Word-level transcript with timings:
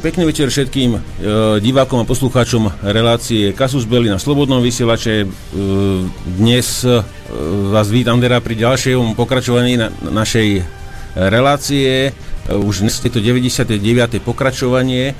Takže 0.00 0.16
pekný 0.16 0.32
večer 0.32 0.48
všetkým 0.48 0.96
e, 0.96 1.00
divákom 1.60 2.00
a 2.00 2.08
poslucháčom 2.08 2.72
relácie 2.88 3.52
Kasus 3.52 3.84
Belli 3.84 4.08
na 4.08 4.16
Slobodnom 4.16 4.64
vysielače. 4.64 5.14
E, 5.20 5.26
dnes 6.40 6.88
e, 6.88 7.04
vás 7.68 7.92
vítam 7.92 8.16
teda 8.16 8.40
pri 8.40 8.64
ďalšom 8.64 9.12
pokračovaní 9.12 9.76
na, 9.76 9.92
našej 9.92 10.64
relácie. 11.28 12.08
E, 12.08 12.10
už 12.48 12.80
dnes 12.80 12.96
je 12.96 13.12
to 13.12 13.20
99. 13.20 13.76
pokračovanie. 14.24 15.12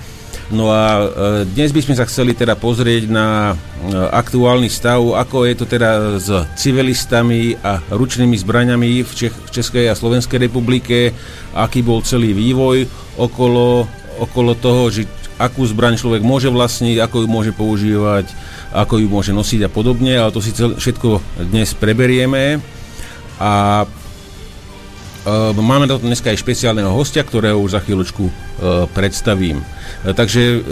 No 0.48 0.72
a 0.72 0.96
e, 0.96 1.04
dnes 1.44 1.76
by 1.76 1.84
sme 1.84 2.00
sa 2.00 2.08
chceli 2.08 2.32
teda 2.32 2.56
pozrieť 2.56 3.04
na 3.12 3.52
e, 3.52 3.94
aktuálny 4.16 4.72
stav, 4.72 5.04
ako 5.12 5.44
je 5.44 5.54
to 5.60 5.68
teda 5.68 6.16
s 6.16 6.32
civilistami 6.56 7.52
a 7.60 7.84
ručnými 7.92 8.32
zbraňami 8.32 9.04
v, 9.04 9.12
Čech, 9.12 9.36
v 9.36 9.50
Českej 9.52 9.92
a 9.92 9.98
Slovenskej 9.98 10.40
republike, 10.40 11.12
aký 11.52 11.84
bol 11.84 12.00
celý 12.00 12.32
vývoj 12.32 12.88
okolo 13.20 14.00
okolo 14.20 14.52
toho, 14.52 14.92
že 14.92 15.08
akú 15.40 15.64
zbraň 15.64 15.96
človek 15.96 16.20
môže 16.20 16.52
vlastniť, 16.52 17.00
ako 17.00 17.24
ju 17.24 17.28
môže 17.32 17.52
používať, 17.56 18.28
ako 18.76 19.00
ju 19.00 19.08
môže 19.08 19.32
nosiť 19.32 19.64
a 19.64 19.70
podobne, 19.72 20.20
ale 20.20 20.28
to 20.30 20.44
si 20.44 20.52
cel, 20.52 20.76
všetko 20.76 21.40
dnes 21.48 21.72
preberieme 21.72 22.60
a 23.40 23.82
Uh, 25.20 25.52
máme 25.52 25.84
na 25.84 26.00
to 26.00 26.00
dneska 26.00 26.32
aj 26.32 26.40
špeciálneho 26.40 26.96
hostia, 26.96 27.20
ktorého 27.20 27.60
už 27.60 27.76
za 27.76 27.84
chvíľočku 27.84 28.24
uh, 28.24 28.88
predstavím. 28.96 29.60
Uh, 29.60 30.16
takže 30.16 30.64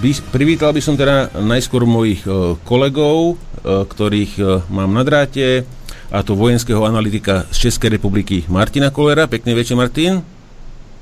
by, 0.00 0.10
privítal 0.32 0.72
by 0.72 0.80
som 0.80 0.96
teda 0.96 1.36
najskôr 1.36 1.84
mojich 1.84 2.24
kolegov, 2.64 3.36
ktorých 3.60 4.64
mám 4.72 4.96
na 4.96 5.04
dráte, 5.04 5.68
a 6.08 6.24
to 6.24 6.32
vojenského 6.32 6.80
analytika 6.88 7.44
z 7.52 7.68
Českej 7.68 8.00
republiky 8.00 8.48
Martina 8.48 8.88
Kolera. 8.88 9.28
Pekný 9.28 9.52
večer, 9.52 9.76
Martin. 9.76 10.37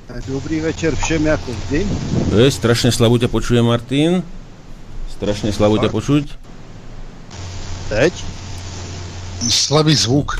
Dobrý 0.07 0.59
večer 0.63 0.95
všem 0.95 1.25
jako 1.25 1.51
vždy. 1.51 1.87
Je, 2.31 2.47
strašne 2.51 2.95
slabo 2.95 3.19
ťa 3.19 3.27
počuje 3.27 3.59
Martin. 3.59 4.23
Strašne 5.11 5.51
slabo 5.51 5.75
ťa 5.75 5.91
počuť. 5.91 6.23
Teď? 7.91 8.13
Slabý 9.51 9.91
zvuk. 9.91 10.39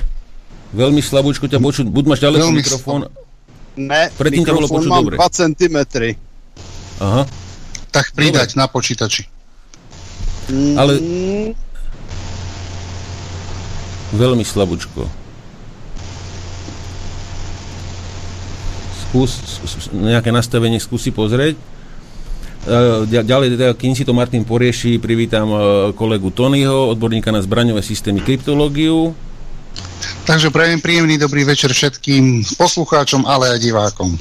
Veľmi 0.71 1.03
slabúčko 1.03 1.51
ťa 1.51 1.59
počuť. 1.59 1.85
Buď 1.91 2.03
máš 2.15 2.23
ďaleko 2.23 2.47
mikrofón. 2.55 3.11
Ne, 3.75 4.07
Predtým 4.15 4.47
mikrofón 4.47 4.71
počuť 4.71 4.87
mám 4.87 5.03
dobre. 5.03 5.15
2 5.19 5.35
cm. 5.35 5.77
Aha. 7.03 7.23
Tak 7.91 8.15
pridať 8.15 8.55
dobre. 8.55 8.59
na 8.63 8.65
počítači. 8.71 9.23
Ale... 10.79 10.91
Veľmi 14.15 14.47
slabúčko. 14.47 15.26
Skús, 19.07 19.31
nejaké 19.95 20.29
nastavenie 20.35 20.77
skúsi 20.83 21.15
pozrieť. 21.15 21.55
E, 22.67 23.23
ďalej, 23.23 23.55
teda, 23.55 23.71
kým 23.79 23.95
si 23.95 24.03
to 24.03 24.11
Martin 24.11 24.43
porieši, 24.43 24.99
privítam 24.99 25.47
e, 25.47 25.57
kolegu 25.95 26.35
Tonyho, 26.35 26.91
odborníka 26.91 27.31
na 27.31 27.39
zbraňové 27.39 27.79
systémy 27.79 28.19
kryptológiu. 28.19 29.15
Takže 30.27 30.51
prajem 30.51 30.83
príjemný 30.83 31.15
dobrý 31.15 31.47
večer 31.47 31.71
všetkým 31.71 32.43
poslucháčom, 32.59 33.23
ale 33.23 33.55
aj 33.55 33.63
divákom. 33.63 34.11
E, 34.11 34.19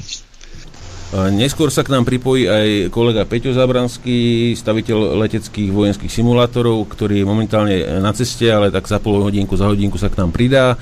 neskôr 1.35 1.67
sa 1.67 1.83
k 1.83 1.91
nám 1.91 2.07
pripojí 2.07 2.47
aj 2.47 2.67
kolega 2.95 3.27
Peťo 3.27 3.51
Zabranský, 3.51 4.55
staviteľ 4.55 5.19
leteckých 5.27 5.67
vojenských 5.67 6.11
simulátorov, 6.11 6.87
ktorý 6.87 7.19
je 7.19 7.27
momentálne 7.27 7.75
na 7.99 8.15
ceste, 8.15 8.47
ale 8.47 8.71
tak 8.71 8.87
za 8.87 9.03
pol 9.03 9.19
hodinku, 9.19 9.59
za 9.59 9.67
hodinku 9.67 9.99
sa 9.99 10.07
k 10.07 10.23
nám 10.23 10.31
pridá. 10.31 10.79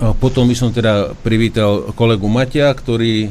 Potom 0.00 0.48
by 0.48 0.56
som 0.56 0.72
teda 0.72 1.12
privítal 1.20 1.92
kolegu 1.92 2.24
Matia, 2.24 2.72
ktorý 2.72 3.28
e, 3.28 3.30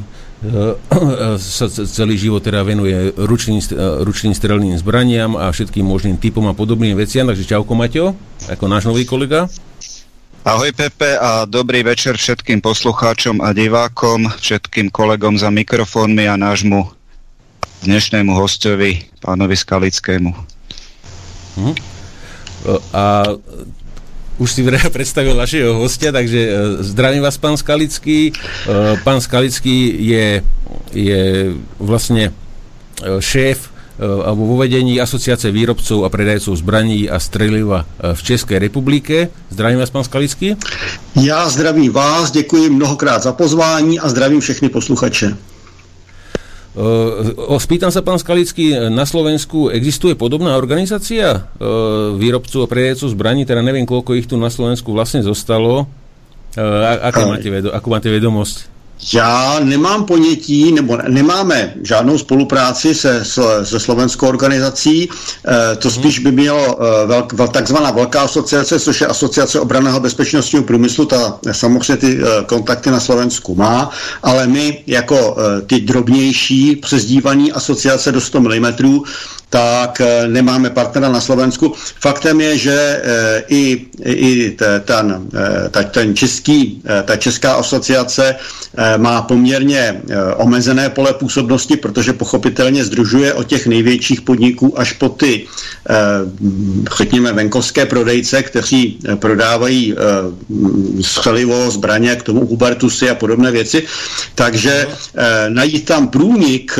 sa 1.58 1.66
celý 1.66 2.14
život 2.14 2.46
teda 2.46 2.62
venuje 2.62 3.10
ručným, 3.18 3.58
e, 3.58 4.06
ručným 4.06 4.30
strelným 4.30 4.78
zbraniam 4.78 5.34
a 5.34 5.50
všetkým 5.50 5.82
možným 5.82 6.22
typom 6.22 6.46
a 6.46 6.54
podobným 6.54 6.94
veciam. 6.94 7.26
Takže 7.26 7.50
čauko 7.50 7.74
Maťo, 7.74 8.14
ako 8.46 8.64
náš 8.70 8.86
nový 8.86 9.02
kolega. 9.02 9.50
Ahoj 10.46 10.70
Pepe 10.72 11.18
a 11.18 11.44
dobrý 11.44 11.82
večer 11.82 12.16
všetkým 12.16 12.62
poslucháčom 12.62 13.42
a 13.44 13.50
divákom, 13.50 14.30
všetkým 14.40 14.88
kolegom 14.94 15.36
za 15.36 15.50
mikrofónmi 15.50 16.30
a 16.30 16.38
nášmu 16.38 16.86
dnešnému 17.84 18.32
hostovi, 18.32 19.10
pánovi 19.20 19.58
Skalickému. 19.58 20.32
Hm. 21.60 21.74
A 22.94 23.36
už 24.40 24.48
si 24.48 24.64
predstavil 24.96 25.36
našeho 25.36 25.76
hostia, 25.76 26.10
takže 26.10 26.40
e, 26.40 26.52
zdravím 26.80 27.22
vás, 27.22 27.36
pán 27.36 27.60
Skalický. 27.60 28.32
E, 28.32 28.32
pán 29.04 29.20
Skalický 29.20 29.92
je, 30.00 30.26
je 30.96 31.22
vlastne 31.76 32.32
e, 32.32 33.20
šéf 33.20 33.68
alebo 34.00 34.48
vo 34.48 34.56
vedení 34.56 34.96
Asociace 34.96 35.52
výrobcov 35.52 36.08
a 36.08 36.08
predajcov 36.08 36.56
zbraní 36.56 37.04
a 37.04 37.20
streliva 37.20 37.84
v 38.00 38.20
České 38.24 38.56
republike. 38.56 39.28
Zdravím 39.52 39.76
vás, 39.76 39.92
pán 39.92 40.08
Skalický. 40.08 40.56
Já 41.20 41.44
zdravím 41.48 41.92
vás, 41.92 42.30
děkuji 42.32 42.70
mnohokrát 42.70 43.22
za 43.22 43.32
pozvání 43.36 44.00
a 44.00 44.08
zdravím 44.08 44.40
všechny 44.40 44.68
posluchače. 44.68 45.36
Uh, 46.70 47.58
spýtam 47.58 47.90
sa, 47.90 47.98
pán 47.98 48.22
Skalický, 48.22 48.78
na 48.94 49.02
Slovensku 49.02 49.74
existuje 49.74 50.14
podobná 50.14 50.54
organizácia 50.54 51.50
uh, 51.58 52.14
výrobcov 52.14 52.62
a 52.62 52.70
predajcov 52.70 53.10
zbraní, 53.10 53.42
teda 53.42 53.58
neviem, 53.58 53.82
koľko 53.82 54.14
ich 54.14 54.30
tu 54.30 54.38
na 54.38 54.46
Slovensku 54.46 54.94
vlastne 54.94 55.18
zostalo. 55.26 55.90
Uh, 56.54 57.10
aké 57.10 57.26
máte, 57.26 57.48
vedo- 57.50 57.74
akú 57.74 57.90
máte 57.90 58.06
vedomosť? 58.06 58.79
Já 59.12 59.60
nemám 59.60 60.04
ponětí, 60.04 60.72
nebo 60.72 60.98
nemáme 61.08 61.74
žádnou 61.82 62.18
spolupráci 62.18 62.94
se, 62.94 63.24
se 63.62 63.80
slovenskou 63.80 64.26
organizací. 64.28 65.02
E, 65.02 65.76
to 65.76 65.88
mhm. 65.88 65.94
spíš 65.94 66.18
by 66.18 66.32
mělo 66.32 66.82
e, 66.82 67.06
velk, 67.06 67.32
vel, 67.32 67.48
takzvaná 67.48 67.90
velká 67.90 68.22
asociace, 68.22 68.80
což 68.80 69.00
je 69.00 69.06
asociace 69.06 69.60
obraného 69.60 70.00
bezpečnostního 70.00 70.64
průmyslu. 70.64 71.04
Ta 71.04 71.38
samozřejmě 71.52 71.96
ty 71.96 72.18
e, 72.22 72.44
kontakty 72.44 72.90
na 72.90 73.00
Slovensku 73.00 73.54
má, 73.54 73.90
ale 74.22 74.46
my 74.46 74.84
jako 74.86 75.36
e, 75.38 75.60
ty 75.60 75.80
drobnější 75.80 76.76
přezdívaný 76.76 77.52
asociace 77.52 78.12
do 78.12 78.20
100 78.20 78.40
mm 78.40 78.66
tak 79.50 80.00
eh, 80.00 80.28
nemáme 80.28 80.70
partnera 80.70 81.12
na 81.12 81.20
Slovensku. 81.20 81.74
Faktem 82.00 82.40
je, 82.40 82.58
že 82.58 82.78
eh, 82.78 83.42
i, 83.48 83.86
i 84.04 84.56
ten, 84.84 85.26
eh, 85.74 85.84
ten 85.90 86.16
český, 86.16 86.82
ta 87.04 87.16
česká 87.16 87.52
asociace 87.54 88.36
má 88.96 89.22
poměrně 89.22 90.02
omezené 90.36 90.90
pole 90.90 91.14
působnosti, 91.14 91.76
protože 91.76 92.12
pochopitelně 92.12 92.84
združuje 92.84 93.34
od 93.34 93.46
těch 93.46 93.66
největších 93.66 94.20
podniků 94.20 94.78
až 94.78 94.92
po 94.92 95.08
ty, 95.08 95.46
řekněme, 96.96 97.32
venkovské 97.32 97.86
prodejce, 97.86 98.42
kteří 98.42 98.98
prodávají 99.14 99.94
střelivo, 101.00 101.70
zbraně, 101.70 102.16
k 102.16 102.22
tomu 102.22 102.46
Hubertusy 102.46 103.10
a 103.10 103.14
podobné 103.14 103.50
věci. 103.50 103.82
Takže 104.34 104.86
najít 105.48 105.84
tam 105.84 106.08
průnik 106.08 106.78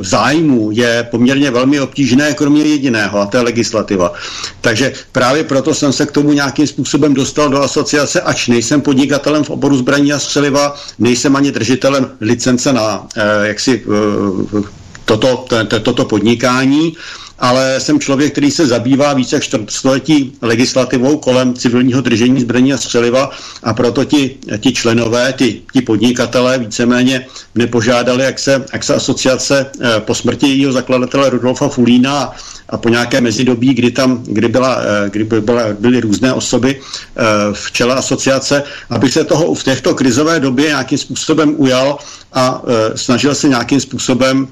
zájmu 0.00 0.70
je 0.70 1.08
poměrně 1.10 1.50
velmi 1.50 1.80
obtížné 1.80 1.95
obtížné, 1.96 2.34
kromě 2.34 2.62
jediného, 2.62 3.20
a 3.20 3.26
to 3.26 3.36
je 3.36 3.42
legislativa. 3.42 4.12
Takže 4.60 4.92
právě 5.12 5.44
proto 5.44 5.74
jsem 5.74 5.92
se 5.92 6.06
k 6.06 6.12
tomu 6.12 6.32
nějakým 6.32 6.66
způsobem 6.66 7.14
dostal 7.14 7.48
do 7.48 7.62
asociace, 7.62 8.20
ač 8.20 8.48
nejsem 8.48 8.80
podnikatelem 8.80 9.44
v 9.44 9.50
oboru 9.50 9.76
zbraní 9.76 10.12
a 10.12 10.18
střeliva, 10.18 10.76
nejsem 10.98 11.36
ani 11.36 11.52
držitelem 11.52 12.12
licence 12.20 12.72
na 12.72 13.06
eh, 13.16 13.48
jaksi 13.48 13.80
eh, 13.80 14.62
toto, 15.04 15.44
to, 15.48 15.80
toto 15.80 16.04
podnikání, 16.04 16.96
ale 17.38 17.80
jsem 17.80 18.00
člověk, 18.00 18.32
který 18.32 18.50
se 18.50 18.66
zabývá 18.66 19.12
více 19.12 19.36
jak 19.36 19.42
čtvrtstoletí 19.42 20.32
legislativou 20.42 21.18
kolem 21.18 21.54
civilního 21.54 22.00
držení 22.00 22.40
zbraní 22.40 22.72
a 22.72 22.76
střeliva 22.76 23.30
a 23.62 23.74
proto 23.74 24.04
ti, 24.04 24.36
ti 24.60 24.72
členové, 24.72 25.34
ti, 25.36 25.62
ti 25.72 25.82
podnikatelé 25.82 26.58
víceméně 26.58 27.26
nepožádali, 27.54 28.24
jak 28.24 28.38
se, 28.38 28.64
jak 28.72 28.84
se 28.84 28.94
asociace 28.94 29.66
eh, 29.80 30.00
po 30.00 30.14
smrti 30.14 30.48
jejího 30.48 30.72
zakladatele 30.72 31.30
Rudolfa 31.30 31.68
Fulína 31.68 32.32
a 32.68 32.76
po 32.76 32.88
nějaké 32.88 33.20
mezidobí, 33.20 33.74
kdy 33.74 33.90
tam, 33.90 34.22
kdy, 34.24 34.48
byla, 34.48 34.80
eh, 34.80 35.10
kdy 35.10 35.24
byla, 35.24 35.62
byly 35.80 36.00
různé 36.00 36.32
osoby 36.32 36.80
eh, 36.80 37.22
v 37.52 37.72
čele 37.72 37.94
asociace, 37.94 38.62
aby 38.90 39.10
se 39.10 39.24
toho 39.24 39.54
v 39.54 39.64
těchto 39.64 39.94
krizové 39.94 40.40
době 40.40 40.66
nějakým 40.66 40.98
způsobem 40.98 41.54
ujal 41.56 41.98
a 42.32 42.62
snažil 42.94 43.34
se 43.34 43.48
nějakým 43.48 43.80
způsobem 43.80 44.48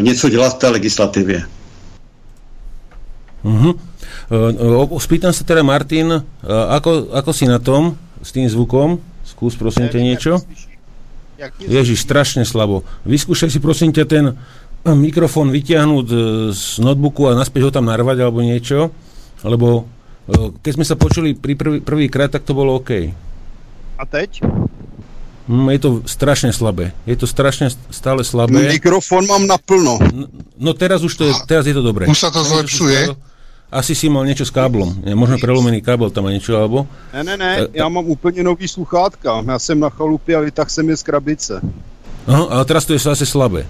něco 0.00 0.28
dělat 0.28 0.48
v 0.48 0.58
té 0.58 0.68
legislativě. 0.68 1.44
Uh-huh. 3.40 3.72
Uh, 4.28 5.00
spýtam 5.00 5.32
sa 5.32 5.42
teda, 5.44 5.64
Martin, 5.64 6.12
uh, 6.12 6.22
ako, 6.76 7.14
ako 7.16 7.30
si 7.32 7.48
na 7.48 7.56
tom 7.56 7.96
s 8.20 8.30
tým 8.32 8.44
zvukom? 8.48 9.00
Skús 9.24 9.56
prosím 9.56 9.88
ťa 9.88 10.00
niečo. 10.00 10.32
Ježiš, 11.64 12.04
strašne 12.04 12.44
slabo. 12.44 12.84
Vyskúšaj 13.08 13.48
si 13.48 13.64
prosím 13.64 13.96
ťa 13.96 14.04
ten 14.04 14.24
mikrofón 14.84 15.48
vytiahnuť 15.48 16.06
z 16.52 16.64
notebooku 16.84 17.32
a 17.32 17.36
naspäť 17.36 17.68
ho 17.68 17.70
tam 17.72 17.88
narvať 17.88 18.20
alebo 18.20 18.44
niečo, 18.44 18.92
lebo 19.40 19.88
keď 20.60 20.72
sme 20.76 20.84
sa 20.84 21.00
počuli 21.00 21.32
pri 21.32 21.56
prvý, 21.56 21.78
prvýkrát, 21.80 22.28
tak 22.28 22.44
to 22.44 22.52
bolo 22.52 22.76
OK. 22.76 23.12
A 23.96 24.02
teď? 24.04 24.44
Mm, 25.50 25.66
je 25.74 25.80
to 25.80 25.90
strašne 26.06 26.54
slabé. 26.54 26.94
Je 27.08 27.16
to 27.18 27.26
strašne 27.26 27.72
stále 27.90 28.22
slabé. 28.22 28.70
Mikrofon 28.70 29.26
mám 29.26 29.44
naplno. 29.48 29.98
No, 30.12 30.24
no 30.60 30.70
teraz 30.76 31.02
už 31.02 31.12
to 31.16 31.24
je, 31.26 31.32
teraz 31.50 31.66
je 31.66 31.74
to 31.74 31.82
dobré. 31.82 32.06
Už 32.06 32.20
sa 32.20 32.30
to 32.30 32.44
zlepšuje? 32.44 33.16
Asi 33.70 33.94
si 33.94 34.10
mal 34.10 34.26
niečo 34.26 34.42
s 34.42 34.50
káblom. 34.50 35.06
Je 35.06 35.14
možno 35.14 35.38
prelomený 35.38 35.78
kábel 35.78 36.10
tam 36.10 36.26
a 36.26 36.34
niečo, 36.34 36.58
alebo... 36.58 36.90
Ne, 37.14 37.22
ne, 37.22 37.34
ne, 37.38 37.52
ta, 37.56 37.70
já 37.72 37.86
mám 37.88 38.02
úplně 38.06 38.42
nový 38.42 38.68
sluchátka. 38.68 39.44
Já 39.46 39.58
jsem 39.58 39.80
na 39.80 39.90
chalupě 39.90 40.36
a 40.36 40.40
vytah 40.40 40.70
jsem 40.70 40.88
je 40.90 40.96
z 40.96 41.02
krabice. 41.02 41.60
Aha, 42.26 42.44
ale 42.50 42.64
teraz 42.64 42.84
to 42.84 42.92
je 42.92 42.98
zase 42.98 43.26
slabé. 43.26 43.66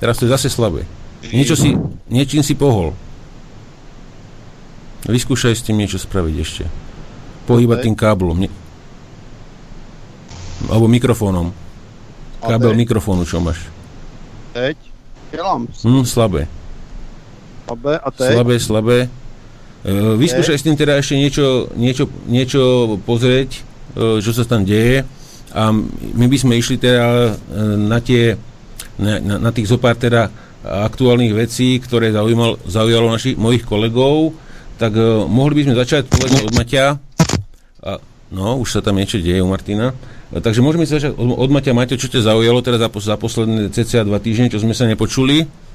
Teraz 0.00 0.16
to 0.16 0.24
je 0.24 0.32
zase 0.32 0.48
slabé. 0.48 0.88
Niečo 1.28 1.56
si, 1.56 1.76
niečím 2.08 2.40
si 2.40 2.56
pohol. 2.56 2.96
Vyskúšaj 5.04 5.54
s 5.54 5.64
tým 5.64 5.76
niečo 5.76 6.00
spraviť 6.00 6.36
ešte. 6.40 6.64
Pohýbať 7.44 7.84
tým 7.84 7.94
káblom. 7.94 8.36
Ne... 8.36 8.48
Alebo 10.72 10.88
mikrofónom. 10.88 11.52
Kábel 12.40 12.72
mikrofónu, 12.74 13.28
čo 13.28 13.44
máš? 13.44 13.60
Teď? 14.52 14.76
Dělám. 15.30 15.68
Hm, 15.84 16.04
slabé. 16.04 16.48
Slabé 17.66 17.94
a 17.98 18.08
teď? 18.14 18.30
Slabé, 18.30 18.54
slabé. 18.62 18.98
Uh, 19.86 20.14
vyskúšaj 20.18 20.58
s 20.58 20.66
tým 20.66 20.78
teda 20.78 20.98
ešte 20.98 21.14
niečo, 21.18 21.70
niečo, 21.74 22.06
niečo 22.26 22.62
pozrieť, 23.02 23.62
uh, 23.94 24.18
čo 24.22 24.30
sa 24.30 24.46
tam 24.46 24.62
deje. 24.62 25.02
A 25.54 25.70
my 26.14 26.26
by 26.26 26.36
sme 26.38 26.54
išli 26.58 26.78
teda 26.78 27.06
uh, 27.06 27.38
na 27.74 27.98
tie, 27.98 28.38
na, 28.98 29.18
na, 29.18 29.34
na 29.42 29.50
tých 29.50 29.70
zopár 29.70 29.98
teda 29.98 30.30
aktuálnych 30.66 31.34
vecí, 31.34 31.78
ktoré 31.78 32.10
zaujímal, 32.10 32.58
zaujalo 32.66 33.10
našich, 33.14 33.38
mojich 33.38 33.62
kolegov, 33.62 34.34
tak 34.78 34.94
uh, 34.94 35.26
mohli 35.26 35.62
by 35.62 35.70
sme 35.70 35.74
začať 35.78 36.10
povedzme 36.10 36.46
od 36.46 36.52
Maťa. 36.54 36.86
A, 37.86 37.90
no, 38.34 38.58
už 38.58 38.78
sa 38.78 38.80
tam 38.82 38.98
niečo 38.98 39.22
deje 39.22 39.42
u 39.42 39.50
Martina. 39.50 39.94
Uh, 40.34 40.42
takže 40.42 40.62
môžeme 40.66 40.82
sa 40.86 40.98
začať 40.98 41.14
od, 41.14 41.38
od 41.38 41.50
Maťa. 41.50 41.74
Maťo, 41.74 41.94
čo 41.94 42.10
ťa 42.10 42.26
zaujalo 42.26 42.58
teda 42.62 42.78
za, 42.82 42.90
za 42.90 43.14
posledné 43.14 43.70
cca 43.70 44.02
dva 44.02 44.18
týždne, 44.18 44.50
čo 44.50 44.58
sme 44.58 44.74
sa 44.74 44.90
nepočuli? 44.90 45.65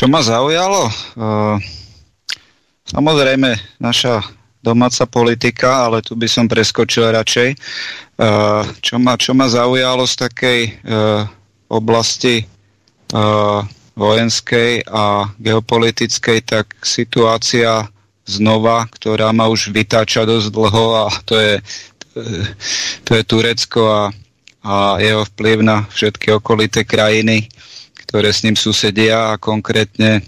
Čo 0.00 0.08
ma 0.08 0.24
zaujalo? 0.24 0.88
Uh, 1.12 1.60
samozrejme, 2.88 3.52
naša 3.76 4.24
domáca 4.64 5.04
politika, 5.04 5.84
ale 5.84 6.00
tu 6.00 6.16
by 6.16 6.24
som 6.24 6.48
preskočil 6.48 7.12
radšej. 7.12 7.52
Uh, 8.16 8.64
čo, 8.80 8.96
ma, 8.96 9.20
čo 9.20 9.36
ma 9.36 9.44
zaujalo 9.44 10.08
z 10.08 10.14
takej 10.24 10.60
uh, 10.88 11.28
oblasti 11.68 12.48
uh, 13.12 13.60
vojenskej 13.92 14.88
a 14.88 15.28
geopolitickej, 15.36 16.48
tak 16.48 16.80
situácia 16.80 17.84
znova, 18.24 18.88
ktorá 18.88 19.36
ma 19.36 19.52
už 19.52 19.68
vytáča 19.68 20.24
dosť 20.24 20.48
dlho 20.48 20.96
a 20.96 21.12
to 21.28 21.36
je, 21.36 21.54
to 23.04 23.20
je 23.20 23.22
Turecko 23.28 23.84
a, 23.84 24.02
a 24.64 24.96
jeho 24.96 25.28
vplyv 25.28 25.60
na 25.60 25.84
všetky 25.92 26.40
okolité 26.40 26.88
krajiny, 26.88 27.52
ktoré 28.10 28.34
s 28.34 28.42
ním 28.42 28.58
susedia 28.58 29.30
a 29.30 29.38
konkrétne, 29.38 30.18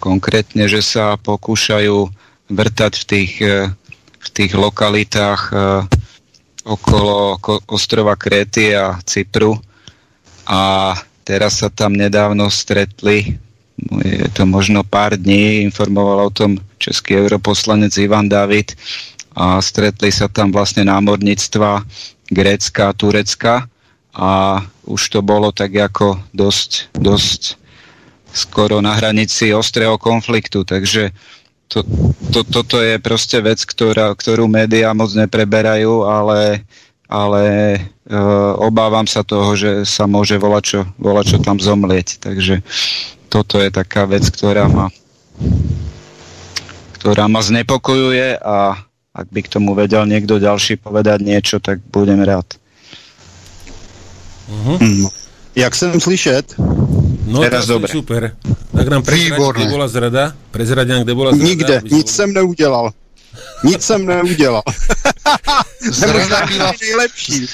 konkrétne 0.00 0.64
že 0.64 0.80
sa 0.80 1.20
pokúšajú 1.20 2.08
vrtať 2.48 2.92
v 2.96 3.04
tých, 3.04 3.32
v 4.16 4.28
tých 4.32 4.52
lokalitách 4.56 5.52
okolo 6.64 7.36
ostrova 7.68 8.16
Kréty 8.16 8.72
a 8.72 8.96
Cypru. 9.04 9.60
A 10.48 10.96
teraz 11.28 11.60
sa 11.60 11.68
tam 11.68 11.92
nedávno 11.92 12.48
stretli, 12.48 13.36
je 14.00 14.28
to 14.32 14.48
možno 14.48 14.88
pár 14.88 15.20
dní, 15.20 15.60
informoval 15.68 16.32
o 16.32 16.34
tom 16.34 16.56
český 16.80 17.20
europoslanec 17.20 17.92
Ivan 18.00 18.24
David 18.24 18.72
a 19.36 19.60
stretli 19.60 20.08
sa 20.08 20.32
tam 20.32 20.48
vlastne 20.48 20.88
námorníctva 20.88 21.84
Grécka 22.32 22.88
a 22.88 22.96
Turecka 22.96 23.68
a 24.18 24.60
už 24.82 25.02
to 25.14 25.20
bolo 25.22 25.54
tak 25.54 25.70
ako 25.78 26.18
dosť, 26.34 26.90
dosť 26.98 27.54
skoro 28.34 28.82
na 28.82 28.98
hranici 28.98 29.54
ostrého 29.54 29.94
konfliktu, 29.96 30.66
takže 30.66 31.14
to, 31.68 31.84
to, 32.34 32.42
toto 32.42 32.80
je 32.80 32.98
proste 32.98 33.38
vec, 33.44 33.60
ktorá, 33.62 34.10
ktorú 34.16 34.48
médiá 34.50 34.90
moc 34.96 35.12
nepreberajú, 35.12 36.02
ale 36.02 36.64
ale 37.08 37.42
e, 37.74 37.80
obávam 38.60 39.08
sa 39.08 39.24
toho, 39.24 39.56
že 39.56 39.88
sa 39.88 40.04
môže 40.04 40.36
volať 40.36 40.84
čo 41.24 41.38
tam 41.40 41.56
zomlieť. 41.56 42.20
Takže 42.20 42.60
toto 43.32 43.56
je 43.56 43.72
taká 43.72 44.04
vec, 44.04 44.28
ktorá 44.28 44.68
ma, 44.68 44.92
ktorá 47.00 47.24
ma 47.32 47.40
znepokojuje 47.40 48.36
a 48.44 48.76
ak 49.16 49.26
by 49.32 49.40
k 49.40 49.52
tomu 49.56 49.72
vedel 49.72 50.04
niekto 50.04 50.36
ďalší 50.36 50.78
povedať 50.78 51.24
niečo, 51.24 51.56
tak 51.58 51.80
budem 51.88 52.20
rád. 52.20 52.46
Uh-huh. 54.48 55.10
Jak 55.54 55.74
jsem 55.74 56.00
slyšet? 56.00 56.54
No, 57.26 57.40
Teraz 57.40 57.66
dobre. 57.66 57.92
super. 57.92 58.36
Tak 58.76 58.88
nám 58.88 59.02
prezrať, 59.02 59.40
kde 59.54 59.64
bola 59.70 59.88
zrada? 59.88 60.32
Prezrať 60.50 60.88
nám, 60.88 61.02
kde 61.02 61.14
bola 61.14 61.30
zrada? 61.30 61.44
Nikde, 61.48 61.82
nic 61.90 62.10
jsem 62.10 62.32
neudělal. 62.32 62.90
Nic 63.64 63.82
jsem 63.82 64.06
neudělal. 64.06 64.62
Zrada 65.90 66.46
byla, 66.46 66.72
v, 66.72 66.80
nejlepší. 66.80 67.46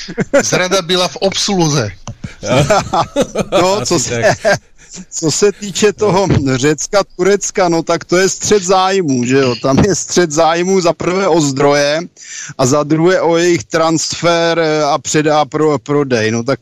zrada 0.42 0.82
byla 0.82 1.08
v 1.08 1.16
obsluze. 1.16 1.90
no, 3.52 3.86
co 3.86 3.98
se, 3.98 4.22
co 5.10 5.30
se 5.30 5.52
týče 5.52 5.92
toho 5.92 6.28
Řecka, 6.54 7.02
Turecka, 7.16 7.68
no 7.68 7.82
tak 7.82 8.04
to 8.04 8.16
je 8.16 8.28
střed 8.28 8.62
zájmu, 8.62 9.24
že 9.24 9.36
jo? 9.38 9.54
Tam 9.62 9.78
je 9.78 9.94
střed 9.94 10.30
zájmu 10.30 10.80
za 10.80 10.92
prvé 10.92 11.28
o 11.28 11.40
zdroje 11.40 12.00
a 12.58 12.66
za 12.66 12.82
druhé 12.82 13.20
o 13.20 13.36
jejich 13.36 13.64
transfer 13.64 14.60
a 14.86 14.98
předá 14.98 15.44
pro 15.44 15.78
prodej. 15.78 16.30
No 16.30 16.42
tak 16.42 16.58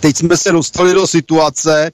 teď 0.00 0.16
jsme 0.16 0.36
se 0.36 0.52
dostali 0.52 0.94
do 0.94 1.06
situace, 1.06 1.90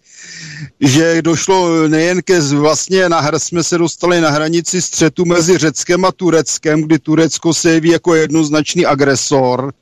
že 0.80 1.22
došlo 1.22 1.88
nejen 1.88 2.22
ke 2.22 2.40
vlastně 2.40 3.08
na 3.08 3.20
hr, 3.20 3.38
jsme 3.38 3.64
se 3.64 3.78
dostali 3.78 4.20
na 4.20 4.30
hranici 4.30 4.82
střetu 4.82 5.24
mezi 5.24 5.58
Řeckem 5.58 6.04
a 6.04 6.12
Tureckem, 6.12 6.82
kdy 6.82 6.98
Turecko 6.98 7.54
se 7.54 7.70
jeví 7.70 7.88
jako 7.88 8.14
jednoznačný 8.14 8.86
agresor 8.86 9.72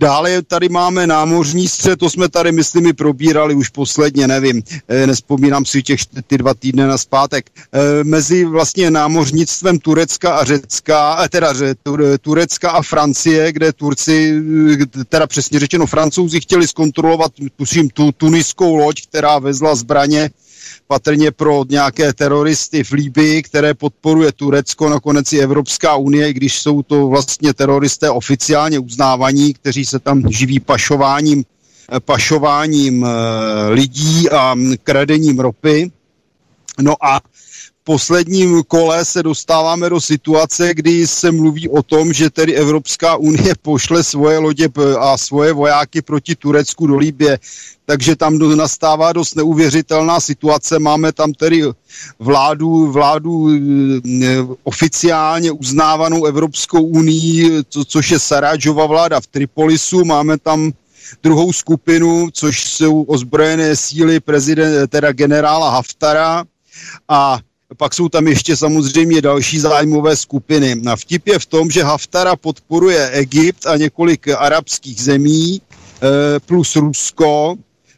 Dále 0.00 0.42
tady 0.42 0.68
máme 0.68 1.06
námořní 1.06 1.68
střed, 1.68 1.98
to 1.98 2.10
jsme 2.10 2.28
tady, 2.28 2.52
myslím, 2.52 2.86
i 2.86 2.92
probírali 2.92 3.54
už 3.54 3.68
posledně, 3.68 4.28
nevím, 4.28 4.62
eh, 4.88 5.06
nespomínám 5.06 5.64
si 5.64 5.82
těch 5.82 6.00
ty 6.26 6.38
dva 6.38 6.54
týdny 6.54 6.86
na 6.86 6.98
zpátek, 6.98 7.50
eh, 7.56 8.04
mezi 8.04 8.44
vlastně 8.44 8.90
námořnictvem 8.90 9.78
Turecka 9.78 10.34
a 10.34 10.44
Řecka, 10.44 11.24
eh, 11.24 11.28
teda 11.28 11.54
Turecka 12.20 12.70
a 12.70 12.82
Francie, 12.82 13.52
kde 13.52 13.72
Turci, 13.72 14.42
teda 15.08 15.26
přesně 15.26 15.58
řečeno 15.58 15.86
Francouzi 15.86 16.40
chtěli 16.40 16.68
zkontrolovat, 16.68 17.32
tuším, 17.56 17.90
tu 17.90 18.12
tuniskou 18.12 18.76
loď, 18.76 19.06
která 19.06 19.38
vezla 19.38 19.74
zbraně 19.74 20.30
patrně 20.88 21.30
pro 21.30 21.64
nějaké 21.68 22.12
teroristy 22.12 22.84
v 22.84 22.92
Líbii, 22.92 23.42
které 23.42 23.74
podporuje 23.74 24.32
Turecko, 24.32 24.88
nakonec 24.88 25.32
i 25.32 25.38
Evropská 25.38 25.96
unie, 25.96 26.32
když 26.32 26.60
jsou 26.60 26.82
to 26.82 27.06
vlastně 27.08 27.54
teroristé 27.54 28.10
oficiálně 28.10 28.78
uznávaní, 28.78 29.54
kteří 29.54 29.84
se 29.84 29.98
tam 29.98 30.22
živí 30.30 30.60
pašováním, 30.60 31.44
pašováním 32.04 33.04
e, 33.04 33.08
lidí 33.68 34.30
a 34.30 34.54
kradením 34.84 35.38
ropy. 35.40 35.90
No 36.80 36.94
a 37.04 37.20
posledním 37.86 38.62
kole 38.64 39.04
se 39.04 39.22
dostáváme 39.22 39.90
do 39.90 40.00
situace, 40.00 40.74
kdy 40.74 41.06
se 41.06 41.32
mluví 41.32 41.68
o 41.68 41.82
tom, 41.82 42.12
že 42.12 42.30
tedy 42.30 42.54
Evropská 42.54 43.16
unie 43.16 43.54
pošle 43.62 44.04
svoje 44.04 44.38
lodě 44.38 44.68
a 45.00 45.16
svoje 45.18 45.52
vojáky 45.52 46.02
proti 46.02 46.34
Turecku 46.34 46.86
do 46.86 46.96
Líbě 46.96 47.38
takže 47.86 48.16
tam 48.16 48.38
nastává 48.38 49.12
dost 49.12 49.34
neuvěřitelná 49.36 50.20
situace. 50.20 50.78
Máme 50.78 51.12
tam 51.12 51.32
tedy 51.32 51.62
vládu, 52.18 52.92
vládu 52.92 53.50
e, 53.50 53.58
oficiálně 54.64 55.52
uznávanou 55.52 56.24
Evropskou 56.24 56.82
unii, 56.82 57.62
co, 57.68 57.84
což 57.84 58.10
je 58.10 58.18
Sarajova 58.18 58.86
vláda 58.86 59.20
v 59.20 59.26
Tripolisu. 59.26 60.04
Máme 60.04 60.38
tam 60.38 60.72
druhou 61.22 61.52
skupinu, 61.52 62.28
což 62.32 62.64
jsou 62.70 63.02
ozbrojené 63.02 63.76
síly 63.76 64.20
prezident, 64.20 64.88
teda 64.90 65.12
generála 65.12 65.70
Haftara 65.70 66.44
a 67.08 67.38
pak 67.76 67.94
jsou 67.94 68.08
tam 68.08 68.28
ještě 68.28 68.56
samozřejmě 68.56 69.22
další 69.22 69.58
zájmové 69.58 70.16
skupiny. 70.16 70.82
A 70.86 70.96
vtip 70.96 71.26
je 71.26 71.38
v 71.38 71.46
tom, 71.46 71.70
že 71.70 71.82
Haftara 71.82 72.36
podporuje 72.36 73.10
Egypt 73.10 73.66
a 73.66 73.76
několik 73.76 74.28
arabských 74.28 75.02
zemí, 75.02 75.56
e, 75.56 75.60
plus 76.40 76.76
Rusko, 76.76 77.56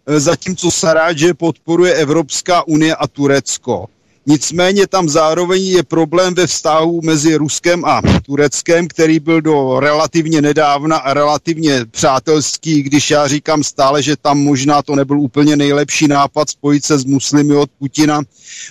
Eh, 0.09 0.21
zatímco 0.21 0.71
Saráže 0.71 1.35
podporuje 1.35 1.95
Evropská 1.95 2.67
unie 2.67 2.97
a 2.97 3.07
Turecko. 3.07 3.87
Nicméně 4.31 4.87
tam 4.87 5.09
zároveň 5.09 5.63
je 5.67 5.83
problém 5.83 6.35
ve 6.35 6.47
vztahu 6.47 7.01
mezi 7.05 7.35
Ruskem 7.37 7.85
a 7.85 8.03
Tureckem, 8.27 8.89
který 8.89 9.21
byl 9.21 9.41
do 9.41 9.81
relativně 9.81 10.43
nedávna 10.43 10.97
a 10.97 11.15
relativně 11.15 11.85
přátelský, 11.91 12.83
když 12.83 13.11
já 13.11 13.29
říkám 13.29 13.65
stále, 13.65 14.03
že 14.03 14.17
tam 14.17 14.39
možná 14.39 14.83
to 14.83 14.97
nebyl 14.97 15.21
úplně 15.21 15.57
nejlepší 15.57 16.09
nápad 16.09 16.51
spojit 16.51 16.85
se 16.85 16.99
s 16.99 17.05
muslimy 17.05 17.55
od 17.57 17.71
Putina. 17.79 18.23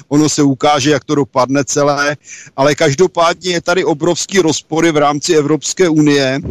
Ono 0.07 0.29
se 0.29 0.43
ukáže, 0.43 0.91
jak 0.91 1.03
to 1.03 1.15
dopadne 1.15 1.65
celé, 1.65 2.17
ale 2.57 2.75
každopádně 2.75 3.51
je 3.51 3.61
tady 3.61 3.83
obrovský 3.83 4.39
rozpory 4.39 4.91
v 4.91 4.97
rámci 4.97 5.33
Evropské 5.35 5.89
unie 5.89 6.41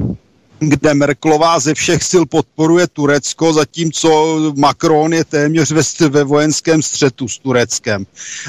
kde 0.58 0.94
Merklová 0.94 1.58
ze 1.60 1.74
všech 1.74 2.02
sil 2.10 2.24
podporuje 2.26 2.86
Turecko, 2.86 3.52
zatímco 3.52 4.38
Macron 4.56 5.12
je 5.14 5.24
téměř 5.24 5.70
ve, 5.70 6.08
ve 6.08 6.24
vojenském 6.24 6.82
střetu 6.82 7.28
s 7.28 7.38
Tureckem. 7.38 8.06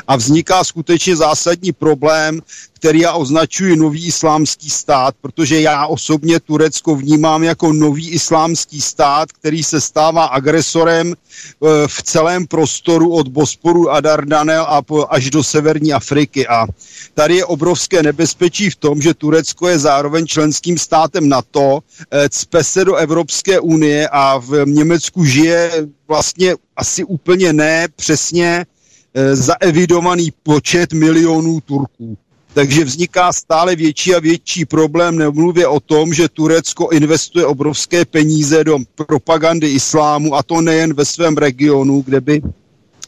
A 0.07 0.15
vzniká 0.15 0.63
skutečně 0.63 1.15
zásadní 1.15 1.71
problém, 1.71 2.41
který 2.79 2.99
já 2.99 3.13
označuji 3.13 3.75
nový 3.75 4.05
islámský 4.05 4.69
stát, 4.69 5.15
protože 5.21 5.61
já 5.61 5.85
osobně 5.87 6.39
Turecko 6.39 6.95
vnímám 6.95 7.43
jako 7.43 7.73
nový 7.73 8.09
islámský 8.09 8.81
stát, 8.81 9.31
který 9.31 9.63
se 9.63 9.81
stává 9.81 10.25
agresorem 10.25 11.13
eh, 11.13 11.67
v 11.87 12.03
celém 12.03 12.47
prostoru 12.47 13.13
od 13.13 13.27
Bosporu 13.27 13.89
a 13.89 14.01
Dardanel 14.01 14.65
a 14.69 14.81
po, 14.81 15.05
až 15.09 15.29
do 15.29 15.43
severní 15.43 15.93
Afriky. 15.93 16.47
A 16.47 16.67
tady 17.13 17.35
je 17.35 17.45
obrovské 17.45 18.03
nebezpečí 18.03 18.69
v 18.69 18.75
tom, 18.75 19.01
že 19.01 19.13
Turecko 19.13 19.67
je 19.67 19.79
zároveň 19.79 20.27
členským 20.27 20.77
státem 20.77 21.29
NATO, 21.29 21.79
eh, 22.11 22.29
cpe 22.29 22.63
se 22.63 22.85
do 22.85 22.95
Evropské 22.95 23.59
unie 23.59 24.09
a 24.11 24.37
v 24.37 24.65
Německu 24.65 25.25
žije 25.25 25.71
vlastně 26.07 26.55
asi 26.75 27.03
úplně 27.03 27.53
ne 27.53 27.87
přesně 27.95 28.65
eh, 29.13 29.35
zaevidovaný 29.35 30.31
počet 30.43 30.93
milionů 30.93 31.61
Turků. 31.61 32.17
Takže 32.57 32.83
vzniká 32.83 33.33
stále 33.33 33.75
větší 33.75 34.15
a 34.15 34.19
větší 34.19 34.65
problém, 34.65 35.15
nemluvě 35.17 35.67
o 35.67 35.79
tom, 35.79 36.13
že 36.13 36.29
Turecko 36.29 36.89
investuje 36.89 37.45
obrovské 37.45 38.05
peníze 38.05 38.63
do 38.63 38.77
propagandy 39.07 39.67
islámu 39.69 40.35
a 40.35 40.43
to 40.43 40.61
nejen 40.61 40.93
ve 40.93 41.05
svém 41.05 41.37
regionu, 41.37 42.01
kde 42.01 42.21
by 42.21 42.41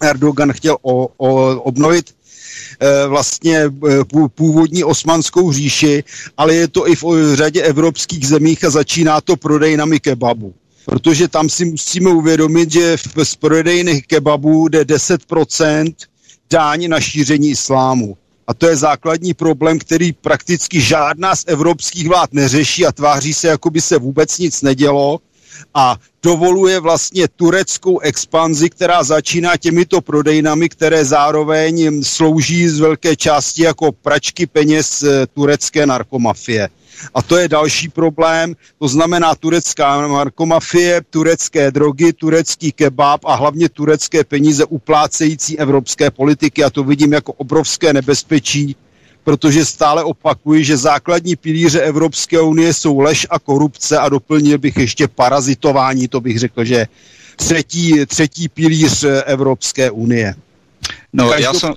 Erdogan 0.01 0.53
chtěl 0.53 0.77
o, 0.81 1.07
o, 1.17 1.55
obnovit 1.61 2.09
e, 2.79 3.07
vlastně 3.07 3.57
e, 3.57 3.69
původní 4.35 4.83
osmanskou 4.83 5.51
říši, 5.51 6.03
ale 6.37 6.55
je 6.55 6.67
to 6.67 6.87
i 6.89 6.95
v 6.95 7.03
řadě 7.35 7.61
evropských 7.61 8.27
zemích 8.27 8.63
a 8.63 8.69
začíná 8.69 9.21
to 9.21 9.35
prodejnami 9.35 9.99
kebabu. 9.99 10.53
Protože 10.85 11.27
tam 11.27 11.49
si 11.49 11.65
musíme 11.65 12.09
uvědomit, 12.13 12.71
že 12.71 12.95
z 13.23 13.35
prodejných 13.35 14.07
kebabů 14.07 14.67
jde 14.67 14.83
10% 14.83 15.93
dáň 16.49 16.87
na 16.89 16.99
šíření 17.01 17.49
islámu. 17.49 18.17
A 18.49 18.53
to 18.53 18.67
je 18.67 18.75
základní 18.75 19.33
problém, 19.33 19.79
který 19.79 20.13
prakticky 20.13 20.81
žádná 20.81 21.35
z 21.35 21.43
evropských 21.47 22.07
vlád 22.07 22.33
neřeší 22.33 22.85
a 22.85 22.91
tváří 22.91 23.33
se, 23.33 23.47
jako 23.47 23.69
by 23.69 23.81
se 23.81 23.97
vůbec 23.97 24.37
nic 24.37 24.61
nedělo 24.61 25.19
a 25.73 25.97
dovoluje 26.23 26.79
vlastně 26.79 27.27
tureckou 27.27 27.99
expanzi, 27.99 28.69
která 28.69 29.03
začíná 29.03 29.57
těmito 29.57 30.01
prodejnami, 30.01 30.69
které 30.69 31.05
zároveň 31.05 32.03
slouží 32.03 32.67
z 32.67 32.79
velké 32.79 33.15
části 33.15 33.63
jako 33.63 33.91
pračky 33.91 34.47
peněz 34.47 35.03
eh, 35.03 35.27
turecké 35.27 35.85
narkomafie. 35.85 36.69
A 37.13 37.21
to 37.21 37.37
je 37.37 37.47
další 37.47 37.89
problém, 37.89 38.55
to 38.79 38.87
znamená 38.87 39.35
turecká 39.35 40.07
narkomafie, 40.07 41.01
turecké 41.09 41.71
drogy, 41.71 42.13
turecký 42.13 42.71
kebab 42.71 43.25
a 43.25 43.35
hlavně 43.35 43.69
turecké 43.69 44.23
peníze 44.23 44.65
uplácející 44.65 45.59
evropské 45.59 46.11
politiky. 46.11 46.63
A 46.63 46.69
to 46.69 46.83
vidím 46.83 47.13
jako 47.13 47.33
obrovské 47.33 47.93
nebezpečí, 47.93 48.75
protože 49.23 49.65
stále 49.65 50.03
opakuji, 50.03 50.63
že 50.63 50.77
základní 50.77 51.35
pilíře 51.35 51.81
Evropské 51.81 52.41
unie 52.41 52.73
jsou 52.73 52.99
lež 52.99 53.27
a 53.29 53.39
korupce 53.39 53.97
a 53.97 54.09
doplnil 54.09 54.57
bych 54.57 54.77
ještě 54.77 55.07
parazitování, 55.07 56.07
to 56.07 56.21
bych 56.21 56.39
řekl, 56.39 56.65
že 56.65 56.87
třetí, 57.35 58.05
třetí 58.05 58.49
pilíř 58.49 59.05
Evropské 59.25 59.91
unie. 59.91 60.35
No, 61.13 61.29
Každou... 61.29 61.43
já 61.43 61.53
jsem, 61.53 61.73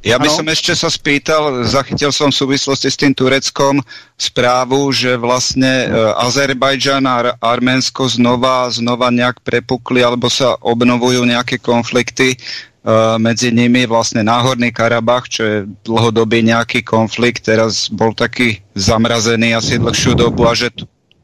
Ja 0.00 0.16
by 0.16 0.32
ano? 0.32 0.36
som 0.40 0.46
ešte 0.48 0.72
sa 0.72 0.88
spýtal, 0.88 1.68
zachytil 1.68 2.08
som 2.08 2.32
v 2.32 2.40
súvislosti 2.40 2.88
s 2.88 2.96
tým 2.96 3.12
Tureckom 3.12 3.84
správu, 4.16 4.88
že 4.96 5.20
vlastne 5.20 5.88
uh, 5.88 6.24
Azerbajdžan 6.24 7.04
a 7.04 7.36
Arménsko 7.36 8.08
znova, 8.08 8.72
znova 8.72 9.12
nejak 9.12 9.44
prepukli 9.44 10.00
alebo 10.00 10.32
sa 10.32 10.56
obnovujú 10.64 11.28
nejaké 11.28 11.60
konflikty 11.60 12.40
uh, 12.40 13.20
medzi 13.20 13.52
nimi 13.52 13.84
vlastne 13.84 14.24
Náhorný 14.24 14.72
Karabach, 14.72 15.28
čo 15.28 15.42
je 15.44 15.56
dlhodobý 15.84 16.40
nejaký 16.40 16.80
konflikt, 16.80 17.44
teraz 17.44 17.92
bol 17.92 18.16
taký 18.16 18.64
zamrazený 18.72 19.52
asi 19.52 19.76
dlhšiu 19.76 20.16
dobu 20.16 20.48
a 20.48 20.56
že 20.56 20.72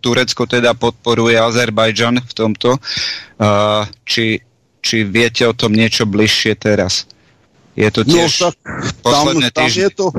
Turecko 0.04 0.44
teda 0.44 0.76
podporuje 0.76 1.40
Azerbajdžan 1.40 2.20
v 2.20 2.32
tomto. 2.36 2.76
Uh, 3.40 3.88
či, 4.04 4.44
či 4.84 5.02
viete 5.08 5.48
o 5.48 5.56
tom 5.56 5.72
niečo 5.72 6.04
bližšie 6.04 6.52
teraz? 6.60 7.08
Je 7.76 7.90
to 7.90 8.04
těž. 8.04 8.40
no, 8.40 8.50
tak 8.50 8.54
tam, 9.02 9.40
tam 9.52 9.70
je 9.76 9.90
to 9.90 10.10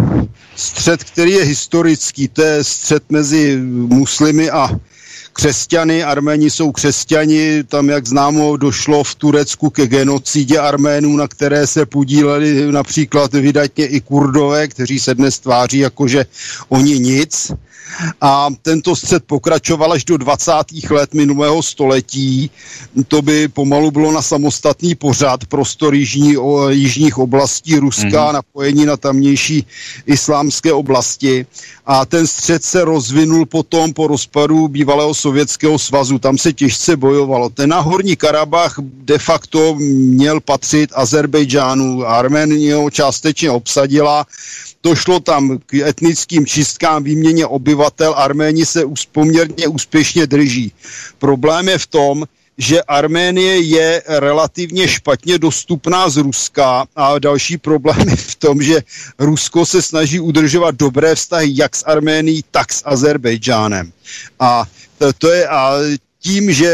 střed, 0.55 1.03
který 1.03 1.31
je 1.31 1.43
historický, 1.43 2.27
to 2.27 2.41
je 2.41 2.63
střed 2.63 3.03
mezi 3.09 3.57
muslimy 3.71 4.49
a 4.49 4.69
křesťany, 5.33 6.03
Arméni 6.03 6.49
jsou 6.49 6.71
křesťani, 6.71 7.63
tam, 7.63 7.89
jak 7.89 8.07
známo, 8.07 8.57
došlo 8.57 9.03
v 9.03 9.15
Turecku 9.15 9.69
ke 9.69 9.87
genocidě 9.87 10.59
Arménů, 10.59 11.17
na 11.17 11.27
které 11.27 11.67
se 11.67 11.85
podíleli 11.85 12.71
například 12.71 13.33
vydatně 13.33 13.85
i 13.85 14.01
kurdové, 14.01 14.67
kteří 14.67 14.99
se 14.99 15.15
dnes 15.15 15.39
tváří 15.39 15.77
jako, 15.77 16.07
že 16.07 16.25
oni 16.69 16.99
nic 16.99 17.51
a 18.22 18.50
tento 18.62 18.96
střed 18.96 19.24
pokračoval 19.25 19.91
až 19.91 20.06
do 20.06 20.17
20. 20.17 20.51
let 20.89 21.13
minulého 21.13 21.63
století. 21.63 22.51
To 23.08 23.22
by 23.22 23.48
pomalu 23.48 23.91
bylo 23.91 24.12
na 24.12 24.22
samostatný 24.22 24.96
pořad 24.96 25.46
prostor 25.46 25.96
jižní, 25.96 26.38
o, 26.38 26.70
jižních 26.70 27.17
oblastí 27.17 27.79
Ruska, 27.79 28.08
mm-hmm. 28.08 28.34
napojení 28.34 28.86
na 28.86 28.98
tamnější 28.98 29.65
islámské 30.06 30.74
oblasti. 30.74 31.46
A 31.86 32.06
ten 32.06 32.27
střed 32.27 32.63
se 32.63 32.86
rozvinul 32.86 33.46
potom 33.46 33.94
po 33.94 34.08
rozpadu 34.08 34.67
bývalého 34.67 35.13
sovětského 35.13 35.79
svazu. 35.79 36.20
Tam 36.20 36.38
se 36.38 36.53
těžce 36.53 36.98
bojovalo. 36.98 37.50
Ten 37.50 37.70
náhorní 37.70 38.15
Karabach 38.15 38.75
de 38.82 39.20
facto 39.20 39.75
měl 39.79 40.39
patřit 40.39 40.89
Azerbejdžánu. 40.94 42.06
Arménie 42.06 42.75
ho 42.75 42.89
částečně 42.89 43.51
obsadila 43.51 44.25
došlo 44.84 45.19
tam 45.19 45.60
k 45.65 45.74
etnickým 45.74 46.46
čistkám, 46.46 47.03
výměně 47.03 47.46
obyvatel, 47.46 48.13
Arméni 48.17 48.65
se 48.65 48.84
poměrně 49.12 49.67
úspěšně 49.67 50.27
drží. 50.27 50.72
Problém 51.19 51.69
je 51.69 51.77
v 51.77 51.88
tom, 51.88 52.25
že 52.57 52.84
Arménie 52.84 53.60
je 53.60 54.03
relativně 54.07 54.88
špatně 54.88 55.38
dostupná 55.38 56.10
z 56.10 56.17
Ruska 56.17 56.86
a 56.96 57.19
další 57.19 57.57
problém 57.57 58.10
je 58.10 58.15
v 58.15 58.36
tom, 58.36 58.62
že 58.62 58.81
Rusko 59.19 59.65
se 59.65 59.81
snaží 59.81 60.19
udržovat 60.19 60.75
dobré 60.75 61.15
vztahy 61.15 61.51
jak 61.53 61.75
s 61.75 61.84
Arménií, 61.86 62.43
tak 62.51 62.74
s 62.74 62.81
Azerbejdžánem. 62.86 63.91
A 64.39 64.65
to, 64.98 65.13
to 65.13 65.31
je, 65.31 65.48
a 65.48 65.74
tím, 66.27 66.51
že 66.51 66.72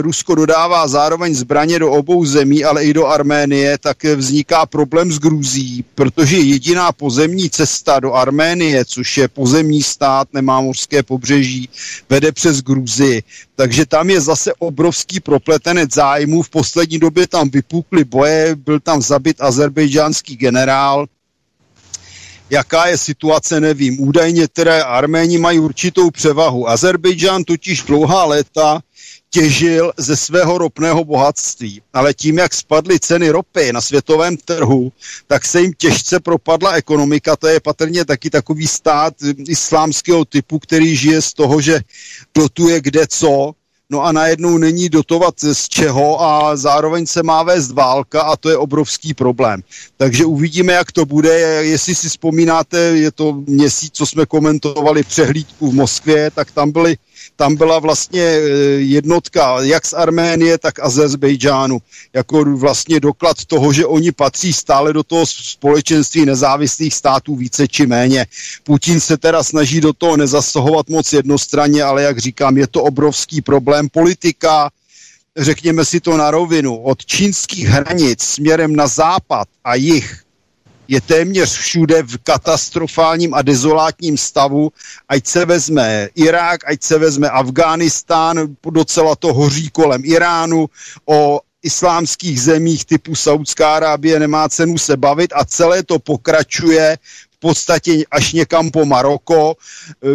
Rusko 0.00 0.34
dodává 0.34 0.88
zároveň 0.88 1.34
zbraně 1.34 1.78
do 1.78 1.90
obou 1.90 2.24
zemí, 2.24 2.64
ale 2.64 2.84
i 2.84 2.92
do 2.92 3.06
Arménie, 3.06 3.78
tak 3.78 4.04
vzniká 4.04 4.66
problém 4.66 5.12
s 5.12 5.18
Gruzí, 5.18 5.84
protože 5.94 6.36
jediná 6.36 6.92
pozemní 6.92 7.50
cesta 7.50 8.00
do 8.00 8.12
Arménie, 8.12 8.84
což 8.84 9.16
je 9.16 9.28
pozemní 9.28 9.82
stát, 9.82 10.28
nemá 10.32 10.60
mořské 10.60 11.02
pobřeží, 11.02 11.68
vede 12.10 12.32
přes 12.32 12.60
Gruzii. 12.62 13.22
Takže 13.56 13.86
tam 13.86 14.10
je 14.10 14.20
zase 14.20 14.52
obrovský 14.58 15.20
propletenec 15.20 15.94
zájmů. 15.94 16.42
V 16.42 16.50
poslední 16.50 16.98
době 16.98 17.26
tam 17.26 17.48
vypukly 17.50 18.04
boje, 18.04 18.56
byl 18.56 18.80
tam 18.80 19.02
zabit 19.02 19.40
azerbejdžánský 19.40 20.36
generál, 20.36 21.06
Jaká 22.50 22.86
je 22.86 22.98
situace, 22.98 23.60
nevím. 23.60 24.00
Údajně 24.00 24.48
teda 24.48 24.84
Arméni 24.84 25.38
mají 25.38 25.58
určitou 25.58 26.10
převahu. 26.10 26.68
Azerbejdžán 26.68 27.44
totiž 27.44 27.82
dlouhá 27.82 28.24
léta 28.24 28.80
těžil 29.30 29.92
ze 29.96 30.16
svého 30.16 30.58
ropného 30.58 31.04
bohatství. 31.04 31.82
Ale 31.92 32.14
tím, 32.14 32.38
jak 32.38 32.54
spadly 32.54 33.00
ceny 33.00 33.30
ropy 33.30 33.72
na 33.72 33.80
světovém 33.80 34.36
trhu, 34.36 34.92
tak 35.26 35.44
se 35.44 35.60
jim 35.60 35.72
těžce 35.78 36.20
propadla 36.20 36.72
ekonomika. 36.72 37.36
To 37.36 37.46
je 37.46 37.60
patrně 37.60 38.04
taky 38.04 38.30
takový 38.30 38.66
stát 38.66 39.14
islámského 39.48 40.24
typu, 40.24 40.58
který 40.58 40.96
žije 40.96 41.22
z 41.22 41.32
toho, 41.34 41.60
že 41.60 41.80
dotuje 42.34 42.80
kde 42.80 43.06
co, 43.06 43.52
no 43.90 44.04
a 44.04 44.12
najednou 44.12 44.58
není 44.58 44.88
dotovat 44.88 45.34
z 45.52 45.68
čeho 45.68 46.22
a 46.22 46.56
zároveň 46.56 47.06
se 47.06 47.22
má 47.22 47.42
vést 47.42 47.72
válka 47.72 48.22
a 48.22 48.36
to 48.36 48.50
je 48.50 48.56
obrovský 48.56 49.14
problém. 49.14 49.62
Takže 49.96 50.24
uvidíme, 50.24 50.72
jak 50.72 50.92
to 50.92 51.06
bude. 51.06 51.30
Jestli 51.64 51.94
si 51.94 52.08
vzpomínáte, 52.08 52.78
je 52.78 53.12
to 53.12 53.32
měsíc, 53.46 53.92
co 53.92 54.06
jsme 54.06 54.26
komentovali 54.26 55.02
přehlídku 55.02 55.70
v 55.70 55.74
Moskvě, 55.74 56.30
tak 56.30 56.50
tam 56.50 56.70
byly 56.70 56.96
tam 57.38 57.56
byla 57.56 57.78
vlastně 57.78 58.22
e, 58.22 58.40
jednotka 58.82 59.62
jak 59.62 59.86
z 59.86 59.92
Arménie, 59.92 60.58
tak 60.58 60.80
Azerbejdžánu, 60.80 61.78
jako 62.12 62.44
vlastně 62.44 63.00
doklad 63.00 63.44
toho, 63.44 63.72
že 63.72 63.86
oni 63.86 64.12
patří 64.12 64.52
stále 64.52 64.92
do 64.92 65.02
toho 65.02 65.26
společenství 65.26 66.26
nezávislých 66.26 66.94
států 66.94 67.36
více 67.36 67.68
či 67.68 67.86
méně. 67.86 68.26
Putin 68.64 69.00
se 69.00 69.16
teda 69.16 69.42
snaží 69.42 69.80
do 69.80 69.92
toho 69.92 70.16
nezasahovat 70.16 70.88
moc 70.88 71.12
jednostranně, 71.12 71.82
ale 71.82 72.02
jak 72.02 72.18
říkám, 72.18 72.56
je 72.56 72.66
to 72.66 72.82
obrovský 72.82 73.40
problém. 73.40 73.88
Politika, 73.88 74.70
řekněme 75.36 75.84
si 75.84 76.00
to 76.00 76.16
na 76.16 76.30
rovinu, 76.30 76.76
od 76.76 77.06
čínských 77.06 77.66
hranic 77.66 78.22
směrem 78.22 78.76
na 78.76 78.86
západ 78.86 79.48
a 79.64 79.74
jich 79.74 80.27
je 80.88 81.00
téměř 81.00 81.52
všude 81.58 82.02
v 82.02 82.16
katastrofálním 82.22 83.34
a 83.34 83.42
dezolátním 83.42 84.16
stavu, 84.18 84.72
ať 85.08 85.26
se 85.26 85.44
vezme 85.44 86.08
Irák, 86.14 86.60
ať 86.70 86.82
se 86.82 86.98
vezme 86.98 87.30
Afghánistán, 87.30 88.56
docela 88.70 89.16
to 89.16 89.34
hoří 89.34 89.70
kolem 89.70 90.02
Iránu, 90.04 90.66
o 91.06 91.40
islámských 91.62 92.40
zemích 92.40 92.84
typu 92.84 93.14
Saudská 93.14 93.76
Arábie 93.76 94.18
nemá 94.20 94.48
cenu 94.48 94.78
se 94.78 94.96
bavit 94.96 95.32
a 95.34 95.44
celé 95.44 95.82
to 95.82 95.98
pokračuje 95.98 96.98
v 97.30 97.38
podstatě 97.38 98.04
až 98.10 98.32
někam 98.32 98.70
po 98.70 98.84
Maroko. 98.84 99.56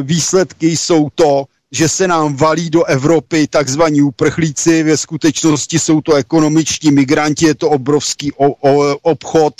Výsledky 0.01 0.77
jsou 0.77 1.09
to, 1.15 1.45
že 1.71 1.89
se 1.89 2.07
nám 2.07 2.35
valí 2.35 2.69
do 2.69 2.83
Evropy 2.85 3.47
takzvaní 3.47 4.01
uprchlíci, 4.01 4.83
ve 4.83 4.97
skutečnosti 4.97 5.79
jsou 5.79 6.01
to 6.01 6.13
ekonomičtí 6.13 6.91
migranti, 6.91 7.45
je 7.45 7.55
to 7.55 7.69
obrovský 7.69 8.31
o, 8.33 8.51
o, 8.51 8.97
obchod, 9.01 9.53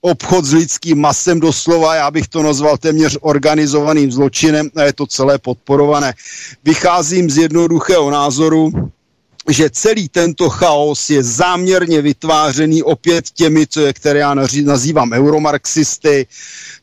obchod 0.00 0.44
s 0.44 0.52
lidským 0.52 1.00
masem 1.00 1.40
doslova, 1.40 1.94
já 1.94 2.10
bych 2.10 2.28
to 2.28 2.42
nazval 2.42 2.78
téměř 2.78 3.18
organizovaným 3.20 4.12
zločinem 4.12 4.70
a 4.76 4.82
je 4.82 4.92
to 4.92 5.06
celé 5.06 5.38
podporované. 5.38 6.14
Vycházím 6.64 7.30
z 7.30 7.38
jednoduchého 7.38 8.10
názoru, 8.10 8.72
že 9.48 9.70
celý 9.70 10.08
tento 10.08 10.48
chaos 10.50 11.10
je 11.10 11.22
záměrně 11.22 12.02
vytvářený 12.02 12.82
opět 12.82 13.30
těmi, 13.30 13.66
co 13.66 13.80
je, 13.80 13.92
které 13.92 14.18
já 14.18 14.34
nazývám 14.64 15.12
euromarxisty. 15.12 16.26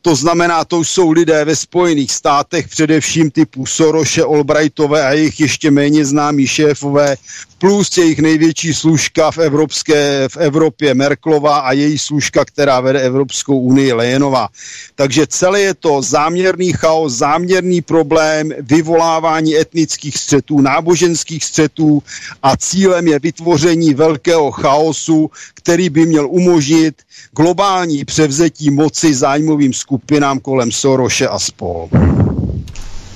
To 0.01 0.15
znamená, 0.15 0.65
to 0.65 0.83
jsou 0.83 1.11
lidé 1.11 1.45
ve 1.45 1.55
Spojených 1.55 2.11
státech, 2.11 2.67
především 2.67 3.31
typu 3.31 3.65
Soroše, 3.65 4.23
Albrightové 4.23 5.05
a 5.07 5.11
jejich 5.11 5.39
ještě 5.39 5.71
méně 5.71 6.05
známí 6.05 6.47
šéfové, 6.47 7.15
plus 7.57 7.97
jejich 7.97 8.19
největší 8.19 8.73
služka 8.73 9.31
v, 9.31 9.37
Evropské, 9.37 10.29
v 10.29 10.37
Evropě 10.37 10.93
Merklova 10.93 11.57
a 11.59 11.71
její 11.71 11.97
služka, 11.97 12.45
která 12.45 12.79
vede 12.79 12.99
Evropskou 13.01 13.59
unii 13.59 13.93
Lejenová. 13.93 14.47
Takže 14.95 15.27
celé 15.27 15.61
je 15.61 15.73
to 15.73 16.01
záměrný 16.01 16.73
chaos, 16.73 17.13
záměrný 17.13 17.81
problém 17.81 18.53
vyvolávání 18.59 19.55
etnických 19.57 20.17
střetů, 20.17 20.61
náboženských 20.61 21.43
střetů 21.45 22.03
a 22.43 22.54
cílem 22.57 23.07
je 23.07 23.19
vytvoření 23.19 23.93
velkého 23.93 24.51
chaosu, 24.51 25.31
který 25.53 25.89
by 25.89 26.05
měl 26.05 26.27
umožnit 26.29 26.95
globální 27.35 28.05
převzetí 28.05 28.69
moci 28.71 29.13
zájmovým 29.13 29.73
skupinám 29.73 30.39
kolem 30.39 30.71
Soroše 30.71 31.27
a 31.27 31.39
spol. 31.39 31.89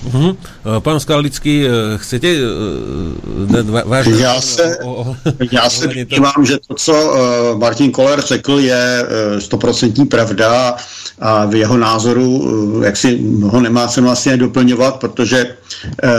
Uh-huh. 0.07 0.38
Pán 0.79 0.99
Skalický, 0.99 1.65
eh, 1.67 1.97
chcete 1.97 2.27
uh, 2.27 3.81
váš... 3.85 4.07
Já 4.07 4.41
se, 4.41 4.77
o, 4.83 4.93
o, 4.93 5.15
já 5.51 5.69
se 5.69 5.88
domnívám, 5.88 6.45
že 6.45 6.57
to, 6.67 6.73
co 6.75 6.93
uh, 6.93 7.59
Martin 7.59 7.91
Koller 7.91 8.21
řekl, 8.21 8.59
je 8.59 9.05
stoprocentní 9.39 10.03
uh, 10.03 10.09
pravda 10.09 10.75
a 11.19 11.45
v 11.45 11.55
jeho 11.55 11.77
názoru, 11.77 12.49
jak 12.83 12.97
si 12.97 13.19
ho 13.41 13.62
nemá 13.62 13.88
se 13.88 14.01
vlastně 14.01 14.38
doplňovat, 14.38 14.95
protože 14.95 15.55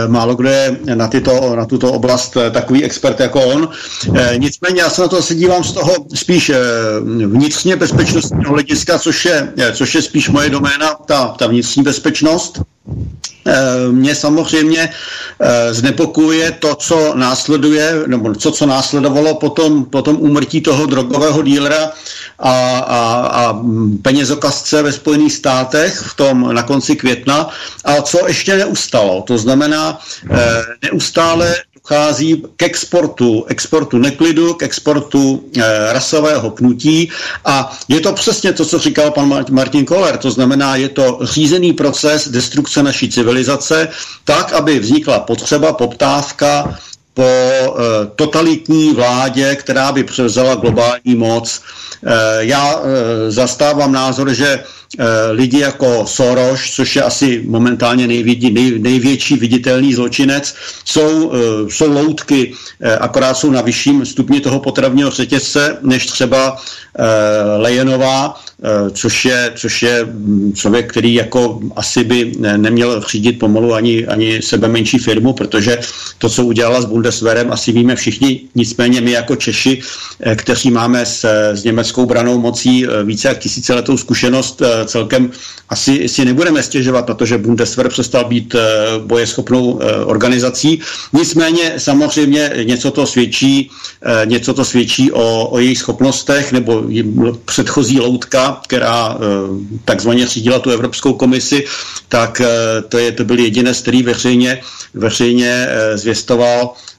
málo 0.06 0.34
kdo 0.34 0.48
je 0.48 0.76
na, 0.94 1.08
tyto, 1.08 1.56
na 1.56 1.64
tuto 1.64 1.92
oblast 1.92 2.36
takový 2.52 2.84
expert 2.84 3.20
jako 3.20 3.44
on. 3.44 3.68
Nicméně 4.36 4.80
já 4.80 4.90
se 4.90 5.02
na 5.02 5.08
to 5.08 5.22
se 5.22 5.34
dívám 5.34 5.64
z 5.64 5.72
toho 5.72 5.94
spíš 6.14 6.52
vnitřně 7.26 7.76
bezpečnostního 7.76 8.52
hlediska, 8.52 8.98
což 8.98 9.24
je, 9.24 9.52
což 9.72 9.94
je 9.94 10.02
spíš 10.02 10.28
moje 10.28 10.50
doména, 10.50 10.94
ta, 11.06 11.28
ta 11.38 11.46
vnitřní 11.46 11.82
bezpečnost. 11.82 12.60
Eh, 13.46 13.92
mě 13.92 14.14
samozřejmě 14.14 14.90
eh, 15.40 15.74
znepokuje 15.74 16.50
to, 16.50 16.74
co 16.74 17.14
následuje, 17.14 17.94
nebo 18.06 18.34
co, 18.34 18.50
co 18.50 18.66
následovalo 18.66 19.34
potom, 19.34 19.84
potom 19.84 20.16
úmrtí 20.20 20.60
toho 20.60 20.86
drogového 20.86 21.42
dílera 21.42 21.92
a, 22.38 22.78
a, 22.78 23.26
a 23.26 23.60
penězokazce 24.02 24.82
ve 24.82 24.92
Spojených 24.92 25.32
státech 25.32 26.00
v 26.00 26.14
tom 26.14 26.54
na 26.54 26.62
konci 26.62 26.96
května 26.96 27.48
a 27.84 28.02
co 28.02 28.28
ještě 28.28 28.56
neustalo. 28.56 29.22
To 29.22 29.38
znamená, 29.38 30.00
eh, 30.30 30.62
neustále 30.82 31.54
dochází 31.82 32.42
k 32.56 32.62
exportu, 32.62 33.44
exportu 33.48 33.98
neklidu, 33.98 34.54
k 34.54 34.62
exportu 34.62 35.44
e, 35.56 35.92
rasového 35.92 36.50
pnutí. 36.50 37.10
A 37.44 37.78
je 37.88 38.00
to 38.00 38.12
přesně 38.12 38.52
to, 38.52 38.64
co 38.64 38.78
říkal 38.78 39.10
pan 39.10 39.44
Martin 39.50 39.84
Koller, 39.84 40.16
to 40.16 40.30
znamená, 40.30 40.76
je 40.76 40.88
to 40.88 41.18
řízený 41.22 41.72
proces 41.72 42.28
destrukce 42.28 42.82
naší 42.82 43.08
civilizace 43.10 43.88
tak, 44.24 44.52
aby 44.52 44.78
vznikla 44.78 45.18
potřeba, 45.20 45.72
poptávka 45.72 46.78
po 47.14 47.22
e, 47.22 48.06
totalitní 48.16 48.92
vládě, 48.94 49.56
která 49.56 49.92
by 49.92 50.04
převzala 50.04 50.54
globální 50.54 51.14
moc. 51.14 51.60
E, 52.06 52.44
já 52.44 52.74
e, 52.74 53.30
zastávám 53.30 53.92
názor, 53.92 54.34
že 54.34 54.64
Eh, 54.98 55.32
lidi 55.32 55.58
jako 55.58 56.06
Soros, 56.06 56.60
což 56.70 56.96
je 56.96 57.02
asi 57.02 57.42
momentálně 57.46 58.06
nejvědí, 58.06 58.50
nej, 58.50 58.78
největší 58.78 59.36
viditelný 59.36 59.94
zločinec, 59.94 60.54
jsou, 60.84 61.32
eh, 61.32 61.70
jsou 61.70 61.92
loutky, 61.92 62.54
eh, 62.80 62.96
akorát 62.96 63.34
jsou 63.34 63.50
na 63.50 63.62
vyšším 63.62 64.06
stupni 64.06 64.40
toho 64.40 64.60
potravního 64.60 65.10
řetězce, 65.10 65.78
než 65.82 66.06
třeba 66.06 66.56
Lejenová, 67.56 68.40
což 68.92 69.24
je, 69.24 69.52
což 69.56 69.82
je 69.82 70.04
hm, 70.04 70.52
člověk, 70.56 70.90
který 70.90 71.14
jako 71.14 71.60
asi 71.76 72.04
by 72.04 72.32
neměl 72.56 73.00
řídit 73.00 73.38
pomalu 73.38 73.74
ani, 73.74 74.06
ani 74.06 74.42
sebe 74.42 74.68
menší 74.68 74.98
firmu, 74.98 75.32
protože 75.32 75.78
to, 76.18 76.28
co 76.28 76.44
udělala 76.44 76.80
s 76.80 76.86
Bundeswehrem, 77.00 77.52
asi 77.52 77.72
víme 77.72 77.96
všichni, 77.96 78.40
nicméně 78.54 79.00
my 79.00 79.10
jako 79.10 79.36
Češi, 79.36 79.80
kteří 80.36 80.70
máme 80.70 81.06
s, 81.06 81.24
s 81.54 81.64
německou 81.64 82.06
branou 82.06 82.38
mocí 82.38 82.86
více 83.04 83.28
jak 83.28 83.38
tisíciletou 83.38 83.96
zkušenost, 83.96 84.62
celkem 84.86 85.30
asi 85.70 86.08
si 86.08 86.24
nebudeme 86.24 86.62
stěžovat 86.62 87.08
na 87.08 87.14
to, 87.14 87.26
že 87.26 87.38
Bundeswehr 87.38 87.88
přestal 87.88 88.24
být 88.24 88.54
eh, 88.54 88.58
bojeschopnou 88.98 89.80
eh, 89.82 90.04
organizací. 90.04 90.80
Nicméně 91.12 91.72
samozřejmě 91.78 92.52
něco 92.64 92.90
to 92.90 93.06
svědčí, 93.06 93.70
eh, 94.02 94.26
něco 94.26 94.54
to 94.54 94.64
svědčí 94.64 95.12
o, 95.12 95.48
o 95.50 95.58
jejich 95.58 95.78
schopnostech 95.78 96.52
nebo 96.52 96.84
předchozí 97.44 98.00
loutka, 98.00 98.60
která 98.66 99.18
takzvaně 99.84 100.26
řídila 100.26 100.58
tu 100.58 100.70
Evropskou 100.70 101.12
komisi, 101.12 101.64
tak 102.08 102.42
to, 102.88 102.98
je, 102.98 103.12
to 103.12 103.24
byl 103.24 103.38
jediné, 103.38 103.72
který 103.74 104.02
veřejně, 104.02 104.60
veřejně 104.94 105.68
zvěstoval 105.94 106.70
Eh, 106.74 106.89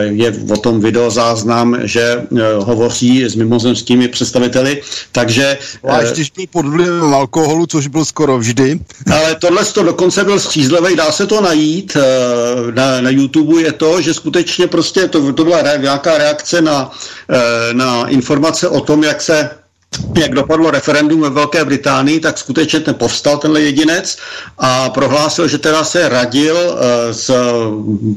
je 0.00 0.32
o 0.52 0.56
tom 0.56 0.80
videozáznam, 0.80 1.76
že 1.82 2.02
eh, 2.02 2.42
hovoří 2.58 3.24
s 3.24 3.34
mimozemskými 3.34 4.08
představiteli, 4.08 4.82
takže... 5.12 5.58
A 5.88 6.00
ještě 6.00 6.24
byl 6.36 6.46
pod 6.50 6.66
vlivem 6.66 7.14
alkoholu, 7.14 7.66
což 7.66 7.86
byl 7.86 8.04
skoro 8.04 8.38
vždy. 8.38 8.80
Ale 9.12 9.34
tohle 9.34 9.64
to 9.64 9.82
dokonce 9.82 10.24
byl 10.24 10.40
střízlivý, 10.40 10.96
dá 10.96 11.12
se 11.12 11.26
to 11.26 11.40
najít. 11.40 11.96
Eh, 11.96 12.72
na, 12.72 13.00
na 13.00 13.10
YouTube 13.10 13.62
je 13.62 13.72
to, 13.72 14.00
že 14.00 14.14
skutečně 14.14 14.66
prostě 14.66 15.08
to, 15.08 15.32
to 15.32 15.44
byla 15.44 15.76
nějaká 15.76 16.18
reakce 16.18 16.62
na, 16.62 16.90
na 17.72 18.08
informace 18.08 18.68
o 18.68 18.80
tom, 18.80 19.04
jak 19.04 19.22
se 19.22 19.50
jak 20.18 20.34
dopadlo 20.34 20.70
referendum 20.70 21.20
ve 21.20 21.30
Velké 21.30 21.64
Británii, 21.64 22.20
tak 22.20 22.38
skutečně 22.38 22.80
ten 22.80 22.94
povstal 22.94 23.38
tenhle 23.38 23.60
jedinec 23.60 24.18
a 24.58 24.90
prohlásil, 24.90 25.48
že 25.48 25.58
teda 25.58 25.84
se 25.84 26.08
radil 26.08 26.56
uh, 26.56 26.78
s 27.12 27.30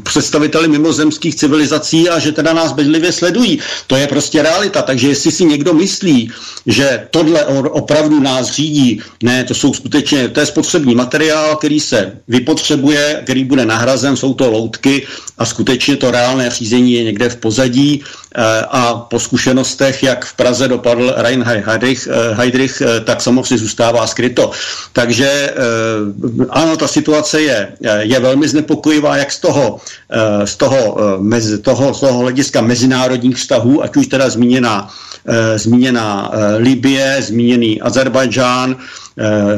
představiteli 0.04 0.68
mimozemských 0.68 1.36
civilizací 1.36 2.10
a 2.10 2.20
že 2.20 2.32
teda 2.32 2.54
nás 2.54 2.72
bedlivě 2.72 3.12
sledují. 3.12 3.60
To 3.88 3.96
je 3.96 4.08
prostě 4.08 4.44
realita, 4.44 4.82
takže 4.82 5.08
jestli 5.08 5.32
si 5.32 5.46
někdo 5.46 5.74
myslí, 5.74 6.32
že 6.66 7.08
tohle 7.12 7.46
opravdu 7.46 8.20
nás 8.20 8.52
řídí, 8.52 9.02
ne, 9.24 9.44
to 9.44 9.54
jsou 9.54 9.74
skutečně, 9.74 10.30
to 10.30 10.40
je 10.40 10.46
spotřební 10.46 10.96
materiál, 10.96 11.56
který 11.56 11.80
se 11.80 12.14
vypotřebuje, 12.28 13.22
který 13.24 13.44
bude 13.44 13.66
nahrazen, 13.66 14.18
jsou 14.18 14.34
to 14.34 14.52
loutky 14.52 15.08
a 15.38 15.46
skutečně 15.46 15.96
to 15.96 16.12
reálné 16.12 16.50
řízení 16.50 16.94
je 16.94 17.04
někde 17.04 17.30
v 17.30 17.36
pozadí 17.36 18.04
uh, 18.04 18.44
a 18.70 18.94
po 18.96 19.20
zkušenostech, 19.20 20.04
jak 20.04 20.26
v 20.26 20.34
Praze 20.34 20.68
dopadl 20.68 21.14
Reinhard 21.18 21.61
Heydrich, 21.66 22.08
eh, 22.12 22.36
Heydrich 22.36 22.82
eh, 22.82 23.00
tak 23.00 23.22
samozřejmě 23.22 23.58
zůstává 23.58 24.08
skryto. 24.08 24.52
Takže 24.94 25.30
eh, 25.30 25.56
ano, 26.50 26.78
ta 26.78 26.88
situace 26.88 27.42
je, 27.42 27.74
je 28.00 28.20
velmi 28.20 28.48
znepokojivá, 28.48 29.18
jak 29.18 29.32
z 29.32 29.40
toho, 29.40 29.80
z 30.46 30.56
toho, 30.56 30.98
mezi, 31.20 31.58
toho, 31.58 31.94
z 31.94 32.00
toho 32.00 32.20
hlediska 32.20 32.62
mezinárodních 32.62 33.36
vztahů, 33.36 33.84
ať 33.84 33.96
už 33.96 34.08
teda 34.08 34.30
zmíněná, 34.30 34.90
zmíněná 35.56 36.32
Libie, 36.58 37.18
zmíněný 37.22 37.82
Azerbajdžán, 37.82 38.76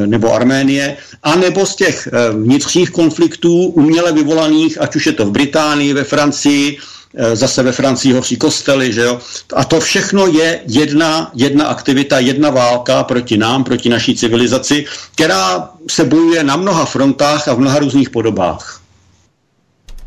nebo 0.06 0.34
Arménie, 0.34 0.98
a 1.24 1.36
nebo 1.36 1.66
z 1.66 1.76
těch 1.76 2.08
vnitřních 2.32 2.90
konfliktů 2.90 3.66
uměle 3.66 4.12
vyvolaných, 4.12 4.82
ať 4.82 4.96
už 4.96 5.06
je 5.06 5.14
to 5.14 5.26
v 5.26 5.32
Británii, 5.32 5.94
ve 5.94 6.04
Francii, 6.04 6.78
zase 7.14 7.64
ve 7.64 7.72
Francii 7.72 8.14
hoří 8.14 8.38
kostely, 8.38 8.94
že 8.94 9.02
jo? 9.02 9.20
A 9.56 9.64
to 9.64 9.80
všechno 9.80 10.28
je 10.28 10.62
jedna, 10.68 11.32
jedna 11.34 11.66
aktivita, 11.66 12.20
jedna 12.20 12.50
válka 12.50 13.04
proti 13.04 13.38
nám, 13.38 13.64
proti 13.64 13.90
naší 13.90 14.16
civilizaci, 14.16 14.86
která 15.16 15.70
se 15.90 16.04
bojuje 16.06 16.44
na 16.44 16.56
mnoha 16.56 16.86
frontách 16.86 17.48
a 17.48 17.54
v 17.54 17.60
mnoha 17.60 17.80
různých 17.80 18.10
podobách. 18.10 18.82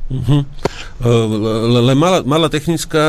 Uh-huh. 0.06 0.46
Le, 1.82 1.94
malá, 1.94 2.22
malá 2.22 2.46
technická, 2.46 3.02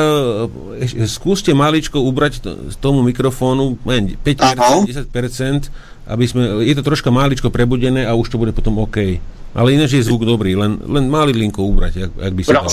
skúste 1.05 1.53
maličko 1.53 2.01
ubrať 2.01 2.41
tomu 2.81 3.05
mikrofónu 3.05 3.77
5%, 3.85 5.05
10%, 5.05 5.69
aby 6.09 6.25
sme, 6.25 6.65
je 6.65 6.73
to 6.73 6.81
troška 6.81 7.13
máličko 7.13 7.53
prebudené 7.53 8.01
a 8.01 8.17
už 8.17 8.33
to 8.33 8.41
bude 8.41 8.49
potom 8.49 8.81
OK. 8.81 9.21
Ale 9.53 9.77
ináč 9.77 9.93
je 9.93 10.09
zvuk 10.09 10.25
dobrý, 10.25 10.57
len, 10.57 10.81
len 10.89 11.05
malý 11.05 11.37
linko 11.37 11.69
ubrať, 11.69 12.09
ak, 12.09 12.11
ak 12.17 12.33
by 12.33 12.41
sa 12.41 12.65
dal. 12.65 12.69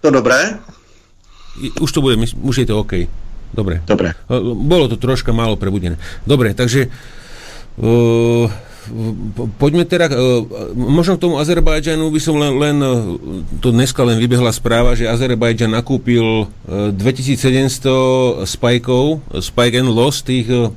To 0.00 0.08
dobré? 0.08 0.56
Už 1.80 1.90
to 1.92 2.00
bude, 2.00 2.16
už 2.20 2.56
je 2.62 2.66
to 2.66 2.80
OK. 2.80 3.10
Dobre. 3.50 3.82
Dobre. 3.84 4.14
Bolo 4.54 4.86
to 4.86 4.96
troška 4.96 5.34
málo 5.34 5.58
prebudené. 5.58 5.98
Dobre, 6.22 6.54
takže 6.54 6.86
uh, 7.82 8.46
poďme 9.58 9.82
teda, 9.82 10.06
uh, 10.06 10.46
možno 10.78 11.18
k 11.18 11.22
tomu 11.26 11.42
Azerbajdžanu 11.42 12.06
by 12.14 12.20
som 12.22 12.38
len, 12.38 12.54
len, 12.62 12.76
to 13.58 13.74
dneska 13.74 14.06
len 14.06 14.22
vybehla 14.22 14.54
správa, 14.54 14.94
že 14.94 15.10
Azerbajdžan 15.10 15.74
nakúpil 15.74 16.46
uh, 16.46 16.94
2700 16.94 18.46
spajkov, 18.46 19.26
spike 19.42 19.76
and 19.82 19.90
loss, 19.90 20.22
tých 20.22 20.46
uh, 20.46 20.70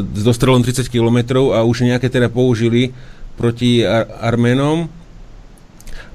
s 0.00 0.22
dostrelom 0.24 0.64
30 0.64 0.88
km 0.88 1.52
a 1.52 1.60
už 1.68 1.84
nejaké 1.84 2.08
teda 2.08 2.32
použili 2.32 2.96
proti 3.36 3.84
Ar- 3.84 4.08
Arménom 4.24 4.88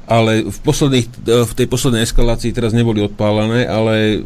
ale 0.05 0.45
v, 0.45 0.59
posledných, 0.61 1.07
v 1.25 1.53
tej 1.57 1.67
poslednej 1.69 2.05
eskalácii 2.05 2.53
teraz 2.53 2.77
neboli 2.77 3.01
odpálené, 3.01 3.65
ale 3.65 4.21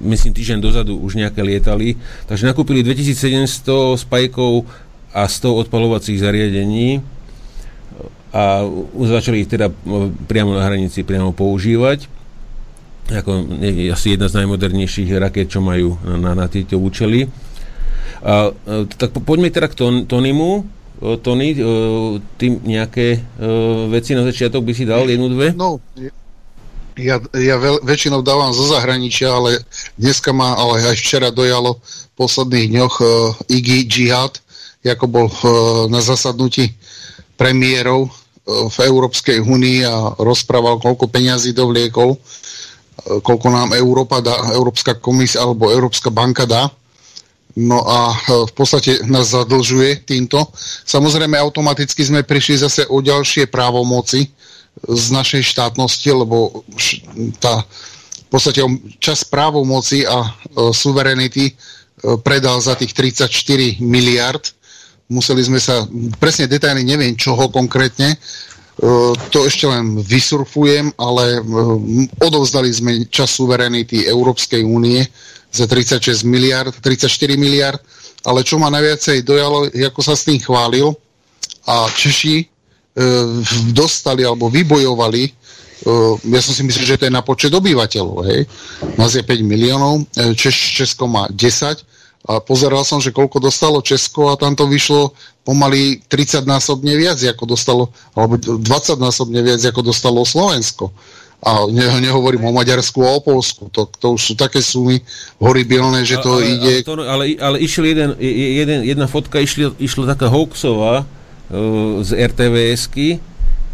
myslím 0.00 0.32
týždeň 0.32 0.58
dozadu 0.60 0.96
už 0.96 1.20
nejaké 1.20 1.44
lietali. 1.44 2.00
Takže 2.24 2.48
nakúpili 2.48 2.80
2700 2.80 4.00
spajkov 4.00 4.64
a 5.12 5.28
100 5.28 5.68
odpalovacích 5.68 6.20
zariadení 6.20 7.04
a 8.32 8.64
začali 8.92 9.44
ich 9.44 9.50
teda 9.52 9.72
priamo 10.28 10.52
na 10.52 10.64
hranici 10.68 11.00
priamo 11.00 11.32
používať 11.32 12.16
ako 13.06 13.62
asi 13.94 14.18
jedna 14.18 14.26
z 14.26 14.42
najmodernejších 14.42 15.14
raket, 15.22 15.46
čo 15.46 15.62
majú 15.62 15.94
na, 16.02 16.34
na 16.34 16.46
tieto 16.50 16.74
účely. 16.74 17.30
A, 18.26 18.50
tak 18.98 19.14
poďme 19.22 19.54
teda 19.54 19.70
k 19.70 19.78
Tonimu. 20.10 20.66
Tony, 20.96 21.52
ty 22.40 22.46
nejaké 22.56 23.20
veci 23.92 24.16
na 24.16 24.24
začiatok 24.24 24.64
by 24.64 24.72
si 24.72 24.88
dal, 24.88 25.04
jednu, 25.04 25.28
dve? 25.28 25.52
No, 25.52 25.76
ja, 26.96 27.20
ja 27.36 27.56
veľ, 27.60 27.84
väčšinou 27.84 28.24
dávam 28.24 28.56
zo 28.56 28.64
zahraničia, 28.72 29.28
ale 29.28 29.60
dneska 30.00 30.32
ma, 30.32 30.56
ale 30.56 30.80
aj 30.80 30.96
včera 30.96 31.28
dojalo 31.28 31.76
v 31.76 32.12
posledných 32.16 32.72
dňoch 32.72 32.94
uh, 33.04 33.08
Iggy 33.52 33.84
Jihad, 33.84 34.40
ako 34.80 35.04
bol 35.04 35.28
uh, 35.28 35.44
na 35.92 36.00
zasadnutí 36.00 36.72
premiérov 37.36 38.08
uh, 38.08 38.72
v 38.72 38.76
Európskej 38.80 39.44
únii 39.44 39.84
a 39.84 40.16
rozprával, 40.16 40.80
koľko 40.80 41.12
peňazí 41.12 41.52
dovliekol, 41.52 42.16
uh, 42.16 43.20
koľko 43.20 43.46
nám 43.52 43.76
Európa 43.76 44.24
dá, 44.24 44.56
Európska 44.56 44.96
komisia 44.96 45.44
alebo 45.44 45.68
Európska 45.68 46.08
banka 46.08 46.48
dá. 46.48 46.72
No 47.56 47.80
a 47.88 48.12
v 48.46 48.52
podstate 48.52 49.00
nás 49.08 49.32
zadlžuje 49.32 50.04
týmto. 50.04 50.52
Samozrejme, 50.84 51.40
automaticky 51.40 52.04
sme 52.04 52.20
prišli 52.20 52.60
zase 52.60 52.82
o 52.84 53.00
ďalšie 53.00 53.48
právomoci 53.48 54.28
z 54.84 55.04
našej 55.08 55.40
štátnosti, 55.56 56.08
lebo 56.12 56.60
tá 57.40 57.64
v 58.26 58.28
podstate 58.28 58.60
čas 58.98 59.22
právomoci 59.22 60.02
a 60.04 60.26
e, 60.26 60.30
suverenity 60.74 61.48
e, 61.48 61.52
predal 62.20 62.58
za 62.58 62.74
tých 62.74 62.92
34 62.92 63.78
miliard. 63.80 64.42
Museli 65.06 65.46
sme 65.46 65.62
sa, 65.62 65.86
presne 66.18 66.50
detailne 66.50 66.82
neviem 66.82 67.14
čoho 67.14 67.46
konkrétne, 67.48 68.18
to 69.32 69.38
ešte 69.48 69.64
len 69.64 69.96
vysurfujem, 70.04 70.92
ale 71.00 71.40
e, 71.40 71.42
odovzdali 72.20 72.68
sme 72.68 72.92
čas 73.08 73.32
suverenity 73.32 74.04
Európskej 74.04 74.60
únie 74.68 75.00
za 75.48 75.64
36 75.64 76.28
miliard, 76.28 76.76
34 76.84 77.08
miliard, 77.40 77.80
ale 78.28 78.44
čo 78.44 78.60
ma 78.60 78.68
najviacej 78.68 79.24
dojalo, 79.24 79.72
ako 79.72 80.00
sa 80.04 80.12
s 80.12 80.28
tým 80.28 80.36
chválil 80.36 80.92
a 81.64 81.88
Češi 81.88 82.36
e, 82.36 82.46
dostali 83.72 84.20
alebo 84.28 84.52
vybojovali 84.52 85.22
e, 85.24 85.30
ja 86.36 86.40
som 86.44 86.52
si 86.52 86.60
myslel, 86.68 86.84
že 86.84 86.98
to 87.00 87.08
je 87.08 87.16
na 87.16 87.24
počet 87.24 87.56
obyvateľov, 87.56 88.28
hej. 88.28 88.44
Nás 89.00 89.16
je 89.16 89.24
5 89.24 89.40
miliónov, 89.40 90.04
Češ, 90.36 90.84
Česko 90.84 91.08
má 91.08 91.24
10 91.32 91.95
a 92.26 92.42
pozeral 92.42 92.82
som, 92.82 92.98
že 92.98 93.14
koľko 93.14 93.38
dostalo 93.38 93.78
Česko 93.78 94.34
a 94.34 94.38
tam 94.38 94.58
to 94.58 94.66
vyšlo 94.66 95.14
pomaly 95.46 96.02
30 96.10 96.42
násobne 96.42 96.98
viac, 96.98 97.22
ako 97.22 97.54
dostalo, 97.54 97.94
alebo 98.18 98.34
20 98.34 98.58
násobne 98.98 99.46
viac, 99.46 99.62
ako 99.62 99.86
dostalo 99.86 100.26
Slovensko. 100.26 100.90
A 101.46 101.70
ne, 101.70 101.86
nehovorím 102.02 102.50
o 102.50 102.56
Maďarsku 102.56 102.98
a 103.06 103.14
o 103.14 103.20
Polsku. 103.22 103.70
To, 103.70 103.86
to 103.86 104.18
už 104.18 104.22
sú 104.22 104.34
také 104.34 104.58
sumy 104.58 104.98
horibilné, 105.38 106.02
že 106.02 106.18
to 106.18 106.42
ale, 106.42 106.58
ide... 106.58 106.74
Ale, 106.82 106.82
to, 106.82 106.92
ale, 107.06 107.24
ale 107.38 107.56
išiel 107.62 107.84
jeden, 107.86 108.10
jeden, 108.58 108.78
jedna 108.82 109.06
fotka, 109.06 109.38
išla, 109.38 109.78
išla 109.78 110.18
taká 110.18 110.26
hoaxová 110.26 111.06
uh, 111.06 112.02
z 112.02 112.10
RTVSky, 112.26 113.22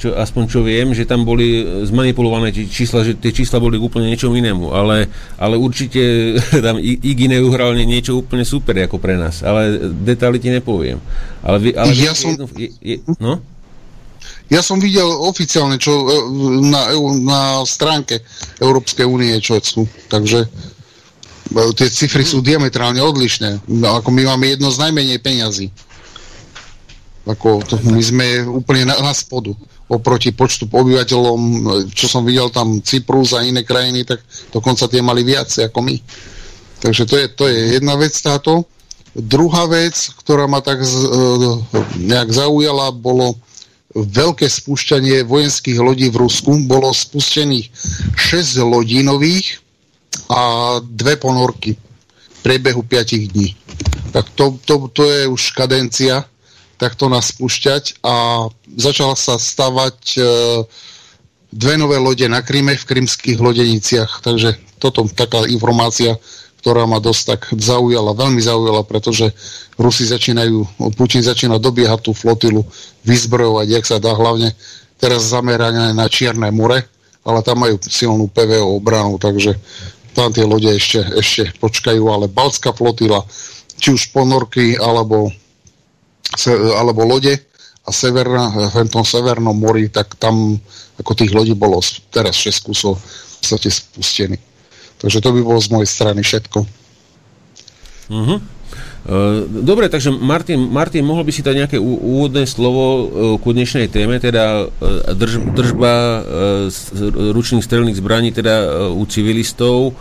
čo, 0.03 0.19
aspoň 0.19 0.43
čo 0.51 0.67
viem, 0.67 0.91
že 0.91 1.07
tam 1.07 1.23
boli 1.23 1.63
zmanipulované 1.87 2.51
čísla, 2.51 3.07
že 3.07 3.15
tie 3.15 3.31
čísla 3.31 3.63
boli 3.63 3.79
úplne 3.79 4.11
niečom 4.11 4.35
inému, 4.35 4.75
ale, 4.75 5.07
ale 5.39 5.55
určite 5.55 6.03
tam 6.67 6.83
Igi 6.83 7.31
neuhral 7.31 7.79
niečo 7.79 8.19
úplne 8.19 8.43
super 8.43 8.75
ako 8.83 8.99
pre 8.99 9.15
nás, 9.15 9.47
ale 9.47 9.79
detaily 10.03 10.43
ti 10.43 10.51
nepoviem. 10.51 10.99
Ale, 11.47 11.71
ale 11.79 11.95
ja 11.95 12.19
som... 12.19 12.35
Jednu, 12.35 12.51
je, 12.59 12.69
je, 12.83 12.97
no? 13.23 13.39
Ja 14.51 14.59
som 14.59 14.83
videl 14.83 15.07
oficiálne 15.07 15.79
čo 15.79 15.95
e, 15.95 16.07
na, 16.67 16.91
na 17.23 17.41
stránke 17.63 18.27
Európskej 18.59 19.07
únie, 19.07 19.39
čo 19.39 19.63
sú. 19.63 19.87
Takže 20.11 20.45
e, 20.45 20.49
tie 21.79 21.89
cifry 21.89 22.27
sú 22.27 22.43
diametrálne 22.43 22.99
odlišné. 22.99 23.71
Ako 24.03 24.11
my 24.11 24.35
máme 24.35 24.51
jedno 24.51 24.69
z 24.75 24.83
najmenej 24.83 25.23
peňazí. 25.23 25.71
Ako 27.23 27.63
to, 27.63 27.79
my 27.87 28.03
sme 28.03 28.43
úplne 28.51 28.91
na, 28.91 28.99
na 28.99 29.15
spodu 29.15 29.55
oproti 29.93 30.33
počtu 30.33 30.65
obyvateľom, 30.67 31.41
e, 31.41 31.59
čo 31.93 32.09
som 32.09 32.25
videl 32.25 32.49
tam 32.49 32.81
Cyprus 32.81 33.37
a 33.37 33.45
iné 33.45 33.61
krajiny, 33.61 34.09
tak 34.09 34.25
dokonca 34.49 34.89
tie 34.89 35.05
mali 35.05 35.21
viac 35.21 35.53
ako 35.53 35.85
my. 35.85 35.97
Takže 36.83 37.03
to 37.07 37.15
je, 37.21 37.27
to 37.31 37.45
je 37.47 37.59
jedna 37.79 37.95
vec 37.95 38.17
táto. 38.17 38.67
Druhá 39.13 39.69
vec, 39.69 39.95
ktorá 40.25 40.49
ma 40.49 40.65
tak 40.65 40.81
z, 40.81 41.05
nejak 42.01 42.33
zaujala, 42.33 42.91
bolo 42.97 43.37
veľké 43.93 44.49
spúšťanie 44.49 45.29
vojenských 45.29 45.79
lodí 45.79 46.09
v 46.09 46.27
Rusku. 46.27 46.57
Bolo 46.65 46.91
spustených 46.97 47.69
6 48.17 48.65
lodí 48.65 49.05
nových 49.05 49.61
a 50.33 50.77
dve 50.81 51.21
ponorky 51.21 51.77
v 51.77 52.39
priebehu 52.41 52.83
5 52.83 53.33
dní. 53.37 53.53
Tak 54.17 54.33
to, 54.33 54.57
to, 54.65 54.89
to 54.93 55.05
je 55.05 55.29
už 55.29 55.53
kadencia 55.53 56.25
takto 56.77 57.09
nás 57.09 57.33
spúšťať 57.35 58.05
a 58.05 58.47
začala 58.77 59.15
sa 59.17 59.37
stavať 59.39 59.99
e, 60.17 60.21
dve 61.53 61.75
nové 61.77 62.01
lode 62.01 62.25
na 62.27 62.41
Kríme 62.41 62.75
v 62.75 62.89
krymských 62.89 63.39
lodeniciach. 63.39 64.25
Takže 64.25 64.57
toto 64.81 65.07
taká 65.13 65.45
informácia, 65.47 66.17
ktorá 66.65 66.87
ma 66.87 66.99
dosť 66.99 67.23
tak 67.27 67.41
zaujala, 67.55 68.15
veľmi 68.15 68.39
zaujala, 68.39 68.83
pretože 68.87 69.31
Rusi 69.77 70.07
začínajú, 70.07 70.89
Putin 70.95 71.23
začína 71.23 71.59
dobiehať 71.59 72.01
tú 72.07 72.13
flotilu, 72.15 72.63
vyzbrojovať, 73.03 73.67
jak 73.67 73.85
sa 73.87 73.99
dá, 73.99 74.15
hlavne 74.15 74.55
teraz 75.03 75.27
zamerané 75.35 75.91
na 75.91 76.07
Čierne 76.07 76.55
more, 76.55 76.87
ale 77.27 77.39
tam 77.43 77.67
majú 77.67 77.79
silnú 77.83 78.31
PVO 78.31 78.79
obranu, 78.79 79.19
takže 79.19 79.59
tam 80.15 80.31
tie 80.31 80.47
lode 80.47 80.71
ešte, 80.71 81.03
ešte 81.19 81.51
počkajú, 81.59 82.03
ale 82.07 82.31
Balská 82.31 82.71
flotila, 82.71 83.25
či 83.81 83.97
už 83.97 84.15
ponorky, 84.15 84.79
alebo, 84.79 85.33
alebo 86.79 87.05
lode 87.05 87.35
a 87.83 87.91
severna, 87.91 88.71
v 88.71 88.89
tom 88.89 89.03
severnom 89.03 89.55
mori, 89.55 89.91
tak 89.91 90.15
tam 90.17 90.59
ako 91.03 91.13
tých 91.19 91.35
lodí 91.35 91.55
bolo 91.57 91.83
teraz 92.15 92.39
6 92.39 92.69
kusov 92.71 92.99
v 92.99 93.35
podstate 93.43 93.69
spustených. 93.69 94.45
Takže 95.03 95.19
to 95.19 95.35
by 95.35 95.41
bolo 95.43 95.59
z 95.59 95.73
mojej 95.75 95.91
strany 95.91 96.23
všetko. 96.23 96.63
Uh-huh. 98.13 98.39
Dobre, 99.51 99.91
takže 99.91 100.15
Martin, 100.15 100.71
Martin, 100.71 101.03
mohol 101.03 101.27
by 101.27 101.33
si 101.35 101.43
dať 101.43 101.55
nejaké 101.59 101.79
úvodné 101.83 102.47
slovo 102.47 102.85
e, 102.87 103.05
ku 103.43 103.51
dnešnej 103.51 103.91
téme, 103.91 104.23
teda 104.23 104.71
e, 104.71 105.15
drž, 105.19 105.43
držba 105.59 105.93
ručných 107.35 107.67
strelných 107.67 107.99
zbraní 107.99 108.31
teda 108.31 108.87
u 108.95 109.03
civilistov 109.11 109.99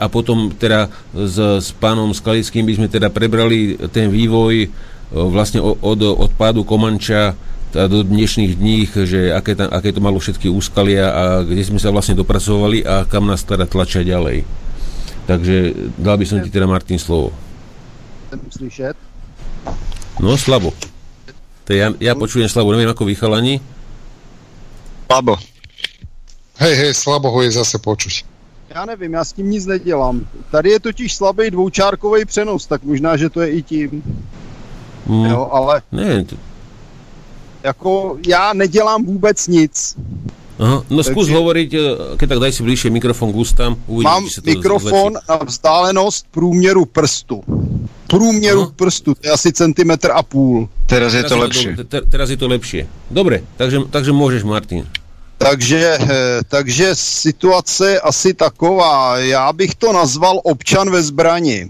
a 0.00 0.08
potom 0.08 0.48
teda 0.48 0.88
s, 1.12 1.36
s 1.60 1.68
pánom 1.76 2.08
Skalickým 2.16 2.64
by 2.64 2.72
sme 2.80 2.88
teda 2.88 3.12
prebrali 3.12 3.76
ten 3.92 4.08
vývoj 4.08 4.72
vlastne 5.12 5.60
od, 5.64 6.00
od 6.02 6.30
pádu 6.36 6.64
Komanča 6.64 7.34
do 7.72 8.00
dnešných 8.00 8.56
dní, 8.56 8.88
že 8.88 9.28
aké, 9.32 9.52
tam, 9.52 9.68
aké 9.68 9.92
to 9.92 10.00
malo 10.00 10.16
všetky 10.16 10.48
úskalia 10.48 11.12
a 11.12 11.22
kde 11.44 11.60
sme 11.64 11.76
sa 11.76 11.92
vlastne 11.92 12.16
dopracovali 12.16 12.80
a 12.80 13.04
kam 13.04 13.28
nás 13.28 13.44
teda 13.44 13.68
tlačia 13.68 14.00
ďalej. 14.00 14.44
Takže 15.28 15.76
dal 16.00 16.16
by 16.16 16.24
som 16.24 16.40
ti 16.40 16.48
teda 16.48 16.64
Martin 16.64 16.96
slovo. 16.96 17.36
Slyšet? 18.32 18.96
No, 20.20 20.40
slabo. 20.40 20.72
To 21.68 21.76
ja, 21.76 21.92
ja 22.00 22.16
počujem 22.16 22.48
slabo, 22.48 22.72
neviem 22.72 22.88
ako 22.88 23.04
vychalani. 23.04 23.60
Slabo. 25.04 25.36
Hej, 26.58 26.74
hej, 26.74 26.92
slabo 26.96 27.28
ho 27.28 27.40
je 27.44 27.52
zase 27.52 27.76
počuť. 27.78 28.24
Já 28.74 28.84
nevím, 28.84 29.12
já 29.12 29.24
s 29.24 29.32
tím 29.32 29.50
nic 29.50 29.66
nedělám. 29.66 30.26
Tady 30.50 30.70
je 30.70 30.80
totiž 30.80 31.14
slabý 31.14 31.50
dvoučárkový 31.50 32.24
přenos, 32.24 32.66
tak 32.66 32.82
možná, 32.82 33.16
že 33.16 33.30
to 33.30 33.40
je 33.40 33.48
i 33.50 33.62
tím. 33.62 34.02
Mm. 35.08 35.24
Jo, 35.24 35.48
ale... 35.52 35.82
Ne, 35.92 36.24
to... 36.24 36.36
Jako 37.62 38.16
já 38.26 38.52
nedělám 38.52 39.04
vůbec 39.04 39.48
nic. 39.48 39.96
Aha, 40.58 40.82
no 40.90 40.96
Takže, 40.96 41.10
zkus 41.10 41.28
hovoriť, 41.30 41.70
eh, 41.74 41.80
keď 42.18 42.26
tak 42.28 42.38
daj 42.42 42.52
si 42.52 42.62
bližšie 42.66 42.90
mikrofon 42.90 43.30
k 43.30 43.36
ústám. 43.36 43.72
Uvidím, 43.86 44.10
mám 44.10 44.24
to 44.26 44.42
mikrofon 44.42 45.12
zlepší. 45.14 45.26
na 45.30 45.36
vzdálenost 45.36 46.26
průměru 46.30 46.84
prstu. 46.84 47.42
Průměru 48.06 48.62
Aha. 48.62 48.72
prstu, 48.76 49.14
to 49.14 49.20
je 49.22 49.30
asi 49.30 49.52
centimetr 49.52 50.10
a 50.10 50.22
půl. 50.22 50.68
Teraz 50.86 51.14
je 51.14 51.22
to 51.22 51.28
teraz 51.28 51.42
lepšie. 51.42 51.70
Je 51.70 51.84
to, 51.84 52.00
teraz 52.10 52.30
je 52.30 52.36
to 52.36 52.48
lepšie. 52.48 52.82
Dobre, 53.10 53.46
takže, 53.56 53.86
takže 53.90 54.10
môžeš, 54.10 54.42
Martin. 54.42 54.82
Takže, 55.38 55.98
eh, 56.00 56.42
takže 56.48 56.98
situace 56.98 57.90
je 57.90 58.00
asi 58.00 58.34
taková, 58.34 59.18
já 59.18 59.52
bych 59.52 59.74
to 59.74 59.92
nazval 59.92 60.40
občan 60.42 60.90
ve 60.90 61.02
zbrani. 61.02 61.66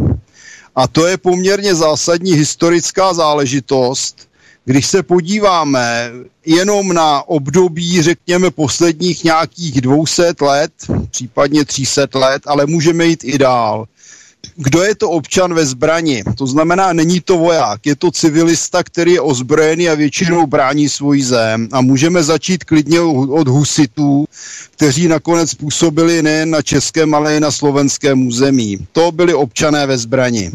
A 0.78 0.88
to 0.88 1.06
je 1.06 1.16
poměrně 1.16 1.74
zásadní 1.74 2.32
historická 2.32 3.14
záležitost, 3.14 4.28
když 4.64 4.86
se 4.86 5.02
podíváme 5.02 6.10
jenom 6.46 6.92
na 6.92 7.28
období, 7.28 8.02
řekněme, 8.02 8.50
posledních 8.50 9.24
nějakých 9.24 9.80
200 9.80 10.34
let, 10.40 10.72
případně 11.10 11.64
300 11.64 12.08
let, 12.14 12.42
ale 12.46 12.66
můžeme 12.66 13.04
jít 13.04 13.24
i 13.24 13.38
dál. 13.38 13.86
Kdo 14.56 14.82
je 14.82 14.94
to 14.94 15.10
občan 15.10 15.54
ve 15.54 15.66
zbrani? 15.66 16.24
To 16.38 16.46
znamená, 16.46 16.92
není 16.92 17.20
to 17.20 17.38
voják, 17.38 17.86
je 17.86 17.96
to 17.96 18.10
civilista, 18.10 18.82
který 18.82 19.12
je 19.12 19.20
ozbrojený 19.20 19.88
a 19.88 19.94
většinou 19.94 20.46
brání 20.46 20.88
svůj 20.88 21.22
zem. 21.22 21.68
A 21.72 21.80
můžeme 21.80 22.22
začít 22.22 22.64
klidně 22.64 23.00
od 23.00 23.48
husitů, 23.48 24.24
kteří 24.70 25.08
nakonec 25.08 25.54
působili 25.54 26.22
nejen 26.22 26.50
na 26.50 26.62
českém, 26.62 27.14
ale 27.14 27.36
i 27.36 27.40
na 27.40 27.50
slovenském 27.50 28.26
území. 28.26 28.86
To 28.92 29.12
byli 29.12 29.34
občané 29.34 29.86
ve 29.86 29.98
zbrani. 29.98 30.50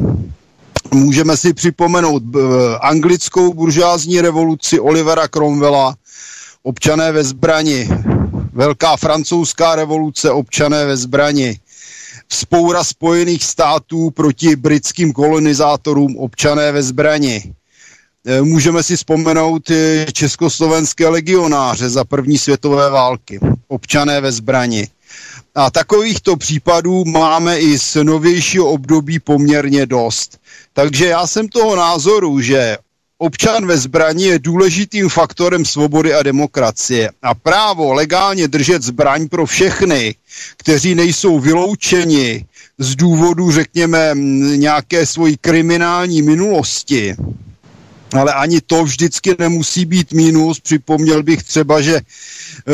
Můžeme 0.91 1.37
si 1.37 1.53
připomenout 1.53 2.23
anglickou 2.81 3.53
buržázní 3.53 4.21
revoluci 4.21 4.79
Olivera 4.79 5.27
Cromwella, 5.27 5.95
občané 6.63 7.11
ve 7.11 7.23
zbrani, 7.23 7.89
velká 8.53 8.97
francouzská 8.97 9.75
revoluce, 9.75 10.31
občané 10.31 10.85
ve 10.85 10.97
zbrani, 10.97 11.59
vzpoura 12.33 12.83
Spojených 12.83 13.43
států 13.43 14.11
proti 14.11 14.55
britským 14.55 15.13
kolonizátorům, 15.13 16.17
občané 16.17 16.71
ve 16.71 16.83
zbrani. 16.83 17.53
E, 18.25 18.41
můžeme 18.41 18.83
si 18.83 18.95
vzpomenout 18.95 19.71
československé 20.13 21.07
legionáře 21.07 21.89
za 21.89 22.03
první 22.03 22.37
světové 22.37 22.89
války, 22.89 23.39
občané 23.67 24.21
ve 24.21 24.31
zbrani. 24.31 24.87
A 25.55 25.71
takovýchto 25.71 26.37
případů 26.37 27.05
máme 27.05 27.59
i 27.59 27.79
z 27.79 27.95
novějšího 28.03 28.69
období 28.69 29.19
poměrně 29.19 29.85
dost. 29.85 30.37
Takže 30.73 31.05
já 31.05 31.27
jsem 31.27 31.47
toho 31.47 31.75
názoru, 31.75 32.41
že 32.41 32.77
občan 33.23 33.65
ve 33.67 33.77
zbraní 33.77 34.23
je 34.23 34.39
důležitým 34.39 35.09
faktorem 35.09 35.65
svobody 35.65 36.13
a 36.13 36.23
demokracie. 36.23 37.11
A 37.21 37.33
právo 37.33 37.93
legálně 37.93 38.47
držet 38.47 38.83
zbraň 38.83 39.27
pro 39.27 39.45
všechny, 39.45 40.15
kteří 40.57 40.95
nejsou 40.95 41.39
vyloučeni 41.39 42.45
z 42.77 42.95
důvodu, 42.95 43.51
řekněme, 43.51 44.11
nějaké 44.55 45.05
svojí 45.05 45.37
kriminální 45.37 46.21
minulosti, 46.21 47.15
ale 48.13 48.33
ani 48.33 48.61
to 48.61 48.83
vždycky 48.83 49.35
nemusí 49.39 49.85
být 49.85 50.13
mínus. 50.13 50.59
Připomněl 50.59 51.23
bych 51.23 51.43
třeba, 51.43 51.81
že 51.81 51.95
e, 51.95 52.01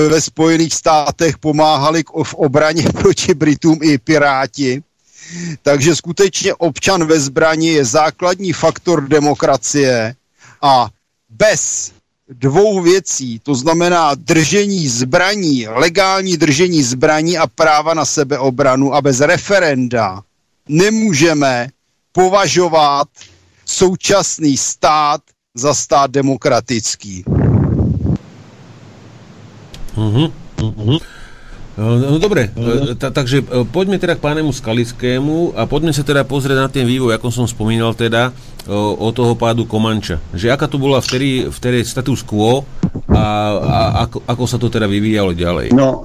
ve 0.09 0.21
Spojených 0.21 0.73
státech 0.73 1.37
pomáhali 1.37 2.03
v 2.23 2.33
obraně 2.33 2.83
proti 3.01 3.33
Britům 3.33 3.79
i 3.81 3.97
piráti. 3.97 4.81
Takže 5.61 5.95
skutečně 5.95 6.53
občan 6.53 7.05
ve 7.05 7.19
zbraní 7.19 7.67
je 7.67 7.85
základní 7.85 8.53
faktor 8.53 9.07
demokracie 9.07 10.15
a 10.61 10.89
bez 11.29 11.91
dvou 12.29 12.81
věcí, 12.81 13.39
to 13.39 13.55
znamená 13.55 14.15
držení 14.15 14.87
zbraní, 14.87 15.67
legální 15.67 16.37
držení 16.37 16.83
zbraní 16.83 17.37
a 17.37 17.47
práva 17.47 17.93
na 17.93 18.05
sebeobranu 18.05 18.93
a 18.93 19.01
bez 19.01 19.19
referenda 19.19 20.23
nemůžeme 20.67 21.69
považovat 22.11 23.07
současný 23.65 24.57
stát 24.57 25.21
za 25.55 25.73
stát 25.73 26.11
demokratický. 26.11 27.23
Uh-huh, 29.97 30.31
uh-huh. 30.57 30.99
No 31.79 32.19
dobre, 32.19 32.51
ta, 32.99 33.07
takže 33.07 33.39
e, 33.39 33.63
poďme 33.63 33.95
teda 33.95 34.19
k 34.19 34.25
pánemu 34.27 34.51
Skalickému 34.51 35.55
a 35.55 35.63
poďme 35.63 35.95
sa 35.95 36.03
teda 36.03 36.27
pozrieť 36.27 36.57
na 36.59 36.67
ten 36.67 36.83
vývoj, 36.83 37.15
ako 37.15 37.31
som 37.31 37.47
spomínal 37.47 37.95
teda, 37.95 38.35
o, 38.67 39.07
toho 39.15 39.33
pádu 39.39 39.63
Komanča. 39.63 40.19
Že 40.35 40.51
aká 40.51 40.67
to 40.67 40.75
bola 40.75 40.99
vtedy, 40.99 41.47
vtedy 41.47 41.87
status 41.87 42.19
quo 42.27 42.67
a, 43.07 43.23
a 43.55 43.77
ako, 44.05 44.27
ako 44.27 44.43
sa 44.43 44.59
to 44.59 44.67
teda 44.67 44.91
vyvíjalo 44.91 45.31
ďalej? 45.31 45.71
No, 45.71 46.03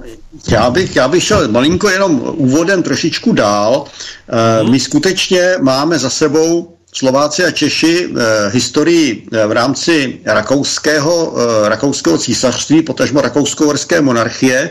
já 0.48 0.70
bych, 0.70 0.96
já 0.96 1.08
bych 1.08 1.22
šel 1.24 1.48
malinko 1.48 1.90
jenom 1.90 2.22
úvodem 2.38 2.82
trošičku 2.82 3.32
dál. 3.32 3.84
E, 3.84 4.70
my 4.70 4.80
skutečně 4.80 5.58
máme 5.60 5.98
za 5.98 6.10
sebou 6.10 6.74
Slováci 6.94 7.44
a 7.44 7.50
Češi 7.50 7.94
eh, 8.06 8.10
historii 8.54 9.26
eh, 9.26 9.46
v 9.46 9.52
rámci 9.52 10.22
rakouského, 10.22 11.34
eh, 11.34 11.68
rakouského 11.68 12.18
císařství, 12.18 12.82
potažmo 12.82 13.20
rakousko-horské 13.20 14.00
monarchie 14.00 14.70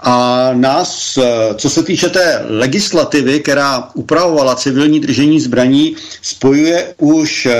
a 0.00 0.50
nás, 0.54 1.16
eh, 1.16 1.54
co 1.54 1.70
se 1.70 1.82
týče 1.82 2.08
té 2.08 2.44
legislativy, 2.48 3.40
která 3.40 3.88
upravovala 3.94 4.54
civilní 4.54 5.00
držení 5.00 5.40
zbraní, 5.40 5.96
spojuje 6.22 6.94
už 6.98 7.46
eh, 7.46 7.54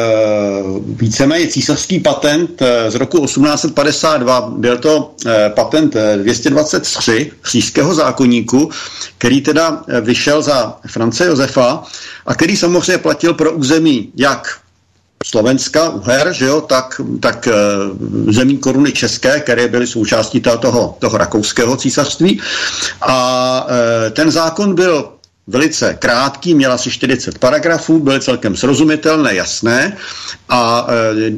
víceméně 0.87 1.46
císařský 1.46 2.01
patent 2.01 2.62
eh, 2.62 2.90
z 2.90 2.94
roku 2.94 3.27
1852. 3.27 4.40
Byl 4.57 4.79
to 4.79 5.14
patent 5.55 5.96
223 6.16 7.31
říšského 7.51 7.94
zákonníku, 7.94 8.70
který 9.18 9.40
teda 9.40 9.85
vyšel 10.01 10.42
za 10.42 10.77
France 10.87 11.27
Josefa 11.27 11.83
a 12.27 12.35
který 12.35 12.57
samozřejmě 12.57 12.98
platil 12.98 13.35
pro 13.35 13.53
území 13.53 14.12
jak 14.16 14.59
Slovenska, 15.24 15.90
Uher, 15.90 16.33
že 16.33 16.44
jo, 16.44 16.61
tak, 16.61 17.00
tak 17.20 17.48
uh, 17.48 18.33
zemí 18.33 18.59
koruny 18.59 18.92
české, 18.92 19.40
které 19.40 19.68
byly 19.68 19.87
součástí 19.87 20.40
toho, 20.40 20.96
toho 20.98 21.18
rakouského 21.18 21.76
císařství. 21.76 22.40
A 23.00 23.66
uh, 23.66 24.12
ten 24.12 24.31
zákon 24.31 24.74
byl 24.74 25.18
velice 25.48 25.94
krátký, 25.94 26.54
měl 26.54 26.72
asi 26.72 26.90
40 26.90 27.38
paragrafů, 27.38 27.98
byly 27.98 28.20
celkem 28.20 28.57
srozumitelné, 28.57 29.35
jasné 29.35 29.96
a 30.48 30.87
e, 30.90 31.31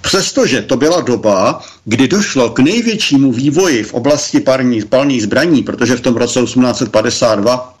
přestože 0.00 0.62
to 0.62 0.76
byla 0.76 1.00
doba, 1.00 1.60
kdy 1.84 2.08
došlo 2.08 2.50
k 2.50 2.58
největšímu 2.58 3.32
vývoji 3.32 3.82
v 3.82 3.94
oblasti 3.94 4.40
palných, 4.40 4.86
palných 4.86 5.22
zbraní, 5.22 5.62
protože 5.62 5.96
v 5.96 6.00
tom 6.00 6.16
roce 6.16 6.40
1852 6.42 7.78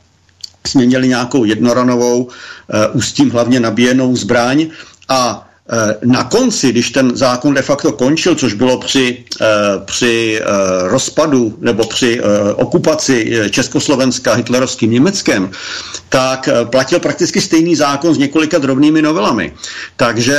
jsme 0.66 0.86
měli 0.86 1.08
nějakou 1.08 1.44
jednoranovou, 1.44 2.28
e, 2.28 2.88
ústím 2.88 3.30
hlavně 3.30 3.60
nabíjenou 3.60 4.16
zbraň, 4.16 4.66
a 5.08 5.48
e, 5.70 6.06
na 6.06 6.24
konci, 6.24 6.70
když 6.72 6.90
ten 6.90 7.16
zákon 7.16 7.54
de 7.54 7.62
facto 7.62 7.92
končil, 7.92 8.34
což 8.34 8.54
bylo 8.54 8.78
při, 8.78 9.24
e, 9.40 9.44
při 9.84 10.40
e, 10.40 10.44
rozpadu 10.88 11.56
nebo 11.60 11.84
při 11.84 12.20
okupaci 12.56 13.40
Československa 13.50 14.34
hitlerovským 14.34 14.90
Německem, 14.90 15.50
tak 16.08 16.48
platil 16.64 17.00
prakticky 17.00 17.40
stejný 17.40 17.76
zákon 17.76 18.14
s 18.14 18.18
několika 18.18 18.58
drobnými 18.58 19.02
novelami. 19.02 19.52
Takže 19.96 20.38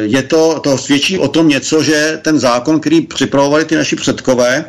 je 0.00 0.22
to, 0.22 0.60
to 0.60 0.78
svědčí 0.78 1.18
o 1.18 1.28
tom 1.28 1.48
něco, 1.48 1.82
že 1.82 2.18
ten 2.22 2.38
zákon, 2.38 2.80
který 2.80 3.00
připravovali 3.00 3.64
ty 3.64 3.76
naši 3.76 3.96
předkové, 3.96 4.64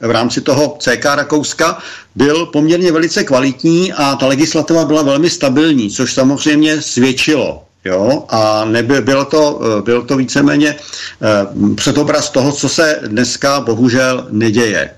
v 0.00 0.10
rámci 0.10 0.40
toho 0.40 0.76
CK 0.80 1.04
Rakouska 1.04 1.78
byl 2.14 2.46
poměrně 2.46 2.92
velice 2.92 3.24
kvalitní 3.24 3.92
a 3.92 4.16
ta 4.16 4.26
legislativa 4.26 4.84
byla 4.84 5.02
velmi 5.02 5.30
stabilní, 5.30 5.90
což 5.90 6.14
samozřejmě 6.14 6.82
svědčilo 6.82 7.65
Jo? 7.86 8.24
A 8.28 8.64
nebyl, 8.64 9.02
byl, 9.02 9.24
to, 9.24 9.60
eh, 9.78 9.82
byl 9.82 10.02
to 10.02 10.16
víceméně 10.16 10.74
eh, 10.74 11.74
předobraz 11.74 12.30
toho, 12.30 12.52
co 12.52 12.68
se 12.68 13.00
dneska 13.06 13.60
bohužel 13.60 14.26
neděje. 14.30 14.90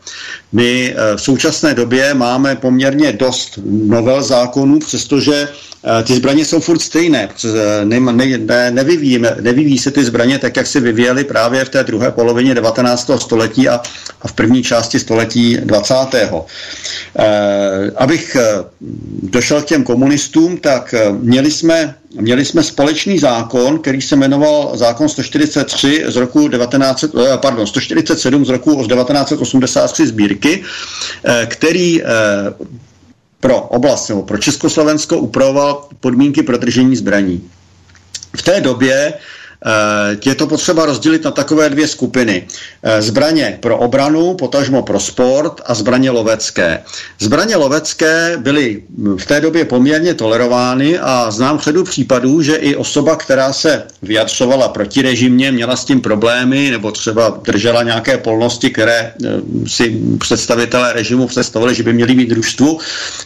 My 0.52 0.94
eh, 0.96 1.16
v 1.16 1.20
současné 1.20 1.74
době 1.74 2.14
máme 2.14 2.56
poměrně 2.56 3.12
dost 3.12 3.58
novel 3.66 4.22
zákonů, 4.22 4.78
přestože 4.78 5.48
ty 6.04 6.14
zbraně 6.14 6.44
jsou 6.44 6.60
furt 6.60 6.78
stejné, 6.78 7.28
ne, 7.84 8.00
ne, 8.00 8.38
ne, 8.38 8.70
nevyvíjí, 8.70 9.18
nevyvíjí 9.40 9.78
se 9.78 9.90
ty 9.90 10.04
zbraně 10.04 10.38
tak, 10.38 10.56
jak 10.56 10.66
se 10.66 10.80
vyvíjely 10.80 11.24
právě 11.24 11.64
v 11.64 11.68
té 11.68 11.84
druhé 11.84 12.10
polovině 12.10 12.54
19. 12.54 13.10
století 13.18 13.68
a, 13.68 13.80
a 14.22 14.28
v 14.28 14.32
první 14.32 14.62
části 14.62 14.98
století 14.98 15.56
20. 15.64 15.94
Eh, 16.14 17.90
abych 17.96 18.36
eh, 18.36 18.64
došel 19.22 19.62
k 19.62 19.66
těm 19.66 19.84
komunistům, 19.84 20.56
tak 20.56 20.94
eh, 20.94 21.12
měli 21.12 21.50
jsme, 21.50 21.94
měli 22.20 22.44
jsme 22.44 22.62
společný 22.62 23.18
zákon, 23.18 23.78
který 23.78 24.02
se 24.02 24.16
jmenoval 24.16 24.72
zákon 24.74 25.08
143 25.08 26.04
z 26.06 26.16
roku 26.16 26.48
19, 26.48 27.04
pardon, 27.36 27.66
147 27.66 28.44
z 28.44 28.48
roku 28.48 28.70
1983 28.70 30.06
sbírky, 30.06 30.62
který 31.46 32.02
pro 33.40 33.60
oblast 33.60 34.08
nebo 34.08 34.22
pro 34.22 34.38
Československo 34.38 35.18
upravoval 35.18 35.88
podmínky 36.00 36.42
pro 36.42 36.56
držení 36.58 36.96
zbraní. 36.96 37.50
V 38.36 38.42
té 38.42 38.60
době 38.60 39.14
je 40.26 40.34
to 40.34 40.46
potřeba 40.46 40.86
rozdělit 40.86 41.24
na 41.24 41.30
takové 41.30 41.70
dvě 41.70 41.88
skupiny. 41.88 42.46
Zbraně 42.98 43.58
pro 43.60 43.78
obranu, 43.78 44.34
potažmo 44.34 44.82
pro 44.82 45.00
sport 45.00 45.60
a 45.66 45.74
zbraně 45.74 46.10
lovecké. 46.10 46.82
Zbraně 47.18 47.56
lovecké 47.56 48.36
byly 48.36 48.82
v 49.18 49.26
té 49.26 49.40
době 49.40 49.64
poměrně 49.64 50.14
tolerovány 50.14 50.98
a 50.98 51.30
znám 51.30 51.58
řadu 51.58 51.84
případů, 51.84 52.42
že 52.42 52.54
i 52.56 52.76
osoba, 52.76 53.16
která 53.16 53.52
se 53.52 53.82
vyjadřovala 54.02 54.68
protirežimně, 54.68 55.52
měla 55.52 55.76
s 55.76 55.84
tím 55.84 56.00
problémy 56.00 56.70
nebo 56.70 56.92
třeba 56.92 57.40
držela 57.44 57.82
nějaké 57.82 58.18
polnosti, 58.18 58.70
které 58.70 59.12
si 59.66 60.00
představitelé 60.18 60.92
režimu 60.92 61.26
představili, 61.26 61.74
že 61.74 61.82
by 61.82 61.92
měly 61.92 62.14
mít 62.14 62.28
družstvu, 62.28 62.78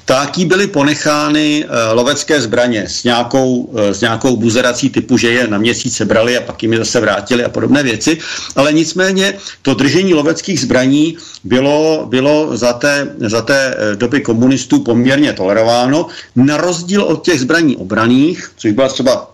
tak 0.04 0.38
jí 0.38 0.44
byly 0.46 0.66
ponechány 0.66 1.66
lovecké 1.92 2.40
zbraně 2.40 2.84
s 2.88 3.04
nějakou, 3.04 3.74
s 3.92 4.00
nějakou 4.00 4.36
buzerací 4.36 4.90
typu, 4.90 5.18
že 5.18 5.30
je 5.32 5.46
na 5.48 5.58
měsíce 5.58 6.04
brali 6.22 6.36
a 6.38 6.40
pak 6.40 6.62
jim 6.62 6.72
je 6.72 6.78
zase 6.78 7.00
vrátili 7.00 7.44
a 7.44 7.48
podobné 7.48 7.82
věci. 7.82 8.18
Ale 8.56 8.72
nicméně 8.72 9.34
to 9.62 9.74
držení 9.74 10.14
loveckých 10.14 10.60
zbraní 10.60 11.16
bylo, 11.44 12.06
bylo 12.06 12.56
za, 12.56 12.72
té, 12.72 13.14
za 13.18 13.42
té 13.42 13.74
eh, 13.74 13.96
doby 13.96 14.20
komunistů 14.20 14.78
poměrně 14.86 15.32
tolerováno, 15.32 16.06
na 16.36 16.56
rozdíl 16.56 17.02
od 17.02 17.24
těch 17.24 17.40
zbraní 17.40 17.76
obraných, 17.76 18.50
což 18.56 18.72
byla 18.72 18.88
třeba 18.88 19.30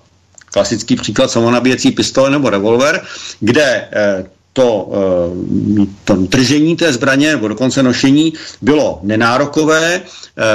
klasický 0.53 0.97
příklad 0.97 1.31
samonabíjecí 1.31 1.91
pistole 1.93 2.31
nebo 2.31 2.51
revolver, 2.51 3.05
kde 3.41 3.89
eh, 3.93 4.25
to, 4.53 4.91
eh, 4.91 5.87
to 6.05 6.15
držení 6.17 6.77
té 6.77 6.93
zbraně 6.93 7.31
nebo 7.37 7.49
dokonce 7.49 7.83
nošení 7.83 8.33
bylo 8.63 9.01
nenárokové, 9.03 10.03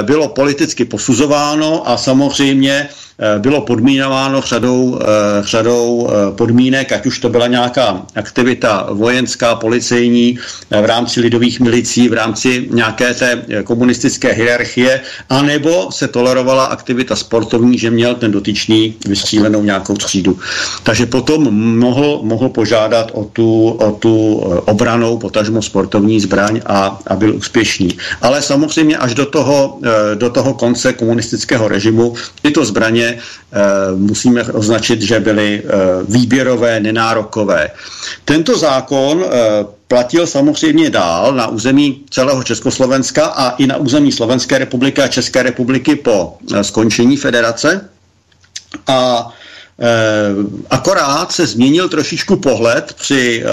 bylo 0.02 0.28
politicky 0.30 0.86
posuzováno 0.86 1.90
a 1.90 1.98
samozřejmě 1.98 2.90
bylo 3.38 3.62
podmínováno 3.62 4.42
řadou, 4.42 5.00
eh, 5.02 5.06
řadou 5.42 6.10
eh, 6.10 6.36
podmínek, 6.36 6.92
ať 6.92 7.06
už 7.06 7.20
to 7.20 7.30
byla 7.30 7.48
nějaká 7.48 8.02
aktivita 8.16 8.88
vojenská, 8.92 9.56
policejní, 9.56 10.40
v 10.82 10.86
rámci 10.86 11.20
lidových 11.20 11.60
milicí, 11.60 12.10
v 12.10 12.14
rámci 12.14 12.68
nějaké 12.72 13.14
té 13.14 13.46
komunistické 13.64 14.34
hierarchie, 14.34 15.02
anebo 15.30 15.92
se 15.92 16.08
tolerovala 16.08 16.66
aktivita 16.66 17.16
sportovní, 17.16 17.78
že 17.78 17.90
měl 17.90 18.16
ten 18.16 18.32
dotyčný 18.32 18.96
vystřílenou 19.06 19.64
nějakou 19.64 19.94
třídu. 19.94 20.40
Takže 20.84 21.06
potom 21.06 21.54
mohl, 21.78 22.20
mohl 22.24 22.50
požádat 22.50 23.12
o 23.14 23.24
tu, 23.24 23.70
o 23.70 23.92
tu 23.92 24.36
obranou, 24.66 25.18
potažmo 25.18 25.62
sportovní 25.62 26.20
zbraň 26.20 26.62
a, 26.66 27.00
a 27.08 27.16
byl 27.16 27.36
úspěšný. 27.36 27.98
Ale 28.22 28.42
samozřejmě 28.42 28.98
až 28.98 29.14
do 29.14 29.26
toho, 29.26 29.80
do 30.16 30.30
toho 30.30 30.54
konce 30.54 30.94
komunistického 30.94 31.68
režimu 31.68 32.14
tyto 32.42 32.66
zbraně 32.66 33.03
Eh, 33.06 33.96
musíme 33.96 34.44
označit, 34.44 35.02
že 35.02 35.20
byly 35.20 35.62
eh, 35.66 35.70
výběrové, 36.08 36.80
nenárokové. 36.80 37.70
Tento 38.26 38.58
zákon 38.58 39.26
eh, 39.26 39.30
platil 39.88 40.28
samozřejmě 40.28 40.90
dál 40.90 41.34
na 41.34 41.48
území 41.48 42.02
celého 42.10 42.44
Československa 42.44 43.26
a 43.26 43.50
i 43.56 43.68
na 43.68 43.78
území 43.78 44.12
Slovenské 44.12 44.58
republiky 44.58 45.02
a 45.02 45.08
České 45.08 45.44
republiky 45.44 45.96
po 45.96 46.38
skončení 46.62 47.18
federace. 47.18 47.90
A 48.88 49.30
akorát 50.70 51.32
se 51.32 51.48
změnil 51.48 51.90
trošičku 51.90 52.36
pohled 52.36 52.94
při 53.02 53.44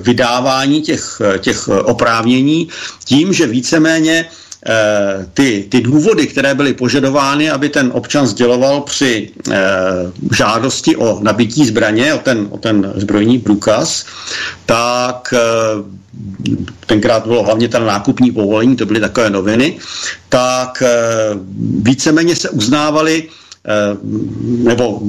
vydávání 0.00 0.82
těch, 0.82 1.22
těch 1.38 1.68
oprávnění 1.68 2.68
tím, 3.04 3.32
že 3.32 3.46
víceméně 3.46 4.24
ty, 5.34 5.66
ty 5.68 5.80
důvody, 5.80 6.26
které 6.26 6.54
byly 6.54 6.74
požadovány, 6.74 7.50
aby 7.50 7.68
ten 7.68 7.90
občan 7.94 8.26
sděloval 8.26 8.80
při 8.80 9.30
e, 9.50 9.56
žádosti 10.36 10.96
o 10.96 11.18
nabití 11.22 11.64
zbraně, 11.64 12.14
o 12.14 12.18
ten, 12.18 12.46
o 12.50 12.58
ten 12.58 12.92
zbrojní 12.96 13.38
průkaz, 13.38 14.06
tak 14.66 15.34
e, 15.36 15.38
tenkrát 16.86 17.26
bylo 17.26 17.42
hlavně 17.42 17.68
ten 17.68 17.86
nákupní 17.86 18.32
povolení, 18.32 18.76
to 18.76 18.86
byly 18.86 19.00
takové 19.00 19.30
noviny, 19.30 19.78
tak 20.28 20.82
víceméně 21.82 22.36
se 22.36 22.50
uznávaly 22.50 23.28
nebo 24.44 25.00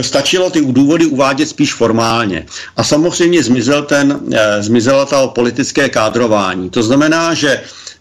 stačilo 0.00 0.50
ty 0.50 0.60
důvody 0.60 1.06
uvádět 1.06 1.48
spíš 1.48 1.74
formálně. 1.74 2.46
A 2.76 2.84
samozřejmě 2.84 3.42
zmizel 3.42 3.82
ten, 3.82 4.20
zmizelo 4.60 5.06
to 5.06 5.32
politické 5.34 5.88
kádrování. 5.88 6.70
To 6.70 6.82
znamená, 6.82 7.34
že 7.34 7.60
Eh, 7.60 7.91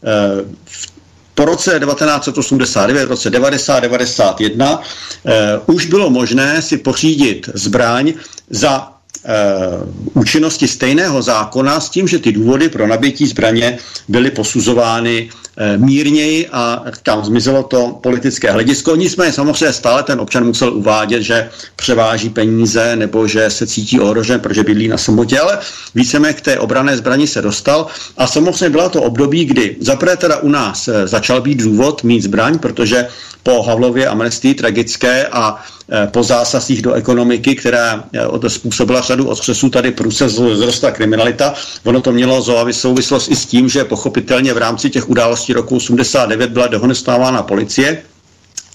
po 1.36 1.46
roce 1.46 1.80
1989, 1.80 3.06
v 3.06 3.10
roce 3.10 3.30
90, 3.30 3.80
91 3.80 4.82
eh, 5.26 5.60
už 5.66 5.86
bylo 5.86 6.10
možné 6.10 6.62
si 6.62 6.78
pořídit 6.78 7.50
zbraň 7.54 8.14
za 8.50 8.88
uh, 8.88 10.22
účinnosti 10.22 10.68
stejného 10.68 11.22
zákona 11.22 11.80
s 11.80 11.90
tím, 11.90 12.08
že 12.08 12.20
ty 12.20 12.32
důvody 12.32 12.70
pro 12.70 12.88
nabití 12.88 13.28
zbraně 13.28 13.78
byly 14.08 14.32
posuzovány 14.32 15.30
Eh, 15.51 15.51
mírněji 15.78 16.48
a 16.52 16.84
tam 17.04 17.26
zmizelo 17.26 17.64
to 17.64 18.00
politické 18.04 18.52
hledisko. 18.52 18.96
Nicméně 18.96 19.34
samozřejmě 19.34 19.74
stále 19.74 20.04
ten 20.04 20.20
občan 20.20 20.46
musel 20.46 20.74
uvádět, 20.74 21.22
že 21.22 21.50
převáží 21.76 22.30
peníze 22.30 22.96
nebo 22.96 23.28
že 23.28 23.50
se 23.50 23.68
cítí 23.68 24.00
ohrožen, 24.00 24.40
protože 24.40 24.64
bydlí 24.64 24.88
na 24.88 24.98
samotě, 24.98 25.40
ale 25.40 25.60
víceméně 25.96 26.34
k 26.34 26.42
té 26.42 26.60
obrané 26.60 26.98
zbraní 26.98 27.28
se 27.28 27.42
dostal 27.42 27.88
a 28.18 28.28
samozřejmě 28.28 28.70
byla 28.70 28.90
to 28.90 29.02
období, 29.02 29.46
kdy 29.46 29.76
zaprvé 29.80 30.18
teda 30.18 30.38
u 30.38 30.50
nás 30.50 30.88
eh, 30.88 31.08
začal 31.08 31.42
být 31.42 31.64
důvod 31.64 32.04
mít 32.04 32.24
zbraň, 32.24 32.60
protože 32.60 33.08
po 33.44 33.64
Havlově 33.64 34.08
amnestii 34.08 34.54
tragické 34.54 35.28
a 35.28 35.64
e, 35.92 36.08
po 36.08 36.24
zásazích 36.24 36.82
do 36.82 36.94
ekonomiky, 36.94 37.56
která 37.56 38.04
způsobila 38.48 39.02
řadu 39.02 39.28
otřesů, 39.28 39.70
tady 39.70 39.92
průse 39.92 40.30
zrostla 40.30 40.92
kriminalita. 40.92 41.54
Ono 41.84 42.02
to 42.02 42.12
mělo 42.12 42.46
souvislost 42.72 43.32
i 43.32 43.36
s 43.36 43.46
tím, 43.46 43.70
že 43.70 43.84
pochopitelně 43.84 44.54
v 44.54 44.58
rámci 44.58 44.90
těch 44.90 45.10
událostí 45.10 45.51
roku 45.54 45.76
89 45.76 46.50
byla 46.50 46.68
dehonestávána 46.68 47.44
policie, 47.44 48.04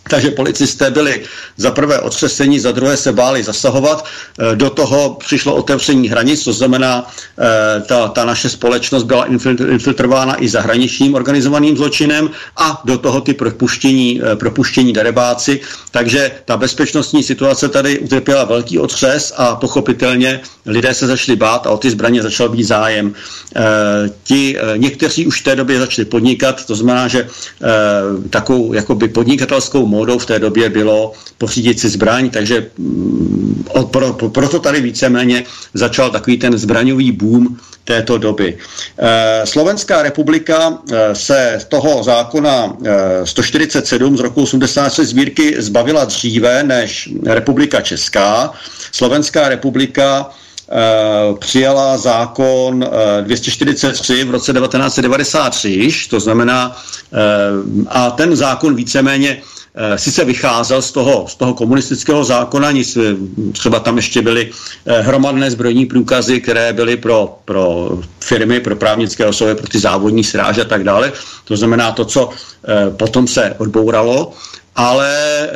takže 0.08 0.30
policisté 0.30 0.90
byli 0.90 1.22
za 1.56 1.70
prvé 1.70 1.98
otřesení, 2.00 2.60
za 2.60 2.72
druhé 2.72 2.96
se 2.96 3.12
báli 3.12 3.42
zasahovat. 3.42 4.04
E, 4.52 4.56
do 4.56 4.70
toho 4.70 5.16
přišlo 5.20 5.54
otevření 5.54 6.08
hranic, 6.08 6.44
to 6.44 6.52
znamená, 6.52 7.10
e, 7.38 7.80
ta, 7.80 8.08
ta 8.08 8.24
naše 8.24 8.48
společnost 8.48 9.02
byla 9.02 9.26
infiltrována 9.68 10.42
i 10.42 10.48
zahraničním 10.48 11.14
organizovaným 11.14 11.76
zločinem 11.76 12.30
a 12.56 12.82
do 12.84 12.98
toho 12.98 13.20
ty 13.20 13.34
propuštění, 13.34 14.20
e, 14.32 14.36
propuštění 14.36 14.92
darebáci. 14.92 15.60
Takže 15.90 16.30
ta 16.44 16.56
bezpečnostní 16.56 17.22
situace 17.22 17.68
tady 17.68 17.98
utrpěla 17.98 18.44
velký 18.44 18.78
otřes 18.78 19.32
a 19.36 19.56
pochopitelně 19.56 20.40
lidé 20.66 20.94
se 20.94 21.06
začali 21.06 21.36
bát 21.36 21.66
a 21.66 21.70
o 21.70 21.78
ty 21.78 21.90
zbraně 21.90 22.22
začal 22.22 22.48
být 22.48 22.64
zájem. 22.64 23.14
Ti 24.24 24.56
někteří 24.76 25.26
už 25.26 25.40
v 25.40 25.44
té 25.44 25.56
době 25.56 25.78
začali 25.78 26.04
podnikat, 26.04 26.66
to 26.66 26.74
znamená, 26.74 27.08
že 27.08 27.28
takovou 28.30 28.72
jakoby 28.72 29.08
podnikatelskou 29.08 29.86
módou 29.96 30.18
v 30.18 30.26
té 30.26 30.38
době 30.38 30.68
bylo 30.68 31.12
pořídit 31.38 31.80
si 31.80 31.88
zbraň, 31.88 32.30
takže 32.30 32.66
mm, 32.78 33.64
pro, 33.90 34.12
proto 34.12 34.58
tady 34.60 34.80
víceméně 34.80 35.44
začal 35.74 36.10
takový 36.10 36.36
ten 36.36 36.58
zbraňový 36.58 37.12
boom 37.12 37.56
této 37.84 38.18
doby. 38.18 38.58
E, 38.98 39.46
Slovenská 39.46 40.02
republika 40.02 40.78
e, 40.92 41.14
se 41.14 41.58
toho 41.68 42.02
zákona 42.02 42.76
e, 42.84 43.26
147 43.26 44.16
z 44.16 44.20
roku 44.20 44.42
86 44.42 45.08
sbírky 45.08 45.54
zbavila 45.58 46.04
dříve 46.04 46.62
než 46.62 47.08
republika 47.24 47.80
Česká. 47.80 48.52
Slovenská 48.92 49.48
republika 49.48 50.30
přijala 51.38 51.98
zákon 51.98 52.84
243 53.22 54.24
v 54.24 54.30
roce 54.30 54.52
1993, 54.52 55.88
to 56.10 56.20
znamená, 56.20 56.76
a 57.88 58.10
ten 58.10 58.36
zákon 58.36 58.74
víceméně 58.74 59.38
Eh, 59.38 59.65
sice 59.96 60.24
vycházel 60.24 60.82
z 60.82 60.92
toho, 60.92 61.24
z 61.28 61.34
toho 61.34 61.54
komunistického 61.54 62.24
zákona, 62.24 62.70
nic, 62.70 62.96
eh, 62.96 63.00
třeba 63.52 63.80
tam 63.80 63.96
ještě 63.96 64.22
byly 64.22 64.50
eh, 64.86 65.00
hromadné 65.00 65.50
zbrojní 65.50 65.86
průkazy, 65.86 66.40
které 66.40 66.72
byly 66.72 66.96
pro, 66.96 67.38
pro 67.44 67.90
firmy, 68.20 68.60
pro 68.60 68.76
právnické 68.76 69.26
osoby, 69.26 69.54
pro 69.54 69.68
ty 69.68 69.78
závodní 69.78 70.24
sráže 70.24 70.62
a 70.62 70.64
tak 70.64 70.84
dále. 70.84 71.12
To 71.44 71.56
znamená 71.56 71.92
to, 71.92 72.04
co 72.04 72.30
potom 72.96 73.28
se 73.28 73.54
odbouralo, 73.58 74.32
ale 74.76 75.48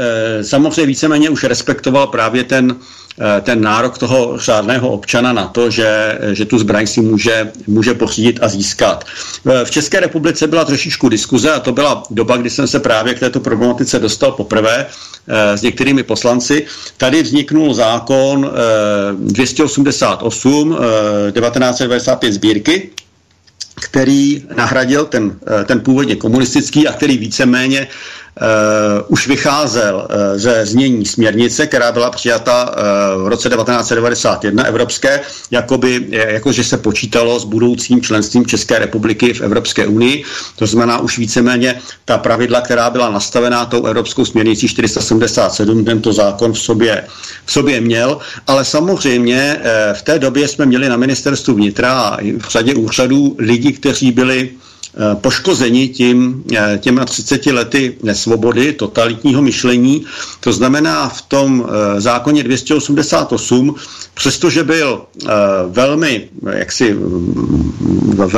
samozřejmě 0.43 0.87
víceméně 0.87 1.31
už 1.31 1.45
respektoval 1.45 2.07
právě 2.07 2.45
ten, 2.45 2.77
Eh, 3.23 3.41
ten 3.41 3.61
nárok 3.61 3.99
toho 3.99 4.39
řádného 4.39 4.89
občana 4.89 5.33
na 5.33 5.47
to, 5.47 5.71
že, 5.71 6.19
že 6.33 6.45
tu 6.45 6.59
zbraň 6.59 6.87
si 6.87 7.01
může, 7.01 7.53
může 7.67 7.95
pořídit 7.95 8.39
a 8.43 8.49
získat. 8.49 9.05
Eh, 9.47 9.65
v 9.65 9.71
České 9.71 10.01
republice 10.01 10.47
byla 10.47 10.65
trošičku 10.65 11.09
diskuze 11.09 11.53
a 11.53 11.61
to 11.61 11.73
byla 11.73 12.03
doba, 12.11 12.37
kdy 12.37 12.51
jsem 12.51 12.67
se 12.67 12.81
právě 12.81 13.15
k 13.15 13.21
této 13.21 13.41
problematice 13.41 13.99
dostal 13.99 14.33
poprvé 14.33 14.87
eh, 15.29 15.59
s 15.59 15.63
některými 15.63 16.03
poslanci. 16.03 16.67
Tady 16.97 17.23
vzniknul 17.23 17.75
zákon 17.75 18.51
288 19.19 20.69
1995 21.33 22.33
sbírky, 22.33 22.91
který 23.81 24.45
nahradil 24.57 25.05
ten, 25.05 25.39
ten 25.65 25.81
původně 25.81 26.17
komunistický 26.17 26.89
a 26.89 26.93
který 26.93 27.19
víceméně 27.19 27.89
už 29.09 29.29
vycházel 29.29 30.09
ze 30.35 30.67
znění 30.67 31.07
směrnice, 31.07 31.67
která 31.67 31.93
byla 31.93 32.11
přijata 32.11 32.75
v 33.25 33.27
roce 33.29 33.49
1991 33.49 34.65
evropské, 34.65 35.21
jakoby, 35.51 36.07
jakože 36.11 36.65
se 36.65 36.77
počítalo 36.77 37.41
s 37.41 37.45
budoucím 37.45 38.03
členstvím 38.03 38.47
České 38.47 38.79
republiky 38.79 39.35
v 39.35 39.41
Evropské 39.41 39.87
unii. 39.87 40.25
To 40.57 40.67
znamená 40.67 40.99
už 40.99 41.19
víceméně 41.19 41.81
ta 42.05 42.19
pravidla, 42.19 42.61
která 42.61 42.91
byla 42.91 43.11
nastavená 43.11 43.67
tou 43.67 43.87
evropskou 43.87 44.25
směrnicí 44.25 44.69
477, 44.69 45.85
tento 45.85 46.13
zákon 46.13 46.53
v 46.53 46.59
sobě, 46.59 47.05
v 47.45 47.53
sobě 47.53 47.81
měl, 47.81 48.19
ale 48.47 48.65
samozřejmě 48.65 49.61
v 49.93 50.03
té 50.03 50.19
době 50.19 50.49
jsme 50.49 50.67
měli 50.67 50.89
na 50.89 50.97
ministerstvu 50.97 51.55
vnitra 51.55 51.93
a 52.01 52.17
v 52.17 52.49
řadě 52.51 52.75
úřadů 52.75 53.37
lidi, 53.39 53.73
kteří 53.73 54.13
byli 54.13 54.51
Eh, 54.51 54.70
poškozeni 55.15 55.89
tím, 55.89 56.45
eh, 56.57 56.79
těma 56.83 57.05
30 57.05 57.53
lety 57.53 57.97
nesvobody, 58.03 58.73
totalitního 58.73 59.43
myšlení. 59.43 60.05
To 60.41 60.53
znamená 60.53 61.09
v 61.09 61.23
tom 61.23 61.67
eh, 61.67 62.01
zákoně 62.01 62.43
288, 62.43 63.75
přestože 64.15 64.65
byl 64.65 65.03
velmi 65.69 66.29
jaksi 66.53 66.97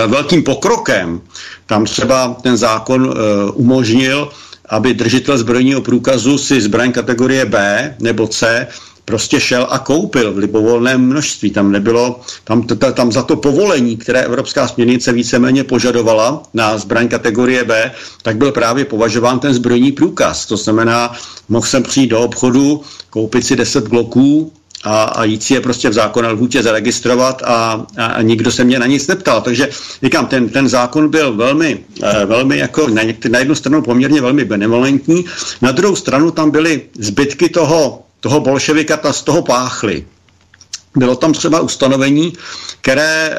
velkým 0.07 0.43
pokrokem, 0.43 1.21
tam 1.67 1.85
třeba 1.85 2.37
ten 2.43 2.57
zákon 2.57 3.15
umožnil, 3.55 4.29
aby 4.69 4.95
držitel 4.95 5.39
zbrojního 5.39 5.81
průkazu 5.81 6.39
si 6.39 6.61
zbraň 6.61 6.93
kategorie 6.93 7.45
B 7.47 7.95
nebo 8.01 8.27
C 8.27 8.67
prostě 9.05 9.41
šel 9.41 9.67
a 9.71 9.79
koupil 9.79 10.33
v 10.33 10.39
libovolném 10.39 11.01
množství. 11.01 11.51
Tam 11.51 11.73
nebylo, 11.73 12.21
tam, 12.45 12.63
tam 12.95 13.13
za 13.13 13.23
to 13.23 13.37
povolení, 13.37 13.97
které 13.97 14.23
Evropská 14.23 14.69
směrnice 14.69 15.13
víceméně 15.13 15.65
požadovala 15.65 16.43
na 16.55 16.79
zbraň 16.79 17.09
kategorie 17.09 17.65
B, 17.65 17.93
tak 18.23 18.37
byl 18.37 18.53
právě 18.53 18.85
považován 18.85 19.39
ten 19.39 19.55
zbrojní 19.55 19.93
průkaz. 19.93 20.47
To 20.47 20.57
znamená, 20.57 21.13
mohl 21.49 21.67
jsem 21.67 21.83
přijít 21.83 22.07
do 22.07 22.21
obchodu, 22.21 22.83
koupit 23.11 23.47
si 23.47 23.57
10 23.57 23.89
bloků, 23.89 24.53
a, 24.85 25.03
a 25.03 25.25
jít 25.25 25.43
si 25.43 25.55
je 25.55 25.61
prostě 25.61 25.89
v 25.89 25.93
zákonné 25.93 26.29
lhůtě 26.29 26.63
zaregistrovat 26.63 27.43
a, 27.43 27.87
a, 27.97 28.07
a 28.07 28.23
nikdo 28.23 28.53
se 28.53 28.65
mě 28.65 28.79
na 28.79 28.87
nic 28.87 29.07
neptal. 29.07 29.41
Takže 29.41 29.69
říkám, 30.03 30.27
ten, 30.27 30.49
ten 30.49 30.69
zákon 30.69 31.09
byl 31.09 31.33
velmi, 31.37 31.79
uh, 32.03 32.09
velmi 32.25 32.59
jako 32.59 32.89
na, 32.89 33.03
na 33.29 33.39
jednu 33.39 33.55
stranu 33.55 33.83
poměrně 33.83 34.21
velmi 34.21 34.45
benevolentní, 34.45 35.25
na 35.63 35.73
druhou 35.73 35.97
stranu 35.97 36.31
tam 36.31 36.51
byly 36.51 36.83
zbytky 36.99 37.49
toho 37.49 38.03
toho 38.23 38.41
bolševika 38.41 38.97
ta 38.97 39.12
z 39.12 39.23
toho 39.23 39.43
páchly. 39.43 40.07
Bylo 40.97 41.16
tam 41.16 41.33
třeba 41.33 41.61
ustanovení, 41.61 42.33
které 42.81 43.31
e, 43.31 43.37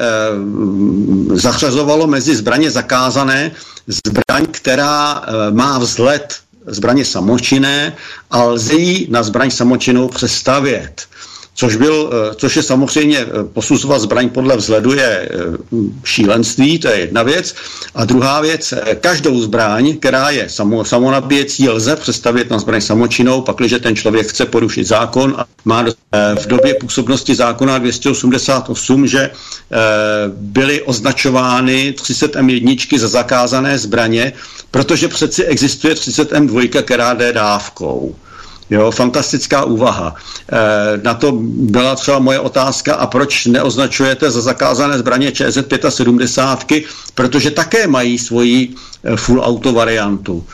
zařazovalo 1.36 2.06
mezi 2.06 2.36
zbraně 2.36 2.70
zakázané 2.70 3.50
zbraň, 3.86 4.46
která 4.50 5.22
e, 5.24 5.50
má 5.50 5.78
vzhled 5.78 6.36
zbraně 6.66 7.04
samočinné 7.04 7.96
a 8.30 8.42
lze 8.44 8.74
ji 8.74 9.06
na 9.10 9.22
zbraň 9.22 9.50
samočinnou 9.50 10.08
přestavět 10.08 11.08
což, 11.54 11.76
byl, 11.76 12.10
eh, 12.12 12.34
což 12.34 12.56
je 12.56 12.62
samozřejmě 12.62 13.18
eh, 13.18 13.26
posuzovat 13.52 14.00
zbraň 14.00 14.28
podle 14.28 14.56
vzhledu 14.56 14.92
je 14.92 15.28
eh, 15.30 15.30
šílenství, 16.04 16.78
to 16.78 16.88
je 16.88 16.98
jedna 16.98 17.22
věc. 17.22 17.54
A 17.94 18.04
druhá 18.04 18.40
věc, 18.40 18.74
každou 19.00 19.40
zbraň, 19.40 19.96
která 19.96 20.30
je 20.30 20.48
samo, 20.48 20.84
samonabíjecí, 20.84 21.68
lze 21.68 21.96
přestavit 21.96 22.50
na 22.50 22.58
zbraň 22.58 22.80
samočinou, 22.80 23.40
pakliže 23.40 23.78
ten 23.78 23.96
člověk 23.96 24.26
chce 24.26 24.46
porušit 24.46 24.84
zákon 24.84 25.34
a 25.38 25.46
má 25.64 25.84
v 26.38 26.46
době 26.46 26.74
působnosti 26.74 27.34
zákona 27.34 27.78
288, 27.78 29.06
že 29.06 29.30
byly 30.36 30.82
označovány 30.82 31.92
30 31.92 32.36
M1 32.36 32.98
za 32.98 33.08
zakázané 33.08 33.78
zbraně, 33.78 34.32
protože 34.70 35.08
přeci 35.08 35.44
existuje 35.44 35.94
30 35.94 36.32
M2, 36.32 36.82
která 36.82 37.14
jde 37.14 37.32
dávkou. 37.32 38.14
Jo, 38.70 38.90
fantastická 38.90 39.64
úvaha. 39.64 40.14
E, 40.52 41.00
na 41.02 41.14
to 41.14 41.32
byla 41.42 41.94
třeba 41.94 42.18
moje 42.18 42.40
otázka, 42.40 42.94
a 42.94 43.06
proč 43.06 43.46
neoznačujete 43.46 44.30
za 44.30 44.40
zakázané 44.40 44.98
zbraně 44.98 45.32
ČZ 45.32 45.58
75, 45.88 46.84
protože 47.14 47.50
také 47.50 47.86
mají 47.86 48.18
svoji 48.18 48.74
eh, 49.04 49.16
full 49.16 49.40
auto 49.40 49.72
variantu. 49.72 50.44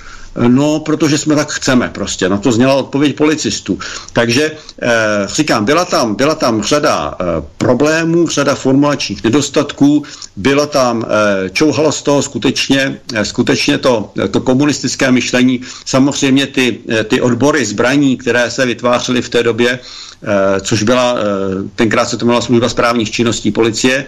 No, 0.49 0.81
protože 0.81 1.19
jsme 1.19 1.37
tak 1.37 1.53
chceme 1.53 1.89
prostě. 1.89 2.29
Na 2.29 2.37
to 2.39 2.53
zněla 2.53 2.75
odpověď 2.75 3.17
policistů. 3.17 3.79
Takže 4.13 4.53
eh, 4.83 4.89
říkám, 5.27 5.65
byla 5.65 5.85
tam, 5.85 6.15
byla 6.15 6.35
tam 6.35 6.63
řada 6.63 7.15
eh, 7.21 7.25
problémů, 7.59 8.29
řada 8.29 8.55
formulačních 8.55 9.25
nedostatků, 9.25 10.03
byla 10.37 10.67
tam, 10.67 11.05
eh, 11.07 11.51
čouhalo 11.51 11.93
z 11.93 12.03
toho 12.03 12.23
skutečně, 12.23 13.01
eh, 13.15 13.25
skutečně 13.25 13.79
to, 13.79 14.13
to 14.31 14.41
komunistické 14.41 15.13
myšlení. 15.13 15.61
Samozřejmě 15.85 16.47
ty, 16.47 16.79
eh, 16.91 17.05
ty 17.05 17.21
odbory 17.21 17.65
zbraní, 17.65 18.17
které 18.17 18.51
se 18.51 18.67
vytvářely 18.67 19.23
v 19.23 19.29
té 19.29 19.43
době, 19.43 19.79
eh, 20.23 20.61
což 20.61 20.83
byla, 20.83 21.15
eh, 21.19 21.23
tenkrát 21.75 22.09
se 22.09 22.17
to 22.17 22.25
jmenovala 22.25 22.47
služba 22.47 22.69
správních 22.69 23.11
činností 23.11 23.51
policie, 23.51 24.07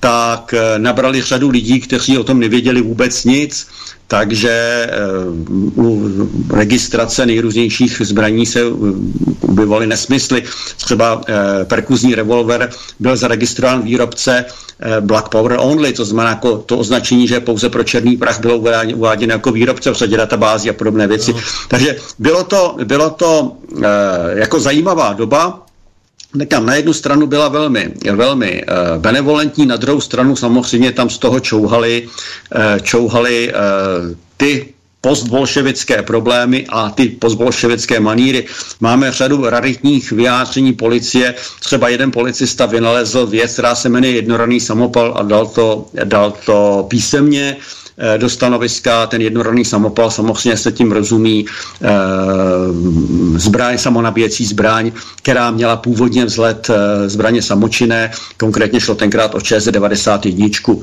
tak 0.00 0.54
eh, 0.54 0.78
nabrali 0.78 1.22
řadu 1.22 1.50
lidí, 1.50 1.80
kteří 1.80 2.18
o 2.18 2.24
tom 2.24 2.40
nevěděli 2.40 2.82
vůbec 2.82 3.24
nic, 3.24 3.66
takže 4.08 4.50
eh, 4.50 4.90
u 5.76 6.10
registrace 6.50 7.26
nejrůznějších 7.26 8.02
zbraní 8.04 8.46
se 8.46 8.60
objevovaly 9.40 9.86
nesmysly. 9.86 10.42
Třeba 10.76 11.20
eh, 11.28 11.64
perkuzní 11.64 12.14
revolver 12.14 12.70
byl 13.00 13.16
zaregistrován 13.16 13.82
výrobce 13.82 14.44
Black 15.00 15.28
Power 15.28 15.56
Only, 15.60 15.92
to 15.92 16.04
znamená 16.04 16.30
jako 16.30 16.58
to 16.58 16.78
označení, 16.78 17.28
že 17.28 17.40
pouze 17.40 17.68
pro 17.68 17.84
černý 17.84 18.16
prach 18.16 18.40
bylo 18.40 18.58
uváděno 18.94 19.32
jako 19.32 19.52
výrobce 19.52 19.90
v 19.90 19.94
řadě 19.94 20.16
databází 20.16 20.70
a 20.70 20.72
podobné 20.72 21.06
věci. 21.06 21.32
No. 21.32 21.40
Takže 21.68 21.96
bylo 22.18 22.44
to, 22.44 22.76
bylo 22.84 23.10
to 23.10 23.52
jako 24.34 24.60
zajímavá 24.60 25.12
doba, 25.12 25.63
Nekam 26.34 26.66
na 26.66 26.74
jednu 26.74 26.92
stranu 26.92 27.26
byla 27.26 27.48
velmi, 27.48 27.90
velmi 28.12 28.62
uh, 28.64 29.02
benevolentní, 29.02 29.66
na 29.66 29.76
druhou 29.76 30.00
stranu 30.00 30.36
samozřejmě 30.36 30.92
tam 30.92 31.10
z 31.10 31.18
toho 31.18 31.40
čouhali, 31.40 32.08
uh, 32.54 32.78
čouhali 32.82 33.52
uh, 33.52 34.16
ty 34.36 34.74
postbolševické 35.04 36.02
problémy 36.02 36.66
a 36.68 36.90
ty 36.90 37.08
postbolševické 37.08 38.00
maníry. 38.00 38.46
Máme 38.80 39.12
řadu 39.12 39.44
raritních 39.44 40.12
vyjádření 40.12 40.72
policie. 40.72 41.34
Třeba 41.60 41.88
jeden 41.88 42.10
policista 42.10 42.66
vynalezl 42.66 43.26
věc, 43.26 43.52
která 43.52 43.74
se 43.74 43.88
jmenuje 43.88 44.12
jednoraný 44.12 44.60
samopal 44.60 45.14
a 45.18 45.22
dal 45.22 45.46
to, 45.46 45.86
dal 46.04 46.32
to 46.46 46.86
písemně. 46.88 47.56
Eh, 47.60 47.83
do 48.16 48.28
stanoviska. 48.28 49.06
Ten 49.06 49.20
jednorodný 49.22 49.64
samopal 49.64 50.10
samozřejmě 50.10 50.56
se 50.56 50.72
tím 50.72 50.92
rozumí 50.92 51.46
eh, 51.82 51.88
zbraň, 53.38 53.78
samonabíjecí 53.78 54.44
zbraň, 54.46 54.92
která 55.16 55.50
měla 55.50 55.76
původně 55.76 56.24
vzhled 56.24 56.70
eh, 56.70 57.08
zbraně 57.08 57.42
samočinné, 57.42 58.10
konkrétně 58.36 58.80
šlo 58.80 58.94
tenkrát 58.94 59.34
o 59.34 59.40
ČS-91. 59.40 60.82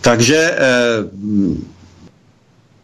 Takže 0.00 0.58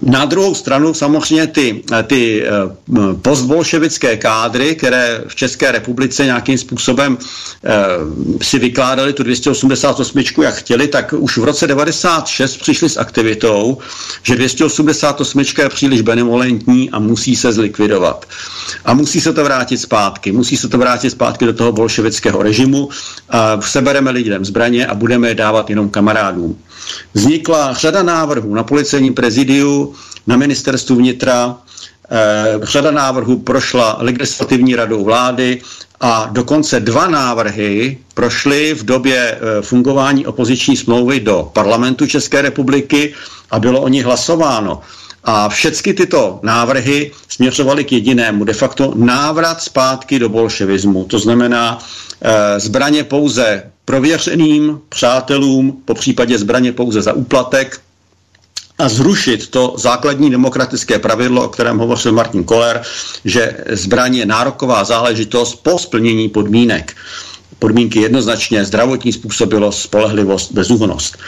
na 0.03 0.25
druhou 0.25 0.55
stranu 0.55 0.95
samozřejmě 0.95 1.47
ty, 1.47 1.83
ty 2.07 2.43
uh, 2.89 3.15
postbolševické 3.23 4.17
kádry, 4.17 4.75
které 4.75 5.21
v 5.27 5.35
České 5.35 5.73
republice 5.73 6.25
nějakým 6.25 6.59
způsobem 6.59 7.19
uh, 7.19 8.39
si 8.43 8.59
vykládali 8.59 9.13
tu 9.13 9.23
288, 9.23 10.23
jak 10.43 10.55
chtěli, 10.55 10.89
tak 10.89 11.15
už 11.19 11.39
v 11.39 11.45
roce 11.45 11.67
96 11.67 12.57
přišli 12.57 12.89
s 12.89 12.97
aktivitou, 12.97 13.79
že 14.23 14.37
288 14.37 15.41
je 15.59 15.69
příliš 15.69 16.01
benevolentní 16.01 16.91
a 16.91 16.99
musí 16.99 17.37
se 17.37 17.53
zlikvidovat. 17.53 18.27
A 18.85 18.95
musí 18.95 19.21
se 19.21 19.33
to 19.33 19.45
vrátit 19.45 19.79
zpátky. 19.79 20.33
Musí 20.33 20.57
se 20.57 20.69
to 20.69 20.79
vrátit 20.79 21.11
zpátky 21.11 21.45
do 21.45 21.53
toho 21.53 21.73
bolševického 21.73 22.43
režimu. 22.43 22.89
A 23.29 23.61
sebereme 23.61 24.11
lidem 24.11 24.45
zbraně 24.45 24.87
a 24.87 24.95
budeme 24.95 25.29
je 25.29 25.35
dávat 25.35 25.71
jenom 25.71 25.89
kamarádům. 25.91 26.59
Vznikla 27.15 27.73
řada 27.75 28.03
návrhů 28.03 28.55
na 28.55 28.63
policejním 28.65 29.15
prezidiu, 29.15 29.95
na 30.27 30.37
ministerstvu 30.37 30.97
vnitra, 30.97 31.57
eh, 32.11 32.59
řada 32.63 32.91
návrhů 32.91 33.39
prošla 33.39 33.97
legislativní 34.01 34.75
radou 34.77 35.05
vlády 35.05 35.61
a 36.01 36.29
dokonce 36.33 36.81
dva 36.81 37.07
návrhy 37.09 37.99
prošly 38.15 38.75
v 38.75 38.85
době 38.85 39.19
eh, 39.19 39.63
fungování 39.63 40.27
opoziční 40.27 40.77
smlouvy 40.77 41.21
do 41.21 41.51
parlamentu 41.53 42.07
České 42.07 42.43
republiky 42.43 43.15
a 43.51 43.59
bylo 43.59 43.81
o 43.81 43.89
nich 43.89 44.05
hlasováno. 44.05 44.81
A 45.25 45.49
všechny 45.49 45.95
tyto 45.95 46.41
návrhy 46.43 47.11
směřovaly 47.29 47.85
k 47.85 47.93
jedinému, 47.93 48.45
de 48.45 48.53
facto 48.53 48.93
návrat 48.97 49.63
zpátky 49.63 50.19
do 50.19 50.29
bolševismu. 50.29 51.05
To 51.05 51.19
znamená 51.19 51.79
e, 52.23 52.61
zbraně 52.61 53.05
pouze 53.05 53.63
prověřeným 53.85 54.81
přátelům, 54.89 55.83
po 55.85 55.95
případě 55.95 56.39
zbraně 56.39 56.73
pouze 56.73 57.03
za 57.03 57.13
úplatek 57.13 57.81
a 58.79 58.89
zrušit 58.89 59.49
to 59.49 59.75
základní 59.79 60.31
demokratické 60.31 60.99
pravidlo, 60.99 61.45
o 61.45 61.49
kterém 61.49 61.79
hovořil 61.79 62.13
Martin 62.13 62.45
Koller, 62.45 62.83
že 63.25 63.57
zbraně 63.71 64.19
je 64.19 64.27
nároková 64.27 64.85
záležitost 64.85 65.55
po 65.55 65.79
splnění 65.79 66.29
podmínek 66.29 66.97
podmínky 67.59 68.01
jednoznačně 68.01 68.65
zdravotní 68.65 69.13
způsobilost, 69.13 69.83
spolehlivost, 69.83 70.53
bezúhonost, 70.53 71.19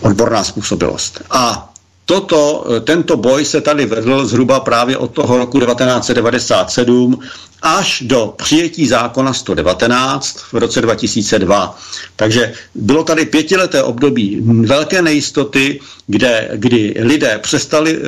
odborná 0.00 0.44
způsobilost. 0.44 1.20
A 1.30 1.71
toto, 2.04 2.64
eh, 2.76 2.80
tento 2.80 3.16
boj 3.16 3.44
se 3.44 3.60
tady 3.60 3.86
vedl 3.86 4.26
zhruba 4.26 4.60
právě 4.60 4.96
od 4.96 5.10
toho 5.10 5.38
roku 5.38 5.60
1997 5.60 7.18
až 7.62 8.02
do 8.06 8.34
přijetí 8.36 8.86
zákona 8.88 9.32
119 9.32 10.38
v 10.52 10.54
roce 10.54 10.80
2002. 10.80 11.78
Takže 12.16 12.52
bylo 12.74 13.04
tady 13.04 13.24
pětileté 13.26 13.82
období 13.82 14.40
velké 14.66 15.02
nejistoty, 15.02 15.80
kde, 16.06 16.48
kdy 16.54 16.94
lidé 16.98 17.38
přestali 17.42 17.98
eh, 17.98 18.06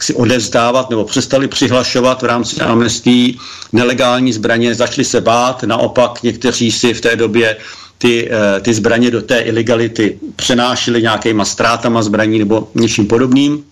si 0.00 0.14
odevzdávat 0.14 0.90
nebo 0.90 1.04
přestali 1.04 1.48
přihlašovat 1.48 2.22
v 2.22 2.26
rámci 2.26 2.60
amnestí 2.60 3.38
nelegální 3.72 4.32
zbraně, 4.32 4.74
začali 4.74 5.04
se 5.04 5.20
bát, 5.20 5.62
naopak 5.62 6.22
někteří 6.22 6.72
si 6.72 6.94
v 6.94 7.00
té 7.00 7.16
době 7.16 7.56
eh, 7.56 7.81
ty 8.62 8.74
zbraně 8.74 9.10
do 9.10 9.22
té 9.22 9.38
ilegality 9.38 10.18
přenášely 10.36 11.02
nějakýma 11.02 11.44
ztrátama 11.44 12.02
zbraní 12.02 12.38
nebo 12.38 12.68
něčím 12.74 13.06
podobným. 13.06 13.64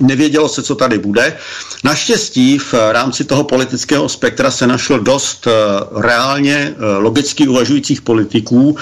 Nevědělo 0.00 0.48
se, 0.48 0.62
co 0.62 0.74
tady 0.74 0.98
bude. 0.98 1.36
Naštěstí 1.84 2.58
v 2.58 2.74
rámci 2.92 3.24
toho 3.24 3.44
politického 3.44 4.08
spektra 4.08 4.50
se 4.50 4.66
našlo 4.66 4.98
dost 4.98 5.46
eh, 5.46 5.50
reálně 6.00 6.56
eh, 6.56 6.96
logicky 6.98 7.48
uvažujících 7.48 8.02
politiků, 8.02 8.76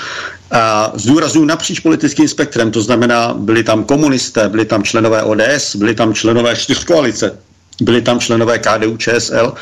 a 0.52 0.92
zdůraznuju 0.94 1.46
napříč 1.46 1.80
politickým 1.80 2.28
spektrem, 2.28 2.70
to 2.70 2.82
znamená, 2.82 3.34
byli 3.34 3.64
tam 3.64 3.84
komunisté, 3.84 4.48
byli 4.48 4.64
tam 4.64 4.82
členové 4.82 5.22
ODS, 5.22 5.76
byli 5.76 5.94
tam 5.94 6.14
členové 6.14 6.56
čtyřkoalice, 6.56 7.38
byli 7.80 8.02
tam 8.02 8.20
členové 8.20 8.58
KDU 8.58 8.96
ČSL, 8.96 9.54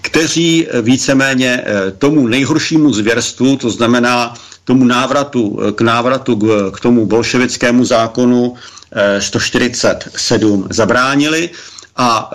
kteří 0.00 0.66
víceméně 0.82 1.62
eh, 1.64 1.90
tomu 1.90 2.26
nejhoršímu 2.26 2.92
zvěrstvu, 2.92 3.56
to 3.56 3.70
znamená 3.70 4.34
tomu 4.64 4.84
návratu, 4.84 5.58
k 5.74 5.80
návratu 5.80 6.36
k, 6.36 6.70
k 6.76 6.80
tomu 6.80 7.06
bolševickému 7.06 7.84
zákonu 7.84 8.54
147 9.18 10.66
zabránili 10.70 11.50
a 11.96 12.30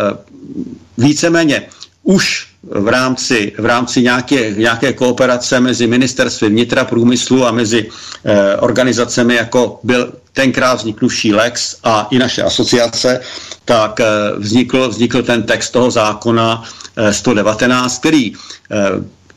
víceméně 0.98 1.62
už 2.04 2.48
v 2.64 2.88
rámci, 2.88 3.52
v 3.58 3.66
rámci 3.66 4.02
nějaké, 4.02 4.52
nějaké 4.52 4.94
kooperace 4.94 5.60
mezi 5.60 5.88
ministerstvy 5.88 6.50
vnitra 6.50 6.86
průmyslu 6.86 7.46
a 7.46 7.52
mezi 7.52 7.90
eh, 8.26 8.56
organizacemi, 8.58 9.36
jako 9.36 9.80
byl 9.84 10.14
tenkrát 10.34 10.74
vzniknuvší 10.74 11.34
Lex 11.34 11.76
a 11.84 12.08
i 12.12 12.20
naše 12.20 12.44
asociace, 12.44 13.20
tak 13.66 14.00
eh, 14.00 14.06
vznikl, 14.38 14.90
vznikl 14.90 15.24
ten 15.24 15.44
text 15.44 15.70
toho 15.70 15.92
zákona 15.92 16.64
eh, 16.98 17.14
119, 17.14 18.00
který 18.00 18.34
eh, 18.34 18.78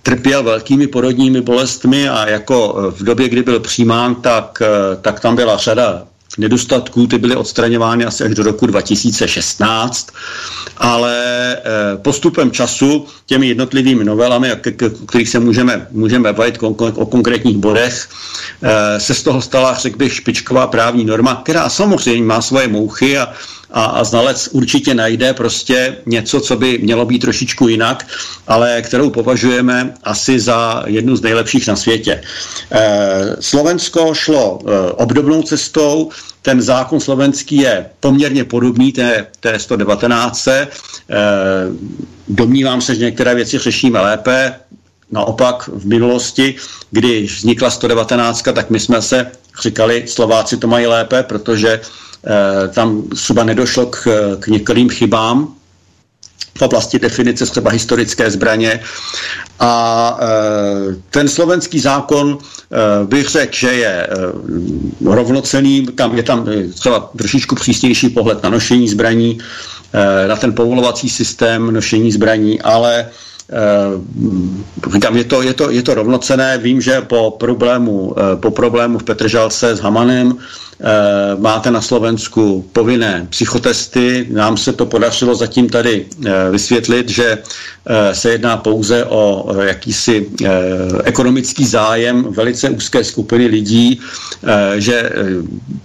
trpěl 0.03 0.43
velkými 0.43 0.87
porodními 0.87 1.41
bolestmi 1.41 2.09
a 2.09 2.29
jako 2.29 2.77
eh, 2.79 2.91
v 2.91 3.03
době, 3.03 3.29
kdy 3.29 3.43
byl 3.43 3.61
přijímán, 3.61 4.15
tak, 4.15 4.63
eh, 4.63 4.97
tak 5.01 5.21
tam 5.21 5.37
byla 5.37 5.57
řada 5.57 6.07
nedostatků, 6.39 7.07
ty 7.07 7.19
byly 7.19 7.37
odstraňovány 7.37 8.05
asi 8.05 8.25
až 8.25 8.35
do 8.35 8.43
roku 8.43 8.67
2016, 8.67 10.09
ale 10.77 11.17
eh, 11.57 11.63
postupem 11.97 12.51
času 12.51 13.07
těmi 13.27 13.49
jednotlivými 13.49 14.05
novelami, 14.05 14.53
o 14.53 14.57
kterých 15.07 15.29
se 15.29 15.41
můžeme, 15.41 15.87
můžeme 15.91 16.33
bavit 16.33 16.59
o 16.95 17.07
konkrétních 17.07 17.57
bodech, 17.57 18.09
eh, 18.63 19.01
se 19.01 19.15
z 19.15 19.23
toho 19.23 19.43
stala, 19.43 19.75
řekl 19.75 19.97
bych, 19.97 20.15
špičková 20.15 20.67
právní 20.67 21.05
norma, 21.05 21.41
která 21.45 21.69
samozřejmě 21.69 22.27
má 22.27 22.43
svoje 22.43 22.69
mouchy 22.69 23.19
a 23.19 23.33
a, 23.71 23.85
a 23.85 24.05
znalec 24.05 24.49
určitě 24.53 24.95
najde 24.95 25.35
prostě 25.35 25.97
něco, 26.07 26.41
co 26.41 26.57
by 26.57 26.79
mělo 26.79 27.05
být 27.07 27.19
trošičku 27.19 27.69
jinak, 27.69 28.07
ale 28.47 28.83
kterou 28.83 29.11
považujeme 29.11 29.95
asi 30.05 30.41
za 30.41 30.83
jednu 30.87 31.17
z 31.17 31.23
nejlepších 31.23 31.67
na 31.69 31.77
světě. 31.77 32.23
E, 32.73 33.37
Slovensko 33.41 34.15
šlo 34.15 34.59
e, 34.61 34.93
obdobnou 34.93 35.43
cestou, 35.43 36.11
ten 36.43 36.63
zákon 36.63 37.01
slovenský 37.01 37.57
je 37.57 37.87
poměrně 38.01 38.45
podobný 38.45 38.93
té, 38.93 39.27
té 39.41 39.59
119. 39.59 40.49
E, 40.49 40.69
domnívám 42.29 42.81
se, 42.81 42.95
že 42.95 43.05
některé 43.05 43.35
věci 43.35 43.59
řešíme 43.59 44.01
lépe, 44.01 44.55
Naopak 45.11 45.69
v 45.69 45.87
minulosti, 45.87 46.55
když 46.91 47.37
vznikla 47.37 47.71
119, 47.71 48.43
tak 48.43 48.71
my 48.71 48.81
jsme 48.81 49.03
se 49.03 49.31
říkali, 49.63 50.05
Slováci 50.07 50.57
to 50.57 50.67
mají 50.67 50.87
lépe, 50.87 51.23
protože 51.23 51.81
tam 52.69 53.03
třeba 53.03 53.45
nedošlo 53.45 53.87
k, 53.87 54.07
k 54.41 54.47
některým 54.47 54.89
chybám 54.89 55.55
v 56.59 56.63
oblasti 56.63 56.99
definice 56.99 57.47
třeba 57.47 57.71
historické 57.71 58.31
zbraně. 58.31 58.81
A 59.61 60.19
e, 60.21 60.27
ten 61.11 61.29
slovenský 61.29 61.79
zákon 61.79 62.39
e, 62.39 63.07
bych 63.07 63.29
řekl, 63.29 63.55
že 63.57 63.73
je 63.73 64.07
rovnocený, 65.05 65.87
tam 65.87 66.17
je 66.17 66.23
tam 66.23 66.47
třeba 66.75 67.11
trošičku 67.19 67.55
přísnější 67.55 68.09
pohled 68.09 68.43
na 68.43 68.51
nošení 68.51 68.89
zbraní, 68.89 69.39
na 70.29 70.37
ten 70.37 70.53
povolovací 70.53 71.09
systém 71.11 71.73
nošení 71.73 72.13
zbraní, 72.13 72.61
ale 72.63 73.09
říkám, 74.93 75.17
je 75.17 75.25
to, 75.25 75.43
je, 75.43 75.55
to, 75.55 75.71
je 75.71 75.83
to 75.83 75.95
rovnocené. 75.95 76.59
Vím, 76.59 76.81
že 76.81 77.01
po 77.01 77.31
problému, 77.31 78.01
uh, 78.01 78.15
po 78.41 78.51
problému 78.51 78.99
v 78.99 79.05
Petržalce 79.05 79.77
s 79.77 79.81
Hamanem 79.81 80.39
Eh, 80.81 81.37
máte 81.41 81.71
na 81.71 81.81
Slovensku 81.81 82.69
povinné 82.73 83.27
psychotesty. 83.31 84.27
Nám 84.31 84.57
se 84.57 84.73
to 84.73 84.87
podařilo 84.87 85.35
zatím 85.35 85.69
tady 85.69 86.07
eh, 86.07 86.31
vysvětlit, 86.51 87.09
že 87.09 87.39
eh, 87.39 88.15
se 88.15 88.31
jedná 88.31 88.57
pouze 88.57 89.05
o 89.05 89.55
jakýsi 89.63 90.29
ekonomický 91.05 91.67
zájem 91.67 92.27
velice 92.31 92.71
úzké 92.71 93.05
skupiny 93.05 93.47
lidí, 93.47 94.01
že 94.77 95.11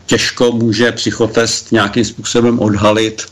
těžko 0.06 0.52
může 0.52 0.92
psychotest 0.92 1.72
nějakým 1.72 2.06
způsobem 2.06 2.60
odhalit 2.60 3.26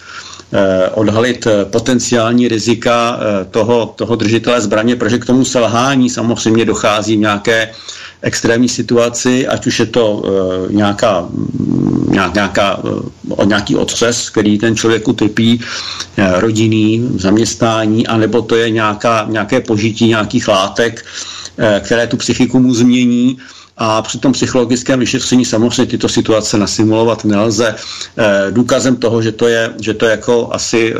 odhalit 0.93 1.47
potenciální 1.63 2.47
rizika 2.47 3.19
toho, 3.51 3.93
toho 3.95 4.15
držitele 4.15 4.61
zbraně, 4.61 4.95
protože 4.95 5.17
k 5.17 5.25
tomu 5.25 5.45
selhání 5.45 6.09
samozřejmě 6.09 6.65
dochází 6.65 7.15
v 7.15 7.19
nějaké 7.19 7.69
extrémní 8.21 8.69
situaci, 8.69 9.47
ať 9.47 9.67
už 9.67 9.79
je 9.79 9.85
to 9.85 10.23
nějaká, 10.69 11.27
nějak, 12.09 12.33
nějaká, 12.33 12.79
nějaký 13.45 13.75
otřes, 13.75 14.29
který 14.29 14.57
ten 14.57 14.75
člověk 14.75 15.07
utrpí, 15.07 15.61
rodinný, 16.17 17.09
zaměstnání, 17.15 18.07
anebo 18.07 18.41
to 18.41 18.55
je 18.55 18.69
nějaká, 18.69 19.25
nějaké 19.29 19.61
požití 19.61 20.07
nějakých 20.07 20.47
látek, 20.47 21.05
které 21.79 22.07
tu 22.07 22.17
psychiku 22.17 22.59
mu 22.59 22.73
změní, 22.73 23.37
a 23.79 24.01
při 24.01 24.17
tom 24.19 24.31
psychologickém 24.31 24.99
vyšetření 24.99 25.45
samozřejmě 25.45 25.85
tyto 25.85 26.09
situace 26.09 26.57
nasimulovat 26.57 27.25
nelze. 27.25 27.75
důkazem 28.49 28.95
toho, 28.95 29.21
že 29.21 29.31
to 29.31 29.47
je, 29.47 29.73
že 29.81 29.93
to 29.93 30.05
jako 30.05 30.49
asi 30.51 30.95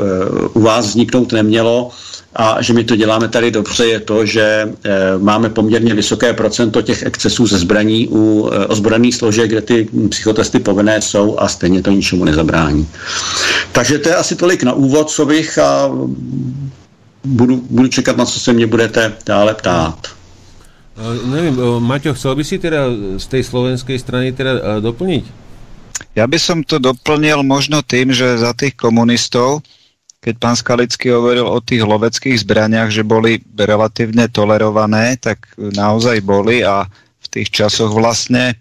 u 0.53 0.61
vás 0.61 0.86
vzniknout 0.88 1.32
nemělo, 1.32 1.91
a 2.36 2.61
že 2.61 2.73
my 2.73 2.84
to 2.84 2.95
děláme 2.95 3.27
tady 3.27 3.51
dobře, 3.51 3.86
je 3.86 3.99
to, 3.99 4.25
že 4.25 4.41
e, 4.43 4.69
máme 5.17 5.49
poměrně 5.49 5.93
vysoké 5.93 6.34
procento 6.34 6.82
těch 6.82 7.03
excesů 7.03 7.47
ze 7.47 7.57
zbraní 7.57 8.07
u 8.07 8.49
ozbrojených 8.67 9.15
složek, 9.15 9.49
kde 9.49 9.61
ty 9.61 9.89
psychotesty 10.09 10.59
povinné 10.59 11.01
jsou 11.01 11.39
a 11.39 11.47
stejně 11.47 11.82
to 11.82 11.91
ničemu 11.91 12.25
nezabrání. 12.25 12.88
Takže 13.71 13.99
to 13.99 14.09
je 14.09 14.15
asi 14.15 14.36
tolik 14.36 14.63
na 14.63 14.73
úvod, 14.73 15.09
co 15.09 15.25
bych 15.25 15.57
a 15.57 15.89
budu, 17.23 17.61
budu 17.69 17.88
čekat, 17.88 18.17
na 18.17 18.25
co 18.25 18.39
se 18.39 18.53
mě 18.53 18.67
budete 18.67 19.13
dále 19.25 19.53
ptát. 19.53 20.18
Uh, 21.00 21.16
nevím, 21.32 21.56
uh, 21.56 21.80
Maťo, 21.80 22.12
chcel 22.12 22.36
by 22.36 22.43
si 22.43 22.60
teda 22.60 22.91
z 23.16 23.26
tej 23.32 23.47
slovenskej 23.47 23.95
strany 23.95 24.36
teda 24.36 24.54
uh, 24.54 24.62
doplniť? 24.84 25.24
Ja 26.20 26.28
by 26.28 26.36
som 26.36 26.60
to 26.68 26.76
doplnil 26.76 27.39
možno 27.47 27.80
tým, 27.80 28.12
že 28.12 28.36
za 28.36 28.52
tých 28.52 28.76
komunistov 28.76 29.64
keď 30.20 30.36
pán 30.36 30.56
Skalický 30.60 31.16
hovoril 31.16 31.47
o 31.47 31.64
tých 31.64 31.80
loveckých 31.80 32.43
zbraniach, 32.43 32.91
že 32.91 33.08
boli 33.08 33.39
relatívne 33.56 34.28
tolerované, 34.28 35.16
tak 35.16 35.47
naozaj 35.56 36.20
boli 36.20 36.60
a 36.60 36.84
v 37.24 37.28
tých 37.32 37.47
časoch 37.56 37.95
vlastne 37.95 38.60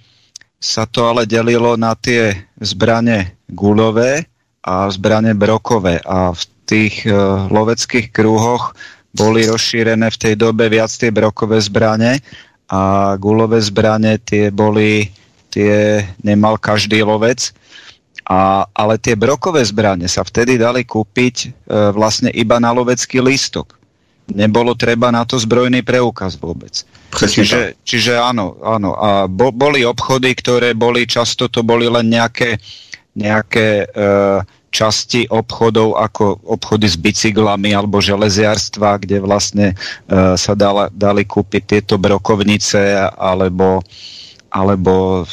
sa 0.62 0.86
to 0.86 1.10
ale 1.10 1.26
delilo 1.26 1.74
na 1.74 1.98
tie 1.98 2.46
zbrane 2.62 3.34
guľové 3.50 4.22
a 4.62 4.86
zbrane 4.86 5.34
brokové 5.34 5.98
a 6.06 6.30
v 6.30 6.42
tých 6.62 7.02
loveckých 7.50 8.14
krúhoch 8.14 8.78
boli 9.12 9.48
rozšírené 9.48 10.08
v 10.12 10.20
tej 10.20 10.34
dobe 10.36 10.68
viac 10.68 10.92
tie 10.92 11.08
brokové 11.08 11.60
zbrane 11.60 12.20
a 12.68 13.14
gulové 13.16 13.60
zbrane 13.64 14.20
tie 14.20 14.52
boli, 14.52 15.08
tie 15.48 16.04
nemal 16.20 16.60
každý 16.60 17.00
lovec 17.00 17.56
a, 18.28 18.68
ale 18.76 19.00
tie 19.00 19.16
brokové 19.16 19.64
zbranie 19.64 20.04
sa 20.04 20.20
vtedy 20.20 20.60
dali 20.60 20.84
kúpiť 20.84 21.36
e, 21.40 21.48
vlastne 21.96 22.28
iba 22.28 22.60
na 22.60 22.76
lovecký 22.76 23.24
lístok. 23.24 23.80
Nebolo 24.28 24.76
treba 24.76 25.08
na 25.08 25.24
to 25.24 25.40
zbrojný 25.40 25.80
preukaz 25.80 26.36
vôbec. 26.36 26.84
čiže, 27.16 27.80
čiže 27.80 28.20
áno, 28.20 28.60
áno. 28.60 28.92
A 29.00 29.24
bo, 29.24 29.48
boli 29.48 29.88
obchody, 29.88 30.36
ktoré 30.36 30.76
boli, 30.76 31.08
často 31.08 31.48
to 31.48 31.64
boli 31.64 31.88
len 31.88 32.12
nejaké, 32.12 32.60
nejaké 33.16 33.88
e, 33.88 34.04
časti 34.68 35.24
obchodov 35.32 35.96
ako 35.96 36.44
obchody 36.44 36.86
s 36.88 37.00
bicyklami 37.00 37.72
alebo 37.72 38.04
železiarstva, 38.04 39.00
kde 39.00 39.24
vlastne 39.24 39.72
e, 39.72 39.74
sa 40.36 40.52
dala, 40.52 40.92
dali 40.92 41.24
kúpiť 41.24 41.62
tieto 41.64 41.96
brokovnice 41.96 42.96
alebo, 43.16 43.80
alebo 44.52 45.24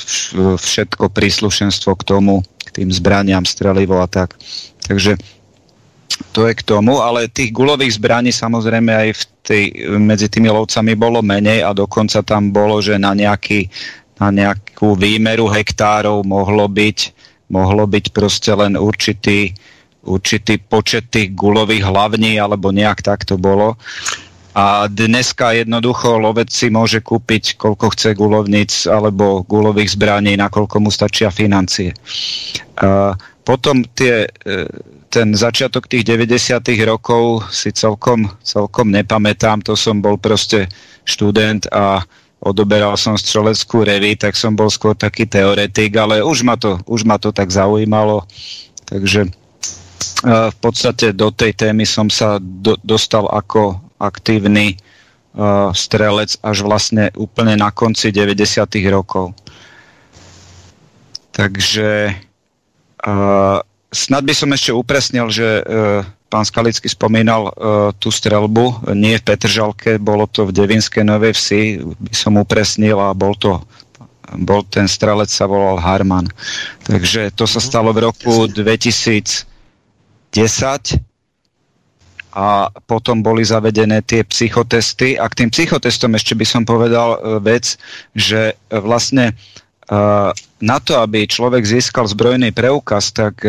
všetko 0.55 1.11
príslušenstvo 1.11 1.91
k 1.99 2.03
tomu 2.07 2.41
tým 2.75 2.91
zbraniam, 2.91 3.47
strelivo 3.47 4.03
a 4.03 4.07
tak. 4.11 4.36
Takže 4.83 5.15
to 6.36 6.47
je 6.47 6.53
k 6.55 6.63
tomu, 6.67 6.99
ale 6.99 7.31
tých 7.31 7.55
gulových 7.55 7.95
zbraní 7.95 8.36
samozrejme 8.36 8.91
aj 8.91 9.09
v 9.15 9.23
tej, 9.43 9.63
medzi 9.95 10.27
tými 10.27 10.51
lovcami 10.51 10.95
bolo 10.99 11.23
menej 11.23 11.63
a 11.63 11.71
dokonca 11.71 12.19
tam 12.23 12.51
bolo, 12.51 12.83
že 12.83 12.99
na, 12.99 13.15
nejaký, 13.15 13.71
na 14.19 14.31
nejakú 14.31 14.95
výmeru 14.99 15.47
hektárov 15.47 16.23
mohlo 16.27 16.67
byť, 16.67 17.14
mohlo 17.50 17.86
byť 17.86 18.06
proste 18.12 18.52
len 18.54 18.78
určitý, 18.78 19.54
určitý 20.06 20.58
počet 20.58 21.10
tých 21.10 21.34
gulových 21.34 21.86
hlavní, 21.86 22.38
alebo 22.41 22.74
nejak 22.74 23.06
tak 23.06 23.26
to 23.26 23.38
bolo. 23.38 23.78
A 24.56 24.88
dneska 24.88 25.52
jednoducho 25.52 26.16
lovec 26.16 26.48
si 26.48 26.72
môže 26.72 27.04
kúpiť, 27.04 27.60
koľko 27.60 27.91
chce 27.91 28.16
gulovníc 28.16 28.88
alebo 28.88 29.43
gulových 29.43 30.00
zbraní, 30.00 30.39
nakoľko 30.39 30.80
mu 30.80 30.88
stačia 30.88 31.28
financie. 31.28 31.91
Uh, 32.80 33.12
potom 33.43 33.84
tie, 33.84 34.32
ten 35.16 35.38
začiatok 35.38 35.86
tých 35.86 36.04
90. 36.04 36.60
rokov 36.84 37.46
si 37.54 37.70
celkom, 37.72 38.26
celkom 38.41 38.89
nepamätám, 38.89 39.62
to 39.62 39.78
som 39.78 40.02
bol 40.02 40.18
proste 40.18 40.66
študent 41.06 41.70
a 41.70 42.02
odoberal 42.46 42.93
som 42.93 43.18
streleckú 43.18 43.82
reví, 43.82 44.14
tak 44.14 44.38
som 44.38 44.54
bol 44.54 44.70
skôr 44.70 44.93
taký 44.93 45.26
teoretik, 45.26 45.98
ale 45.98 46.22
už 46.22 46.46
ma 46.46 46.54
to, 46.54 46.78
už 46.86 47.02
ma 47.02 47.18
to 47.18 47.34
tak 47.34 47.50
zaujímalo, 47.50 48.22
takže 48.86 49.26
uh, 49.26 50.54
v 50.54 50.58
podstate 50.62 51.10
do 51.18 51.34
tej 51.34 51.58
témy 51.58 51.89
som 51.89 52.06
sa 52.14 52.38
do, 52.38 52.78
dostal 52.86 53.26
ako 53.34 53.82
aktívny 53.98 54.78
uh, 55.34 55.74
strelec 55.74 56.38
až 56.46 56.62
vlastne 56.62 57.10
úplne 57.18 57.58
na 57.58 57.74
konci 57.74 58.14
90. 58.14 58.62
rokov. 58.93 59.34
Takže 61.34 62.14
uh, 63.10 63.58
snad 63.89 64.24
by 64.24 64.34
som 64.38 64.54
ešte 64.54 64.72
upresnil, 64.72 65.28
že 65.34 65.66
uh, 65.66 66.06
pán 66.36 66.43
Skalický 66.43 66.91
spomínal 66.91 67.47
uh, 67.47 67.95
tú 67.95 68.11
strelbu, 68.11 68.91
nie 68.91 69.15
v 69.15 69.23
Petržalke, 69.23 69.95
bolo 69.95 70.27
to 70.27 70.43
v 70.43 70.51
Devinskej 70.51 71.07
Novej 71.07 71.31
Vsi, 71.31 71.79
by 71.79 72.11
som 72.11 72.36
upresnil 72.36 72.99
a 72.99 73.15
bol 73.15 73.39
to 73.39 73.63
bol 74.36 74.65
ten 74.67 74.89
strelec 74.89 75.29
sa 75.29 75.45
volal 75.47 75.79
Harman. 75.79 76.27
Takže 76.83 77.31
to 77.38 77.45
sa 77.45 77.61
stalo 77.61 77.93
v 77.93 78.09
roku 78.09 78.49
2010 78.49 79.45
a 82.36 82.67
potom 82.83 83.23
boli 83.23 83.47
zavedené 83.47 84.03
tie 84.03 84.27
psychotesty. 84.27 85.15
A 85.15 85.29
k 85.31 85.45
tým 85.45 85.49
psychotestom 85.55 86.11
ešte 86.19 86.36
by 86.36 86.43
som 86.43 86.67
povedal 86.67 87.15
e, 87.15 87.39
vec, 87.39 87.79
že 88.11 88.51
e, 88.51 88.75
vlastne 88.75 89.31
e, 89.31 89.33
na 90.61 90.77
to, 90.81 90.93
aby 90.97 91.29
človek 91.29 91.61
získal 91.61 92.09
zbrojný 92.09 92.49
preukaz, 92.49 93.13
tak 93.13 93.45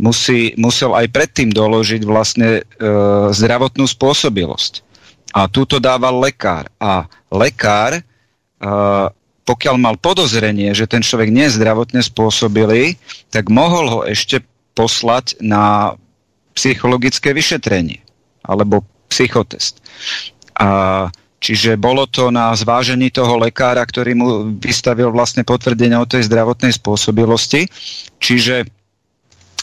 musí, 0.00 0.56
musel 0.56 0.96
aj 0.96 1.12
predtým 1.12 1.52
doložiť 1.52 2.02
vlastne 2.04 2.64
zdravotnú 3.32 3.84
spôsobilosť. 3.84 4.80
A 5.36 5.52
túto 5.52 5.76
dával 5.76 6.16
lekár. 6.16 6.72
A 6.80 7.04
lekár, 7.28 8.00
pokiaľ 9.44 9.76
mal 9.76 10.00
podozrenie, 10.00 10.72
že 10.72 10.88
ten 10.88 11.04
človek 11.04 11.28
nie 11.28 11.44
je 11.44 11.60
zdravotne 11.60 12.00
spôsobilý, 12.00 12.96
tak 13.28 13.52
mohol 13.52 13.84
ho 13.92 14.00
ešte 14.08 14.40
poslať 14.72 15.36
na 15.44 15.92
psychologické 16.56 17.36
vyšetrenie 17.36 18.00
alebo 18.40 18.80
psychotest. 19.12 19.84
A 20.56 21.12
Čiže 21.46 21.78
bolo 21.78 22.10
to 22.10 22.34
na 22.34 22.50
zvážení 22.58 23.14
toho 23.14 23.38
lekára, 23.38 23.86
ktorý 23.86 24.18
mu 24.18 24.28
vystavil 24.58 25.14
vlastne 25.14 25.46
potvrdenie 25.46 25.94
o 25.94 26.02
tej 26.02 26.26
zdravotnej 26.26 26.74
spôsobilosti. 26.74 27.70
Čiže 28.18 28.66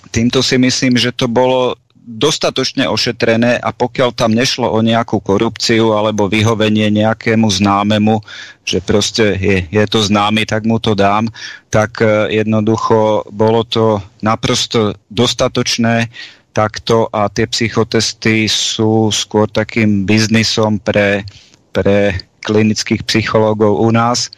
týmto 0.08 0.40
si 0.40 0.56
myslím, 0.56 0.96
že 0.96 1.12
to 1.12 1.28
bolo 1.28 1.76
dostatočne 2.04 2.88
ošetrené 2.88 3.60
a 3.60 3.76
pokiaľ 3.76 4.16
tam 4.16 4.32
nešlo 4.32 4.72
o 4.72 4.80
nejakú 4.80 5.20
korupciu 5.20 5.92
alebo 5.92 6.32
vyhovenie 6.32 6.88
nejakému 6.88 7.52
známemu, 7.52 8.24
že 8.64 8.80
proste 8.80 9.36
je, 9.36 9.68
je 9.68 9.84
to 9.88 10.00
známy, 10.00 10.48
tak 10.48 10.64
mu 10.64 10.80
to 10.80 10.96
dám, 10.96 11.28
tak 11.68 12.00
eh, 12.00 12.32
jednoducho 12.44 13.28
bolo 13.28 13.68
to 13.68 14.00
naprosto 14.24 14.96
dostatočné 15.12 16.08
takto 16.56 17.12
a 17.12 17.28
tie 17.28 17.44
psychotesty 17.50 18.48
sú 18.48 19.12
skôr 19.12 19.52
takým 19.52 20.08
biznisom 20.08 20.80
pre, 20.80 21.28
pre 21.74 22.16
klinických 22.46 23.02
psychológov 23.04 23.82
u 23.82 23.90
nás. 23.90 24.30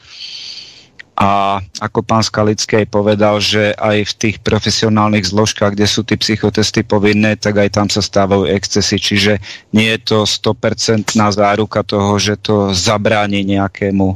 A 1.15 1.63
ako 1.79 2.03
pán 2.03 2.19
Skalický 2.19 2.83
povedal, 2.83 3.39
že 3.39 3.71
aj 3.79 4.03
v 4.03 4.13
tých 4.19 4.37
profesionálnych 4.43 5.23
zložkách, 5.23 5.71
kde 5.71 5.87
sú 5.87 6.03
tie 6.03 6.19
psychotesty 6.19 6.83
povinné, 6.83 7.39
tak 7.39 7.55
aj 7.55 7.69
tam 7.71 7.87
sa 7.87 8.03
stávajú 8.03 8.51
excesy. 8.51 8.99
Čiže 8.99 9.39
nie 9.71 9.87
je 9.95 9.99
to 10.03 10.17
100% 10.27 11.15
záruka 11.15 11.87
toho, 11.87 12.19
že 12.19 12.35
to 12.35 12.75
zabráni 12.75 13.47
nejakému, 13.47 14.11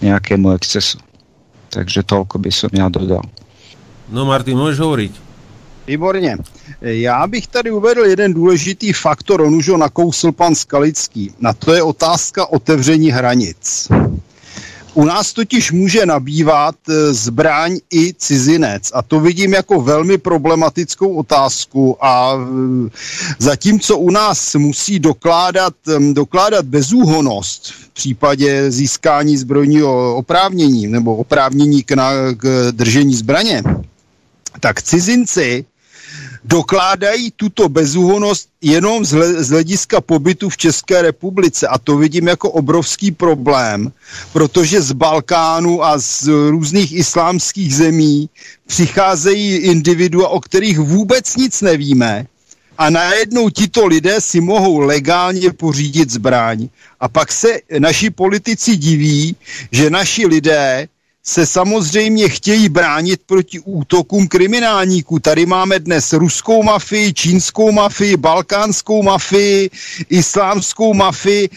nejakému 0.00 0.56
excesu. 0.56 0.96
Takže 1.68 2.00
toľko 2.00 2.40
by 2.40 2.48
som 2.48 2.72
ja 2.72 2.88
dodal. 2.88 3.28
No 4.08 4.24
Martin, 4.24 4.56
môžeš 4.56 4.80
hovoriť? 4.80 5.27
Výborně. 5.88 6.36
Já 6.80 7.26
bych 7.26 7.46
tady 7.46 7.70
uvedl 7.70 8.04
jeden 8.04 8.34
důležitý 8.34 8.92
faktor, 8.92 9.40
on 9.40 9.54
už 9.54 9.68
ho 9.68 9.76
nakousl 9.76 10.32
pan 10.32 10.54
Skalický. 10.54 11.32
Na 11.40 11.52
to 11.52 11.72
je 11.74 11.82
otázka 11.82 12.46
otevření 12.46 13.10
hranic. 13.10 13.88
U 14.94 15.04
nás 15.04 15.32
totiž 15.32 15.72
může 15.72 16.06
nabývat 16.06 16.74
e, 16.88 17.14
zbraň 17.14 17.78
i 17.94 18.14
cizinec 18.14 18.90
a 18.94 19.02
to 19.02 19.20
vidím 19.20 19.54
jako 19.54 19.80
velmi 19.80 20.18
problematickou 20.18 21.14
otázku 21.14 21.96
a 22.04 22.32
e, 22.34 22.90
zatímco 23.38 23.98
u 23.98 24.10
nás 24.10 24.54
musí 24.54 24.98
dokládat, 24.98 25.74
dokládat 26.12 26.64
bezúhonost 26.64 27.66
v 27.72 27.88
případě 27.88 28.70
získání 28.70 29.36
zbrojního 29.36 30.16
oprávnění 30.16 30.86
nebo 30.86 31.16
oprávnění 31.16 31.82
k, 31.82 31.92
na, 31.92 32.10
k 32.36 32.68
držení 32.72 33.14
zbraně, 33.14 33.62
tak 34.60 34.82
cizinci 34.82 35.64
dokládají 36.44 37.30
tuto 37.36 37.68
bezúhonost 37.68 38.48
jenom 38.62 39.04
z, 39.04 39.48
hlediska 39.50 40.00
pobytu 40.00 40.48
v 40.48 40.56
České 40.56 41.02
republice 41.02 41.68
a 41.68 41.78
to 41.78 41.96
vidím 41.96 42.26
jako 42.26 42.50
obrovský 42.50 43.10
problém, 43.10 43.92
protože 44.32 44.82
z 44.82 44.92
Balkánu 44.92 45.84
a 45.84 45.98
z 45.98 46.26
různých 46.26 46.92
islámských 46.92 47.74
zemí 47.74 48.30
přicházejí 48.66 49.56
individua, 49.56 50.28
o 50.28 50.40
kterých 50.40 50.78
vůbec 50.78 51.36
nic 51.36 51.60
nevíme 51.60 52.26
a 52.78 52.90
najednou 52.90 53.50
tito 53.50 53.86
lidé 53.86 54.20
si 54.20 54.40
mohou 54.40 54.78
legálně 54.78 55.52
pořídit 55.52 56.10
zbraň. 56.10 56.68
A 57.00 57.08
pak 57.08 57.32
se 57.32 57.48
naši 57.78 58.10
politici 58.10 58.76
diví, 58.76 59.36
že 59.72 59.90
naši 59.90 60.26
lidé 60.26 60.88
se 61.28 61.46
samozřejmě 61.46 62.28
chtějí 62.28 62.68
bránit 62.68 63.20
proti 63.26 63.60
útokům 63.60 64.28
kriminálníků. 64.28 65.18
Tady 65.18 65.46
máme 65.46 65.78
dnes 65.78 66.12
ruskou 66.12 66.62
mafii, 66.62 67.12
čínskou 67.12 67.72
mafii, 67.72 68.16
balkánskou 68.16 69.02
mafii, 69.02 69.70
islámskou 70.08 70.94
mafii, 70.94 71.48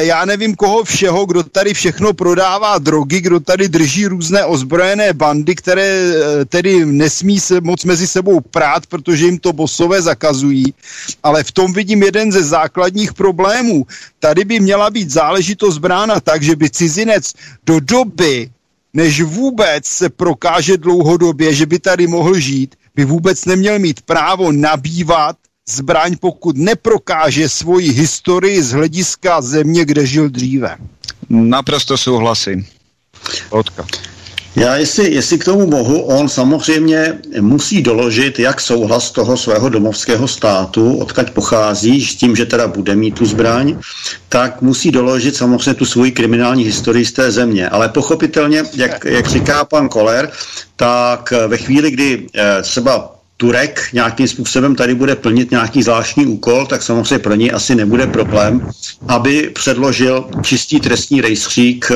já 0.00 0.24
nevím 0.24 0.54
koho 0.56 0.84
všeho, 0.84 1.26
kdo 1.26 1.42
tady 1.42 1.74
všechno 1.74 2.12
prodává 2.12 2.78
drogy, 2.78 3.20
kdo 3.20 3.40
tady 3.40 3.68
drží 3.68 4.06
různé 4.06 4.44
ozbrojené 4.44 5.12
bandy, 5.12 5.54
které 5.54 5.84
eh, 5.84 6.44
tedy 6.44 6.86
nesmí 6.86 7.40
se 7.40 7.60
moc 7.60 7.84
mezi 7.84 8.06
sebou 8.06 8.40
prát, 8.40 8.86
protože 8.86 9.24
jim 9.24 9.38
to 9.38 9.52
bosové 9.52 10.02
zakazují. 10.02 10.74
Ale 11.22 11.44
v 11.44 11.52
tom 11.52 11.72
vidím 11.72 12.02
jeden 12.02 12.32
ze 12.32 12.42
základních 12.44 13.12
problémů. 13.12 13.86
Tady 14.18 14.44
by 14.44 14.60
měla 14.60 14.90
být 14.90 15.10
záležitost 15.10 15.78
brána 15.78 16.20
tak, 16.20 16.42
že 16.42 16.56
by 16.56 16.70
cizinec 16.70 17.32
do 17.66 17.80
doby, 17.80 18.50
než 18.94 19.20
vůbec 19.22 19.86
se 19.86 20.08
prokáže 20.08 20.76
dlouhodobě, 20.76 21.54
že 21.54 21.66
by 21.66 21.78
tady 21.78 22.06
mohl 22.06 22.38
žít, 22.40 22.76
by 22.94 23.04
vůbec 23.04 23.44
neměl 23.44 23.78
mít 23.78 24.02
právo 24.02 24.52
nabývat 24.52 25.36
zbraň, 25.68 26.16
pokud 26.20 26.56
neprokáže 26.56 27.48
svoji 27.48 27.90
historii 27.92 28.62
z 28.62 28.72
hlediska 28.72 29.40
země, 29.40 29.84
kde 29.84 30.06
žil 30.06 30.28
dříve. 30.28 30.76
Naprosto 31.28 31.98
souhlasím. 31.98 32.66
Odka. 33.50 33.86
Já 34.56 34.76
jestli, 34.76 35.14
jestli 35.14 35.38
k 35.38 35.44
tomu 35.44 35.66
mohu, 35.66 36.00
on 36.00 36.28
samozřejmě 36.28 37.18
musí 37.40 37.82
doložit 37.82 38.38
jak 38.38 38.60
souhlas 38.60 39.10
toho 39.10 39.36
svého 39.36 39.68
domovského 39.68 40.28
státu, 40.28 40.96
odkaď 40.96 41.30
pochází, 41.30 42.04
s 42.04 42.14
tím, 42.14 42.36
že 42.36 42.46
teda 42.46 42.68
bude 42.68 42.96
mít 42.96 43.14
tu 43.14 43.26
zbraň, 43.26 43.78
tak 44.28 44.62
musí 44.62 44.90
doložit 44.90 45.36
samozřejmě 45.36 45.74
tu 45.74 45.84
svoji 45.84 46.12
kriminální 46.12 46.64
historii 46.64 47.04
z 47.04 47.12
té 47.12 47.30
země. 47.30 47.68
Ale 47.68 47.88
pochopitelně, 47.88 48.64
jak, 48.74 49.04
jak 49.04 49.26
říká 49.26 49.64
pan 49.64 49.88
Koller, 49.88 50.30
tak 50.76 51.32
ve 51.46 51.56
chvíli, 51.56 51.90
kdy 51.90 52.26
eh, 52.34 52.62
třeba 52.62 53.17
Turek 53.40 53.80
nějakým 53.92 54.28
způsobem 54.28 54.74
tady 54.74 54.94
bude 54.94 55.16
plnit 55.16 55.50
nějaký 55.50 55.82
zvláštní 55.82 56.26
úkol, 56.26 56.66
tak 56.66 56.82
samozřejmě 56.82 57.18
pro 57.18 57.34
něj 57.34 57.50
asi 57.54 57.74
nebude 57.74 58.06
problém, 58.06 58.70
aby 59.08 59.50
předložil 59.54 60.28
čistý 60.42 60.80
trestní 60.80 61.20
rejstřík 61.20 61.92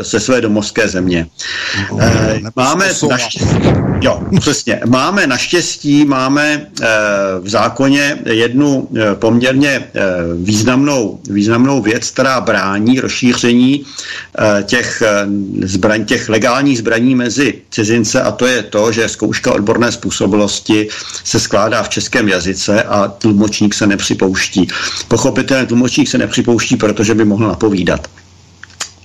ze 0.00 0.20
své 0.20 0.40
domovské 0.40 0.88
země. 0.88 1.26
Máme 2.56 2.92
naštěstí, 3.10 3.56
jo, 4.00 4.22
přesně, 4.40 4.80
máme 4.86 5.26
naštěstí, 5.26 6.04
máme 6.04 6.66
v 7.40 7.48
zákoně 7.48 8.18
jednu 8.26 8.88
poměrně 9.14 9.84
významnou, 10.42 11.20
významnou 11.30 11.82
věc, 11.82 12.10
která 12.10 12.40
brání 12.40 13.00
rozšíření 13.00 13.84
těch 14.64 15.02
zbraň, 15.62 16.04
těch 16.04 16.28
legálních 16.28 16.78
zbraní 16.78 17.14
mezi 17.14 17.54
cizince 17.70 18.22
a 18.22 18.30
to 18.32 18.46
je 18.46 18.62
to, 18.62 18.92
že 18.92 19.08
zkouška 19.08 19.52
odborné 19.52 19.92
způsobilosti 19.92 20.69
se 21.24 21.40
skládá 21.40 21.82
v 21.82 21.88
českém 21.88 22.28
jazyce 22.28 22.82
a 22.82 23.08
tlumočník 23.08 23.74
se 23.74 23.86
nepřipouští. 23.86 24.68
Pochopitelně 25.08 25.66
tlumočník 25.66 26.08
se 26.08 26.18
nepřipouští, 26.18 26.76
protože 26.76 27.14
by 27.14 27.24
mohl 27.24 27.48
napovídat. 27.48 28.08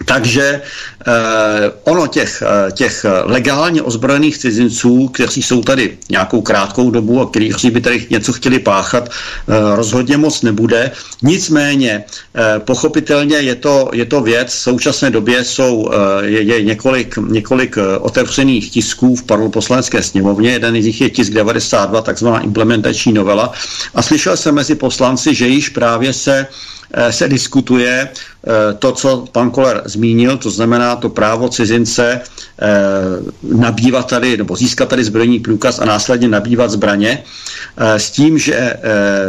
Takže 0.06 0.62
eh, 1.08 1.72
ono 1.84 2.08
těch, 2.08 2.44
eh, 2.46 2.72
těch 2.72 3.06
legálně 3.24 3.82
ozbrojených 3.82 4.38
cizinců, 4.38 5.08
kteří 5.08 5.42
jsou 5.44 5.64
tady 5.64 5.98
nějakou 6.10 6.42
krátkou 6.42 6.92
dobu 6.92 7.22
a 7.22 7.30
kteří 7.30 7.72
by 7.72 7.82
tady 7.82 8.08
něco 8.10 8.34
chtěli 8.34 8.60
páchat, 8.60 9.10
eh, 9.10 9.76
rozhodně 9.76 10.18
moc 10.18 10.42
nebude. 10.42 10.92
Nicméně, 11.22 12.04
eh, 12.36 12.60
pochopitelně 12.60 13.36
je 13.36 13.56
to, 13.56 13.90
je 13.94 14.06
to 14.06 14.22
věc, 14.22 14.50
v 14.50 14.60
současné 14.60 15.10
době 15.10 15.44
jsou, 15.44 15.90
eh, 15.92 16.26
je, 16.26 16.42
je 16.42 16.64
několik, 16.64 17.18
několik 17.18 17.78
eh, 17.78 17.98
otevřených 17.98 18.72
tisků 18.72 19.16
v 19.16 19.24
poslanecké 19.50 20.04
sněmovně, 20.04 20.52
jeden 20.52 20.82
z 20.82 20.86
nich 20.86 21.02
je 21.02 21.10
tisk 21.10 21.32
92, 21.34 22.02
takzvaná 22.02 22.40
implementační 22.40 23.14
novela. 23.14 23.52
A 23.96 24.02
slyšel 24.02 24.38
jsem 24.38 24.56
mezi 24.56 24.76
poslanci, 24.76 25.36
že 25.36 25.48
již 25.48 25.70
právě 25.70 26.14
se 26.14 26.48
Eh, 26.48 26.75
se 27.10 27.28
diskutuje 27.28 28.10
eh, 28.10 28.74
to, 28.80 28.92
co 28.92 29.26
pan 29.32 29.52
Koller 29.52 29.82
zmínil, 29.86 30.38
to 30.38 30.50
znamená 30.50 30.96
to 30.96 31.10
právo 31.10 31.50
cizince 31.50 32.22
eh, 32.22 32.68
nabývat 33.44 34.08
tady, 34.10 34.38
nebo 34.38 34.56
získat 34.56 34.90
tady 34.90 35.04
zbrojní 35.04 35.40
průkaz 35.40 35.80
a 35.80 35.86
následně 35.86 36.28
nabývat 36.28 36.72
zbraně, 36.72 37.24
s 37.78 38.12
tím, 38.12 38.38
že 38.38 38.74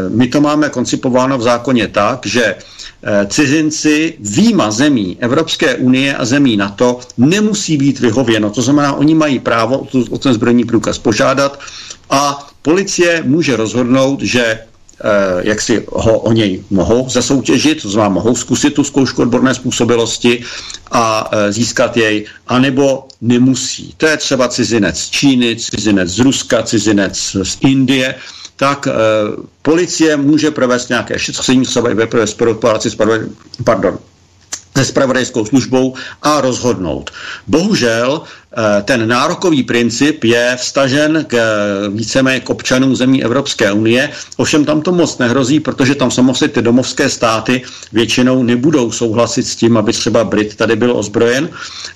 my 0.09 0.27
to 0.29 0.41
máme 0.41 0.69
koncipováno 0.69 1.39
v 1.39 1.43
zákoně 1.43 1.89
tak, 1.89 2.27
že 2.27 2.55
cizinci 3.29 4.15
výjima 4.21 4.71
zemí 4.71 5.17
Evropské 5.21 5.75
unie 5.75 6.15
a 6.17 6.25
zemí 6.25 6.57
NATO 6.57 7.01
nemusí 7.19 7.77
být 7.77 8.01
vyhověno. 8.01 8.51
To 8.51 8.63
znamená, 8.63 8.93
oni 8.93 9.15
mají 9.15 9.39
právo 9.39 9.87
o 10.11 10.19
ten 10.19 10.35
zbrojní 10.35 10.65
průkaz 10.65 10.99
požádat 10.99 11.61
a 12.11 12.47
policie 12.63 13.23
může 13.27 13.57
rozhodnout, 13.57 14.23
že 14.23 14.59
Eh, 14.59 14.76
jak 15.41 15.61
si 15.61 15.87
ho 15.93 16.19
o 16.19 16.33
něj 16.33 16.65
mohou 16.71 17.09
zasoutěžit, 17.09 17.83
to 17.83 17.91
znamená 17.91 18.15
mohou 18.15 18.37
zkusit 18.37 18.75
tu 18.75 18.85
zkoušku 18.85 19.23
odborné 19.23 19.55
způsobilosti 19.55 20.45
a 20.91 21.31
eh, 21.33 21.53
získat 21.53 21.97
jej, 21.97 22.27
anebo 22.47 23.09
nemusí. 23.21 23.95
To 23.97 24.07
je 24.07 24.17
třeba 24.17 24.49
cizinec 24.49 24.99
z 24.99 25.11
Číny, 25.11 25.57
cizinec 25.57 26.09
z 26.09 26.19
Ruska, 26.19 26.63
cizinec 26.63 27.37
z 27.43 27.57
Indie, 27.61 28.15
tak 28.57 28.87
e, 28.87 28.93
policie 29.63 30.17
může 30.17 30.51
provést 30.51 30.89
nějaké 30.89 31.19
šetření, 31.19 31.65
třeba 31.65 31.91
i 31.91 31.95
ve 31.95 32.27
spolupráci 32.27 32.91
s 32.91 32.95
pardon, 33.65 33.99
se 34.77 34.85
spravodajskou 34.85 35.45
službou 35.45 35.95
a 36.23 36.41
rozhodnout. 36.41 37.11
Bohužel 37.47 38.23
Eh, 38.46 38.46
ten 38.83 39.09
nárokový 39.09 39.63
princip 39.63 40.25
je 40.25 40.57
vstažen 40.57 41.25
k 41.29 41.35
eh, 41.35 41.89
víceméně 41.91 42.41
k 42.41 42.51
občanům 42.51 42.97
zemí 42.97 43.25
Evropské 43.25 43.73
unie, 43.73 44.11
ovšem 44.37 44.65
tam 44.65 44.83
to 44.83 44.93
moc 44.93 45.19
nehrozí, 45.19 45.61
protože 45.61 45.95
tam 45.95 46.11
samozřejmě 46.11 46.49
ty 46.49 46.63
domovské 46.63 47.11
státy 47.11 47.63
většinou 47.93 48.43
nebudou 48.43 48.93
souhlasit 48.93 49.47
s 49.47 49.57
tím, 49.57 49.77
aby 49.77 49.93
třeba 49.93 50.25
Brit 50.25 50.57
tady 50.57 50.77
byl 50.77 50.97
ozbrojen, 50.97 51.49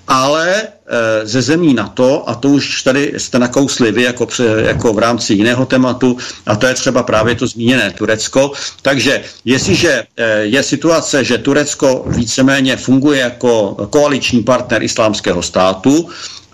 ale 0.08 0.62
eh, 0.62 1.26
ze 1.26 1.42
zemí 1.42 1.74
NATO, 1.74 2.28
a 2.28 2.34
to 2.34 2.48
už 2.48 2.82
tady 2.82 3.12
jste 3.16 3.38
nakousli 3.38 3.92
vy 3.92 4.02
jako, 4.02 4.26
jako 4.64 4.92
v 4.92 4.98
rámci 4.98 5.34
jiného 5.34 5.66
tématu, 5.66 6.16
a 6.46 6.56
to 6.56 6.66
je 6.66 6.74
třeba 6.74 7.02
právě 7.02 7.34
to 7.34 7.46
zmíněné 7.46 7.90
Turecko. 7.98 8.52
Takže 8.82 9.22
jestliže 9.44 10.02
je 10.40 10.62
situace, 10.62 11.24
že 11.24 11.38
Turecko 11.38 12.04
víceméně 12.06 12.76
funguje 12.76 13.20
jako 13.20 13.76
koaliční 13.90 14.42
partner 14.42 14.82
islámského 14.82 15.42
státu, 15.42 16.08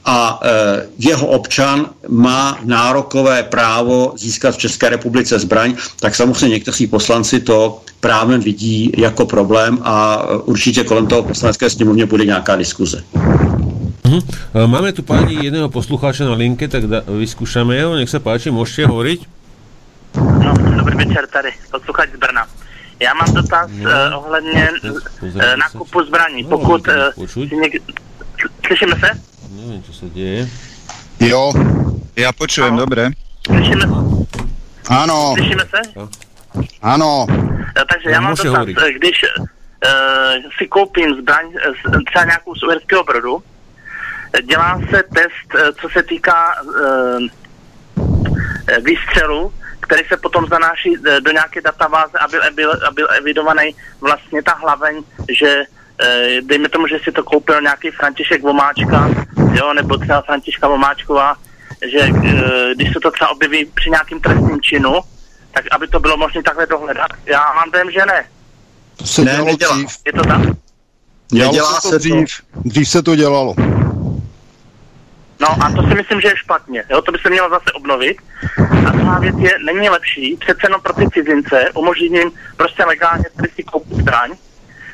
a 0.06 0.40
e, 0.42 0.86
jeho 0.98 1.26
občan 1.26 1.90
má 2.08 2.58
nárokové 2.64 3.42
právo 3.42 4.12
získat 4.16 4.54
v 4.54 4.58
České 4.58 4.88
republice 4.88 5.38
zbraň, 5.38 5.76
tak 6.00 6.14
samozřejmě 6.14 6.48
někteří 6.48 6.86
poslanci 6.86 7.40
to 7.40 7.80
právem 8.00 8.40
vidí 8.40 8.92
jako 8.96 9.26
problém 9.26 9.78
a 9.82 10.26
e, 10.28 10.36
určitě 10.36 10.84
kolem 10.84 11.06
toho 11.06 11.22
poslanecké 11.22 11.70
sněmovně 11.70 12.06
bude 12.06 12.24
nějaká 12.24 12.56
diskuze. 12.56 13.04
Mhm. 14.04 14.20
E, 14.54 14.66
máme 14.66 14.92
tu 14.92 15.02
paní 15.02 15.44
jedného 15.44 15.68
posluchače 15.68 16.24
na 16.24 16.34
linke, 16.34 16.68
tak 16.68 16.86
da, 16.86 17.02
vyskúšame 17.18 17.84
ho. 17.84 17.94
Nech 17.94 18.10
se 18.10 18.20
páči, 18.20 18.50
můžete 18.50 18.86
hovoriť? 18.86 19.26
No, 20.16 20.54
dobrý 20.76 20.96
večer 20.96 21.26
tady, 21.26 21.48
posluchač 21.70 22.08
z 22.16 22.18
Brna. 22.18 22.46
Já 23.00 23.14
mám 23.14 23.34
dotaz 23.34 23.70
no, 23.74 23.90
uh, 23.90 24.24
ohledně 24.26 24.70
uh, 24.82 25.56
nákupu 25.56 26.04
zbraní. 26.04 26.42
No, 26.42 26.48
Pokud... 26.48 26.88
Uh, 27.26 27.60
něk... 27.60 27.82
Slyšíme 28.66 28.96
se? 29.00 29.35
Neviem, 29.50 29.82
čo 29.86 29.92
sa 29.94 30.06
deje. 30.10 30.46
Jo, 31.22 31.54
ja 32.18 32.30
počujem, 32.34 32.74
ano. 32.74 32.82
dobre. 32.82 33.14
Slyšíme 33.46 33.84
se? 33.86 33.98
Ano. 34.90 35.34
Slyšíme 35.38 35.64
se? 35.70 35.80
Ano. 36.82 37.26
Takže 37.74 38.10
já 38.10 38.20
mám 38.20 38.34
dotaz, 38.34 38.46
hovoriť. 38.46 38.76
když 38.98 39.16
uh, 39.22 40.50
si 40.58 40.66
koupím 40.66 41.14
zbraň, 41.14 41.46
třeba 42.06 42.24
nějakou 42.24 42.54
z 42.54 42.62
Uherského 42.62 43.04
brodu, 43.04 43.42
dělá 44.44 44.80
se 44.90 45.02
test, 45.14 45.48
co 45.80 45.88
se 45.88 46.02
týká 46.02 46.62
uh, 46.62 46.72
výstřelu, 48.82 49.52
který 49.80 50.02
se 50.08 50.16
potom 50.16 50.46
zanáší 50.46 50.96
do 51.20 51.30
nějaké 51.32 51.60
databáze, 51.60 52.18
aby 52.18 52.36
byl, 52.54 52.70
aby 52.72 52.94
byl 52.94 53.08
evidovaný 53.18 53.74
vlastně 54.00 54.42
ta 54.42 54.54
hlaveň, 54.54 55.02
že 55.30 55.48
Eh, 55.58 55.75
dejme 56.42 56.68
tomu, 56.68 56.86
že 56.86 56.98
si 57.04 57.12
to 57.12 57.24
koupil 57.24 57.60
nějaký 57.60 57.90
František 57.90 58.42
Vomáčka, 58.42 59.10
jo, 59.52 59.72
nebo 59.74 59.98
třeba 59.98 60.22
Františka 60.22 60.68
Vomáčková, 60.68 61.36
že 61.92 62.00
eh, 62.00 62.74
když 62.74 62.92
se 62.92 63.00
to 63.02 63.10
třeba 63.10 63.30
objeví 63.30 63.64
při 63.64 63.90
nějakým 63.90 64.20
trestním 64.20 64.60
činu, 64.62 65.00
tak 65.52 65.64
aby 65.70 65.88
to 65.88 66.00
bylo 66.00 66.16
možné 66.16 66.42
takhle 66.42 66.66
dohledat. 66.66 67.10
Já 67.26 67.52
mám 67.54 67.70
dojem, 67.70 67.90
že 67.90 68.06
ne. 68.06 68.24
To 68.96 69.06
se 69.06 69.24
ne, 69.24 69.30
dělalo 69.30 69.46
nedělá. 69.46 69.74
dřív. 69.76 69.88
Je 70.06 70.12
to 70.12 70.22
tak? 70.22 70.40
Dělá 71.52 71.80
se 71.80 71.90
to 71.90 71.98
dřív. 71.98 72.14
To. 72.14 72.60
Dřív 72.64 72.88
se 72.88 73.02
to 73.02 73.16
dělalo. 73.16 73.54
No 75.40 75.48
a 75.64 75.72
to 75.76 75.82
si 75.82 75.94
myslím, 75.94 76.20
že 76.20 76.28
je 76.28 76.36
špatně. 76.36 76.84
Jo? 76.90 77.02
To 77.02 77.12
by 77.12 77.18
se 77.18 77.30
mělo 77.30 77.50
zase 77.50 77.72
obnovit. 77.72 78.16
A 78.86 78.90
druhá 78.90 79.18
věc 79.18 79.36
je, 79.38 79.50
není 79.64 79.88
lepší 79.88 80.36
přece 80.36 80.60
jenom 80.64 80.80
pro 80.80 80.92
ty 80.92 81.10
cizince 81.10 81.70
umožnit 81.74 82.12
jim 82.12 82.32
prostě 82.56 82.84
legálně 82.84 83.24
si 83.54 83.62
koupit 83.62 83.96
zbraň, 83.96 84.30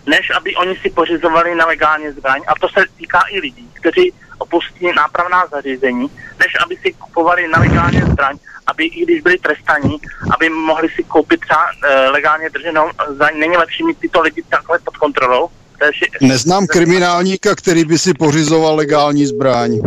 než 0.07 0.31
aby 0.37 0.55
oni 0.57 0.77
si 0.77 0.91
pořizovali 0.91 1.55
nelegálně 1.55 2.13
zbraň. 2.13 2.41
A 2.47 2.53
to 2.61 2.69
se 2.69 2.85
týká 2.99 3.21
i 3.31 3.41
lidí, 3.41 3.69
kteří 3.73 4.13
opustí 4.39 4.87
nápravná 4.97 5.47
zařízení, 5.47 6.11
než 6.39 6.53
aby 6.65 6.77
si 6.77 6.93
kupovali 6.93 7.49
nelegálně 7.49 8.05
zbraň, 8.05 8.37
aby 8.67 8.85
i 8.85 9.05
když 9.05 9.21
byli 9.23 9.39
trestaní, 9.39 9.97
aby 10.35 10.49
mohli 10.49 10.89
si 10.89 11.03
koupit 11.05 11.41
třeba 11.41 11.67
e, 11.85 12.09
legálně 12.11 12.51
drženou 12.51 12.91
zbraň. 13.15 13.39
Není 13.39 13.57
lepší 13.57 13.85
mít 13.85 13.99
tyto 13.99 14.21
lidi 14.21 14.43
takhle 14.49 14.79
pod 14.79 14.97
kontrolou? 14.97 15.49
To 15.79 15.85
je 15.85 15.91
vši- 15.93 16.11
Neznám 16.21 16.67
kriminálníka, 16.67 17.55
který 17.55 17.85
by 17.85 17.99
si 17.99 18.15
pořizoval 18.15 18.77
legální 18.77 19.27
zbraň. 19.27 19.81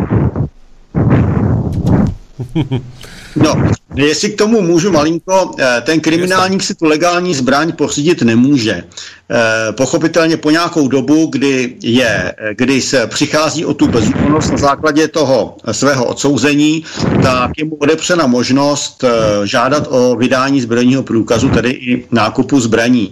No, 3.36 3.56
jestli 3.98 4.30
k 4.30 4.38
tomu 4.38 4.62
můžu 4.62 4.92
malinko, 4.92 5.52
eh, 5.60 5.82
ten 5.82 6.00
kriminálník 6.00 6.64
si 6.64 6.76
tu 6.76 6.86
legální 6.86 7.34
zbraň 7.34 7.72
pořídit 7.72 8.22
nemůže. 8.22 8.84
Eh, 9.32 9.72
pochopitelně 9.72 10.38
po 10.38 10.52
nějakou 10.52 10.88
dobu, 10.88 11.26
kdy, 11.26 11.76
je, 11.84 12.34
kdy 12.58 12.82
se 12.82 13.08
přichází 13.08 13.66
o 13.66 13.74
tu 13.74 13.88
bezúkonnost 13.88 14.52
na 14.52 14.58
základě 14.58 15.08
toho 15.08 15.58
svého 15.72 16.06
odsouzení, 16.06 16.86
tak 17.24 17.52
je 17.58 17.66
mu 17.66 17.76
odepřena 17.76 18.28
možnost 18.28 19.04
eh, 19.04 19.48
žádat 19.48 19.88
o 19.90 20.16
vydání 20.16 20.62
zbrojního 20.62 21.04
průkazu, 21.04 21.50
tedy 21.50 21.70
i 21.70 22.06
nákupu 22.12 22.60
zbraní. 22.60 23.12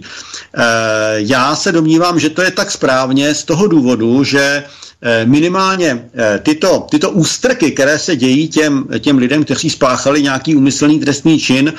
Já 1.14 1.56
se 1.56 1.72
domnívám, 1.72 2.20
že 2.20 2.30
to 2.30 2.42
je 2.42 2.50
tak 2.50 2.70
správně 2.70 3.34
z 3.34 3.44
toho 3.44 3.66
důvodu, 3.66 4.24
že 4.24 4.40
eh, 4.40 4.64
minimálně 5.24 6.08
eh, 6.14 6.40
tyto, 6.42 6.86
tyto 6.90 7.10
ústrky, 7.10 7.70
které 7.70 7.98
se 7.98 8.16
dějí 8.16 8.48
těm, 8.48 8.84
těm 9.00 9.18
lidem, 9.18 9.44
kteří 9.44 9.70
spáchali 9.70 10.22
nějaký 10.22 10.56
úmyslný 10.56 11.00
trestný 11.00 11.38
čin, 11.38 11.72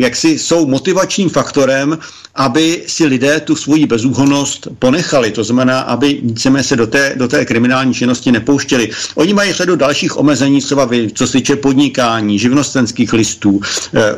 jak 0.00 0.16
si 0.16 0.38
jsou 0.38 0.66
motivačním 0.66 1.28
faktorem, 1.28 1.98
aby 2.34 2.82
si 2.86 3.06
lidé 3.06 3.40
tu 3.40 3.56
svoji 3.56 3.86
bezúhonnost 3.86 4.68
ponechali. 4.78 5.30
To 5.30 5.44
znamená, 5.44 5.80
aby 5.80 6.20
víceméně 6.22 6.64
se 6.64 6.76
do 6.76 6.86
té, 6.86 7.12
do 7.16 7.28
té 7.28 7.44
kriminální 7.44 7.94
činnosti 7.94 8.32
nepouštěli. 8.32 8.90
Oni 9.14 9.34
mají 9.34 9.52
řadu 9.52 9.76
dalších 9.76 10.16
omezení, 10.16 10.60
třeba 10.60 10.88
co 11.14 11.26
se 11.26 11.32
týče 11.32 11.56
podnikání, 11.56 12.38
živnostenských 12.38 13.12
listů, 13.12 13.60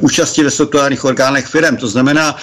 účasti 0.00 0.44
ve 0.44 0.50
statutárních 0.50 1.04
orgánech 1.04 1.46
firm. 1.46 1.76
To 1.76 1.88
znamená, 1.88 2.36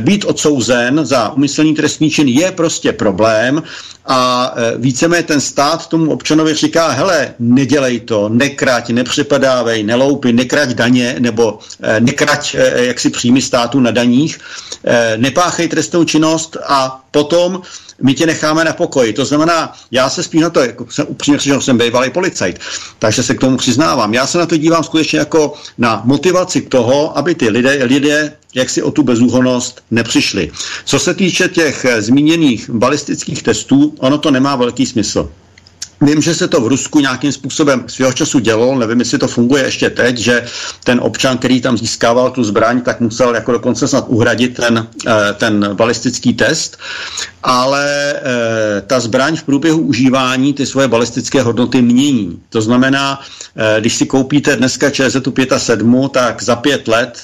být 0.00 0.24
odsouzen 0.24 1.00
za 1.02 1.32
umyslný 1.32 1.74
trestný 1.74 2.10
čin 2.10 2.28
je 2.28 2.52
prostě 2.52 2.92
problém 2.92 3.62
a 4.06 4.52
e, 4.56 4.78
víceméně 4.78 5.22
ten 5.22 5.40
stát 5.40 5.86
tomu 5.86 6.12
občanovi 6.12 6.54
říká, 6.54 6.88
hele, 6.88 7.34
nedělej 7.38 8.00
to, 8.00 8.28
nekrať, 8.28 8.90
nepřepadávej, 8.90 9.82
neloupy, 9.82 10.32
nekrať 10.32 10.68
daně 10.68 11.16
nebo 11.18 11.58
e, 11.82 12.00
nekrať 12.00 12.54
e, 12.54 12.84
jaksi 12.86 13.10
příjmy 13.10 13.42
státu 13.42 13.80
na 13.80 13.90
daních, 13.90 14.38
nepáchej 15.16 15.68
trestnou 15.68 16.04
činnost 16.04 16.56
a 16.66 17.04
potom 17.10 17.62
my 18.02 18.14
tě 18.14 18.26
necháme 18.26 18.64
na 18.64 18.72
pokoji. 18.72 19.12
To 19.12 19.24
znamená, 19.24 19.72
já 19.90 20.10
se 20.10 20.22
spíš 20.22 20.40
na 20.40 20.50
to, 20.50 20.60
jako 20.60 20.86
jsem 20.90 21.06
upřímně 21.08 21.38
řečeno, 21.38 21.60
jsem 21.60 21.78
bývalý 21.78 22.10
policajt, 22.10 22.60
takže 22.98 23.22
se 23.22 23.34
k 23.34 23.40
tomu 23.40 23.56
přiznávám. 23.56 24.14
Já 24.14 24.26
se 24.26 24.38
na 24.38 24.46
to 24.46 24.56
dívám 24.56 24.84
skutečně 24.84 25.18
jako 25.18 25.54
na 25.78 26.02
motivaci 26.04 26.62
k 26.62 26.68
toho, 26.68 27.18
aby 27.18 27.34
ty 27.34 27.48
lidé, 27.48 27.84
lidé 27.84 28.32
jak 28.54 28.70
si 28.70 28.82
o 28.82 28.90
tu 28.90 29.02
bezúhonost 29.02 29.80
nepřišli. 29.90 30.50
Co 30.84 30.98
se 30.98 31.14
týče 31.14 31.48
těch 31.48 31.86
zmíněných 31.98 32.70
balistických 32.70 33.42
testů, 33.42 33.93
ono 33.98 34.18
to 34.18 34.30
nemá 34.30 34.56
velký 34.56 34.86
smysl. 34.86 35.30
Vím, 36.04 36.22
že 36.22 36.34
se 36.34 36.48
to 36.48 36.60
v 36.60 36.66
Rusku 36.66 37.00
nějakým 37.00 37.32
způsobem 37.32 37.84
svého 37.86 38.12
času 38.12 38.38
dělo, 38.38 38.78
nevím, 38.78 38.98
jestli 38.98 39.18
to 39.18 39.28
funguje 39.28 39.64
ještě 39.64 39.90
teď, 39.90 40.18
že 40.18 40.44
ten 40.84 41.00
občan, 41.00 41.38
který 41.38 41.60
tam 41.60 41.78
získával 41.78 42.30
tu 42.30 42.44
zbraň, 42.44 42.80
tak 42.80 43.00
musel 43.00 43.34
jako 43.34 43.52
dokonce 43.52 43.88
snad 43.88 44.04
uhradit 44.08 44.54
ten, 44.54 44.88
eh, 45.06 45.12
ten 45.34 45.70
balistický 45.72 46.34
test, 46.34 46.78
ale 47.42 48.14
eh, 48.16 48.80
ta 48.86 49.00
zbraň 49.00 49.36
v 49.36 49.42
průběhu 49.42 49.80
užívání 49.80 50.52
ty 50.52 50.66
svoje 50.66 50.88
balistické 50.88 51.42
hodnoty 51.42 51.82
mění. 51.82 52.40
To 52.48 52.62
znamená, 52.62 53.20
eh, 53.56 53.80
když 53.80 53.94
si 53.94 54.06
koupíte 54.06 54.56
dneska 54.56 54.90
ČZ 54.90 55.30
5 55.30 55.52
a 55.52 55.58
7, 55.58 56.08
tak 56.08 56.42
za 56.42 56.56
pět 56.56 56.88
let 56.88 57.22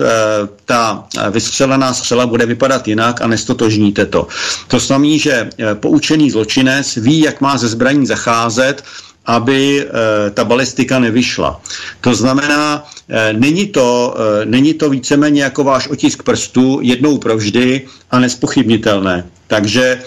ta 0.64 1.04
vystřelená 1.30 1.94
střela 1.94 2.26
bude 2.26 2.46
vypadat 2.46 2.88
jinak 2.88 3.20
a 3.20 3.26
nestotožníte 3.26 4.06
to. 4.06 4.28
To 4.68 4.78
znamená, 4.78 5.18
že 5.18 5.50
poučený 5.74 6.30
zločinec 6.30 6.96
ví, 6.96 7.20
jak 7.20 7.40
má 7.40 7.58
ze 7.58 7.68
zbraní 7.68 8.06
zacházet, 8.06 8.69
let, 8.70 8.82
aby 9.26 9.84
e, 9.84 9.86
ta 10.30 10.44
balistika 10.44 10.98
nevyšla. 10.98 11.60
To 12.00 12.14
znamená, 12.14 12.84
e, 13.08 13.32
není, 13.32 13.66
to, 13.66 14.14
e, 14.16 14.46
není 14.46 14.74
to 14.74 14.90
víceméně 14.90 15.42
jako 15.42 15.64
váš 15.64 15.88
otisk 15.88 16.22
prstu 16.22 16.78
jednou 16.82 17.18
provždy 17.18 17.86
a 18.10 18.18
nespochybnitelné. 18.18 19.26
Takže 19.46 20.02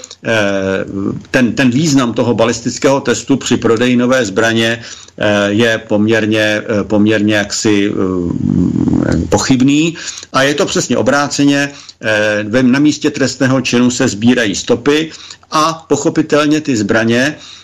ten, 1.31 1.51
ten 1.51 1.69
význam 1.69 2.13
toho 2.15 2.31
balistického 2.33 3.01
testu 3.03 3.35
při 3.37 3.57
prodeji 3.57 3.95
nové 3.99 4.25
zbraně 4.25 4.79
je 5.47 5.77
poměrně, 5.87 6.61
poměrně 6.87 7.35
jaksi 7.35 7.91
pochybný 9.29 9.97
a 10.33 10.43
je 10.43 10.53
to 10.55 10.65
přesně 10.65 10.97
obráceně. 10.97 11.75
Na 12.61 12.79
místě 12.79 13.11
trestného 13.11 13.61
činu 13.61 13.91
se 13.91 14.07
sbírají 14.07 14.55
stopy 14.55 15.11
a 15.51 15.85
pochopitelně 15.91 16.61
ty 16.63 16.77
zbraně 16.77 17.35
Eh, 17.35 17.62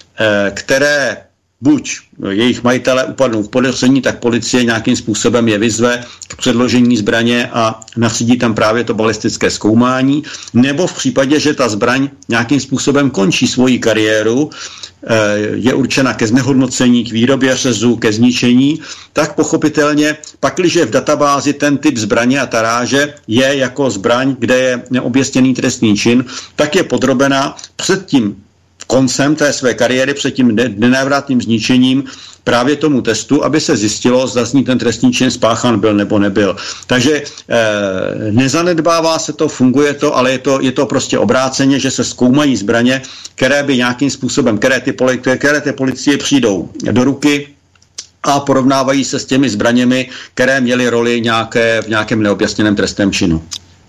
které 0.52 1.18
buď 1.62 2.00
jejich 2.30 2.64
majitele 2.64 3.04
upadnou 3.04 3.44
v 3.44 3.50
podezření, 3.50 4.02
tak 4.02 4.20
policie 4.20 4.64
nějakým 4.64 4.96
způsobem 4.96 5.48
je 5.48 5.58
vyzve 5.58 6.04
k 6.28 6.36
předložení 6.36 6.98
zbraně 6.98 7.50
a 7.54 7.80
nařídí 7.98 8.38
tam 8.38 8.54
právě 8.56 8.84
to 8.84 8.94
balistické 8.94 9.52
zkoumání, 9.52 10.24
nebo 10.54 10.88
v 10.88 10.94
případě, 10.94 11.40
že 11.40 11.54
ta 11.54 11.70
zbraň 11.70 12.10
nějakým 12.30 12.60
způsobem 12.60 13.10
končí 13.10 13.48
svoji 13.48 13.80
kariéru, 13.80 14.50
eh, 14.50 15.16
je 15.54 15.74
určena 15.74 16.14
ke 16.14 16.28
znehodnocení, 16.28 17.04
k 17.04 17.12
výrobě 17.12 17.58
řezu, 17.58 17.96
ke 17.96 18.14
zničení, 18.14 18.80
tak 19.14 19.36
pochopitelně, 19.36 20.18
pakliže 20.40 20.86
v 20.86 20.92
databázi 20.92 21.54
ten 21.54 21.78
typ 21.78 21.98
zbraně 21.98 22.40
a 22.40 22.46
taráže 22.46 23.14
je 23.28 23.58
jako 23.58 23.90
zbraň, 23.90 24.36
kde 24.40 24.58
je 24.58 24.84
neoběstěný 24.90 25.54
trestný 25.54 25.98
čin, 25.98 26.26
tak 26.56 26.76
je 26.76 26.84
podrobena 26.84 27.58
před 27.76 28.06
tím 28.06 28.36
koncem 28.90 29.36
té 29.36 29.54
své 29.54 29.74
kariéry 29.74 30.14
před 30.14 30.32
tím 30.32 30.56
nenávratným 30.78 31.42
zničením 31.42 32.04
právě 32.44 32.76
tomu 32.76 33.02
testu, 33.02 33.46
aby 33.46 33.62
se 33.62 33.78
zjistilo, 33.78 34.28
zda 34.28 34.46
z 34.46 34.54
ní 34.54 34.64
ten 34.64 34.78
trestní 34.78 35.14
čin 35.14 35.32
spáchan 35.32 35.80
byl 35.80 35.94
nebo 35.94 36.20
nebyl. 36.20 36.58
Takže 36.88 37.22
eh, 37.22 38.32
nezanedbává 38.32 39.20
se 39.20 39.34
to, 39.34 39.46
funguje 39.48 39.94
to, 39.94 40.18
ale 40.18 40.32
je 40.32 40.40
to, 40.40 40.62
je 40.62 40.72
to 40.72 40.86
prostě 40.86 41.20
obráceně, 41.22 41.80
že 41.80 41.92
se 41.92 42.04
zkoumají 42.04 42.58
zbraně, 42.58 43.02
které 43.36 43.64
by 43.64 43.78
nějakým 43.78 44.10
způsobem, 44.10 44.58
které 44.58 44.80
ty, 44.82 44.92
poli, 44.98 45.22
které 45.22 45.62
ty 45.62 45.72
policie 45.72 46.18
přijdou 46.18 46.70
do 46.92 47.04
ruky, 47.04 47.48
a 48.24 48.40
porovnávají 48.40 49.04
se 49.06 49.20
s 49.20 49.26
těmi 49.26 49.50
zbraněmi, 49.50 50.10
které 50.34 50.62
měly 50.62 50.90
roli 50.90 51.22
nějaké, 51.22 51.82
v 51.82 51.88
nějakém 51.88 52.22
neobjasněném 52.22 52.76
trestném 52.76 53.12
činu. 53.12 53.40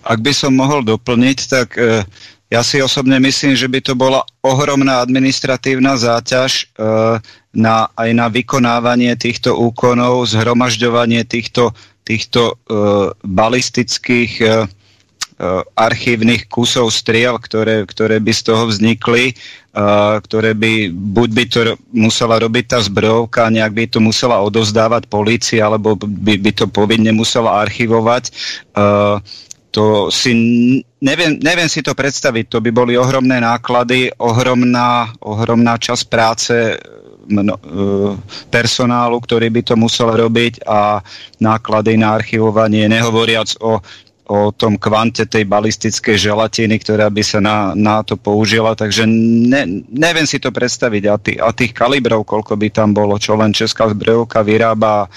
Ak 0.03 0.21
by 0.21 0.33
som 0.33 0.55
mohl 0.55 0.81
doplnit, 0.83 1.45
tak 1.47 1.77
eh, 1.77 2.05
ja 2.51 2.61
si 2.67 2.83
osobne 2.83 3.15
myslím, 3.23 3.55
že 3.55 3.71
by 3.71 3.79
to 3.79 3.95
bola 3.95 4.27
ohromná 4.43 4.99
administratívna 4.99 5.95
záťaž 5.95 6.51
e, 6.51 6.63
na, 7.55 7.87
aj 7.95 8.09
na 8.11 8.27
vykonávanie 8.27 9.15
týchto 9.15 9.55
úkonov, 9.55 10.27
zhromažďovanie 10.27 11.23
týchto, 11.23 11.71
týchto 12.03 12.59
e, 12.67 12.75
balistických 13.23 14.33
e, 14.43 14.47
archívnych 15.73 16.45
kusov 16.51 16.93
striel, 16.93 17.39
ktoré, 17.41 17.87
ktoré 17.89 18.21
by 18.21 18.29
z 18.29 18.41
toho 18.45 18.69
vznikli, 18.69 19.33
uh, 19.73 20.21
ktoré 20.21 20.53
by, 20.53 20.93
buď 20.93 21.29
by 21.33 21.43
to 21.49 21.59
musela 21.89 22.37
robiť 22.37 22.77
tá 22.77 22.79
zbrojovka, 22.85 23.49
nejak 23.49 23.73
by 23.73 23.83
to 23.89 23.97
musela 23.97 24.37
odozdávať 24.45 25.09
polícii, 25.09 25.57
alebo 25.57 25.97
by, 25.97 26.37
by 26.37 26.51
to 26.53 26.69
povinne 26.69 27.09
musela 27.17 27.57
archivovať. 27.57 28.29
Uh, 28.77 29.17
to 29.71 30.11
si 30.11 30.31
neviem, 31.01 31.39
neviem 31.39 31.71
si 31.71 31.81
to 31.81 31.95
predstaviť, 31.95 32.45
to 32.51 32.57
by 32.59 32.69
boli 32.69 32.93
ohromné 32.99 33.39
náklady, 33.41 34.11
ohromná, 34.19 35.15
ohromná 35.23 35.79
časť 35.79 36.03
práce 36.11 36.55
mno, 37.31 37.55
e, 37.55 37.61
personálu, 38.51 39.17
ktorý 39.23 39.47
by 39.49 39.61
to 39.63 39.75
musel 39.79 40.11
robiť 40.11 40.67
a 40.67 40.99
náklady 41.39 41.95
na 41.95 42.19
archivovanie, 42.19 42.91
nehovoriac 42.91 43.55
o, 43.63 43.79
o 44.27 44.39
tom 44.51 44.75
kvante 44.75 45.25
tej 45.25 45.47
balistickej 45.47 46.19
želatiny, 46.19 46.75
ktorá 46.83 47.07
by 47.07 47.23
sa 47.23 47.39
na, 47.39 47.71
na 47.73 48.03
to 48.03 48.19
použila, 48.19 48.75
takže 48.75 49.07
ne, 49.07 49.87
neviem 49.87 50.27
si 50.27 50.37
to 50.37 50.51
predstaviť 50.51 51.03
a, 51.07 51.15
tý, 51.15 51.33
a 51.39 51.49
tých 51.55 51.71
kalibrov, 51.71 52.27
koľko 52.27 52.59
by 52.59 52.67
tam 52.69 52.91
bolo, 52.91 53.15
čo 53.15 53.39
len 53.39 53.55
Česká 53.55 53.87
zbrojovka 53.87 54.43
vyrába 54.43 55.07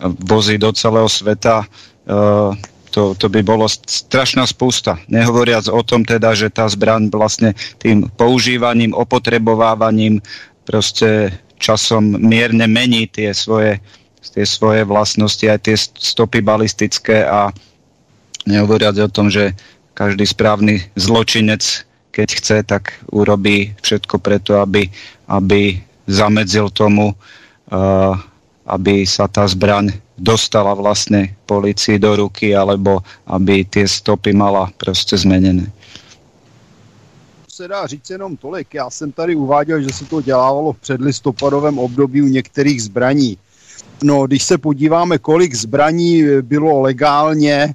vozy 0.00 0.60
do 0.60 0.76
celého 0.76 1.08
sveta, 1.08 1.64
uh, 1.64 2.52
to, 2.96 3.12
to 3.12 3.28
by 3.28 3.44
bolo 3.44 3.68
strašná 3.68 4.48
spousta. 4.48 4.96
Nehovoriac 5.12 5.68
o 5.68 5.84
tom 5.84 6.00
teda, 6.00 6.32
že 6.32 6.48
tá 6.48 6.64
zbraň 6.64 7.12
vlastne 7.12 7.52
tým 7.76 8.08
používaním, 8.16 8.96
opotrebovávaním 8.96 10.24
proste 10.64 11.36
časom 11.60 12.16
mierne 12.16 12.64
mení 12.64 13.04
tie 13.04 13.36
svoje, 13.36 13.84
tie 14.24 14.48
svoje 14.48 14.88
vlastnosti, 14.88 15.44
aj 15.44 15.60
tie 15.68 15.76
stopy 15.76 16.40
balistické 16.40 17.28
a 17.28 17.52
nehovoriac 18.48 18.96
o 18.96 19.12
tom, 19.12 19.28
že 19.28 19.52
každý 19.92 20.24
správny 20.24 20.88
zločinec, 20.96 21.84
keď 22.16 22.28
chce, 22.32 22.56
tak 22.64 22.96
urobí 23.12 23.76
všetko 23.84 24.24
preto, 24.24 24.56
aby, 24.56 24.88
aby 25.28 25.84
zamedzil 26.08 26.72
tomu, 26.72 27.12
uh, 27.12 28.16
aby 28.64 29.04
sa 29.04 29.28
tá 29.28 29.44
zbraň 29.44 30.05
dostala 30.18 30.74
vlastně 30.74 31.36
policii 31.46 31.98
do 31.98 32.16
ruky, 32.16 32.56
alebo 32.56 33.00
aby 33.26 33.64
ty 33.64 33.88
stopy 33.88 34.32
mala 34.32 34.70
prostě 34.76 35.16
zmeněné. 35.16 35.72
Se 37.48 37.68
dá 37.68 37.86
říct 37.86 38.10
jenom 38.10 38.36
tolik. 38.36 38.74
Já 38.74 38.90
jsem 38.90 39.12
tady 39.12 39.36
uváděl, 39.36 39.82
že 39.82 39.88
se 39.92 40.04
to 40.04 40.20
dělávalo 40.20 40.72
v 40.72 40.78
předlistopadovém 40.78 41.78
období 41.78 42.22
u 42.22 42.26
některých 42.26 42.82
zbraní. 42.82 43.38
No, 44.02 44.26
když 44.26 44.42
se 44.42 44.58
podíváme, 44.58 45.18
kolik 45.18 45.54
zbraní 45.54 46.22
bylo 46.42 46.80
legálně 46.80 47.74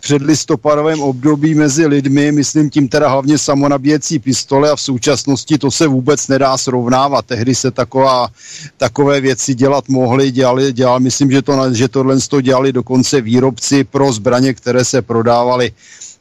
předlistopadovém 0.00 1.02
období 1.02 1.54
mezi 1.54 1.86
lidmi, 1.86 2.32
myslím 2.32 2.70
tím 2.70 2.88
teda 2.88 3.08
hlavně 3.08 3.38
samonabíjecí 3.38 4.18
pistole 4.18 4.70
a 4.70 4.76
v 4.76 4.80
současnosti 4.80 5.58
to 5.58 5.70
se 5.70 5.86
vůbec 5.86 6.28
nedá 6.28 6.56
srovnávat. 6.58 7.26
Tehdy 7.26 7.54
se 7.54 7.70
taková, 7.70 8.28
takové 8.76 9.20
věci 9.20 9.54
dělat 9.54 9.88
mohly, 9.88 10.30
dělali, 10.30 10.72
dělali, 10.72 11.02
myslím, 11.02 11.30
že, 11.30 11.42
to, 11.42 11.74
že 11.74 11.88
tohle 11.88 12.20
to 12.28 12.40
dělali 12.40 12.72
dokonce 12.72 13.20
výrobci 13.20 13.84
pro 13.84 14.12
zbraně, 14.12 14.54
které 14.54 14.84
se 14.84 15.02
prodávaly 15.02 15.72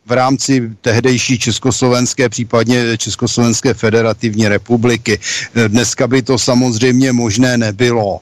v 0.06 0.12
rámci 0.12 0.70
tehdejší 0.82 1.40
Československé, 1.40 2.30
případně 2.30 2.98
Československé 2.98 3.74
federativní 3.74 4.48
republiky. 4.48 5.20
Dneska 5.68 6.08
by 6.08 6.22
to 6.22 6.38
samozřejmě 6.40 7.14
možné 7.14 7.58
nebylo. 7.58 8.20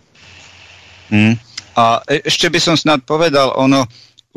Hmm. 1.10 1.36
A 1.78 2.02
e, 2.10 2.26
ešte 2.26 2.50
by 2.50 2.60
som 2.60 2.76
snad 2.76 3.06
povedal, 3.06 3.54
ono, 3.56 3.86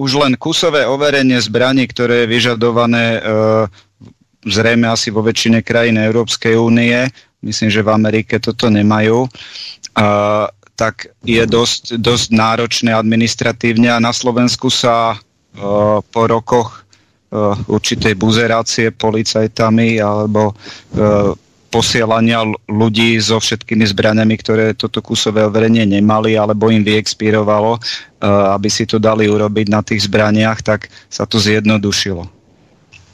už 0.00 0.10
len 0.16 0.32
kusové 0.40 0.88
overenie 0.88 1.36
zbraní, 1.36 1.84
ktoré 1.84 2.24
je 2.24 2.32
vyžadované 2.32 3.06
e, 3.16 3.20
zrejme 4.48 4.88
asi 4.88 5.12
vo 5.12 5.20
väčšine 5.20 5.60
krajín 5.60 6.00
Európskej 6.00 6.56
únie, 6.56 7.04
myslím, 7.44 7.68
že 7.68 7.84
v 7.84 7.92
Amerike 7.92 8.40
toto 8.40 8.72
nemajú, 8.72 9.28
e, 9.28 9.30
tak 10.72 10.94
je 11.20 11.44
dosť, 11.44 12.00
dosť 12.00 12.26
náročné 12.32 12.96
administratívne 12.96 13.92
a 13.92 14.00
na 14.00 14.16
Slovensku 14.16 14.72
sa 14.72 15.12
e, 15.12 15.16
po 16.00 16.22
rokoch 16.24 16.80
e, 17.28 17.36
určitej 17.68 18.16
buzerácie 18.16 18.96
policajtami 18.96 20.00
alebo 20.00 20.48
e, 20.48 20.54
posielania 21.70 22.42
ľudí 22.66 23.14
so 23.22 23.38
všetkými 23.38 23.86
zbraniami, 23.86 24.34
ktoré 24.42 24.74
toto 24.74 24.98
kusové 25.00 25.46
overenie 25.46 25.86
nemali, 25.86 26.34
alebo 26.34 26.66
im 26.68 26.82
vyexpirovalo, 26.82 27.78
uh, 27.78 27.80
aby 28.58 28.66
si 28.66 28.84
to 28.90 28.98
dali 28.98 29.30
urobiť 29.30 29.66
na 29.70 29.80
tých 29.80 30.10
zbraniach, 30.10 30.66
tak 30.66 30.90
sa 31.06 31.24
to 31.30 31.38
zjednodušilo. 31.38 32.26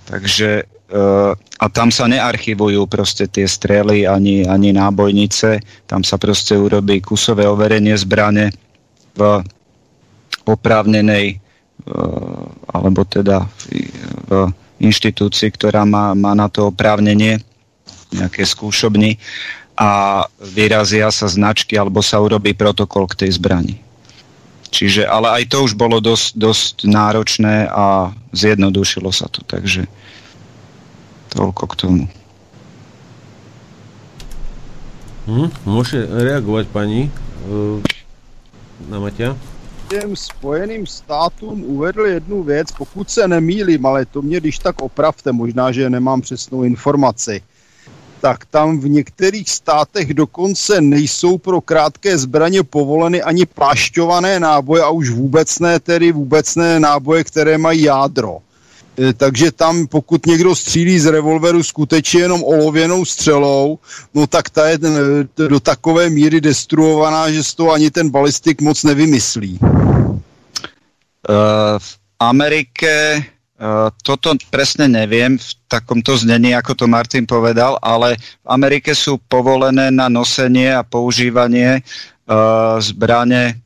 Takže 0.09 0.65
uh, 0.65 1.37
a 1.37 1.67
tam 1.69 1.93
sa 1.93 2.09
nearchivujú 2.09 2.89
proste 2.89 3.29
tie 3.29 3.45
strely 3.45 4.09
ani, 4.09 4.49
ani 4.49 4.73
nábojnice, 4.73 5.61
tam 5.85 6.01
sa 6.01 6.17
proste 6.17 6.57
urobí 6.57 7.05
kusové 7.05 7.45
overenie 7.45 7.93
zbrane 8.01 8.57
v 9.13 9.21
oprávnenej 10.49 11.37
uh, 11.37 12.45
alebo 12.73 13.05
teda 13.05 13.45
v 14.27 14.49
inštitúcii, 14.81 15.49
ktorá 15.53 15.85
má, 15.89 16.13
má 16.13 16.37
na 16.37 16.49
to 16.49 16.69
oprávnenie 16.73 17.41
nejaké 18.17 18.43
skúšobni 18.49 19.21
a 19.77 20.25
vyrazia 20.41 21.13
sa 21.13 21.29
značky 21.29 21.77
alebo 21.77 22.01
sa 22.01 22.17
urobí 22.19 22.57
protokol 22.57 23.05
k 23.07 23.27
tej 23.27 23.37
zbrani. 23.37 23.77
Čiže, 24.73 25.07
ale 25.07 25.41
aj 25.41 25.53
to 25.53 25.63
už 25.63 25.73
bolo 25.79 26.03
dosť, 26.03 26.37
dosť 26.37 26.75
náročné 26.91 27.71
a 27.71 28.11
zjednodušilo 28.35 29.09
sa 29.15 29.31
to, 29.31 29.41
takže 29.47 29.87
toľko 31.33 31.65
k 31.71 31.75
tomu. 31.77 32.05
Hm, 35.27 35.51
môže 35.67 36.03
reagovať 36.07 36.65
pani 36.71 37.09
uh, 37.47 37.79
na 38.91 38.99
Maťa? 39.01 39.57
těm 39.89 40.17
spojeným 40.17 40.87
státům 40.87 41.65
uvedl 41.65 42.07
jednu 42.07 42.43
věc, 42.43 42.73
pokud 42.73 43.11
se 43.11 43.29
nemýlím, 43.29 43.87
ale 43.87 44.07
to 44.07 44.23
mě 44.23 44.41
když 44.41 44.59
tak 44.59 44.83
opravte, 44.83 45.33
možná, 45.33 45.73
že 45.73 45.91
nemám 45.91 46.21
přesnou 46.21 46.63
informaci 46.63 47.43
tak 48.21 48.45
tam 48.45 48.81
v 48.81 48.89
některých 48.89 49.51
státech 49.51 50.15
dokonce 50.15 50.81
nejsou 50.81 51.39
pro 51.39 51.61
krátké 51.61 52.19
zbraně 52.19 52.63
povoleny 52.63 53.23
ani 53.23 53.47
plášťované 53.47 54.41
náboje 54.41 54.83
a 54.83 54.89
už 54.89 55.11
vůbec 55.11 55.59
ne 55.59 55.81
tedy 55.81 56.13
vůbec 56.13 56.55
ne 56.55 56.81
náboje, 56.81 57.25
které 57.25 57.59
mají 57.59 57.83
jádro. 57.83 58.39
E, 58.99 59.13
takže 59.13 59.53
tam, 59.53 59.87
pokud 59.87 60.27
někdo 60.27 60.55
střílí 60.55 60.99
z 60.99 61.07
revolveru 61.07 61.63
skutečně 61.63 62.21
jenom 62.21 62.45
olověnou 62.45 63.05
střelou, 63.05 63.79
no 64.15 64.27
tak 64.27 64.51
ta 64.51 64.69
je 64.69 64.79
e, 65.39 65.49
do 65.49 65.61
takové 65.61 66.11
míry 66.11 66.41
destruovaná, 66.41 67.31
že 67.31 67.45
z 67.45 67.55
toho 67.55 67.73
ani 67.73 67.91
ten 67.91 68.11
balistik 68.11 68.61
moc 68.61 68.85
nevymyslí. 68.85 69.59
Uh, 71.29 71.79
v 71.79 71.99
Amerike 72.21 73.25
toto 74.05 74.37
presne 74.53 74.85
neviem 74.85 75.41
v 75.41 75.49
takomto 75.65 76.13
znení, 76.13 76.53
ako 76.53 76.85
to 76.85 76.87
Martin 76.87 77.25
povedal, 77.25 77.81
ale 77.81 78.21
v 78.21 78.49
Amerike 78.53 78.93
sú 78.93 79.17
povolené 79.17 79.89
na 79.89 80.13
nosenie 80.13 80.77
a 80.77 80.85
používanie 80.85 81.81
uh, 81.81 82.77
zbrane 82.85 83.65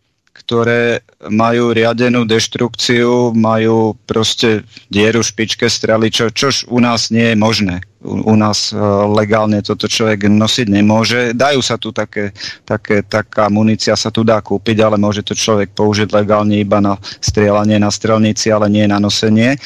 ktoré 0.51 1.05
majú 1.30 1.70
riadenú 1.70 2.26
deštrukciu, 2.26 3.30
majú 3.38 3.95
proste 4.03 4.66
dieru 4.91 5.22
špičke 5.22 5.70
strely, 5.70 6.11
čo, 6.11 6.26
čož 6.32 6.66
u 6.66 6.82
nás 6.82 7.14
nie 7.14 7.30
je 7.30 7.36
možné. 7.38 7.76
U, 8.01 8.32
u 8.32 8.34
nás 8.36 8.72
uh, 8.72 9.05
legálne 9.12 9.61
toto 9.61 9.84
človek 9.84 10.28
nosiť 10.28 10.66
nemôže. 10.72 11.20
Dajú 11.36 11.61
sa 11.61 11.76
tu 11.76 11.92
také, 11.92 12.32
také, 12.64 13.05
taká 13.05 13.53
munícia 13.53 13.92
sa 13.92 14.09
tu 14.09 14.24
dá 14.24 14.40
kúpiť, 14.40 14.80
ale 14.80 14.96
môže 14.96 15.20
to 15.20 15.36
človek 15.36 15.76
použiť 15.76 16.09
legálne 16.11 16.57
iba 16.57 16.80
na 16.80 16.96
strieľanie 17.20 17.76
na 17.76 17.92
strelnici, 17.92 18.48
ale 18.48 18.72
nie 18.72 18.88
na 18.88 18.96
nosenie. 18.96 19.61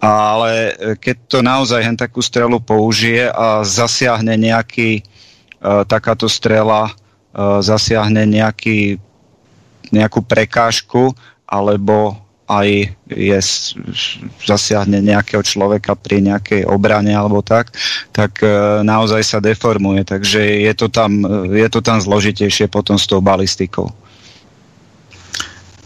Ale 0.00 0.52
e, 0.76 1.00
keď 1.00 1.16
to 1.28 1.38
naozaj 1.40 1.80
hen 1.80 1.96
takú 1.96 2.20
strelu 2.20 2.60
použije 2.60 3.28
a 3.28 3.64
zasiahne 3.64 4.36
nejaký, 4.36 5.04
uh, 5.60 5.84
takáto 5.84 6.28
strela 6.28 6.92
zasiahne 7.34 8.30
nejaký 8.30 9.02
nejakú 9.90 10.22
prekážku, 10.22 11.12
alebo 11.44 12.18
aj 12.44 12.92
je, 13.08 13.38
zasiahne 14.44 15.00
nejakého 15.00 15.40
človeka 15.40 15.96
pri 15.96 16.20
nejakej 16.20 16.68
obrane 16.68 17.16
alebo 17.16 17.40
tak, 17.40 17.72
tak 18.12 18.44
e, 18.44 18.84
naozaj 18.84 19.22
sa 19.24 19.38
deformuje. 19.40 20.04
Takže 20.04 20.40
je 20.68 20.72
to 20.76 20.92
tam, 20.92 21.24
je 21.48 21.68
to 21.72 21.80
tam 21.80 22.04
zložitejšie 22.04 22.68
potom 22.68 23.00
s 23.00 23.08
tou 23.08 23.24
balistikou. 23.24 23.92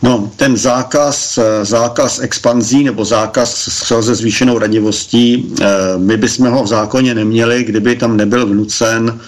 No, 0.03 0.31
ten 0.37 0.57
zákaz, 0.57 1.39
e, 1.39 1.65
zákaz 1.65 2.19
expanzí 2.19 2.85
nebo 2.85 3.05
zákaz 3.05 3.69
se 4.05 4.15
zvýšenou 4.15 4.59
radivostí, 4.59 5.35
e, 5.35 5.65
my 5.99 6.17
bychom 6.17 6.51
ho 6.51 6.65
v 6.65 6.67
zákoně 6.67 7.15
neměli, 7.15 7.65
kdyby 7.65 7.97
tam 7.97 8.17
nebyl 8.17 8.47
vnucen 8.47 9.21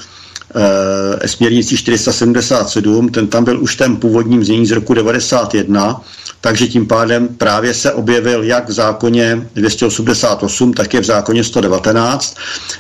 e, 1.23 1.29
směrnicí 1.29 1.77
477, 1.77 3.09
ten 3.09 3.27
tam 3.27 3.45
byl 3.45 3.63
už 3.63 3.77
ten 3.77 3.97
původním 3.97 4.45
znění 4.45 4.67
z 4.67 4.71
roku 4.71 4.95
91, 4.95 6.03
takže 6.41 6.69
tím 6.69 6.87
pádem 6.87 7.29
právě 7.29 7.75
se 7.75 7.93
objevil 7.93 8.43
jak 8.43 8.69
v 8.69 8.73
zákoně 8.73 9.49
288, 9.55 10.73
tak 10.73 10.95
je 10.95 11.01
v 11.01 11.05
zákoně 11.05 11.45
119. 11.45 12.37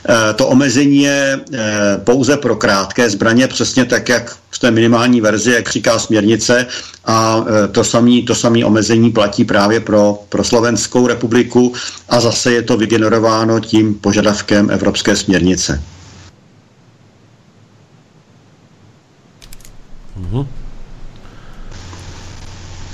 E, 0.08 0.32
to 0.34 0.46
omezení 0.46 1.02
je 1.02 1.40
e, 1.52 1.98
pouze 2.04 2.36
pro 2.36 2.56
krátké 2.56 3.10
zbraně, 3.10 3.48
přesně 3.48 3.84
tak, 3.84 4.08
jak 4.08 4.36
v 4.50 4.58
té 4.58 4.70
minimální 4.70 5.20
verzi, 5.20 5.52
jak 5.52 5.70
říká 5.70 5.98
směrnice, 5.98 6.66
a 7.04 7.44
e, 7.64 7.68
to 7.68 7.84
samé 7.84 8.22
to 8.26 8.34
samý 8.34 8.64
omezení 8.64 9.10
platí 9.10 9.44
právě 9.44 9.80
pro, 9.80 10.18
pro 10.28 10.44
Slovenskou 10.44 11.06
republiku 11.06 11.72
a 12.08 12.20
zase 12.20 12.52
je 12.52 12.62
to 12.62 12.76
vygenerováno 12.76 13.60
tím 13.60 13.94
požadavkem 13.94 14.70
Evropské 14.70 15.16
směrnice. 15.16 15.82
Uh-huh. 20.20 20.46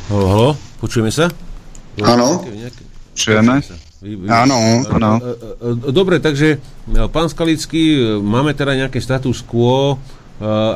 Halo, 0.06 0.26
halo, 0.30 0.50
počujeme 0.78 1.10
sa? 1.10 1.26
Áno. 1.98 2.38
Počujeme. 3.10 3.58
Áno. 4.30 4.86
Áno. 4.86 5.10
E, 5.18 5.34
e, 5.82 5.90
dobre, 5.90 6.22
takže 6.22 6.62
pán 7.10 7.26
Skalický, 7.26 8.14
máme 8.22 8.54
teda 8.54 8.78
nejaké 8.78 9.02
status 9.02 9.42
quo. 9.42 9.98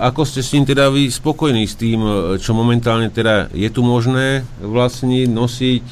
Ako 0.03 0.27
ste 0.27 0.43
s 0.43 0.51
ním 0.51 0.67
teda 0.67 0.91
vy 0.91 1.07
spokojní 1.07 1.63
s 1.63 1.79
tým, 1.79 2.03
čo 2.43 2.59
momentálne 2.59 3.07
teda 3.07 3.55
je 3.55 3.71
tu 3.71 3.87
možné 3.87 4.43
vlastniť, 4.59 5.29
nosiť, 5.31 5.85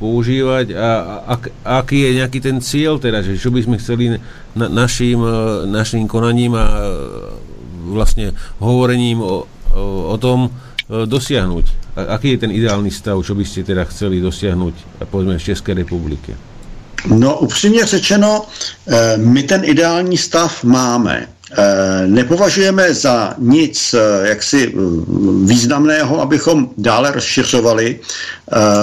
používať 0.00 0.72
a, 0.72 0.90
a, 1.26 1.34
a 1.36 1.72
aký 1.84 2.00
je 2.00 2.10
nejaký 2.22 2.38
ten 2.40 2.64
cieľ 2.64 2.96
teda, 2.96 3.20
že 3.20 3.36
čo 3.36 3.52
by 3.52 3.60
sme 3.60 3.76
chceli 3.76 4.16
na, 4.56 4.66
našim, 4.72 5.20
našim 5.68 6.08
konaním 6.08 6.54
a 6.54 6.64
vlastne 7.92 8.32
hovorením 8.62 9.20
o, 9.20 9.44
o 10.12 10.16
tom 10.16 10.48
e, 10.48 11.04
dosiahnuť? 11.96 12.14
Aký 12.14 12.30
je 12.30 12.38
ten 12.38 12.52
ideálny 12.52 12.90
stav, 12.90 13.24
čo 13.24 13.34
by 13.34 13.44
ste 13.44 13.64
teda 13.64 13.84
chceli 13.88 14.20
dosiahnuť, 14.20 14.74
povedzme, 15.08 15.38
v 15.38 15.42
České 15.42 15.74
republike? 15.74 16.36
No, 17.06 17.38
upřímně 17.38 17.86
řečeno, 17.86 18.42
e, 18.86 19.16
my 19.16 19.42
ten 19.42 19.62
ideální 19.64 20.16
stav 20.16 20.64
máme. 20.64 21.28
E, 21.58 22.06
nepovažujeme 22.06 22.94
za 22.94 23.34
nic 23.38 23.94
jaksi 24.22 24.74
významného, 25.44 26.20
abychom 26.20 26.70
dále 26.78 27.12
rozšiřovali 27.12 28.00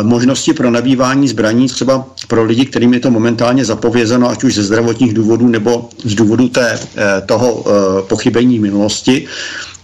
možnosti 0.02 0.54
pro 0.54 0.72
nabývání 0.72 1.28
zbraní 1.28 1.68
třeba 1.68 2.06
pro 2.28 2.44
lidi, 2.44 2.66
kterým 2.66 2.94
je 2.94 3.00
to 3.00 3.12
momentálně 3.12 3.66
zapovězeno, 3.66 4.30
ať 4.30 4.44
už 4.44 4.56
ze 4.56 4.64
zdravotních 4.64 5.14
důvodů 5.14 5.48
nebo 5.48 5.90
z 6.04 6.16
důvodu 6.16 6.50
té, 6.50 6.80
toho 7.26 7.66
pochybení 8.08 8.60
minulosti 8.60 9.28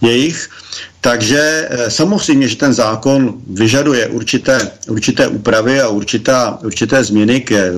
jejich. 0.00 0.50
Takže 1.00 1.68
eh, 1.70 1.90
samozřejmě, 1.90 2.48
že 2.48 2.56
ten 2.56 2.72
zákon 2.72 3.34
vyžaduje 3.46 4.06
určité, 4.08 4.70
určité 4.88 5.28
úpravy 5.28 5.80
a 5.80 5.88
určitá, 5.88 6.58
určité 6.64 7.04
změny 7.04 7.40
k 7.40 7.72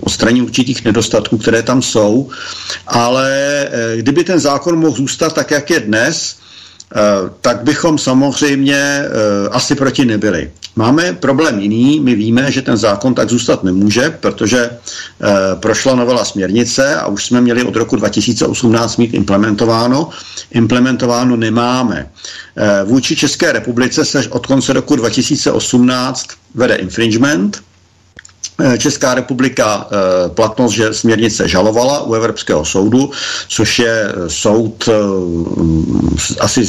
odstranění 0.00 0.42
určitých 0.42 0.84
nedostatků, 0.84 1.38
které 1.38 1.62
tam 1.62 1.82
jsou, 1.82 2.30
ale 2.86 3.30
eh, 3.70 3.96
kdyby 3.96 4.24
ten 4.24 4.40
zákon 4.40 4.78
mohl 4.78 4.96
zůstat 4.96 5.34
tak, 5.34 5.50
jak 5.50 5.70
je 5.70 5.80
dnes, 5.80 6.36
tak 7.40 7.62
bychom 7.64 7.98
samozřejmě 7.98 9.04
asi 9.50 9.74
proti 9.74 10.04
nebyli. 10.04 10.50
Máme 10.76 11.12
problém 11.12 11.58
jiný, 11.60 12.00
my 12.00 12.14
víme, 12.14 12.52
že 12.52 12.62
ten 12.62 12.76
zákon 12.76 13.14
tak 13.14 13.28
zůstat 13.30 13.64
nemůže, 13.64 14.10
protože 14.20 14.70
prošla 15.60 15.94
novela 15.94 16.24
směrnice 16.24 16.96
a 16.96 17.06
už 17.06 17.26
jsme 17.26 17.40
měli 17.40 17.62
od 17.64 17.76
roku 17.76 17.96
2018 17.96 18.96
mít 18.96 19.14
implementováno. 19.14 20.08
Implementováno 20.50 21.36
nemáme. 21.36 22.10
Vůči 22.84 23.16
České 23.16 23.52
republice 23.52 24.04
se 24.04 24.28
od 24.28 24.46
konce 24.46 24.72
roku 24.72 24.96
2018 24.96 26.26
vede 26.54 26.74
infringement, 26.74 27.58
Eh, 27.58 27.75
Česká 28.78 29.14
republika 29.14 29.86
eh, 29.90 30.28
platnost 30.28 30.72
že 30.72 30.94
směrnice 30.94 31.48
žalovala 31.48 32.02
u 32.02 32.14
Evropského 32.14 32.64
soudu, 32.64 33.10
což 33.48 33.78
je 33.78 34.08
eh, 34.08 34.30
soud 34.30 34.88
asi 36.40 36.64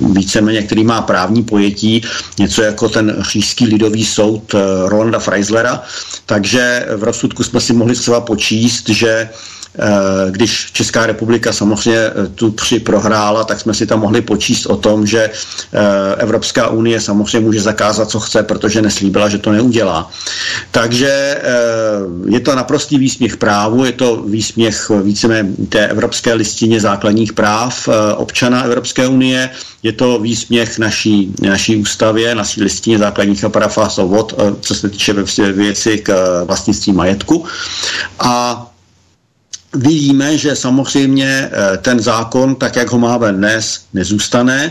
víceméně, 0.00 0.62
který 0.62 0.84
má 0.84 1.02
právní 1.02 1.42
pojetí, 1.42 2.02
něco 2.38 2.62
jako 2.62 2.88
ten 2.88 3.16
říšský 3.30 3.66
lidový 3.66 4.04
soud 4.04 4.54
Rolanda 4.86 5.18
Freislera. 5.18 5.82
Takže 6.26 6.86
v 6.96 7.02
rozsudku 7.04 7.42
jsme 7.44 7.60
si 7.60 7.72
mohli 7.72 7.94
třeba 7.94 8.20
počíst, 8.20 8.88
že 8.88 9.28
Eh, 9.28 9.57
když 10.30 10.70
Česká 10.72 11.06
republika 11.06 11.52
samozřejmě 11.52 12.00
eh, 12.00 12.26
tu 12.34 12.50
tři 12.50 12.80
prohrála, 12.80 13.44
tak 13.44 13.60
jsme 13.60 13.74
si 13.74 13.86
tam 13.86 14.00
mohli 14.00 14.20
počíst 14.20 14.66
o 14.66 14.76
tom, 14.76 15.06
že 15.06 15.30
eh, 15.30 16.14
Evropská 16.16 16.68
unie 16.68 17.00
samozřejmě 17.00 17.40
může 17.40 17.60
zakázat, 17.60 18.10
co 18.10 18.20
chce, 18.20 18.42
protože 18.42 18.82
neslíbila, 18.82 19.28
že 19.28 19.38
to 19.38 19.52
neudělá. 19.52 20.10
Takže 20.70 21.38
je 22.28 22.40
to 22.40 22.54
naprostý 22.54 22.98
výsměch 22.98 23.36
právu, 23.36 23.84
je 23.84 23.92
to 23.92 24.22
výsměch 24.22 24.90
víceméně 25.02 25.48
té 25.68 25.86
Evropské 25.88 26.34
listině 26.34 26.80
základních 26.80 27.32
práv 27.32 27.88
občana 28.16 28.62
Evropské 28.62 29.06
unie, 29.08 29.50
je 29.82 29.92
to 29.92 30.18
výsměch 30.18 30.78
naší, 30.78 31.34
naší 31.42 31.76
ústavě, 31.76 32.34
naší 32.34 32.62
listině 32.62 32.98
základních 32.98 33.44
práv 33.48 33.78
a 33.78 33.88
svobod, 33.88 34.34
co 34.60 34.74
se 34.74 34.88
týče 34.88 35.12
věci 35.52 35.98
k 35.98 36.44
vlastnictví 36.44 36.92
majetku. 36.92 37.44
A 38.18 38.67
Vidíme, 39.74 40.38
že 40.38 40.56
samozřejmě 40.56 41.50
eh, 41.52 41.76
ten 41.78 42.00
zákon, 42.00 42.54
tak 42.54 42.76
jak 42.76 42.90
ho 42.90 42.98
máme 42.98 43.32
dnes, 43.32 43.84
nezůstane. 43.94 44.70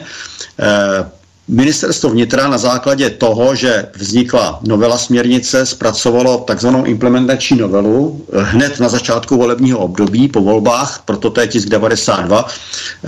Eh, 1.50 1.54
Ministerstvo 1.54 2.10
vnitra 2.10 2.48
na 2.48 2.58
základě 2.58 3.10
toho, 3.10 3.56
že 3.56 3.86
vznikla 3.96 4.60
novela 4.64 4.98
směrnice, 4.98 5.66
zpracovalo 5.66 6.38
takzvanou 6.48 6.84
implementační 6.86 7.58
novelu 7.58 8.26
hned 8.34 8.80
na 8.80 8.90
začátku 8.90 9.38
volebního 9.38 9.80
období 9.80 10.28
po 10.28 10.42
volbách, 10.42 11.02
proto 11.06 11.30
to 11.30 11.42
je 11.42 11.48
tisk 11.48 11.70
92, 11.70 12.48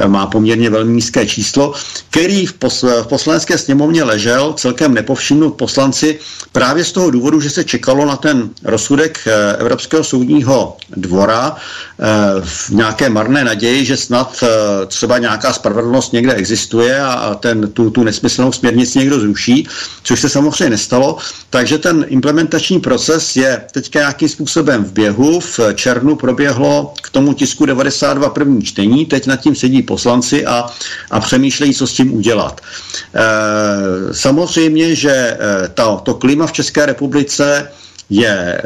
má 0.07 0.27
poměrně 0.27 0.69
velmi 0.69 0.93
nízké 0.93 1.25
číslo, 1.25 1.73
který 2.09 2.45
v, 2.45 2.53
pos- 2.59 3.03
v 3.03 3.07
poslanecké 3.07 3.57
sněmovně 3.57 4.03
ležel 4.03 4.53
celkem 4.53 4.93
nepovšimnut 4.93 5.53
poslanci 5.55 6.19
právě 6.51 6.83
z 6.85 6.91
toho 6.91 7.11
důvodu, 7.11 7.41
že 7.41 7.49
se 7.49 7.63
čekalo 7.63 8.05
na 8.05 8.15
ten 8.15 8.49
rozsudek 8.63 9.19
eh, 9.27 9.55
Evropského 9.57 10.03
soudního 10.03 10.77
dvora 10.95 11.55
eh, 11.55 12.05
v 12.43 12.69
nějaké 12.69 13.09
marné 13.09 13.43
naději, 13.43 13.85
že 13.85 13.97
snad 13.97 14.43
eh, 14.43 14.85
třeba 14.85 15.17
nějaká 15.17 15.53
spravedlnost 15.53 16.13
někde 16.13 16.33
existuje 16.33 17.01
a 17.01 17.35
ten, 17.35 17.71
tu, 17.71 17.89
tu 17.89 18.03
nesmysl 18.03 18.28
nesmyslnou 18.29 18.51
směrnici 18.51 18.99
někdo 18.99 19.19
zruší, 19.19 19.67
což 20.03 20.21
se 20.21 20.29
samozřejmě 20.29 20.69
nestalo. 20.69 21.17
Takže 21.49 21.77
ten 21.77 22.05
implementační 22.09 22.79
proces 22.79 23.35
je 23.35 23.61
teď 23.71 23.95
nějakým 23.95 24.29
způsobem 24.29 24.85
v 24.85 24.91
běhu. 24.93 25.39
V 25.39 25.59
červnu 25.75 26.15
proběhlo 26.15 26.93
k 27.01 27.09
tomu 27.09 27.33
tisku 27.33 27.65
92 27.65 28.29
první 28.29 28.61
čtení, 28.61 29.05
teď 29.05 29.27
nad 29.27 29.35
tím 29.35 29.55
sedí 29.55 29.81
poslanci 29.81 30.45
a, 30.45 30.65
a 31.11 31.19
přemýšlejí, 31.19 31.73
co 31.73 31.87
s 31.87 31.93
tím 31.93 32.13
udělat. 32.13 32.61
E, 32.61 34.13
samozřejmě, 34.13 34.95
že 34.95 35.11
e, 35.11 35.37
to, 35.73 36.01
to 36.05 36.13
klima 36.13 36.47
v 36.47 36.51
České 36.51 36.85
republice 36.85 37.71
je 38.09 38.29
e, 38.29 38.61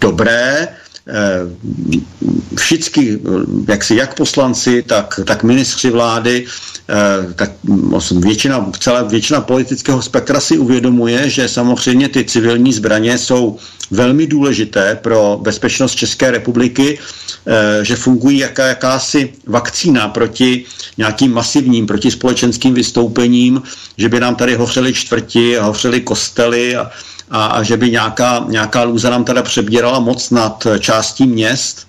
dobré, 0.00 0.68
Eh, 1.08 1.40
všichni, 2.56 3.18
jak 3.68 3.84
si 3.84 3.96
jak 3.96 4.14
poslanci, 4.14 4.82
tak, 4.82 5.20
tak 5.24 5.42
ministři 5.42 5.90
vlády, 5.90 6.46
tak 7.34 7.50
většina, 8.18 8.70
celá 8.78 9.02
většina 9.02 9.40
politického 9.40 10.02
spektra 10.02 10.40
si 10.40 10.58
uvědomuje, 10.58 11.30
že 11.30 11.48
samozřejmě 11.48 12.08
ty 12.08 12.24
civilní 12.24 12.72
zbraně 12.72 13.18
jsou 13.18 13.58
velmi 13.90 14.26
důležité 14.26 14.98
pro 15.02 15.38
bezpečnost 15.42 15.94
České 15.94 16.30
republiky, 16.30 16.98
eh, 17.46 17.84
že 17.84 17.96
fungují 17.96 18.38
jaká, 18.38 18.66
jakási 18.66 19.32
vakcína 19.46 20.08
proti 20.08 20.64
nějakým 20.96 21.32
masivním 21.32 21.86
protispolečenským 21.86 22.74
vystoupením, 22.74 23.62
že 23.98 24.08
by 24.08 24.20
nám 24.20 24.34
tady 24.34 24.54
hořely 24.54 24.94
čtvrti 24.94 25.56
hořely 25.56 26.00
kostely 26.00 26.76
a, 26.76 26.90
a, 27.30 27.46
a 27.46 27.62
že 27.62 27.76
by 27.76 27.90
nějaká, 27.90 28.44
nějaká 28.48 28.82
lůza 28.82 29.10
nám 29.10 29.24
teda 29.24 29.42
přebírala 29.42 30.00
moc 30.00 30.30
nad 30.30 30.66
částí 30.80 31.26
měst, 31.26 31.87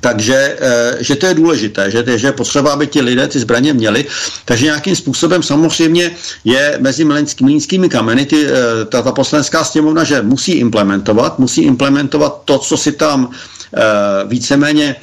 takže 0.00 0.56
eh, 0.60 0.96
že 1.00 1.16
to 1.16 1.26
je 1.26 1.34
důležité, 1.34 1.90
že, 1.90 2.04
že 2.18 2.26
je 2.26 2.32
potřeba, 2.32 2.72
aby 2.72 2.86
ti 2.86 3.00
lidé 3.00 3.28
ty 3.28 3.38
zbraně 3.38 3.72
měli. 3.72 4.04
Takže 4.44 4.64
nějakým 4.64 4.96
způsobem 4.96 5.42
samozřejmě 5.42 6.10
je 6.44 6.78
mezi 6.80 7.04
mlínskými 7.40 7.88
kameny 7.88 8.26
ty, 8.26 8.46
eh, 8.46 8.84
ta, 8.84 9.02
ta 9.02 9.12
poslanská 9.12 9.64
sněmovna, 9.64 10.04
že 10.04 10.22
musí 10.22 10.52
implementovat, 10.52 11.38
musí 11.38 11.62
implementovat 11.62 12.42
to, 12.44 12.58
co 12.58 12.76
si 12.76 12.92
tam 12.92 13.30
eh, 13.30 13.80
víceméně 14.26 14.96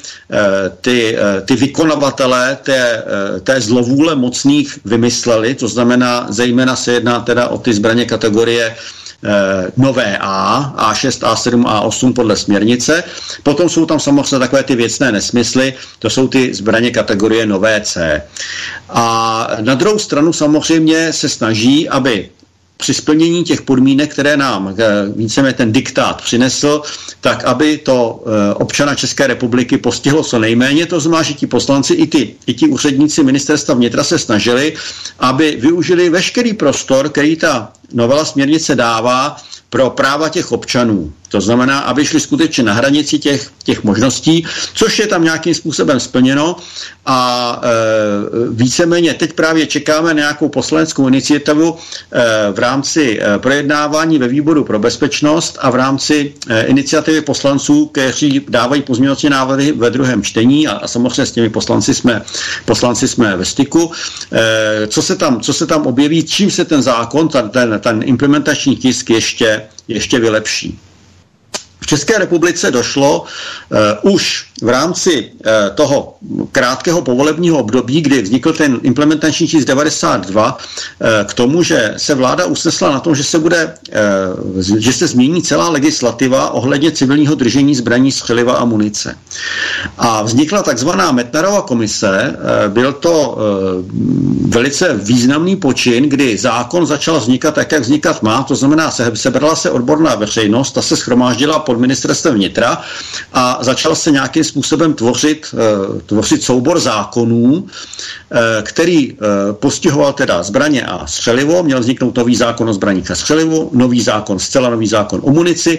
ty, 0.80 1.16
ty 1.44 1.56
vykonavatelé 1.56 2.58
té, 2.62 3.02
té 3.42 3.60
zlovůle 3.60 4.14
mocných 4.14 4.78
vymysleli, 4.84 5.54
to 5.54 5.68
znamená, 5.68 6.26
zejména 6.28 6.76
se 6.76 6.92
jedná 6.92 7.20
teda 7.20 7.48
o 7.48 7.58
ty 7.58 7.72
zbraně 7.72 8.04
kategorie 8.04 8.76
nové 9.76 10.18
A, 10.20 10.72
A6, 10.92 11.34
A7, 11.34 11.62
A8 11.64 12.12
podle 12.12 12.36
směrnice. 12.36 13.04
Potom 13.42 13.68
jsou 13.68 13.86
tam 13.86 14.00
samozřejmě 14.00 14.38
takové 14.38 14.62
ty 14.62 14.76
věcné 14.76 15.12
nesmysly, 15.12 15.74
to 15.98 16.10
jsou 16.10 16.28
ty 16.28 16.54
zbraně 16.54 16.90
kategorie 16.90 17.46
nové 17.46 17.80
C. 17.80 18.22
A 18.88 19.48
na 19.60 19.74
druhou 19.74 19.98
stranu 19.98 20.32
samozřejmě 20.32 21.12
se 21.12 21.28
snaží, 21.28 21.88
aby 21.88 22.28
při 22.78 22.94
splnění 22.94 23.44
těch 23.44 23.62
podmínek, 23.62 24.12
které 24.12 24.36
nám 24.36 24.74
eh, 24.78 24.84
víceméně 25.16 25.54
ten 25.54 25.72
diktát 25.72 26.22
přinesl, 26.22 26.82
tak 27.20 27.44
aby 27.44 27.78
to 27.78 28.24
eh, 28.26 28.54
občana 28.54 28.94
České 28.94 29.26
republiky 29.26 29.78
postihlo 29.78 30.24
co 30.24 30.38
nejméně. 30.38 30.86
To 30.86 31.00
znamená, 31.00 31.22
že 31.22 31.34
ti 31.34 31.46
poslanci 31.46 31.94
i 31.94 32.06
ti, 32.06 32.34
i 32.46 32.54
ti 32.54 32.68
úředníci 32.68 33.22
ministerstva 33.22 33.74
vnitra 33.74 34.04
se 34.04 34.18
snažili, 34.18 34.74
aby 35.18 35.56
využili 35.60 36.10
veškerý 36.10 36.52
prostor, 36.52 37.08
který 37.08 37.36
ta 37.36 37.72
novela 37.92 38.24
směrnice 38.24 38.74
dává 38.74 39.36
pro 39.70 39.90
práva 39.90 40.28
těch 40.28 40.52
občanů. 40.52 41.12
To 41.28 41.40
znamená, 41.40 41.78
aby 41.78 42.06
šli 42.06 42.20
skutečně 42.20 42.64
na 42.64 42.72
hranici 42.72 43.18
těch, 43.18 43.50
těch 43.64 43.84
možností, 43.84 44.46
což 44.74 44.98
je 44.98 45.06
tam 45.06 45.24
nějakým 45.24 45.54
způsobem 45.54 46.00
splněno 46.00 46.56
a 47.10 47.60
e, 47.64 47.68
víceméně 48.50 49.14
teď 49.14 49.32
právě 49.32 49.66
čekáme 49.66 50.08
na 50.08 50.20
nějakou 50.20 50.48
poslaneckou 50.48 51.08
iniciativu 51.08 51.76
e, 51.76 52.52
v 52.52 52.58
rámci 52.58 53.20
e, 53.20 53.38
projednávání 53.38 54.18
ve 54.18 54.28
výboru 54.28 54.64
pro 54.64 54.78
bezpečnost 54.78 55.58
a 55.60 55.70
v 55.70 55.74
rámci 55.74 56.34
e, 56.48 56.62
iniciativy 56.62 57.20
poslanců, 57.20 57.86
kteří 57.86 58.44
dávají 58.48 58.82
pozměňovací 58.82 59.28
návrhy 59.28 59.72
ve 59.72 59.90
druhém 59.90 60.22
čtení 60.22 60.68
a, 60.68 60.72
a 60.72 60.88
samozřejmě 60.88 61.26
s 61.26 61.32
těmi 61.32 61.50
poslanci 61.50 61.94
jsme, 61.94 62.22
poslanci 62.64 63.08
jsme 63.08 63.36
ve 63.36 63.44
styku. 63.44 63.92
E, 64.32 64.86
co, 64.86 65.02
se 65.02 65.16
tam, 65.16 65.40
co 65.40 65.52
se 65.52 65.66
tam 65.66 65.86
objeví, 65.86 66.24
čím 66.24 66.50
se 66.50 66.64
ten 66.64 66.82
zákon, 66.82 67.28
ten, 67.28 67.50
ten 67.80 68.02
implementační 68.04 68.76
tisk 68.76 69.10
ještě, 69.10 69.62
ještě 69.88 70.18
vylepší. 70.18 70.78
České 71.88 72.18
republice 72.18 72.70
došlo 72.70 73.20
uh, 73.20 74.12
už 74.12 74.46
v 74.62 74.68
rámci 74.68 75.30
uh, 75.32 75.74
toho 75.74 76.16
krátkého 76.52 77.02
povolebního 77.02 77.58
období, 77.58 78.00
kdy 78.00 78.22
vznikl 78.22 78.52
ten 78.52 78.80
implementační 78.82 79.46
tisk 79.48 79.66
92, 79.66 80.58
uh, 80.58 81.08
k 81.26 81.34
tomu, 81.34 81.62
že 81.62 81.94
se 81.96 82.14
vláda 82.14 82.46
usnesla 82.46 82.90
na 82.92 83.00
tom, 83.00 83.14
že 83.14 83.24
se 83.24 83.38
bude, 83.38 83.74
uh, 84.54 84.62
že 84.78 84.92
se 84.92 85.06
změní 85.06 85.42
celá 85.42 85.68
legislativa 85.68 86.50
ohledně 86.50 86.92
civilního 86.92 87.34
držení 87.34 87.74
zbraní, 87.74 88.12
střeliva 88.12 88.52
a 88.52 88.64
munice. 88.64 89.16
A 89.98 90.22
vznikla 90.22 90.62
takzvaná 90.62 91.12
Metnarova 91.12 91.62
komise, 91.62 92.36
uh, 92.36 92.72
byl 92.72 92.92
to 92.92 93.30
uh, 93.30 93.38
velice 94.52 94.94
významný 94.94 95.56
počin, 95.56 96.08
kdy 96.08 96.38
zákon 96.38 96.86
začal 96.86 97.20
vznikat 97.20 97.54
tak, 97.54 97.72
jak 97.72 97.82
vznikat 97.82 98.22
má, 98.22 98.42
to 98.42 98.56
znamená, 98.56 98.90
se, 98.90 99.12
sebrala 99.14 99.56
se 99.56 99.70
odborná 99.70 100.14
veřejnost, 100.14 100.72
ta 100.72 100.82
se 100.82 100.96
schromáždila 100.96 101.58
pod 101.58 101.77
pod 101.78 101.82
ministerstvem 101.86 102.34
vnitra 102.34 102.82
a 103.32 103.58
začal 103.62 103.94
se 103.94 104.10
nějakým 104.10 104.44
způsobem 104.44 104.94
tvořit, 104.94 105.54
tvořit 106.06 106.42
soubor 106.42 106.80
zákonů, 106.80 107.66
který 108.62 109.16
postihoval 109.52 110.12
teda 110.12 110.42
zbraně 110.42 110.82
a 110.82 111.06
střelivo, 111.06 111.62
měl 111.62 111.80
vzniknout 111.80 112.16
nový 112.16 112.36
zákon 112.36 112.68
o 112.68 112.74
zbraních 112.74 113.10
a 113.10 113.14
střelivu, 113.14 113.70
nový 113.72 114.02
zákon, 114.02 114.38
zcela 114.38 114.70
nový 114.70 114.86
zákon 114.86 115.20
o 115.24 115.30
munici, 115.30 115.78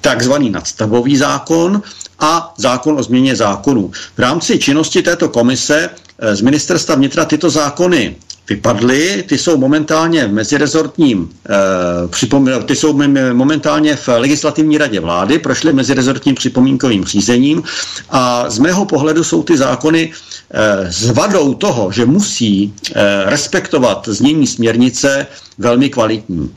takzvaný 0.00 0.50
nadstavový 0.50 1.16
zákon 1.16 1.82
a 2.18 2.54
zákon 2.58 2.98
o 2.98 3.02
změně 3.02 3.36
zákonů. 3.36 3.90
V 4.16 4.18
rámci 4.18 4.58
činnosti 4.58 5.02
této 5.02 5.28
komise 5.28 5.90
z 6.32 6.40
ministerstva 6.40 6.94
vnitra 6.94 7.24
tyto 7.24 7.50
zákony 7.50 8.16
vypadly, 8.48 9.24
ty 9.28 9.38
jsou 9.38 9.56
momentálně 9.56 10.26
v 10.26 10.32
mezirezortním, 10.32 11.28
eh, 11.50 12.62
ty 12.64 12.76
jsou 12.76 12.92
momentálně 13.32 13.96
v 13.96 14.08
legislativní 14.08 14.78
radě 14.78 15.00
vlády, 15.00 15.38
prošly 15.38 15.72
mezirezortním 15.72 16.34
připomínkovým 16.34 17.04
řízením 17.04 17.62
a 18.10 18.50
z 18.50 18.58
mého 18.58 18.84
pohledu 18.84 19.24
jsou 19.24 19.42
ty 19.42 19.56
zákony 19.56 20.12
eh, 20.50 20.92
s 20.92 21.10
vadou 21.10 21.54
toho, 21.54 21.92
že 21.92 22.06
musí 22.06 22.74
eh, 22.94 23.02
respektovat 23.24 24.08
znění 24.08 24.46
směrnice 24.46 25.26
velmi 25.58 25.88
kvalitní. 25.90 26.54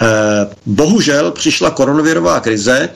Eh, 0.00 0.06
bohužel 0.66 1.30
přišla 1.30 1.70
koronavirová 1.70 2.40
krize 2.40 2.88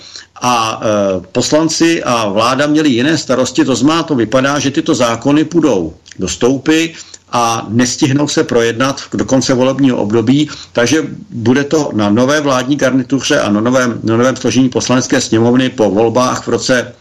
a 0.42 0.80
e, 0.82 1.20
poslanci 1.32 2.02
a 2.04 2.28
vláda 2.28 2.66
měli 2.66 2.88
jiné 2.88 3.18
starosti, 3.18 3.64
to 3.64 3.76
znamená, 3.76 4.02
to 4.02 4.14
vypadá, 4.14 4.58
že 4.58 4.70
tyto 4.70 4.94
zákony 4.94 5.44
půjdou 5.44 5.94
do 6.18 6.28
stoupy 6.28 6.86
a 7.32 7.66
nestihnou 7.68 8.28
se 8.28 8.44
projednat 8.44 9.00
do 9.14 9.24
konce 9.24 9.54
volebního 9.54 9.96
období, 9.96 10.50
takže 10.72 11.02
bude 11.30 11.64
to 11.64 11.90
na 11.94 12.10
nové 12.10 12.40
vládní 12.40 12.76
garnituře 12.76 13.40
a 13.40 13.50
na 13.50 13.60
novém, 13.60 14.00
na 14.02 14.16
novém 14.16 14.36
složení 14.36 14.68
poslanecké 14.68 15.20
sněmovny 15.20 15.68
po 15.68 15.90
volbách 15.90 16.46
v 16.46 16.48
roce 16.48 16.92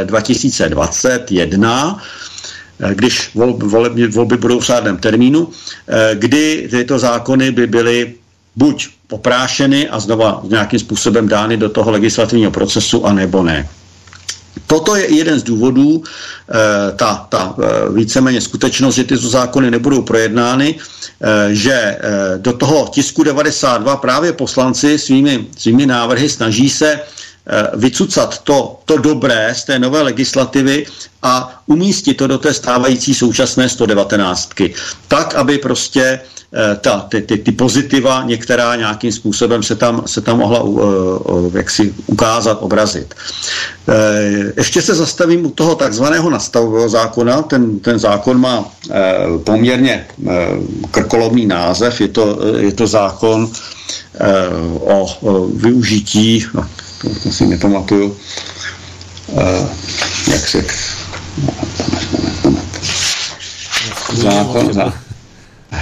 e, 0.00 0.04
2021 0.04 2.00
když 2.94 3.30
volby, 3.34 4.06
volby 4.06 4.36
budou 4.36 4.60
v 4.60 4.64
řádném 4.64 4.96
termínu, 4.96 5.48
e, 5.88 6.14
kdy 6.14 6.68
tyto 6.70 6.98
zákony 6.98 7.50
by 7.50 7.66
byly 7.66 8.14
buď 8.56 8.88
oprášeny 9.10 9.88
a 9.88 10.00
znova 10.00 10.40
nějakým 10.44 10.78
způsobem 10.78 11.28
dány 11.28 11.56
do 11.56 11.68
toho 11.68 11.90
legislativního 11.90 12.50
procesu, 12.50 13.06
anebo 13.06 13.42
ne. 13.42 13.68
Toto 14.66 14.96
je 14.96 15.14
jeden 15.14 15.40
z 15.40 15.42
důvodů, 15.42 16.02
e, 16.02 16.92
ta, 16.92 17.26
ta 17.28 17.54
e, 17.58 17.92
víceméně 17.92 18.40
skutečnost, 18.40 18.94
že 18.94 19.04
tyto 19.04 19.28
zákony 19.28 19.70
nebudou 19.70 20.02
projednány, 20.02 20.74
e, 20.74 21.54
že 21.54 21.98
do 22.38 22.52
toho 22.52 22.88
tisku 22.92 23.22
92 23.22 23.96
právě 23.96 24.32
poslanci 24.32 24.98
svými, 24.98 25.46
svými 25.56 25.86
návrhy 25.86 26.28
snaží 26.28 26.70
se 26.70 27.00
vycucat 27.74 28.38
to, 28.38 28.80
to 28.84 28.96
dobré 28.96 29.54
z 29.56 29.64
té 29.64 29.78
nové 29.78 30.02
legislativy 30.02 30.86
a 31.22 31.62
umístit 31.66 32.14
to 32.14 32.26
do 32.26 32.38
té 32.38 32.54
stávající 32.54 33.14
současné 33.14 33.68
119. 33.68 34.50
Tak, 35.08 35.34
aby 35.34 35.58
prostě 35.58 36.20
Eh, 36.56 36.76
ta, 36.80 37.00
ty, 37.00 37.22
ty, 37.22 37.38
ty 37.38 37.52
pozitiva 37.52 38.22
některá 38.22 38.76
nějakým 38.76 39.12
způsobem 39.12 39.62
se 39.62 39.74
tam, 39.76 40.02
se 40.06 40.20
tam 40.20 40.38
mohla 40.38 40.60
uh, 40.60 40.78
uh, 40.78 41.56
jaksi 41.56 41.94
ukázat, 42.06 42.58
obrazit. 42.60 43.14
Uh, 43.88 43.94
ještě 44.56 44.82
se 44.82 44.94
zastavím 44.94 45.46
u 45.46 45.50
toho 45.50 45.74
takzvaného 45.74 46.30
nastavového 46.30 46.88
zákona. 46.88 47.42
Ten, 47.42 47.78
ten 47.78 47.98
zákon 47.98 48.40
má 48.40 48.64
poměrně 49.44 50.06
krkolomný 50.90 51.46
název. 51.46 52.00
Je 52.00 52.08
to, 52.08 52.38
je 52.58 52.72
to 52.72 52.86
zákon 52.86 53.50
o, 54.80 55.06
o 55.20 55.46
využití, 55.46 56.46
no, 56.54 56.66
to, 57.22 57.32
si 57.32 57.46
nepamatuju, 57.46 58.16
uh, 59.26 59.68
jak 60.32 60.48
se... 60.48 60.64
Zákon, 64.14 64.72
zákon, 64.72 65.04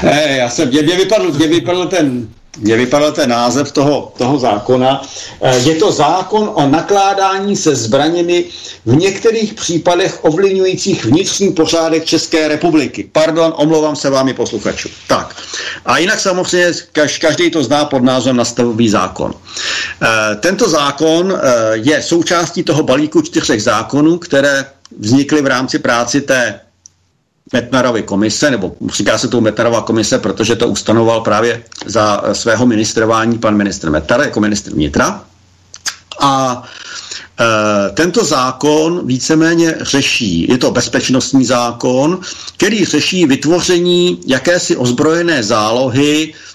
Hey, 0.02 0.36
já 0.36 0.50
jsem, 0.50 0.68
mě, 0.68 0.82
mě, 0.82 0.96
vypadl, 0.96 1.32
mě 1.32 1.46
vypadl 1.46 1.86
ten 1.86 2.28
mě 2.58 2.76
vypadal 2.76 3.12
ten 3.12 3.30
název 3.30 3.72
toho, 3.72 4.12
toho 4.18 4.38
zákona. 4.38 5.02
Eh, 5.40 5.58
je 5.58 5.74
to 5.74 5.92
zákon 5.92 6.50
o 6.54 6.68
nakládání 6.68 7.56
se 7.56 7.74
zbraněmi 7.74 8.44
v 8.86 8.96
některých 8.96 9.54
případech 9.54 10.24
ovlivňujících 10.24 11.04
vnitřní 11.04 11.52
pořádek 11.52 12.04
České 12.04 12.48
republiky. 12.48 13.08
Pardon, 13.12 13.54
omlouvám 13.56 13.96
se 13.96 14.10
vámi 14.10 14.34
posluchačů. 14.34 14.88
Tak. 15.08 15.36
A 15.86 15.98
jinak 15.98 16.20
samozřejmě 16.20 16.72
každý 17.20 17.50
to 17.50 17.64
zná 17.64 17.84
pod 17.84 18.02
názvem 18.02 18.36
nastavový 18.36 18.88
zákon. 18.88 19.34
Eh, 20.02 20.36
tento 20.36 20.68
zákon 20.68 21.32
eh, 21.32 21.52
je 21.74 22.02
součástí 22.02 22.62
toho 22.62 22.82
balíku 22.82 23.22
čtyřech 23.22 23.62
zákonů, 23.62 24.18
které 24.18 24.66
vznikly 24.98 25.42
v 25.42 25.46
rámci 25.46 25.78
práci 25.78 26.20
té 26.20 26.60
Metnarovy 27.52 28.02
komise, 28.02 28.50
nebo 28.50 28.72
říká 28.92 29.18
se 29.18 29.28
to 29.28 29.40
Metnarová 29.40 29.80
komise, 29.82 30.18
protože 30.18 30.56
to 30.56 30.68
ustanoval 30.68 31.20
právě 31.20 31.62
za 31.86 32.22
svého 32.32 32.66
ministrování 32.66 33.38
pan 33.38 33.56
ministr 33.56 33.90
Metnar 33.90 34.20
jako 34.20 34.40
ministr 34.40 34.70
vnitra. 34.72 35.24
A 36.20 36.62
e, 37.40 37.90
tento 37.90 38.24
zákon 38.24 39.06
víceméně 39.06 39.74
řeší, 39.80 40.46
je 40.50 40.58
to 40.58 40.70
bezpečnostní 40.70 41.44
zákon, 41.44 42.20
který 42.56 42.84
řeší 42.84 43.26
vytvoření 43.26 44.20
jakési 44.26 44.76
ozbrojené 44.76 45.42
zálohy 45.42 46.34
Eh, 46.34 46.51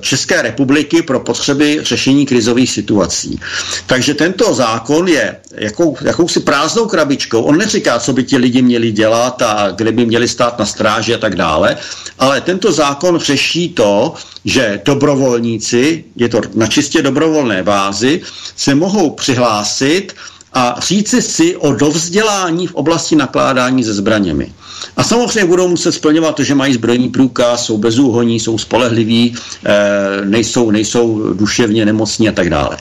České 0.00 0.42
republiky 0.42 1.02
pro 1.02 1.20
potřeby 1.20 1.78
řešení 1.82 2.26
krizových 2.26 2.70
situací. 2.70 3.40
Takže 3.86 4.14
tento 4.14 4.54
zákon 4.54 5.08
je 5.08 5.36
jakou, 5.54 5.96
jakousi 6.00 6.40
prázdnou 6.40 6.86
krabičkou. 6.86 7.42
On 7.42 7.58
neříká, 7.58 7.98
co 7.98 8.12
by 8.12 8.24
ti 8.24 8.36
lidi 8.36 8.62
měli 8.62 8.92
dělat 8.92 9.42
a 9.42 9.70
kde 9.70 9.92
by 9.92 10.06
měli 10.06 10.28
stát 10.28 10.58
na 10.58 10.66
stráži 10.66 11.14
a 11.14 11.18
tak 11.18 11.36
dále, 11.36 11.76
ale 12.18 12.40
tento 12.40 12.72
zákon 12.72 13.18
řeší 13.18 13.68
to, 13.68 14.14
že 14.44 14.80
dobrovolníci, 14.84 16.04
je 16.16 16.28
to 16.28 16.40
na 16.54 16.66
čistě 16.66 17.02
dobrovolné 17.02 17.62
bázi, 17.62 18.20
se 18.56 18.74
mohou 18.74 19.10
přihlásit 19.10 20.14
a 20.52 20.76
říci 20.80 21.22
si 21.22 21.56
o 21.56 21.72
dovzdělání 21.72 22.66
v 22.66 22.74
oblasti 22.74 23.16
nakládání 23.16 23.84
se 23.84 23.94
zbraněmi. 23.94 24.52
A 24.96 25.02
samozřejmě 25.04 25.44
budou 25.44 25.68
muset 25.68 25.92
splňovat 25.92 26.34
to, 26.34 26.44
že 26.44 26.54
mají 26.54 26.74
zbrojní 26.74 27.08
průkaz, 27.08 27.64
jsou 27.64 27.78
bezúhoní, 27.78 28.40
jsou 28.40 28.58
spolehliví, 28.58 29.34
e, 29.66 30.24
nejsou, 30.24 30.70
nejsou 30.70 31.32
duševně 31.34 31.86
nemocní 31.86 32.28
a 32.28 32.32
tak 32.32 32.50
dále. 32.50 32.76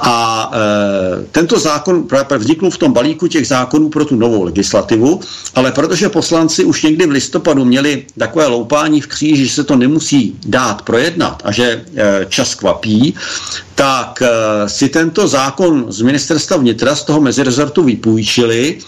A 0.00 0.50
e, 0.54 1.24
tento 1.32 1.58
zákon 1.58 2.06
vznikl 2.38 2.70
v 2.70 2.78
tom 2.78 2.92
balíku 2.92 3.26
těch 3.26 3.46
zákonů 3.46 3.88
pro 3.88 4.04
tu 4.04 4.16
novou 4.16 4.42
legislativu, 4.42 5.20
ale 5.54 5.72
protože 5.72 6.08
poslanci 6.08 6.64
už 6.64 6.82
někdy 6.82 7.06
v 7.06 7.10
listopadu 7.10 7.64
měli 7.64 8.04
takové 8.18 8.46
loupání 8.46 9.00
v 9.00 9.06
kříži, 9.06 9.46
že 9.46 9.54
se 9.54 9.64
to 9.64 9.76
nemusí 9.76 10.36
dát 10.46 10.82
projednat 10.82 11.42
a 11.44 11.52
že 11.52 11.84
e, 11.96 12.26
čas 12.28 12.54
kvapí, 12.54 13.14
tak 13.74 14.22
si 14.66 14.88
tento 14.88 15.28
zákon 15.28 15.84
z 15.88 16.00
ministerstva 16.02 16.56
vnitra 16.56 16.94
z 16.94 17.02
toho 17.04 17.20
mezirezortu 17.20 17.82
vypůjčili 17.82 18.78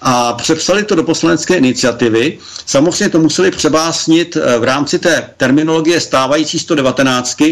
a 0.00 0.32
přepsali 0.32 0.84
to 0.84 0.94
do 0.94 1.02
poslanecké 1.02 1.56
iniciativy. 1.56 2.38
Samozřejmě 2.66 3.08
to 3.08 3.18
museli 3.20 3.50
přebásnit 3.50 4.36
eh, 4.36 4.58
v 4.58 4.64
rámci 4.64 4.98
té 4.98 5.30
terminologie 5.36 6.00
stávající 6.00 6.58
119 6.58 7.42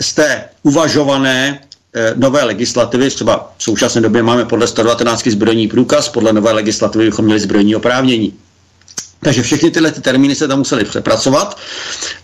z 0.00 0.12
té 0.14 0.44
uvažované 0.62 1.60
eh, 1.94 2.12
nové 2.16 2.44
legislativy, 2.44 3.10
třeba 3.10 3.52
v 3.58 3.62
současné 3.62 4.00
době 4.00 4.22
máme 4.22 4.44
podle 4.44 4.66
119 4.66 5.26
zbrojní 5.26 5.68
průkaz, 5.68 6.08
podle 6.08 6.32
nové 6.32 6.52
legislativy 6.52 7.04
bychom 7.04 7.24
měli 7.24 7.40
zbrojní 7.40 7.76
oprávnění. 7.76 8.34
Takže 9.20 9.42
všechny 9.42 9.70
tyhle 9.70 9.92
ty 9.92 10.00
termíny 10.00 10.34
se 10.34 10.48
tam 10.48 10.58
museli 10.58 10.84
přepracovat 10.84 11.58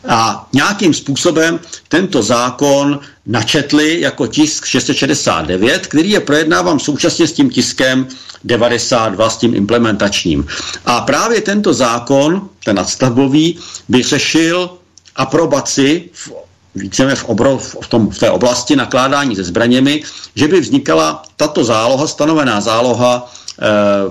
a 0.09 0.49
nějakým 0.53 0.95
způsobem 0.95 1.61
tento 1.89 2.23
zákon 2.23 3.01
načetli 3.27 4.01
jako 4.01 4.27
tisk 4.27 4.65
669, 4.65 5.87
který 5.87 6.11
je 6.11 6.21
projednávám 6.21 6.81
současně 6.81 7.27
s 7.27 7.33
tím 7.33 7.51
tiskem 7.51 8.07
92, 8.45 9.31
s 9.31 9.37
tím 9.37 9.55
implementačním. 9.55 10.47
A 10.87 11.01
právě 11.01 11.41
tento 11.41 11.75
zákon, 11.75 12.49
ten 12.65 12.77
nadstavbový, 12.77 13.59
by 13.89 14.03
řešil 14.03 14.71
aprobaci 15.17 16.11
v 16.13 16.33
víceméně 16.75 17.17
v, 17.17 17.25
obrov, 17.25 17.77
v, 17.83 17.87
tom, 17.89 18.11
v 18.11 18.19
té 18.19 18.31
oblasti 18.31 18.77
nakládání 18.77 19.37
se 19.37 19.45
zbraněmi, 19.45 20.03
že 20.35 20.49
by 20.49 20.61
vznikala 20.61 21.23
tato 21.37 21.65
záloha, 21.65 22.07
stanovená 22.07 22.61
záloha 22.61 23.33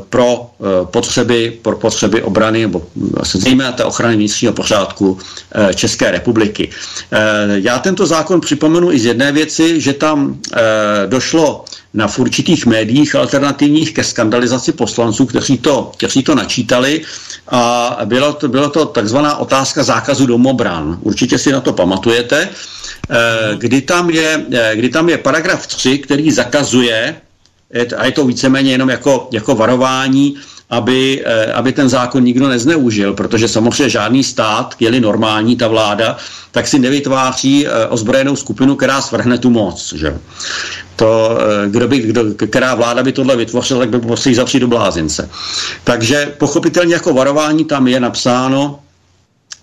pro 0.09 0.49
eh, 0.59 0.85
potřeby, 0.85 1.59
pro 1.61 1.75
potřeby 1.77 2.21
obrany, 2.23 2.61
nebo 2.61 2.87
zejména 3.23 3.71
té 3.71 3.83
ochrany 3.83 4.15
vnitřního 4.15 4.53
pořádku 4.53 5.17
eh, 5.55 5.73
České 5.73 6.11
republiky. 6.11 6.69
Já 7.55 7.79
tento 7.79 8.05
zákon 8.05 8.41
připomenu 8.41 8.91
i 8.91 8.99
z 8.99 9.05
jedné 9.05 9.31
věci, 9.31 9.81
že 9.81 9.93
tam 9.93 10.39
došlo 11.07 11.65
na 11.93 12.07
v 12.07 12.19
určitých 12.19 12.65
médiích 12.65 13.15
alternativních 13.15 13.93
ke 13.93 14.03
skandalizaci 14.03 14.71
poslanců, 14.71 15.25
kteří 15.25 15.57
to, 15.57 15.91
kteří 15.97 16.23
to 16.23 16.35
načítali 16.35 17.01
a 17.47 17.97
bylo 18.05 18.33
to, 18.33 18.47
bylo 18.47 18.69
to 18.69 18.85
takzvaná 18.85 19.37
otázka 19.37 19.83
zákazu 19.83 20.25
domobran. 20.25 20.97
Určitě 21.01 21.37
si 21.37 21.51
na 21.51 21.59
to 21.61 21.73
pamatujete, 21.73 22.49
kdy 23.57 23.81
tam 23.81 24.09
je, 24.09 24.45
kdy 24.75 24.89
tam 24.89 25.09
je 25.09 25.17
paragraf 25.17 25.67
3, 25.67 25.97
který 25.97 26.31
zakazuje 26.31 27.15
a 27.97 28.05
je 28.05 28.11
to 28.11 28.25
víceméně 28.25 28.71
jenom 28.71 28.89
jako, 28.89 29.27
jako 29.31 29.55
varování, 29.55 30.35
aby, 30.71 31.23
eh, 31.25 31.53
aby 31.53 31.71
ten 31.71 31.89
zákon 31.89 32.23
nikdo 32.23 32.47
nezneužil, 32.47 33.13
protože 33.13 33.47
samozřejmě 33.47 33.89
žádný 33.89 34.23
stát, 34.23 34.75
je-li 34.79 34.99
normální 34.99 35.55
ta 35.55 35.67
vláda, 35.67 36.17
tak 36.51 36.67
si 36.67 36.79
nevytváří 36.79 37.67
eh, 37.67 37.87
ozbrojenou 37.87 38.35
skupinu, 38.35 38.75
která 38.75 39.01
svrhne 39.01 39.37
tu 39.37 39.49
moc. 39.49 39.93
Že? 39.93 40.17
To, 40.95 41.37
eh, 41.39 41.69
kdo 41.69 41.87
by, 41.87 41.99
kdo, 41.99 42.23
která 42.33 42.75
vláda 42.75 43.03
by 43.03 43.11
tohle 43.11 43.35
vytvořila, 43.35 43.79
tak 43.79 43.89
by 43.89 43.97
museli 44.07 44.35
zavřít 44.35 44.59
do 44.59 44.67
blázince. 44.67 45.29
Takže 45.83 46.33
pochopitelně 46.37 46.93
jako 46.93 47.13
varování 47.13 47.65
tam 47.65 47.87
je 47.87 47.99
napsáno, 47.99 48.79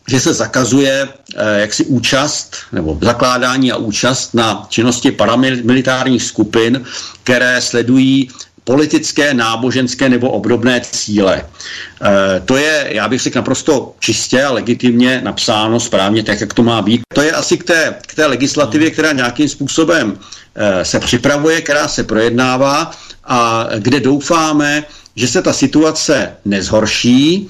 že 0.09 0.21
se 0.21 0.35
zakazuje 0.35 1.09
eh, 1.37 1.61
jaksi 1.61 1.85
účast 1.85 2.57
nebo 2.73 2.99
zakládání 3.03 3.73
a 3.73 3.77
účast 3.77 4.35
na 4.35 4.67
činnosti 4.69 5.13
paramilitárních 5.13 6.23
skupin, 6.23 6.85
které 7.23 7.61
sledují 7.61 8.31
politické, 8.69 9.35
náboženské 9.35 10.09
nebo 10.09 10.31
obdobné 10.31 10.81
cíle. 10.85 11.37
E, 11.41 12.41
to 12.41 12.57
je, 12.57 12.89
já 12.93 13.09
bych 13.09 13.21
řekl, 13.21 13.39
naprosto 13.39 13.95
čistě 13.99 14.45
a 14.45 14.53
legitimně 14.53 15.21
napsáno 15.25 15.81
správně, 15.81 16.23
tak 16.23 16.41
jak 16.41 16.55
to 16.55 16.63
má 16.63 16.83
být. 16.83 17.01
To 17.15 17.23
je 17.23 17.33
asi 17.33 17.57
k 17.59 17.65
té, 17.65 17.95
k 18.07 18.15
té 18.15 18.27
legislativě, 18.27 18.91
která 18.91 19.13
nějakým 19.13 19.49
způsobem 19.49 20.19
e, 20.55 20.85
se 20.85 21.01
připravuje, 21.01 21.61
která 21.61 21.89
se 21.89 22.05
projednává 22.05 22.91
a 23.25 23.67
kde 23.79 24.01
doufáme, 24.01 24.85
že 25.17 25.29
se 25.29 25.43
ta 25.43 25.53
situace 25.53 26.37
nezhorší 26.45 27.49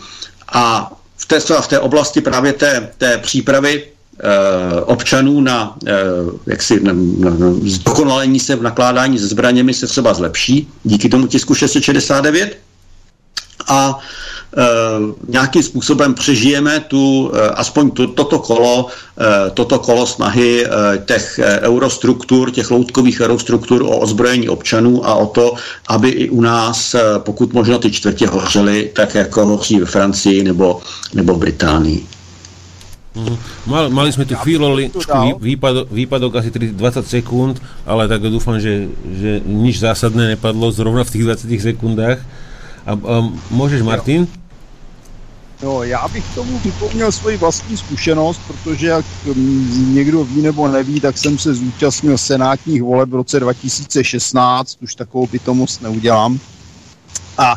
a 0.52 0.93
v 1.19 1.27
té, 1.27 1.40
v 1.40 1.69
té 1.69 1.78
oblasti 1.78 2.20
právě 2.20 2.53
té, 2.53 2.90
té 2.99 3.19
přípravy 3.19 3.85
Eh, 4.20 4.81
občanů 4.81 5.40
na, 5.40 5.77
eh, 5.86 5.93
jaksi, 6.47 6.81
na, 6.81 6.93
na, 7.19 7.31
na 7.31 7.53
zdokonalení 7.62 8.40
se 8.40 8.57
v 8.57 8.62
nakládání 8.62 9.19
se 9.19 9.27
zbraněmi 9.27 9.74
se 9.74 9.86
třeba 9.86 10.15
zlepší 10.15 10.69
díky 10.85 11.09
tomu 11.09 11.27
tisku 11.27 11.55
669 11.55 12.59
a 13.69 13.99
nějakým 15.28 15.62
způsobem 15.62 16.14
přežijeme 16.14 16.80
tu, 16.80 17.30
e, 17.34 17.50
aspoň 17.50 17.90
tu, 17.90 18.06
toto 18.06 18.38
kolo, 18.38 18.86
e, 19.20 19.50
toto 19.50 19.78
kolo 19.78 20.06
snahy 20.06 20.64
e, 20.64 20.68
těch 21.04 21.40
eurostruktur, 21.60 22.50
těch 22.50 22.70
loutkových 22.70 23.20
eurostruktur 23.20 23.82
o 23.82 23.98
ozbrojení 23.98 24.48
občanů 24.48 25.06
a 25.06 25.14
o 25.14 25.26
to, 25.26 25.54
aby 25.88 26.08
i 26.08 26.28
u 26.28 26.40
nás, 26.40 26.94
e, 26.94 27.00
pokud 27.18 27.52
možno 27.52 27.78
ty 27.78 27.90
čtvrtě 27.90 28.26
hořely, 28.26 28.90
tak 28.94 29.14
jako 29.14 29.46
hoří 29.46 29.80
ve 29.80 29.86
Francii 29.86 30.44
nebo, 30.44 30.80
nebo 31.14 31.34
v 31.34 31.38
Británii. 31.38 32.06
Mhm. 33.18 33.36
Mal, 33.66 33.90
mali 33.90 34.14
sme 34.14 34.24
tu 34.28 34.38
chvíľočku 34.38 35.42
výpadok, 35.42 35.90
výpadok 35.90 36.38
asi 36.38 36.54
30, 36.54 36.78
20 36.78 37.02
sekúnd, 37.02 37.58
ale 37.82 38.06
tak 38.06 38.22
dúfam, 38.30 38.62
že, 38.62 38.86
že 38.94 39.42
nič 39.42 39.82
zásadné 39.82 40.38
nepadlo 40.38 40.70
zrovna 40.70 41.02
v 41.02 41.12
tých 41.18 41.24
20 41.26 41.50
sekundách. 41.74 42.22
A, 42.89 42.93
a 42.97 43.15
môžeš, 43.52 43.85
Martin? 43.85 44.24
No, 45.62 45.82
já 45.82 46.09
bych 46.09 46.35
tomu 46.35 46.59
vypomněl 46.59 47.12
svoji 47.12 47.36
vlastní 47.36 47.77
zkušenost, 47.77 48.40
protože 48.47 48.86
jak 48.86 49.05
mm, 49.35 49.94
někdo 49.94 50.24
ví 50.24 50.43
nebo 50.43 50.69
neví, 50.69 51.01
tak 51.01 51.19
jsem 51.19 51.39
se 51.39 51.55
zúčastnil 51.55 52.19
senátních 52.19 52.82
voleb 52.82 53.09
v 53.09 53.15
roce 53.15 53.40
2016, 53.40 54.78
už 54.82 54.94
takovou 54.94 55.27
bytomost 55.27 55.82
neudělám. 55.82 56.39
A 57.39 57.55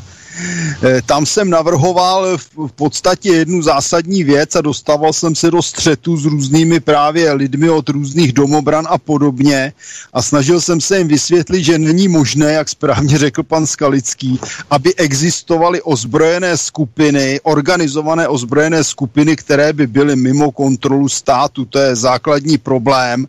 tam 1.05 1.25
jsem 1.25 1.49
navrhoval 1.49 2.37
v 2.37 2.71
podstatě 2.75 3.29
jednu 3.29 3.61
zásadní 3.61 4.23
věc 4.23 4.55
a 4.55 4.61
dostával 4.61 5.13
jsem 5.13 5.35
se 5.35 5.51
do 5.51 5.61
střetu 5.61 6.17
s 6.17 6.25
různými 6.25 6.79
právě 6.79 7.33
lidmi 7.33 7.69
od 7.69 7.89
různých 7.89 8.33
domobran 8.33 8.87
a 8.89 8.97
podobně 8.97 9.73
a 10.13 10.21
snažil 10.21 10.61
jsem 10.61 10.81
se 10.81 10.97
jim 10.97 11.07
vysvětlit, 11.07 11.63
že 11.63 11.79
není 11.79 12.07
možné, 12.07 12.53
jak 12.53 12.69
správně 12.69 13.17
řekl 13.17 13.43
pan 13.43 13.67
Skalický, 13.67 14.39
aby 14.69 14.95
existovaly 14.95 15.81
ozbrojené 15.81 16.57
skupiny, 16.57 17.39
organizované 17.43 18.27
ozbrojené 18.27 18.83
skupiny, 18.83 19.35
které 19.35 19.73
by 19.73 19.87
byly 19.87 20.15
mimo 20.15 20.51
kontrolu 20.51 21.09
státu. 21.09 21.65
To 21.65 21.79
je 21.79 21.95
základní 21.95 22.57
problém. 22.57 23.27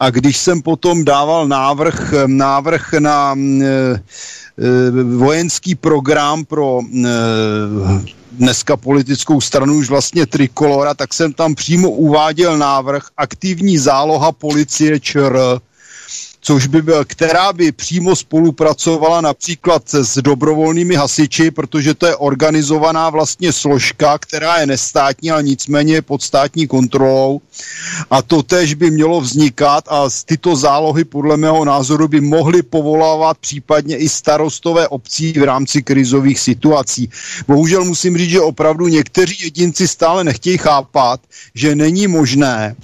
A 0.00 0.10
když 0.10 0.36
jsem 0.36 0.62
potom 0.62 1.04
dával 1.04 1.48
návrh, 1.48 2.14
návrh 2.26 2.92
na 2.92 3.34
e, 3.62 3.76
Eh, 3.86 4.00
vojenský 5.16 5.74
program 5.74 6.44
pro 6.44 6.80
eh, 7.04 7.08
dneska 8.32 8.76
politickou 8.76 9.40
stranu 9.40 9.74
už 9.74 9.88
vlastně 9.88 10.26
Trikolora, 10.26 10.94
tak 10.94 11.14
jsem 11.14 11.32
tam 11.32 11.54
přímo 11.54 11.90
uváděl 11.90 12.58
návrh 12.58 13.06
aktivní 13.16 13.78
záloha 13.78 14.32
policie 14.32 15.00
ČR, 15.00 15.38
což 16.46 16.66
by 16.66 16.82
byl, 16.82 17.04
která 17.04 17.52
by 17.52 17.72
přímo 17.72 18.16
spolupracovala 18.16 19.20
například 19.20 19.82
s 19.94 20.22
dobrovolnými 20.22 20.94
hasiči, 20.94 21.50
protože 21.50 21.94
to 21.94 22.06
je 22.06 22.16
organizovaná 22.16 23.10
vlastně 23.10 23.52
složka, 23.52 24.18
která 24.18 24.58
je 24.58 24.66
nestátní, 24.66 25.30
ale 25.30 25.42
nicméně 25.42 25.94
je 25.94 26.02
pod 26.02 26.22
státní 26.22 26.66
kontrolou. 26.66 27.40
A 28.10 28.22
to 28.22 28.42
tež 28.42 28.74
by 28.74 28.90
mělo 28.90 29.20
vznikat 29.20 29.84
a 29.88 30.10
z 30.10 30.24
tyto 30.24 30.56
zálohy 30.56 31.04
podle 31.04 31.36
mého 31.36 31.64
názoru 31.64 32.08
by 32.08 32.20
mohly 32.20 32.62
povolávat 32.62 33.38
případně 33.38 33.96
i 33.96 34.08
starostové 34.08 34.88
obcí 34.88 35.32
v 35.32 35.42
rámci 35.42 35.82
krizových 35.82 36.40
situací. 36.40 37.10
Bohužel 37.48 37.84
musím 37.84 38.18
říct, 38.18 38.30
že 38.30 38.40
opravdu 38.40 38.88
někteří 38.88 39.36
jedinci 39.44 39.88
stále 39.88 40.24
nechtějí 40.24 40.58
chápat, 40.58 41.20
že 41.54 41.74
není 41.74 42.06
možné 42.06 42.76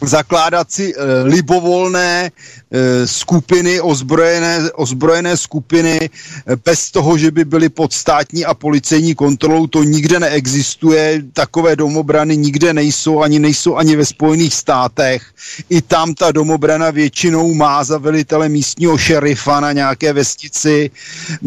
zakládat 0.00 0.70
si 0.70 0.94
e, 0.94 1.22
libovolné 1.24 2.30
e, 2.30 3.06
skupiny, 3.06 3.80
ozbrojené, 3.80 4.70
ozbrojené 4.74 5.36
skupiny 5.36 5.98
e, 5.98 6.10
bez 6.56 6.90
toho, 6.90 7.18
že 7.18 7.30
by 7.30 7.44
byly 7.44 7.68
pod 7.68 7.92
státní 7.92 8.44
a 8.44 8.54
policejní 8.54 9.14
kontrolou. 9.14 9.66
To 9.66 9.82
nikde 9.82 10.20
neexistuje, 10.20 11.22
takové 11.32 11.76
domobrany 11.76 12.36
nikde 12.36 12.72
nejsou, 12.74 13.20
ani 13.22 13.38
nejsou 13.38 13.76
ani 13.76 13.96
ve 13.96 14.04
Spojených 14.06 14.54
státech. 14.54 15.22
I 15.70 15.82
tam 15.82 16.14
ta 16.14 16.32
domobrana 16.32 16.90
většinou 16.90 17.54
má 17.54 17.84
za 17.84 17.98
velitele 17.98 18.48
místního 18.48 18.98
šerifa 18.98 19.60
na 19.60 19.72
nějaké 19.72 20.12
vestici. 20.12 20.90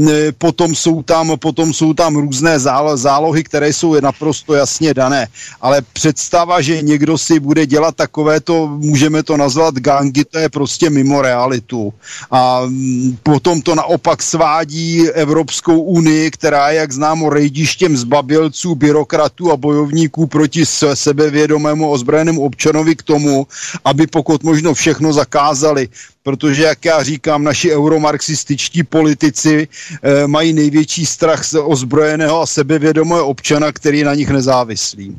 E, 0.10 0.32
potom 0.32 0.76
jsou 0.76 1.04
tam, 1.04 1.32
potom 1.40 1.74
jsou 1.74 1.94
tam 1.94 2.16
různé 2.16 2.60
zálohy, 2.96 3.44
které 3.44 3.74
jsou 3.74 4.00
naprosto 4.02 4.54
jasně 4.54 4.94
dané. 4.94 5.28
Ale 5.62 5.82
představa, 5.94 6.62
že 6.62 6.82
někdo 6.82 7.18
si 7.18 7.40
bude 7.40 7.66
dělat 7.66 7.96
takové 7.96 8.41
to, 8.42 8.68
můžeme 8.68 9.24
to 9.24 9.38
nazvat 9.38 9.76
gangy, 9.76 10.26
to 10.26 10.40
je 10.40 10.50
prostě 10.50 10.90
mimo 10.90 11.22
realitu. 11.22 11.94
A 12.32 12.62
mm, 12.66 13.18
potom 13.24 13.62
to 13.62 13.76
naopak 13.76 14.24
svádí 14.24 15.10
Evropskou 15.10 15.82
unii, 15.82 16.32
která 16.32 16.70
je, 16.70 16.78
jak 16.80 16.92
známo, 16.92 17.30
rejdištěm 17.30 17.98
zbabilců, 17.98 18.76
byrokratů 18.76 19.52
a 19.52 19.58
bojovníků 19.58 20.28
proti 20.28 20.66
sebevědomému 20.94 21.90
ozbrojenému 21.90 22.42
občanovi 22.42 22.96
k 22.96 23.04
tomu, 23.04 23.48
aby 23.86 24.08
pokud 24.08 24.44
možno 24.44 24.74
všechno 24.74 25.14
zakázali 25.14 25.90
protože, 26.24 26.64
jak 26.64 26.86
já 26.86 27.04
říkám, 27.04 27.44
naši 27.44 27.72
euromarxističtí 27.76 28.84
politici 28.84 29.68
e, 30.04 30.28
mají 30.28 30.54
největší 30.54 31.06
strach 31.06 31.46
z 31.46 31.60
ozbrojeného 31.64 32.42
a 32.42 32.46
sebevědomého 32.46 33.28
občana, 33.28 33.72
který 33.72 34.00
je 34.00 34.06
na 34.06 34.16
nich 34.16 34.30
nezávislý. 34.30 35.16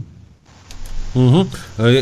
Uh-huh. 1.12 1.44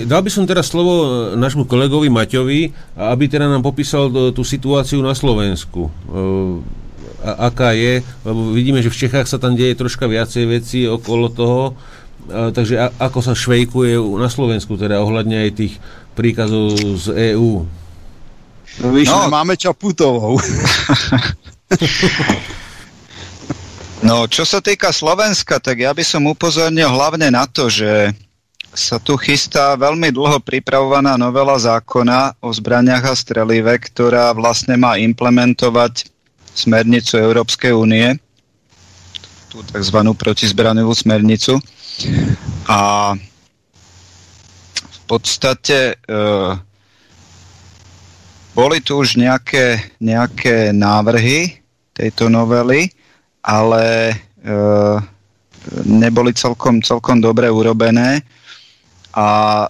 Dal 0.07 0.23
by 0.23 0.31
som 0.31 0.47
teraz 0.47 0.71
slovo 0.71 0.95
e, 1.03 1.07
našmu 1.35 1.67
kolegovi 1.67 2.07
Maťovi, 2.07 2.95
aby 2.95 3.25
teda 3.27 3.51
nám 3.51 3.67
popísal 3.67 4.07
tú 4.31 4.47
situáciu 4.47 5.03
na 5.03 5.19
Slovensku. 5.19 5.91
A, 7.21 7.51
aká 7.51 7.75
je, 7.75 8.07
lebo 8.23 8.55
vidíme, 8.55 8.79
že 8.79 8.89
v 8.89 9.01
Čechách 9.07 9.27
sa 9.27 9.43
tam 9.43 9.59
deje 9.59 9.75
troška 9.75 10.07
viacej 10.07 10.45
veci 10.47 10.87
okolo 10.87 11.27
toho, 11.27 11.75
takže 12.31 12.79
a, 12.79 12.87
ako 13.03 13.19
sa 13.19 13.35
švejkuje 13.35 13.99
na 13.99 14.31
Slovensku, 14.31 14.79
teda 14.79 15.03
ohľadne 15.03 15.51
aj 15.51 15.59
tých 15.59 15.75
príkazov 16.15 16.79
z 17.03 17.35
EÚ. 17.35 17.67
No 18.79 18.87
víš, 18.95 19.11
no. 19.11 19.27
máme 19.27 19.59
Čaputovou. 19.59 20.39
no, 24.07 24.31
čo 24.31 24.47
sa 24.47 24.63
týka 24.63 24.95
Slovenska, 24.95 25.59
tak 25.59 25.83
ja 25.83 25.91
by 25.91 26.07
som 26.07 26.31
upozornil 26.31 26.87
hlavne 26.87 27.35
na 27.35 27.51
to, 27.51 27.67
že 27.67 28.15
sa 28.71 29.03
tu 29.03 29.19
chystá 29.19 29.75
veľmi 29.75 30.15
dlho 30.15 30.39
pripravovaná 30.39 31.19
novela 31.19 31.59
zákona 31.59 32.39
o 32.39 32.55
zbraniach 32.55 33.03
a 33.03 33.15
strelive, 33.19 33.75
ktorá 33.91 34.31
vlastne 34.31 34.79
má 34.79 34.95
implementovať 34.95 36.07
smernicu 36.55 37.19
Európskej 37.19 37.75
únie, 37.75 38.15
tú 39.51 39.67
tzv. 39.67 39.99
protizbraňovú 40.15 40.95
smernicu. 40.95 41.59
A 42.71 43.13
v 44.79 44.99
podstate 45.11 45.99
e, 45.99 46.25
boli 48.55 48.79
tu 48.79 49.03
už 49.03 49.19
nejaké, 49.19 49.91
nejaké 49.99 50.71
návrhy 50.71 51.59
tejto 51.91 52.31
novely, 52.31 52.95
ale 53.43 54.15
e, 54.15 54.17
neboli 55.91 56.31
celkom, 56.39 56.79
celkom 56.79 57.19
dobre 57.19 57.51
urobené 57.51 58.23
a 59.15 59.67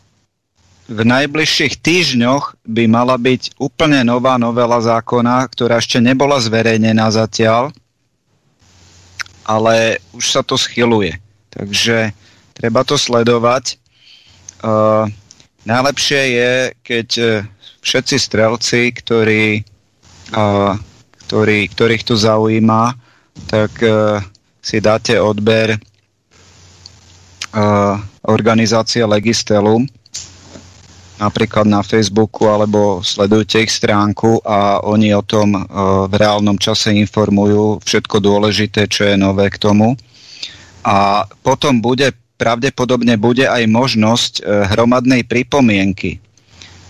v 0.91 1.01
najbližších 1.07 1.79
týždňoch 1.79 2.67
by 2.67 2.85
mala 2.91 3.15
byť 3.15 3.63
úplne 3.63 4.03
nová 4.03 4.35
novela 4.43 4.83
zákona, 4.83 5.47
ktorá 5.47 5.79
ešte 5.79 6.03
nebola 6.03 6.43
zverejnená 6.43 7.15
zatiaľ, 7.15 7.71
ale 9.47 10.03
už 10.11 10.35
sa 10.35 10.43
to 10.43 10.59
schyluje. 10.59 11.15
Takže 11.55 12.11
treba 12.59 12.83
to 12.83 12.99
sledovať. 12.99 13.79
Uh, 14.61 15.07
najlepšie 15.63 16.23
je, 16.35 16.53
keď 16.83 17.09
uh, 17.23 17.29
všetci 17.87 18.17
strelci, 18.19 18.91
ktorí, 18.91 19.63
uh, 20.35 20.75
ktorí, 21.31 21.71
ktorých 21.71 22.03
to 22.03 22.19
zaujíma, 22.19 22.99
tak 23.47 23.71
uh, 23.87 24.19
si 24.59 24.83
dáte 24.83 25.23
odber 25.23 25.79
uh, 27.55 27.95
organizácie 28.25 29.05
Legistelum, 29.05 29.89
napríklad 31.21 31.69
na 31.69 31.85
Facebooku 31.85 32.49
alebo 32.49 33.05
sledujte 33.05 33.61
ich 33.61 33.73
stránku 33.73 34.41
a 34.41 34.81
oni 34.81 35.13
o 35.13 35.21
tom 35.21 35.53
uh, 35.53 35.65
v 36.09 36.15
reálnom 36.17 36.57
čase 36.57 36.97
informujú 36.97 37.85
všetko 37.85 38.17
dôležité, 38.25 38.89
čo 38.89 39.05
je 39.05 39.21
nové 39.21 39.53
k 39.53 39.61
tomu. 39.61 39.97
A 40.81 41.29
potom 41.45 41.85
bude, 41.85 42.17
pravdepodobne 42.41 43.21
bude 43.21 43.45
aj 43.45 43.69
možnosť 43.69 44.33
uh, 44.41 44.65
hromadnej 44.73 45.29
pripomienky. 45.29 46.21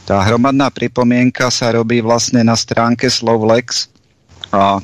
Tá 0.07 0.23
hromadná 0.27 0.71
pripomienka 0.71 1.51
sa 1.51 1.75
robí 1.75 2.03
vlastne 2.03 2.43
na 2.47 2.55
stránke 2.55 3.11
Slovlex 3.11 3.91
a 4.51 4.83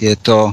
je 0.00 0.12
to 0.16 0.52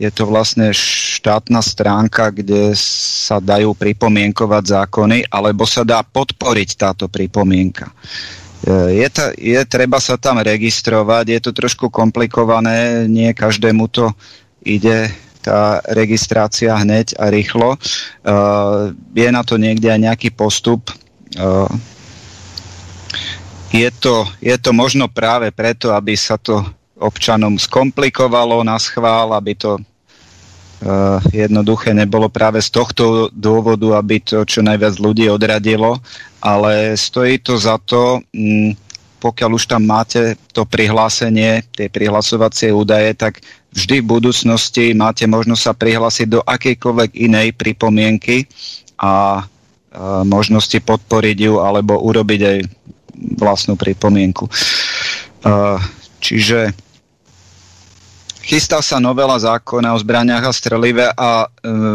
je 0.00 0.08
to 0.08 0.24
vlastne 0.24 0.72
štátna 0.72 1.60
stránka, 1.60 2.32
kde 2.32 2.72
sa 2.72 3.36
dajú 3.36 3.76
pripomienkovať 3.76 4.64
zákony, 4.64 5.28
alebo 5.28 5.68
sa 5.68 5.84
dá 5.84 6.00
podporiť 6.00 6.68
táto 6.80 7.04
pripomienka. 7.12 7.92
E, 8.64 9.04
je, 9.04 9.08
ta, 9.12 9.28
je 9.36 9.60
treba 9.68 10.00
sa 10.00 10.16
tam 10.16 10.40
registrovať, 10.40 11.24
je 11.28 11.40
to 11.44 11.50
trošku 11.52 11.92
komplikované, 11.92 13.04
nie 13.12 13.36
každému 13.36 13.92
to 13.92 14.08
ide 14.64 15.12
tá 15.40 15.80
registrácia 15.92 16.76
hneď 16.76 17.16
a 17.16 17.32
rýchlo. 17.32 17.80
Uh, 18.20 18.92
je 19.16 19.28
na 19.32 19.40
to 19.40 19.56
niekde 19.56 19.88
aj 19.88 20.00
nejaký 20.04 20.28
postup. 20.36 20.92
Uh, 21.32 21.64
je, 23.72 23.88
to, 23.88 24.28
je 24.44 24.52
to 24.60 24.70
možno 24.76 25.08
práve 25.08 25.48
preto, 25.48 25.96
aby 25.96 26.12
sa 26.12 26.36
to 26.36 26.60
občanom 27.00 27.56
skomplikovalo 27.56 28.60
na 28.62 28.76
schvál, 28.76 29.32
aby 29.32 29.56
to 29.56 29.80
Uh, 30.80 31.20
jednoduché 31.28 31.92
nebolo 31.92 32.32
práve 32.32 32.56
z 32.64 32.72
tohto 32.72 33.28
dôvodu, 33.36 34.00
aby 34.00 34.16
to 34.24 34.48
čo 34.48 34.64
najviac 34.64 34.96
ľudí 34.96 35.28
odradilo, 35.28 36.00
ale 36.40 36.96
stojí 36.96 37.36
to 37.44 37.60
za 37.60 37.76
to, 37.84 38.24
m, 38.32 38.72
mm, 38.72 38.80
pokiaľ 39.20 39.60
už 39.60 39.68
tam 39.68 39.84
máte 39.84 40.40
to 40.56 40.64
prihlásenie, 40.64 41.68
tie 41.76 41.92
prihlasovacie 41.92 42.72
údaje, 42.72 43.12
tak 43.12 43.44
vždy 43.76 44.00
v 44.00 44.08
budúcnosti 44.08 44.96
máte 44.96 45.28
možnosť 45.28 45.62
sa 45.68 45.76
prihlásiť 45.76 46.26
do 46.32 46.40
akejkoľvek 46.48 47.12
inej 47.12 47.52
pripomienky 47.60 48.48
a, 48.96 49.04
a 49.04 49.14
možnosti 50.24 50.80
podporiť 50.80 51.36
ju 51.44 51.60
alebo 51.60 52.00
urobiť 52.00 52.40
aj 52.40 52.58
vlastnú 53.36 53.76
pripomienku. 53.76 54.48
Uh, 55.44 55.76
čiže 56.24 56.72
Chystá 58.40 58.80
sa 58.80 58.96
novela 58.96 59.36
zákona 59.36 59.92
o 59.92 59.98
zbraniach 60.00 60.48
a 60.48 60.52
strelive 60.52 61.04
a 61.12 61.44
e, 61.44 61.48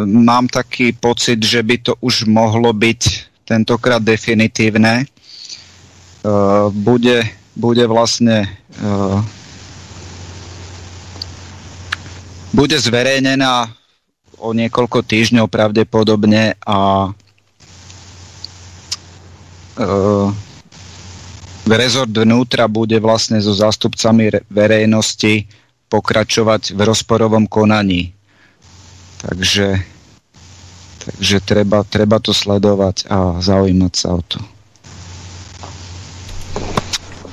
mám 0.05 0.45
taký 0.45 0.93
pocit, 0.93 1.41
že 1.41 1.65
by 1.65 1.75
to 1.81 1.93
už 2.05 2.29
mohlo 2.29 2.69
byť 2.69 3.01
tentokrát 3.49 3.97
definitívne. 4.01 5.03
E, 5.03 5.05
bude, 6.69 7.25
bude 7.57 7.85
vlastne 7.89 8.45
e, 8.77 8.87
bude 12.55 12.77
zverejnená 12.79 13.67
o 14.39 14.53
niekoľko 14.55 15.03
týždňov 15.03 15.51
pravdepodobne 15.51 16.55
a 16.63 17.09
e, 19.75 19.89
rezort 21.67 22.13
vnútra 22.13 22.69
bude 22.71 22.95
vlastne 23.01 23.41
so 23.43 23.51
zástupcami 23.51 24.29
verejnosti 24.47 25.64
pokračovať 25.89 26.73
v 26.73 26.79
rozporovom 26.81 27.45
konaní. 27.45 28.13
Takže, 29.21 29.81
takže 31.05 31.37
treba, 31.41 31.81
treba 31.85 32.17
to 32.21 32.33
sledovať 32.33 33.09
a 33.09 33.41
zaujímať 33.41 33.93
sa 33.93 34.09
o 34.17 34.21
to. 34.21 34.39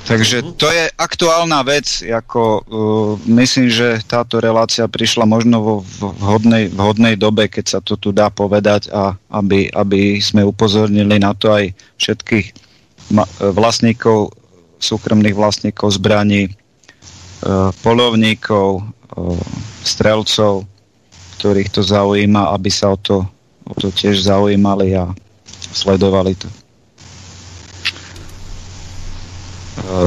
Takže 0.03 0.59
to 0.59 0.67
je 0.67 0.91
aktuálna 0.99 1.63
vec, 1.63 2.03
ako 2.03 2.41
uh, 2.43 2.61
myslím, 3.39 3.71
že 3.71 4.03
táto 4.03 4.43
relácia 4.43 4.83
prišla 4.83 5.23
možno 5.23 5.63
vo 5.63 5.75
vhodnej, 6.19 6.67
vhodnej 6.75 7.15
dobe, 7.15 7.47
keď 7.47 7.65
sa 7.65 7.79
to 7.79 7.95
tu 7.95 8.11
dá 8.11 8.27
povedať 8.27 8.91
a 8.91 9.15
aby, 9.31 9.71
aby 9.71 10.19
sme 10.19 10.43
upozornili 10.43 11.23
na 11.23 11.31
to 11.31 11.55
aj 11.55 11.71
všetkých 12.03 12.51
ma, 13.15 13.23
vlastníkov, 13.39 14.35
súkromných 14.83 15.39
vlastníkov 15.39 15.95
zbraní, 15.95 16.51
Eh, 16.51 16.62
polovníkov, 17.83 18.79
eh, 18.79 18.83
strelcov, 19.83 20.63
ktorých 21.39 21.69
to 21.75 21.83
zaujíma, 21.83 22.55
aby 22.55 22.71
sa 22.71 22.95
o 22.95 22.97
to, 22.97 23.27
o 23.67 23.73
to 23.75 23.91
tiež 23.91 24.23
zaujímali 24.23 24.95
a 24.95 25.11
sledovali 25.75 26.39
to. 26.39 26.47
Eh, 26.47 26.53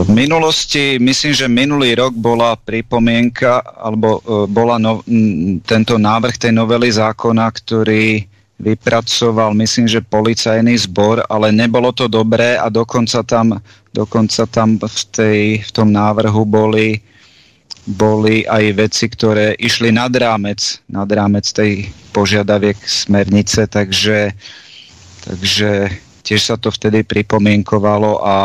v 0.06 0.10
minulosti, 0.16 0.96
myslím, 0.96 1.32
že 1.36 1.48
minulý 1.48 1.92
rok 1.92 2.16
bola 2.16 2.56
pripomienka, 2.56 3.60
alebo 3.60 4.24
bola 4.48 4.80
no, 4.80 5.04
tento 5.68 6.00
návrh 6.00 6.40
tej 6.40 6.56
novely 6.56 6.88
zákona, 6.88 7.52
ktorý 7.52 8.24
vypracoval, 8.56 9.52
myslím, 9.52 9.84
že 9.84 10.00
policajný 10.00 10.80
zbor, 10.88 11.20
ale 11.28 11.52
nebolo 11.52 11.92
to 11.92 12.08
dobré 12.08 12.56
a 12.56 12.72
dokonca 12.72 13.20
tam, 13.20 13.60
dokonca 13.92 14.48
tam 14.48 14.80
v, 14.80 15.00
tej, 15.12 15.60
v 15.60 15.70
tom 15.76 15.92
návrhu 15.92 16.40
boli 16.48 17.04
boli 17.86 18.42
aj 18.42 18.64
veci, 18.74 19.06
ktoré 19.06 19.54
išli 19.54 19.94
nad 19.94 20.10
rámec, 20.10 20.82
nad 20.90 21.06
rámec 21.06 21.46
tej 21.54 21.86
požiadaviek 22.10 22.74
smernice, 22.82 23.70
takže, 23.70 24.34
takže 25.22 25.94
tiež 26.26 26.40
sa 26.42 26.56
to 26.58 26.74
vtedy 26.74 27.06
pripomienkovalo 27.06 28.18
a, 28.26 28.26
a 28.26 28.38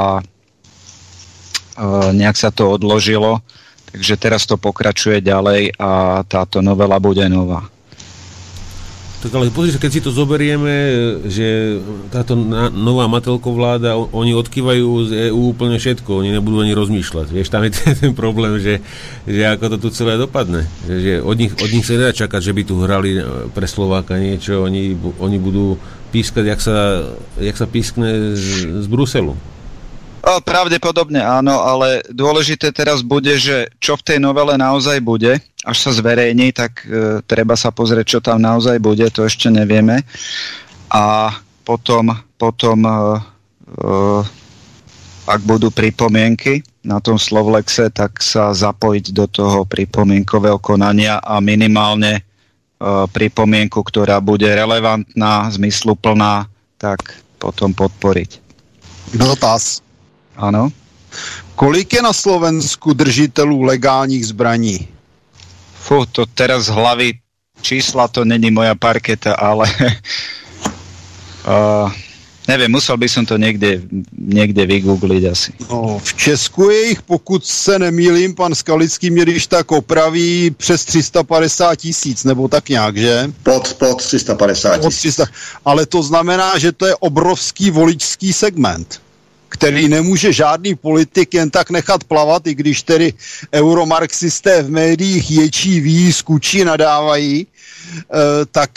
nejak 2.14 2.38
sa 2.38 2.54
to 2.54 2.70
odložilo. 2.78 3.42
Takže 3.92 4.16
teraz 4.16 4.48
to 4.48 4.56
pokračuje 4.56 5.20
ďalej 5.20 5.76
a 5.76 6.24
táto 6.24 6.64
novela 6.64 6.96
bude 7.02 7.28
nová. 7.28 7.68
Tak 9.22 9.38
ale 9.38 9.54
pozri 9.54 9.70
sa, 9.70 9.78
keď 9.78 9.92
si 9.94 10.02
to 10.02 10.10
zoberieme, 10.10 10.74
že 11.30 11.78
táto 12.10 12.34
nová 12.74 13.06
Matelko 13.06 13.54
vláda, 13.54 13.94
oni 13.94 14.34
odkývajú 14.34 14.88
z 15.06 15.12
EÚ 15.30 15.54
úplne 15.54 15.78
všetko, 15.78 16.26
oni 16.26 16.34
nebudú 16.34 16.66
ani 16.66 16.74
rozmýšľať. 16.74 17.30
Vieš, 17.30 17.54
tam 17.54 17.62
je 17.62 17.72
ten, 17.78 17.94
ten 17.94 18.14
problém, 18.18 18.58
že, 18.58 18.82
že 19.30 19.46
ako 19.46 19.78
to 19.78 19.78
tu 19.78 19.88
celé 19.94 20.18
dopadne. 20.18 20.66
Že 20.90 21.22
od 21.22 21.38
nich, 21.38 21.54
od 21.54 21.70
nich 21.70 21.86
sa 21.86 22.02
nedá 22.02 22.10
čakať, 22.18 22.42
že 22.42 22.56
by 22.58 22.62
tu 22.66 22.82
hrali 22.82 23.22
pre 23.54 23.70
Slováka 23.70 24.18
niečo, 24.18 24.66
oni, 24.66 24.98
oni 25.22 25.38
budú 25.38 25.78
pískať, 26.10 26.58
jak 26.58 26.62
sa, 26.62 27.06
jak 27.38 27.54
sa 27.54 27.70
pískne 27.70 28.34
z, 28.34 28.82
z 28.82 28.88
Bruselu. 28.90 29.38
Pravdepodobne 30.22 31.18
áno, 31.18 31.66
ale 31.66 32.06
dôležité 32.14 32.70
teraz 32.70 33.02
bude, 33.02 33.34
že 33.42 33.74
čo 33.82 33.98
v 33.98 34.06
tej 34.06 34.18
novele 34.22 34.54
naozaj 34.54 35.02
bude, 35.02 35.42
až 35.66 35.78
sa 35.78 35.92
zverejní, 35.94 36.54
tak 36.54 36.86
e, 36.86 37.26
treba 37.26 37.58
sa 37.58 37.74
pozrieť, 37.74 38.06
čo 38.06 38.20
tam 38.22 38.38
naozaj 38.38 38.78
bude, 38.78 39.10
to 39.10 39.26
ešte 39.26 39.50
nevieme. 39.50 40.06
A 40.94 41.34
potom, 41.66 42.14
potom 42.38 42.86
e, 42.86 42.92
e, 42.92 44.00
ak 45.26 45.42
budú 45.42 45.74
pripomienky 45.74 46.66
na 46.82 46.98
tom 46.98 47.22
Slovlexe, 47.22 47.94
tak 47.94 48.22
sa 48.22 48.54
zapojiť 48.54 49.06
do 49.14 49.26
toho 49.30 49.66
pripomienkového 49.66 50.58
konania 50.58 51.22
a 51.22 51.38
minimálne 51.42 52.22
e, 52.22 52.22
pripomienku, 53.10 53.82
ktorá 53.82 54.22
bude 54.22 54.50
relevantná, 54.50 55.50
zmysluplná, 55.54 56.50
tak 56.82 57.18
potom 57.38 57.74
podporiť. 57.74 58.42
Dotaz. 59.18 59.82
Ano. 60.38 60.70
Kolik 61.56 61.94
je 61.94 62.02
na 62.02 62.14
Slovensku 62.14 62.94
držitelů 62.94 63.62
legálních 63.62 64.28
zbraní? 64.28 64.88
Fú, 65.82 66.06
to 66.06 66.26
teraz 66.26 66.66
z 66.66 66.78
hlavy 66.78 67.14
čísla 67.62 68.08
to 68.08 68.26
není 68.26 68.52
moja 68.52 68.76
parketa, 68.76 69.34
ale 69.34 69.66
uh, 71.46 71.92
nevím, 72.48 72.72
musel 72.72 72.98
by 72.98 73.10
som 73.10 73.26
to 73.26 73.38
někde, 73.38 73.82
někde 74.18 74.66
vygoogliť 74.66 75.24
asi. 75.26 75.52
No, 75.70 76.00
v 76.04 76.14
Česku 76.14 76.70
je 76.70 76.88
jich, 76.88 77.02
pokud 77.02 77.46
se 77.46 77.80
nemýlím, 77.80 78.36
pan 78.36 78.56
Skalický 78.56 79.10
mě 79.10 79.24
když 79.24 79.48
tak 79.48 79.72
opraví 79.72 80.52
přes 80.58 80.86
350 80.86 81.76
tisíc, 81.76 82.24
nebo 82.24 82.48
tak 82.48 82.70
nějak, 82.70 82.98
že? 82.98 83.32
Pod, 83.44 83.74
pod 83.74 83.98
350 83.98 84.78
tisíc. 84.78 85.20
Ale 85.66 85.86
to 85.86 86.04
znamená, 86.04 86.58
že 86.58 86.72
to 86.72 86.86
je 86.86 86.96
obrovský 86.96 87.72
voličský 87.72 88.34
segment. 88.34 89.02
Který 89.52 89.88
nemůže 89.88 90.34
žádný 90.34 90.76
politik 90.76 91.34
jen 91.34 91.50
tak 91.50 91.70
nechat 91.70 92.04
plavat, 92.04 92.48
i 92.48 92.56
když 92.56 92.84
tedy 92.84 93.14
euromarxisté 93.54 94.64
v 94.64 94.70
médiích 94.70 95.32
ječí, 95.32 95.80
ví, 95.80 96.14
skučí, 96.14 96.64
nadávají, 96.64 97.48
tak 98.52 98.72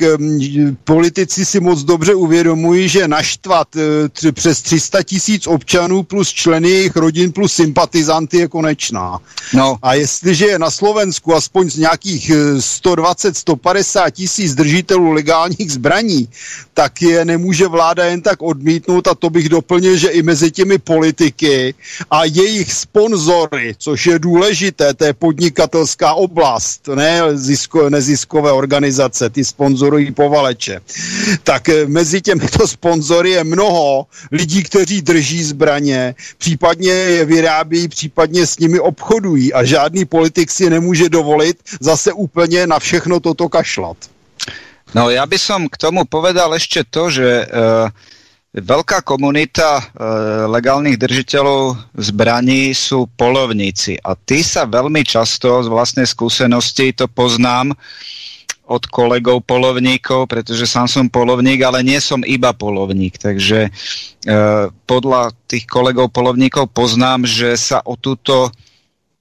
politici 0.85 1.47
si 1.47 1.61
moc 1.61 1.83
dobře 1.83 2.15
uvědomují, 2.15 2.89
že 2.89 3.09
naštvat 3.09 3.69
eh, 3.77 4.33
přes 4.33 4.63
300 4.63 5.03
tisíc 5.03 5.47
občanů 5.47 6.03
plus 6.03 6.33
členy 6.33 6.71
jejich 6.71 6.97
rodin 6.97 7.33
plus 7.33 7.53
sympatizanty 7.53 8.37
je 8.37 8.49
konečná. 8.49 9.21
No. 9.55 9.77
A 9.83 9.95
jestliže 9.95 10.47
je 10.47 10.59
na 10.59 10.71
Slovensku 10.71 11.35
aspoň 11.35 11.71
z 11.71 11.77
nějakých 11.77 12.31
120-150 12.59 14.03
eh, 14.07 14.11
tisíc 14.11 14.55
držitelů 14.55 15.13
legálních 15.13 15.73
zbraní, 15.73 16.29
tak 16.75 17.03
je 17.03 17.25
nemůže 17.25 17.69
vláda 17.69 18.05
jen 18.05 18.23
tak 18.23 18.43
odmítnout 18.43 19.07
a 19.09 19.15
to 19.15 19.31
bych 19.31 19.49
doplnil, 19.49 19.97
že 19.97 20.09
i 20.09 20.23
mezi 20.23 20.51
těmi 20.51 20.79
politiky 20.79 21.75
a 22.11 22.25
jejich 22.25 22.73
sponzory, 22.73 23.75
což 23.79 24.07
je 24.07 24.19
důležité, 24.19 24.95
to 24.95 25.05
je 25.05 25.13
podnikatelská 25.13 26.15
oblast, 26.15 26.89
ne 26.95 27.21
zisko, 27.35 27.91
neziskové 27.91 28.53
organizace, 28.53 29.04
organizace, 29.05 29.31
ty 29.31 29.45
sponzorují 29.45 30.13
povaleče. 30.13 30.81
Tak 31.45 31.69
eh, 31.69 31.87
mezi 31.87 32.21
těmito 32.23 32.69
sponzory 32.69 33.31
je 33.31 33.45
mnoho 33.45 34.07
lidí, 34.33 34.63
kteří 34.63 35.03
drží 35.03 35.45
zbraně, 35.45 36.15
případně 36.39 36.93
je 36.93 37.25
vyrábí, 37.25 37.89
případně 37.89 38.47
s 38.47 38.59
nimi 38.59 38.81
obchodují 38.81 39.53
a 39.53 39.65
žádný 39.65 40.05
politik 40.05 40.51
si 40.51 40.71
nemůže 40.71 41.09
dovolit 41.09 41.57
zase 41.81 42.13
úplně 42.13 42.67
na 42.67 42.79
všechno 42.79 43.21
toto 43.21 43.49
kašlat. 43.49 43.97
No 44.95 45.11
ja 45.11 45.27
by 45.27 45.35
som 45.43 45.67
k 45.67 45.75
tomu 45.75 46.07
povedal 46.07 46.55
ešte 46.55 46.87
to, 46.87 47.11
že 47.11 47.51
uh, 47.51 47.91
veľká 48.55 49.03
komunita 49.03 49.83
uh, 49.83 49.85
legálnych 50.47 50.95
držiteľov 50.95 51.91
zbraní 51.99 52.71
sú 52.79 53.11
polovníci 53.19 53.99
a 53.99 54.15
tí 54.15 54.47
sa 54.47 54.71
veľmi 54.71 55.03
často 55.03 55.67
z 55.67 55.67
vlastnej 55.67 56.07
skúsenosti 56.07 56.95
to 56.95 57.11
poznám, 57.11 57.75
od 58.65 58.83
kolegov 58.89 59.45
polovníkov, 59.45 60.25
pretože 60.25 60.65
sám 60.65 60.89
som 60.89 61.05
polovník, 61.09 61.61
ale 61.61 61.85
nie 61.85 62.01
som 62.01 62.25
iba 62.25 62.57
polovník. 62.57 63.21
Takže 63.21 63.69
e, 63.69 63.71
podľa 64.89 65.37
tých 65.45 65.69
kolegov 65.69 66.09
polovníkov 66.09 66.73
poznám, 66.73 67.29
že 67.29 67.61
sa 67.61 67.85
o 67.85 68.01
túto 68.01 68.49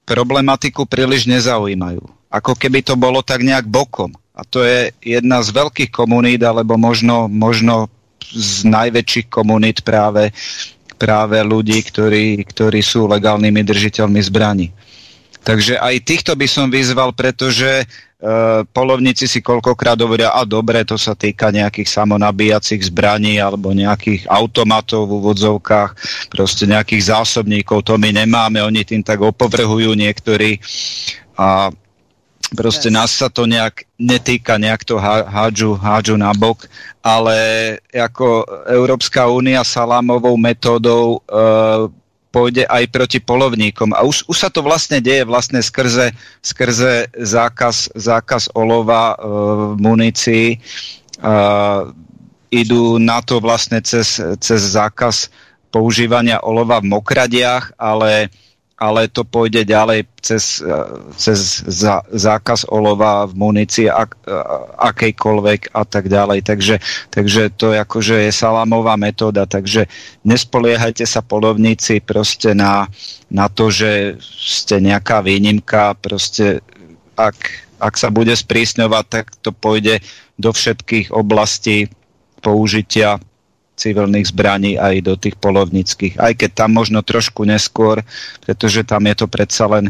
problematiku 0.07 0.87
príliš 0.87 1.27
nezaujímajú. 1.27 2.03
Ako 2.31 2.55
keby 2.55 2.81
to 2.87 2.95
bolo 2.95 3.19
tak 3.19 3.43
nejak 3.43 3.67
bokom. 3.67 4.15
A 4.33 4.41
to 4.47 4.65
je 4.65 4.89
jedna 5.03 5.43
z 5.45 5.53
veľkých 5.53 5.93
komunít, 5.93 6.41
alebo 6.41 6.79
možno, 6.79 7.29
možno 7.29 7.91
z 8.33 8.65
najväčších 8.65 9.29
komunít 9.29 9.85
práve, 9.85 10.33
práve 10.97 11.37
ľudí, 11.45 11.83
ktorí, 11.83 12.41
ktorí 12.41 12.81
sú 12.81 13.05
legálnymi 13.05 13.61
držiteľmi 13.61 14.21
zbraní. 14.23 14.67
Takže 15.43 15.75
aj 15.75 15.95
týchto 16.07 16.31
by 16.39 16.47
som 16.47 16.71
vyzval, 16.71 17.11
pretože 17.11 17.83
Uh, 18.23 18.63
polovníci 18.71 19.27
si 19.27 19.43
koľkokrát 19.43 19.99
hovoria, 19.99 20.31
a 20.31 20.47
dobre, 20.47 20.87
to 20.87 20.95
sa 20.95 21.11
týka 21.11 21.51
nejakých 21.51 21.91
samonabíjacích 21.91 22.87
zbraní 22.87 23.35
alebo 23.35 23.75
nejakých 23.75 24.31
automatov 24.31 25.11
v 25.11 25.19
úvodzovkách, 25.19 25.91
proste 26.31 26.63
nejakých 26.63 27.11
zásobníkov, 27.11 27.83
to 27.83 27.99
my 27.99 28.15
nemáme, 28.15 28.63
oni 28.63 28.87
tým 28.87 29.03
tak 29.03 29.19
opovrhujú 29.19 29.91
niektorí. 29.99 30.55
A 31.35 31.67
proste 32.55 32.87
nás 32.87 33.11
sa 33.11 33.27
to 33.27 33.43
nejak 33.43 33.83
netýka, 33.99 34.55
nejak 34.55 34.87
to 34.87 35.03
hádžu, 35.03 35.75
hádžu 35.75 36.15
na 36.15 36.31
bok, 36.31 36.63
ale 37.03 37.35
ako 37.91 38.47
Európska 38.71 39.27
únia 39.27 39.67
salámovou 39.67 40.39
metódou 40.39 41.19
uh, 41.27 41.91
pôjde 42.33 42.65
aj 42.65 42.89
proti 42.89 43.21
polovníkom. 43.21 43.93
A 43.93 44.01
už, 44.01 44.25
už 44.25 44.37
sa 44.41 44.49
to 44.49 44.65
vlastne 44.65 44.97
deje 44.97 45.21
vlastne 45.21 45.61
skrze, 45.61 46.17
skrze 46.41 47.13
zákaz, 47.13 47.93
zákaz 47.93 48.49
olova 48.57 49.13
e, 49.13 49.15
v 49.21 49.77
munícii. 49.77 50.47
E, 50.49 50.57
idú 52.49 52.97
na 52.97 53.21
to 53.21 53.37
vlastne 53.37 53.77
cez, 53.85 54.17
cez 54.41 54.61
zákaz 54.73 55.29
používania 55.69 56.41
olova 56.41 56.81
v 56.81 56.89
mokradiach, 56.89 57.77
ale 57.77 58.33
ale 58.77 59.05
to 59.07 59.21
pôjde 59.23 59.69
ďalej 59.69 60.09
cez, 60.19 60.59
cez 61.15 61.39
za, 61.63 62.01
zákaz 62.09 62.65
olova 62.67 63.29
v 63.29 63.33
munícii 63.37 63.87
ak, 63.87 64.17
akejkoľvek 64.81 65.71
a 65.77 65.83
tak 65.85 66.09
ďalej. 66.09 66.39
Takže, 66.41 66.75
takže 67.13 67.41
to 67.53 67.71
je 67.71 67.77
akože 67.79 68.15
je 68.27 68.31
salámová 68.33 68.97
metóda, 68.97 69.45
takže 69.45 69.85
nespoliehajte 70.25 71.05
sa 71.05 71.21
polovníci 71.21 72.01
proste 72.01 72.57
na, 72.57 72.89
na 73.29 73.47
to, 73.47 73.69
že 73.69 74.17
ste 74.25 74.81
nejaká 74.81 75.21
výnimka, 75.21 75.93
proste 76.01 76.65
ak, 77.13 77.37
ak 77.77 77.93
sa 77.93 78.09
bude 78.09 78.33
sprísňovať, 78.33 79.05
tak 79.05 79.25
to 79.45 79.53
pôjde 79.53 80.01
do 80.41 80.49
všetkých 80.49 81.13
oblastí 81.13 81.93
použitia 82.41 83.21
civilných 83.73 84.29
zbraní 84.29 84.77
aj 84.77 84.95
do 85.01 85.13
tých 85.17 85.35
polovnických. 85.41 86.21
Aj 86.21 86.33
keď 86.37 86.65
tam 86.65 86.77
možno 86.77 87.01
trošku 87.01 87.43
neskôr, 87.43 88.05
pretože 88.45 88.85
tam 88.85 89.09
je 89.09 89.15
to 89.17 89.27
predsa 89.27 89.65
len 89.65 89.89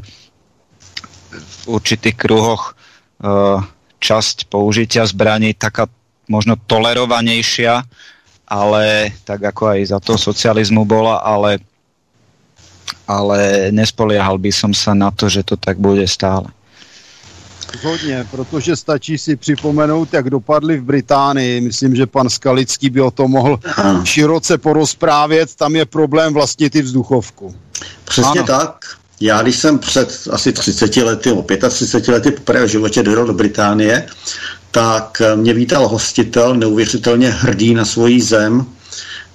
v 1.33 1.63
určitých 1.67 2.15
kruhoch 2.15 2.73
uh, 2.73 3.59
časť 3.99 4.47
použitia 4.47 5.03
zbraní 5.07 5.55
taká 5.55 5.87
možno 6.27 6.55
tolerovanejšia, 6.55 7.83
ale 8.47 9.11
tak 9.23 9.43
ako 9.43 9.75
aj 9.75 9.79
za 9.91 9.99
to 9.99 10.15
socializmu 10.15 10.83
bola, 10.87 11.19
ale, 11.23 11.59
ale 13.07 13.71
nespoliehal 13.71 14.39
by 14.39 14.51
som 14.51 14.71
sa 14.71 14.95
na 14.95 15.11
to, 15.11 15.27
že 15.27 15.43
to 15.43 15.55
tak 15.59 15.79
bude 15.79 16.03
stále. 16.07 16.47
Rozhodně, 17.73 18.27
protože 18.31 18.75
stačí 18.75 19.17
si 19.17 19.35
připomenout, 19.35 20.13
jak 20.13 20.29
dopadly 20.29 20.77
v 20.77 20.83
Británii. 20.83 21.61
Myslím, 21.61 21.95
že 21.95 22.05
pan 22.05 22.29
Skalický 22.29 22.89
by 22.89 23.01
o 23.01 23.11
tom 23.11 23.31
mohl 23.31 23.59
široce 24.03 24.57
porozprávět. 24.57 25.55
Tam 25.55 25.75
je 25.75 25.85
problém 25.85 26.33
vlastně 26.33 26.69
ty 26.69 26.81
vzduchovku. 26.81 27.55
Přesně 28.05 28.39
ano. 28.39 28.47
tak. 28.47 28.85
Já, 29.19 29.41
když 29.41 29.55
jsem 29.55 29.79
před 29.79 30.27
asi 30.31 30.53
30 30.53 30.97
lety, 30.97 31.29
nebo 31.29 31.45
35 31.69 32.13
lety 32.13 32.31
poprvé 32.31 32.65
v 32.65 32.69
životě 32.69 33.03
dojel 33.03 33.25
do 33.25 33.33
Británie, 33.33 34.07
tak 34.71 35.21
mě 35.35 35.53
vítal 35.53 35.87
hostitel, 35.87 36.55
neuvěřitelně 36.55 37.29
hrdý 37.29 37.73
na 37.73 37.85
svoji 37.85 38.21
zem, 38.21 38.65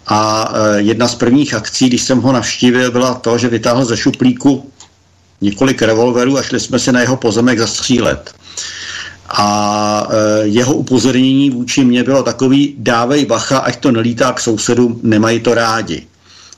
a 0.09 0.53
e, 0.55 0.81
jedna 0.81 1.09
z 1.09 1.15
prvních 1.15 1.55
akcí, 1.55 1.89
když 1.89 2.03
jsem 2.03 2.21
ho 2.21 2.33
navštívil, 2.33 2.91
byla 2.91 3.15
to, 3.15 3.39
že 3.39 3.49
vytáhl 3.49 3.85
ze 3.85 3.97
šuplíku 3.97 4.73
několik 5.41 5.83
revolverů 5.83 6.39
a 6.39 6.43
šli 6.43 6.61
jsme 6.61 6.79
se 6.79 6.93
na 6.93 7.01
jeho 7.01 7.17
pozemek 7.17 7.59
zastřílet. 7.59 8.35
A 9.29 10.09
e, 10.11 10.47
jeho 10.47 10.75
upozornění 10.75 11.51
vůči 11.51 11.85
mě 11.85 12.05
bylo 12.05 12.23
takový, 12.23 12.75
dávej 12.79 13.25
bacha, 13.27 13.59
ať 13.59 13.77
to 13.81 13.93
nelítá 13.93 14.33
k 14.33 14.41
sousedům, 14.41 15.01
nemají 15.03 15.41
to 15.41 15.55
rádi. 15.55 16.07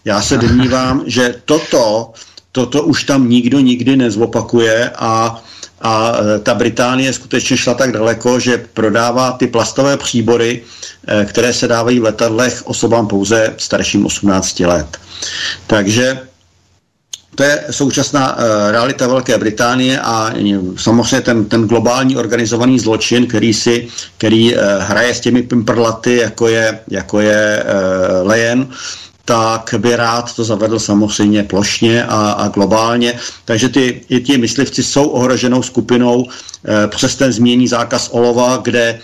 Já 0.04 0.22
se 0.22 0.38
domnívám, 0.44 1.02
že 1.06 1.34
toto, 1.44 2.12
toto 2.52 2.82
už 2.82 3.04
tam 3.04 3.28
nikdo 3.30 3.60
nikdy 3.60 3.96
nezopakuje 3.96 4.90
a 4.96 5.42
a 5.80 6.12
e, 6.36 6.38
ta 6.38 6.54
Británie 6.54 7.12
skutečně 7.12 7.56
šla 7.56 7.74
tak 7.74 7.92
daleko, 7.92 8.40
že 8.40 8.64
prodává 8.74 9.32
ty 9.32 9.46
plastové 9.46 9.96
příbory, 9.96 10.62
e, 11.06 11.24
které 11.24 11.52
se 11.52 11.68
dávají 11.68 12.00
v 12.00 12.04
letadlech 12.04 12.62
osobám 12.66 13.06
pouze 13.06 13.54
starším 13.58 14.06
18 14.06 14.60
let. 14.60 14.98
Takže 15.66 16.20
to 17.40 17.44
je 17.44 17.64
současná 17.70 18.36
uh, 18.36 18.42
realita 18.70 19.06
Velké 19.06 19.38
Británie 19.38 20.00
a 20.00 20.32
samozřejmě 20.76 21.20
ten, 21.20 21.44
ten 21.44 21.64
globální 21.64 22.16
organizovaný 22.16 22.78
zločin, 22.78 23.26
který 23.26 23.54
si, 23.54 23.88
který 24.18 24.54
uh, 24.54 24.60
hraje 24.78 25.14
s 25.14 25.20
těmi 25.20 25.42
pimprlaty, 25.42 26.16
jako 26.16 26.48
je, 26.48 26.78
jako 26.88 27.20
je 27.20 27.64
Lejen, 28.22 28.68
tak 29.24 29.74
by 29.78 29.96
rád 29.96 30.36
to 30.36 30.44
zavedl 30.44 30.78
samozřejmě 30.78 31.42
plošně 31.42 32.04
a, 32.04 32.30
a 32.30 32.48
globálně. 32.48 33.14
Takže 33.44 33.68
ty, 33.68 34.00
i 34.08 34.20
ti 34.20 34.38
myslivci 34.38 34.82
jsou 34.82 35.08
ohroženou 35.08 35.62
skupinou 35.62 36.26
e, 36.26 36.86
přes 36.88 37.16
ten 37.16 37.32
změní 37.32 37.68
zákaz 37.68 38.08
olova, 38.12 38.56
kde 38.62 38.98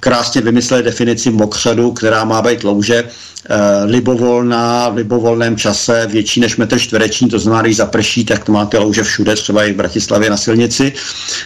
krásně 0.00 0.40
vymysleli 0.40 0.82
definici 0.82 1.30
mokřadu, 1.30 1.92
která 1.92 2.24
má 2.24 2.42
být 2.42 2.64
louže, 2.64 3.04
Eh, 3.50 3.84
libovolná, 3.84 4.88
v 4.88 4.96
libovolném 4.96 5.56
čase, 5.56 6.06
větší 6.06 6.40
než 6.40 6.56
metr 6.56 6.78
čtvereční, 6.78 7.28
to 7.28 7.38
znamená, 7.38 7.62
když 7.62 7.76
zaprší, 7.76 8.24
tak 8.24 8.44
to 8.44 8.52
máte 8.52 8.78
louže 8.78 9.02
všude, 9.02 9.36
třeba 9.36 9.64
i 9.64 9.72
v 9.72 9.76
Bratislavě 9.76 10.30
na 10.30 10.36
silnici. 10.36 10.92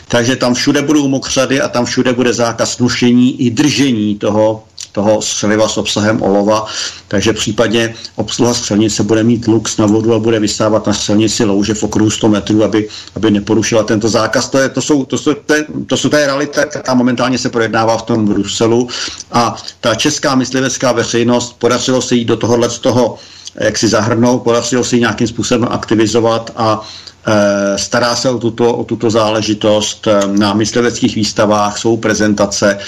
Takže 0.08 0.36
tam 0.36 0.54
všude 0.54 0.82
budou 0.82 1.08
mokřady 1.08 1.60
a 1.60 1.68
tam 1.68 1.84
všude 1.84 2.12
bude 2.12 2.32
zákaz 2.32 2.78
nošení 2.78 3.42
i 3.46 3.50
držení 3.50 4.18
toho 4.18 4.64
toho 4.92 5.22
střeliva 5.22 5.68
s 5.68 5.78
obsahem 5.78 6.22
olova, 6.22 6.66
takže 7.08 7.32
případně 7.32 7.94
obsluha 8.16 8.54
střelnice 8.54 9.02
bude 9.02 9.24
mít 9.24 9.46
lux 9.48 9.76
na 9.76 9.86
vodu 9.86 10.14
a 10.14 10.18
bude 10.18 10.40
vysávat 10.40 10.86
na 10.86 10.92
střelnici 10.92 11.44
louže 11.44 11.74
v 11.74 11.82
okruhu 11.82 12.10
100 12.10 12.28
metrů, 12.28 12.64
aby, 12.64 12.88
aby 13.16 13.30
neporušila 13.30 13.82
tento 13.82 14.08
zákaz. 14.08 14.48
To, 14.48 14.58
je, 14.58 14.68
to, 14.68 14.82
jsou, 14.82 15.04
to, 15.04 15.18
jsou, 15.18 15.34
to, 15.34 15.54
to 15.86 15.96
jsou 15.96 16.08
té 16.08 16.26
realita, 16.26 16.64
která 16.64 16.94
momentálně 16.94 17.38
se 17.38 17.48
projednává 17.48 17.98
v 17.98 18.02
tom 18.02 18.24
Bruselu 18.26 18.88
a 19.32 19.56
ta 19.80 19.94
česká 19.94 20.34
myslivecká 20.34 20.92
veřejnost 20.92 21.56
podařilo 21.58 22.02
se 22.02 22.14
jít 22.14 22.24
do 22.24 22.36
tohohle 22.36 22.70
z 22.70 22.78
toho 22.78 23.18
jak 23.60 23.78
si 23.78 23.88
zahrnout, 23.88 24.42
podařilo 24.42 24.84
se 24.84 24.96
ji 24.96 25.00
nějakým 25.00 25.28
způsobem 25.28 25.68
aktivizovat 25.70 26.50
a 26.56 26.80
e, 27.26 27.78
stará 27.78 28.16
se 28.16 28.30
o 28.30 28.38
tuto, 28.38 28.74
o 28.76 28.84
tuto 28.84 29.10
záležitost. 29.10 30.06
E, 30.06 30.26
na 30.26 30.54
mysliveckých 30.54 31.14
výstavách 31.14 31.78
jsou 31.78 31.96
prezentace 31.96 32.78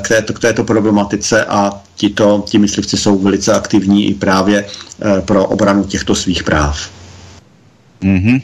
k, 0.00 0.08
této, 0.08 0.32
k 0.32 0.40
této 0.40 0.64
problematice 0.64 1.44
a 1.44 1.72
tito, 1.96 2.44
ti 2.46 2.58
myslivci 2.58 2.96
jsou 2.96 3.18
velice 3.18 3.52
aktivní 3.52 4.06
i 4.06 4.14
právě 4.14 4.64
e, 4.64 5.20
pro 5.20 5.46
obranu 5.46 5.84
těchto 5.84 6.14
svých 6.14 6.42
práv. 6.42 6.90
Mm-hmm. 8.02 8.42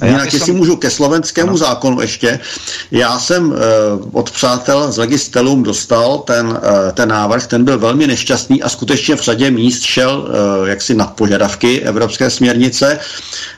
A 0.00 0.06
Jinak, 0.06 0.24
jestli 0.24 0.40
som... 0.40 0.56
můžu 0.56 0.76
ke 0.76 0.90
slovenskému 0.90 1.50
no. 1.50 1.56
zákonu 1.56 2.00
ještě, 2.00 2.40
já 2.90 3.18
jsem 3.18 3.50
uh, 3.50 3.56
od 4.12 4.30
přátel 4.30 4.92
z 4.92 4.98
Legistelum 4.98 5.62
dostal 5.62 6.18
ten, 6.18 6.46
uh, 6.46 6.58
ten 6.94 7.08
návrh, 7.08 7.46
ten 7.46 7.64
byl 7.64 7.78
velmi 7.78 8.06
nešťastný 8.06 8.62
a 8.62 8.68
skutečně 8.68 9.16
v 9.16 9.20
řadě 9.20 9.50
míst 9.50 9.82
šel 9.82 10.28
uh, 10.28 10.68
jaksi 10.68 10.94
nad 10.94 11.12
požadavky 11.12 11.80
Evropské 11.80 12.30
směrnice. 12.30 12.98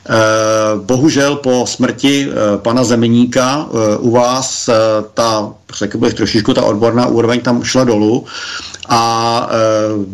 Uh, 0.09 0.81
bohužel 0.81 1.35
po 1.35 1.65
smrti 1.67 2.27
uh, 2.27 2.33
pana 2.61 2.83
Zemeníka 2.83 3.65
uh, 3.65 3.79
u 3.99 4.11
vás 4.11 4.67
uh, 4.67 4.75
ta, 5.13 5.49
řekl 5.73 5.97
bych, 5.97 6.13
trošičku 6.13 6.53
ta 6.53 6.63
odborná 6.63 7.05
úroveň 7.05 7.41
tam 7.41 7.63
šla 7.63 7.83
dolů 7.83 8.25
a 8.89 9.49
uh, 9.95 10.05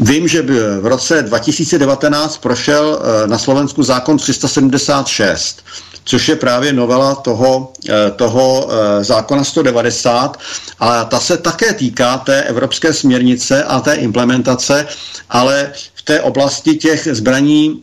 Vím, 0.00 0.28
že 0.28 0.42
v 0.80 0.86
roce 0.86 1.22
2019 1.22 2.38
prošel 2.38 2.98
eh, 3.02 3.26
na 3.26 3.38
Slovensku 3.38 3.82
zákon 3.82 4.18
376, 4.18 5.62
což 6.04 6.28
je 6.28 6.36
právě 6.36 6.72
novela 6.72 7.14
toho, 7.14 7.72
eh, 7.88 8.10
toho 8.16 8.68
eh, 8.70 9.04
zákona 9.04 9.44
190, 9.44 10.36
a 10.80 11.04
ta 11.04 11.20
se 11.20 11.36
také 11.36 11.72
týká 11.74 12.18
té 12.18 12.42
evropské 12.42 12.92
směrnice 12.92 13.64
a 13.64 13.80
té 13.80 13.94
implementace, 13.94 14.86
ale 15.30 15.72
v 15.94 16.02
té 16.02 16.20
oblasti 16.20 16.74
těch 16.74 17.08
zbraní, 17.12 17.82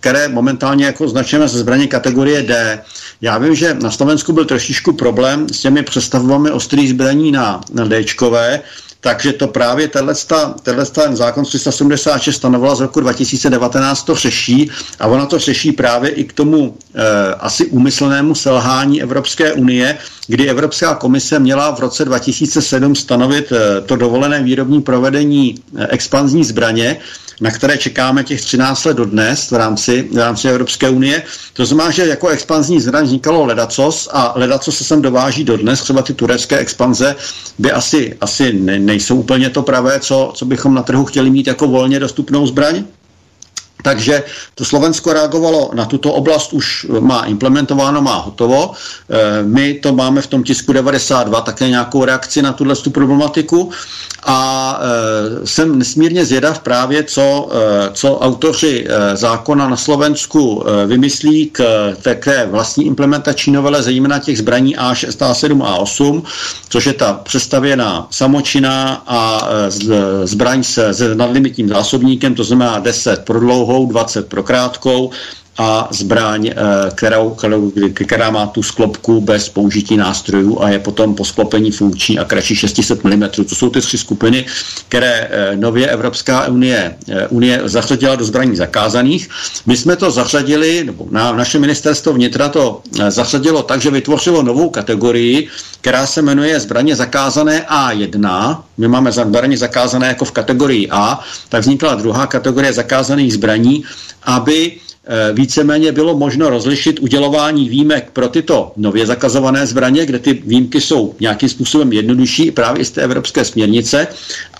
které 0.00 0.28
momentálně 0.28 0.84
jako 0.84 1.04
označujeme 1.04 1.48
ze 1.48 1.58
zbraní 1.58 1.88
kategorie 1.88 2.42
D. 2.42 2.82
Já 3.20 3.38
vím, 3.38 3.54
že 3.54 3.74
na 3.74 3.90
Slovensku 3.90 4.32
byl 4.32 4.44
trošičku 4.44 4.92
problém 4.92 5.48
s 5.48 5.60
těmi 5.60 5.82
přestavbami 5.82 6.50
ostrých 6.50 6.90
zbraní 6.90 7.32
na, 7.32 7.60
na 7.72 7.88
Dčkové, 7.88 8.62
takže 9.04 9.32
to 9.32 9.46
právě 9.48 9.88
tenhle 9.88 10.14
ten 10.92 11.16
zákon 11.16 11.44
376 11.44 12.36
stanovala 12.36 12.74
z 12.74 12.80
roku 12.80 13.00
2019 13.00 14.02
to 14.02 14.14
řeší. 14.14 14.70
A 15.00 15.06
ona 15.06 15.26
to 15.26 15.38
řeší 15.38 15.72
právě 15.72 16.10
i 16.10 16.24
k 16.24 16.32
tomu 16.32 16.76
e, 16.94 17.34
asi 17.34 17.66
úmyslnému 17.66 18.34
selhání 18.34 19.02
Evropské 19.02 19.52
unie, 19.52 19.98
kdy 20.26 20.48
Evropská 20.50 20.94
komise 20.94 21.38
měla 21.38 21.70
v 21.74 21.80
roce 21.80 22.04
2007 22.04 22.94
stanovit 22.94 23.52
e, 23.52 23.80
to 23.80 23.96
dovolené 23.96 24.42
výrobní 24.42 24.82
provedení 24.82 25.54
e, 25.76 25.86
expanzní 25.86 26.44
zbraně, 26.44 26.96
na 27.40 27.50
které 27.50 27.78
čekáme 27.78 28.24
těch 28.24 28.40
13 28.42 28.84
let 28.84 28.96
dodnes 28.96 29.50
v 29.50 29.54
rámci, 29.54 30.08
v 30.12 30.18
rámci 30.18 30.48
Evropské 30.48 30.88
unie. 30.90 31.22
To 31.52 31.66
znamená, 31.66 31.90
že 31.90 32.06
jako 32.06 32.28
expanzní 32.28 32.80
zbraň 32.80 33.04
vznikalo 33.04 33.46
ledacos 33.46 34.08
a 34.12 34.32
ledacos 34.36 34.78
se 34.78 34.84
sem 34.84 35.02
dováží 35.02 35.44
dodnes, 35.44 35.80
třeba 35.80 36.02
ty 36.02 36.14
turecké 36.14 36.58
expanze 36.58 37.16
by 37.58 37.72
asi, 37.72 38.16
asi 38.20 38.52
ne, 38.52 38.78
nejsou 38.78 39.16
úplně 39.16 39.50
to 39.50 39.62
pravé, 39.62 40.00
co, 40.00 40.32
co 40.34 40.44
bychom 40.44 40.74
na 40.74 40.82
trhu 40.82 41.04
chtěli 41.04 41.30
mít 41.30 41.46
jako 41.46 41.68
volně 41.68 42.00
dostupnou 42.00 42.46
zbraň. 42.46 42.84
Takže 43.84 44.24
to 44.54 44.64
Slovensko 44.64 45.12
reagovalo 45.12 45.70
na 45.74 45.84
tuto 45.84 46.12
oblast, 46.12 46.52
už 46.52 46.86
má 47.00 47.24
implementováno, 47.28 48.02
má 48.02 48.16
hotovo. 48.16 48.72
E, 48.72 49.42
my 49.42 49.74
to 49.74 49.92
máme 49.92 50.22
v 50.22 50.26
tom 50.26 50.42
tisku 50.42 50.72
92 50.72 51.40
také 51.40 51.68
nějakou 51.68 52.04
reakci 52.04 52.42
na 52.42 52.52
tuhle 52.52 52.74
problematiku 52.92 53.70
a 54.24 54.80
e, 54.80 55.46
jsem 55.46 55.78
nesmírně 55.78 56.24
zvědav 56.24 56.58
právě, 56.58 57.04
co, 57.04 57.48
e, 57.52 57.90
co 57.92 58.18
autoři 58.18 58.86
zákona 59.14 59.68
na 59.68 59.76
Slovensku 59.76 60.64
vymyslí 60.86 61.50
k 61.52 61.62
té 62.02 62.46
vlastní 62.50 62.86
implementační 62.86 63.52
novele, 63.52 63.82
zejména 63.82 64.18
těch 64.18 64.38
zbraní 64.38 64.76
A6, 64.76 65.32
A7, 65.32 65.58
A8, 65.58 66.22
což 66.68 66.86
je 66.86 66.92
ta 66.92 67.12
přestavěná 67.12 68.06
samočina 68.10 69.02
a 69.06 69.48
zbraň 70.24 70.62
se, 70.62 70.92
s 70.92 71.14
nadlimitním 71.14 71.68
zásobníkem, 71.68 72.34
to 72.34 72.44
znamená 72.44 72.78
10 72.78 73.24
pro 73.24 73.40
dlouho 73.40 73.63
dlouhou, 73.64 73.86
20 73.86 74.28
pro 74.28 74.42
krátkou 74.42 75.10
a 75.58 75.88
zbraň, 75.90 76.46
eh, 76.46 76.54
kterou, 76.94 77.36
která 77.94 78.30
má 78.30 78.46
tu 78.46 78.62
sklopku 78.62 79.20
bez 79.20 79.48
použití 79.48 79.96
nástrojů 79.96 80.62
a 80.62 80.68
je 80.68 80.78
potom 80.78 81.14
po 81.14 81.24
sklopení 81.24 81.70
funkční 81.70 82.18
a 82.18 82.24
kratší 82.24 82.56
600 82.56 83.04
mm. 83.04 83.28
To 83.48 83.54
jsou 83.54 83.70
ty 83.70 83.80
tři 83.80 83.98
skupiny, 83.98 84.46
které 84.88 85.28
eh, 85.30 85.56
nově 85.56 85.88
Evropská 85.88 86.46
unie, 86.46 86.96
eh, 87.08 87.28
unie 87.28 87.60
zařadila 87.64 88.16
do 88.16 88.24
zbraní 88.24 88.56
zakázaných. 88.56 89.28
My 89.66 89.76
jsme 89.76 89.96
to 89.96 90.10
zařadili, 90.10 90.84
nebo 90.84 91.06
na, 91.10 91.32
naše 91.32 91.58
ministerstvo 91.58 92.12
vnitra 92.12 92.48
to 92.48 92.82
zařadilo 93.08 93.62
tak, 93.62 93.80
že 93.80 93.90
vytvořilo 93.90 94.42
novou 94.42 94.70
kategorii, 94.70 95.48
která 95.80 96.06
se 96.06 96.22
jmenuje 96.22 96.60
zbraně 96.60 96.96
zakázané 96.96 97.66
A1. 97.70 98.58
My 98.78 98.88
máme 98.88 99.12
zbraně 99.12 99.58
zakázané 99.58 100.06
jako 100.06 100.24
v 100.24 100.32
kategorii 100.32 100.88
A, 100.90 101.20
tak 101.48 101.60
vznikla 101.60 101.94
druhá 101.94 102.26
kategorie 102.26 102.72
zakázaných 102.72 103.32
zbraní, 103.32 103.84
aby 104.22 104.72
víceméně 105.32 105.92
bylo 105.92 106.16
možno 106.16 106.50
rozlišit 106.50 107.00
udělování 107.00 107.68
výjimek 107.68 108.10
pro 108.10 108.28
tyto 108.28 108.72
nově 108.76 109.06
zakazované 109.06 109.66
zbraně, 109.66 110.06
kde 110.06 110.18
ty 110.18 110.32
výjimky 110.32 110.80
jsou 110.80 111.14
nějakým 111.20 111.48
způsobem 111.48 111.92
jednodušší 111.92 112.50
právě 112.50 112.84
z 112.84 112.90
té 112.90 113.02
evropské 113.02 113.44
směrnice 113.44 114.08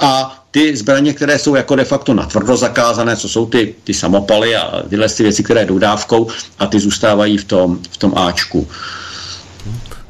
a 0.01 0.41
ty 0.51 0.77
zbraně, 0.77 1.13
které 1.13 1.39
jsou 1.39 1.55
jako 1.55 1.77
de 1.77 1.85
facto 1.85 2.15
natvrdo 2.15 2.57
zakázané, 2.57 3.17
co 3.17 3.29
jsou 3.29 3.47
ty, 3.47 3.75
ty 3.85 3.95
samopaly 3.95 4.57
a 4.57 4.83
tyhle 4.89 5.09
ty 5.09 5.23
věci, 5.23 5.43
které 5.43 5.67
jdou 5.67 5.79
dávkou 5.79 6.29
a 6.59 6.67
ty 6.67 6.81
zůstávají 6.81 7.39
v 7.39 7.45
tom, 7.45 7.79
v 7.91 7.97
tom 7.97 8.13
Ačku. 8.17 8.69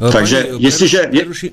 Eh, 0.09 0.13
Takže 0.13 0.49
jestliže... 0.59 0.99
Preruši, 1.11 1.53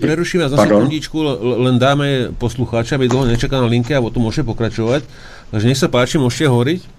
preruším 0.00 0.48
za 0.48 0.56
sekundičku, 0.56 1.22
len 1.40 1.78
dáme 1.78 2.34
poslucháča, 2.38 2.98
aby 2.98 3.08
dlho 3.08 3.24
nečaká 3.24 3.60
na 3.60 3.70
linke 3.70 3.94
a 3.94 4.02
potom 4.02 4.26
môže 4.26 4.42
pokračovať. 4.42 5.06
Takže 5.54 5.66
nech 5.70 5.78
sa 5.78 5.86
páči, 5.86 6.18
môžete 6.18 6.50
hovoriť. 6.50 6.95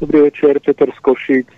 Dobrý 0.00 0.32
večer, 0.32 0.56
Peter 0.64 0.88
z 0.96 1.00
Košic. 1.04 1.48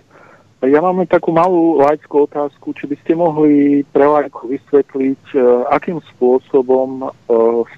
Ja 0.67 0.83
mám 0.83 0.99
takú 1.07 1.31
malú 1.31 1.79
laickú 1.79 2.27
otázku, 2.27 2.75
či 2.75 2.91
by 2.91 2.95
ste 2.99 3.15
mohli 3.15 3.87
pre 3.87 4.03
lajku 4.03 4.51
vysvetliť, 4.51 5.23
e, 5.31 5.39
akým 5.71 6.03
spôsobom 6.11 7.07
e, 7.07 7.09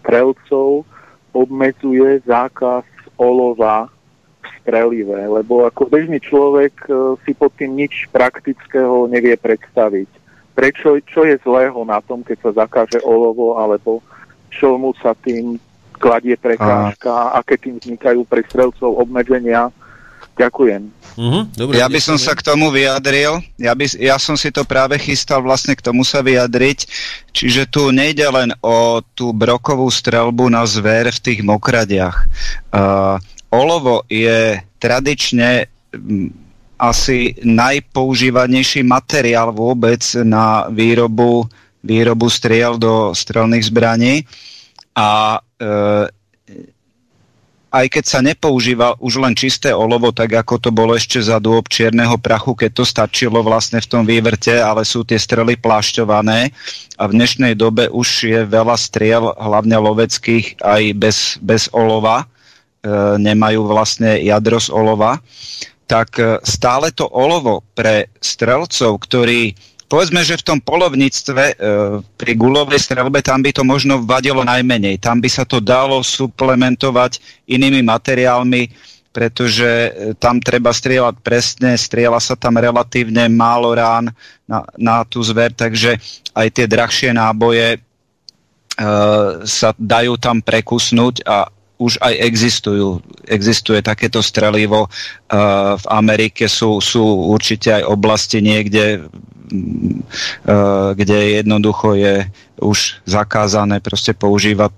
strelcov 0.02 0.82
obmedzuje 1.38 2.18
zákaz 2.26 2.82
olova 3.22 3.94
v 4.42 4.48
strelive, 4.58 5.14
lebo 5.14 5.70
ako 5.70 5.86
bežný 5.86 6.18
človek 6.18 6.74
e, 6.90 7.14
si 7.22 7.38
pod 7.38 7.54
tým 7.54 7.78
nič 7.78 8.10
praktického 8.10 9.06
nevie 9.06 9.38
predstaviť. 9.38 10.10
Prečo, 10.58 10.98
čo 11.06 11.30
je 11.30 11.38
zlého 11.46 11.78
na 11.86 12.02
tom, 12.02 12.26
keď 12.26 12.42
sa 12.42 12.66
zakáže 12.66 13.06
olovo, 13.06 13.62
alebo 13.62 14.02
čo 14.50 14.82
mu 14.82 14.98
sa 14.98 15.14
tým 15.14 15.62
kladie 16.02 16.34
prekážka, 16.34 17.38
aké 17.38 17.54
tým 17.62 17.78
vznikajú 17.78 18.26
pre 18.26 18.42
strelcov 18.50 18.98
obmedzenia, 18.98 19.70
Ďakujem. 20.36 20.92
Uh-huh, 21.16 21.48
dobre, 21.56 21.80
ja 21.80 21.88
by 21.88 22.00
som 22.04 22.20
sa 22.20 22.36
k 22.36 22.44
tomu 22.44 22.68
vyjadril, 22.68 23.40
ja, 23.56 23.72
by, 23.72 23.88
ja 23.96 24.20
som 24.20 24.36
si 24.36 24.52
to 24.52 24.68
práve 24.68 25.00
chystal 25.00 25.40
vlastne 25.40 25.72
k 25.72 25.80
tomu 25.80 26.04
sa 26.04 26.20
vyjadriť, 26.20 26.92
čiže 27.32 27.72
tu 27.72 27.88
nejde 27.96 28.28
len 28.28 28.52
o 28.60 29.00
tú 29.16 29.32
brokovú 29.32 29.88
strelbu 29.88 30.52
na 30.52 30.68
zver 30.68 31.16
v 31.16 31.24
tých 31.24 31.40
mokradiach. 31.40 32.28
Uh, 32.68 33.16
olovo 33.48 34.04
je 34.12 34.60
tradične 34.76 35.72
asi 36.76 37.40
najpoužívanejší 37.40 38.84
materiál 38.84 39.56
vôbec 39.56 40.04
na 40.28 40.68
výrobu, 40.68 41.48
výrobu 41.80 42.28
striel 42.28 42.76
do 42.76 43.16
strelných 43.16 43.72
zbraní 43.72 44.28
a 45.00 45.40
uh, 45.40 46.12
aj 47.76 47.92
keď 47.92 48.04
sa 48.08 48.20
nepoužíva 48.24 48.96
už 49.04 49.20
len 49.20 49.36
čisté 49.36 49.76
olovo, 49.76 50.16
tak 50.16 50.32
ako 50.32 50.56
to 50.64 50.70
bolo 50.72 50.96
ešte 50.96 51.20
za 51.20 51.44
dôb 51.44 51.68
čierneho 51.68 52.16
prachu, 52.16 52.56
keď 52.56 52.72
to 52.72 52.84
stačilo 52.88 53.44
vlastne 53.44 53.84
v 53.84 53.90
tom 53.92 54.08
vývrte, 54.08 54.56
ale 54.56 54.88
sú 54.88 55.04
tie 55.04 55.20
strely 55.20 55.60
plášťované. 55.60 56.56
A 56.96 57.04
v 57.12 57.16
dnešnej 57.20 57.60
dobe 57.60 57.92
už 57.92 58.08
je 58.32 58.42
veľa 58.48 58.80
striel, 58.80 59.36
hlavne 59.36 59.76
loveckých, 59.76 60.64
aj 60.64 60.82
bez, 60.96 61.18
bez 61.44 61.68
olova, 61.76 62.24
e, 62.24 62.26
nemajú 63.20 63.68
vlastne 63.68 64.24
jadro 64.24 64.56
z 64.64 64.72
olova, 64.72 65.20
tak 65.84 66.16
e, 66.16 66.40
stále 66.48 66.96
to 66.96 67.12
olovo 67.12 67.60
pre 67.76 68.08
strelcov, 68.24 69.04
ktorí 69.04 69.52
povedzme, 69.86 70.26
že 70.26 70.40
v 70.42 70.46
tom 70.46 70.60
polovníctve 70.62 71.44
e, 71.46 71.56
pri 72.18 72.32
gulovej 72.34 72.82
strelbe 72.82 73.22
tam 73.22 73.46
by 73.46 73.52
to 73.54 73.64
možno 73.64 74.02
vadilo 74.02 74.42
najmenej. 74.42 74.98
Tam 74.98 75.22
by 75.22 75.30
sa 75.30 75.46
to 75.46 75.62
dalo 75.62 76.02
suplementovať 76.02 77.22
inými 77.50 77.86
materiálmi, 77.86 78.70
pretože 79.14 79.70
e, 79.70 79.90
tam 80.18 80.42
treba 80.42 80.74
strieľať 80.74 81.16
presne, 81.22 81.78
strieľa 81.78 82.20
sa 82.20 82.36
tam 82.36 82.58
relatívne 82.58 83.30
málo 83.30 83.72
rán 83.72 84.12
na, 84.50 84.66
na 84.76 85.06
tú 85.06 85.22
zver, 85.22 85.54
takže 85.54 86.02
aj 86.36 86.48
tie 86.52 86.66
drahšie 86.66 87.14
náboje 87.14 87.78
e, 87.78 87.80
sa 89.46 89.70
dajú 89.78 90.18
tam 90.18 90.42
prekusnúť 90.42 91.24
a 91.30 91.48
už 91.76 92.00
aj 92.00 92.14
existujú. 92.24 93.04
Existuje 93.28 93.84
takéto 93.84 94.24
strelivo. 94.24 94.88
Uh, 94.88 95.76
v 95.76 95.86
Amerike 95.92 96.48
sú, 96.48 96.80
sú 96.80 97.04
určite 97.04 97.76
aj 97.76 97.84
oblasti 97.84 98.40
niekde, 98.40 99.12
kde 100.96 101.20
jednoducho 101.42 101.94
je 101.96 102.16
už 102.62 103.04
zakázané 103.06 103.80
proste 103.80 104.16
používať 104.16 104.72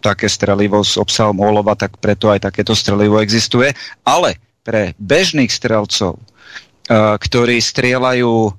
také 0.00 0.30
strelivo 0.30 0.86
s 0.86 0.94
obsahom 0.94 1.42
olova, 1.42 1.74
tak 1.74 1.98
preto 1.98 2.30
aj 2.30 2.46
takéto 2.46 2.78
strelivo 2.78 3.18
existuje. 3.18 3.74
Ale 4.06 4.38
pre 4.62 4.94
bežných 4.98 5.50
strelcov, 5.50 6.18
uh, 6.18 7.18
ktorí 7.18 7.58
strieľajú 7.58 8.54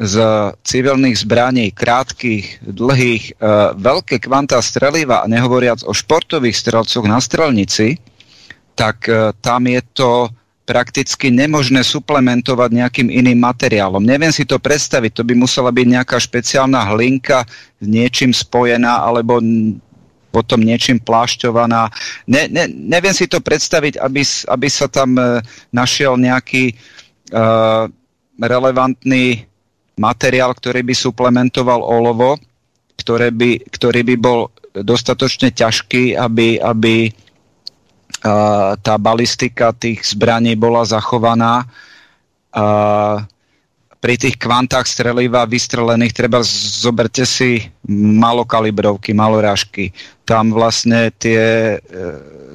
z 0.00 0.16
civilných 0.64 1.12
zbraní, 1.12 1.76
krátkých, 1.76 2.64
dlhých, 2.64 3.36
e, 3.36 3.42
veľké 3.76 4.24
kvantá 4.24 4.56
streliva, 4.64 5.28
nehovoriac 5.28 5.84
o 5.84 5.92
športových 5.92 6.56
strelcoch 6.56 7.04
na 7.04 7.20
strelnici, 7.20 8.00
tak 8.72 9.12
tam 9.44 9.68
je 9.68 9.80
to 9.92 10.32
prakticky 10.70 11.34
nemožné 11.34 11.82
suplementovať 11.82 12.70
nejakým 12.70 13.08
iným 13.10 13.42
materiálom. 13.42 14.06
Neviem 14.06 14.30
si 14.30 14.46
to 14.46 14.62
predstaviť, 14.62 15.18
to 15.18 15.22
by 15.26 15.34
musela 15.34 15.74
byť 15.74 15.86
nejaká 15.98 16.14
špeciálna 16.14 16.94
hlinka 16.94 17.42
s 17.82 17.86
niečím 17.90 18.30
spojená, 18.30 19.02
alebo 19.02 19.42
potom 20.30 20.62
niečím 20.62 21.02
plášťovaná. 21.02 21.90
Ne, 22.30 22.46
ne, 22.46 22.70
neviem 22.70 23.10
si 23.10 23.26
to 23.26 23.42
predstaviť, 23.42 23.98
aby, 23.98 24.22
aby 24.22 24.68
sa 24.70 24.86
tam 24.86 25.18
e, 25.18 25.42
našiel 25.74 26.14
nejaký 26.14 26.78
uh, 27.34 27.90
relevantný 28.38 29.42
materiál, 29.98 30.54
ktorý 30.54 30.86
by 30.86 30.94
suplementoval 30.94 31.82
olovo, 31.82 32.38
ktoré 32.94 33.34
by, 33.34 33.66
ktorý 33.74 34.06
by 34.06 34.16
bol 34.22 34.54
dostatočne 34.70 35.50
ťažký, 35.50 36.14
aby, 36.14 36.62
aby 36.62 37.10
tá 38.80 38.94
balistika 39.00 39.72
tých 39.72 40.04
zbraní 40.04 40.52
bola 40.52 40.84
zachovaná. 40.84 41.64
Uh, 42.50 43.24
pri 44.00 44.16
tých 44.16 44.40
kvantách 44.40 44.88
streliva 44.88 45.44
vystrelených 45.44 46.16
treba 46.16 46.40
zoberte 46.40 47.28
si 47.28 47.68
malokalibrovky, 47.92 49.12
malorážky. 49.12 49.92
Tam 50.24 50.56
vlastne 50.56 51.12
tie, 51.12 51.76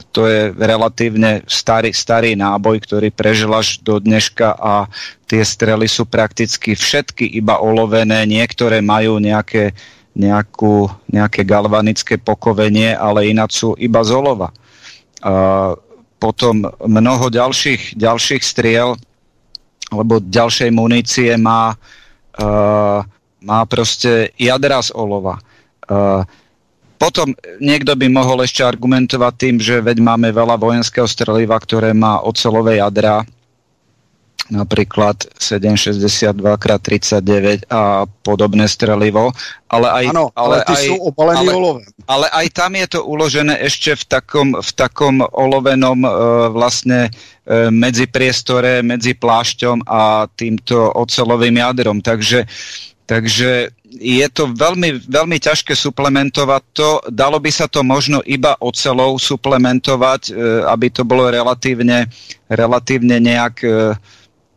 to 0.09 0.25
je 0.25 0.49
relatívne 0.57 1.45
starý, 1.45 1.93
starý 1.93 2.33
náboj, 2.33 2.81
ktorý 2.81 3.13
prežil 3.13 3.53
až 3.53 3.77
do 3.85 4.01
dneška 4.01 4.57
a 4.57 4.89
tie 5.29 5.45
strely 5.45 5.85
sú 5.85 6.09
prakticky 6.09 6.73
všetky 6.73 7.37
iba 7.37 7.61
olovené, 7.61 8.25
niektoré 8.25 8.81
majú 8.81 9.21
nejaké, 9.21 9.77
nejakú, 10.17 10.89
nejaké 11.13 11.45
galvanické 11.45 12.17
pokovenie, 12.17 12.97
ale 12.97 13.29
ináč 13.29 13.61
sú 13.61 13.77
iba 13.77 14.01
z 14.01 14.17
olova. 14.17 14.49
Potom 16.22 16.69
mnoho 16.85 17.26
ďalších, 17.34 17.97
ďalších 17.97 18.43
striel 18.45 18.93
lebo 19.93 20.18
ďalšej 20.23 20.69
munície 20.73 21.31
má, 21.38 21.76
uh, 21.76 22.99
má 23.43 23.60
proste 23.69 24.34
jadra 24.39 24.81
z 24.81 24.89
olova. 24.97 25.38
Uh, 25.85 26.26
potom 26.95 27.35
niekto 27.60 27.93
by 27.93 28.07
mohol 28.10 28.41
ešte 28.41 28.64
argumentovať 28.64 29.34
tým, 29.35 29.56
že 29.60 29.84
veď 29.84 29.99
máme 30.02 30.31
veľa 30.31 30.57
vojenského 30.57 31.06
streliva, 31.06 31.60
ktoré 31.60 31.91
má 31.91 32.23
ocelové 32.23 32.80
jadra, 32.81 33.27
napríklad 34.49 35.30
762x39 35.41 37.65
a 37.73 38.05
podobné 38.22 38.69
strelivo, 38.69 39.34
ale 39.65 39.89
aj, 39.89 40.05
ano, 40.13 40.30
ale, 40.38 40.61
ale, 40.61 40.77
aj, 40.77 40.85
ale, 41.17 41.41
ale 42.05 42.30
aj 42.30 42.53
tam 42.53 42.77
je 42.77 42.88
to 42.93 43.01
uložené 43.01 43.57
ešte 43.65 43.97
v 43.97 44.03
takom, 44.05 44.53
v 44.53 44.72
takom 44.77 45.26
olovenom 45.26 45.97
uh, 46.05 46.53
vlastne 46.53 47.09
uh, 47.09 47.73
medzi 47.73 48.05
priestore, 48.05 48.85
medzi 48.85 49.17
plášťom 49.17 49.89
a 49.89 50.30
týmto 50.30 50.93
ocelovým 50.93 51.57
jadrom. 51.57 52.05
Takže, 52.05 52.45
takže 53.09 53.73
je 53.95 54.27
to 54.30 54.51
veľmi, 54.53 55.09
veľmi 55.09 55.41
ťažké 55.41 55.73
suplementovať 55.73 56.63
to. 56.77 57.01
Dalo 57.09 57.41
by 57.41 57.49
sa 57.49 57.65
to 57.65 57.81
možno 57.81 58.22
iba 58.30 58.53
ocelou 58.61 59.17
suplementovať, 59.17 60.22
uh, 60.30 60.69
aby 60.69 60.93
to 60.93 61.01
bolo 61.01 61.34
relatívne, 61.34 62.05
relatívne 62.45 63.17
nejak 63.17 63.65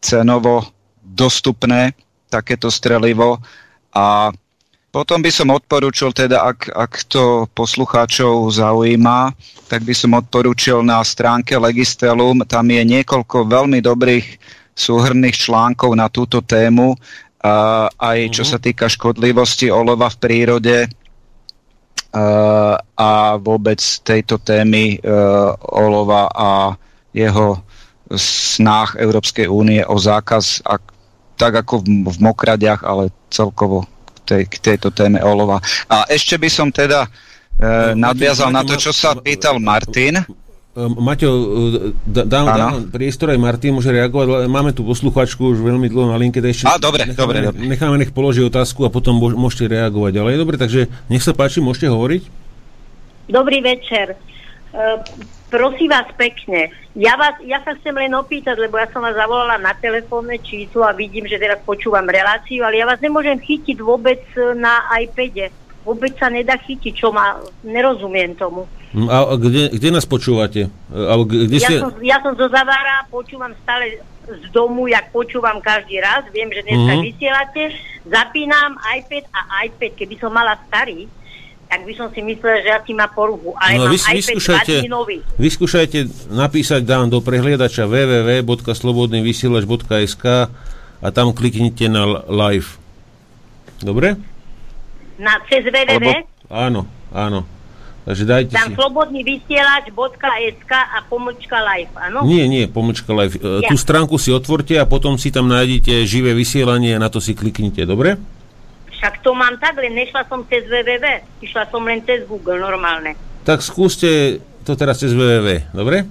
cenovo 0.01 0.67
dostupné 1.03 1.95
takéto 2.29 2.69
strelivo. 2.69 3.41
A 3.93 4.31
potom 4.89 5.21
by 5.21 5.31
som 5.33 5.53
odporúčil, 5.53 6.17
teda 6.17 6.49
ak, 6.49 6.73
ak 6.73 6.93
to 7.09 7.45
poslucháčov 7.53 8.49
zaujíma, 8.49 9.37
tak 9.69 9.85
by 9.85 9.93
som 9.93 10.17
odporúčil 10.17 10.81
na 10.81 11.05
stránke 11.05 11.57
Legistelum, 11.61 12.45
tam 12.49 12.73
je 12.73 12.83
niekoľko 12.83 13.49
veľmi 13.49 13.85
dobrých 13.85 14.27
súhrných 14.79 15.37
článkov 15.37 15.93
na 15.93 16.09
túto 16.09 16.41
tému, 16.41 16.97
a 17.39 17.87
aj 17.87 18.19
čo 18.35 18.43
mhm. 18.43 18.51
sa 18.51 18.59
týka 18.59 18.87
škodlivosti 18.91 19.71
olova 19.71 20.11
v 20.11 20.17
prírode 20.19 20.79
a, 22.11 22.27
a 22.83 23.11
vôbec 23.39 23.79
tejto 24.03 24.43
témy 24.43 24.99
uh, 24.99 25.55
olova 25.71 26.27
a 26.33 26.75
jeho 27.15 27.63
snách 28.17 28.97
Európskej 28.97 29.49
únie 29.49 29.85
o 29.85 29.97
zákaz, 30.01 30.65
ak, 30.65 30.83
tak 31.37 31.53
ako 31.61 31.85
v, 31.85 32.09
v 32.09 32.19
mokradiach, 32.25 32.81
ale 32.85 33.13
celkovo 33.29 33.85
k, 33.85 34.19
tej, 34.25 34.43
k 34.49 34.57
tejto 34.61 34.89
téme 34.93 35.21
olova. 35.21 35.61
A 35.93 36.09
ešte 36.09 36.41
by 36.41 36.49
som 36.49 36.69
teda 36.73 37.05
e, 37.61 37.93
nadviazal 37.93 38.49
na 38.49 38.65
to, 38.65 38.81
čo 38.81 38.97
sa 38.97 39.13
pýtal 39.17 39.61
Martin. 39.61 40.25
Maťo, 40.79 41.31
dám, 42.07 42.47
dám 42.55 42.75
priestor 42.95 43.35
aj 43.35 43.41
Martin 43.43 43.75
môže 43.75 43.91
reagovať, 43.91 44.47
máme 44.47 44.71
tu 44.71 44.87
posluchačku 44.87 45.59
už 45.59 45.59
veľmi 45.59 45.91
dlho 45.91 46.15
na 46.15 46.19
linke. 46.21 46.39
Ešte 46.39 46.71
a, 46.71 46.79
dobre, 46.79 47.03
necháme, 47.03 47.19
dobre, 47.19 47.39
dobre. 47.51 47.67
Necháme, 47.67 47.97
nech 47.99 48.15
položí 48.15 48.47
otázku 48.47 48.87
a 48.87 48.93
potom 48.93 49.19
môžete 49.19 49.67
reagovať. 49.67 50.23
Ale 50.23 50.39
je 50.39 50.39
dobre, 50.39 50.55
takže 50.55 50.87
nech 51.11 51.25
sa 51.27 51.35
páči, 51.35 51.59
môžete 51.59 51.91
hovoriť. 51.91 52.23
Dobrý 53.27 53.59
večer. 53.59 54.15
Prosím 55.49 55.89
vás 55.89 56.05
pekne, 56.13 56.69
ja, 56.93 57.17
vás, 57.17 57.41
ja 57.41 57.65
sa 57.65 57.73
chcem 57.81 57.97
len 57.97 58.13
opýtať, 58.13 58.61
lebo 58.61 58.77
ja 58.77 58.85
som 58.93 59.01
vás 59.01 59.17
zavolala 59.17 59.57
na 59.57 59.73
telefónne 59.73 60.37
číslo 60.45 60.85
a 60.85 60.93
vidím, 60.93 61.25
že 61.25 61.41
teraz 61.41 61.57
počúvam 61.65 62.05
reláciu, 62.05 62.69
ale 62.69 62.77
ja 62.77 62.85
vás 62.85 63.01
nemôžem 63.01 63.41
chytiť 63.41 63.81
vôbec 63.81 64.21
na 64.61 64.85
iPade. 65.01 65.49
Vôbec 65.89 66.13
sa 66.21 66.29
nedá 66.29 66.61
chytiť, 66.61 66.93
čo 66.93 67.17
má, 67.17 67.41
nerozumiem 67.65 68.37
tomu. 68.37 68.69
Hm, 68.93 69.09
a 69.09 69.17
kde, 69.41 69.73
kde 69.73 69.89
nás 69.89 70.05
počúvate? 70.05 70.69
Alebo 70.93 71.25
kde 71.25 71.57
ja, 71.57 71.69
ste... 71.69 71.77
som, 71.81 71.93
ja 72.05 72.21
som 72.21 72.37
zo 72.37 72.49
Zavára, 72.53 73.09
počúvam 73.09 73.57
stále 73.65 74.05
z 74.29 74.45
domu, 74.53 74.85
jak 74.85 75.09
počúvam 75.09 75.65
každý 75.65 76.05
raz, 76.05 76.29
viem, 76.29 76.53
že 76.53 76.61
dneska 76.61 76.93
mm-hmm. 76.93 77.09
vysielate, 77.09 77.63
zapínam 78.05 78.77
iPad 79.01 79.25
a 79.33 79.41
iPad, 79.65 79.93
keby 79.97 80.15
som 80.21 80.29
mala 80.29 80.61
starý, 80.69 81.09
tak 81.69 81.85
by 81.85 81.93
som 81.93 82.09
si 82.11 82.25
myslel, 82.25 82.65
že 82.65 82.73
asi 82.73 82.97
má 82.97 83.13
poruchu. 83.13 83.53
Ale 83.61 83.77
no, 83.77 83.93
vy, 83.93 84.01
vyskúšajte, 84.01 84.89
vyskúšajte 85.37 86.33
napísať 86.33 86.89
dám 86.89 87.13
do 87.13 87.21
prehliadača 87.21 87.85
www.slobodnyvysielač.sk 87.85 90.25
a 90.99 91.07
tam 91.13 91.37
kliknite 91.37 91.93
na 91.93 92.25
live. 92.27 92.81
Dobre? 93.85 94.17
Na 95.21 95.37
cez 95.47 95.63
www? 95.69 96.25
Áno, 96.49 96.89
áno. 97.13 97.45
Takže 98.09 98.25
dajte 98.25 98.57
tam 98.57 98.73
si... 98.73 98.81
slobodný 98.81 99.21
vysielač.sk 99.21 100.73
a 100.73 101.05
pomlčka 101.13 101.61
live, 101.61 101.93
áno? 102.01 102.25
Nie, 102.25 102.49
nie, 102.49 102.65
pomlčka 102.65 103.13
live. 103.13 103.37
E, 103.37 103.61
ja. 103.61 103.69
Tú 103.69 103.77
stránku 103.77 104.17
si 104.17 104.33
otvorte 104.33 104.81
a 104.81 104.89
potom 104.89 105.21
si 105.21 105.29
tam 105.29 105.45
nájdete 105.53 106.09
živé 106.09 106.33
vysielanie 106.33 106.97
a 106.97 107.05
na 107.05 107.13
to 107.13 107.21
si 107.21 107.37
kliknite, 107.37 107.85
dobre? 107.85 108.17
Však 108.99 109.23
to 109.23 109.31
mám 109.31 109.55
tak, 109.63 109.79
len 109.79 109.95
nešla 109.95 110.27
som 110.27 110.43
cez 110.51 110.67
www. 110.67 111.07
Išla 111.39 111.71
som 111.71 111.87
len 111.87 112.03
cez 112.03 112.27
Google, 112.27 112.59
normálne. 112.59 113.15
Tak 113.47 113.63
skúste 113.63 114.43
to 114.67 114.75
teraz 114.75 114.99
cez 114.99 115.15
www, 115.15 115.71
dobre? 115.71 116.05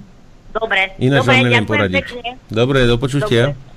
Dobre. 0.56 0.96
Ináč 0.96 1.22
dobre, 1.22 1.30
vám 1.30 1.44
neviem 1.44 1.66
poradiť. 1.68 2.04
Pekne. 2.08 2.30
Dobre, 2.48 2.88
do 2.88 2.96
počutia. 2.96 3.52
Dobre. 3.52 3.68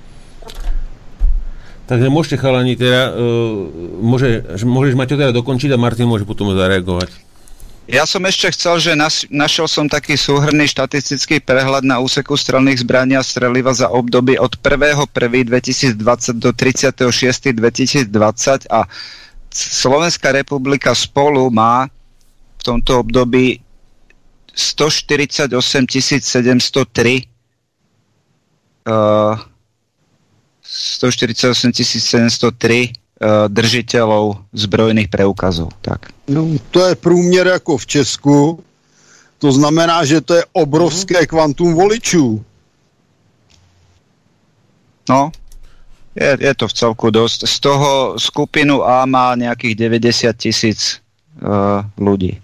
Takže 1.92 2.08
môžete 2.08 2.40
chalani 2.40 2.72
teda, 2.72 3.12
uh, 3.12 3.68
môže, 4.00 4.40
môžeš 4.64 4.96
Maťo 4.96 5.20
teda 5.20 5.34
dokončiť 5.36 5.76
a 5.76 5.78
Martin 5.78 6.08
môže 6.08 6.24
potom 6.24 6.48
zareagovať. 6.56 7.12
Ja 7.90 8.06
som 8.06 8.22
ešte 8.22 8.54
chcel, 8.54 8.78
že 8.78 8.94
nas, 8.94 9.26
našiel 9.26 9.66
som 9.66 9.90
taký 9.90 10.14
súhrný 10.14 10.70
štatistický 10.70 11.42
prehľad 11.42 11.82
na 11.82 11.98
úseku 11.98 12.38
strelných 12.38 12.86
zbraní 12.86 13.18
a 13.18 13.26
streliva 13.26 13.74
za 13.74 13.90
obdobie 13.90 14.38
od 14.38 14.54
1.1.2020 14.54 15.98
do 16.38 16.54
36.2020 16.54 18.70
a 18.70 18.86
Slovenská 19.52 20.32
republika 20.32 20.94
spolu 20.94 21.50
má 21.50 21.90
v 22.56 22.62
tomto 22.62 23.02
období 23.02 23.60
148 24.54 25.52
703 25.52 27.26
uh, 28.86 29.34
148 30.62 31.74
703 31.74 33.01
uh, 33.22 33.46
držiteľov 33.46 34.50
zbrojných 34.52 35.06
preukazov. 35.06 35.70
Tak. 35.80 36.10
No, 36.28 36.58
to 36.70 36.86
je 36.86 36.94
průměr 36.94 37.46
jako 37.46 37.78
v 37.78 37.86
Česku. 37.86 38.64
To 39.38 39.52
znamená, 39.52 40.04
že 40.04 40.20
to 40.20 40.34
je 40.34 40.44
obrovské 40.52 41.26
kvantum 41.26 41.74
voličů. 41.74 42.44
No, 45.08 45.32
je, 46.14 46.36
je 46.40 46.54
to 46.54 46.68
v 46.68 46.72
celku 46.72 47.10
dosť. 47.10 47.46
Z 47.48 47.60
toho 47.60 48.14
skupinu 48.18 48.84
A 48.84 49.06
má 49.06 49.34
nejakých 49.34 49.74
90 49.74 50.36
tisíc 50.36 51.00
uh, 51.42 51.82
ľudí. 51.98 52.38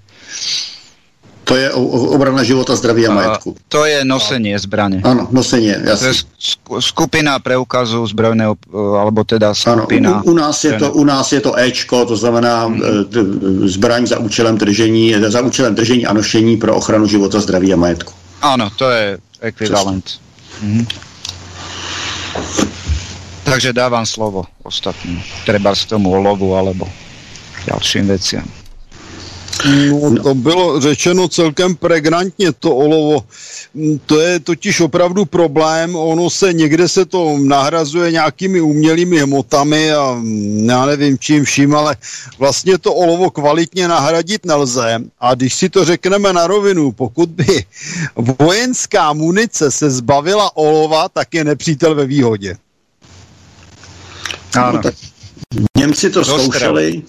To 1.49 1.57
je 1.57 1.73
obrana 2.13 2.45
života, 2.45 2.77
zdraví 2.77 3.09
a 3.09 3.17
majetku. 3.17 3.57
To 3.73 3.89
je 3.89 4.05
nosenie 4.05 4.53
zbrane. 4.61 5.01
Ano, 5.01 5.29
nosenie, 5.33 5.81
jasně. 5.81 6.09
To 6.09 6.77
je 6.77 6.83
skupina 6.85 7.39
preukazu 7.41 8.05
zbrojného, 8.05 8.53
alebo 9.01 9.25
teda 9.25 9.57
skupina... 9.57 10.21
Ano, 10.21 10.29
u, 10.29 10.31
u, 10.31 10.35
nás 10.37 10.65
je 10.65 10.73
to, 10.77 10.93
u 10.93 11.05
nás 11.05 11.33
je 11.33 11.41
to 11.41 11.57
Ečko, 11.57 12.05
to 12.05 12.17
znamená 12.17 12.69
hmm. 12.69 12.85
zbraň 13.65 14.07
za 14.07 14.19
účelem 14.21 14.59
držení, 14.59 15.17
za 15.29 15.41
účelem 15.41 15.75
držení 15.75 16.07
a 16.07 16.13
nošení 16.13 16.57
pro 16.57 16.77
ochranu 16.77 17.09
života, 17.09 17.41
zdraví 17.41 17.73
a 17.73 17.77
majetku. 17.77 18.13
Ano, 18.45 18.69
to 18.77 18.91
je 18.91 19.19
ekvivalent. 19.41 20.05
Mhm. 20.61 20.87
Takže 23.49 23.73
dávam 23.73 24.05
slovo 24.05 24.45
ostatným. 24.63 25.25
Treba 25.49 25.73
z 25.73 25.89
tomu 25.89 26.13
olovu 26.13 26.53
alebo 26.53 26.85
ďalším 27.65 28.05
veciam. 28.13 28.45
No, 29.67 30.23
to 30.23 30.35
bylo 30.35 30.81
řečeno 30.81 31.29
celkem 31.29 31.77
pregnantně, 31.77 32.53
to 32.53 32.77
olovo. 32.77 33.25
To 34.07 34.21
je 34.21 34.41
totiž 34.41 34.81
opravdu 34.81 35.25
problém, 35.25 35.97
ono 35.97 36.31
se 36.31 36.53
někde 36.53 36.89
se 36.89 37.05
to 37.05 37.39
nahrazuje 37.39 38.13
nějakými 38.13 38.61
umělými 38.61 39.19
hmotami 39.19 39.93
a 39.93 40.23
já 40.67 40.87
nevím 40.87 41.19
čím 41.19 41.45
vším, 41.45 41.75
ale 41.75 41.97
vlastně 42.39 42.79
to 42.79 42.95
olovo 42.95 43.31
kvalitně 43.31 43.89
nahradit 43.89 44.47
nelze. 44.47 44.99
A 45.21 45.35
když 45.35 45.55
si 45.55 45.69
to 45.69 45.85
řekneme 45.85 46.33
na 46.33 46.47
rovinu, 46.47 46.93
pokud 46.93 47.29
by 47.29 47.65
vojenská 48.17 49.13
munice 49.13 49.71
se 49.71 49.91
zbavila 49.91 50.57
olova, 50.57 51.09
tak 51.09 51.35
je 51.35 51.45
nepřítel 51.45 51.95
ve 51.95 52.07
výhodě. 52.07 52.57
Ano. 54.55 54.73
No, 54.73 54.83
tak 54.83 54.95
Němci 55.77 56.11
to 56.11 56.25
zkoušeli, 56.25 57.03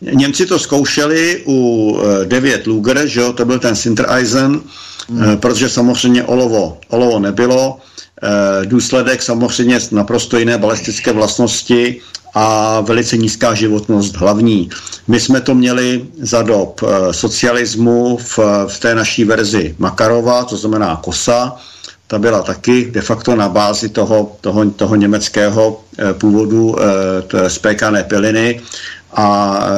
Němci 0.00 0.46
to 0.46 0.58
zkoušeli 0.58 1.42
u 1.46 1.98
9 2.24 2.62
eh, 2.66 2.70
Luger, 2.70 3.06
že 3.06 3.20
jo, 3.20 3.32
to 3.32 3.44
byl 3.44 3.58
ten 3.58 3.76
Sintereisen, 3.76 4.60
hmm. 5.08 5.36
protože 5.36 5.68
samozřejmě 5.68 6.24
olovo, 6.24 6.78
olovo 6.88 7.18
nebylo. 7.18 7.78
Eh, 8.22 8.66
důsledek 8.66 9.22
samozřejmě 9.22 9.78
naprosto 9.92 10.38
jiné 10.38 10.58
balistické 10.58 11.12
vlastnosti 11.12 12.00
a 12.34 12.80
velice 12.80 13.16
nízká 13.16 13.54
životnost 13.54 14.16
hlavní. 14.16 14.70
My 15.08 15.20
jsme 15.20 15.40
to 15.40 15.54
měli 15.54 16.04
za 16.20 16.42
dob 16.42 16.80
socialismu 17.10 18.16
v, 18.16 18.38
v 18.66 18.78
té 18.78 18.94
naší 18.94 19.24
verzi 19.24 19.74
Makarova, 19.78 20.44
to 20.44 20.56
znamená 20.56 20.96
kosa, 20.96 21.56
ta 22.06 22.18
byla 22.18 22.42
taky 22.42 22.90
de 22.90 23.00
facto 23.00 23.36
na 23.36 23.48
bázi 23.48 23.88
toho, 23.88 24.36
toho, 24.40 24.70
toho 24.70 24.94
německého 24.96 25.80
původu 26.18 26.76
e, 26.80 27.50
spékané 27.50 28.04
piliny 28.04 28.60
a 29.12 29.58
e, 29.60 29.70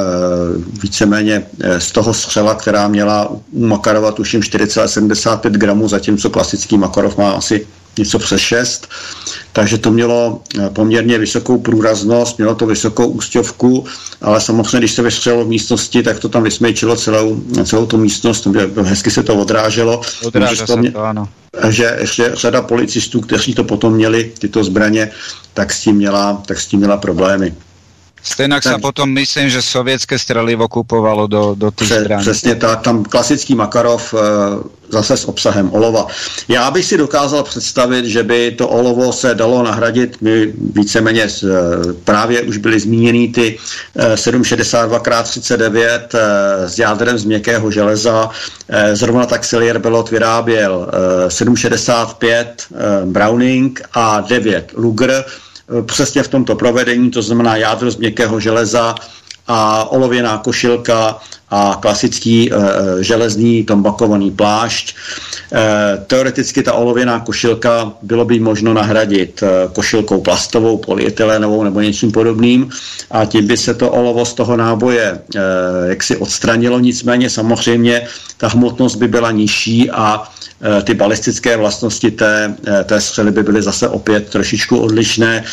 víceméně 0.83 1.47
e, 1.61 1.81
z 1.81 1.93
toho 1.93 2.15
střela, 2.15 2.55
která 2.55 2.89
měla 2.89 3.29
Makarova 3.53 4.13
tuším 4.13 4.41
4,75 4.41 5.51
gramů, 5.51 5.89
zatímco 5.89 6.31
klasický 6.31 6.79
Makarov 6.79 7.19
má 7.19 7.31
asi 7.31 7.67
něco 7.99 8.19
přes 8.19 8.41
6, 8.41 8.89
takže 9.53 9.79
to 9.79 9.91
mělo 9.91 10.43
e, 10.59 10.71
poměrně 10.71 11.19
vysokou 11.19 11.59
průraznost, 11.59 12.39
mělo 12.39 12.55
to 12.55 12.67
vysokou 12.67 13.07
ústěvku, 13.07 13.85
ale 14.21 14.41
samozřejmě, 14.41 14.79
když 14.79 14.93
se 14.93 15.03
vystřelilo 15.03 15.45
v 15.45 15.49
místnosti, 15.49 16.03
tak 16.03 16.19
to 16.19 16.29
tam 16.29 16.43
vysmejčilo 16.43 16.97
celou, 16.97 17.43
celou 17.65 17.87
tu 17.87 17.97
místnost, 17.97 18.47
hezky 18.83 19.11
se 19.11 19.23
to 19.23 19.37
odráželo. 19.37 20.01
Odráža 20.25 20.67
to, 20.67 20.77
mě, 20.77 20.93
to, 20.93 21.01
ano. 21.01 21.29
Že 21.69 21.97
ještě 22.01 22.31
řada 22.35 22.63
policistů, 22.63 23.21
kteří 23.21 23.55
to 23.55 23.65
potom 23.65 23.93
měli, 23.93 24.33
tyto 24.39 24.65
zbraně, 24.65 25.11
tak 25.55 25.73
s 25.73 25.81
tím 25.81 25.97
měla, 25.97 26.43
tak 26.47 26.61
s 26.61 26.67
tím 26.67 26.81
měla 26.81 26.97
problémy. 26.97 27.55
Stejnak 28.23 28.63
sa 28.63 28.77
potom 28.79 29.09
myslím, 29.17 29.49
že 29.49 29.63
sovětské 29.63 30.19
strelivo 30.19 30.69
kupovalo 30.69 31.27
do, 31.27 31.55
do 31.57 31.71
těch 31.71 31.89
zbraní. 31.89 32.23
Přesně 32.23 32.55
tak, 32.55 32.81
tam 32.81 33.05
klasický 33.05 33.55
Makarov 33.55 34.15
e, 34.15 34.19
zase 34.89 35.17
s 35.17 35.25
obsahem 35.25 35.73
olova. 35.73 36.07
Já 36.49 36.71
bych 36.71 36.85
si 36.85 36.97
dokázal 36.99 37.43
představit, 37.43 38.05
že 38.05 38.23
by 38.23 38.51
to 38.51 38.69
olovo 38.69 39.13
se 39.13 39.35
dalo 39.35 39.63
nahradit, 39.63 40.17
my 40.21 40.53
víceméně 40.75 41.23
e, 41.23 41.29
právě 42.05 42.43
už 42.43 42.57
byly 42.57 42.81
zmíněny 42.81 43.29
ty 43.29 43.59
e, 43.97 44.15
762x39 44.15 46.01
e, 46.15 46.69
s 46.69 46.79
jádrem 46.79 47.19
z 47.19 47.25
měkkého 47.25 47.71
železa, 47.71 48.31
zrovna 48.93 49.27
tak 49.27 49.45
Silier 49.45 49.79
Belot 49.79 50.11
vyráběl 50.11 50.91
e, 51.27 51.31
765 51.31 52.67
e, 52.73 53.07
Browning 53.07 53.83
a 53.93 54.21
9 54.21 54.73
Luger, 54.77 55.25
přesně 55.87 56.23
v 56.23 56.29
tomto 56.29 56.55
provedení, 56.57 57.11
to 57.11 57.23
znamená 57.23 57.57
jádro 57.57 57.91
z 57.91 57.97
měkkého 57.97 58.41
železa 58.41 58.95
a 59.47 59.85
olověná 59.91 60.39
košilka 60.39 61.19
a 61.51 61.79
klasický 61.83 62.47
e, 62.47 62.55
železný 63.05 63.65
tombakovaný 63.65 64.31
plášť. 64.31 64.87
E, 64.91 64.95
teoreticky 66.07 66.63
ta 66.63 66.73
olověná 66.73 67.21
košilka 67.21 67.93
bylo 68.03 68.25
by 68.25 68.41
možno 68.41 68.75
nahradit 68.75 69.43
e, 69.43 69.47
košilkou 69.73 70.21
plastovou, 70.21 70.77
polyetylénovou 70.79 71.65
nebo 71.65 71.81
něčím 71.81 72.13
podobným 72.13 72.71
a 73.11 73.25
tím 73.25 73.47
by 73.47 73.57
se 73.57 73.75
to 73.75 73.91
olovo 73.91 74.25
z 74.25 74.35
toho 74.35 74.57
náboje 74.57 75.05
e, 75.11 75.41
jaksi 75.89 76.17
odstranilo, 76.17 76.79
nicméně 76.81 77.31
samozřejmě 77.31 78.07
ta 78.41 78.49
hmotnost 78.49 78.97
by 78.97 79.09
byla 79.09 79.31
nižší 79.31 79.91
a 79.91 80.23
e, 80.79 80.83
ty 80.83 80.95
balistické 80.95 81.57
vlastnosti 81.57 82.11
té, 82.11 82.55
e, 82.67 82.85
té 82.85 83.01
střely 83.01 83.31
by 83.31 83.43
byly 83.43 83.63
zase 83.63 83.89
opět 83.89 84.29
trošičku 84.29 84.79
odlišné. 84.79 85.37
E, 85.37 85.45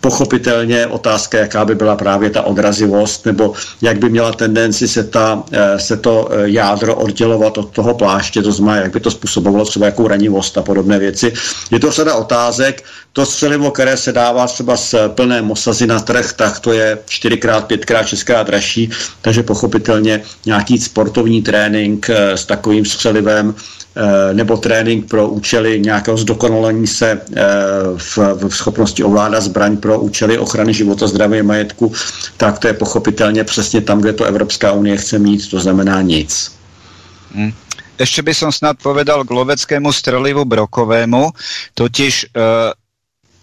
pochopitelně 0.00 0.86
otázka, 0.86 1.38
jaká 1.38 1.64
by 1.64 1.74
byla 1.74 1.96
právě 1.96 2.30
ta 2.30 2.42
odrazivost, 2.42 3.26
nebo 3.26 3.52
jak 3.82 3.98
by 3.98 4.08
měla 4.10 4.32
tendenci 4.76 4.88
se, 4.88 5.04
ta, 5.04 5.44
se 5.76 5.96
to 5.96 6.28
jádro 6.44 6.94
oddělovat 6.94 7.58
od 7.58 7.70
toho 7.70 7.94
pláště, 7.94 8.42
to 8.42 8.52
znamená, 8.52 8.76
jak 8.76 8.92
by 8.92 9.00
to 9.00 9.10
způsobovalo 9.10 9.64
třeba 9.64 9.86
jakou 9.86 10.08
ranivost 10.08 10.58
a 10.58 10.62
podobné 10.62 10.98
věci. 10.98 11.32
Je 11.70 11.80
to 11.80 11.90
řada 11.90 12.14
otázek, 12.14 12.84
to 13.12 13.26
střelivo, 13.26 13.70
které 13.70 13.96
se 13.96 14.12
dává 14.12 14.46
třeba 14.46 14.76
z 14.76 14.94
plné 15.08 15.42
mosazy 15.42 15.86
na 15.86 16.00
trh, 16.00 16.32
tak 16.32 16.60
to 16.60 16.72
je 16.72 16.98
4x, 17.08 17.66
5x, 17.66 18.04
6x 18.04 18.44
dražší, 18.44 18.90
takže 19.22 19.42
pochopitelně 19.42 20.22
nějaký 20.46 20.78
sportovní 20.78 21.42
trénink 21.42 22.10
eh, 22.10 22.36
s 22.36 22.44
takovým 22.44 22.84
střelivem 22.84 23.54
eh, 23.56 23.85
nebo 24.32 24.56
trénink 24.56 25.08
pro 25.08 25.28
účely 25.28 25.80
nějakého 25.80 26.16
zdokonalení 26.16 26.86
se 26.86 27.10
eh, 27.12 27.42
v, 27.96 28.18
v 28.48 28.56
schopnosti 28.56 29.04
ovládat 29.04 29.40
zbraň 29.40 29.76
pro 29.76 30.00
účely 30.00 30.38
ochrany 30.38 30.74
života, 30.74 31.06
zdraví 31.06 31.40
a 31.40 31.42
majetku, 31.42 31.92
tak 32.36 32.58
to 32.58 32.68
je 32.68 32.74
pochopitelně 32.74 33.44
přesně 33.44 33.80
tam, 33.80 34.00
kde 34.00 34.12
to 34.12 34.24
Evropská 34.24 34.72
unie 34.72 34.96
chce 34.96 35.18
mít, 35.18 35.50
to 35.50 35.60
znamená 35.60 36.02
nic. 36.02 36.52
Hmm. 37.34 37.52
Ešte 37.96 38.20
by 38.20 38.32
som 38.36 38.52
snad 38.52 38.76
povedal 38.76 39.24
k 39.24 39.32
loveckému 39.32 39.88
strelivu 39.88 40.44
brokovému, 40.44 41.32
totiž 41.72 42.28
uh, 42.36 42.76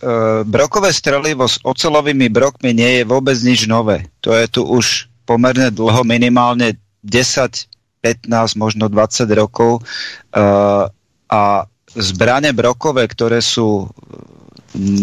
E, 0.04 0.44
brokové 0.44 0.92
strelivo 0.94 1.48
s 1.48 1.64
ocelovými 1.64 2.28
brokmi 2.28 2.76
nie 2.76 3.00
je 3.00 3.04
vôbec 3.08 3.40
nič 3.40 3.72
nové. 3.72 4.12
To 4.20 4.36
je 4.36 4.46
tu 4.52 4.62
už 4.68 5.08
pomerne 5.24 5.72
dlho, 5.72 6.04
minimálne 6.04 6.76
10, 7.08 7.72
15, 8.04 8.60
možno 8.60 8.92
20 8.92 9.24
rokov. 9.32 9.80
Uh, 10.36 10.92
a 11.32 11.64
zbrane 11.96 12.52
brokové, 12.52 13.08
ktoré 13.08 13.40
sú 13.40 13.88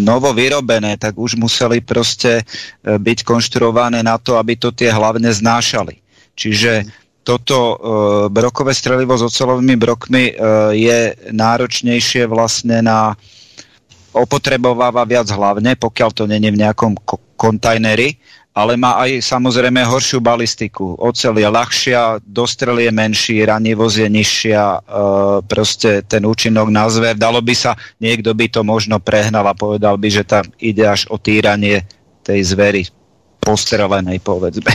novo 0.04 0.30
vyrobené, 0.36 1.00
tak 1.00 1.14
už 1.14 1.38
museli 1.38 1.78
proste 1.78 2.42
e, 2.42 2.44
byť 2.82 3.22
konštruované 3.22 4.02
na 4.02 4.18
to, 4.18 4.34
aby 4.34 4.58
to 4.58 4.74
tie 4.74 4.90
hlavne 4.90 5.30
znášali. 5.30 6.02
Čiže 6.34 6.90
toto 7.20 7.58
uh, 7.58 7.76
brokové 8.32 8.72
strelivo 8.72 9.12
s 9.12 9.22
ocelovými 9.22 9.76
brokmi 9.76 10.32
uh, 10.32 10.72
je 10.72 11.12
náročnejšie 11.30 12.24
vlastne 12.24 12.80
na 12.80 13.12
opotrebováva 14.16 15.04
viac 15.04 15.28
hlavne, 15.28 15.76
pokiaľ 15.76 16.10
to 16.16 16.24
není 16.24 16.48
v 16.48 16.64
nejakom 16.64 16.96
kontajneri, 17.36 18.16
ale 18.60 18.76
má 18.76 19.00
aj 19.00 19.24
samozrejme 19.24 19.80
horšiu 19.80 20.20
balistiku. 20.20 20.92
Ocel 21.00 21.40
je 21.40 21.48
ľahšia, 21.48 22.20
dostrel 22.20 22.84
je 22.84 22.92
menší, 22.92 23.40
ranivosť 23.48 23.96
je 24.04 24.08
nižšia, 24.12 24.62
e, 24.62 24.78
proste 25.48 26.04
ten 26.04 26.28
účinok 26.28 26.68
na 26.68 26.84
zver. 26.92 27.16
Dalo 27.16 27.40
by 27.40 27.54
sa, 27.56 27.72
niekto 27.96 28.36
by 28.36 28.52
to 28.52 28.60
možno 28.60 29.00
prehnal 29.00 29.48
a 29.48 29.56
povedal 29.56 29.96
by, 29.96 30.08
že 30.12 30.28
tam 30.28 30.44
ide 30.60 30.84
až 30.84 31.08
o 31.08 31.16
týranie 31.16 31.88
tej 32.20 32.44
zvery 32.44 32.84
postrelenej, 33.40 34.20
povedzme. 34.20 34.68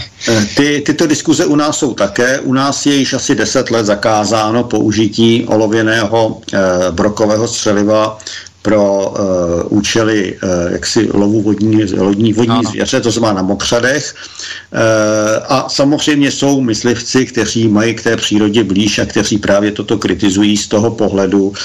Ty, 0.57 0.81
tyto 0.81 1.05
diskuze 1.05 1.45
u 1.45 1.55
nás 1.55 1.77
jsou 1.77 1.93
také. 1.93 2.39
U 2.39 2.53
nás 2.53 2.85
je 2.85 2.95
již 2.95 3.13
asi 3.13 3.35
10 3.35 3.71
let 3.71 3.85
zakázáno 3.85 4.63
použití 4.63 5.45
olověného 5.45 6.41
e, 6.41 6.57
brokového 6.91 7.47
střeliva 7.47 8.17
pro 8.65 9.13
uh, 9.13 9.77
účely 9.77 10.33
uh, 10.33 10.73
jaksi 10.73 11.09
lovu 11.13 11.41
vodní, 11.41 11.85
lodní 11.97 12.33
vodní 12.33 12.65
ano. 12.65 12.69
zvěře, 12.69 13.01
to 13.01 13.11
znamená 13.11 13.33
na 13.33 13.41
mokřadech. 13.41 14.15
Uh, 14.73 14.79
a 15.49 15.69
samozřejmě 15.69 16.31
jsou 16.31 16.61
myslivci, 16.61 17.25
kteří 17.25 17.67
mají 17.67 17.93
k 17.93 18.03
té 18.03 18.17
přírodě 18.17 18.63
blíž 18.63 18.99
a 18.99 19.05
kteří 19.05 19.37
právě 19.37 19.71
toto 19.71 19.97
kritizují 19.97 20.57
z 20.57 20.67
toho 20.67 20.91
pohledu, 20.91 21.43
uh, 21.45 21.55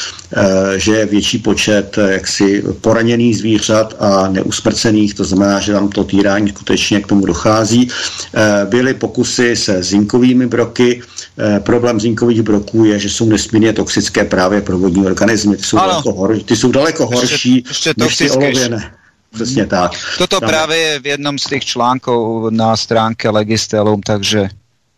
že 0.77 0.93
je 0.93 1.07
větší 1.07 1.39
počet 1.39 1.99
uh, 1.99 2.05
jaksi 2.05 2.63
poraněných 2.81 3.39
zvířat 3.39 3.97
a 3.99 4.29
neusmrcených, 4.29 5.15
to 5.15 5.25
znamená, 5.25 5.61
že 5.61 5.73
tam 5.73 5.89
to 5.89 6.05
týrání 6.05 6.49
skutečně 6.49 7.01
k 7.01 7.07
tomu 7.07 7.27
dochází. 7.27 7.89
Uh, 7.89 8.69
byly 8.69 8.95
pokusy 8.95 9.57
se 9.57 9.83
zinkovými 9.83 10.47
broky. 10.47 11.01
Uh, 11.01 11.65
problém 11.65 12.01
zinkových 12.01 12.43
broků 12.43 12.85
je, 12.85 12.99
že 12.99 13.09
jsou 13.09 13.25
nesmírně 13.25 13.73
toxické 13.73 14.25
právě 14.25 14.61
pro 14.61 14.79
vodní 14.79 15.07
organismy. 15.07 15.57
Ty 15.57 15.65
jsou, 15.65 15.77
daleko, 15.77 16.29
ty 16.45 16.57
jsou 16.57 16.69
daleko 16.73 16.90
daleko 16.91 17.07
horší 17.07 17.65
ešte, 17.71 17.91
ešte 17.91 17.91
než 17.97 18.17
ty 18.17 18.31
olověné. 18.31 18.95
Přesně 19.35 19.67
tak. 19.67 19.93
Toto 20.19 20.41
Tam... 20.41 20.49
právě 20.49 20.79
je 20.79 21.01
v 21.01 21.07
jednom 21.07 21.39
z 21.39 21.45
těch 21.45 21.65
článků 21.65 22.51
na 22.51 22.77
stránke 22.77 23.31
Legistelum, 23.31 24.01
takže 24.03 24.49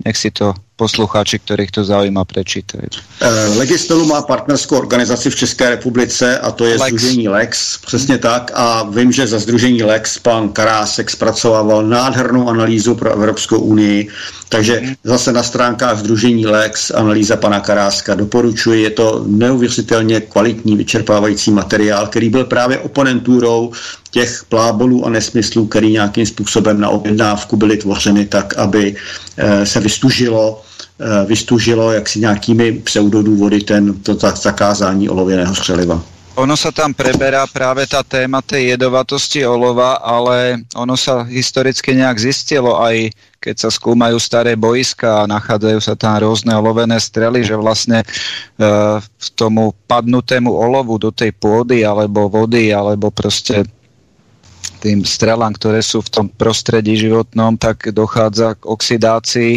nech 0.05 0.17
si 0.17 0.31
to 0.31 0.55
posluchači, 0.83 1.39
kterých 1.39 1.71
to 1.71 1.85
zaujíma, 1.85 2.25
prečítají. 2.25 2.91
Uh, 3.23 3.59
Legistelum 3.59 4.09
má 4.09 4.23
partnerskou 4.23 4.77
organizaci 4.79 5.31
v 5.31 5.37
České 5.37 5.71
republice 5.71 6.39
a 6.39 6.51
to 6.51 6.65
je 6.65 6.75
Lex. 6.75 6.87
Združení 6.87 7.29
Lex, 7.29 7.79
přesně 7.87 8.19
tak. 8.19 8.51
A 8.55 8.83
vím, 8.83 9.13
že 9.13 9.27
za 9.27 9.39
Združení 9.39 9.83
Lex 9.83 10.19
pan 10.19 10.49
Karásek 10.49 11.11
zpracovával 11.11 11.87
nádhernou 11.87 12.49
analýzu 12.49 12.95
pro 12.95 13.13
Evropskou 13.15 13.59
unii, 13.59 14.09
takže 14.49 14.83
zase 15.05 15.33
na 15.33 15.43
stránkách 15.43 15.99
Združení 15.99 16.47
Lex 16.47 16.91
analýza 16.91 17.37
pana 17.37 17.61
Karáska 17.61 18.15
doporučuji. 18.15 18.83
Je 18.83 18.91
to 18.91 19.25
neuvěřitelně 19.27 20.21
kvalitní, 20.21 20.77
vyčerpávající 20.77 21.51
materiál, 21.51 22.07
který 22.07 22.29
byl 22.29 22.45
právě 22.45 22.79
oponentůrou 22.79 23.73
těch 24.11 24.45
plábolů 24.49 25.07
a 25.07 25.11
nesmyslů, 25.11 25.67
který 25.67 25.93
nějakým 25.93 26.27
způsobem 26.27 26.81
na 26.81 26.89
objednávku 26.89 27.57
byly 27.57 27.77
tvořeny 27.77 28.27
tak, 28.27 28.59
aby 28.59 28.97
eh, 29.37 29.67
se 29.67 29.81
vystužilo 29.81 30.63
Eh, 30.63 30.72
vystužilo 31.27 31.93
jaksi 31.93 32.21
nějakými 32.21 32.73
pseudodůvody 32.73 33.61
ten, 33.61 33.95
to 33.95 34.15
zakázání 34.35 35.09
olověného 35.09 35.55
střeliva. 35.55 36.03
Ono 36.33 36.57
sa 36.57 36.73
tam 36.73 36.97
preberá 36.97 37.45
práve 37.45 37.85
tá 37.85 38.01
téma 38.01 38.41
tej 38.41 38.73
jedovatosti 38.73 39.45
olova, 39.45 40.01
ale 40.01 40.65
ono 40.73 40.97
sa 40.97 41.29
historicky 41.29 41.93
nejak 41.93 42.17
zistilo 42.17 42.81
aj 42.81 43.13
keď 43.43 43.57
sa 43.59 43.71
skúmajú 43.75 44.23
staré 44.23 44.55
boiska 44.55 45.27
a 45.27 45.29
nachádzajú 45.29 45.79
sa 45.83 45.99
tam 45.99 46.15
rôzne 46.23 46.55
olovené 46.55 46.95
strely, 47.03 47.43
že 47.43 47.59
vlastne 47.59 48.01
e, 48.01 48.07
v 49.03 49.29
tomu 49.35 49.75
padnutému 49.91 50.47
olovu 50.47 50.95
do 51.03 51.11
tej 51.11 51.35
pôdy 51.35 51.83
alebo 51.83 52.31
vody 52.31 52.71
alebo 52.71 53.11
proste 53.11 53.67
tým 54.79 55.03
strelám, 55.03 55.59
ktoré 55.59 55.83
sú 55.83 56.07
v 56.07 56.11
tom 56.11 56.27
prostredí 56.31 56.95
životnom, 56.95 57.59
tak 57.59 57.91
dochádza 57.91 58.55
k 58.59 58.63
oxidácii 58.67 59.53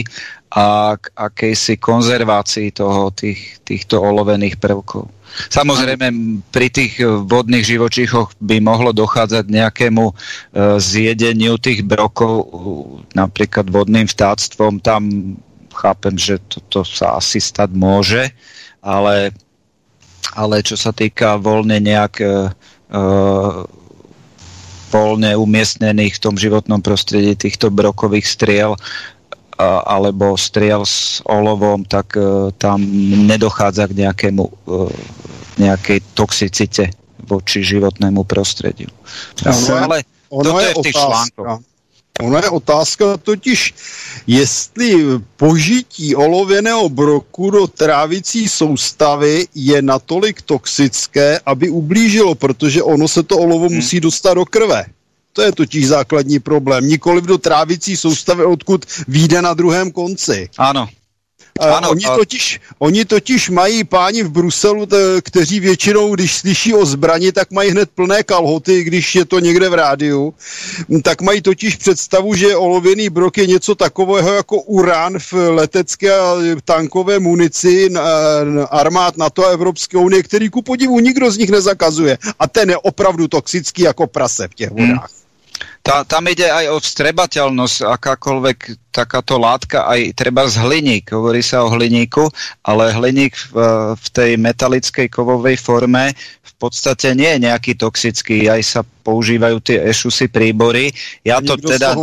a 0.56 0.96
k 0.96 1.12
akejsi 1.12 1.76
konzervácii 1.76 2.72
toho, 2.72 3.12
tých, 3.12 3.60
týchto 3.68 4.00
olovených 4.00 4.56
prvkov. 4.56 5.12
Samozrejme, 5.52 6.08
pri 6.48 6.72
tých 6.72 7.04
vodných 7.04 7.68
živočíchoch 7.68 8.40
by 8.40 8.64
mohlo 8.64 8.96
dochádzať 8.96 9.52
nejakému 9.52 10.06
e, 10.08 10.14
zjedeniu 10.80 11.60
tých 11.60 11.84
brokov, 11.84 12.48
napríklad 13.12 13.68
vodným 13.68 14.08
vtáctvom. 14.08 14.80
Tam 14.80 15.36
chápem, 15.76 16.16
že 16.16 16.40
toto 16.40 16.88
sa 16.88 17.20
asi 17.20 17.44
stať 17.44 17.76
môže, 17.76 18.32
ale, 18.80 19.36
ale 20.32 20.64
čo 20.64 20.80
sa 20.80 20.96
týka 20.96 21.36
voľne 21.36 21.84
nejak 21.84 22.14
e, 22.24 22.28
e, 22.96 23.02
voľne 24.96 25.36
umiestnených 25.36 26.16
v 26.16 26.24
tom 26.24 26.40
životnom 26.40 26.80
prostredí 26.80 27.36
týchto 27.36 27.68
brokových 27.68 28.24
striel, 28.24 28.80
alebo 29.64 30.36
striel 30.36 30.84
s 30.84 31.24
olovom, 31.24 31.88
tak 31.88 32.20
uh, 32.20 32.52
tam 32.60 32.84
nedochádza 33.28 33.88
k 33.88 34.04
nejakému, 34.04 34.44
uh, 34.44 34.92
nejakej 35.56 36.04
toxicite 36.12 36.92
voči 37.24 37.64
životnému 37.64 38.28
prostrediu. 38.28 38.92
Ono, 39.48 39.76
ale 39.80 40.04
ono 40.30 40.52
toto 40.52 40.60
je, 40.60 40.68
je 40.68 40.74
v 40.74 40.84
těch 40.84 40.96
článkoch. 40.96 41.60
Ona 42.24 42.40
je 42.40 42.50
otázka 42.50 43.18
totiž, 43.18 43.74
jestli 44.28 45.20
požití 45.36 46.16
olověného 46.16 46.90
broku 46.90 47.52
do 47.52 47.68
trávicí 47.68 48.48
soustavy 48.48 49.48
je 49.56 49.82
natolik 49.82 50.42
toxické, 50.42 51.40
aby 51.46 51.70
ublížilo, 51.70 52.36
protože 52.36 52.84
ono 52.84 53.08
se 53.08 53.24
to 53.24 53.38
olovo 53.38 53.68
hmm. 53.68 53.76
musí 53.76 54.00
dostat 54.00 54.34
do 54.34 54.46
krve. 54.46 54.86
To 55.36 55.42
je 55.42 55.52
totiž 55.52 55.88
základní 55.88 56.40
problém. 56.40 56.88
Nikoliv 56.88 57.24
do 57.24 57.38
trávicí 57.38 57.98
soustavy, 57.98 58.44
odkud 58.46 58.86
výjde 59.08 59.42
na 59.42 59.54
druhém 59.54 59.92
konci. 59.92 60.50
Ano. 60.58 60.88
Ano, 61.60 61.90
oni, 61.90 62.06
a... 62.06 62.16
totiž, 62.16 62.60
oni 62.80 63.06
totiž 63.06 63.50
mají 63.50 63.84
páni 63.84 64.24
v 64.24 64.30
Bruselu, 64.30 64.86
t- 64.86 65.22
kteří 65.22 65.60
většinou, 65.60 66.16
když 66.16 66.36
slyší 66.36 66.74
o 66.74 66.86
zbrani, 66.86 67.32
tak 67.32 67.52
mají 67.52 67.72
hned 67.72 67.90
plné 67.96 68.24
kalhoty, 68.24 68.84
když 68.84 69.16
je 69.16 69.26
to 69.26 69.40
někde 69.40 69.70
v 69.70 69.74
rádiu. 69.74 70.34
Tak 71.04 71.22
mají 71.22 71.42
totiž 71.42 71.76
představu, 71.76 72.36
že 72.36 72.56
olověný 72.56 73.10
brok 73.10 73.38
je 73.38 73.48
něco 73.48 73.76
takového 73.76 74.34
jako 74.34 74.62
urán 74.62 75.20
v 75.20 75.34
letecké 75.34 76.20
a 76.20 76.36
tankové 76.66 77.20
munici 77.20 77.90
na, 77.90 78.04
na 78.44 78.66
armád 78.66 79.18
NATO 79.18 79.48
a 79.48 79.52
Evropské 79.52 79.98
unie, 79.98 80.24
který 80.24 80.50
ku 80.50 80.62
podivu 80.62 81.00
nikdo 81.00 81.32
z 81.32 81.38
nich 81.38 81.50
nezakazuje. 81.50 82.18
A 82.40 82.48
ten 82.48 82.70
je 82.70 82.78
opravdu 82.78 83.28
toxický 83.28 83.82
jako 83.82 84.08
prase 84.08 84.48
v 84.48 84.54
těch 84.54 84.70
vodách. 84.72 85.10
Hmm. 85.12 85.25
Tá, 85.86 86.02
tam 86.02 86.26
ide 86.26 86.50
aj 86.50 86.66
o 86.74 86.82
vstrebateľnosť, 86.82 87.86
akákoľvek 87.86 88.90
takáto 88.90 89.38
látka, 89.38 89.86
aj 89.86 90.18
treba 90.18 90.50
z 90.50 90.58
hliník. 90.58 91.14
Hovorí 91.14 91.46
sa 91.46 91.62
o 91.62 91.70
hliníku, 91.70 92.26
ale 92.66 92.90
hliník 92.90 93.38
v, 93.54 93.56
v 93.94 94.08
tej 94.10 94.32
metalickej 94.42 95.14
kovovej 95.14 95.62
forme 95.62 96.18
v 96.42 96.54
podstate 96.58 97.14
nie 97.14 97.38
je 97.38 97.44
nejaký 97.46 97.78
toxický, 97.78 98.50
aj 98.50 98.62
sa 98.66 98.82
používajú 98.82 99.62
tie 99.62 99.78
ešusy 99.86 100.32
príbory. 100.34 100.90
Ja 101.22 101.38
to, 101.38 101.54
teda, 101.54 101.94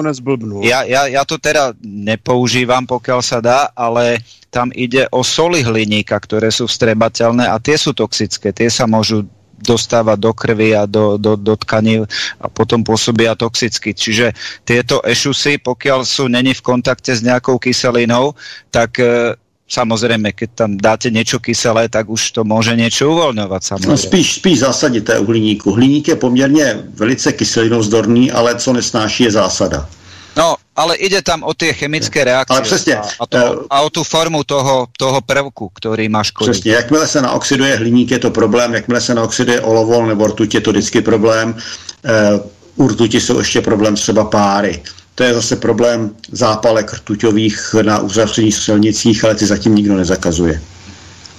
ja, 0.63 0.87
ja, 0.87 1.11
ja 1.11 1.23
to 1.27 1.43
teda 1.43 1.75
nepoužívam, 1.83 2.87
pokiaľ 2.87 3.21
sa 3.25 3.43
dá, 3.43 3.75
ale 3.75 4.23
tam 4.53 4.71
ide 4.77 5.09
o 5.11 5.27
soli 5.27 5.65
hliníka, 5.65 6.15
ktoré 6.23 6.55
sú 6.55 6.69
vstrebateľné 6.69 7.51
a 7.51 7.59
tie 7.59 7.75
sú 7.75 7.97
toxické, 7.97 8.55
tie 8.55 8.71
sa 8.71 8.87
môžu 8.87 9.27
dostáva 9.63 10.19
do 10.19 10.35
krvi 10.35 10.77
a 10.77 10.87
do, 10.87 11.17
do, 11.17 11.37
do 11.37 11.57
tkaní 11.57 12.03
a 12.41 12.47
potom 12.51 12.83
pôsobia 12.83 13.39
toxicky. 13.39 13.95
Čiže 13.95 14.35
tieto 14.67 15.01
ešusy, 15.07 15.63
pokiaľ 15.63 16.05
sú 16.05 16.27
není 16.29 16.55
v 16.55 16.63
kontakte 16.63 17.15
s 17.15 17.23
nejakou 17.23 17.59
kyselinou, 17.63 18.35
tak 18.71 18.99
e, 18.99 19.35
Samozřejmě, 19.73 20.33
keď 20.33 20.51
tam 20.55 20.77
dáte 20.77 21.11
něco 21.11 21.41
kyselé, 21.41 21.89
tak 21.89 22.11
už 22.11 22.31
to 22.31 22.45
může 22.45 22.77
něco 22.77 23.11
uvolňovat. 23.11 23.65
Samozřejmě. 23.65 23.89
No 23.89 23.97
spíš, 23.97 24.35
spíš 24.35 24.59
zásadité 24.59 25.19
u 25.19 25.25
hliníku. 25.25 25.73
Hliník 25.73 26.09
je 26.09 26.17
poměrně 26.17 26.85
velice 26.95 27.33
kyselinozdorný, 27.33 28.33
ale 28.33 28.55
co 28.55 28.73
nesnáší 28.73 29.25
je 29.25 29.31
zásada. 29.31 29.89
No, 30.37 30.57
ale 30.77 30.97
ide 30.97 31.21
tam 31.23 31.43
o 31.45 31.53
tie 31.53 31.73
chemické 31.73 32.25
reakcie 32.25 32.57
ale 32.57 32.65
přesně, 32.65 32.97
a, 32.97 33.05
a, 33.21 33.27
to, 33.27 33.37
uh, 33.37 33.67
a 33.71 33.81
o 33.81 33.91
tu 33.91 34.05
formu 34.05 34.45
toho, 34.45 34.87
toho 34.97 35.21
prvku, 35.21 35.69
který 35.75 36.09
má 36.09 36.25
škodit. 36.25 36.51
Přesně, 36.51 36.73
jakmile 36.73 37.09
se 37.09 37.23
naoxiduje 37.23 37.77
hliník, 37.77 38.11
je 38.11 38.19
to 38.19 38.31
problém, 38.31 38.75
jakmile 38.75 39.01
se 39.01 39.15
naoxiduje 39.15 39.61
olovo 39.61 40.07
nebo 40.07 40.27
rtuť, 40.27 40.55
je 40.55 40.61
to 40.61 40.71
vždycky 40.71 41.01
problém. 41.01 41.55
Uh, 41.55 42.87
u 42.87 42.89
rtuti 42.89 43.21
jsou 43.21 43.39
ještě 43.39 43.61
problém 43.61 43.95
třeba 43.95 44.25
páry. 44.25 44.83
To 45.15 45.23
je 45.25 45.35
zase 45.35 45.57
problém 45.57 46.11
zápalek 46.33 46.93
rtuťových 46.93 47.75
na 47.83 47.99
uzavřených 47.99 48.55
střelnicích, 48.55 49.25
ale 49.25 49.35
ty 49.35 49.47
zatím 49.47 49.75
nikdo 49.75 49.97
nezakazuje. 49.97 50.61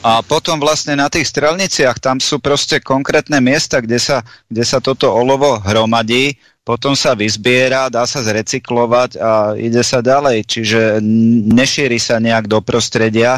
A 0.04 0.20
potom 0.20 0.60
vlastne 0.60 1.00
na 1.00 1.08
tých 1.08 1.32
strelniciach, 1.32 1.96
tam 2.04 2.20
sú 2.20 2.36
proste 2.44 2.84
konkrétne 2.84 3.40
miesta, 3.40 3.80
kde 3.80 3.96
sa, 4.04 4.20
kde 4.52 4.68
sa 4.68 4.84
toto 4.84 5.08
olovo 5.08 5.64
hromadí 5.64 6.36
potom 6.64 6.96
sa 6.96 7.12
vyzbiera, 7.12 7.92
dá 7.92 8.08
sa 8.08 8.24
zrecyklovať 8.24 9.20
a 9.20 9.52
ide 9.60 9.84
sa 9.84 10.00
ďalej, 10.00 10.48
čiže 10.48 11.04
nešíri 11.52 12.00
sa 12.00 12.24
nejak 12.24 12.48
do 12.48 12.64
prostredia. 12.64 13.36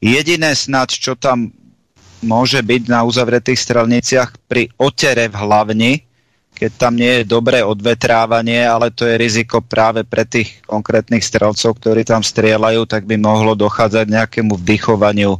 Jediné 0.00 0.56
snad, 0.56 0.88
čo 0.88 1.12
tam 1.12 1.52
môže 2.24 2.64
byť 2.64 2.82
na 2.88 3.04
uzavretých 3.04 3.60
strelniciach 3.60 4.48
pri 4.48 4.72
otere 4.80 5.28
v 5.28 5.36
hlavni, 5.36 5.92
keď 6.56 6.70
tam 6.78 6.94
nie 6.96 7.20
je 7.20 7.28
dobré 7.28 7.60
odvetrávanie, 7.60 8.64
ale 8.64 8.88
to 8.94 9.04
je 9.04 9.20
riziko 9.20 9.60
práve 9.60 10.06
pre 10.08 10.24
tých 10.24 10.64
konkrétnych 10.64 11.24
strelcov, 11.24 11.76
ktorí 11.76 12.08
tam 12.08 12.24
strieľajú, 12.24 12.88
tak 12.88 13.04
by 13.04 13.20
mohlo 13.20 13.52
dochádzať 13.52 14.06
nejakému 14.08 14.56
vdychovaniu 14.60 15.36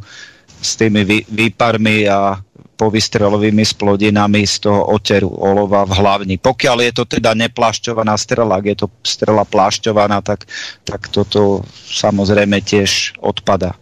s 0.62 0.76
tými 0.76 1.02
vý, 1.06 1.18
výparmi 1.30 2.10
a 2.10 2.42
povystrelovými 2.82 3.62
splodinami 3.62 4.42
z 4.42 4.66
toho 4.66 4.90
oteru 4.90 5.30
olova 5.30 5.86
v 5.86 5.92
hlavni. 6.02 6.34
Pokiaľ 6.42 6.90
je 6.90 6.92
to 6.98 7.04
teda 7.06 7.38
neplášťovaná 7.38 8.18
strela, 8.18 8.58
ak 8.58 8.66
je 8.66 8.76
to 8.82 8.86
strela 9.06 9.46
plášťovaná, 9.46 10.18
tak, 10.26 10.50
tak 10.82 11.06
toto 11.14 11.62
samozrejme 11.86 12.58
tiež 12.58 13.14
odpada. 13.22 13.78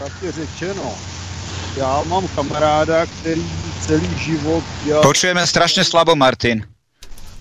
Tak 0.00 0.12
je 0.24 0.32
řečeno. 0.32 0.88
Já 1.76 2.02
mám 2.08 2.28
kamaráda, 2.28 3.06
který 3.06 3.44
celý 3.80 4.10
život 4.18 4.64
dělal... 4.84 5.02
Počujeme 5.02 5.42
strašne 5.46 5.84
slabo, 5.84 6.14
Martin. 6.14 6.62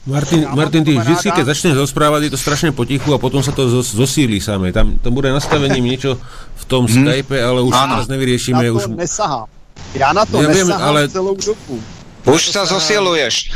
Martin, 0.04 0.50
Martin, 0.52 0.84
ty 0.84 1.00
vždy, 1.00 1.32
keď 1.32 1.46
začneš 1.56 1.80
rozprávať, 1.80 2.28
je 2.28 2.32
to 2.36 2.40
strašne 2.42 2.76
potichu 2.76 3.16
a 3.16 3.22
potom 3.22 3.40
sa 3.40 3.56
to 3.56 3.72
zos, 3.72 3.96
zosíli 3.96 4.44
samé. 4.44 4.76
Tam 4.76 5.00
to 5.00 5.16
bude 5.16 5.32
nastavením 5.32 5.86
niečo 5.96 6.20
v 6.60 6.64
tom 6.68 6.84
hmm. 6.84 6.92
Skype, 6.92 7.40
ale 7.40 7.64
už 7.64 7.72
teraz 7.72 8.08
nevyriešime. 8.12 8.68
Už... 8.74 8.92
nesahám. 9.00 9.48
Já 9.94 10.14
na 10.14 10.26
to 10.26 10.38
viem, 10.38 10.52
nesahám 10.52 10.82
ale- 10.90 11.10
celou 11.10 11.36
dobu. 11.36 11.84
Už 12.26 12.50
sa 12.52 12.66
zosiluješ. 12.66 13.52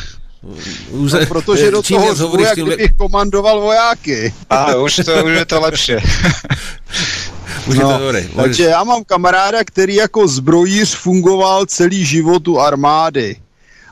Už, 0.91 1.11
No, 1.13 1.25
protože 1.25 1.71
do 1.71 1.81
toho 1.81 2.15
zvu, 2.15 2.39
jak 2.39 2.57
le- 2.57 2.63
kdybych 2.63 2.91
komandoval 2.97 3.61
vojáky. 3.61 4.33
Ale 4.49 4.77
už, 4.79 4.95
to, 5.05 5.25
už 5.25 5.31
je 5.33 5.45
to 5.45 5.61
lepšie. 5.61 5.97
už 7.67 7.75
je 7.75 7.81
to 7.81 7.87
No, 7.91 7.99
dobré. 7.99 8.27
Takže 8.35 8.63
já 8.63 8.83
mám 8.83 9.03
kamaráda, 9.03 9.63
který 9.63 9.95
jako 9.95 10.27
zbrojíř 10.27 10.95
fungoval 10.95 11.65
celý 11.65 12.05
život 12.05 12.47
u 12.47 12.59
armády. 12.59 13.35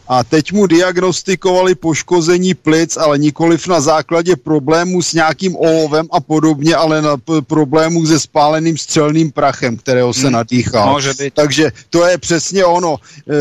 A 0.08 0.24
teď 0.24 0.52
mu 0.54 0.68
diagnostikovali 0.68 1.76
poškození 1.76 2.54
plic, 2.54 2.98
ale 2.98 3.18
nikoliv 3.18 3.68
na 3.68 3.82
základě 3.82 4.36
problémů 4.36 5.02
s 5.02 5.14
nějakým 5.14 5.56
olovem 5.56 6.08
a 6.12 6.20
podobně, 6.20 6.76
ale 6.76 7.02
na 7.02 7.18
p- 7.18 7.42
problémů 7.42 8.06
se 8.06 8.20
spáleným 8.20 8.78
střelným 8.78 9.32
prachem, 9.32 9.78
kterého 9.78 10.14
se 10.14 10.30
nadýchal. 10.32 10.94
Může 10.94 11.14
být. 11.14 11.34
Takže 11.34 11.72
to 11.90 12.06
je 12.06 12.18
přesně 12.18 12.66
ono. 12.66 12.96
E, 12.98 13.34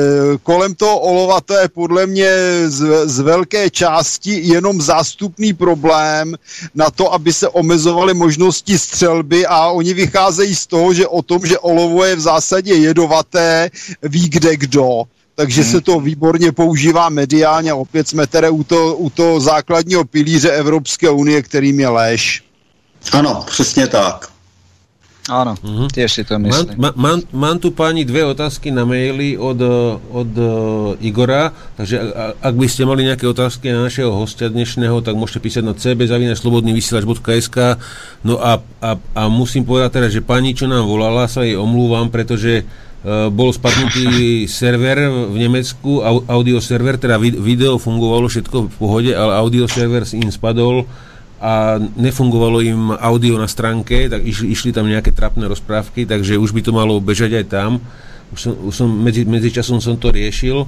kolem 0.42 0.74
toho 0.74 0.98
olova 0.98 1.40
to 1.40 1.54
je 1.54 1.68
podle 1.68 2.06
mě 2.06 2.30
z, 2.66 3.06
z 3.06 3.18
velké 3.20 3.70
části 3.70 4.40
jenom 4.44 4.80
zástupný 4.82 5.52
problém 5.52 6.36
na 6.74 6.90
to, 6.90 7.12
aby 7.12 7.32
se 7.32 7.48
omezovaly 7.48 8.14
možnosti 8.14 8.78
střelby 8.78 9.46
a 9.46 9.66
oni 9.66 9.94
vycházejí 9.94 10.54
z 10.54 10.66
toho, 10.66 10.94
že 10.94 11.06
o 11.06 11.22
tom, 11.22 11.46
že 11.46 11.58
olovo 11.58 12.04
je 12.04 12.16
v 12.16 12.20
zásadě 12.20 12.74
jedovaté, 12.74 13.70
ví 14.02 14.28
kde 14.28 14.56
kdo. 14.56 15.02
Takže 15.34 15.62
hmm. 15.62 15.70
se 15.70 15.80
to 15.80 16.00
výborně 16.00 16.52
používá 16.52 17.08
mediálně. 17.08 17.74
Opět 17.74 18.08
jsme 18.08 18.26
tedy 18.26 18.50
u 18.50 18.64
toho, 18.64 18.96
u 18.96 19.10
toho 19.10 19.40
základního 19.40 20.04
pilíře 20.04 20.50
Evropské 20.50 21.10
unie, 21.10 21.42
kterým 21.42 21.80
je 21.80 21.88
lež. 21.88 22.44
Ano, 23.12 23.42
přesně 23.46 23.86
tak. 23.86 24.28
Áno, 25.24 25.56
Mhm. 25.64 25.88
tiež 25.88 26.12
si 26.12 26.24
to 26.24 26.36
Mám, 26.36 26.42
myslím. 26.52 26.76
ma, 26.76 26.92
mám, 26.96 27.20
mám 27.32 27.56
tu 27.56 27.72
páni 27.72 28.04
dve 28.04 28.28
otázky 28.28 28.68
na 28.68 28.84
maili 28.84 29.40
od, 29.40 29.56
eh, 29.56 29.96
od 30.12 30.30
uh, 30.36 30.44
Igora, 31.00 31.48
takže 31.80 31.96
a, 31.96 32.04
a- 32.12 32.32
ak 32.44 32.54
by 32.60 32.68
ste 32.68 32.84
mali 32.84 33.08
nejaké 33.08 33.24
otázky 33.24 33.72
na 33.72 33.88
našeho 33.88 34.12
hostia 34.12 34.52
dnešného, 34.52 35.00
tak 35.00 35.16
môžete 35.16 35.40
písať 35.40 35.64
na 35.64 35.72
cb.slobodnyvysielač.sk 35.72 37.56
No 38.20 38.36
a, 38.36 38.60
a, 38.84 38.90
a 39.16 39.22
musím 39.32 39.64
povedať 39.64 39.96
teda, 39.96 40.08
že 40.12 40.20
pani, 40.20 40.52
čo 40.52 40.68
nám 40.68 40.84
volala, 40.84 41.24
sa 41.24 41.40
jej 41.40 41.56
omlúvam, 41.56 42.12
pretože 42.12 42.60
uh, 42.60 42.68
bol 43.04 43.52
spadnutý 43.52 44.48
server 44.48 45.28
v 45.28 45.36
Nemecku, 45.36 46.00
au, 46.00 46.24
audio 46.24 46.56
server, 46.56 46.96
teda 46.96 47.20
vid, 47.20 47.36
video 47.36 47.76
fungovalo 47.76 48.32
všetko 48.32 48.72
v 48.72 48.76
pohode, 48.80 49.12
ale 49.12 49.36
audio 49.36 49.68
server 49.68 50.08
im 50.16 50.32
spadol 50.32 50.88
a 51.36 51.76
nefungovalo 51.76 52.64
im 52.64 52.96
audio 52.96 53.36
na 53.36 53.44
stránke, 53.44 54.08
tak 54.08 54.24
išli, 54.24 54.48
išli 54.48 54.70
tam 54.72 54.88
nejaké 54.88 55.12
trapné 55.12 55.44
rozprávky, 55.44 56.08
takže 56.08 56.40
už 56.40 56.56
by 56.56 56.60
to 56.64 56.72
malo 56.72 56.96
bežať 56.96 57.44
aj 57.44 57.46
tam. 57.52 57.70
Už 58.32 58.40
som, 58.40 58.52
už 58.56 58.72
som 58.72 58.88
medzi, 58.88 59.28
medzi 59.28 59.52
časom 59.52 59.84
som 59.84 60.00
to 60.00 60.08
riešil. 60.08 60.64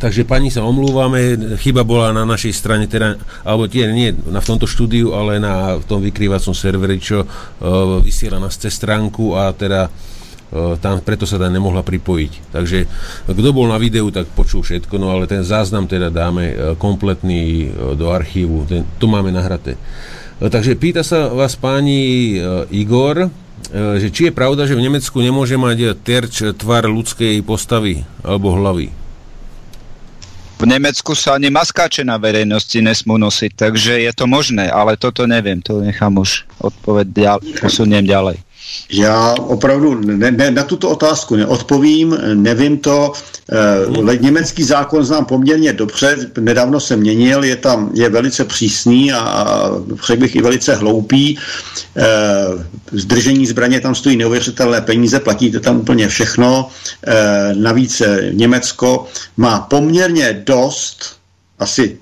Takže 0.00 0.24
pani 0.24 0.48
sa 0.48 0.64
omlúvame, 0.64 1.36
chyba 1.60 1.84
bola 1.84 2.16
na 2.16 2.24
našej 2.24 2.56
strane, 2.56 2.88
teda, 2.88 3.20
alebo 3.44 3.68
tie 3.68 3.84
nie 3.92 4.16
na, 4.32 4.40
v 4.40 4.48
tomto 4.48 4.64
štúdiu, 4.64 5.12
ale 5.12 5.36
na 5.36 5.76
v 5.76 5.84
tom 5.84 6.00
vykrývacom 6.00 6.56
serveri, 6.56 6.96
čo 6.96 7.20
uh, 7.20 8.00
vysiela 8.00 8.40
nás 8.40 8.56
cez 8.56 8.72
stránku 8.72 9.36
a 9.36 9.52
teda 9.52 9.90
uh, 9.90 10.19
tam 10.82 10.98
preto 11.00 11.30
sa 11.30 11.38
tam 11.38 11.54
nemohla 11.54 11.86
pripojiť. 11.86 12.32
Takže 12.50 12.78
kto 13.30 13.48
bol 13.54 13.70
na 13.70 13.78
videu, 13.78 14.10
tak 14.10 14.26
počul 14.34 14.66
všetko, 14.66 14.98
no 14.98 15.14
ale 15.14 15.30
ten 15.30 15.46
záznam 15.46 15.86
teda 15.86 16.10
dáme 16.10 16.44
uh, 16.50 16.54
kompletný 16.74 17.70
uh, 17.70 17.94
do 17.94 18.10
archívu, 18.10 18.66
ten, 18.66 18.82
to 18.98 19.06
máme 19.06 19.30
nahraté. 19.30 19.78
Takže 20.40 20.72
pýta 20.80 21.04
sa 21.04 21.28
vás 21.28 21.52
páni 21.52 22.40
Igor, 22.72 23.28
že 23.70 24.08
či 24.08 24.32
je 24.32 24.32
pravda, 24.32 24.64
že 24.64 24.72
v 24.72 24.88
Nemecku 24.88 25.20
nemôže 25.20 25.52
mať 25.60 26.00
terč 26.00 26.40
tvar 26.56 26.88
ľudskej 26.88 27.44
postavy 27.44 28.08
alebo 28.24 28.56
hlavy. 28.56 28.88
V 30.56 30.64
Nemecku 30.64 31.12
sa 31.12 31.36
ani 31.36 31.52
maskáče 31.52 32.08
na 32.08 32.16
verejnosti 32.16 32.76
nesmú 32.80 33.20
nosiť, 33.20 33.52
takže 33.52 34.00
je 34.00 34.12
to 34.16 34.24
možné, 34.24 34.72
ale 34.72 34.96
toto 34.96 35.28
neviem, 35.28 35.60
to 35.60 35.84
nechám 35.84 36.16
už 36.16 36.48
odpoveď 36.56 37.06
ďal, 37.12 37.38
posuniem 37.60 38.08
ďalej. 38.08 38.40
Já 38.92 39.34
opravdu 39.34 39.94
ne, 39.94 40.30
ne, 40.30 40.50
na 40.50 40.62
tuto 40.62 40.90
otázku 40.90 41.36
neodpovím, 41.36 42.18
nevím 42.34 42.78
to. 42.78 43.12
E, 44.12 44.16
německý 44.16 44.62
zákon 44.62 45.04
znám 45.04 45.24
poměrně 45.24 45.72
dobře, 45.72 46.16
nedávno 46.40 46.80
se 46.80 46.96
měnil, 46.96 47.44
je 47.44 47.56
tam 47.56 47.90
je 47.94 48.08
velice 48.08 48.44
přísný 48.44 49.12
a, 49.12 49.18
a 49.18 49.70
řekl 50.06 50.20
bych 50.20 50.36
i 50.36 50.42
velice 50.42 50.74
hloupý. 50.74 51.38
E, 51.96 52.06
zdržení 52.92 53.46
zbraně 53.46 53.80
tam 53.80 53.94
stojí 53.94 54.16
neuvěřitelné 54.16 54.80
peníze, 54.80 55.20
platíte 55.20 55.60
tam 55.60 55.80
úplně 55.80 56.08
všechno. 56.08 56.68
E, 57.06 57.54
navíc 57.54 58.02
Německo 58.32 59.06
má 59.36 59.60
poměrně 59.60 60.42
dost, 60.46 61.16
asi 61.58 61.98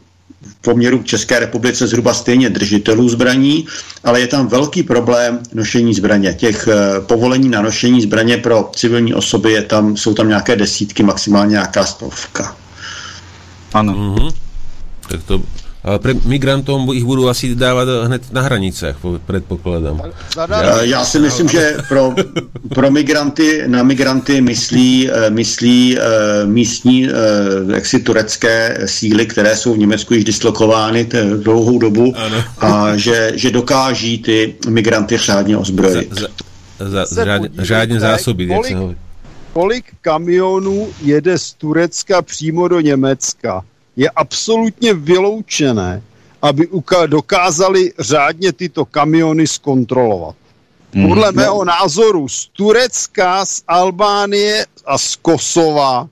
v 0.49 0.55
poměru 0.61 0.99
k 0.99 1.07
České 1.07 1.39
republice 1.39 1.87
zhruba 1.87 2.15
stejně 2.15 2.51
držitelů 2.51 3.09
zbraní, 3.09 3.67
ale 4.05 4.21
je 4.21 4.27
tam 4.27 4.47
velký 4.47 4.83
problém 4.83 5.39
nošení 5.55 5.95
zbraně. 5.95 6.35
Těch 6.35 6.69
eh, 6.69 7.01
povolení 7.01 7.49
na 7.49 7.63
nošení 7.63 8.03
zbraně 8.03 8.37
pro 8.37 8.71
civilní 8.77 9.15
osoby 9.15 9.53
je 9.53 9.63
tam, 9.63 9.97
jsou 9.97 10.15
tam 10.15 10.29
nějaké 10.29 10.57
desítky, 10.57 11.03
maximálně 11.03 11.53
nějaká 11.53 11.85
stovka. 11.85 12.57
Áno. 13.73 13.93
Mhm. 13.93 14.29
Tak 15.09 15.21
to, 15.25 15.43
pre 16.03 16.13
migrantom 16.27 16.91
ich 16.93 17.07
budú 17.07 17.31
asi 17.31 17.55
dávať 17.55 17.87
hned 18.11 18.23
na 18.35 18.43
hranicách, 18.43 18.99
po- 18.99 19.17
predpokladám. 19.23 20.03
Eh, 20.05 20.87
Já 20.87 21.05
si 21.05 21.19
myslím, 21.19 21.49
že 21.49 21.77
pro, 21.89 22.15
pro 22.75 22.91
migranty, 22.91 23.63
na 23.67 23.83
migranty 23.83 24.41
myslí, 24.41 25.11
eh, 25.11 25.31
myslí 25.31 25.99
eh, 25.99 26.03
místní 26.47 27.09
eh, 27.09 27.13
jaksi 27.75 27.99
turecké 28.01 28.79
síly, 28.85 29.27
které 29.27 29.57
jsou 29.57 29.75
v 29.75 29.79
Německu 29.79 30.15
již 30.15 30.25
dislokovány 30.25 31.05
t- 31.05 31.25
dlouhou 31.43 31.79
dobu 31.79 32.13
Ano. 32.17 32.45
a 32.59 32.97
že, 32.97 33.33
že 33.35 33.51
dokáží 33.51 34.19
ty 34.19 34.55
migranty 34.69 35.17
řádně 35.17 35.55
Za, 35.55 35.61
ozbrojit. 35.61 36.13
za, 36.13 36.27
za, 36.79 37.07
Se 37.07 37.25
řádne 37.59 38.01
zásobiť, 38.01 38.49
jak 38.49 38.59
kolik- 38.59 38.73
sa 38.73 38.79
hovorí. 38.79 38.97
Kolik 39.53 39.85
kamionů 40.03 40.89
jede 41.03 41.39
z 41.39 41.53
Turecka 41.53 42.23
přímo 42.23 42.69
do 42.69 42.81
Německa? 42.81 43.63
Je 43.99 44.11
absolutně 44.11 44.95
vyloučené, 44.95 46.03
aby 46.43 46.69
dokázali 47.07 47.93
řádně 47.99 48.53
tyto 48.53 48.85
kamiony 48.85 49.47
zkontrolovat. 49.47 50.37
Podle 51.09 51.33
mého 51.33 51.65
názoru 51.65 52.29
z 52.29 52.47
Turecka, 52.47 53.45
z 53.45 53.63
Albánie 53.69 54.67
a 54.87 54.99
z 54.99 55.17
Kosova 55.17 56.09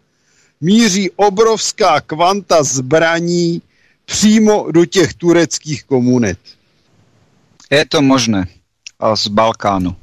míří 0.60 1.10
obrovská 1.16 2.00
kvanta 2.00 2.62
zbraní 2.62 3.62
přímo 4.04 4.66
do 4.70 4.84
těch 4.84 5.14
tureckých 5.14 5.84
komunit. 5.84 6.38
Je 7.70 7.86
to 7.86 8.02
možné. 8.02 8.46
A 8.98 9.16
z 9.16 9.28
Balkánu. 9.28 9.96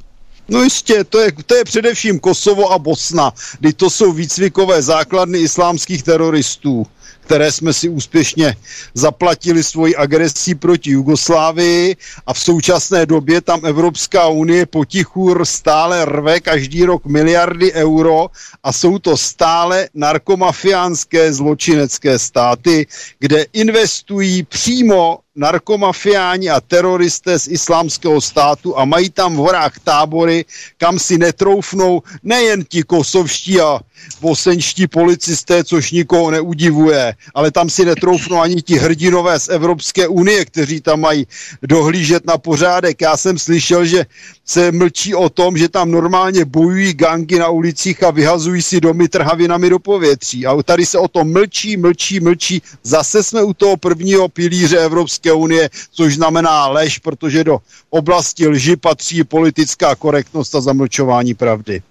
No 0.48 0.64
jistě, 0.64 1.04
to 1.04 1.20
je, 1.20 1.32
to 1.46 1.56
je 1.56 1.64
především 1.64 2.20
Kosovo 2.20 2.72
a 2.72 2.80
Bosna, 2.80 3.34
kdy 3.60 3.74
to 3.74 3.90
jsou 3.90 4.12
výcvikové 4.12 4.82
základny 4.82 5.40
islámských 5.40 6.04
teroristů, 6.04 6.88
které 7.22 7.52
jsme 7.52 7.74
si 7.74 7.90
úspěšně 7.90 8.56
zaplatili 8.94 9.64
svoji 9.64 9.96
agresí 9.96 10.56
proti 10.56 10.92
Jugoslávii 10.92 11.96
a 12.28 12.34
v 12.34 12.40
současné 12.40 13.06
době 13.06 13.42
tam 13.42 13.66
Evropská 13.66 14.28
unie 14.28 14.66
potichu 14.66 15.36
stále 15.44 16.06
rve 16.06 16.40
každý 16.40 16.86
rok 16.86 17.06
miliardy 17.06 17.74
euro 17.74 18.28
a 18.64 18.72
jsou 18.74 19.00
to 19.00 19.18
stále 19.18 19.90
narkomafiánské 19.94 21.34
zločinecké 21.34 22.20
státy, 22.20 22.88
kde 23.20 23.46
investují 23.54 24.44
přímo 24.44 25.20
narkomafiáni 25.36 26.50
a 26.50 26.62
teroristé 26.62 27.40
z 27.40 27.48
islámského 27.48 28.22
státu 28.22 28.78
a 28.80 28.86
mají 28.86 29.10
tam 29.10 29.34
v 29.34 29.38
horách 29.38 29.80
tábory, 29.80 30.46
kam 30.78 31.00
si 31.00 31.18
netroufnou 31.18 32.02
nejen 32.24 32.64
ti 32.64 32.84
kosovští 32.84 33.62
a 33.62 33.80
bosenští 34.22 34.88
policisté, 34.88 35.64
což 35.64 35.92
nikoho 35.92 36.32
neudivuje, 36.32 37.16
ale, 37.34 37.52
tam 37.52 37.70
si 37.70 37.86
netroufnou 37.86 38.42
ani 38.42 38.62
ti 38.62 38.78
hrdinové 38.78 39.40
z 39.40 39.50
Evropské 39.50 40.08
unie, 40.08 40.46
kteří 40.46 40.82
tam 40.82 41.02
mají 41.02 41.28
dohlížet 41.62 42.26
na 42.26 42.38
pořádek. 42.38 43.02
Já 43.02 43.18
jsem 43.18 43.40
slyšel, 43.40 43.86
že 43.86 44.06
se 44.46 44.72
mlčí 44.72 45.16
o 45.16 45.30
tom, 45.30 45.58
že 45.58 45.70
tam 45.70 45.92
normálně 45.92 46.46
bojují 46.46 46.94
gangy 46.94 47.40
na 47.40 47.50
ulicích 47.50 48.04
a 48.04 48.12
vyhazují 48.12 48.62
si 48.62 48.82
domy 48.82 49.08
trhavinami 49.08 49.70
do 49.70 49.80
povětří. 49.80 50.46
A 50.46 50.64
tady 50.64 50.86
se 50.86 50.98
o 50.98 51.08
tom 51.08 51.32
mlčí, 51.34 51.78
mlčí, 51.78 52.20
mlčí. 52.20 52.62
Zase 52.84 53.24
jsme 53.24 53.44
u 53.44 53.54
toho 53.54 53.78
prvního 53.78 54.30
pilíře 54.30 54.78
Evropské 54.78 55.34
unie, 55.34 55.70
což 55.92 56.16
znamená 56.16 56.68
lež, 56.68 57.00
protože 57.00 57.44
do 57.44 57.60
oblasti 57.90 58.48
lži 58.48 58.76
patří 58.76 59.24
politická 59.24 59.96
korektnost 59.96 60.56
a 60.56 60.62
zamlčování 60.62 61.34
pravdy. 61.34 61.82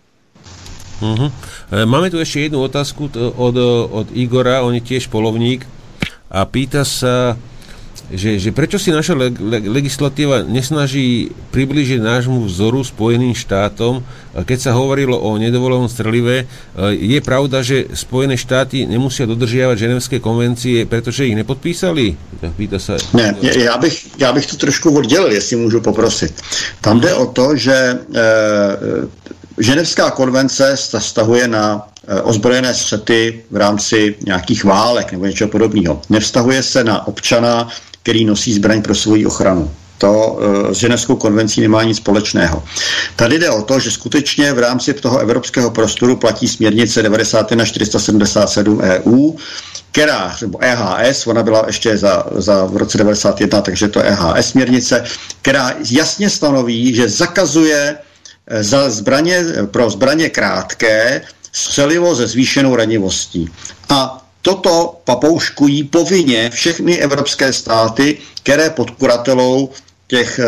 Uh-huh. 1.03 1.29
Máme 1.75 2.15
tu 2.15 2.23
ešte 2.23 2.47
jednu 2.47 2.63
otázku 2.63 3.11
od, 3.35 3.57
od 3.91 4.07
Igora, 4.15 4.63
on 4.63 4.79
je 4.79 4.87
tiež 4.87 5.11
polovník 5.11 5.67
a 6.31 6.47
pýta 6.47 6.87
sa, 6.87 7.35
že, 8.13 8.39
že 8.39 8.55
prečo 8.55 8.79
si 8.79 8.95
naša 8.95 9.19
leg, 9.19 9.35
leg, 9.37 9.65
legislatíva 9.67 10.47
nesnaží 10.47 11.35
približiť 11.53 12.01
nášmu 12.01 12.47
vzoru 12.47 12.87
Spojeným 12.87 13.35
štátom, 13.35 14.01
keď 14.33 14.59
sa 14.61 14.77
hovorilo 14.77 15.17
o 15.19 15.37
nedovolenom 15.37 15.89
strelive, 15.89 16.49
je 16.93 17.21
pravda, 17.21 17.61
že 17.61 17.93
Spojené 17.93 18.37
štáty 18.37 18.89
nemusia 18.89 19.29
dodržiavať 19.29 19.77
ženevské 19.77 20.17
konvencie, 20.25 20.89
pretože 20.89 21.29
ich 21.29 21.37
nepodpísali? 21.37 22.17
Pýta 22.57 22.79
sa. 22.81 22.97
Ne, 23.13 23.37
já 23.43 23.77
bych, 23.79 23.97
já 24.19 24.33
bych 24.33 24.47
to 24.47 24.57
trošku 24.57 24.93
oddělil, 24.97 25.33
jestli 25.33 25.57
můžu 25.57 25.81
poprosit. 25.81 26.33
Tam 26.81 27.01
jde 27.01 27.15
o 27.15 27.27
to, 27.27 27.57
že 27.57 27.75
e, 27.75 27.99
Ženevská 29.59 30.11
konvence 30.11 30.77
stahuje 30.99 31.49
na 31.49 31.89
eh, 32.09 32.21
ozbrojené 32.21 32.75
střety 32.75 33.45
v 33.51 33.57
rámci 33.57 34.15
nějakých 34.27 34.65
válek 34.65 35.13
nebo 35.13 35.27
něčeho 35.27 35.51
podobného. 35.51 36.03
Nevztahuje 36.11 36.63
se 36.63 36.85
na 36.85 37.07
občana, 37.07 37.69
který 38.03 38.25
nosí 38.25 38.55
zbraň 38.55 38.83
pro 38.83 38.95
svoji 38.95 39.27
ochranu. 39.27 39.71
To 39.99 40.13
uh, 40.67 40.73
s 40.73 40.77
Ženevskou 40.77 41.17
konvencí 41.17 41.61
nemá 41.61 41.83
nic 41.83 41.97
společného. 41.97 42.63
Tady 43.17 43.39
jde 43.39 43.51
o 43.51 43.63
to, 43.63 43.81
že 43.81 43.91
skutečně 43.91 44.53
v 44.53 44.59
rámci 44.59 44.95
toho 44.95 45.19
evropského 45.19 45.71
prostoru 45.71 46.17
platí 46.17 46.49
směrnice 46.49 47.03
91 47.03 47.65
477 47.65 48.81
EU, 48.81 49.33
která, 49.93 50.37
nebo 50.41 50.59
EHS, 50.63 51.27
ona 51.27 51.43
byla 51.43 51.65
ještě 51.67 51.99
za, 51.99 52.27
za 52.35 52.65
v 52.65 52.77
roce 52.77 52.99
91, 52.99 53.61
takže 53.61 53.89
to 53.89 54.01
EHS 54.01 54.47
směrnice, 54.49 55.05
která 55.43 55.75
jasně 55.91 56.31
stanoví, 56.31 56.95
že 56.95 57.09
zakazuje 57.09 57.97
za 58.61 58.91
zbraně, 58.91 59.45
pro 59.71 59.91
zbraně 59.91 60.31
krátké 60.31 61.23
střelivo 61.53 62.17
se 62.17 62.27
zvýšenou 62.27 62.77
ranivostí. 62.77 63.49
A 63.89 64.27
toto 64.43 65.01
papouškují 65.05 65.85
povinně 65.85 66.51
všechny 66.51 66.99
evropské 66.99 67.53
státy, 67.53 68.19
které 68.43 68.71
pod 68.71 68.91
kuratelou 68.91 69.71
těch, 70.07 70.41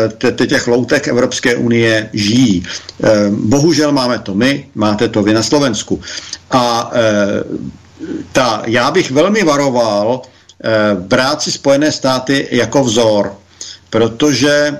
těch 0.47 0.67
loutek 0.67 1.07
Evropské 1.07 1.55
unie 1.55 2.09
žijí. 2.13 2.63
Eh, 3.03 3.09
bohužel 3.29 3.91
máme 3.91 4.19
to 4.19 4.33
my, 4.33 4.69
máte 4.75 5.09
to 5.09 5.23
vy 5.23 5.33
na 5.33 5.43
Slovensku. 5.43 6.01
A 6.51 6.91
eh, 6.93 7.43
ta, 8.31 8.63
já 8.65 8.91
bych 8.91 9.11
velmi 9.11 9.43
varoval 9.43 10.21
eh, 10.21 10.95
brát 10.95 11.41
si 11.41 11.51
Spojené 11.51 11.91
státy 11.91 12.47
jako 12.51 12.83
vzor, 12.83 13.33
protože 13.89 14.77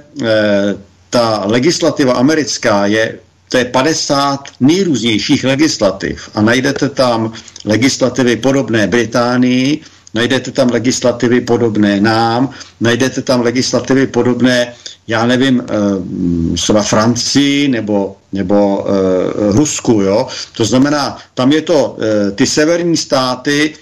ta 1.16 1.44
legislativa 1.48 2.14
americká 2.14 2.86
je 2.86 3.20
to 3.50 3.58
je 3.58 3.66
50 3.66 4.40
nejrůznějších 4.60 5.44
legislativ 5.44 6.30
a 6.36 6.42
najdete 6.42 6.90
tam 6.90 7.32
legislativy 7.66 8.36
podobné 8.36 8.88
Británii, 8.88 9.80
najdete 10.14 10.52
tam 10.52 10.70
legislativy 10.70 11.42
podobné 11.42 12.02
nám, 12.02 12.50
najdete 12.82 13.22
tam 13.22 13.42
legislativy 13.42 14.08
podobné, 14.08 14.74
já 15.08 15.26
nevím, 15.26 15.64
eh, 15.64 16.56
třeba 16.58 16.84
Francii 16.84 17.68
nebo, 17.68 18.18
nebo 18.34 18.84
uh, 18.84 19.56
Rusku, 19.56 20.02
jo. 20.02 20.28
To 20.58 20.66
znamená, 20.66 21.18
tam 21.34 21.52
je 21.52 21.62
to, 21.62 21.96
uh, 21.96 22.36
ty 22.36 22.46
severní 22.48 22.98
státy 22.98 23.76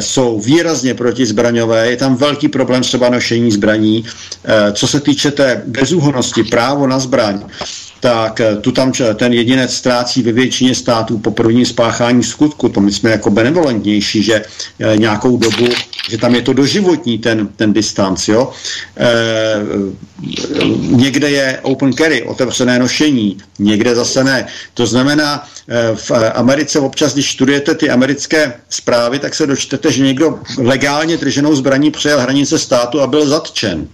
jsou 0.00 0.40
výrazně 0.40 0.94
protizbraňové, 0.94 1.90
je 1.90 1.96
tam 1.96 2.16
velký 2.16 2.48
problém 2.48 2.82
třeba 2.82 3.08
nošení 3.08 3.52
zbraní. 3.52 4.04
Co 4.72 4.86
se 4.86 5.00
týče 5.00 5.30
té 5.30 5.62
bezúhonosti, 5.66 6.44
právo 6.44 6.86
na 6.86 6.98
zbraň, 6.98 7.44
tak 8.04 8.40
eh, 8.40 8.56
tu 8.56 8.72
tam 8.72 8.92
ten 9.14 9.32
jedinec 9.32 9.74
ztrácí 9.74 10.22
ve 10.22 10.32
většině 10.32 10.74
států 10.74 11.18
po 11.18 11.30
prvním 11.30 11.66
spáchání 11.66 12.22
skutku. 12.22 12.68
To 12.68 12.80
my 12.80 12.92
jsme 12.92 13.10
jako 13.10 13.30
benevolentnější, 13.30 14.22
že 14.22 14.34
e, 14.34 14.96
nějakou 14.96 15.36
dobu, 15.36 15.68
že 16.10 16.18
tam 16.18 16.34
je 16.34 16.42
to 16.42 16.52
doživotní 16.52 17.18
ten, 17.18 17.48
ten 17.56 17.72
distanc. 17.72 18.28
Jo? 18.28 18.52
E, 18.96 19.12
někde 20.80 21.30
je 21.30 21.58
open 21.62 21.92
carry, 21.92 22.22
otevřené 22.22 22.78
nošení, 22.78 23.38
někde 23.58 23.94
zase 23.94 24.24
ne. 24.24 24.46
To 24.74 24.86
znamená, 24.86 25.48
v 25.94 26.10
Americe 26.34 26.80
občas, 26.80 27.12
když 27.12 27.32
studujete 27.32 27.74
ty 27.74 27.90
americké 27.90 28.52
zprávy, 28.68 29.18
tak 29.18 29.34
se 29.34 29.46
dočtete, 29.46 29.92
že 29.92 30.02
někdo 30.02 30.38
legálně 30.58 31.16
drženou 31.16 31.56
zbraní 31.56 31.90
přejel 31.90 32.20
hranice 32.20 32.58
státu 32.58 33.00
a 33.00 33.06
byl 33.06 33.26
zatčen 33.26 33.88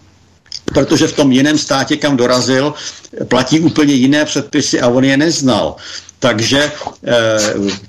protože 0.75 1.07
v 1.07 1.17
tom 1.17 1.33
jiném 1.33 1.59
státě, 1.59 1.97
kam 1.97 2.17
dorazil, 2.17 2.75
platí 3.29 3.61
úplně 3.61 3.95
jiné 3.95 4.25
předpisy 4.25 4.81
a 4.81 4.89
on 4.89 5.05
je 5.05 5.17
neznal. 5.17 5.77
Takže 6.21 6.73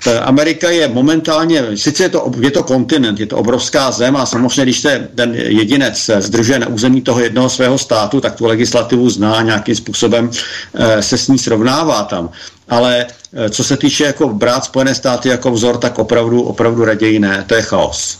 e, 0.05 0.19
Amerika 0.19 0.69
je 0.69 0.87
momentálně, 0.87 1.77
sice 1.77 2.03
je 2.03 2.09
to, 2.09 2.31
je 2.39 2.51
to 2.51 2.63
kontinent, 2.63 3.19
je 3.19 3.25
to 3.25 3.37
obrovská 3.37 3.91
zem 3.91 4.15
a 4.15 4.25
samozřejmě, 4.25 4.63
když 4.63 4.79
se 4.79 5.07
ten 5.15 5.35
jedinec 5.35 6.09
zdržuje 6.19 6.59
na 6.59 6.67
území 6.67 7.01
toho 7.01 7.19
jednoho 7.19 7.49
svého 7.49 7.77
státu, 7.77 8.21
tak 8.21 8.35
tu 8.35 8.45
legislativu 8.45 9.09
zná, 9.09 9.41
nějakým 9.41 9.75
způsobem 9.75 10.31
e, 10.73 11.03
se 11.03 11.17
s 11.17 11.27
ní 11.27 11.37
srovnává 11.37 12.03
tam. 12.03 12.29
Ale 12.69 13.05
e, 13.33 13.49
co 13.49 13.63
se 13.63 13.77
týče 13.77 14.03
jako 14.03 14.29
brát 14.29 14.65
Spojené 14.65 14.95
státy 14.95 15.29
jako 15.29 15.51
vzor, 15.51 15.77
tak 15.77 15.99
opravdu, 15.99 16.41
opravdu 16.41 16.85
raději 16.85 17.19
ne, 17.19 17.43
to 17.47 17.55
je 17.55 17.61
chaos. 17.61 18.19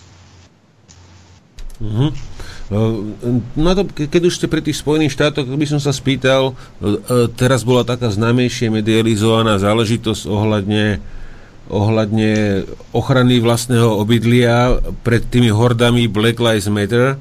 Mm-hmm. 1.81 2.13
No 2.71 3.69
to, 3.75 3.83
keď 3.91 4.21
už 4.31 4.39
ste 4.39 4.47
pri 4.47 4.63
tých 4.63 4.79
Spojených 4.79 5.11
štátoch, 5.11 5.43
by 5.43 5.67
som 5.67 5.83
sa 5.83 5.91
spýtal, 5.91 6.55
teraz 7.35 7.67
bola 7.67 7.83
taká 7.83 8.07
známejšie 8.07 8.71
medializovaná 8.71 9.59
záležitosť 9.59 10.23
ohľadne 10.31 11.03
ohľadne 11.71 12.63
ochrany 12.91 13.39
vlastného 13.39 13.95
obydlia 13.95 14.83
pred 15.07 15.23
tými 15.23 15.47
hordami 15.55 16.11
Black 16.11 16.35
Lives 16.35 16.67
Matter. 16.67 17.15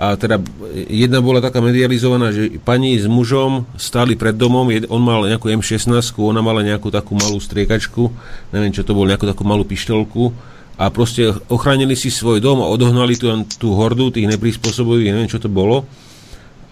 A 0.00 0.16
teda 0.16 0.40
jedna 0.88 1.20
bola 1.20 1.44
taká 1.44 1.60
medializovaná, 1.60 2.32
že 2.32 2.56
pani 2.64 2.96
s 2.96 3.04
mužom 3.04 3.68
stáli 3.76 4.16
pred 4.16 4.32
domom, 4.32 4.72
on 4.88 5.02
mal 5.04 5.28
nejakú 5.28 5.52
M16, 5.52 6.16
ona 6.16 6.40
mala 6.40 6.64
nejakú 6.64 6.88
takú 6.88 7.12
malú 7.12 7.36
striekačku, 7.36 8.08
neviem 8.48 8.72
čo 8.72 8.80
to 8.80 8.96
bolo, 8.96 9.12
nejakú 9.12 9.28
takú 9.28 9.44
malú 9.44 9.68
pištolku 9.68 10.32
a 10.76 10.88
proste 10.92 11.34
ochránili 11.48 11.96
si 11.98 12.12
svoj 12.12 12.38
dom 12.38 12.62
a 12.62 12.70
odohnali 12.70 13.18
tú, 13.18 13.30
tú 13.58 13.74
hordu 13.74 14.12
tých 14.12 14.30
neprispôsobových, 14.30 15.12
neviem 15.12 15.30
čo 15.30 15.42
to 15.42 15.50
bolo. 15.50 15.88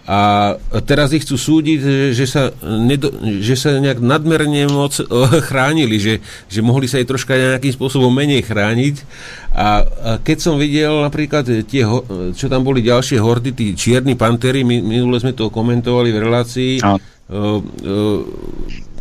A 0.09 0.57
teraz 0.89 1.13
ich 1.13 1.21
chcú 1.21 1.37
súdiť, 1.37 1.77
že, 1.77 1.97
že, 2.17 2.25
sa, 2.25 2.49
nedo, 2.65 3.13
že 3.45 3.53
sa 3.53 3.77
nejak 3.77 4.01
nadmerne 4.01 4.65
moc 4.65 4.97
chránili, 5.45 6.01
že, 6.01 6.17
že 6.49 6.65
mohli 6.65 6.89
sa 6.89 6.97
aj 6.97 7.13
troška 7.13 7.37
nejakým 7.37 7.77
spôsobom 7.77 8.09
menej 8.09 8.41
chrániť. 8.41 9.05
A, 9.53 9.85
a 9.85 10.11
keď 10.17 10.37
som 10.41 10.57
videl 10.57 11.05
napríklad 11.05 11.45
tie, 11.45 11.85
čo 12.33 12.45
tam 12.49 12.65
boli 12.65 12.81
ďalšie 12.81 13.21
hordy, 13.21 13.53
tí 13.53 13.77
čierni 13.77 14.17
pantery, 14.17 14.65
my, 14.65 14.81
minule 14.81 15.21
sme 15.21 15.37
to 15.37 15.53
komentovali 15.53 16.09
v 16.09 16.21
relácii, 16.25 16.73
a. 16.81 16.97
Uh, 17.29 17.61
uh, 17.61 18.25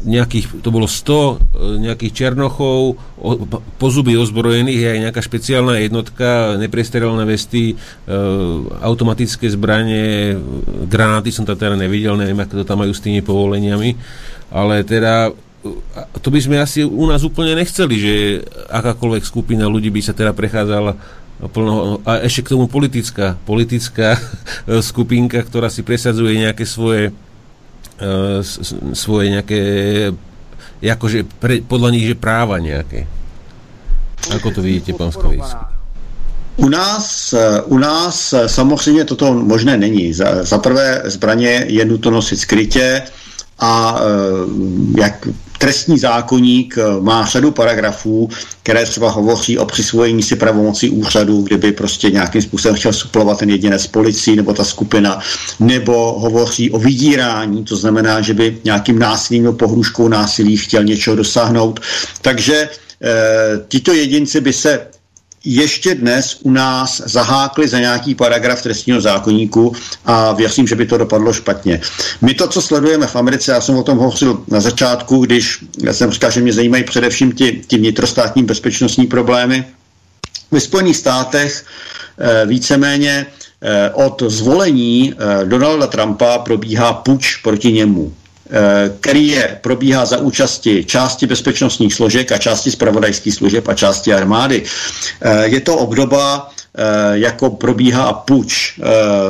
nejakých, 0.05 0.63
to 0.63 0.71
bolo 0.71 0.87
100 0.87 1.11
e, 1.11 1.35
nejakých 1.91 2.13
černochov, 2.15 2.79
o, 3.19 3.31
pozuby 3.83 4.15
ozbrojených, 4.15 4.81
je 4.83 4.89
aj 4.95 5.01
nejaká 5.11 5.21
špeciálna 5.23 5.83
jednotka, 5.83 6.55
neprestrelné 6.61 7.23
vesty, 7.27 7.75
e, 7.75 8.15
automatické 8.83 9.51
zbranie, 9.51 10.39
granáty 10.87 11.35
tam 11.35 11.59
teda 11.59 11.75
nevidel, 11.75 12.15
neviem, 12.15 12.39
ako 12.39 12.63
to 12.63 12.65
tam 12.69 12.87
majú 12.87 12.93
s 12.95 13.03
tými 13.03 13.25
povoleniami, 13.27 13.99
ale 14.55 14.87
teda 14.87 15.35
e, 15.35 16.23
to 16.23 16.29
by 16.31 16.39
sme 16.39 16.57
asi 16.63 16.87
u 16.87 17.05
nás 17.11 17.27
úplne 17.27 17.59
nechceli, 17.59 17.97
že 17.99 18.15
akákoľvek 18.71 19.25
skupina 19.27 19.67
ľudí 19.67 19.91
by 19.91 20.01
sa 20.03 20.15
teda 20.15 20.31
prechádzala 20.31 20.95
plno, 21.47 22.03
a 22.03 22.23
ešte 22.27 22.47
k 22.47 22.53
tomu 22.59 22.67
politická, 22.67 23.39
politická 23.47 24.19
skupinka, 24.91 25.39
ktorá 25.43 25.71
si 25.71 25.87
presadzuje 25.87 26.39
nejaké 26.43 26.67
svoje 26.67 27.15
svoje 28.95 29.27
nejaké 29.35 29.63
akože 30.83 31.27
pre, 31.43 31.59
podľa 31.63 31.91
nich, 31.91 32.07
že 32.07 32.15
práva 32.15 32.63
nejaké. 32.63 33.11
Ako 34.31 34.55
to 34.55 34.61
vidíte, 34.63 34.95
pán 34.95 35.11
Skavísky? 35.11 35.79
U 36.59 36.69
nás, 36.69 37.33
eh, 37.33 37.63
u 37.67 37.79
nás 37.79 38.33
eh, 38.33 38.49
samozřejmě 38.49 39.05
toto 39.05 39.35
možné 39.35 39.77
není. 39.77 40.13
Za, 40.13 40.45
za 40.45 40.59
prvé 40.59 41.03
zbraně 41.05 41.65
je 41.69 41.85
nutno 41.85 42.11
nosit 42.11 42.37
skrytě 42.37 43.03
a 43.61 44.01
jak 44.99 45.29
trestní 45.59 45.99
zákonník 45.99 46.79
má 47.01 47.27
řadu 47.27 47.51
paragrafů, 47.51 48.29
které 48.63 48.87
třeba 48.87 49.11
hovoří 49.11 49.59
o 49.59 49.67
přisvojení 49.67 50.23
si 50.23 50.37
pravomocí 50.37 50.91
úřadu, 50.91 51.43
kdyby 51.43 51.73
prostě 51.73 52.11
nějakým 52.11 52.43
způsobem 52.43 52.77
chtěl 52.77 52.93
suplovat 52.93 53.39
ten 53.39 53.51
jedinec 53.51 53.87
policii 53.87 54.37
nebo 54.37 54.55
ta 54.55 54.65
skupina, 54.65 55.21
nebo 55.61 56.19
hovoří 56.19 56.71
o 56.71 56.79
vydírání, 56.79 57.65
to 57.65 57.77
znamená, 57.77 58.21
že 58.21 58.35
by 58.35 58.59
nějakým 58.65 58.99
násilím 58.99 59.43
nebo 59.43 59.57
pohruškou 59.57 60.09
násilí 60.09 60.57
chtěl 60.57 60.85
něčeho 60.85 61.17
dosáhnout. 61.17 61.81
Takže 62.23 62.55
e, 62.55 62.69
tito 63.69 63.93
jedinci 63.93 64.41
by 64.41 64.53
se 64.53 64.87
ještě 65.55 65.95
dnes 65.95 66.39
u 66.43 66.51
nás 66.51 67.03
zahákli 67.05 67.69
za 67.69 67.79
nějaký 67.81 68.15
paragraf 68.15 68.63
trestního 68.63 69.01
zákonníku 69.01 69.73
a 70.05 70.33
věřím, 70.33 70.67
že 70.67 70.75
by 70.75 70.87
to 70.87 70.99
dopadlo 70.99 71.33
špatně. 71.33 71.81
My 72.21 72.35
to, 72.35 72.49
co 72.49 72.63
sledujeme 72.63 73.07
v 73.07 73.17
Americe, 73.17 73.53
já 73.53 73.61
jsem 73.61 73.77
o 73.77 73.83
tom 73.83 73.99
hovořil 73.99 74.45
na 74.49 74.61
začátku, 74.61 75.19
když 75.19 75.65
já 75.83 75.93
jsem 75.93 76.11
říkal, 76.11 76.31
že 76.31 76.41
mě 76.41 76.53
zajímají 76.53 76.85
především 76.85 77.33
ty, 77.33 77.63
ty 77.67 77.77
vnitrostátní 77.77 78.43
bezpečnostní 78.43 79.07
problémy. 79.07 79.65
Ve 80.51 80.61
Spojených 80.61 80.97
státech 80.97 81.65
e, 82.19 82.47
víceméně 82.47 83.27
e, 83.61 83.91
od 83.91 84.23
zvolení 84.27 85.13
e, 85.13 85.45
Donalda 85.45 85.87
Trumpa 85.87 86.39
probíhá 86.39 86.93
puč 86.93 87.37
proti 87.37 87.73
němu. 87.73 88.13
Eh, 88.51 88.91
který 89.01 89.29
je, 89.29 89.59
probíhá 89.61 90.05
za 90.05 90.19
účasti 90.19 90.85
části 90.85 91.27
bezpečnostních 91.27 91.95
složek 91.95 92.33
a 92.33 92.39
části 92.39 92.71
spravodajských 92.71 93.35
služeb 93.35 93.69
a 93.69 93.75
části 93.75 94.15
armády. 94.15 94.63
Eh, 95.21 95.47
je 95.47 95.61
to 95.61 95.77
obdoba, 95.77 96.51
eh, 96.75 96.83
jako 97.13 97.51
probíhá 97.51 98.13
puč 98.13 98.81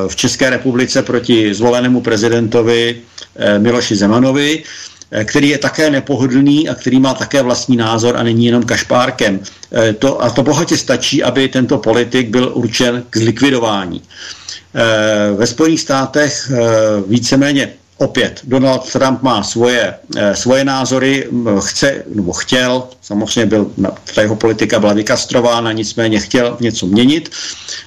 v 0.08 0.16
České 0.16 0.50
republice 0.50 1.02
proti 1.02 1.54
zvolenému 1.54 2.00
prezidentovi 2.00 3.00
Miloši 3.58 3.96
Zemanovi, 3.96 4.62
který 5.24 5.48
je 5.48 5.58
také 5.58 5.90
nepohodlný 5.90 6.68
a 6.68 6.74
který 6.74 7.00
má 7.00 7.14
také 7.14 7.42
vlastní 7.42 7.76
názor 7.76 8.16
a 8.16 8.22
není 8.22 8.46
jenom 8.46 8.62
kašpárkem. 8.62 9.40
To, 9.98 10.22
a 10.22 10.30
to 10.30 10.42
bohatě 10.42 10.76
stačí, 10.76 11.22
aby 11.22 11.48
tento 11.48 11.78
politik 11.78 12.28
byl 12.28 12.50
určen 12.54 13.04
k 13.10 13.16
zlikvidování. 13.16 14.02
Ve 15.36 15.46
Spojených 15.46 15.80
státech 15.80 16.50
víceméně 17.06 17.68
Opět, 17.98 18.40
Donald 18.44 18.92
Trump 18.92 19.22
má 19.22 19.42
svoje, 19.42 19.94
eh, 20.16 20.36
svoje 20.36 20.64
názory, 20.64 21.26
chce, 21.60 22.04
nebo 22.14 22.32
chtěl, 22.32 22.84
samozřejmě 23.02 23.46
byl, 23.46 23.70
ta 24.14 24.22
jeho 24.22 24.36
politika 24.36 24.78
byla 24.78 24.92
vykastrována, 24.92 25.72
nicméně 25.72 26.20
chtěl 26.20 26.56
něco 26.60 26.86
měnit. 26.86 27.30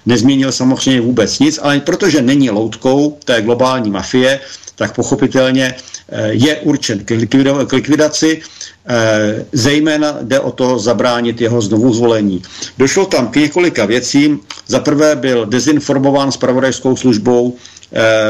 Nezměnil 0.05 0.51
samozřejmě 0.51 1.01
vůbec 1.01 1.39
nic, 1.39 1.59
ale 1.63 1.79
protože 1.79 2.21
není 2.21 2.49
loutkou 2.49 3.17
té 3.25 3.41
globální 3.41 3.91
mafie, 3.91 4.39
tak 4.75 4.95
pochopitelně 4.95 5.75
eh, 6.09 6.27
je 6.31 6.55
určen 6.57 6.99
k 7.05 7.71
likvidaci, 7.73 8.41
eh, 8.87 9.45
zejména 9.51 10.17
jde 10.21 10.39
o 10.39 10.51
to 10.51 10.79
zabránit 10.79 11.41
jeho 11.41 11.61
znovu 11.61 11.93
zvolení. 11.93 12.41
Došlo 12.77 13.05
tam 13.05 13.27
k 13.27 13.35
několika 13.35 13.85
věcím. 13.85 14.39
Za 14.67 14.79
prvé 14.79 15.15
byl 15.15 15.45
dezinformován 15.45 16.31
spravodajskou 16.31 16.95
službou, 16.95 17.55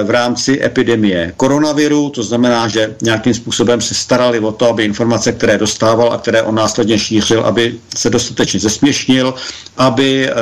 v 0.03 0.09
rámci 0.09 0.63
epidemie 0.63 1.33
koronaviru, 1.37 2.09
to 2.09 2.23
znamená, 2.23 2.67
že 2.67 2.95
nějakým 3.01 3.33
způsobem 3.33 3.81
se 3.81 3.93
starali 3.93 4.39
o 4.39 4.51
to, 4.51 4.69
aby 4.69 4.85
informace, 4.85 5.31
které 5.31 5.57
dostával 5.57 6.13
a 6.13 6.17
které 6.17 6.41
on 6.41 6.55
následně 6.55 6.99
šířil, 6.99 7.41
aby 7.45 7.75
se 7.97 8.09
dostatečně 8.09 8.59
zesměšnil, 8.59 9.33
aby 9.77 10.29
e, 10.29 10.33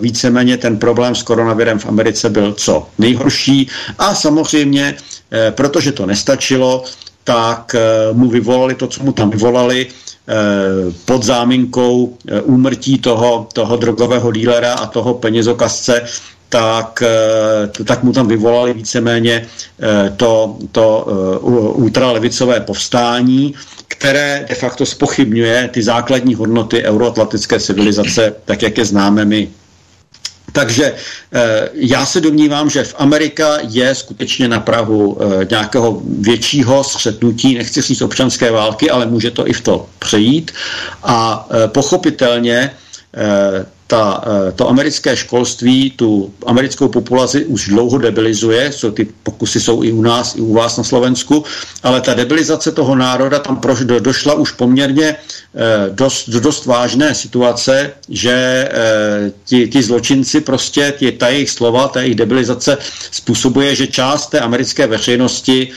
víceméně 0.00 0.56
ten 0.56 0.76
problém 0.78 1.14
s 1.14 1.22
koronavirem 1.22 1.78
v 1.78 1.86
Americe 1.86 2.28
byl 2.30 2.52
co 2.52 2.88
nejhorší. 2.98 3.68
A 3.98 4.14
samozřejmě, 4.14 4.94
e, 5.32 5.50
protože 5.50 5.92
to 5.92 6.06
nestačilo, 6.06 6.84
tak 7.24 7.76
mu 8.12 8.28
vyvolali 8.30 8.74
to, 8.74 8.86
co 8.86 9.02
mu 9.02 9.12
tam 9.12 9.30
vyvolali, 9.30 9.86
pod 11.04 11.22
záminkou 11.22 12.16
úmrtí 12.42 12.98
toho, 12.98 13.46
toho 13.52 13.76
drogového 13.76 14.32
dílera 14.32 14.74
a 14.74 14.86
toho 14.86 15.14
penězokazce, 15.14 16.02
tak, 16.48 17.02
eh, 17.02 17.84
tak 17.84 18.02
mu 18.02 18.12
tam 18.12 18.28
vyvolali 18.28 18.72
víceméně 18.72 19.46
eh, 19.46 20.12
to, 20.16 20.56
to 20.72 21.06
eh, 21.08 21.38
ultralevicové 21.82 22.60
povstání, 22.60 23.54
které 23.88 24.46
de 24.48 24.54
facto 24.54 24.86
spochybňuje 24.86 25.68
ty 25.72 25.82
základní 25.82 26.34
hodnoty 26.34 26.82
euroatlantické 26.84 27.60
civilizace, 27.60 28.34
tak 28.44 28.62
jak 28.62 28.78
je 28.78 28.84
známe 28.84 29.24
my. 29.24 29.48
Takže 30.52 30.94
já 31.74 32.06
se 32.06 32.20
domnívám, 32.20 32.70
že 32.70 32.84
v 32.84 32.94
Amerika 32.98 33.58
je 33.68 33.94
skutečně 33.94 34.48
na 34.48 34.60
Prahu 34.60 35.18
nějakého 35.50 36.02
většího 36.20 36.84
střetnutí, 36.84 37.54
nechci 37.54 37.82
říct 37.82 38.02
občanské 38.02 38.50
války, 38.50 38.90
ale 38.90 39.06
může 39.06 39.30
to 39.30 39.48
i 39.48 39.52
v 39.52 39.60
to 39.60 39.86
přejít. 39.98 40.52
A 41.02 41.48
pochopitelně 41.66 42.70
ta, 43.86 44.24
eh, 44.26 44.52
to 44.52 44.68
americké 44.68 45.16
školství 45.16 45.90
tu 45.90 46.34
americkou 46.46 46.88
populaci 46.88 47.44
už 47.44 47.68
dlouho 47.68 47.98
debilizuje, 47.98 48.70
co 48.70 48.92
ty 48.92 49.08
pokusy 49.22 49.60
jsou 49.60 49.82
i 49.82 49.92
u 49.92 50.02
nás, 50.02 50.36
i 50.36 50.40
u 50.40 50.52
vás 50.52 50.76
na 50.76 50.84
Slovensku, 50.84 51.44
ale 51.82 52.00
ta 52.00 52.14
debilizace 52.14 52.72
toho 52.72 52.94
národa 52.96 53.38
tam 53.38 53.56
proš, 53.56 53.80
do, 53.80 54.00
došla 54.00 54.34
už 54.34 54.50
poměrně 54.50 55.16
eh, 55.16 55.90
dost, 55.90 56.28
dost 56.28 56.66
vážné 56.66 57.14
situace, 57.14 57.92
že 58.08 58.68
eh, 58.70 59.32
ti, 59.44 59.68
ti 59.68 59.82
zločinci 59.82 60.40
prostě, 60.40 60.94
ti, 60.98 61.12
ta 61.12 61.28
jejich 61.28 61.50
slova, 61.50 61.88
ta 61.88 62.00
jejich 62.00 62.16
debilizace 62.16 62.78
způsobuje, 63.10 63.74
že 63.74 63.86
část 63.86 64.26
té 64.26 64.40
americké 64.40 64.86
veřejnosti 64.86 65.68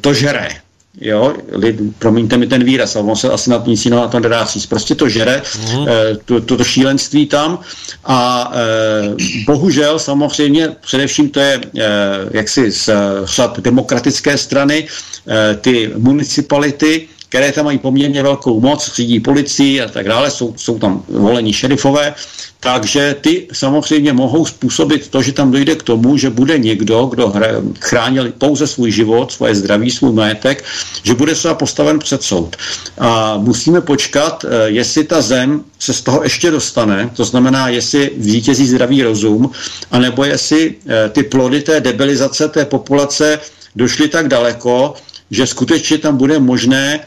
to 0.00 0.14
žere 0.14 0.65
jo, 1.00 1.34
lid, 1.52 1.76
promiňte 1.98 2.36
mi 2.36 2.46
ten 2.46 2.64
výraz, 2.64 2.96
ale 2.96 3.04
on 3.04 3.16
se 3.16 3.30
asi 3.30 3.50
na 3.50 3.62
nic 3.66 3.84
jiného 3.84 4.02
na 4.02 4.08
to 4.08 4.20
nedá 4.20 4.44
říct. 4.44 4.66
Prostě 4.66 4.94
to 4.94 5.08
žere, 5.08 5.42
mm. 5.58 5.88
e, 5.88 6.16
to, 6.24 6.40
to, 6.40 6.56
to 6.56 6.64
šílenství 6.64 7.26
tam 7.26 7.58
a 8.04 8.52
e, 8.54 9.44
bohužel 9.46 9.98
samozřejmě 9.98 10.68
především 10.80 11.30
to 11.30 11.40
je 11.40 11.60
e, 11.78 11.88
jaksi 12.30 12.72
z 12.72 12.90
řad 13.24 13.60
demokratické 13.60 14.38
strany, 14.38 14.86
e, 15.28 15.54
ty 15.54 15.90
municipality, 15.96 17.08
které 17.36 17.52
tam 17.52 17.64
mají 17.64 17.78
poměrně 17.78 18.22
velkou 18.22 18.60
moc, 18.60 18.94
řídí 18.94 19.20
policii 19.20 19.80
a 19.80 19.88
tak 19.88 20.08
dále, 20.08 20.30
jsou, 20.30 20.54
jsou 20.56 20.78
tam 20.78 21.04
volení 21.08 21.52
šerifové, 21.52 22.14
takže 22.60 23.16
ty 23.20 23.48
samozřejmě 23.52 24.12
mohou 24.12 24.46
způsobit 24.46 25.08
to, 25.08 25.22
že 25.22 25.32
tam 25.32 25.50
dojde 25.50 25.74
k 25.74 25.82
tomu, 25.82 26.16
že 26.16 26.30
bude 26.30 26.58
někdo, 26.58 27.06
kdo 27.06 27.32
chránil 27.80 28.32
pouze 28.38 28.66
svůj 28.66 28.90
život, 28.90 29.32
svoje 29.32 29.54
zdraví, 29.54 29.90
svůj 29.90 30.12
majetek, 30.12 30.64
že 31.02 31.14
bude 31.14 31.34
třeba 31.34 31.54
postaven 31.54 31.98
před 31.98 32.22
soud. 32.22 32.56
A 32.98 33.36
musíme 33.36 33.80
počkat, 33.80 34.44
eh, 34.44 34.70
jestli 34.70 35.04
ta 35.04 35.20
zem 35.20 35.64
se 35.78 35.92
z 35.92 36.00
toho 36.00 36.22
ještě 36.22 36.50
dostane, 36.50 37.10
to 37.16 37.24
znamená, 37.24 37.68
jestli 37.68 38.10
vítězí 38.16 38.66
zdravý 38.66 39.02
rozum, 39.02 39.50
anebo 39.92 40.24
jestli 40.24 40.74
eh, 40.88 41.08
ty 41.08 41.22
plody 41.22 41.60
té 41.60 41.80
debilizace 41.80 42.48
té 42.48 42.64
populace 42.64 43.38
došly 43.76 44.08
tak 44.08 44.28
daleko, 44.28 44.94
že 45.30 45.46
skutečně 45.46 45.98
tam 45.98 46.16
bude 46.16 46.38
možné 46.38 47.00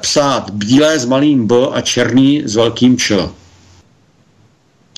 psát 0.00 0.50
bílé 0.50 0.98
s 0.98 1.04
malým 1.04 1.46
B 1.46 1.54
a 1.72 1.80
černý 1.80 2.42
s 2.46 2.56
velkým 2.56 2.96
Č. 2.98 3.28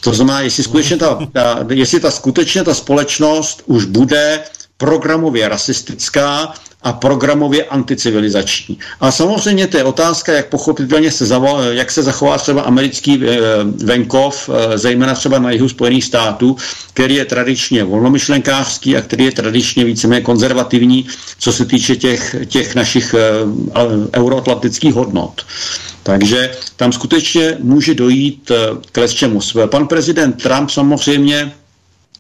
To 0.01 0.15
znamená, 0.15 0.41
jestli, 0.41 0.63
skutečně 0.63 0.97
ta, 0.97 1.19
ta, 1.33 1.65
jestli 1.73 2.01
ta 2.01 2.11
skutečně 2.11 2.65
ta 2.65 2.75
společnost 2.75 3.63
už 3.67 3.85
bude 3.85 4.43
programově 4.79 5.49
rasistická 5.49 6.55
a 6.83 6.93
programově 6.93 7.65
anticivilizační. 7.65 8.79
A 9.01 9.11
samozřejmě 9.11 9.67
to 9.67 9.77
je 9.77 9.85
otázka, 9.85 10.33
jak 10.33 10.47
pochopitelně 10.49 11.11
se, 11.11 11.27
zavo, 11.27 11.63
jak 11.63 11.91
se 11.91 12.03
zachová 12.03 12.39
třeba 12.39 12.63
americký 12.63 13.21
eh, 13.25 13.39
venkov, 13.85 14.51
eh, 14.53 14.79
zejména 14.79 15.15
třeba 15.15 15.39
na 15.39 15.51
jihu 15.51 15.69
Spojených 15.69 16.05
států, 16.05 16.57
který 16.93 17.15
je 17.15 17.25
tradičně 17.25 17.85
volnomyšlenkářský 17.85 18.97
a 18.97 19.01
který 19.01 19.25
je 19.25 19.33
tradičně 19.33 19.85
víceméně 19.85 20.21
konzervativní, 20.23 21.07
co 21.39 21.53
se 21.53 21.65
týče 21.67 21.97
těch, 21.97 22.37
těch 22.47 22.75
našich 22.75 23.15
eh, 23.15 23.21
euroatlantických 24.17 24.95
hodnot. 24.95 25.47
Takže 26.03 26.51
tam 26.77 26.93
skutečně 26.93 27.57
může 27.61 27.95
dojít 27.95 28.51
k 28.93 29.07
čemu. 29.09 29.41
Pan 29.67 29.87
prezident 29.87 30.43
Trump 30.43 30.71
samozřejmě 30.71 31.53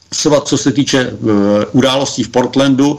třeba 0.08 0.40
co 0.40 0.58
se 0.58 0.72
týče 0.72 1.10
uh, 1.10 1.30
událostí 1.72 2.22
v 2.22 2.28
Portlandu, 2.28 2.90
uh, 2.90 2.98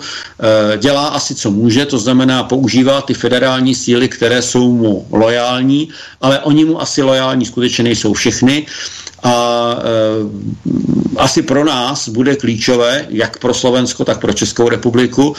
dělá 0.78 1.08
asi 1.08 1.36
co 1.36 1.52
může, 1.52 1.86
to 1.86 2.00
znamená 2.00 2.44
používá 2.44 3.02
ty 3.02 3.14
federální 3.14 3.76
síly, 3.76 4.10
které 4.10 4.42
jsou 4.42 4.72
mu 4.72 5.08
lojální, 5.12 5.90
ale 6.22 6.40
oni 6.40 6.66
mu 6.66 6.82
asi 6.82 7.02
lojální 7.04 7.46
skutečně 7.46 7.84
nejsou 7.84 8.14
všechny. 8.14 8.66
A 9.24 9.76
uh, 9.76 10.32
asi 11.18 11.42
pro 11.42 11.66
nás 11.66 12.10
bude 12.10 12.36
klíčové, 12.36 13.06
jak 13.10 13.40
pro 13.40 13.54
Slovensko, 13.54 14.06
tak 14.06 14.20
pro 14.20 14.34
Českou 14.34 14.70
republiku, 14.70 15.28
uh, 15.28 15.36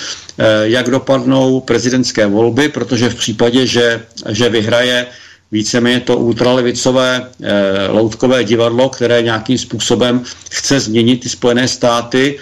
jak 0.62 0.90
dopadnou 0.90 1.60
prezidentské 1.60 2.26
volby, 2.26 2.68
protože 2.68 3.10
v 3.10 3.14
případě, 3.14 3.66
že, 3.66 4.02
že 4.28 4.48
vyhraje 4.48 5.06
víceméně 5.52 6.00
to 6.00 6.16
ultralevicové 6.16 7.30
e, 7.42 7.88
loutkové 7.88 8.44
divadlo, 8.44 8.88
které 8.88 9.22
nějakým 9.22 9.58
způsobem 9.58 10.22
chce 10.50 10.80
změnit 10.80 11.16
ty 11.16 11.28
Spojené 11.28 11.68
státy 11.68 12.38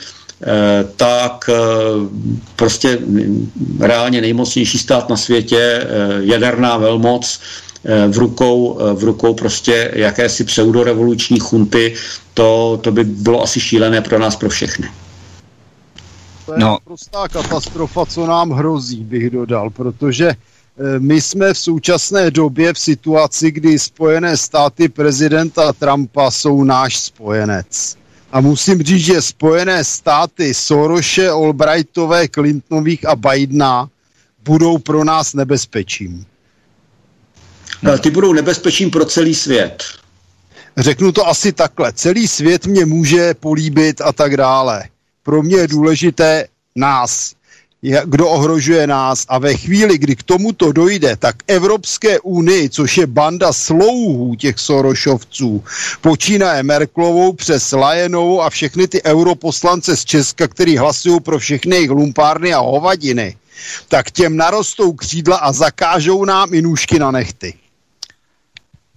tak 0.96 1.50
prostě 2.56 2.98
reálně 3.80 4.20
nejmocnější 4.20 4.78
stát 4.78 5.08
na 5.08 5.16
světě, 5.16 5.86
jaderná 6.20 6.76
velmoc, 6.76 7.40
v 8.08 8.18
rukou, 8.18 8.78
v 8.94 9.04
rukou 9.04 9.34
prostě 9.34 9.90
jakési 9.94 10.44
pseudorevoluční 10.44 11.38
chunty, 11.38 11.94
to, 12.34 12.78
to 12.82 12.92
by 12.92 13.04
bylo 13.04 13.42
asi 13.42 13.60
šílené 13.60 14.00
pro 14.00 14.18
nás, 14.18 14.36
pro 14.36 14.48
všechny. 14.48 14.88
To 16.46 16.52
je 16.52 16.58
no. 16.58 16.78
prostá 16.84 17.28
katastrofa, 17.28 18.06
co 18.06 18.26
nám 18.26 18.50
hrozí, 18.50 19.04
bych 19.04 19.30
dodal, 19.30 19.70
protože 19.70 20.28
eh, 20.28 20.36
my 20.98 21.20
jsme 21.20 21.54
v 21.54 21.58
současné 21.58 22.30
době 22.30 22.72
v 22.72 22.78
situaci, 22.78 23.50
kdy 23.50 23.78
Spojené 23.78 24.36
státy 24.36 24.88
prezidenta 24.88 25.72
Trumpa 25.72 26.30
jsou 26.30 26.64
náš 26.64 26.96
spojenec. 26.96 27.96
A 28.32 28.40
musím 28.40 28.82
říct, 28.82 29.04
že 29.04 29.22
Spojené 29.22 29.84
státy 29.84 30.54
Soroše, 30.54 31.28
Albrightové, 31.28 32.28
Clintonových 32.28 33.08
a 33.08 33.16
Bidena 33.16 33.88
budou 34.44 34.78
pro 34.78 35.04
nás 35.04 35.34
nebezpečím. 35.34 36.26
No, 37.82 37.98
ty 37.98 38.10
budou 38.10 38.32
nebezpečím 38.32 38.90
pro 38.90 39.04
celý 39.04 39.34
svět. 39.34 39.84
Řeknu 40.76 41.12
to 41.12 41.28
asi 41.28 41.52
takhle. 41.52 41.92
Celý 41.92 42.28
svět 42.28 42.66
mě 42.66 42.86
může 42.86 43.34
políbit 43.34 44.00
a 44.00 44.12
tak 44.12 44.36
dále 44.36 44.82
pro 45.26 45.42
mě 45.42 45.56
je 45.56 45.68
důležité 45.68 46.46
nás, 46.76 47.34
kdo 47.86 48.28
ohrožuje 48.28 48.86
nás 48.86 49.24
a 49.28 49.38
ve 49.38 49.54
chvíli, 49.54 49.98
kdy 49.98 50.16
k 50.16 50.22
tomuto 50.22 50.72
dojde, 50.72 51.16
tak 51.16 51.36
Evropské 51.46 52.20
unii, 52.20 52.70
což 52.70 52.98
je 52.98 53.06
banda 53.06 53.52
slouhů 53.52 54.34
těch 54.34 54.58
Sorošovců, 54.58 55.64
počínaje 56.00 56.62
Merklovou 56.62 57.32
přes 57.32 57.72
Lajenovou 57.72 58.42
a 58.42 58.50
všechny 58.50 58.88
ty 58.88 59.02
europoslance 59.02 59.96
z 59.96 60.04
Česka, 60.04 60.48
který 60.48 60.76
hlasují 60.76 61.20
pro 61.20 61.38
všechny 61.38 61.76
jejich 61.76 61.90
lumpárny 61.90 62.54
a 62.54 62.58
hovadiny, 62.58 63.36
tak 63.88 64.10
těm 64.10 64.36
narostou 64.36 64.92
křídla 64.92 65.36
a 65.36 65.52
zakážou 65.52 66.24
nám 66.24 66.54
i 66.54 66.62
nůžky 66.62 66.98
na 66.98 67.10
nechty. 67.10 67.54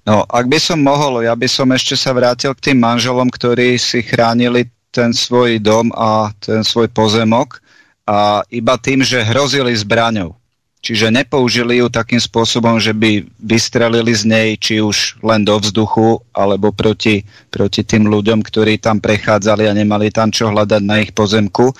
No, 0.10 0.26
ak 0.26 0.49
by 0.49 0.57
som 0.57 0.82
mohol, 0.82 1.22
ja 1.22 1.38
by 1.38 1.45
som 1.45 1.70
ešte 1.70 1.94
sa 1.94 2.18
vrátil 2.18 2.57
k 2.57 2.72
tým 2.72 2.82
manželom, 2.82 3.30
ktorí 3.30 3.78
si 3.78 4.02
chránili 4.02 4.66
ten 4.90 5.14
svoj 5.14 5.61
dom 5.61 5.94
a 5.94 6.34
ten 6.41 6.66
svoj 6.66 6.90
pozemok 6.90 7.61
a 8.10 8.41
iba 8.49 8.73
tým, 8.81 9.06
že 9.06 9.22
hrozili 9.22 9.69
zbraňou. 9.77 10.34
Čiže 10.80 11.11
nepoužili 11.11 11.84
ju 11.84 11.91
takým 11.91 12.23
spôsobom, 12.23 12.80
že 12.80 12.95
by 12.95 13.27
vystrelili 13.36 14.15
z 14.15 14.23
nej 14.23 14.49
či 14.56 14.80
už 14.80 15.19
len 15.19 15.44
do 15.44 15.60
vzduchu, 15.60 16.23
alebo 16.31 16.72
proti, 16.72 17.22
proti 17.52 17.84
tým 17.84 18.07
ľuďom, 18.07 18.40
ktorí 18.40 18.80
tam 18.80 19.03
prechádzali 19.03 19.68
a 19.68 19.76
nemali 19.76 20.07
tam 20.07 20.31
čo 20.31 20.48
hľadať 20.48 20.81
na 20.81 21.03
ich 21.03 21.11
pozemku. 21.11 21.76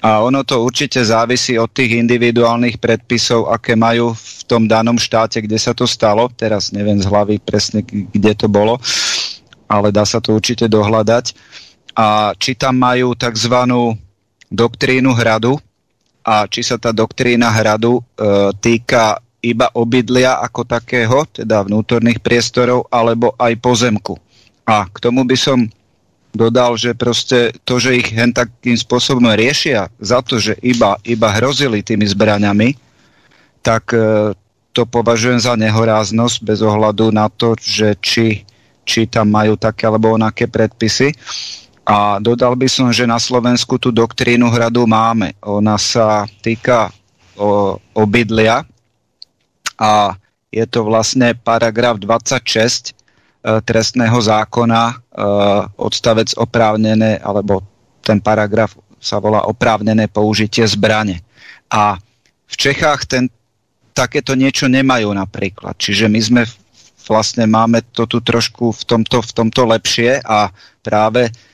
A 0.00 0.24
ono 0.24 0.48
to 0.48 0.64
určite 0.64 1.04
závisí 1.04 1.60
od 1.60 1.68
tých 1.68 2.00
individuálnych 2.00 2.80
predpisov, 2.80 3.52
aké 3.52 3.76
majú 3.76 4.16
v 4.16 4.40
tom 4.48 4.64
danom 4.64 4.96
štáte, 4.96 5.44
kde 5.44 5.60
sa 5.60 5.76
to 5.76 5.84
stalo. 5.84 6.32
Teraz 6.32 6.72
neviem 6.72 6.96
z 6.96 7.06
hlavy 7.06 7.36
presne, 7.44 7.84
kde 7.84 8.32
to 8.32 8.48
bolo, 8.48 8.80
ale 9.68 9.92
dá 9.92 10.08
sa 10.08 10.24
to 10.24 10.32
určite 10.32 10.66
dohľadať 10.72 11.36
a 11.98 12.32
či 12.32 12.56
tam 12.56 12.80
majú 12.80 13.12
tzv. 13.12 13.52
doktrínu 14.48 15.12
hradu 15.12 15.60
a 16.28 16.44
či 16.44 16.60
sa 16.60 16.76
tá 16.76 16.92
doktrína 16.92 17.48
hradu 17.48 17.96
e, 17.96 18.02
týka 18.60 19.16
iba 19.40 19.72
obydlia 19.72 20.36
ako 20.44 20.68
takého, 20.68 21.24
teda 21.24 21.64
vnútorných 21.64 22.20
priestorov, 22.20 22.84
alebo 22.92 23.32
aj 23.40 23.56
pozemku. 23.56 24.20
A 24.68 24.84
k 24.84 24.96
tomu 25.00 25.24
by 25.24 25.36
som 25.40 25.64
dodal, 26.36 26.76
že 26.76 26.92
proste 26.92 27.56
to, 27.64 27.80
že 27.80 27.96
ich 27.96 28.12
hen 28.12 28.36
takým 28.36 28.76
spôsobom 28.76 29.24
riešia 29.32 29.88
za 29.96 30.20
to, 30.20 30.36
že 30.36 30.52
iba, 30.60 31.00
iba 31.00 31.32
hrozili 31.32 31.80
tými 31.80 32.04
zbraňami, 32.04 32.76
tak 33.64 33.96
e, 33.96 34.36
to 34.76 34.84
považujem 34.84 35.40
za 35.40 35.56
nehoráznosť 35.56 36.36
bez 36.44 36.60
ohľadu 36.60 37.08
na 37.08 37.32
to, 37.32 37.56
že 37.56 37.96
či, 38.04 38.44
či 38.84 39.08
tam 39.08 39.32
majú 39.32 39.56
také 39.56 39.88
alebo 39.88 40.12
onaké 40.12 40.44
predpisy. 40.44 41.16
A 41.88 42.20
dodal 42.20 42.52
by 42.52 42.68
som, 42.68 42.92
že 42.92 43.08
na 43.08 43.16
Slovensku 43.16 43.80
tú 43.80 43.88
doktrínu 43.88 44.52
hradu 44.52 44.84
máme. 44.84 45.32
Ona 45.40 45.80
sa 45.80 46.28
týka 46.44 46.92
o, 47.32 47.80
obydlia 47.96 48.60
a 49.80 50.12
je 50.52 50.68
to 50.68 50.84
vlastne 50.84 51.32
paragraf 51.32 51.96
26 51.96 52.44
e, 52.44 53.60
trestného 53.64 54.20
zákona 54.20 54.82
e, 54.84 54.94
odstavec 55.80 56.28
oprávnené, 56.36 57.24
alebo 57.24 57.64
ten 58.04 58.20
paragraf 58.20 58.76
sa 59.00 59.16
volá 59.16 59.48
oprávnené 59.48 60.12
použitie 60.12 60.68
zbrane. 60.68 61.24
A 61.72 61.96
v 62.44 62.54
Čechách 62.68 63.08
ten, 63.08 63.32
takéto 63.96 64.36
niečo 64.36 64.68
nemajú 64.68 65.08
napríklad. 65.16 65.72
Čiže 65.80 66.04
my 66.12 66.20
sme 66.20 66.42
vlastne 67.08 67.48
máme 67.48 67.80
to 67.96 68.04
tu 68.04 68.20
trošku 68.20 68.76
v 68.76 68.82
tomto, 68.84 69.24
v 69.24 69.32
tomto 69.32 69.64
lepšie 69.64 70.20
a 70.20 70.52
práve 70.84 71.32
Eh, 71.32 71.47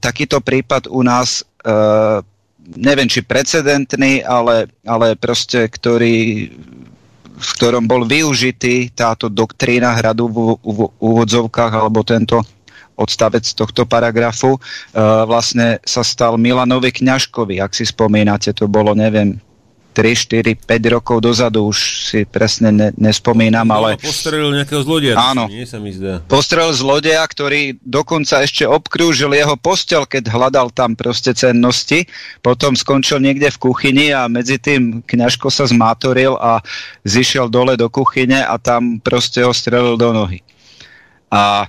takýto 0.00 0.40
prípad 0.40 0.88
u 0.88 1.04
nás, 1.04 1.44
uh, 1.64 2.24
neviem 2.72 3.08
či 3.08 3.20
precedentný, 3.20 4.24
ale, 4.24 4.72
ale 4.88 5.12
proste, 5.16 5.68
ktorý, 5.68 6.48
v 7.36 7.50
ktorom 7.60 7.84
bol 7.84 8.08
využitý 8.08 8.88
táto 8.96 9.28
doktrína 9.28 9.92
hradu 9.92 10.32
v, 10.32 10.36
úvodzovkách, 10.96 11.72
alebo 11.72 12.00
tento 12.00 12.40
odstavec 12.96 13.44
tohto 13.52 13.84
paragrafu, 13.84 14.56
uh, 14.56 15.28
vlastne 15.28 15.80
sa 15.84 16.00
stal 16.00 16.40
Milanovi 16.40 16.88
Kňažkovi, 16.88 17.60
ak 17.60 17.76
si 17.76 17.84
spomínate, 17.84 18.56
to 18.56 18.64
bolo, 18.68 18.96
neviem, 18.96 19.36
3, 19.92 20.56
4, 20.56 20.56
5 20.56 20.94
rokov 20.96 21.20
dozadu, 21.20 21.68
už 21.68 21.78
si 22.08 22.20
presne 22.24 22.72
ne, 22.72 22.88
nespomínam, 22.96 23.68
no, 23.68 23.76
ale... 23.76 24.00
Postrelil 24.00 24.56
nejakého 24.56 24.80
zlodeja, 24.80 25.14
áno, 25.20 25.46
nie 25.52 25.68
sa 25.68 25.76
mi 25.76 25.92
zdá. 25.92 26.24
Postrelil 26.24 26.72
zlodeja, 26.72 27.20
ktorý 27.28 27.76
dokonca 27.84 28.40
ešte 28.40 28.64
obkrúžil 28.64 29.36
jeho 29.36 29.54
postel, 29.60 30.08
keď 30.08 30.32
hľadal 30.32 30.72
tam 30.72 30.96
proste 30.96 31.36
cennosti, 31.36 32.08
potom 32.40 32.72
skončil 32.72 33.20
niekde 33.20 33.52
v 33.52 33.60
kuchyni 33.60 34.16
a 34.16 34.26
medzi 34.32 34.56
tým 34.56 35.04
kňažko 35.04 35.52
sa 35.52 35.68
zmátoril 35.68 36.40
a 36.40 36.64
zišiel 37.04 37.52
dole 37.52 37.76
do 37.76 37.92
kuchyne 37.92 38.40
a 38.40 38.56
tam 38.56 38.96
proste 38.98 39.44
ho 39.44 39.52
strelil 39.52 40.00
do 40.00 40.10
nohy. 40.16 40.40
A 41.28 41.68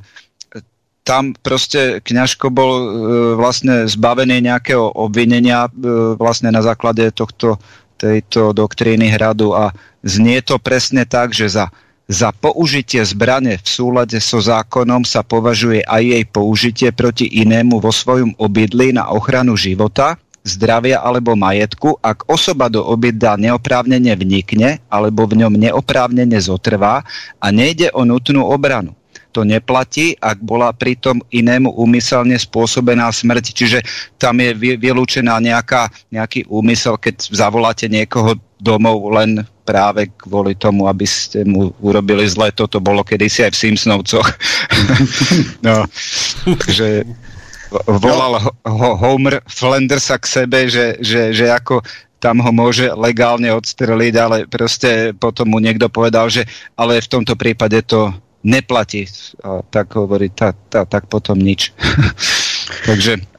tam 1.03 1.35
proste 1.35 1.99
kňažko 1.99 2.47
bol 2.47 2.71
e, 2.79 2.87
vlastne 3.35 3.85
zbavený 3.91 4.39
nejakého 4.39 4.95
obvinenia 4.95 5.67
e, 5.67 5.71
vlastne 6.15 6.49
na 6.49 6.63
základe 6.63 7.11
tohto 7.11 7.59
tejto 7.97 8.51
doktríny 8.51 9.09
hradu 9.13 9.55
a 9.55 9.71
znie 10.03 10.41
to 10.43 10.59
presne 10.59 11.05
tak, 11.07 11.31
že 11.31 11.47
za, 11.47 11.71
za 12.09 12.35
použitie 12.35 13.05
zbrane 13.05 13.59
v 13.59 13.67
súlade 13.67 14.19
so 14.19 14.43
zákonom 14.43 15.07
sa 15.07 15.23
považuje 15.23 15.85
aj 15.85 16.03
jej 16.03 16.23
použitie 16.27 16.89
proti 16.91 17.25
inému 17.29 17.79
vo 17.79 17.91
svojom 17.93 18.35
obydli 18.37 18.91
na 18.91 19.09
ochranu 19.13 19.55
života, 19.55 20.19
zdravia 20.43 20.99
alebo 20.99 21.39
majetku, 21.39 22.03
ak 22.03 22.27
osoba 22.27 22.67
do 22.67 22.83
obydla 22.83 23.39
neoprávnene 23.39 24.11
vnikne 24.19 24.83
alebo 24.91 25.23
v 25.23 25.39
ňom 25.45 25.55
neoprávnene 25.55 26.35
zotrvá 26.43 27.07
a 27.39 27.47
nejde 27.47 27.87
o 27.95 28.03
nutnú 28.03 28.43
obranu 28.43 28.91
to 29.33 29.41
neplatí, 29.41 30.13
ak 30.21 30.37
bola 30.45 30.69
pritom 30.69 31.17
inému 31.33 31.73
úmyselne 31.73 32.37
spôsobená 32.37 33.09
smrť. 33.09 33.45
Čiže 33.49 33.79
tam 34.21 34.37
je 34.37 34.53
vylúčená 34.77 35.41
nejaká, 35.41 35.89
nejaký 36.13 36.45
úmysel, 36.45 37.01
keď 37.01 37.33
zavoláte 37.33 37.89
niekoho 37.89 38.37
domov 38.61 39.09
len 39.11 39.43
práve 39.65 40.07
kvôli 40.15 40.53
tomu, 40.55 40.85
aby 40.85 41.03
ste 41.09 41.41
mu 41.43 41.73
urobili 41.81 42.23
zle. 42.29 42.53
Toto 42.53 42.77
bolo 42.77 43.01
kedysi 43.01 43.49
aj 43.49 43.51
v 43.57 43.61
Simpsonovcoch. 43.67 44.29
no, 45.65 45.89
že 46.69 47.03
volal 47.99 48.39
ho, 48.39 48.89
Homer 49.01 49.41
Flandersa 49.49 50.21
k 50.21 50.25
sebe, 50.29 50.69
že, 50.69 51.01
že, 51.01 51.33
že 51.33 51.49
ako 51.49 51.81
tam 52.23 52.39
ho 52.39 52.51
môže 52.55 52.87
legálne 52.95 53.51
odstreliť, 53.51 54.13
ale 54.15 54.37
proste 54.47 55.11
potom 55.11 55.51
mu 55.51 55.59
niekto 55.59 55.91
povedal, 55.91 56.31
že 56.31 56.47
ale 56.79 57.03
v 57.03 57.11
tomto 57.11 57.35
prípade 57.35 57.83
to 57.83 58.15
neplatí, 58.43 59.07
tak 59.69 59.95
hovorí, 59.95 60.29
tak 60.67 61.03
potom 61.07 61.39
nič. 61.39 61.71
Takže 62.87 63.32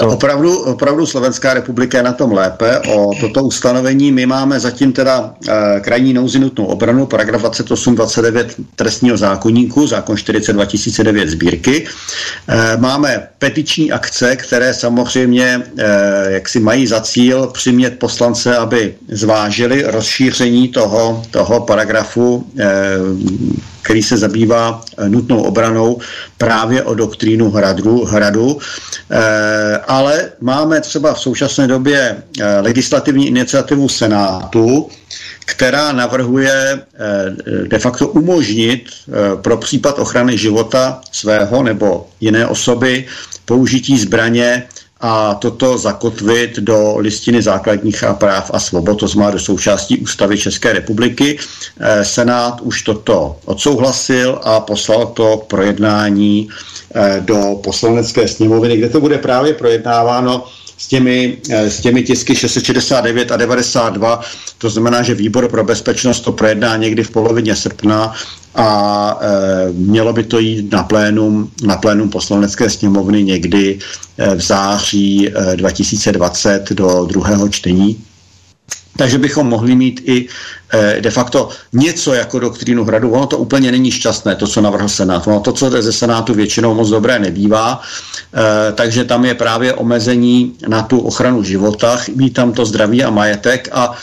to... 0.00 0.08
Opravdu, 0.08 0.58
opravdu 0.58 1.06
Slovenská 1.06 1.54
republika 1.54 1.98
je 1.98 2.04
na 2.04 2.12
tom 2.12 2.32
lépe. 2.32 2.78
O 2.78 3.10
toto 3.20 3.44
ustanovení 3.44 4.12
my 4.12 4.26
máme 4.26 4.60
zatím 4.60 4.92
teda 4.92 5.34
e, 5.48 5.80
krajní 5.80 6.12
nouzi 6.12 6.38
nutnou 6.38 6.64
obranu, 6.64 7.06
paragraf 7.06 7.42
28-29 7.42 8.46
trestního 8.76 9.16
zákonníku, 9.16 9.86
zákon 9.86 10.16
42 10.16 10.64
2009 10.64 11.28
sbírky. 11.28 11.86
E, 12.48 12.76
máme 12.76 13.28
petiční 13.38 13.92
akce, 13.92 14.36
které 14.36 14.74
samozřejmě 14.74 15.62
e, 15.78 16.32
jak 16.32 16.48
si 16.48 16.60
mají 16.60 16.86
za 16.86 17.00
cíl 17.00 17.46
přimět 17.46 17.98
poslance, 17.98 18.56
aby 18.56 18.94
zvážili 19.08 19.82
rozšíření 19.86 20.68
toho, 20.68 21.22
toho 21.30 21.60
paragrafu 21.60 22.46
e, 22.58 22.64
který 23.84 24.02
se 24.02 24.16
zabývá 24.16 24.80
nutnou 25.08 25.42
obranou 25.42 26.00
právě 26.38 26.82
o 26.82 26.94
doktrínu 26.94 27.50
hradu, 27.50 28.04
hradu. 28.04 28.58
Ale 29.86 30.30
máme 30.40 30.80
třeba 30.80 31.14
v 31.14 31.20
současné 31.20 31.66
době 31.66 32.16
legislativní 32.60 33.28
iniciativu 33.28 33.88
Senátu, 33.88 34.88
která 35.44 35.92
navrhuje 35.92 36.80
de 37.66 37.78
facto 37.78 38.08
umožnit 38.08 38.84
pro 39.42 39.56
případ 39.56 39.98
ochrany 39.98 40.38
života 40.38 41.00
svého 41.12 41.62
nebo 41.62 42.08
jiné 42.20 42.46
osoby 42.46 43.06
použití 43.44 43.98
zbraně 43.98 44.62
a 45.06 45.34
toto 45.34 45.78
zakotvit 45.78 46.56
do 46.58 46.94
listiny 46.98 47.42
základních 47.42 48.04
práv 48.18 48.50
a 48.54 48.58
svobod, 48.58 49.00
to 49.00 49.08
znamená 49.08 49.30
do 49.30 49.38
součástí 49.38 49.98
ústavy 49.98 50.38
České 50.38 50.72
republiky. 50.72 51.38
Eh, 51.80 52.04
Senát 52.04 52.60
už 52.60 52.82
toto 52.82 53.36
odsouhlasil 53.44 54.40
a 54.42 54.60
poslal 54.60 55.06
to 55.06 55.36
k 55.36 55.44
projednání 55.44 56.48
eh, 56.94 57.20
do 57.20 57.60
poslanecké 57.64 58.28
sněmovny, 58.28 58.76
kde 58.76 58.88
to 58.88 59.00
bude 59.00 59.18
právě 59.18 59.54
projednáváno 59.54 60.44
s 60.78 60.88
těmi, 60.88 61.36
eh, 61.50 61.70
s 61.70 61.80
těmi 61.80 62.02
tisky 62.02 62.36
669 62.36 63.32
a 63.32 63.36
92. 63.36 64.20
To 64.58 64.70
znamená, 64.70 65.02
že 65.02 65.14
výbor 65.14 65.48
pro 65.48 65.64
bezpečnost 65.64 66.20
to 66.20 66.32
projedná 66.32 66.76
někdy 66.76 67.04
v 67.04 67.10
polovině 67.10 67.56
srpna 67.56 68.14
a 68.54 69.18
e, 69.20 69.72
mělo 69.72 70.12
by 70.12 70.22
to 70.24 70.38
jít 70.38 70.72
na 70.72 70.82
plénum, 70.82 71.50
na 71.62 71.76
plénum 71.76 72.10
poslanecké 72.10 72.70
sněmovny 72.70 73.24
někdy 73.24 73.78
e, 74.18 74.34
v 74.34 74.40
září 74.40 75.28
e, 75.28 75.56
2020 75.56 76.72
do 76.72 77.04
druhého 77.04 77.48
čtení. 77.48 78.04
Takže 78.96 79.18
bychom 79.18 79.46
mohli 79.46 79.74
mít 79.74 80.00
i 80.04 80.28
e, 80.72 81.00
de 81.00 81.10
facto 81.10 81.48
něco 81.72 82.14
jako 82.14 82.38
doktrínu 82.38 82.84
hradu. 82.84 83.10
Ono 83.10 83.26
to 83.26 83.38
úplně 83.38 83.72
není 83.72 83.90
šťastné, 83.90 84.34
to, 84.34 84.46
co 84.46 84.60
navrhl 84.60 84.88
Senát. 84.88 85.26
Ono 85.26 85.40
to, 85.40 85.52
co 85.52 85.70
jde 85.70 85.82
ze 85.82 85.92
Senátu, 85.92 86.34
většinou 86.34 86.74
moc 86.74 86.88
dobré 86.88 87.18
nebývá. 87.18 87.80
E, 88.34 88.72
takže 88.72 89.04
tam 89.04 89.24
je 89.24 89.34
právě 89.34 89.74
omezení 89.74 90.54
na 90.68 90.82
tu 90.82 90.98
ochranu 90.98 91.42
života, 91.42 91.96
chybí 91.96 92.30
tam 92.30 92.52
to 92.52 92.66
zdraví 92.66 93.04
a 93.04 93.10
majetek 93.10 93.68
a 93.72 93.94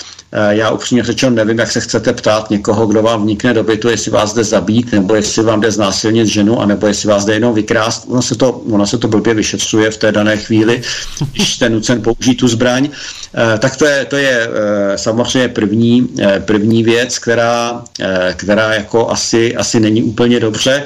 já 0.49 0.69
upřímně 0.69 1.03
řečeno 1.03 1.35
nevím, 1.35 1.59
jak 1.59 1.71
se 1.71 1.79
chcete 1.79 2.13
ptát 2.13 2.49
někoho, 2.49 2.87
kdo 2.87 3.01
vám 3.01 3.23
vnikne 3.23 3.53
do 3.53 3.63
bytu, 3.63 3.89
jestli 3.89 4.11
vás 4.11 4.33
jde 4.33 4.43
zabít, 4.43 4.91
nebo 4.91 5.15
jestli 5.15 5.43
vám 5.43 5.61
jde 5.61 5.71
znásilnit 5.71 6.27
ženu, 6.27 6.59
anebo 6.59 6.87
jestli 6.87 7.09
vás 7.09 7.25
jde 7.25 7.33
jenom 7.33 7.53
vykrást. 7.53 8.05
Ono 8.09 8.21
se 8.21 8.35
to, 8.35 8.51
ono 8.51 8.87
se 8.87 8.97
to 8.97 9.07
blbě 9.07 9.33
vyšetřuje 9.33 9.91
v 9.91 9.97
té 9.97 10.11
dané 10.11 10.37
chvíli, 10.37 10.81
když 11.31 11.53
jste 11.53 11.69
nucen 11.69 12.01
použít 12.01 12.35
tu 12.35 12.47
zbraň. 12.47 12.89
Eh, 13.35 13.57
tak 13.57 13.75
to 13.75 13.85
je, 13.85 14.05
to 14.05 14.15
je 14.15 14.49
eh, 14.49 14.97
samozřejmě 14.97 15.47
první, 15.47 16.09
první 16.45 16.83
věc, 16.83 17.19
která, 17.19 17.83
která 18.33 18.73
jako 18.73 19.09
asi, 19.09 19.55
asi 19.55 19.79
není 19.79 20.03
úplně 20.03 20.39
dobře 20.39 20.83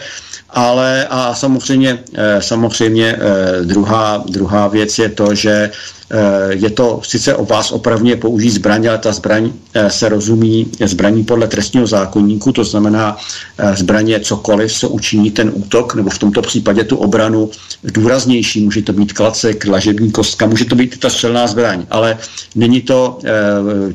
ale 0.50 1.08
a 1.10 1.36
samozřejmě, 1.36 2.00
samozřejmě 2.40 3.18
druhá, 3.64 4.24
druhá 4.28 4.68
věc 4.68 5.00
je 5.00 5.10
to, 5.10 5.36
že 5.36 5.72
Eh, 6.05 6.05
je 6.50 6.70
to 6.70 7.02
sice 7.04 7.36
o 7.36 7.46
vás 7.46 7.72
opravně 7.72 8.16
použít 8.16 8.50
zbraň, 8.50 8.88
ale 8.88 8.98
ta 8.98 9.12
zbraň 9.12 9.52
eh, 9.74 9.90
se 9.90 10.10
rozumí 10.10 10.68
zbraní 10.86 11.24
podle 11.24 11.48
trestního 11.48 11.88
zákonníku, 11.88 12.52
to 12.52 12.64
znamená 12.64 13.18
eh, 13.58 13.76
zbraně 13.76 14.20
cokoliv, 14.20 14.74
co 14.74 14.90
učiní 14.90 15.32
ten 15.32 15.52
útok, 15.54 15.96
nebo 15.96 16.10
v 16.10 16.20
tomto 16.20 16.42
případě 16.42 16.84
tu 16.84 16.98
obranu 16.98 17.50
důraznější. 17.84 18.66
Může 18.66 18.82
to 18.82 18.94
být 18.94 19.14
klacek, 19.14 19.68
lažební 19.68 20.12
kostka, 20.12 20.46
může 20.46 20.66
to 20.66 20.76
být 20.76 21.00
ta 21.00 21.10
střelná 21.10 21.48
zbraň, 21.48 21.86
ale 21.90 22.18
není 22.56 22.82
to, 22.82 23.20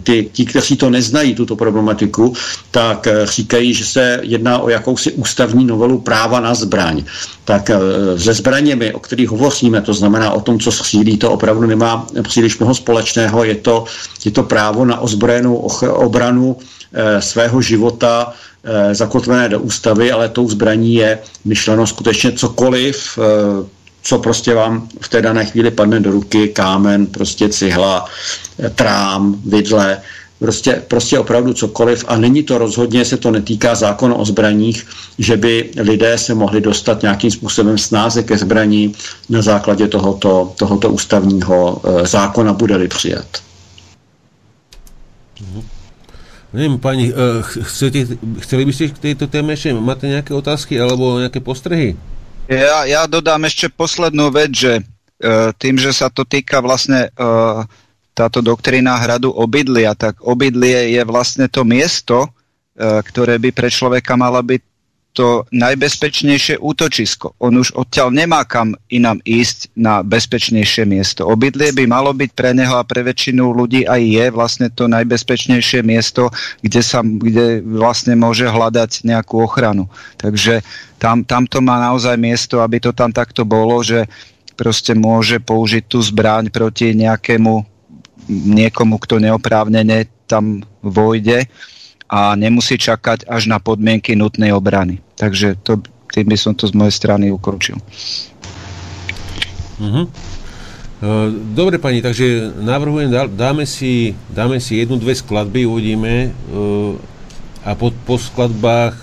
ty, 0.03 0.29
ti, 0.33 0.45
kteří 0.45 0.77
to 0.77 0.91
neznají, 0.91 1.35
tuto 1.35 1.57
problematiku, 1.57 2.33
tak 2.71 3.09
říkají, 3.25 3.75
že 3.75 3.85
se 3.85 4.21
jedná 4.23 4.59
o 4.59 4.69
jakousi 4.69 5.13
ústavní 5.13 5.65
novelu 5.65 5.99
práva 5.99 6.41
na 6.41 6.55
zbraň. 6.55 7.05
Tak 7.45 7.71
se 8.17 8.35
zbraněmi, 8.35 8.93
o 8.93 8.99
kterých 8.99 9.29
hovoříme, 9.29 9.81
to 9.81 9.95
znamená 9.95 10.31
o 10.31 10.41
tom, 10.41 10.59
co 10.59 10.73
střílí, 10.73 11.19
to 11.19 11.31
opravdu 11.31 11.67
nemá 11.67 12.00
příliš 12.23 12.59
mnoho 12.59 12.75
společného. 12.75 13.45
Je 13.45 13.55
to, 13.55 13.85
je 14.25 14.31
to 14.31 14.43
právo 14.43 14.85
na 14.85 15.01
ozbrojenou 15.01 15.55
obranu 15.93 16.57
e, 16.57 17.23
svého 17.23 17.63
života 17.63 18.33
e, 18.65 18.95
zakotvené 18.95 19.49
do 19.49 19.61
ústavy, 19.61 20.13
ale 20.13 20.29
tou 20.29 20.49
zbraní 20.49 20.95
je 20.95 21.19
myšleno 21.45 21.87
skutečně 21.87 22.33
cokoliv, 22.33 23.19
e, 23.19 23.81
co 24.03 24.19
prostě 24.19 24.55
vám 24.55 24.89
v 25.01 25.09
té 25.09 25.23
dané 25.23 25.45
chvíli 25.45 25.71
padne 25.71 26.01
do 26.01 26.11
ruky, 26.11 26.49
kámen, 26.49 27.07
prostě 27.07 27.49
cihla, 27.49 28.07
trám, 28.75 29.37
vidle, 29.45 30.01
prostě, 30.41 30.83
prostě 30.89 31.19
opravdu 31.19 31.53
cokoliv 31.53 32.05
a 32.09 32.17
není 32.17 32.43
to 32.43 32.59
rozhodně, 32.59 33.05
se 33.05 33.17
to 33.17 33.31
netýká 33.31 33.75
zákona 33.75 34.15
o 34.15 34.25
zbraních, 34.25 34.87
že 35.19 35.37
by 35.37 35.71
lidé 35.77 36.19
se 36.19 36.35
mohli 36.35 36.61
dostat 36.61 37.03
nějakým 37.03 37.31
způsobem 37.31 37.79
snáze 37.79 38.23
ke 38.23 38.39
zbraní 38.39 38.95
na 39.29 39.43
základě 39.43 39.89
tohoto, 39.89 40.53
tohoto 40.59 40.91
ústavního 40.91 41.83
e, 41.85 42.07
zákona, 42.07 42.53
bude-li 42.53 42.89
přijat. 42.89 43.27
Mhm. 45.41 45.63
Nevím, 46.53 46.79
paní, 46.79 47.13
uh, 47.13 47.19
chcete, 47.63 48.07
chceli 48.39 48.65
byste 48.65 48.89
k 48.89 48.99
této 48.99 49.27
téme 49.27 49.53
ještě, 49.53 49.75
máte 49.75 50.07
nějaké 50.07 50.35
otázky 50.35 50.81
alebo 50.81 51.19
nějaké 51.19 51.41
postrehy? 51.41 51.97
Já, 52.49 52.85
já 52.85 53.07
dodám 53.07 53.45
ještě 53.45 53.69
poslednou 53.77 54.31
věc, 54.31 54.51
že 54.57 54.77
uh, 54.77 55.31
tým, 55.59 55.79
že 55.79 55.93
se 55.93 56.05
to 56.15 56.25
týká 56.25 56.61
vlastně 56.61 57.11
uh, 57.21 57.65
táto 58.21 58.45
doktrína 58.45 59.01
hradu 59.01 59.33
obydlia, 59.33 59.97
tak 59.97 60.21
obydlie 60.21 60.93
je 60.93 61.03
vlastne 61.09 61.49
to 61.49 61.65
miesto, 61.65 62.29
e, 62.29 62.29
ktoré 63.01 63.41
by 63.41 63.49
pre 63.57 63.73
človeka 63.73 64.21
mala 64.21 64.45
byť 64.45 64.71
to 65.11 65.43
najbezpečnejšie 65.51 66.63
útočisko. 66.63 67.35
On 67.43 67.51
už 67.51 67.75
odtiaľ 67.75 68.15
nemá 68.15 68.47
kam 68.47 68.79
inám 68.87 69.19
ísť 69.27 69.75
na 69.75 70.07
bezpečnejšie 70.07 70.87
miesto. 70.87 71.27
Obydlie 71.27 71.75
by 71.75 71.85
malo 71.91 72.15
byť 72.15 72.31
pre 72.31 72.55
neho 72.55 72.79
a 72.79 72.87
pre 72.87 73.03
väčšinu 73.03 73.51
ľudí 73.51 73.91
aj 73.91 74.01
je 74.07 74.27
vlastne 74.31 74.69
to 74.71 74.87
najbezpečnejšie 74.87 75.83
miesto, 75.83 76.31
kde, 76.63 76.81
sa, 76.81 77.03
kde 77.03 77.59
vlastne 77.59 78.15
môže 78.15 78.47
hľadať 78.47 79.03
nejakú 79.03 79.43
ochranu. 79.43 79.91
Takže 80.15 80.63
tam, 81.03 81.27
tam 81.27 81.43
to 81.51 81.59
má 81.59 81.83
naozaj 81.83 82.15
miesto, 82.15 82.63
aby 82.63 82.79
to 82.79 82.95
tam 82.95 83.11
takto 83.11 83.43
bolo, 83.43 83.83
že 83.83 84.07
proste 84.55 84.95
môže 84.95 85.43
použiť 85.43 85.91
tú 85.91 85.99
zbraň 85.99 86.55
proti 86.55 86.95
nejakému 86.95 87.70
niekomu, 88.29 88.99
kto 88.99 89.23
neoprávnene 89.23 90.11
tam 90.29 90.61
vojde 90.85 91.47
a 92.11 92.35
nemusí 92.35 92.75
čakať 92.75 93.31
až 93.31 93.47
na 93.47 93.63
podmienky 93.63 94.19
nutnej 94.19 94.51
obrany. 94.51 94.99
Takže 95.15 95.63
to, 95.63 95.79
tým 96.11 96.27
by 96.27 96.37
som 96.37 96.53
to 96.59 96.67
z 96.67 96.75
mojej 96.75 96.95
strany 96.95 97.31
ukončil. 97.31 97.79
Uh-huh. 99.81 100.11
Dobre 101.57 101.81
pani, 101.81 102.05
takže 102.05 102.53
navrhujem, 102.61 103.09
dáme 103.33 103.65
si, 103.65 104.13
dáme 104.29 104.61
si 104.61 104.77
jednu, 104.85 105.01
dve 105.01 105.17
skladby, 105.17 105.65
uvidíme 105.65 106.29
a 107.65 107.73
po, 107.73 107.89
po 108.05 108.21
skladbách, 108.21 109.01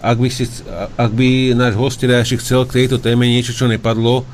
ak 0.00 0.16
by, 0.16 0.28
si, 0.32 0.48
ak 0.96 1.10
by 1.12 1.52
náš 1.52 1.76
host 1.76 2.00
chcel 2.40 2.64
k 2.64 2.84
tejto 2.84 2.96
téme 2.96 3.28
niečo, 3.28 3.52
čo 3.52 3.68
nepadlo, 3.68 4.24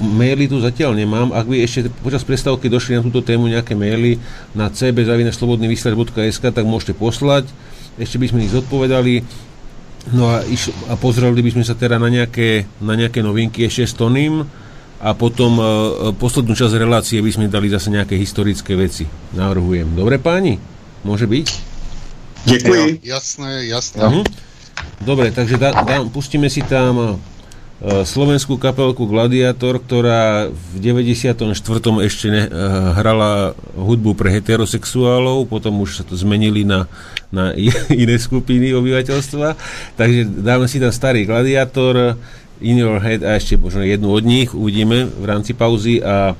maily 0.00 0.46
tu 0.46 0.60
zatiaľ 0.60 0.92
nemám. 0.92 1.32
Ak 1.32 1.48
by 1.48 1.64
ešte 1.64 1.88
počas 2.04 2.22
prestávky 2.22 2.68
došli 2.68 3.00
na 3.00 3.02
túto 3.04 3.24
tému 3.24 3.48
nejaké 3.48 3.72
maily 3.72 4.20
na 4.52 4.68
cb.slobodnyvysielač.sk, 4.68 6.44
tak 6.52 6.64
môžete 6.68 6.92
poslať. 6.92 7.48
Ešte 7.96 8.20
by 8.20 8.26
sme 8.28 8.40
ich 8.44 8.52
zodpovedali. 8.52 9.24
No 10.12 10.28
a, 10.28 10.44
iš, 10.44 10.68
a 10.92 11.00
pozreli 11.00 11.40
by 11.40 11.50
sme 11.56 11.64
sa 11.64 11.72
teda 11.72 11.96
na 11.96 12.12
nejaké, 12.12 12.68
na 12.84 12.92
nejaké 12.92 13.24
novinky 13.24 13.64
ešte 13.64 13.88
s 13.88 13.94
Tonym 13.96 14.44
a 15.00 15.10
potom 15.16 15.56
uh, 15.56 15.66
poslednú 16.12 16.52
časť 16.52 16.76
relácie 16.76 17.24
by 17.24 17.30
sme 17.32 17.46
dali 17.48 17.72
zase 17.72 17.88
nejaké 17.88 18.20
historické 18.20 18.76
veci. 18.76 19.08
Navrhujem. 19.32 19.96
Dobre 19.96 20.20
páni? 20.20 20.60
Môže 21.04 21.24
byť? 21.24 21.46
Děkuji. 22.44 23.00
Jasné, 23.00 23.64
jasné. 23.72 24.04
Uh-huh. 24.04 24.24
Dobre, 25.00 25.32
takže 25.32 25.56
da, 25.56 25.72
da, 25.72 26.04
pustíme 26.04 26.52
si 26.52 26.60
tam 26.60 27.16
slovenskú 27.82 28.56
kapelku 28.56 29.04
Gladiator, 29.04 29.82
ktorá 29.82 30.48
v 30.48 30.74
94. 30.78 31.42
ešte 32.06 32.26
ne, 32.30 32.46
eh, 32.46 32.50
hrala 32.94 33.52
hudbu 33.74 34.14
pre 34.14 34.30
heterosexuálov, 34.30 35.50
potom 35.50 35.82
už 35.82 36.00
sa 36.00 36.04
to 36.06 36.14
zmenili 36.14 36.62
na, 36.62 36.86
na 37.34 37.50
iné 37.90 38.16
skupiny 38.16 38.72
obyvateľstva. 38.72 39.58
Takže 39.98 40.20
dáme 40.40 40.70
si 40.70 40.78
tam 40.78 40.94
starý 40.94 41.26
Gladiator, 41.26 42.16
In 42.62 42.78
Your 42.78 43.02
Head 43.02 43.26
a 43.26 43.36
ešte 43.36 43.58
možno 43.58 43.82
jednu 43.82 44.14
od 44.14 44.22
nich 44.22 44.54
uvidíme 44.54 45.10
v 45.10 45.24
rámci 45.26 45.52
pauzy 45.52 45.98
a, 45.98 46.32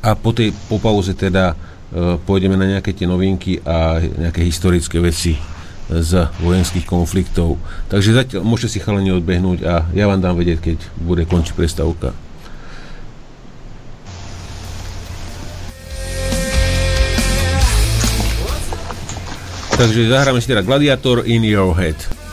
a 0.00 0.10
po 0.14 0.30
tej 0.30 0.54
po 0.70 0.78
pauze 0.78 1.18
teda 1.18 1.52
uh, 1.52 2.14
pôjdeme 2.22 2.54
na 2.54 2.78
nejaké 2.78 2.94
tie 2.94 3.10
novinky 3.10 3.58
a 3.66 3.98
nejaké 3.98 4.46
historické 4.46 5.02
veci 5.02 5.55
z 5.86 6.26
vojenských 6.42 6.86
konfliktov. 6.86 7.62
Takže 7.86 8.10
zatiaľ 8.16 8.42
môžete 8.42 8.76
si 8.76 8.78
chalani 8.82 9.14
odbehnúť 9.14 9.58
a 9.62 9.86
ja 9.94 10.10
vám 10.10 10.18
dám 10.18 10.34
vedieť, 10.34 10.58
keď 10.58 10.78
bude 10.98 11.22
končiť 11.24 11.54
prestávka. 11.54 12.10
Takže 19.76 20.08
zahráme 20.08 20.40
si 20.40 20.48
teda 20.48 20.64
Gladiator 20.64 21.28
in 21.28 21.44
your 21.44 21.76
head. 21.76 22.25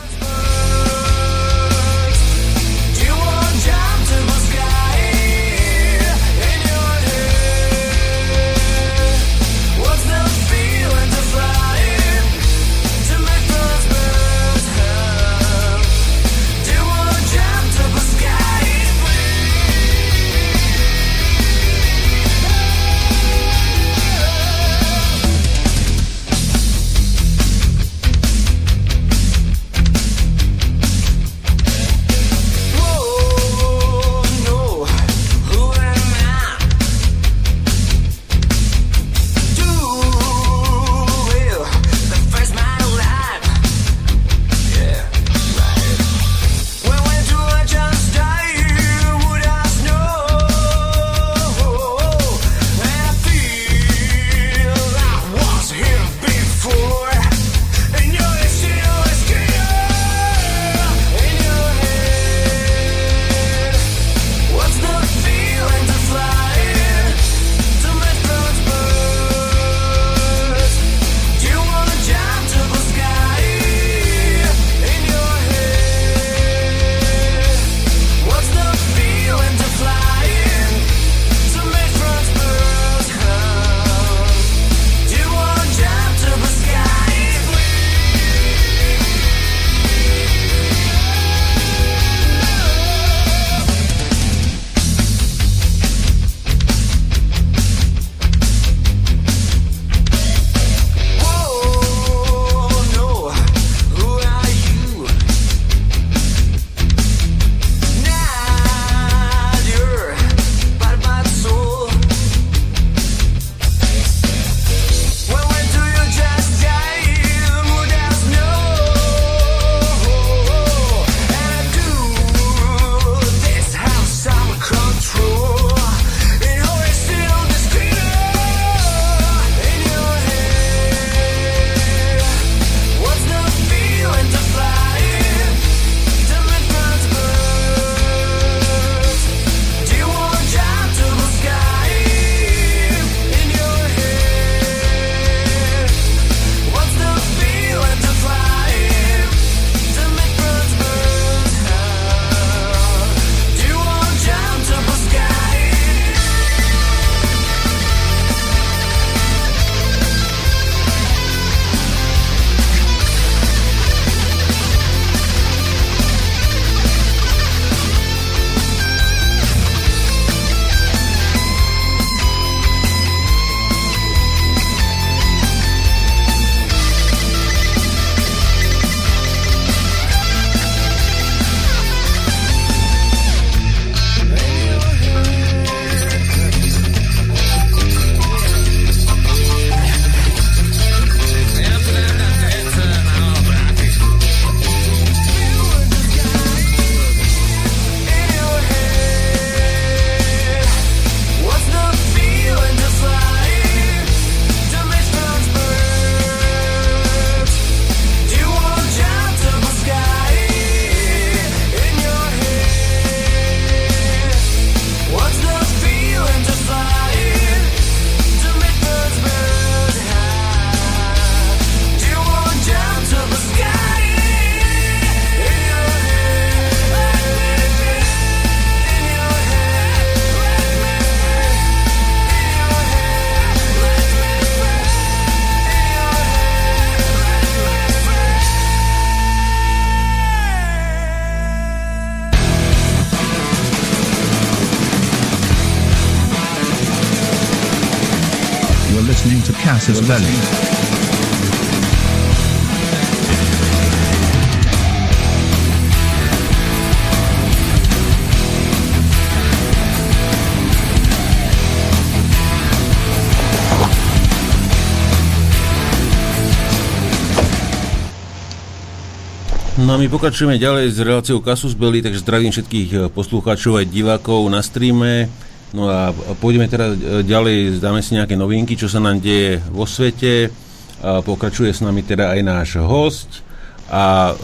My 270.03 270.11
pokračujeme 270.11 270.59
ďalej 270.59 270.85
s 270.91 270.99
reláciou 270.99 271.39
Kasus 271.39 271.79
Belli, 271.79 272.03
takže 272.03 272.27
zdravím 272.27 272.51
všetkých 272.51 272.89
eh, 272.91 272.99
poslucháčov 273.07 273.79
aj 273.79 273.87
divákov 273.87 274.51
na 274.51 274.59
streame. 274.59 275.31
No 275.71 275.87
a 275.87 276.11
pôjdeme 276.43 276.67
teda 276.67 276.91
eh, 276.91 277.23
ďalej, 277.23 277.79
zdáme 277.79 278.03
si 278.03 278.19
nejaké 278.19 278.35
novinky, 278.35 278.75
čo 278.75 278.91
sa 278.91 278.99
nám 278.99 279.23
deje 279.23 279.63
vo 279.71 279.87
svete. 279.87 280.51
A 280.99 281.23
pokračuje 281.23 281.71
s 281.71 281.79
nami 281.79 282.03
teda 282.03 282.35
aj 282.35 282.39
náš 282.43 282.69
host 282.83 283.47
a 283.87 284.35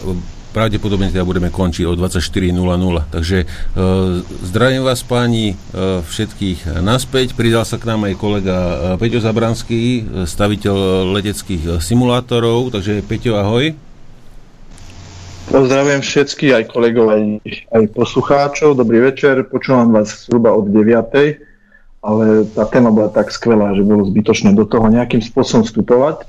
pravdepodobne 0.56 1.12
teda 1.12 1.28
budeme 1.28 1.52
končiť 1.52 1.88
o 1.88 1.96
24.00. 1.96 2.52
Takže 3.08 3.38
e, 3.40 3.46
zdravím 4.44 4.84
vás 4.84 5.00
páni 5.00 5.56
e, 5.56 6.04
všetkých 6.04 6.84
naspäť. 6.84 7.32
Pridal 7.32 7.64
sa 7.64 7.80
k 7.80 7.88
nám 7.88 8.04
aj 8.04 8.20
kolega 8.20 8.56
Peťo 9.00 9.24
Zabranský, 9.24 10.04
staviteľ 10.28 11.08
leteckých 11.16 11.80
simulátorov. 11.80 12.76
Takže 12.76 13.08
Peťo, 13.08 13.40
ahoj. 13.40 13.72
Pozdravujem 15.60 16.00
všetky, 16.00 16.56
aj 16.56 16.72
kolegov, 16.72 17.12
aj, 17.12 17.44
aj 17.68 17.84
poslucháčov. 17.92 18.80
Dobrý 18.80 19.04
večer, 19.04 19.44
počúvam 19.44 19.92
vás 19.92 20.24
zhruba 20.24 20.56
od 20.56 20.72
9. 20.72 21.12
Ale 22.00 22.48
tá 22.56 22.64
téma 22.64 22.88
bola 22.88 23.12
tak 23.12 23.28
skvelá, 23.28 23.76
že 23.76 23.84
bolo 23.84 24.08
zbytočné 24.08 24.56
do 24.56 24.64
toho 24.64 24.88
nejakým 24.88 25.20
spôsobom 25.20 25.68
vstupovať. 25.68 26.24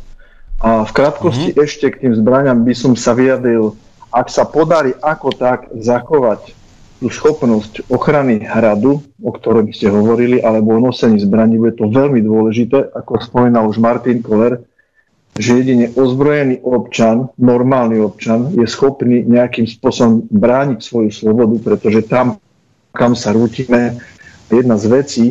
A 0.60 0.84
v 0.84 0.92
krátkosti 0.92 1.56
mm-hmm. 1.56 1.64
ešte 1.64 1.96
k 1.96 2.00
tým 2.04 2.14
zbraniam 2.20 2.60
by 2.60 2.76
som 2.76 2.92
sa 3.00 3.16
vyjadril, 3.16 3.80
ak 4.12 4.28
sa 4.28 4.44
podarí 4.44 5.00
ako 5.00 5.32
tak 5.32 5.72
zachovať 5.80 6.52
tú 7.00 7.08
schopnosť 7.08 7.88
ochrany 7.88 8.44
hradu, 8.44 9.00
o 9.24 9.32
ktorom 9.32 9.72
ste 9.72 9.88
hovorili, 9.88 10.44
alebo 10.44 10.76
o 10.76 10.84
nosení 10.92 11.24
zbraní, 11.24 11.56
bude 11.56 11.80
to 11.80 11.88
veľmi 11.88 12.20
dôležité, 12.20 12.92
ako 13.00 13.24
spomínal 13.24 13.64
už 13.72 13.80
Martin 13.80 14.20
Koller, 14.20 14.60
že 15.40 15.64
jedine 15.64 15.88
ozbrojený 15.96 16.60
občan, 16.64 17.32
normálny 17.40 18.04
občan, 18.04 18.52
je 18.52 18.68
schopný 18.68 19.24
nejakým 19.24 19.64
spôsobom 19.64 20.28
brániť 20.28 20.80
svoju 20.84 21.12
slobodu, 21.12 21.56
pretože 21.64 22.04
tam, 22.04 22.40
kam 22.92 23.16
sa 23.16 23.32
rútime, 23.32 24.04
jedna 24.52 24.76
z 24.76 24.86
vecí, 24.92 25.26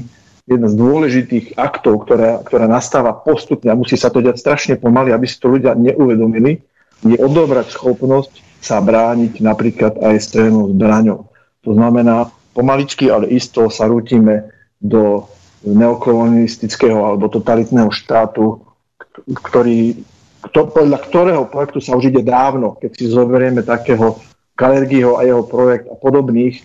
jedna 0.48 0.72
z 0.72 0.74
dôležitých 0.80 1.60
aktov, 1.60 2.08
ktorá, 2.08 2.40
ktorá 2.40 2.64
nastáva 2.64 3.12
postupne 3.12 3.68
a 3.68 3.76
musí 3.76 3.94
sa 4.00 4.08
to 4.08 4.24
diať 4.24 4.40
strašne 4.40 4.74
pomaly, 4.80 5.12
aby 5.12 5.28
si 5.28 5.36
to 5.36 5.52
ľudia 5.52 5.76
neuvedomili, 5.76 6.64
je 7.04 7.16
odobrať 7.20 7.72
schopnosť 7.76 8.60
sa 8.60 8.80
brániť 8.80 9.40
napríklad 9.40 10.00
aj 10.00 10.16
strelnou 10.20 10.72
zbraňou. 10.76 11.28
To 11.64 11.70
znamená, 11.76 12.28
pomaličky, 12.52 13.08
ale 13.08 13.28
isto 13.32 13.68
sa 13.72 13.88
rútime 13.88 14.52
do 14.80 15.28
neokolonistického 15.64 17.04
alebo 17.04 17.28
totalitného 17.28 17.92
štátu, 17.92 18.64
ktorý, 19.16 20.00
kto, 20.50 20.60
podľa 20.70 20.98
ktorého 21.04 21.42
projektu 21.50 21.82
sa 21.82 21.98
už 21.98 22.14
ide 22.14 22.22
dávno, 22.22 22.78
keď 22.78 22.90
si 22.96 23.04
zoberieme 23.10 23.60
takého 23.66 24.18
Kalergyho 24.54 25.16
a 25.16 25.24
jeho 25.24 25.44
projekt 25.44 25.88
a 25.88 25.96
podobných, 25.96 26.60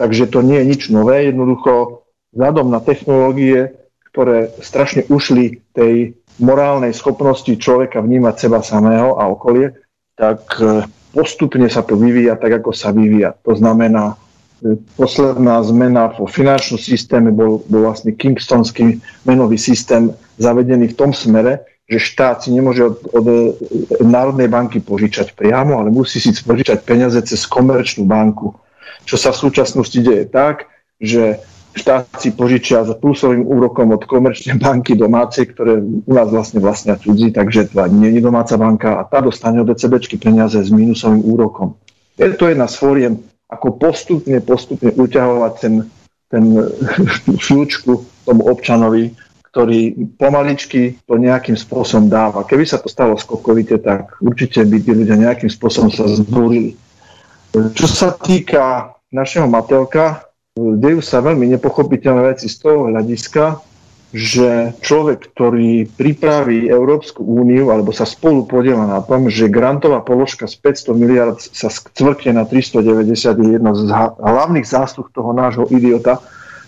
takže 0.00 0.32
to 0.32 0.40
nie 0.40 0.64
je 0.64 0.68
nič 0.74 0.82
nové, 0.88 1.28
jednoducho 1.28 2.04
vzhľadom 2.32 2.72
na 2.72 2.80
technológie, 2.80 3.76
ktoré 4.10 4.50
strašne 4.62 5.06
ušli 5.10 5.60
tej 5.74 6.16
morálnej 6.38 6.94
schopnosti 6.94 7.50
človeka 7.54 8.02
vnímať 8.02 8.34
seba 8.34 8.60
samého 8.62 9.18
a 9.18 9.30
okolie, 9.30 9.74
tak 10.18 10.42
e, 10.58 10.86
postupne 11.14 11.66
sa 11.70 11.82
to 11.82 11.94
vyvíja 11.94 12.38
tak, 12.38 12.62
ako 12.62 12.74
sa 12.74 12.90
vyvíja. 12.90 13.38
To 13.46 13.54
znamená, 13.54 14.14
e, 14.62 14.78
posledná 14.98 15.62
zmena 15.62 16.10
vo 16.14 16.26
finančnom 16.26 16.78
systéme 16.78 17.30
bol, 17.30 17.62
bol 17.66 17.90
vlastne 17.90 18.14
Kingstonský 18.14 18.98
menový 19.26 19.58
systém 19.58 20.10
zavedený 20.38 20.94
v 20.94 20.98
tom 20.98 21.10
smere, 21.14 21.62
že 21.84 21.98
štát 22.00 22.40
si 22.40 22.48
nemôže 22.52 22.80
od, 22.84 22.96
od 23.12 23.26
Národnej 24.00 24.48
banky 24.48 24.80
požičať 24.80 25.36
priamo, 25.36 25.76
ale 25.76 25.92
musí 25.92 26.16
si 26.16 26.32
požičať 26.32 26.80
peniaze 26.80 27.20
cez 27.20 27.44
komerčnú 27.44 28.08
banku. 28.08 28.56
Čo 29.04 29.20
sa 29.20 29.36
v 29.36 29.40
súčasnosti 29.48 29.98
deje 30.00 30.24
tak, 30.24 30.72
že 30.96 31.44
štát 31.76 32.08
si 32.16 32.32
požičia 32.32 32.88
za 32.88 32.96
plusovým 32.96 33.44
úrokom 33.44 33.92
od 33.92 34.06
komerčnej 34.08 34.56
banky 34.56 34.96
domácej, 34.96 35.52
ktoré 35.52 35.82
u 35.82 36.12
nás 36.14 36.32
vlastne 36.32 36.62
vlastnia 36.64 36.96
cudzí, 36.96 37.34
takže 37.34 37.74
to 37.74 37.84
nie 37.92 38.16
je 38.16 38.22
domáca 38.24 38.56
banka 38.56 38.96
a 38.96 39.02
tá 39.04 39.20
dostane 39.20 39.60
od 39.60 39.68
ECBčky 39.68 40.16
peniaze 40.16 40.56
s 40.56 40.70
minusovým 40.72 41.20
úrokom. 41.20 41.76
Je 42.16 42.30
to 42.32 42.48
jedna 42.48 42.70
z 42.70 42.78
fóriem, 42.78 43.14
ako 43.50 43.76
postupne, 43.76 44.38
postupne 44.40 44.94
uťahovať 44.94 45.52
ten, 45.58 45.74
ten 46.30 46.44
fľúčku 47.44 48.06
tomu 48.24 48.42
občanovi, 48.48 49.12
ktorý 49.54 49.94
pomaličky 50.18 50.98
to 51.06 51.14
nejakým 51.14 51.54
spôsobom 51.54 52.10
dáva. 52.10 52.42
Keby 52.42 52.66
sa 52.66 52.82
to 52.82 52.90
stalo 52.90 53.14
skokovite, 53.14 53.78
tak 53.78 54.18
určite 54.18 54.66
by 54.66 54.82
tí 54.82 54.90
ľudia 54.90 55.14
nejakým 55.14 55.46
spôsobom 55.46 55.94
sa 55.94 56.10
zbúrili. 56.10 56.74
Čo 57.54 57.86
sa 57.86 58.10
týka 58.18 58.98
našeho 59.14 59.46
Matelka, 59.46 60.26
dejú 60.58 60.98
sa 60.98 61.22
veľmi 61.22 61.54
nepochopiteľné 61.54 62.34
veci 62.34 62.50
z 62.50 62.66
toho 62.66 62.90
hľadiska, 62.90 63.62
že 64.10 64.74
človek, 64.82 65.30
ktorý 65.34 65.86
pripraví 65.86 66.66
Európsku 66.66 67.22
úniu 67.22 67.70
alebo 67.70 67.94
sa 67.94 68.06
spolu 68.06 68.50
podiela 68.50 68.90
na 68.90 69.02
tom, 69.06 69.30
že 69.30 69.46
grantová 69.46 70.02
položka 70.02 70.50
z 70.50 70.58
500 70.58 70.98
miliard 70.98 71.38
sa 71.38 71.70
skvrkne 71.70 72.42
na 72.42 72.46
390 72.46 73.06
je 73.38 73.50
jedna 73.54 73.70
z 73.74 73.86
hlavných 74.18 74.66
zásluh 74.66 75.06
toho 75.14 75.30
nášho 75.30 75.70
idiota, 75.70 76.18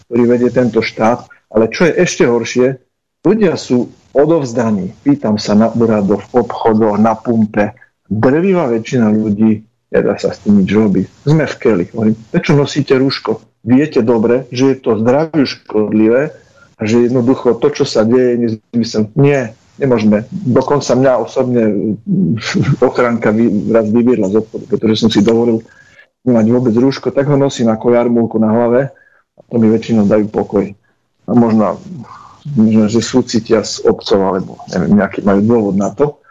ktorý 0.07 0.23
vedie 0.27 0.51
tento 0.55 0.79
štát, 0.83 1.27
ale 1.51 1.71
čo 1.71 1.87
je 1.87 1.93
ešte 1.95 2.25
horšie, 2.27 2.67
ľudia 3.23 3.55
sú 3.55 3.91
odovzdaní. 4.17 4.97
Pýtam 5.05 5.37
sa 5.37 5.53
na 5.53 5.69
úradoch, 5.71 6.25
v 6.33 6.43
obchodoch, 6.43 6.97
na 6.97 7.15
pumpe. 7.15 7.77
Drvivá 8.07 8.71
väčšina 8.71 9.13
ľudí 9.13 9.67
nedá 9.93 10.15
sa 10.19 10.35
s 10.35 10.43
tým 10.43 10.63
nič 10.63 10.71
robiť. 10.73 11.07
Sme 11.27 11.45
v 11.47 11.57
keli. 11.59 11.85
Hovorím, 11.93 12.17
prečo 12.33 12.53
nosíte 12.57 12.95
rúško? 12.99 13.43
Viete 13.67 14.01
dobre, 14.03 14.47
že 14.55 14.75
je 14.75 14.77
to 14.79 14.99
zdraviu 15.03 15.47
škodlivé 15.47 16.31
a 16.77 16.81
že 16.87 17.11
jednoducho 17.11 17.59
to, 17.59 17.69
čo 17.73 17.85
sa 17.89 18.07
deje, 18.07 18.37
je 18.37 18.41
nezmysel. 18.47 19.03
Nie, 19.19 19.59
nemôžeme. 19.81 20.29
Dokonca 20.31 20.95
mňa 20.95 21.13
osobne 21.19 21.63
ochranka 22.89 23.35
raz 23.71 23.87
vyviedla 23.91 24.31
z 24.31 24.45
obchodu, 24.45 24.65
pretože 24.71 25.03
som 25.03 25.11
si 25.11 25.23
dovolil 25.23 25.67
nemať 26.27 26.47
vôbec 26.51 26.75
rúško, 26.75 27.15
tak 27.15 27.31
ho 27.31 27.39
nosím 27.39 27.71
ako 27.71 27.95
jarmulku 27.95 28.39
na 28.39 28.51
hlave 28.51 28.91
a 29.39 29.41
to 29.47 29.63
mi 29.63 29.71
väčšinou 29.71 30.11
dajú 30.11 30.27
pokoj 30.27 30.75
možno, 31.27 31.83
možno 32.55 32.87
že 32.87 33.03
súcitia 33.03 33.67
s 33.67 33.83
obcov, 33.83 34.19
alebo 34.23 34.53
neviem, 34.71 34.99
nejaký 34.99 35.27
majú 35.27 35.41
dôvod 35.43 35.75
na 35.75 35.91
to. 35.91 36.23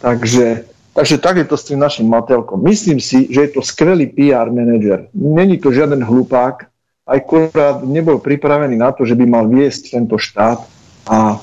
Takže, 0.00 0.68
takže 0.96 1.16
tak 1.20 1.40
je 1.40 1.46
to 1.48 1.56
s 1.56 1.68
tým 1.68 1.80
našim 1.80 2.08
Matelkom. 2.08 2.60
Myslím 2.64 3.00
si, 3.00 3.28
že 3.28 3.48
je 3.48 3.50
to 3.56 3.60
skvelý 3.60 4.08
PR 4.12 4.48
manažer. 4.48 5.08
Není 5.12 5.60
to 5.60 5.72
žiaden 5.72 6.04
hlupák, 6.04 6.68
aj 7.04 7.18
kurát 7.28 7.84
nebol 7.84 8.16
pripravený 8.16 8.80
na 8.80 8.92
to, 8.92 9.04
že 9.04 9.12
by 9.12 9.24
mal 9.28 9.44
viesť 9.44 9.92
tento 9.92 10.16
štát 10.16 10.64
a 11.04 11.36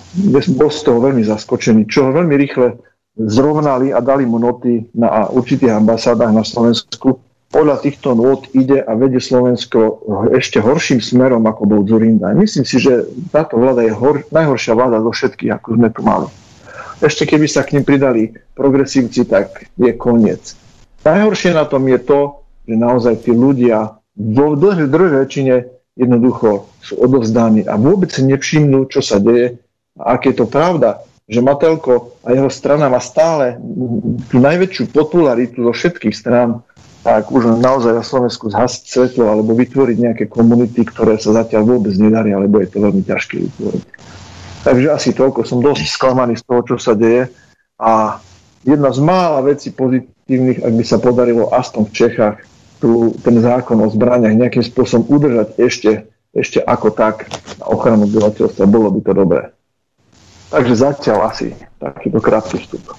bol 0.57 0.69
z 0.73 0.81
toho 0.81 0.97
veľmi 0.97 1.21
zaskočený, 1.21 1.85
čo 1.85 2.09
ho 2.09 2.17
veľmi 2.17 2.33
rýchle 2.33 2.81
zrovnali 3.13 3.93
a 3.93 4.01
dali 4.01 4.25
mu 4.25 4.41
noty 4.41 4.89
na 4.97 5.29
určitých 5.29 5.77
ambasádach 5.77 6.33
na 6.33 6.41
Slovensku, 6.41 7.21
podľa 7.51 7.83
týchto 7.83 8.15
nôd 8.15 8.47
ide 8.55 8.79
a 8.79 8.95
vedie 8.95 9.19
Slovensko 9.19 10.07
ešte 10.31 10.63
horším 10.63 11.03
smerom, 11.03 11.43
ako 11.43 11.63
bol 11.67 11.81
Zurinda. 11.83 12.31
Myslím 12.31 12.63
si, 12.63 12.79
že 12.79 13.05
táto 13.29 13.59
vláda 13.59 13.83
je 13.83 13.91
hor, 13.91 14.23
najhoršia 14.31 14.71
vláda 14.71 15.03
zo 15.03 15.11
všetkých, 15.11 15.51
ako 15.59 15.67
sme 15.75 15.89
tu 15.91 16.01
mali. 16.01 16.27
Ešte 17.03 17.27
keby 17.27 17.45
sa 17.51 17.67
k 17.67 17.75
ním 17.75 17.83
pridali 17.83 18.31
progresívci, 18.55 19.27
tak 19.27 19.67
je 19.75 19.91
koniec. 19.99 20.55
Najhoršie 21.03 21.51
na 21.51 21.67
tom 21.67 21.83
je 21.91 21.99
to, 21.99 22.19
že 22.63 22.75
naozaj 22.77 23.27
tí 23.27 23.35
ľudia 23.35 23.99
vo 24.15 24.55
druhej 24.55 24.87
väčšine 25.25 25.55
jednoducho 25.97 26.71
sú 26.79 27.03
odovzdáni 27.03 27.67
a 27.67 27.75
vôbec 27.75 28.13
si 28.13 28.23
nevšimnú, 28.23 28.87
čo 28.87 29.03
sa 29.03 29.19
deje 29.19 29.59
a 29.99 30.15
ak 30.15 30.31
je 30.31 30.35
to 30.39 30.45
pravda, 30.47 31.03
že 31.27 31.43
Matelko 31.43 32.15
a 32.23 32.35
jeho 32.35 32.51
strana 32.51 32.91
má 32.91 32.99
stále 32.99 33.59
tú 34.27 34.37
najväčšiu 34.39 34.91
popularitu 34.91 35.63
zo 35.63 35.71
všetkých 35.71 36.15
strán, 36.15 36.63
tak 37.01 37.33
už 37.33 37.57
naozaj 37.57 37.97
na 37.97 38.05
Slovensku 38.05 38.53
zhasiť 38.53 38.83
svetlo 38.85 39.25
alebo 39.25 39.57
vytvoriť 39.57 39.97
nejaké 39.97 40.25
komunity, 40.29 40.85
ktoré 40.85 41.17
sa 41.17 41.33
zatiaľ 41.33 41.65
vôbec 41.65 41.97
nedaria, 41.97 42.37
alebo 42.37 42.61
je 42.61 42.69
to 42.69 42.77
veľmi 42.77 43.01
ťažké 43.01 43.35
vytvoriť. 43.41 43.83
Takže 44.61 44.87
asi 44.93 45.09
toľko. 45.17 45.41
Som 45.41 45.65
dosť 45.65 45.89
sklamaný 45.89 46.37
z 46.37 46.45
toho, 46.45 46.61
čo 46.61 46.75
sa 46.77 46.93
deje. 46.93 47.33
A 47.81 48.21
jedna 48.61 48.93
z 48.93 49.01
mála 49.01 49.41
vecí 49.41 49.73
pozitívnych, 49.73 50.61
ak 50.61 50.73
by 50.77 50.83
sa 50.85 51.01
podarilo 51.01 51.49
aspoň 51.49 51.81
v 51.89 51.95
Čechách 51.97 52.37
tu, 52.77 53.13
ten 53.25 53.41
zákon 53.41 53.81
o 53.81 53.89
zbraniach 53.89 54.37
nejakým 54.37 54.61
spôsobom 54.61 55.09
udržať 55.09 55.57
ešte, 55.57 55.91
ešte 56.37 56.61
ako 56.61 56.93
tak 56.93 57.25
na 57.57 57.65
ochranu 57.73 58.05
obyvateľstva, 58.05 58.69
bolo 58.69 58.93
by 58.93 59.01
to 59.01 59.13
dobré. 59.17 59.43
Takže 60.53 60.73
zatiaľ 60.77 61.33
asi 61.33 61.57
takýto 61.81 62.21
krátky 62.21 62.61
vstup. 62.61 62.93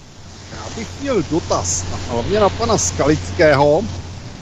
Bych 0.76 0.88
měl 1.00 1.22
dotaz, 1.30 1.84
a 1.92 2.12
hlavně 2.12 2.40
na 2.40 2.48
pana 2.48 2.78
Skalického, 2.78 3.84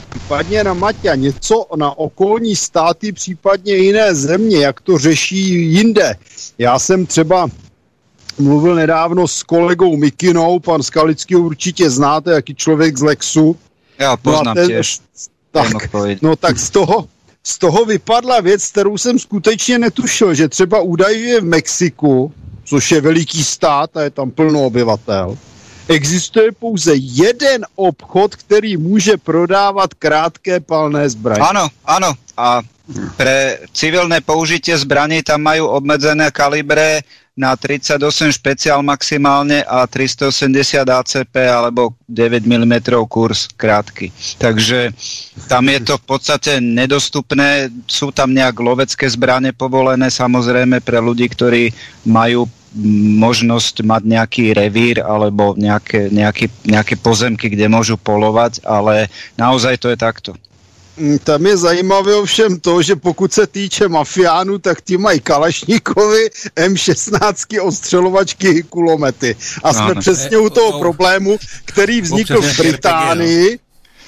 případně 0.09 0.63
na 0.63 0.73
Maťa, 0.73 1.15
něco 1.15 1.65
na 1.75 1.97
okolní 1.97 2.55
státy, 2.55 3.11
případně 3.11 3.75
jiné 3.75 4.15
země, 4.15 4.57
jak 4.57 4.81
to 4.81 4.97
řeší 4.97 5.73
jinde. 5.73 6.15
Já 6.57 6.79
jsem 6.79 7.05
třeba 7.05 7.47
mluvil 8.39 8.75
nedávno 8.75 9.27
s 9.27 9.43
kolegou 9.43 9.97
Mikinou, 9.97 10.59
pan 10.59 10.83
Skalický 10.83 11.35
určitě 11.35 11.89
znáte, 11.89 12.31
jaký 12.31 12.55
člověk 12.55 12.97
z 12.97 13.01
Lexu. 13.01 13.55
Já 13.97 14.17
poznám 14.17 14.57
no 14.57 14.67
těž. 14.67 14.99
Tak, 15.51 15.67
no 16.21 16.35
tak 16.35 16.59
z 16.59 16.69
toho, 16.69 17.07
z 17.43 17.57
toho 17.57 17.85
vypadla 17.85 18.39
věc, 18.39 18.67
kterou 18.67 18.97
jsem 18.97 19.19
skutečně 19.19 19.79
netušil, 19.79 20.33
že 20.33 20.47
třeba 20.47 20.81
údajně 20.81 21.39
v 21.39 21.43
Mexiku, 21.43 22.33
což 22.63 22.91
je 22.91 23.01
veliký 23.01 23.43
stát 23.43 23.97
a 23.97 24.01
je 24.01 24.09
tam 24.09 24.31
plno 24.31 24.65
obyvatel, 24.65 25.37
existuje 25.91 26.51
pouze 26.51 26.91
jeden 26.95 27.65
obchod, 27.75 28.35
který 28.35 28.77
může 28.77 29.17
prodávat 29.17 29.93
krátké 29.93 30.59
palné 30.59 31.09
zbraně. 31.09 31.41
Ano, 31.41 31.69
ano. 31.85 32.13
A 32.37 32.61
pre 33.15 33.59
civilné 33.71 34.21
použitie 34.21 34.75
zbraní 34.77 35.23
tam 35.23 35.41
majú 35.41 35.67
obmedzené 35.67 36.31
kalibre 36.31 37.05
na 37.37 37.55
38 37.55 38.35
špeciál 38.35 38.83
maximálne 38.83 39.63
a 39.63 39.87
380 39.87 40.83
ACP 40.83 41.35
alebo 41.47 41.95
9 42.11 42.43
mm 42.43 42.73
kurz 43.07 43.47
krátky. 43.55 44.11
Takže 44.37 44.91
tam 45.47 45.71
je 45.71 45.79
to 45.79 45.95
v 45.95 46.03
podstate 46.03 46.59
nedostupné, 46.59 47.71
sú 47.87 48.11
tam 48.11 48.35
nejak 48.35 48.59
lovecké 48.59 49.07
zbranie 49.07 49.55
povolené 49.55 50.11
samozrejme 50.11 50.83
pre 50.83 50.99
ľudí, 50.99 51.31
ktorí 51.31 51.71
majú 52.03 52.51
možnosť 53.19 53.83
mať 53.83 54.01
nejaký 54.07 54.45
revír 54.55 55.03
alebo 55.03 55.55
nejaké, 55.59 56.07
nejaký, 56.07 56.47
nejaké 56.63 56.95
pozemky, 56.95 57.51
kde 57.51 57.67
môžu 57.67 57.99
polovať, 57.99 58.63
ale 58.63 59.11
naozaj 59.35 59.75
to 59.75 59.91
je 59.91 59.97
takto. 59.99 60.31
Mm, 60.97 61.19
tam 61.19 61.45
je 61.45 61.57
zajímavé 61.57 62.15
ovšem 62.15 62.59
to, 62.59 62.81
že 62.81 62.95
pokud 62.95 63.33
se 63.33 63.47
týče 63.47 63.87
mafiánů, 63.87 64.59
tak 64.59 64.81
ti 64.81 64.97
mají 64.97 65.19
Kalašníkovi, 65.19 66.29
M16 66.55 67.63
ostřelovačky, 67.63 68.63
kulomety. 68.63 69.35
A 69.63 69.73
jsme 69.73 69.95
no, 69.95 70.01
přesně 70.01 70.37
u 70.37 70.49
toho 70.49 70.79
problému, 70.79 71.37
který 71.65 72.01
vznikl 72.01 72.41
v 72.41 72.57
Británii, 72.57 73.59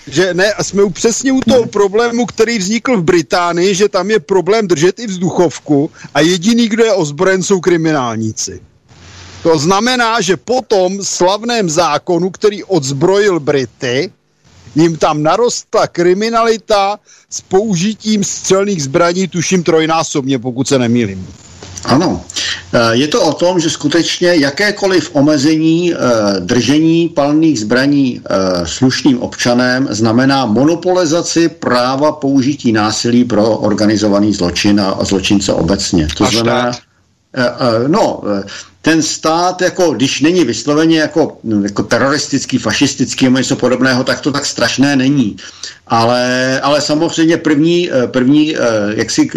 že 0.08 0.34
ne, 0.34 0.54
a 0.54 0.64
jsme 0.64 0.90
přesně 0.90 1.32
u 1.32 1.40
toho 1.40 1.66
problému, 1.66 2.26
který 2.26 2.58
vznikl 2.58 2.98
v 2.98 3.04
Británii, 3.04 3.76
že 3.76 3.90
tam 3.90 4.12
je 4.12 4.20
problém 4.20 4.68
držet 4.68 5.00
i 5.00 5.08
vzduchovku 5.08 5.92
a 6.14 6.20
jediný, 6.20 6.70
kdo 6.70 6.84
je 6.84 6.94
ozbrojen, 6.94 7.44
jsou 7.44 7.60
kriminálníci. 7.60 8.62
To 9.44 9.58
znamená, 9.60 10.22
že 10.22 10.38
po 10.38 10.62
tom 10.62 11.04
slavném 11.04 11.70
zákonu, 11.70 12.30
který 12.30 12.64
odzbrojil 12.64 13.40
Brity, 13.40 14.12
jim 14.76 14.98
tam 14.98 15.24
narostla 15.24 15.88
kriminalita 15.88 17.00
s 17.30 17.42
použitím 17.42 18.24
střelných 18.24 18.84
zbraní, 18.84 19.28
tuším 19.28 19.64
trojnásobně, 19.64 20.40
pokud 20.40 20.68
se 20.68 20.80
nemýlím. 20.80 21.28
Ano. 21.86 22.26
Eh, 22.74 22.96
je 22.96 23.08
to 23.08 23.22
o 23.22 23.34
tom, 23.34 23.60
že 23.60 23.70
skutečně 23.70 24.36
jakékoliv 24.36 25.10
omezení 25.14 25.94
eh, 25.94 25.98
držení 26.40 27.10
palných 27.10 27.60
zbraní 27.60 28.22
eh, 28.22 28.68
slušným 28.68 29.20
občanem 29.20 29.88
znamená 29.92 30.46
monopolizaci 30.46 31.50
práva 31.50 32.12
použití 32.12 32.72
násilí 32.72 33.26
pro 33.26 33.58
organizovaný 33.58 34.34
zločin 34.34 34.82
a 34.82 34.98
zločince 35.02 35.54
obecně. 35.54 36.08
To 36.18 36.26
znamená, 36.26 36.72
no, 37.88 38.22
ten 38.82 39.02
stát, 39.02 39.62
jako, 39.62 39.92
když 39.92 40.22
není 40.22 40.44
vysloveně 40.44 41.00
jako, 41.00 41.38
jako 41.64 41.84
teroristický, 41.84 42.58
fašistický 42.58 43.26
nebo 43.26 43.38
něco 43.38 43.56
podobného, 43.56 44.04
tak 44.04 44.22
to 44.22 44.32
tak 44.32 44.46
strašné 44.46 44.96
není. 44.96 45.36
Ale, 45.88 46.62
ale 46.62 46.82
samozřejmě 46.82 47.38
první, 47.38 47.90
eh, 47.92 48.08
první 48.08 48.56
eh, 48.56 48.60
jak 48.96 49.12
si, 49.12 49.30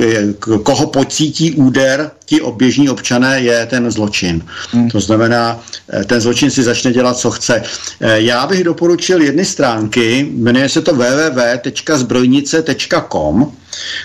koho 0.63 0.87
pocítí 0.87 1.53
úder 1.53 2.11
ti 2.25 2.41
běžní 2.57 2.89
občané, 2.89 3.41
je 3.41 3.67
ten 3.67 3.91
zločin. 3.91 4.45
Hmm. 4.71 4.91
To 4.91 5.01
znamená, 5.01 5.61
eh, 5.93 6.05
ten 6.05 6.21
zločin 6.21 6.51
si 6.51 6.63
začne 6.63 6.93
dělat, 6.93 7.19
co 7.19 7.31
chce. 7.31 7.63
Já 8.01 8.47
bych 8.47 8.65
doporučil 8.65 9.23
jedny 9.23 9.45
stránky, 9.45 10.29
jmenuje 10.31 10.69
se 10.69 10.83
to 10.83 10.95
www.zbrojnice.com. 10.95 13.53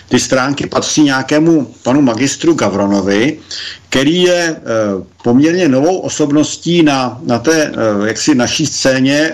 Ty 0.09 0.19
stránky 0.19 0.67
patří 0.67 1.03
nějakému 1.03 1.73
panu 1.83 2.01
magistru 2.01 2.53
Gavronovi, 2.53 3.37
který 3.89 4.21
je 4.21 4.55
poměrně 5.23 5.67
novou 5.67 5.99
osobností 5.99 6.83
na, 6.83 7.19
na 7.23 7.39
té 7.39 7.71
jaksi 8.05 8.35
naší 8.35 8.65
scéně 8.65 9.31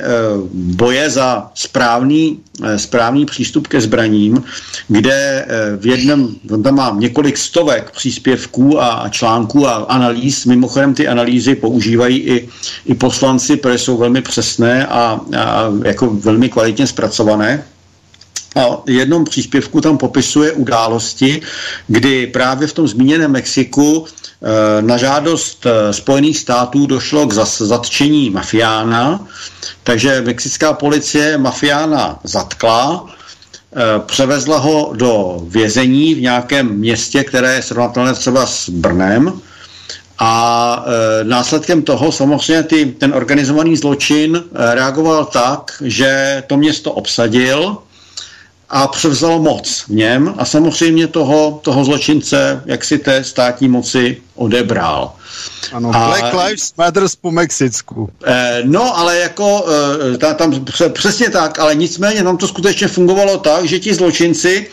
boje 0.53 1.09
za 1.09 1.51
správný, 1.53 2.39
správný 2.75 2.96
přístup 3.25 3.67
ke 3.67 3.81
zbraním, 3.81 4.43
kde 4.87 5.45
v 5.77 5.87
jednom, 5.87 6.29
on 6.51 6.63
tam 6.63 6.75
má 6.75 6.95
několik 6.99 7.37
stovek 7.37 7.91
příspěvků 7.91 8.81
a 8.81 9.09
článků 9.09 9.67
a 9.67 9.73
analýz, 9.75 10.45
mimochodem 10.45 10.93
ty 10.93 11.07
analýzy 11.07 11.55
používají 11.55 12.17
i, 12.17 12.49
i 12.85 12.93
poslanci, 12.95 13.57
protože 13.57 13.77
jsou 13.77 13.97
velmi 13.97 14.21
přesné 14.21 14.87
a, 14.87 15.19
a 15.37 15.63
jako 15.85 16.09
velmi 16.09 16.49
kvalitně 16.49 16.87
zpracované. 16.87 17.63
A 18.55 18.81
jednom 18.87 19.25
příspěvku 19.25 19.81
tam 19.81 19.97
popisuje 19.97 20.51
události, 20.51 21.41
kdy 21.87 22.27
právě 22.27 22.67
v 22.67 22.73
tom 22.73 22.87
zmíněném 22.87 23.31
Mexiku 23.31 24.05
Eh, 24.07 24.16
na 24.81 24.97
žádost 24.97 25.65
eh, 25.65 25.93
Spojených 25.93 26.37
států 26.37 26.85
došlo 26.85 27.27
k 27.27 27.33
zatčení 27.59 28.29
mafiána, 28.29 29.27
takže 29.83 30.21
mexická 30.21 30.73
policie 30.73 31.37
mafiána 31.37 32.19
zatkla, 32.23 33.05
eh, 33.07 33.77
převezla 34.05 34.57
ho 34.57 34.91
do 34.95 35.41
vězení 35.47 36.15
v 36.15 36.21
nějakém 36.21 36.67
městě, 36.67 37.23
které 37.23 37.55
je 37.55 37.61
srovnatelné 37.61 38.13
třeba 38.13 38.45
s 38.45 38.69
Brnem. 38.69 39.41
A 40.19 40.85
následkem 41.23 41.81
toho 41.81 42.11
samozřejmě 42.11 42.63
ty, 42.63 42.85
ten 42.85 43.13
organizovaný 43.13 43.77
zločin 43.77 44.43
reagoval 44.73 45.25
tak, 45.25 45.71
že 45.85 46.43
to 46.47 46.57
město 46.57 46.91
obsadil, 46.91 47.77
a 48.69 48.87
převzal 48.87 49.39
moc 49.39 49.83
v 49.87 49.89
něm 49.89 50.33
a 50.37 50.45
samozřejmě 50.45 51.07
toho, 51.07 51.59
toho 51.63 51.85
zločince, 51.85 52.63
jak 52.65 52.83
si 52.83 52.97
té 52.97 53.23
státní 53.23 53.67
moci 53.67 54.21
odebral. 54.35 55.13
Ano, 55.73 55.91
a, 55.93 56.07
Black 56.07 56.33
Lives 56.33 56.73
Matters 56.77 57.15
po 57.15 57.31
Mexicku. 57.31 58.09
Eh, 58.25 58.61
no, 58.63 58.97
ale 58.97 59.17
jako 59.17 59.65
eh, 60.13 60.17
ta, 60.17 60.33
tam 60.33 60.65
přesně 60.93 61.29
tak, 61.29 61.59
ale 61.59 61.75
nicméně 61.75 62.23
tam 62.23 62.37
to 62.37 62.47
skutečně 62.47 62.87
fungovalo 62.87 63.37
tak, 63.37 63.65
že 63.65 63.79
ti 63.79 63.93
zločinci 63.93 64.67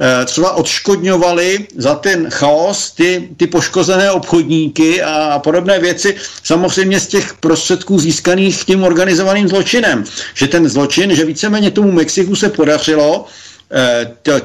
eh, 0.00 0.24
třeba 0.24 0.52
odškodňovali 0.52 1.66
za 1.76 1.94
ten 1.94 2.30
chaos 2.30 2.90
ty, 2.90 3.28
ty 3.36 3.46
poškozené 3.46 4.10
obchodníky 4.10 5.02
a, 5.02 5.14
a 5.14 5.38
podobné 5.38 5.78
věci, 5.78 6.16
samozřejmě 6.42 7.00
z 7.00 7.06
těch 7.06 7.34
prostředků 7.34 7.98
získaných 7.98 8.64
tím 8.64 8.82
organizovaným 8.82 9.48
zločinem. 9.48 10.04
Že 10.34 10.48
ten 10.48 10.68
zločin, 10.68 11.14
že 11.14 11.24
víceméně 11.24 11.70
tomu 11.70 11.92
Mexiku 11.92 12.36
se 12.36 12.48
podařilo 12.48 13.26
Eh, 13.26 13.49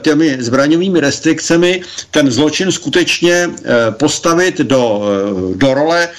těmi 0.02 0.38
zbraňovými 0.44 1.00
restrikcemi 1.00 1.82
ten 2.12 2.32
zločin 2.32 2.72
skutečně 2.72 3.50
eh, 3.50 3.92
postavit 3.92 4.58
do, 4.58 5.02
eh, 5.02 5.58
do 5.58 5.74
role 5.74 6.10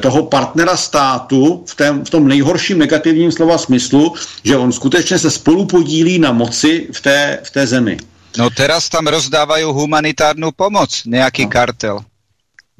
toho 0.00 0.22
partnera 0.22 0.76
státu 0.76 1.64
v, 1.66 1.74
tém, 1.74 2.04
v 2.04 2.10
tom 2.10 2.28
nejhorším 2.28 2.78
negativním 2.78 3.32
slova 3.32 3.58
smyslu, 3.58 4.14
že 4.44 4.56
on 4.56 4.72
skutečně 4.72 5.18
se 5.18 5.30
spolu 5.30 5.64
podílí 5.64 6.18
na 6.18 6.32
moci 6.32 6.88
v 6.92 7.00
té, 7.00 7.38
v 7.42 7.50
té 7.50 7.66
zemi. 7.66 7.98
No 8.38 8.50
teraz 8.50 8.88
tam 8.88 9.06
rozdávají 9.06 9.64
humanitárnu 9.64 10.52
pomoc, 10.52 11.02
nějaký 11.06 11.42
no. 11.42 11.48
kartel. 11.48 12.00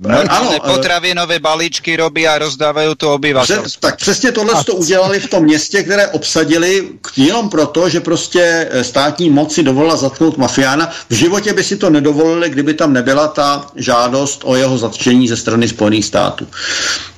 No, 0.02 0.18
ano, 0.28 0.58
potravinové 0.66 1.38
balíčky 1.38 1.96
robí 1.96 2.28
a 2.28 2.38
rozdávají 2.38 2.94
to 2.96 3.14
obyvatelstvu. 3.14 3.80
Tak 3.80 3.96
přesně 3.96 4.32
tohle 4.32 4.64
to 4.64 4.74
udělali 4.74 5.20
v 5.20 5.28
tom 5.28 5.44
městě, 5.44 5.82
které 5.82 6.08
obsadili 6.08 6.88
jenom 7.16 7.50
proto, 7.50 7.88
že 7.88 8.00
prostě 8.00 8.68
eh, 8.70 8.84
státní 8.84 9.30
moci 9.30 9.62
dovolila 9.62 9.96
zatknout 9.96 10.38
mafiána. 10.38 10.90
V 11.10 11.14
životě 11.14 11.52
by 11.52 11.64
si 11.64 11.76
to 11.76 11.90
nedovolili, 11.90 12.50
kdyby 12.50 12.74
tam 12.74 12.92
nebyla 12.92 13.28
ta 13.28 13.66
žádost 13.76 14.40
o 14.44 14.56
jeho 14.56 14.78
zatčení 14.78 15.28
ze 15.28 15.36
strany 15.36 15.68
Spojených 15.68 16.04
států. 16.04 16.46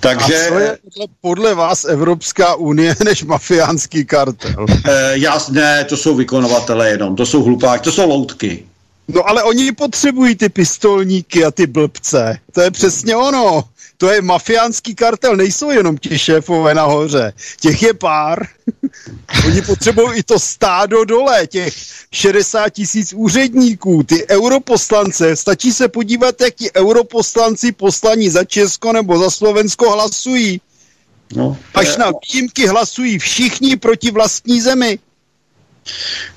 Takže... 0.00 0.46
A 0.46 0.48
co 0.48 0.58
je 0.58 0.78
podle, 0.82 1.06
podle 1.20 1.54
vás 1.54 1.84
Evropská 1.84 2.54
unie 2.54 2.96
než 3.04 3.24
mafiánský 3.24 4.04
kartel? 4.04 4.66
E, 4.88 5.18
já, 5.18 5.38
ne, 5.50 5.84
to 5.84 5.96
jsou 5.96 6.14
vykonovatelé 6.14 6.90
jenom, 6.90 7.16
to 7.16 7.26
jsou 7.26 7.42
hlupáky, 7.42 7.84
to 7.84 7.92
jsou 7.92 8.08
loutky. 8.08 8.64
No 9.08 9.28
ale 9.28 9.42
oni 9.42 9.72
potřebují 9.72 10.36
ty 10.36 10.48
pistolníky 10.48 11.44
a 11.44 11.50
ty 11.50 11.66
blbce. 11.66 12.38
To 12.52 12.60
je 12.60 12.70
přesně 12.70 13.16
ono. 13.16 13.64
To 14.02 14.10
je 14.10 14.22
mafiánský 14.22 14.94
kartel, 14.94 15.36
nejsou 15.36 15.70
jenom 15.70 15.98
ti 15.98 16.18
šéfové 16.18 16.74
nahoře. 16.74 17.32
Těch 17.60 17.82
je 17.82 17.94
pár. 17.94 18.46
Oni 19.46 19.62
potřebují 19.62 20.18
i 20.18 20.22
to 20.22 20.38
stádo 20.38 21.04
dole, 21.04 21.46
těch 21.46 21.74
60 22.12 22.68
tisíc 22.70 23.12
úředníků, 23.12 24.02
ty 24.02 24.28
europoslance. 24.28 25.36
Stačí 25.36 25.72
se 25.72 25.88
podívat, 25.88 26.40
jak 26.40 26.54
ti 26.54 26.72
europoslanci 26.72 27.72
poslaní 27.72 28.30
za 28.30 28.44
Česko 28.44 28.92
nebo 28.92 29.18
za 29.18 29.30
Slovensko 29.30 29.90
hlasují. 29.90 30.60
No, 31.34 31.56
Až 31.74 31.96
na 31.96 32.12
výjimky 32.26 32.66
hlasují 32.66 33.18
všichni 33.18 33.76
proti 33.76 34.10
vlastní 34.10 34.60
zemi. 34.60 34.98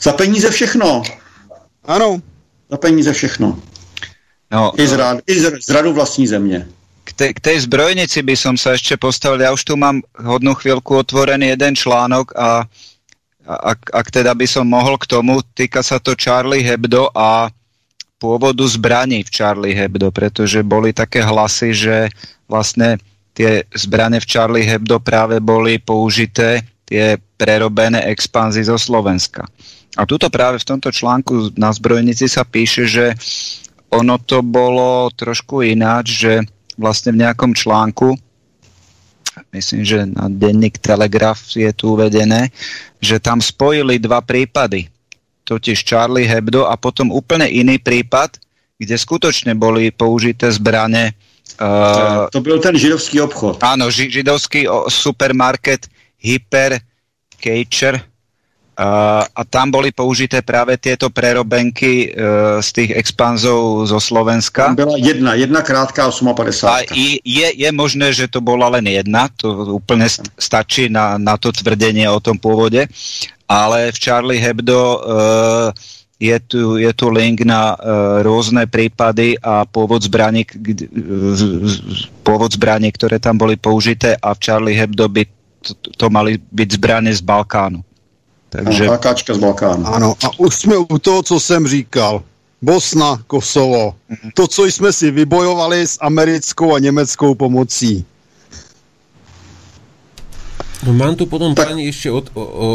Za 0.01 0.13
peníze 0.13 0.51
všechno. 0.51 1.03
Ano. 1.83 2.21
Za 2.75 2.79
peníze 2.83 3.13
všechno. 3.13 3.55
No, 4.51 4.71
I, 4.75 4.87
z 4.87 4.93
rád, 4.93 5.17
I 5.27 5.39
z 5.39 5.69
radu 5.69 5.93
vlastní 5.93 6.27
země. 6.27 6.67
K, 7.03 7.13
te, 7.13 7.33
k 7.33 7.39
tej 7.39 7.59
zbrojnici 7.63 8.19
by 8.19 8.35
som 8.35 8.59
sa 8.59 8.75
ešte 8.75 8.99
postavil. 8.99 9.47
Ja 9.47 9.55
už 9.55 9.63
tu 9.63 9.79
mám 9.79 10.03
hodnú 10.19 10.51
chvíľku 10.59 10.99
otvorený 10.99 11.55
jeden 11.55 11.71
článok 11.71 12.35
a 12.35 12.67
ak, 13.47 13.79
ak 13.95 14.07
teda 14.11 14.35
by 14.35 14.43
som 14.43 14.67
mohol 14.67 14.99
k 14.99 15.07
tomu, 15.07 15.39
týka 15.55 15.79
sa 15.85 16.03
to 16.03 16.19
Charlie 16.19 16.67
Hebdo 16.67 17.07
a 17.15 17.47
pôvodu 18.19 18.67
zbraní 18.67 19.23
v 19.23 19.31
Charlie 19.31 19.77
Hebdo, 19.77 20.11
pretože 20.11 20.59
boli 20.65 20.91
také 20.91 21.23
hlasy, 21.23 21.71
že 21.71 22.11
vlastne 22.51 22.99
tie 23.31 23.63
zbranie 23.71 24.19
v 24.19 24.27
Charlie 24.27 24.67
Hebdo 24.67 24.99
práve 24.99 25.39
boli 25.39 25.79
použité, 25.79 26.67
tie 26.83 27.15
prerobené 27.39 28.03
expanzy 28.11 28.67
zo 28.67 28.75
Slovenska. 28.75 29.47
A 29.95 30.03
tuto 30.03 30.27
práve 30.27 30.59
v 30.59 30.67
tomto 30.67 30.91
článku 30.91 31.55
na 31.55 31.71
zbrojnici 31.71 32.27
sa 32.27 32.43
píše, 32.43 32.83
že 32.83 33.15
ono 33.91 34.19
to 34.19 34.43
bolo 34.43 35.07
trošku 35.15 35.63
ináč, 35.63 36.05
že 36.27 36.33
vlastne 36.75 37.15
v 37.15 37.23
nejakom 37.23 37.55
článku, 37.55 38.11
myslím, 39.55 39.87
že 39.87 40.03
na 40.03 40.27
denník 40.27 40.79
Telegraf 40.83 41.55
je 41.55 41.71
tu 41.71 41.95
uvedené, 41.95 42.51
že 42.99 43.23
tam 43.23 43.39
spojili 43.39 43.95
dva 43.99 44.19
prípady, 44.19 44.91
totiž 45.47 45.87
Charlie 45.87 46.27
Hebdo 46.27 46.67
a 46.67 46.75
potom 46.75 47.15
úplne 47.15 47.47
iný 47.47 47.79
prípad, 47.79 48.35
kde 48.75 48.95
skutočne 48.99 49.55
boli 49.55 49.95
použité 49.95 50.51
zbrane. 50.51 51.15
Uh, 51.55 52.27
to 52.35 52.41
byl 52.41 52.59
ten 52.59 52.75
židovský 52.75 53.21
obchod. 53.21 53.63
Áno, 53.63 53.87
ži, 53.87 54.11
židovský 54.11 54.67
supermarket 54.91 55.87
Hyper 56.19 56.83
Uh, 57.45 58.14
a 59.31 59.41
tam 59.47 59.71
boli 59.71 59.95
použité 59.95 60.43
práve 60.43 60.75
tieto 60.75 61.07
prerobenky 61.07 62.11
uh, 62.11 62.59
z 62.59 62.69
tých 62.75 62.91
expanzov 62.91 63.87
zo 63.87 63.99
Slovenska. 64.03 64.75
Tam 64.75 64.75
byla 64.75 64.99
jedna, 64.99 65.31
jedna 65.33 65.61
krátká 65.63 66.11
58. 66.11 66.67
A 66.67 66.83
je, 67.23 67.47
je 67.55 67.69
možné, 67.71 68.11
že 68.11 68.27
to 68.27 68.43
bola 68.43 68.67
len 68.75 68.83
jedna, 68.91 69.31
to 69.31 69.79
úplne 69.79 70.11
st- 70.11 70.27
stačí 70.35 70.91
na, 70.91 71.15
na 71.15 71.39
to 71.39 71.55
tvrdenie 71.55 72.03
o 72.11 72.19
tom 72.19 72.35
pôvode, 72.35 72.83
ale 73.47 73.95
v 73.95 73.97
Charlie 73.97 74.43
Hebdo 74.43 74.79
uh, 74.79 75.71
je 76.19 76.37
tu, 76.43 76.75
je 76.75 76.91
tu 76.91 77.07
link 77.11 77.47
na 77.47 77.75
uh, 77.75 78.23
rôzne 78.23 78.67
prípady 78.67 79.39
a 79.39 79.63
pôvod 79.63 80.03
zbraní, 80.03 80.43
pôvod 82.27 82.51
zbraní, 82.51 82.91
ktoré 82.91 83.23
tam 83.23 83.39
boli 83.39 83.55
použité 83.55 84.19
a 84.19 84.35
v 84.35 84.39
Charlie 84.43 84.75
Hebdo 84.75 85.07
by 85.07 85.23
to, 85.65 85.71
to 85.97 86.05
mali 86.13 86.37
byť 86.37 86.69
zbranie 86.77 87.11
z 87.15 87.23
Balkánu. 87.25 87.94
Takže... 88.49 88.89
AKčka 88.89 89.33
z 89.33 89.37
Balkánu. 89.37 89.85
Ano, 89.85 90.15
a 90.23 90.39
už 90.39 90.55
jsme 90.55 90.77
u 90.77 90.97
toho, 90.99 91.23
co 91.23 91.39
jsem 91.39 91.67
říkal. 91.67 92.23
Bosna, 92.61 93.19
Kosovo. 93.27 93.95
To, 94.33 94.47
co 94.47 94.65
jsme 94.65 94.93
si 94.93 95.11
vybojovali 95.11 95.87
s 95.87 95.97
americkou 96.01 96.75
a 96.75 96.79
německou 96.79 97.35
pomocí. 97.35 98.05
No, 100.85 100.93
mám 100.93 101.15
tu 101.15 101.25
potom 101.25 101.55
tak... 101.55 101.73
pani 101.73 101.89
ešte 101.89 102.13
od, 102.13 102.29
o, 102.37 102.41
o, 102.41 102.67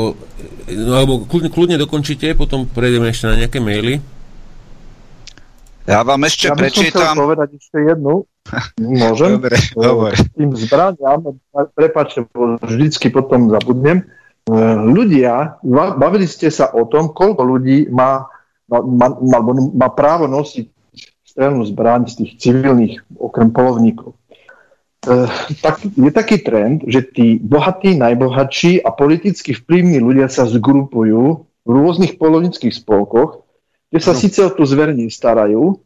no, 0.67 0.93
alebo 0.99 1.13
kľudne, 1.31 1.47
kľudne 1.53 1.77
dokončite, 1.79 2.35
potom 2.35 2.67
prejdeme 2.67 3.07
ešte 3.07 3.31
na 3.31 3.35
nejaké 3.39 3.63
maily. 3.63 4.03
Ja 5.87 6.03
vám 6.03 6.27
ešte 6.27 6.51
ja 6.51 6.59
prečítam... 6.59 7.15
Ja 7.15 7.23
povedať 7.23 7.49
ešte 7.55 7.79
jednu. 7.87 8.27
Môžem? 8.83 9.31
Dobre, 9.39 9.57
hovor. 9.79 10.13
Tým 10.35 10.51
zbraniam, 10.59 11.39
prepáčte, 11.79 12.27
vždycky 12.67 13.15
potom 13.15 13.47
zabudnem, 13.47 14.03
ľudia, 14.95 15.61
bavili 15.97 16.27
ste 16.27 16.49
sa 16.49 16.73
o 16.73 16.87
tom, 16.89 17.13
koľko 17.13 17.43
ľudí 17.45 17.93
má, 17.93 18.27
má, 18.71 19.09
má, 19.21 19.39
má 19.55 19.89
právo 19.93 20.27
nosiť 20.27 20.67
strelnú 21.31 21.63
zbraň 21.63 22.11
z 22.11 22.15
tých 22.25 22.33
civilných, 22.43 23.07
okrem 23.15 23.55
polovníkov. 23.55 24.19
E, 25.07 25.31
tak, 25.63 25.81
je 25.87 26.11
taký 26.11 26.43
trend, 26.43 26.83
že 26.91 27.07
tí 27.07 27.39
bohatí, 27.39 27.95
najbohatší 27.95 28.83
a 28.83 28.91
politicky 28.91 29.55
vplyvní 29.55 30.03
ľudia 30.03 30.27
sa 30.27 30.51
zgrupujú 30.51 31.47
v 31.47 31.71
rôznych 31.71 32.19
polovnických 32.19 32.75
spolkoch, 32.75 33.47
kde 33.95 34.01
sa 34.03 34.13
no. 34.15 34.19
síce 34.19 34.39
o 34.43 34.51
tú 34.51 34.67
zver 34.67 34.95
starajú, 35.11 35.79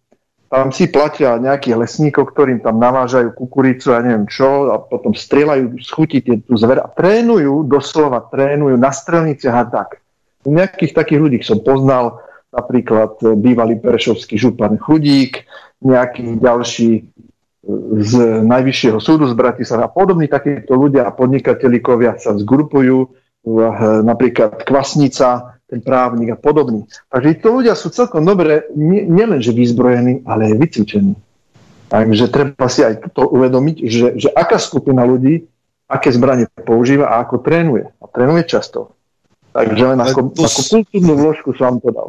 tam 0.55 0.71
si 0.71 0.87
platia 0.87 1.35
nejakých 1.43 1.83
lesníkov, 1.83 2.31
ktorým 2.31 2.63
tam 2.63 2.79
navážajú 2.79 3.35
kukuricu 3.35 3.91
a 3.91 3.99
neviem 3.99 4.31
čo 4.31 4.71
a 4.71 4.79
potom 4.79 5.11
strieľajú 5.11 5.83
z 5.83 5.89
chuti 5.91 6.23
tú 6.23 6.55
zver 6.55 6.79
a 6.79 6.87
trénujú, 6.87 7.67
doslova 7.67 8.23
trénujú 8.31 8.79
na 8.79 8.95
strelniciach 8.95 9.57
a 9.59 9.67
tak. 9.67 9.99
Nejakých 10.47 10.95
takých 10.95 11.21
ľudí 11.27 11.39
som 11.43 11.59
poznal, 11.59 12.23
napríklad 12.55 13.19
bývalý 13.35 13.83
perešovský 13.83 14.39
župan 14.39 14.79
Chudík, 14.79 15.43
nejaký 15.83 16.39
ďalší 16.39 16.91
e, 16.95 17.03
z 17.99 18.13
Najvyššieho 18.47 19.03
súdu 19.03 19.27
z 19.27 19.35
Bratislava 19.35 19.91
a 19.91 19.93
podobní 19.93 20.31
takíto 20.31 20.79
ľudia 20.79 21.11
a 21.11 21.11
podnikatelíkovia 21.11 22.15
sa 22.23 22.39
zgrupujú, 22.39 22.99
e, 23.03 23.09
napríklad 24.07 24.63
Kvasnica, 24.63 25.54
ten 25.75 25.83
právnik 25.83 26.31
a 26.31 26.39
podobný. 26.39 26.87
Takže 27.11 27.43
to 27.43 27.49
ľudia 27.51 27.75
sú 27.75 27.91
celkom 27.91 28.23
dobre, 28.23 28.71
nielen 28.79 29.43
že 29.43 29.51
vyzbrojení, 29.51 30.23
ale 30.23 30.55
aj 30.55 30.63
vycvičení. 30.63 31.15
Takže 31.91 32.31
treba 32.31 32.67
si 32.71 32.87
aj 32.87 33.11
to 33.11 33.27
uvedomiť, 33.27 33.77
že, 33.91 34.07
že 34.15 34.29
aká 34.31 34.63
skupina 34.63 35.03
ľudí, 35.03 35.51
aké 35.91 36.15
zbranie 36.15 36.47
používa 36.63 37.11
a 37.11 37.27
ako 37.27 37.43
trénuje. 37.43 37.91
A 37.99 38.05
trénuje 38.07 38.47
často. 38.47 38.95
Takže 39.55 39.83
len 39.95 39.99
ako, 39.99 40.35
to 40.35 40.47
ako 40.47 40.61
kultúrnu 40.71 41.15
vložku 41.15 41.51
som 41.55 41.65
vám 41.67 41.79
to 41.83 41.91
dal. 41.91 42.09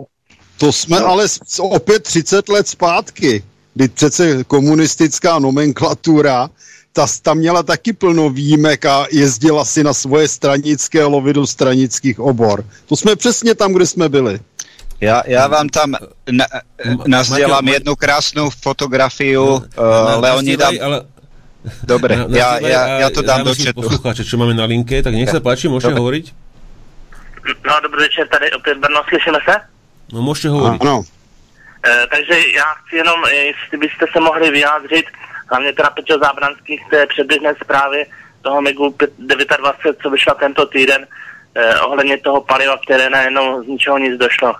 To 0.57 0.71
jsme 0.71 0.99
no. 0.99 1.07
ale 1.07 1.25
opět 1.61 2.03
30 2.03 2.49
let 2.49 2.67
zpátky, 2.67 3.43
kdy 3.73 3.87
přece 3.87 4.43
komunistická 4.43 5.39
nomenklatura 5.39 6.49
ta, 6.95 7.05
ta 7.21 7.33
měla 7.33 7.63
taky 7.63 7.93
plno 7.93 8.29
výjimek 8.29 8.85
a 8.85 9.05
jezdila 9.11 9.65
si 9.65 9.83
na 9.83 9.93
svoje 9.93 10.27
stranické 10.27 11.03
lovy 11.03 11.33
do 11.33 11.43
stranických 11.47 12.19
obor. 12.19 12.63
To 12.87 12.95
jsme 12.95 13.15
přesně 13.15 13.55
tam, 13.55 13.73
kde 13.73 13.85
jsme 13.85 14.09
byli. 14.09 14.39
Já, 15.01 15.23
já 15.27 15.47
vám 15.47 15.69
tam 15.69 15.95
na, 16.31 16.45
nazdělám 17.07 17.67
jednu 17.67 17.95
krásnou 17.95 18.49
fotografii 18.49 19.37
uh, 19.37 19.63
Leonida. 20.19 20.67
Ale... 20.67 21.05
Dobre, 21.83 22.15
na, 22.15 22.25
ja, 22.29 22.49
ja, 22.61 22.81
ja 23.01 23.09
to 23.09 23.25
dám 23.25 23.41
do 23.41 23.49
četu. 23.57 23.81
Poslucháče, 23.81 24.21
čo 24.21 24.37
máme 24.37 24.53
na 24.53 24.69
linke, 24.69 25.01
tak 25.01 25.17
nech 25.17 25.33
sa 25.33 25.41
páči, 25.41 25.65
môžete 25.65 25.97
Dobre. 25.97 26.01
hovoriť? 26.21 26.25
No, 27.65 27.73
dobrý 27.81 28.05
večer, 28.05 28.29
tady 28.29 28.53
opět 28.53 28.77
Brno, 28.77 29.01
slyšíme 29.09 29.39
se? 29.49 29.55
No, 30.13 30.21
můžete 30.21 30.49
hovoriť. 30.53 30.81
Ano. 30.81 31.01
E, 31.81 32.07
takže 32.13 32.33
já 32.53 32.69
chci 32.85 32.95
jenom, 32.95 33.17
jestli 33.25 33.77
byste 33.77 34.05
se 34.13 34.19
mohli 34.19 34.51
vyjádřit, 34.51 35.05
hlavně 35.49 35.73
teda 35.73 35.89
Petr 35.89 36.19
Zábranský 36.19 36.77
k 36.77 36.89
té 36.89 37.07
předběžné 37.07 37.55
zprávě 37.63 38.05
toho 38.41 38.61
MIGu 38.61 38.95
29, 39.17 39.97
co 40.01 40.09
vyšla 40.09 40.33
tento 40.33 40.65
týden, 40.65 41.07
eh, 41.55 41.79
ohledně 41.79 42.17
toho 42.17 42.41
paliva, 42.41 42.77
které 42.77 43.09
najednou 43.09 43.63
z 43.63 43.67
ničeho 43.67 43.97
nic 43.97 44.19
došlo 44.19 44.53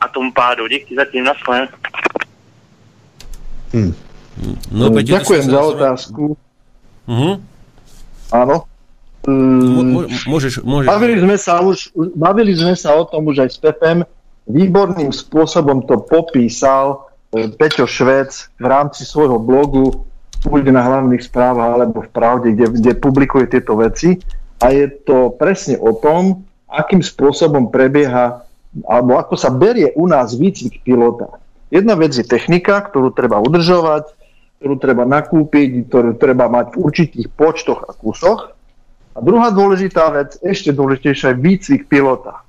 a 0.00 0.08
tomu 0.08 0.32
pádu. 0.32 0.68
Díky 0.68 0.94
zatím, 0.94 1.24
na 1.24 1.34
sklen. 1.34 1.68
Hmm. 3.72 3.94
No, 4.72 4.90
Petě, 4.90 5.12
Ďakujem 5.12 5.44
za 5.50 5.60
otázku. 5.60 6.36
Uh-huh. 7.08 7.40
Áno. 8.32 8.64
Mm, 9.28 10.08
môžeš, 10.26 10.64
môžeš. 10.66 10.88
Bavili 10.88 11.14
sme, 11.20 11.36
sa 11.38 11.62
už, 11.62 11.94
bavili 12.16 12.52
sme 12.58 12.74
sa 12.74 12.96
o 12.98 13.06
tom 13.06 13.28
už 13.30 13.46
aj 13.46 13.50
s 13.54 13.58
Pepem. 13.60 14.02
Výborným 14.50 15.14
spôsobom 15.14 15.86
to 15.86 16.02
popísal 16.02 17.06
e, 17.30 17.46
Peťo 17.54 17.86
Švec 17.86 18.50
v 18.58 18.66
rámci 18.66 19.06
svojho 19.06 19.38
blogu 19.38 20.02
bude 20.46 20.70
na 20.74 20.82
hlavných 20.82 21.22
správach 21.22 21.78
alebo 21.78 22.02
v 22.02 22.10
pravde, 22.10 22.48
kde, 22.54 22.66
kde 22.74 22.92
publikuje 22.98 23.46
tieto 23.46 23.78
veci 23.78 24.18
a 24.62 24.70
je 24.70 24.86
to 24.90 25.34
presne 25.34 25.78
o 25.78 25.94
tom, 25.94 26.46
akým 26.70 27.02
spôsobom 27.02 27.70
prebieha 27.70 28.42
alebo 28.88 29.20
ako 29.20 29.34
sa 29.36 29.52
berie 29.52 29.92
u 29.94 30.08
nás 30.08 30.32
výcvik 30.32 30.80
pilota. 30.80 31.28
Jedna 31.68 31.96
vec 31.96 32.16
je 32.16 32.24
technika, 32.24 32.80
ktorú 32.84 33.12
treba 33.12 33.40
udržovať, 33.40 34.12
ktorú 34.60 34.74
treba 34.80 35.04
nakúpiť, 35.04 35.88
ktorú 35.88 36.16
treba 36.16 36.48
mať 36.48 36.72
v 36.72 36.80
určitých 36.80 37.28
počtoch 37.32 37.84
a 37.88 37.92
kusoch. 37.96 38.54
A 39.12 39.18
druhá 39.20 39.52
dôležitá 39.52 40.08
vec, 40.12 40.40
ešte 40.40 40.72
dôležitejšia 40.72 41.36
je 41.36 41.42
výcvik 41.42 41.82
pilota. 41.88 42.40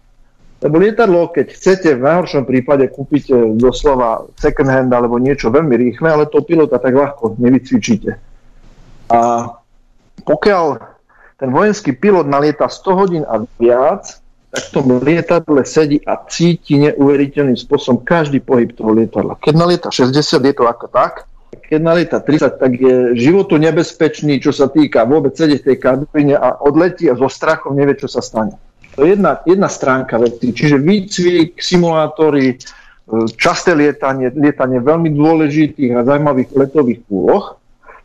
Lebo 0.63 0.79
lietadlo, 0.79 1.27
keď 1.27 1.59
chcete, 1.59 1.99
v 1.99 2.07
najhoršom 2.07 2.47
prípade 2.47 2.87
kúpite 2.87 3.35
doslova 3.59 4.23
second 4.39 4.71
hand 4.71 4.95
alebo 4.95 5.19
niečo 5.19 5.51
veľmi 5.51 5.75
rýchle, 5.75 6.07
ale 6.07 6.31
to 6.31 6.39
pilota 6.39 6.79
tak 6.79 6.95
ľahko 6.95 7.35
nevycvičíte. 7.35 8.15
A 9.11 9.51
pokiaľ 10.23 10.79
ten 11.35 11.51
vojenský 11.51 11.91
pilot 11.91 12.23
nalieta 12.31 12.71
100 12.71 12.95
hodín 12.95 13.23
a 13.27 13.43
viac, 13.59 14.23
tak 14.55 14.63
v 14.63 14.71
tom 14.71 14.85
lietadle 15.03 15.67
sedí 15.67 15.99
a 16.07 16.15
cíti 16.29 16.79
neuveriteľným 16.79 17.59
spôsobom 17.59 18.05
každý 18.07 18.39
pohyb 18.39 18.71
toho 18.71 18.95
lietadla. 18.95 19.35
Keď 19.43 19.53
nalieta 19.59 19.89
60, 19.91 20.15
je 20.39 20.55
to 20.55 20.63
ako 20.63 20.87
tak, 20.87 21.27
keď 21.59 21.79
nalieta 21.81 22.17
30, 22.21 22.61
tak 22.61 22.71
je 22.77 23.17
životu 23.19 23.59
nebezpečný, 23.59 24.39
čo 24.39 24.55
sa 24.55 24.69
týka 24.69 25.03
vôbec 25.09 25.33
sedieť 25.35 25.59
v 25.59 25.67
tej 25.73 25.77
kabine 25.81 26.35
a 26.37 26.55
odletí 26.61 27.09
a 27.09 27.17
zo 27.17 27.27
strachom 27.27 27.75
nevie, 27.75 27.97
čo 27.97 28.07
sa 28.07 28.21
stane. 28.21 28.55
To 28.95 29.03
je 29.03 29.17
jedna, 29.17 29.41
jedna 29.45 29.69
stránka 29.69 30.21
veci. 30.21 30.53
Čiže 30.53 30.77
výcvik, 30.77 31.57
simulátory, 31.57 32.53
e, 32.53 32.55
časté 33.33 33.73
lietanie, 33.73 34.29
lietanie 34.33 34.77
veľmi 34.77 35.09
dôležitých 35.13 35.97
a 35.97 36.05
zaujímavých 36.05 36.49
letových 36.53 37.01
úloh. 37.09 37.57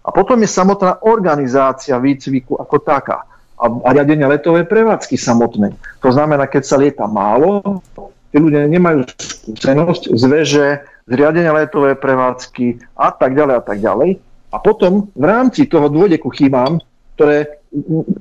A 0.05 0.08
potom 0.08 0.41
je 0.41 0.49
samotná 0.49 1.05
organizácia 1.05 2.00
výcviku 2.00 2.57
ako 2.57 2.76
taká 2.81 3.28
a, 3.58 3.65
a 3.68 3.89
riadenia 3.92 4.31
letovej 4.31 4.65
prevádzky 4.65 5.20
samotnej. 5.20 5.76
To 6.00 6.08
znamená, 6.08 6.49
keď 6.49 6.62
sa 6.65 6.81
lieta 6.81 7.05
málo, 7.05 7.84
tí 8.33 8.41
ľudia 8.41 8.65
nemajú 8.65 9.05
skúsenosť 9.05 10.02
z 10.17 10.25
veže, 10.25 10.68
z 11.05 11.12
riadenia 11.12 11.52
letovej 11.52 12.00
prevádzky 12.00 12.97
a 12.97 13.12
tak 13.12 13.36
ďalej 13.36 13.55
a 13.60 13.62
tak 13.65 13.78
ďalej. 13.84 14.10
A 14.49 14.57
potom 14.57 15.12
v 15.12 15.25
rámci 15.28 15.68
toho 15.68 15.92
dôjde 15.92 16.17
ku 16.17 16.33
chybám, 16.33 16.81
ktoré 17.20 17.57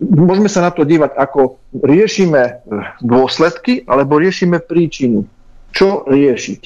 môžeme 0.02 0.52
sa 0.52 0.64
na 0.64 0.72
to 0.76 0.84
dívať 0.84 1.16
ako 1.16 1.60
riešime 1.72 2.44
eh, 2.44 2.58
dôsledky 3.00 3.84
alebo 3.88 4.20
riešime 4.20 4.60
príčinu. 4.60 5.24
Čo 5.72 6.08
riešiť? 6.08 6.62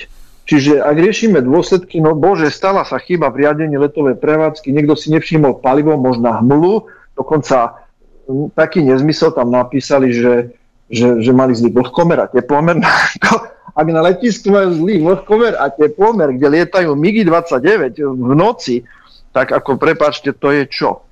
Čiže 0.50 0.82
ak 0.84 0.96
riešime 0.98 1.40
dôsledky, 1.46 2.02
no 2.02 2.18
bože, 2.18 2.50
stala 2.50 2.84
sa 2.84 2.98
chyba 2.98 3.30
v 3.30 3.46
riadení 3.46 3.78
letovej 3.78 4.18
prevádzky, 4.18 4.74
niekto 4.74 4.98
si 4.98 5.14
nevšimol 5.14 5.62
palivo, 5.62 5.96
možná 5.96 6.42
hmlu, 6.42 6.90
dokonca 7.16 7.88
hm, 8.26 8.52
taký 8.58 8.84
nezmysel 8.84 9.32
tam 9.32 9.54
napísali, 9.54 10.12
že, 10.12 10.52
že, 10.90 11.22
že 11.22 11.32
mali 11.32 11.54
zlý 11.54 11.72
vlhkomer 11.72 12.26
a 12.26 12.28
teplomer. 12.28 12.82
ak 13.80 13.88
na 13.88 14.02
letisku 14.04 14.52
majú 14.52 14.76
zlý 14.76 15.00
vlhkomer 15.06 15.56
a 15.56 15.72
teplomer, 15.72 16.36
kde 16.36 16.48
lietajú 16.60 17.00
MIGI-29 17.00 18.02
v 18.02 18.32
noci, 18.36 18.84
tak 19.32 19.56
ako 19.56 19.80
prepáčte, 19.80 20.36
to 20.36 20.52
je 20.52 20.68
čo? 20.68 21.06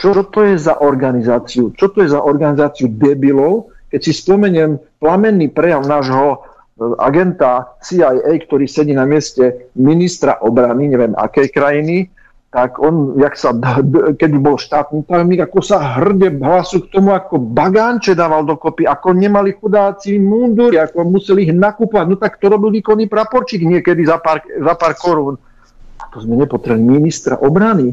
Čo 0.00 0.24
to 0.32 0.48
je 0.48 0.56
za 0.56 0.80
organizáciu? 0.80 1.76
Čo 1.76 1.92
to 1.92 2.00
je 2.00 2.08
za 2.08 2.24
organizáciu 2.24 2.88
debilov? 2.88 3.68
Keď 3.92 4.00
si 4.00 4.16
spomeniem 4.16 4.80
plamenný 4.96 5.52
prejav 5.52 5.84
nášho 5.84 6.26
e, 6.32 6.38
agenta 6.96 7.76
CIA, 7.84 8.16
ktorý 8.48 8.64
sedí 8.64 8.96
na 8.96 9.04
mieste 9.04 9.68
ministra 9.76 10.40
obrany, 10.40 10.88
neviem 10.88 11.12
akej 11.12 11.52
krajiny, 11.52 12.08
tak 12.48 12.80
on, 12.80 13.14
jak 13.20 13.36
sa, 13.36 13.52
keď 14.20 14.30
bol 14.40 14.56
štátny 14.56 15.04
tajomník, 15.04 15.44
ako 15.44 15.60
sa 15.60 16.00
hrde 16.00 16.32
hlasu 16.40 16.88
k 16.88 16.96
tomu, 16.96 17.12
ako 17.12 17.36
bagánče 17.36 18.16
dával 18.16 18.48
dokopy, 18.48 18.88
ako 18.88 19.12
nemali 19.12 19.52
chudáci 19.52 20.16
mundúry, 20.16 20.80
ako 20.80 21.04
museli 21.04 21.44
ich 21.44 21.52
nakúpať. 21.52 22.08
No 22.08 22.16
tak 22.16 22.40
to 22.40 22.48
robil 22.48 22.72
výkonný 22.72 23.04
praporčík 23.04 23.60
niekedy 23.68 24.08
za 24.08 24.16
pár, 24.16 24.40
za 24.48 24.74
pár 24.80 24.96
korún. 24.96 25.36
To 26.10 26.16
sme 26.24 26.40
nepotrebovali 26.40 27.04
ministra 27.04 27.36
obrany 27.36 27.92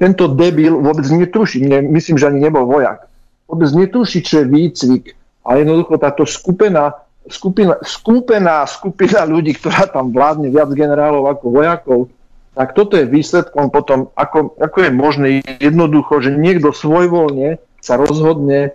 tento 0.00 0.32
debil 0.32 0.80
vôbec 0.80 1.04
netuší, 1.12 1.68
ne, 1.68 1.84
myslím, 1.84 2.16
že 2.16 2.32
ani 2.32 2.40
nebol 2.48 2.64
vojak, 2.64 3.04
vôbec 3.44 3.68
netuší, 3.76 4.24
čo 4.24 4.40
je 4.40 4.46
výcvik. 4.48 5.04
A 5.44 5.60
jednoducho 5.60 6.00
táto 6.00 6.24
skupina, 6.24 6.96
skupina, 7.28 7.76
skupina, 7.84 8.64
skupina 8.64 9.28
ľudí, 9.28 9.60
ktorá 9.60 9.92
tam 9.92 10.08
vládne 10.08 10.48
viac 10.48 10.72
generálov 10.72 11.28
ako 11.28 11.44
vojakov, 11.52 12.00
tak 12.56 12.72
toto 12.72 12.96
je 12.96 13.06
výsledkom 13.06 13.68
potom, 13.68 14.08
ako, 14.16 14.56
ako 14.56 14.78
je 14.82 14.90
možné 14.90 15.28
jednoducho, 15.60 16.24
že 16.24 16.34
niekto 16.34 16.72
svojvoľne 16.72 17.60
sa 17.80 18.00
rozhodne 18.00 18.74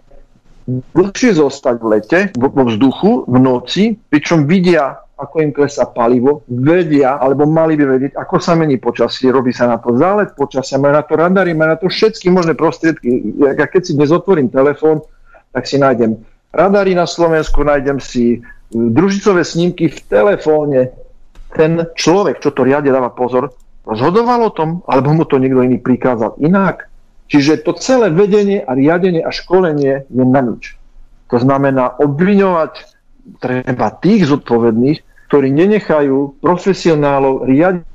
dlhšie 0.65 1.37
zostať 1.37 1.75
v 1.77 1.85
lete, 1.89 2.19
vo, 2.33 2.49
vo 2.49 2.63
vzduchu, 2.65 3.29
v 3.29 3.37
noci, 3.37 3.83
pričom 4.09 4.49
vidia 4.49 5.04
ako 5.15 5.35
im 5.39 5.51
klesá 5.55 5.87
palivo, 5.87 6.43
vedia, 6.51 7.15
alebo 7.15 7.47
mali 7.47 7.79
by 7.79 7.85
vedieť, 7.87 8.13
ako 8.19 8.35
sa 8.35 8.51
mení 8.59 8.75
počasie, 8.75 9.31
robí 9.31 9.55
sa 9.55 9.71
na 9.71 9.79
to 9.79 9.95
zálet 9.95 10.35
počasia, 10.35 10.75
majú 10.75 10.91
na 10.91 11.03
to 11.07 11.15
radary, 11.15 11.55
majú 11.55 11.69
na 11.71 11.79
to 11.79 11.87
všetky 11.87 12.27
možné 12.27 12.51
prostriedky. 12.51 13.31
Ja 13.39 13.67
keď 13.67 13.81
si 13.87 13.95
dnes 13.95 14.11
otvorím 14.11 14.51
telefón, 14.51 15.07
tak 15.55 15.71
si 15.71 15.79
nájdem 15.79 16.19
radary 16.51 16.91
na 16.91 17.07
Slovensku, 17.07 17.63
nájdem 17.63 18.03
si 18.03 18.43
družicové 18.75 19.47
snímky 19.47 19.87
v 19.87 19.99
telefóne. 20.11 20.91
Ten 21.55 21.87
človek, 21.95 22.43
čo 22.43 22.51
to 22.51 22.67
riade, 22.67 22.91
dáva 22.91 23.07
pozor, 23.07 23.55
rozhodoval 23.87 24.51
o 24.51 24.51
tom, 24.51 24.69
alebo 24.83 25.15
mu 25.15 25.23
to 25.23 25.39
niekto 25.39 25.63
iný 25.63 25.79
prikázal 25.79 26.35
inak. 26.43 26.91
Čiže 27.31 27.63
to 27.63 27.71
celé 27.79 28.11
vedenie 28.11 28.61
a 28.67 28.75
riadenie 28.75 29.23
a 29.23 29.31
školenie 29.31 30.03
je 30.11 30.23
na 30.27 30.41
nič. 30.43 30.75
To 31.31 31.39
znamená 31.41 31.97
obviňovať 32.03 32.73
treba 33.41 33.89
tých 33.97 34.29
zodpovedných, 34.29 35.01
ktorí 35.27 35.49
nenechajú 35.51 36.37
profesionálov 36.39 37.49
riadiť 37.49 37.93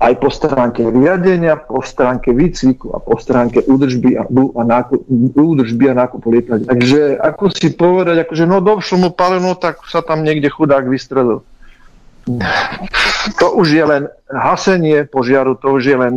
aj 0.00 0.12
po 0.24 0.32
stránke 0.32 0.88
riadenia, 0.88 1.60
po 1.60 1.84
stránke 1.84 2.32
výcviku 2.32 2.96
a 2.96 2.98
po 2.98 3.20
stránke 3.20 3.60
údržby 3.68 4.16
a, 4.16 4.24
a 4.24 4.62
nákup, 4.64 5.04
údržby 5.36 5.92
a 5.92 5.94
nákupu 6.00 6.32
lietadiel. 6.32 6.64
Takže 6.64 7.20
ako 7.20 7.52
si 7.52 7.68
povedať, 7.76 8.24
akože 8.24 8.48
no 8.48 8.64
došlo 8.64 8.96
mu 9.04 9.10
paleno, 9.12 9.52
tak 9.52 9.84
sa 9.84 10.00
tam 10.00 10.24
niekde 10.24 10.48
chudák 10.48 10.88
vystrelil. 10.88 11.44
To 13.36 13.46
už 13.52 13.68
je 13.68 13.84
len 13.84 14.08
hasenie 14.32 15.04
požiaru, 15.04 15.60
to 15.60 15.76
už 15.76 15.82
je 15.92 15.96
len 15.98 16.14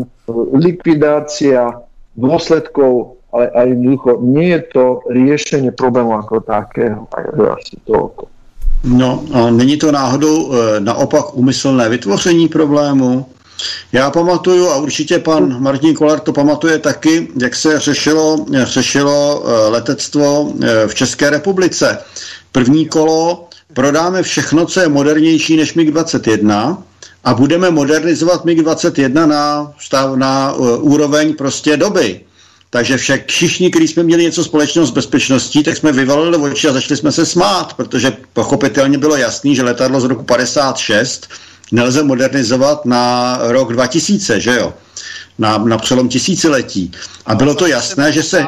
likvidácia 0.56 1.76
dôsledkov 2.16 3.20
ale 3.36 3.52
aj 3.52 3.68
jednoducho 3.68 4.12
nie 4.24 4.48
je 4.56 4.62
to 4.72 4.86
riešenie 5.12 5.76
problému 5.76 6.16
ako 6.16 6.40
takého. 6.40 7.04
Asi 7.52 7.76
toľko. 7.84 8.32
No 8.84 9.26
a 9.34 9.50
není 9.50 9.78
to 9.78 9.92
náhodou 9.92 10.54
e, 10.54 10.80
naopak 10.80 11.38
umyslné 11.38 11.90
vytvoření 11.90 12.48
problému? 12.48 13.26
Já 13.92 14.12
pamatuju, 14.12 14.70
a 14.70 14.78
určitě 14.78 15.20
pan 15.20 15.62
Martin 15.62 15.94
Kolar 15.94 16.20
to 16.20 16.34
pamatuje 16.34 16.80
taky, 16.80 17.28
jak 17.42 17.56
se 17.56 17.80
řešilo, 17.80 18.46
řešilo 18.64 19.44
e, 19.46 19.70
letectvo 19.70 20.54
e, 20.62 20.88
v 20.88 20.96
České 20.96 21.30
republice. 21.30 21.98
První 22.52 22.86
kolo 22.86 23.48
prodáme 23.74 24.24
všechno, 24.24 24.66
co 24.66 24.80
je 24.80 24.88
modernější 24.90 25.58
než 25.58 25.76
MiG-21 25.76 26.78
a 27.24 27.34
budeme 27.34 27.72
modernizovat 27.72 28.46
MiG-21 28.46 29.28
na, 29.28 29.74
stav, 29.80 30.16
na 30.16 30.54
úroveň 30.80 31.36
prostě 31.36 31.78
doby. 31.78 32.22
Takže 32.76 32.98
však 32.98 33.28
všichni, 33.28 33.70
kteří 33.70 33.88
jsme 33.88 34.04
měli 34.04 34.24
něco 34.24 34.44
společného 34.44 34.86
s 34.86 34.92
bezpečností, 34.92 35.64
tak 35.64 35.78
jsme 35.78 35.92
vyvalili 35.92 36.38
oči 36.38 36.68
a 36.68 36.74
začali 36.74 36.98
jsme 36.98 37.12
se 37.12 37.26
smát, 37.26 37.74
protože 37.74 38.18
pochopitelně 38.34 38.98
bylo 38.98 39.16
jasný, 39.16 39.56
že 39.56 39.64
letadlo 39.64 40.02
z 40.02 40.04
roku 40.04 40.24
56 40.24 41.30
nelze 41.72 42.04
modernizovat 42.04 42.86
na 42.86 43.38
rok 43.42 43.74
2000, 43.74 44.40
že 44.40 44.56
jo? 44.56 44.74
Na, 45.40 45.58
na 45.58 45.78
přelom 45.78 46.10
tisíciletí. 46.10 46.92
A 47.26 47.36
bylo 47.36 47.56
to 47.56 47.68
jasné, 47.68 48.12
že 48.12 48.24
se... 48.24 48.46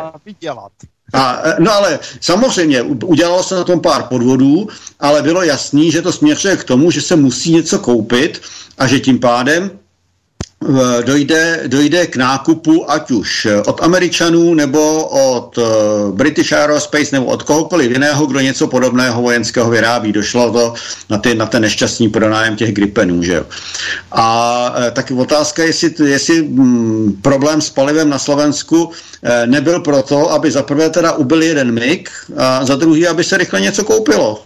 A, 1.13 1.43
no 1.59 1.73
ale 1.73 1.99
samozřejmě 2.21 2.81
udělalo 2.81 3.43
se 3.43 3.55
na 3.55 3.63
tom 3.63 3.79
pár 3.79 4.03
podvodů, 4.03 4.67
ale 4.99 5.21
bylo 5.21 5.43
jasný, 5.43 5.91
že 5.91 6.01
to 6.01 6.11
směřuje 6.11 6.57
k 6.57 6.63
tomu, 6.63 6.91
že 6.91 7.01
se 7.01 7.15
musí 7.15 7.53
něco 7.53 7.79
koupit 7.79 8.41
a 8.77 8.87
že 8.87 8.99
tím 8.99 9.19
pádem 9.19 9.71
dojde, 11.05 11.63
dojde 11.67 12.07
k 12.07 12.15
nákupu 12.15 12.91
ať 12.91 13.11
už 13.11 13.47
od 13.65 13.83
Američanů 13.83 14.53
nebo 14.53 15.05
od 15.07 15.57
uh, 15.57 15.65
British 16.11 16.53
Aerospace 16.53 17.09
nebo 17.11 17.25
od 17.25 17.43
kohokoliv 17.43 17.91
jiného, 17.91 18.25
kdo 18.25 18.39
něco 18.39 18.67
podobného 18.67 19.21
vojenského 19.21 19.69
vyrábí. 19.69 20.11
Došlo 20.11 20.51
to 20.51 20.73
na, 21.09 21.17
ty, 21.17 21.35
na 21.35 21.45
ten 21.45 21.61
nešťastný 21.61 22.09
pronájem 22.09 22.55
těch 22.55 22.73
Gripenů. 22.73 23.23
Že 23.23 23.33
jo? 23.33 23.43
A 24.11 24.73
taky 24.91 25.13
otázka, 25.13 25.63
jestli, 25.63 25.93
jestli 26.09 26.41
mm, 26.41 27.19
problém 27.21 27.61
s 27.61 27.69
palivem 27.69 28.09
na 28.09 28.19
Slovensku 28.19 28.91
nebyl 29.45 29.79
proto, 29.79 30.31
aby 30.31 30.51
za 30.51 30.63
prvé 30.63 30.89
teda 30.89 31.11
ubil 31.11 31.43
jeden 31.43 31.71
MIG 31.71 32.09
a 32.37 32.65
za 32.65 32.75
druhý, 32.75 33.07
aby 33.07 33.23
se 33.23 33.37
rychle 33.37 33.61
něco 33.61 33.83
koupilo. 33.83 34.43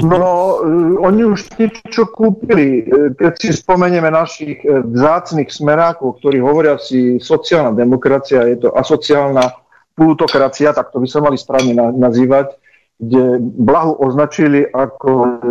No, 0.00 0.56
e, 0.64 0.96
oni 1.04 1.22
už 1.28 1.52
niečo 1.60 2.08
kúpili. 2.08 2.88
Keď 3.12 3.32
si 3.36 3.52
spomenieme 3.52 4.08
našich 4.08 4.64
e, 4.64 4.80
vzácných 4.80 5.52
smerákov, 5.52 6.16
ktorí 6.24 6.40
hovoria 6.40 6.80
si 6.80 7.20
sociálna 7.20 7.76
demokracia, 7.76 8.48
je 8.48 8.64
to 8.64 8.68
asociálna 8.72 9.52
plutokracia, 9.92 10.72
tak 10.72 10.88
to 10.88 11.04
by 11.04 11.08
sa 11.08 11.20
mali 11.20 11.36
správne 11.36 11.76
nazývať, 11.76 12.56
kde 12.96 13.36
Blahu 13.42 14.00
označili 14.00 14.64
ako 14.64 15.42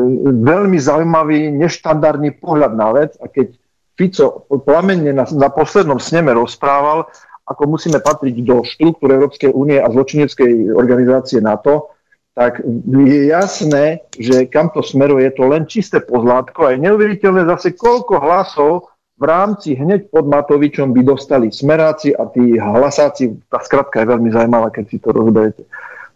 veľmi 0.42 0.80
zaujímavý, 0.82 1.54
neštandardný 1.54 2.42
pohľad 2.42 2.74
na 2.74 2.90
vec 2.98 3.14
a 3.22 3.30
keď 3.30 3.54
Fico 3.94 4.48
plamenne 4.66 5.14
na, 5.14 5.30
na 5.30 5.50
poslednom 5.54 6.02
sneme 6.02 6.34
rozprával 6.34 7.06
ako 7.52 7.64
musíme 7.68 8.00
patriť 8.00 8.36
do 8.48 8.64
štruktúry 8.64 9.20
Európskej 9.20 9.52
únie 9.52 9.76
a 9.82 9.92
zločineckej 9.92 10.72
organizácie 10.72 11.44
NATO, 11.44 11.92
tak 12.32 12.64
je 12.88 13.28
jasné, 13.28 14.08
že 14.16 14.48
kam 14.48 14.72
to 14.72 14.80
smeruje, 14.80 15.28
je 15.28 15.36
to 15.36 15.44
len 15.52 15.64
čisté 15.68 16.00
pozlátko 16.00 16.64
a 16.64 16.72
je 16.72 16.84
neuveriteľné 16.88 17.44
zase, 17.44 17.76
koľko 17.76 18.24
hlasov 18.24 18.92
v 19.20 19.24
rámci 19.28 19.78
hneď 19.78 20.10
pod 20.10 20.26
Matovičom 20.26 20.96
by 20.96 21.02
dostali 21.06 21.54
smeráci 21.54 22.16
a 22.16 22.26
tí 22.32 22.58
hlasáci, 22.58 23.46
tá 23.52 23.62
skratka 23.62 24.02
je 24.02 24.10
veľmi 24.10 24.30
zaujímavá, 24.34 24.74
keď 24.74 24.86
si 24.90 24.98
to 24.98 25.14
rozberete. 25.14 25.64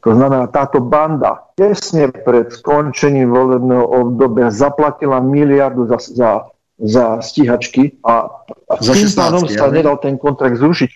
To 0.01 0.13
znamená, 0.13 0.45
táto 0.53 0.81
banda 0.81 1.49
tesne 1.57 2.13
pred 2.13 2.53
skončením 2.53 3.29
volebného 3.29 3.85
obdobia 3.85 4.53
zaplatila 4.53 5.17
miliardu 5.17 5.89
za, 5.89 5.97
za 5.97 6.29
za 6.75 7.23
stíhačky 7.23 8.03
a, 8.03 8.27
a 8.67 8.73
za 8.83 8.91
tým 8.91 9.07
pánom 9.15 9.47
sa 9.47 9.71
nedal 9.71 9.95
ten 9.95 10.19
kontrakt 10.19 10.59
zrušiť. 10.59 10.89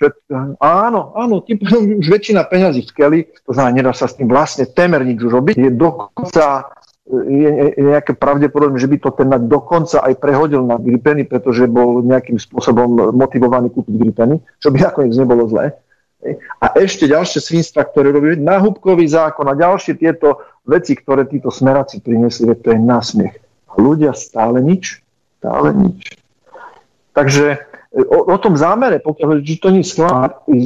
Áno, 0.59 1.15
áno, 1.15 1.39
tým 1.39 1.63
pádom 1.63 1.83
už 2.03 2.07
väčšina 2.11 2.43
peňazí 2.51 2.83
v 2.83 2.89
skeli, 2.91 3.19
to 3.47 3.55
znamená, 3.55 3.71
nedá 3.79 3.91
sa 3.95 4.11
s 4.11 4.19
tým 4.19 4.27
vlastne 4.27 4.67
témer 4.67 5.07
nič 5.07 5.23
robiť. 5.23 5.55
Je 5.55 5.71
dokonca 5.71 6.67
je, 7.09 7.73
nejaké 7.79 8.13
pravdepodobné, 8.13 8.77
že 8.77 8.91
by 8.91 8.97
to 9.01 9.09
ten 9.15 9.31
dokonca 9.47 10.03
aj 10.03 10.13
prehodil 10.19 10.61
na 10.67 10.77
Gripeny, 10.77 11.25
pretože 11.25 11.65
bol 11.65 12.05
nejakým 12.05 12.37
spôsobom 12.37 13.15
motivovaný 13.15 13.73
kúpiť 13.73 13.95
Gripeny, 13.95 14.35
čo 14.59 14.69
by 14.69 14.83
nakoniec 14.83 15.15
nebolo 15.15 15.47
zlé. 15.47 15.73
A 16.59 16.75
ešte 16.75 17.07
ďalšie 17.07 17.39
svinstva, 17.39 17.87
ktoré 17.87 18.11
robili 18.11 18.35
náhubkový 18.35 19.07
zákon 19.07 19.47
a 19.47 19.55
ďalšie 19.55 19.95
tieto 19.95 20.43
veci, 20.67 20.99
ktoré 20.99 21.23
títo 21.23 21.47
smeraci 21.47 22.03
priniesli, 22.03 22.51
to 22.59 22.75
je 22.75 22.79
násmiech. 22.79 23.39
A 23.71 23.79
ľudia 23.79 24.11
stále 24.11 24.59
nič 24.59 24.99
stále 25.39 25.73
nič. 25.73 26.19
Takže 27.15 27.45
e, 27.95 28.03
o, 28.03 28.27
o 28.29 28.37
tom 28.37 28.59
zámere, 28.59 28.99
pokiaľ 28.99 29.39
to 29.39 29.69
nie 29.71 29.87
je 29.87 29.95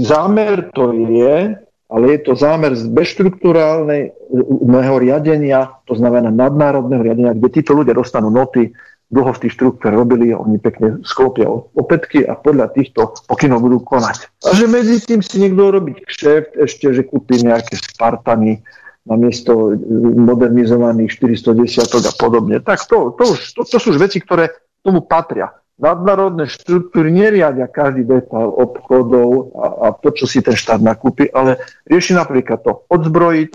zámer 0.02 0.74
to 0.74 0.90
je, 0.92 1.56
ale 1.94 2.18
je 2.18 2.20
to 2.26 2.34
zámer 2.34 2.74
z 2.74 2.90
bezštruktúrálneho 2.90 4.96
riadenia, 4.98 5.78
to 5.86 5.94
znamená 5.94 6.34
nadnárodného 6.34 7.06
riadenia, 7.06 7.38
kde 7.38 7.62
títo 7.62 7.78
ľudia 7.78 7.94
dostanú 7.94 8.34
noty, 8.34 8.74
dlho 9.14 9.30
v 9.30 9.42
tých 9.46 9.54
štruktúre 9.54 9.94
robili, 9.94 10.34
oni 10.34 10.58
pekne 10.58 11.06
sklopia 11.06 11.46
opätky 11.78 12.26
a 12.26 12.34
podľa 12.34 12.74
týchto 12.74 13.14
pokynov 13.30 13.62
budú 13.62 13.78
konať. 13.86 14.26
A 14.42 14.58
že 14.58 14.66
medzi 14.66 14.98
tým 15.06 15.22
si 15.22 15.38
niekto 15.38 15.70
robiť 15.70 16.02
kšeft, 16.02 16.58
ešte, 16.58 16.98
že 16.98 17.06
kúpi 17.06 17.46
nejaké 17.46 17.78
Spartany, 17.78 18.66
namiesto 19.04 19.76
modernizovaných 20.16 21.20
410 21.20 21.92
a 21.92 22.14
podobne. 22.16 22.64
Tak 22.64 22.88
to, 22.88 23.12
to, 23.20 23.24
už, 23.36 23.40
to, 23.52 23.62
to 23.68 23.78
sú 23.80 23.92
už 23.92 24.00
veci, 24.00 24.24
ktoré 24.24 24.48
tomu 24.80 25.04
patria. 25.04 25.52
Nadnárodné 25.76 26.48
štruktúry 26.48 27.12
neriadia 27.12 27.68
každý 27.68 28.08
detail 28.08 28.54
obchodov 28.56 29.58
a, 29.58 29.66
a 29.68 29.88
to, 30.00 30.14
čo 30.16 30.26
si 30.30 30.40
ten 30.40 30.56
štát 30.56 30.80
nakúpi, 30.80 31.28
ale 31.34 31.60
rieši 31.90 32.16
napríklad 32.16 32.64
to 32.64 32.88
odzbrojiť, 32.88 33.50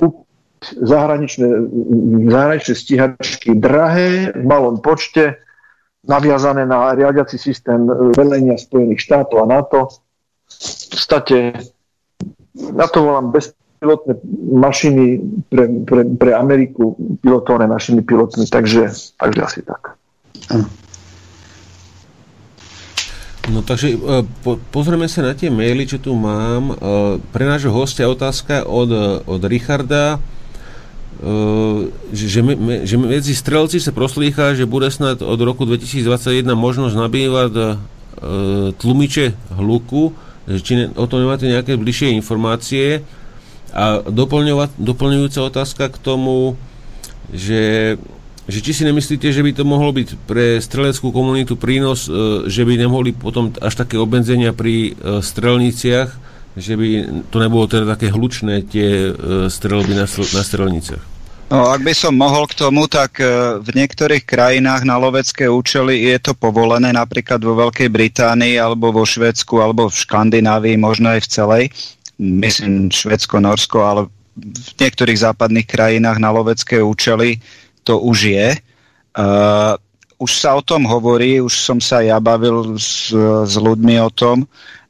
zahraničné, 0.83 1.47
zahraničné 2.29 2.75
stíhačky 2.75 3.55
drahé, 3.55 4.35
v 4.35 4.45
malom 4.45 4.83
počte, 4.83 5.39
naviazané 6.05 6.67
na 6.67 6.93
riadiaci 6.93 7.39
systém 7.39 7.87
velenia 8.17 8.59
Spojených 8.59 9.01
štátov 9.01 9.39
a 9.45 9.47
NATO. 9.47 9.81
V 10.49 10.85
podstate 10.91 11.37
na 12.59 12.87
to 12.91 12.99
volám 13.05 13.31
bezpilotné 13.79 14.13
mašiny 14.59 15.05
pre, 15.47 15.65
pre, 15.87 16.03
pre 16.19 16.31
Ameriku, 16.35 16.99
pilotované 17.23 17.71
našimi 17.71 18.03
pilotmi, 18.03 18.43
takže, 18.51 19.15
takže 19.15 19.41
asi 19.47 19.61
tak. 19.63 19.95
No 23.49 23.63
takže 23.63 23.95
e, 23.95 23.97
po, 24.43 24.59
pozrieme 24.75 25.07
sa 25.07 25.23
na 25.23 25.33
tie 25.39 25.47
maily, 25.47 25.87
čo 25.87 26.03
tu 26.03 26.19
mám. 26.19 26.75
E, 26.75 27.23
pre 27.31 27.47
nášho 27.47 27.71
hostia 27.71 28.11
otázka 28.11 28.67
od, 28.67 29.23
od 29.31 29.41
Richarda, 29.47 30.19
e, 30.19 31.89
že, 32.11 32.43
me, 32.43 32.83
že 32.83 32.99
medzi 32.99 33.33
strelci 33.39 33.79
sa 33.79 33.95
proslýcha, 33.95 34.59
že 34.59 34.67
bude 34.67 34.91
snad 34.91 35.23
od 35.23 35.39
roku 35.39 35.63
2021 35.63 36.43
možnosť 36.59 36.95
nabývať 36.99 37.79
tlumiče 38.83 39.31
hluku, 39.55 40.11
či 40.67 40.73
ne, 40.75 40.85
o 40.99 41.07
tom 41.07 41.23
nemáte 41.23 41.47
nejaké 41.47 41.79
bližšie 41.79 42.19
informácie. 42.19 43.07
A 43.73 44.01
doplňujúca 44.79 45.41
otázka 45.45 45.93
k 45.93 45.99
tomu, 46.01 46.57
že 47.33 47.95
že 48.49 48.65
či 48.65 48.73
si 48.73 48.83
nemyslíte, 48.89 49.29
že 49.29 49.45
by 49.45 49.53
to 49.53 49.69
mohlo 49.69 49.93
byť 49.93 50.25
pre 50.25 50.57
streleckú 50.57 51.13
komunitu 51.13 51.61
prínos, 51.61 52.09
e, 52.09 52.49
že 52.49 52.65
by 52.65 52.81
nemohli 52.81 53.13
potom 53.13 53.53
až 53.61 53.85
také 53.85 54.01
obmedzenia 54.01 54.57
pri 54.57 54.97
e, 54.97 55.21
strelniciach, 55.21 56.09
že 56.57 56.75
by 56.75 56.89
to 57.29 57.37
nebolo 57.45 57.69
teda 57.69 57.85
také 57.85 58.09
hlučné 58.09 58.65
tie 58.65 59.13
e, 59.13 59.53
strelby 59.53 59.93
na, 59.93 60.09
na? 60.09 60.43
No, 61.49 61.65
ak 61.69 61.81
by 61.85 61.93
som 61.93 62.17
mohol 62.17 62.45
k 62.45 62.61
tomu, 62.61 62.85
tak 62.93 63.25
v 63.65 63.69
niektorých 63.73 64.21
krajinách 64.29 64.85
na 64.85 65.01
lovecké 65.01 65.49
účely 65.49 66.05
je 66.13 66.21
to 66.21 66.37
povolené, 66.37 66.93
napríklad 66.93 67.41
vo 67.41 67.57
Veľkej 67.57 67.89
Británii, 67.89 68.61
alebo 68.61 68.93
vo 68.93 69.09
Švedsku, 69.09 69.57
alebo 69.57 69.89
v 69.89 69.97
Škandinávii, 69.97 70.77
možno 70.77 71.09
aj 71.09 71.25
v 71.25 71.33
celej. 71.33 71.65
Myslím 72.19 72.91
Švedsko, 72.91 73.39
Norsko, 73.39 73.79
ale 73.87 74.01
v 74.39 74.71
niektorých 74.79 75.23
západných 75.23 75.67
krajinách 75.67 76.19
na 76.19 76.31
lovecké 76.35 76.83
účely 76.83 77.39
to 77.83 77.99
už 78.03 78.19
je. 78.35 78.49
Uh, 79.19 79.75
už 80.19 80.31
sa 80.35 80.59
o 80.59 80.63
tom 80.63 80.87
hovorí, 80.87 81.39
už 81.39 81.55
som 81.55 81.79
sa 81.79 82.03
ja 82.03 82.19
bavil 82.19 82.75
s, 82.79 83.11
s 83.15 83.55
ľuďmi 83.55 83.99
o 84.03 84.11
tom 84.11 84.47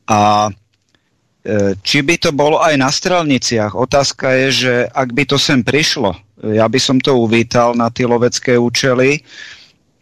a 0.08 0.48
uh, 0.48 1.72
či 1.84 2.00
by 2.04 2.16
to 2.16 2.30
bolo 2.32 2.60
aj 2.60 2.74
na 2.80 2.88
strelniciach. 2.88 3.76
Otázka 3.76 4.32
je, 4.44 4.48
že 4.52 4.74
ak 4.88 5.12
by 5.12 5.24
to 5.28 5.36
sem 5.40 5.60
prišlo, 5.64 6.16
ja 6.44 6.64
by 6.68 6.80
som 6.80 6.96
to 7.00 7.16
uvítal 7.16 7.76
na 7.76 7.92
tie 7.92 8.04
lovecké 8.08 8.56
účely, 8.56 9.20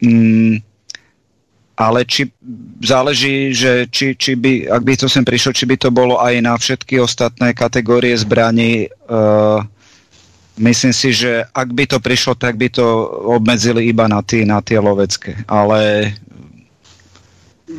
mm, 0.03 0.66
ale 1.77 2.09
či 2.09 2.33
záleží, 2.81 3.53
že 3.53 3.85
či, 3.93 4.17
či 4.17 4.33
by, 4.33 4.65
ak 4.65 4.81
by 4.81 4.93
to 4.97 5.05
sem 5.05 5.21
prišlo, 5.21 5.53
či 5.53 5.69
by 5.69 5.77
to 5.77 5.93
bolo 5.93 6.17
aj 6.17 6.33
na 6.41 6.57
všetky 6.57 6.97
ostatné 6.97 7.53
kategórie 7.53 8.17
zbraní, 8.17 8.89
uh, 9.07 9.61
Myslím 10.57 10.89
si, 10.89 11.13
že 11.13 11.45
ak 11.53 11.69
by 11.69 11.85
to 11.85 11.97
prišlo, 12.01 12.33
tak 12.33 12.57
by 12.57 12.73
to 12.73 12.85
obmedzili 13.29 13.93
iba 13.93 14.09
na 14.09 14.25
tie, 14.25 14.41
na 14.41 14.57
tie 14.57 14.81
lovecké. 14.81 15.37
Ale 15.45 16.11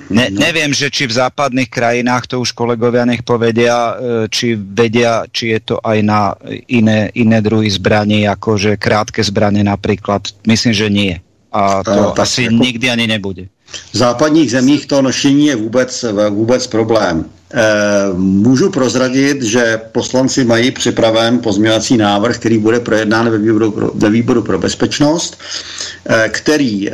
ne, 0.07 0.31
no. 0.31 0.39
neviem, 0.39 0.71
že 0.71 0.87
či 0.87 1.11
v 1.11 1.19
západných 1.19 1.67
krajinách, 1.67 2.31
to 2.31 2.39
už 2.39 2.55
kolegovia 2.55 3.03
nech 3.03 3.27
povedia, 3.27 3.75
e, 3.75 3.93
či 4.31 4.55
vedia, 4.55 5.27
či 5.27 5.59
je 5.59 5.75
to 5.75 5.77
aj 5.83 5.99
na 6.07 6.39
iné, 6.71 7.11
iné 7.19 7.43
druhy 7.43 7.67
zbraní, 7.67 8.31
akože 8.31 8.79
krátke 8.79 9.27
zbranie 9.27 9.67
napríklad. 9.67 10.31
Myslím, 10.47 10.71
že 10.71 10.87
nie. 10.87 11.19
A 11.51 11.83
to 11.83 12.15
a, 12.15 12.23
asi 12.23 12.47
jako... 12.47 12.63
nikdy 12.63 12.87
ani 12.95 13.07
nebude. 13.11 13.51
V 13.93 13.97
západních 13.97 14.51
zemích 14.51 14.87
to 14.87 15.03
nošení 15.03 15.47
je 15.47 15.57
vůbec, 15.57 16.05
vůbec 16.31 16.67
problém. 16.67 17.25
E, 17.55 17.65
můžu 18.17 18.71
prozradit, 18.71 19.43
že 19.43 19.81
poslanci 19.93 20.45
mají 20.45 20.71
připraven 20.71 21.39
pozměňovací 21.39 21.97
návrh, 21.97 22.37
který 22.39 22.59
bude 22.59 22.81
projednán 22.81 23.31
ve 23.31 23.39
výboru 23.39 23.71
pro, 23.71 23.91
ve 23.95 24.11
výboru 24.11 24.43
pro 24.43 24.59
bezpečnost, 24.59 25.39
e, 26.07 26.29
který 26.29 26.89
e, 26.89 26.93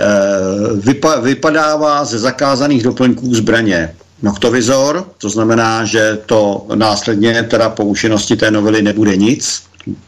vypa, 0.77 1.21
vypadává 1.21 2.05
ze 2.05 2.19
zakázaných 2.19 2.83
doplňků 2.83 3.35
zbraně 3.35 3.95
noktovizor, 4.23 5.09
to 5.19 5.29
znamená, 5.29 5.85
že 5.85 6.19
to 6.27 6.67
následně 6.75 7.43
teda 7.43 7.69
po 7.69 7.85
účinnosti 7.85 8.37
té 8.37 8.51
novely 8.51 8.83
nebude 8.83 9.17
nic, 9.17 9.63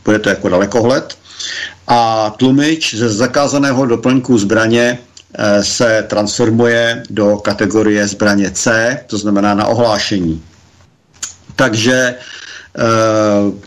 bude 0.05 0.19
to 0.19 0.29
jako 0.29 0.49
dalekohled, 0.49 1.19
a 1.87 2.31
tlumič 2.39 2.95
ze 2.95 3.09
zakázaného 3.09 3.87
doplňku 3.87 4.39
zbraně 4.39 4.99
Eh, 4.99 5.06
se 5.61 6.05
transformuje 6.09 7.03
do 7.11 7.37
kategorie 7.37 8.09
zbraně 8.09 8.51
C, 8.51 8.99
to 9.07 9.19
znamená 9.19 9.55
na 9.55 9.67
ohlášení. 9.67 10.43
Takže 11.57 11.93
eh, 11.95 12.83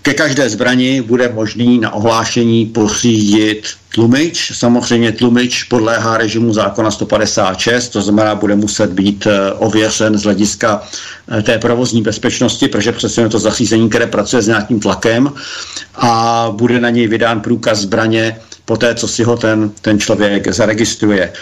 ke 0.01 0.13
každé 0.13 0.49
zbrani 0.49 1.01
bude 1.01 1.29
možný 1.29 1.79
na 1.79 1.93
ohlášení 1.93 2.65
pořídit 2.65 3.67
tlumič. 3.93 4.51
Samozřejmě 4.55 5.11
tlumič 5.11 5.63
podléhá 5.63 6.17
režimu 6.17 6.53
zákona 6.53 6.91
156, 6.91 7.89
to 7.89 8.01
znamená, 8.01 8.35
bude 8.35 8.55
muset 8.55 8.93
být 8.93 9.27
eh, 9.27 9.53
ověřen 9.53 10.17
z 10.17 10.23
hlediska 10.23 10.83
té 11.43 11.59
provozní 11.59 12.01
bezpečnosti, 12.01 12.67
protože 12.67 12.91
přesně 12.91 13.29
to 13.29 13.39
zařízení, 13.39 13.89
které 13.89 14.07
pracuje 14.07 14.41
s 14.41 14.47
nějakým 14.47 14.79
tlakem 14.79 15.33
a 15.95 16.47
bude 16.51 16.79
na 16.79 16.89
něj 16.89 17.07
vydán 17.07 17.41
průkaz 17.41 17.79
zbraně 17.79 18.39
po 18.69 18.77
té, 18.77 18.95
co 18.95 19.07
si 19.07 19.23
ho 19.23 19.37
ten, 19.37 19.71
ten 19.81 19.99
člověk 19.99 20.53
zaregistruje. 20.53 21.23
E, 21.25 21.33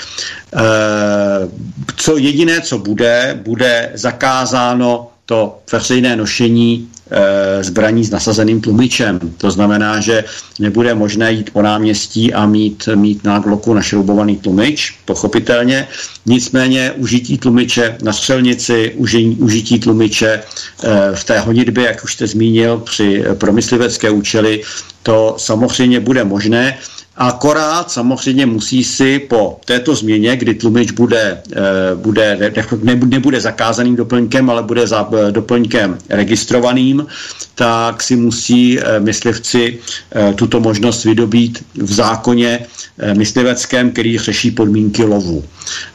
co 1.95 2.17
jediné, 2.17 2.61
co 2.61 2.77
bude, 2.77 3.39
bude 3.43 3.91
zakázáno 3.93 5.11
to 5.25 5.59
veřejné 5.71 6.15
nošení 6.15 6.87
e, 7.11 7.63
zbraní 7.63 8.05
s 8.05 8.11
nasazeným 8.11 8.61
tlumičem. 8.61 9.19
To 9.37 9.51
znamená, 9.51 9.99
že 9.99 10.23
nebude 10.59 10.95
možné 10.95 11.31
jít 11.31 11.49
po 11.51 11.61
náměstí 11.61 12.33
a 12.33 12.45
mít, 12.45 12.89
mít 12.95 13.23
na 13.23 13.39
gloku 13.39 13.73
našroubovaný 13.73 14.35
tlumič, 14.37 14.95
pochopitelně. 15.05 15.87
Nicméně 16.25 16.91
užití 16.91 17.37
tlumiče 17.37 17.97
na 18.03 18.13
střelnici, 18.13 18.93
uži, 18.95 19.35
užití 19.39 19.79
tlumiče 19.79 20.31
e, 20.31 20.41
v 21.15 21.23
té 21.23 21.39
honitbě, 21.39 21.85
jak 21.85 22.03
už 22.03 22.13
jste 22.13 22.27
zmínil, 22.27 22.77
při 22.77 23.23
promyslivecké 23.33 24.09
účely, 24.09 24.63
to 25.03 25.35
samozřejmě 25.37 25.99
bude 25.99 26.23
možné. 26.23 26.77
Akorát 27.17 27.91
samozřejmě 27.91 28.45
musí 28.45 28.83
si 28.83 29.19
po 29.19 29.59
této 29.65 29.95
změně, 29.95 30.35
kdy 30.35 30.53
tlumič 30.53 30.91
bude, 30.91 31.41
eh, 31.51 31.61
bude 31.95 32.53
ne, 32.83 32.95
nebude 33.05 33.41
zakázaným 33.41 33.95
doplňkem, 33.95 34.49
ale 34.49 34.63
bude 34.63 34.87
za, 34.87 35.09
eh, 35.13 35.31
doplňkem 35.31 35.97
registrovaným, 36.09 37.05
tak 37.55 38.03
si 38.03 38.15
musí 38.15 38.79
eh, 38.79 38.99
myslivci 38.99 39.77
tuto 40.35 40.59
možnost 40.59 41.05
vydobít 41.05 41.65
v 41.75 41.93
zákoně 41.93 42.65
mysliveckém, 43.13 43.91
který 43.91 44.17
řeší 44.17 44.51
podmínky 44.51 45.03
lovu. 45.03 45.43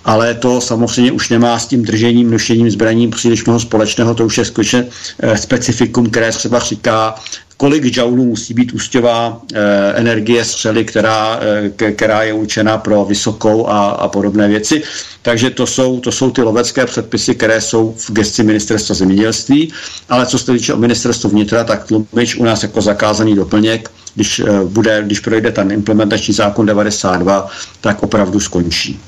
Ale 0.04 0.34
to 0.34 0.60
samozřejmě 0.60 1.12
už 1.12 1.28
nemá 1.28 1.58
s 1.58 1.66
tím 1.66 1.82
držením, 1.82 2.30
nošením 2.30 2.70
zbraní 2.70 3.10
příliš 3.10 3.44
mnoho 3.44 3.60
společného, 3.60 4.14
to 4.14 4.26
už 4.26 4.38
je 4.38 4.44
skutečně 4.44 4.86
specifikum, 5.34 6.10
které 6.10 6.32
třeba 6.32 6.58
říká 6.58 7.14
kolik 7.62 7.96
joulů 7.96 8.24
musí 8.24 8.54
být 8.54 8.72
ústěvá 8.72 9.40
e, 9.54 9.92
energie 9.94 10.44
střely, 10.44 10.84
která, 10.84 11.40
e, 11.78 11.92
která 11.92 12.22
je 12.22 12.32
určena 12.32 12.78
pro 12.78 13.04
vysokou 13.04 13.66
a, 13.68 13.90
a 13.90 14.08
podobné 14.08 14.48
věci. 14.48 14.82
Takže 15.22 15.50
to 15.50 15.66
jsou, 15.66 16.00
to 16.00 16.12
jsou 16.12 16.30
ty 16.30 16.42
lovecké 16.42 16.86
předpisy, 16.86 17.34
které 17.34 17.60
jsou 17.60 17.94
v 17.98 18.10
gesci 18.10 18.42
ministerstva 18.42 18.94
zemědělství, 18.94 19.72
ale 20.08 20.26
co 20.26 20.38
se 20.38 20.52
týče 20.52 20.74
o 20.74 20.76
ministerstvo 20.76 21.30
vnitra, 21.30 21.64
tak 21.64 21.86
tlumič 21.86 22.36
u 22.36 22.44
nás 22.44 22.62
jako 22.62 22.82
zakázaný 22.82 23.34
doplněk, 23.34 23.90
když, 24.14 24.38
e, 24.38 24.64
bude, 24.64 25.02
když 25.06 25.20
projde 25.20 25.52
ten 25.52 25.72
implementační 25.72 26.34
zákon 26.34 26.66
92, 26.66 27.48
tak 27.80 28.02
opravdu 28.02 28.40
skončí. 28.40 29.00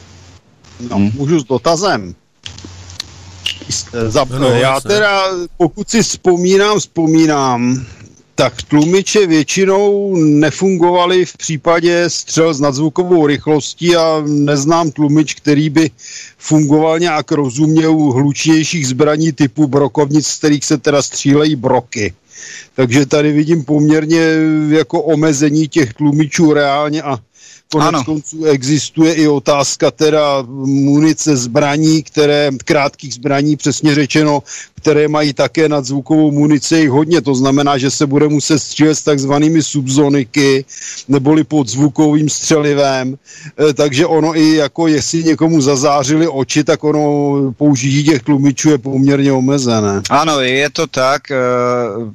No, 0.90 0.98
můžu 0.98 1.40
s 1.40 1.44
dotazem. 1.44 2.14
Za, 4.08 4.26
no, 4.38 4.50
já 4.50 4.80
teda, 4.80 5.22
pokud 5.56 5.90
si 5.90 6.02
vzpomínám, 6.02 6.78
vzpomínám, 6.78 7.86
tak 8.34 8.62
tlumiče 8.62 9.26
většinou 9.26 10.16
nefungovaly 10.16 11.24
v 11.24 11.36
případě 11.36 12.04
střel 12.10 12.54
s 12.54 12.60
nadzvukovou 12.60 13.26
rychlostí 13.26 13.96
a 13.96 14.22
neznám 14.26 14.90
tlumič, 14.90 15.34
který 15.34 15.70
by 15.70 15.90
fungoval 16.38 16.98
nějak 16.98 17.32
rozumně 17.32 17.88
u 17.88 18.10
hlučnějších 18.10 18.86
zbraní 18.86 19.32
typu 19.32 19.66
brokovnic, 19.66 20.26
z 20.26 20.38
kterých 20.38 20.64
se 20.64 20.78
teda 20.78 21.02
střílejí 21.02 21.56
broky. 21.56 22.14
Takže 22.74 23.06
tady 23.06 23.32
vidím 23.32 23.64
poměrně 23.64 24.20
jako 24.68 25.02
omezení 25.02 25.68
těch 25.68 25.94
tlumičů 25.94 26.52
reálně 26.52 27.02
a 27.02 27.18
Konec 27.74 27.88
ano. 27.88 28.04
konců 28.04 28.44
existuje 28.44 29.14
i 29.14 29.28
otázka 29.28 29.90
teda 29.90 30.42
munice 30.64 31.36
zbraní, 31.36 32.02
které, 32.02 32.50
krátkých 32.64 33.14
zbraní 33.14 33.56
přesně 33.56 33.94
řečeno, 33.94 34.42
které 34.74 35.08
mají 35.08 35.32
také 35.32 35.68
nadzvukovou 35.68 36.30
munici 36.30 36.76
jich 36.76 36.90
hodně. 36.90 37.20
To 37.20 37.34
znamená, 37.34 37.78
že 37.78 37.90
se 37.90 38.06
bude 38.06 38.28
muset 38.28 38.58
střílet 38.58 38.94
s 38.94 39.02
takzvanými 39.02 39.62
subzoniky 39.62 40.64
neboli 41.08 41.44
pod 41.44 41.68
zvukovým 41.68 42.28
střelivem. 42.28 43.16
E, 43.68 43.74
takže 43.74 44.06
ono 44.06 44.36
i 44.36 44.54
jako 44.54 44.86
jestli 44.86 45.24
někomu 45.24 45.60
zazářili 45.60 46.28
oči, 46.28 46.64
tak 46.64 46.84
ono 46.84 47.52
použití 47.52 48.04
těch 48.04 48.22
tlumičů 48.22 48.70
je 48.70 48.78
poměrně 48.78 49.32
omezené. 49.32 50.02
Ano, 50.10 50.40
je 50.40 50.70
to 50.70 50.86
tak. 50.86 51.22
Uh, 51.30 52.12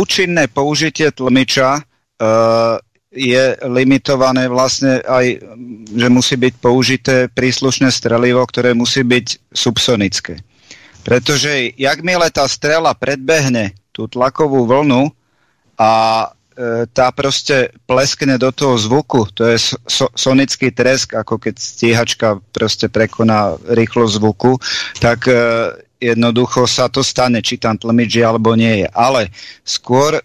účinné 0.00 0.46
použitie 0.48 1.12
tlmiča 1.12 1.74
uh, 1.74 1.80
je 3.16 3.56
limitované 3.64 4.46
vlastne 4.46 5.00
aj, 5.00 5.40
že 5.88 6.08
musí 6.12 6.36
byť 6.36 6.54
použité 6.60 7.14
príslušné 7.32 7.88
strelivo, 7.88 8.44
ktoré 8.44 8.76
musí 8.76 9.00
byť 9.00 9.50
subsonické. 9.50 10.44
Pretože 11.00 11.72
jakmile 11.80 12.28
tá 12.28 12.44
strela 12.44 12.92
predbehne 12.92 13.72
tú 13.96 14.04
tlakovú 14.04 14.68
vlnu 14.68 15.08
a 15.80 15.92
e, 16.20 16.26
tá 16.92 17.08
proste 17.14 17.72
pleskne 17.88 18.36
do 18.36 18.52
toho 18.52 18.76
zvuku, 18.76 19.30
to 19.32 19.48
je 19.48 19.56
so, 19.86 20.12
sonický 20.12 20.74
tresk, 20.74 21.16
ako 21.16 21.40
keď 21.40 21.54
stíhačka 21.56 22.28
proste 22.52 22.92
prekoná 22.92 23.56
rýchlosť 23.64 24.12
zvuku, 24.18 24.52
tak 25.00 25.30
e, 25.30 25.34
jednoducho 26.02 26.68
sa 26.68 26.92
to 26.92 27.00
stane, 27.00 27.40
či 27.40 27.56
tam 27.56 27.80
tlmič 27.80 28.20
alebo 28.20 28.52
nie 28.52 28.84
je. 28.84 28.88
Ale 28.92 29.32
skôr 29.64 30.20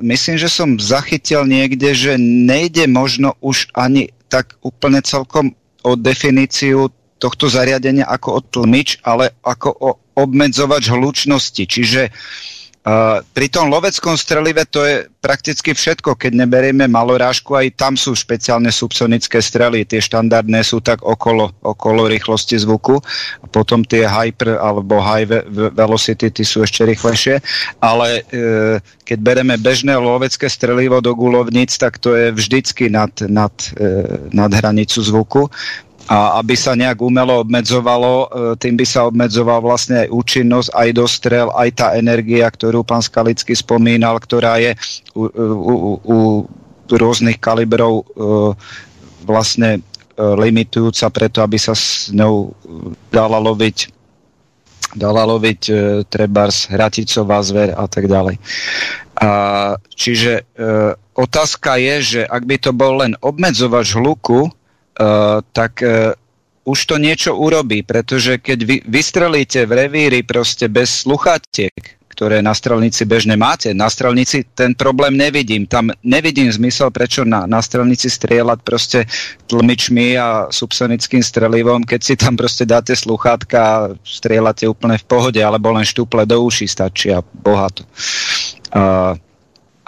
myslím, 0.00 0.36
že 0.40 0.48
som 0.48 0.80
zachytil 0.80 1.44
niekde, 1.44 1.92
že 1.92 2.16
nejde 2.20 2.88
možno 2.88 3.36
už 3.44 3.68
ani 3.76 4.12
tak 4.32 4.56
úplne 4.64 5.04
celkom 5.04 5.52
o 5.84 5.92
definíciu 5.98 6.88
tohto 7.20 7.46
zariadenia 7.46 8.08
ako 8.08 8.28
o 8.38 8.40
tlmič, 8.40 9.02
ale 9.04 9.34
ako 9.44 9.68
o 9.70 9.90
obmedzovač 10.18 10.90
hlučnosti. 10.90 11.64
Čiže 11.68 12.10
uh, 12.10 12.51
Pri 13.30 13.46
tom 13.46 13.70
loveckom 13.70 14.18
strelive 14.18 14.66
to 14.66 14.82
je 14.82 15.06
prakticky 15.22 15.70
všetko, 15.70 16.18
keď 16.18 16.34
neberieme 16.34 16.90
malorážku, 16.90 17.54
aj 17.54 17.78
tam 17.78 17.94
sú 17.94 18.10
špeciálne 18.10 18.74
subsonické 18.74 19.38
strely, 19.38 19.86
tie 19.86 20.02
štandardné 20.02 20.66
sú 20.66 20.82
tak 20.82 21.06
okolo, 21.06 21.54
okolo 21.62 22.10
rýchlosti 22.10 22.58
zvuku, 22.58 22.98
a 23.38 23.46
potom 23.46 23.86
tie 23.86 24.02
hyper 24.02 24.58
alebo 24.58 24.98
high 24.98 25.30
velocity, 25.78 26.34
tie 26.34 26.42
sú 26.42 26.66
ešte 26.66 26.82
rýchlejšie, 26.82 27.38
ale 27.78 28.26
uh, 28.26 28.82
keď 29.06 29.18
bereme 29.22 29.54
bežné 29.62 29.94
lovecké 29.94 30.50
strelivo 30.50 30.98
do 30.98 31.14
gulovnic, 31.14 31.70
tak 31.78 32.02
to 32.02 32.18
je 32.18 32.34
vždycky 32.34 32.90
nad, 32.90 33.14
nad, 33.30 33.54
uh, 33.78 34.26
nad 34.34 34.50
hranicu 34.50 34.98
zvuku 35.06 35.46
a 36.10 36.42
aby 36.42 36.58
sa 36.58 36.74
nejak 36.74 36.98
umelo 36.98 37.46
obmedzovalo, 37.46 38.12
e, 38.12 38.26
tým 38.58 38.74
by 38.74 38.86
sa 38.86 39.06
obmedzoval 39.06 39.62
vlastne 39.62 40.06
aj 40.06 40.08
účinnosť, 40.10 40.68
aj 40.74 40.88
dostrel, 40.94 41.46
aj 41.54 41.68
tá 41.78 41.86
energia, 41.94 42.50
ktorú 42.50 42.82
pán 42.82 43.00
Skalický 43.00 43.54
spomínal, 43.54 44.18
ktorá 44.18 44.58
je 44.58 44.74
u, 45.14 45.30
u, 45.30 45.74
u 46.02 46.18
rôznych 46.90 47.38
kalibrov 47.38 48.02
e, 48.02 48.04
vlastne 49.22 49.78
e, 49.78 49.80
limitujúca 50.18 51.08
preto, 51.14 51.38
aby 51.40 51.56
sa 51.56 51.72
s 51.72 52.10
ňou 52.10 52.50
dala 53.08 53.38
loviť 53.38 54.02
dala 54.92 55.24
loviť 55.24 55.60
e, 55.68 55.72
trebárs 56.04 56.68
hraticová 56.68 57.40
zver 57.40 57.72
a 57.72 57.88
tak 57.88 58.08
ďalej. 58.08 58.36
A, 59.16 59.30
čiže 59.88 60.44
e, 60.56 60.62
otázka 61.16 61.80
je, 61.80 61.94
že 62.00 62.20
ak 62.28 62.42
by 62.44 62.56
to 62.60 62.70
bol 62.76 63.00
len 63.00 63.16
obmedzovač 63.24 63.96
hluku, 63.96 64.52
tak 65.52 65.72
uh, 65.80 66.12
už 66.62 66.78
to 66.86 66.96
niečo 66.98 67.34
urobí, 67.34 67.82
pretože 67.82 68.38
keď 68.38 68.58
vy 68.62 68.76
vystrelíte 68.86 69.66
v 69.66 69.72
revíri 69.86 70.20
proste 70.22 70.70
bez 70.70 71.02
sluchatiek, 71.02 71.74
ktoré 72.12 72.44
na 72.44 72.52
strelnici 72.52 73.08
bežne 73.08 73.40
máte. 73.40 73.72
Na 73.72 73.88
strelnici 73.88 74.44
ten 74.52 74.76
problém 74.76 75.16
nevidím. 75.16 75.64
Tam 75.64 75.88
nevidím 76.04 76.52
zmysel, 76.52 76.92
prečo 76.92 77.24
na, 77.24 77.48
na 77.48 77.64
strelnici 77.64 78.12
strieľať 78.12 78.58
proste 78.60 79.08
tlmičmi 79.48 80.20
a 80.20 80.46
subsonickým 80.52 81.24
strelivom, 81.24 81.82
keď 81.82 82.00
si 82.04 82.14
tam 82.14 82.36
proste 82.36 82.68
dáte 82.68 82.92
sluchátka 82.92 83.58
a 83.58 83.76
strieľate 84.04 84.68
úplne 84.68 85.00
v 85.00 85.08
pohode, 85.08 85.40
alebo 85.40 85.72
len 85.72 85.88
štuple 85.88 86.28
do 86.28 86.44
uší 86.44 86.68
stačí 86.68 87.10
a 87.10 87.24
bohato. 87.24 87.88
Uh, 88.70 89.16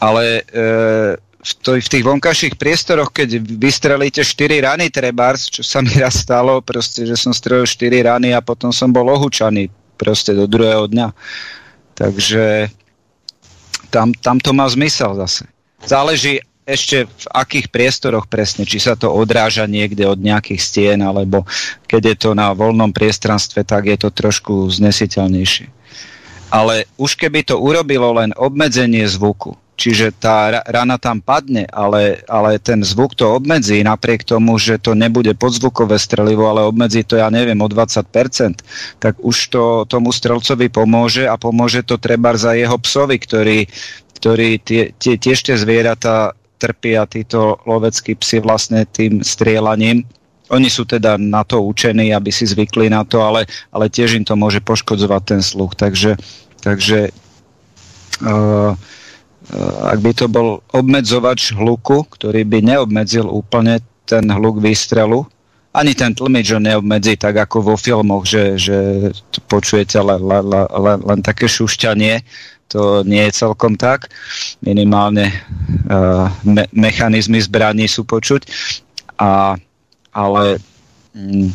ale 0.00 0.42
uh, 0.49 1.15
v, 1.44 1.52
to, 1.60 1.70
v 1.76 1.89
tých 1.92 2.05
vonkajších 2.05 2.56
priestoroch, 2.56 3.12
keď 3.12 3.36
vystrelíte 3.44 4.24
4 4.24 4.64
rany 4.64 4.89
trebárs, 4.89 5.52
čo 5.52 5.60
sa 5.60 5.84
mi 5.84 5.92
raz 6.00 6.24
stalo, 6.24 6.64
proste, 6.64 7.05
že 7.05 7.20
som 7.20 7.36
strelil 7.36 7.68
4 7.68 8.08
rany 8.08 8.32
a 8.32 8.40
potom 8.40 8.73
som 8.73 8.89
bol 8.89 9.05
ohúčaný 9.12 9.68
proste 10.00 10.32
do 10.32 10.48
druhého 10.48 10.89
dňa. 10.89 11.12
Takže 11.94 12.73
tam, 13.92 14.16
tam 14.16 14.40
to 14.40 14.56
má 14.56 14.64
zmysel 14.66 15.12
zase. 15.20 15.44
Záleží 15.84 16.40
ešte 16.64 17.05
v 17.05 17.26
akých 17.36 17.68
priestoroch 17.68 18.24
presne, 18.24 18.64
či 18.64 18.81
sa 18.81 18.97
to 18.97 19.12
odráža 19.12 19.68
niekde 19.68 20.08
od 20.08 20.16
nejakých 20.16 20.60
stien, 20.64 21.05
alebo 21.05 21.44
keď 21.84 22.02
je 22.08 22.16
to 22.16 22.31
na 22.32 22.56
voľnom 22.56 22.89
priestranstve, 22.89 23.68
tak 23.68 23.84
je 23.84 24.00
to 24.00 24.08
trošku 24.08 24.73
znesiteľnejšie. 24.73 25.68
Ale 26.48 26.89
už 26.97 27.20
keby 27.20 27.44
to 27.44 27.60
urobilo 27.60 28.16
len 28.16 28.32
obmedzenie 28.32 29.05
zvuku, 29.05 29.60
Čiže 29.75 30.15
tá 30.15 30.62
rana 30.70 31.03
tam 31.03 31.19
padne, 31.19 31.67
ale, 31.75 32.23
ale 32.31 32.62
ten 32.62 32.78
zvuk 32.86 33.19
to 33.19 33.35
obmedzí, 33.35 33.83
napriek 33.83 34.23
tomu, 34.23 34.55
že 34.55 34.78
to 34.78 34.94
nebude 34.94 35.35
podzvukové 35.35 35.99
strelivo, 35.99 36.47
ale 36.47 36.62
obmedzí 36.62 37.03
to, 37.03 37.19
ja 37.19 37.27
neviem, 37.27 37.59
o 37.59 37.67
20%, 37.67 38.07
tak 39.03 39.19
už 39.19 39.36
to 39.51 39.62
tomu 39.91 40.15
strelcovi 40.15 40.70
pomôže 40.70 41.27
a 41.27 41.35
pomôže 41.35 41.83
to 41.83 41.99
treba 41.99 42.39
za 42.39 42.55
jeho 42.55 42.78
psovi, 42.78 43.19
ktorý, 43.19 43.59
ktorý 44.23 44.62
tie, 44.62 44.94
tie, 44.94 45.19
tiež 45.19 45.43
tie 45.43 45.59
zvieratá 45.59 46.39
trpia, 46.62 47.03
títo 47.11 47.59
loveckí 47.67 48.15
psi 48.15 48.39
vlastne 48.47 48.86
tým 48.86 49.27
strielaním 49.27 50.07
oni 50.53 50.69
sú 50.69 50.85
teda 50.85 51.17
na 51.17 51.41
to 51.41 51.65
učení, 51.65 52.12
aby 52.12 52.28
si 52.28 52.44
zvykli 52.44 52.93
na 52.93 53.01
to, 53.03 53.25
ale, 53.25 53.49
ale 53.73 53.89
tiež 53.89 54.20
im 54.20 54.28
to 54.28 54.36
môže 54.36 54.61
poškodzovať 54.61 55.23
ten 55.25 55.41
sluch. 55.41 55.73
Takže, 55.73 56.20
takže 56.61 57.09
uh, 58.20 58.77
ak 59.92 59.98
by 60.00 60.12
to 60.16 60.26
bol 60.31 60.64
obmedzovač 60.73 61.52
hluku, 61.52 62.08
ktorý 62.16 62.48
by 62.48 62.58
neobmedzil 62.64 63.28
úplne 63.28 63.84
ten 64.08 64.24
hluk 64.28 64.60
výstrelu, 64.60 65.24
ani 65.74 65.92
ten 65.92 66.14
tlmič 66.14 66.55
ho 66.55 66.60
neobmedzí 66.62 67.18
tak 67.18 67.34
ako 67.34 67.74
vo 67.74 67.74
filmoch, 67.74 68.23
že, 68.24 68.55
že 68.55 69.10
počujete 69.50 69.98
len, 69.98 70.23
len, 70.23 70.44
len, 70.55 70.98
len 71.02 71.20
také 71.20 71.50
šušťanie, 71.50 72.23
to 72.70 73.02
nie 73.02 73.20
je 73.28 73.36
celkom 73.36 73.74
tak. 73.74 74.08
Minimálne 74.62 75.34
uh, 75.90 76.31
me, 76.47 76.64
mechanizmy 76.70 77.42
zbraní 77.42 77.90
sú 77.90 78.06
počuť. 78.06 78.47
A 79.18 79.58
ale 80.14 80.62
mm, 81.12 81.50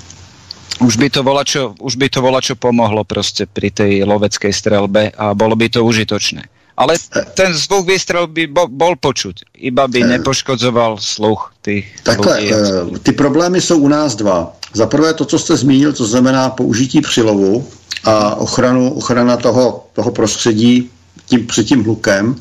už 0.83 0.99
by 0.99 1.07
to 1.07 1.23
volačo, 1.23 1.73
už 1.79 1.95
by 1.95 2.11
to 2.11 2.19
volačo 2.19 2.53
pomohlo 2.59 3.07
proste 3.07 3.47
pri 3.47 3.71
tej 3.71 4.03
loveckej 4.03 4.51
strelbe 4.51 5.15
a 5.15 5.31
bolo 5.31 5.55
by 5.55 5.71
to 5.71 5.81
užitočné. 5.81 6.58
Ale 6.80 6.95
ten 7.35 7.51
zvuk 7.51 7.91
výstrel 7.91 8.32
by 8.32 8.48
bo, 8.48 8.72
bol 8.72 8.95
počuť, 8.95 9.59
iba 9.59 9.83
by 9.83 9.99
eh. 9.99 10.08
nepoškodzoval 10.16 10.95
sluch 10.95 11.51
tých 11.59 11.91
Takhle, 12.08 12.40
ľudí. 12.40 12.48
Eh, 12.95 12.99
ty 13.03 13.11
problémy 13.11 13.61
jsou 13.61 13.77
u 13.83 13.88
nás 13.88 14.16
dva. 14.16 14.56
Za 14.74 14.88
prvé 14.88 15.14
to, 15.14 15.25
co 15.25 15.40
jste 15.40 15.58
zmínil, 15.58 15.93
to 15.93 16.06
znamená 16.06 16.49
použití 16.49 17.01
přilovu 17.01 17.67
a 18.03 18.35
ochranu, 18.35 18.93
ochrana 18.93 19.38
toho, 19.38 19.91
toho 19.93 20.11
prostředí 20.11 20.90
tím, 21.25 21.48
před 21.48 21.64
tím 21.64 21.83
hlukem. 21.83 22.35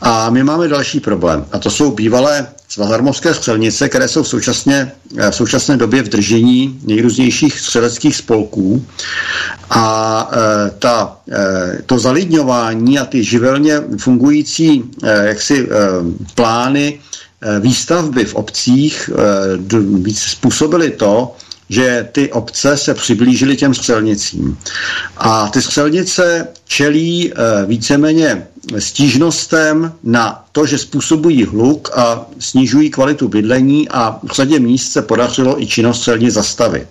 A 0.00 0.30
my 0.30 0.44
máme 0.44 0.68
další 0.68 1.00
problém. 1.00 1.44
A 1.52 1.58
to 1.58 1.70
jsou 1.70 1.90
bývalé 1.90 2.46
svazarmovské 2.68 3.34
střelnice, 3.34 3.88
které 3.88 4.08
jsou 4.08 4.22
v, 4.22 4.28
současně, 4.28 4.92
v 5.30 5.34
současné 5.34 5.76
době 5.76 6.02
v 6.02 6.08
držení 6.08 6.80
nejrůznějších 6.84 7.60
střeleckých 7.60 8.16
spolků. 8.16 8.84
A 9.70 10.30
e, 10.32 10.70
ta, 10.78 11.16
e, 11.32 11.82
to 11.86 11.98
zalidňování 11.98 12.98
a 12.98 13.04
ty 13.04 13.24
živelně 13.24 13.80
fungující 13.98 14.84
e, 15.04 15.26
jaksi 15.28 15.62
e, 15.62 15.66
plány 16.34 17.00
e, 17.40 17.60
výstavby 17.60 18.24
v 18.24 18.34
obcích 18.34 19.10
e, 19.12 19.56
víc 20.02 20.18
způsobily 20.22 20.90
to, 20.90 21.36
že 21.68 22.08
ty 22.12 22.32
obce 22.32 22.76
se 22.76 22.94
přiblížily 22.94 23.56
těm 23.56 23.74
střelnicím. 23.74 24.58
A 25.16 25.48
ty 25.48 25.62
střelnice 25.62 26.48
čelí 26.64 27.32
e, 27.32 27.34
víceméně 27.66 28.46
stížnostem 28.78 29.92
na 30.02 30.44
to, 30.52 30.66
že 30.66 30.78
způsobují 30.78 31.44
hluk 31.44 31.90
a 31.94 32.26
snižují 32.38 32.90
kvalitu 32.90 33.28
bydlení 33.28 33.88
a 33.88 34.18
v 34.22 34.32
řadě 34.32 34.58
míst 34.60 34.92
se 34.92 35.02
podařilo 35.02 35.62
i 35.62 35.66
činnost 35.66 35.98
střelnic 35.98 36.34
zastavit. 36.34 36.88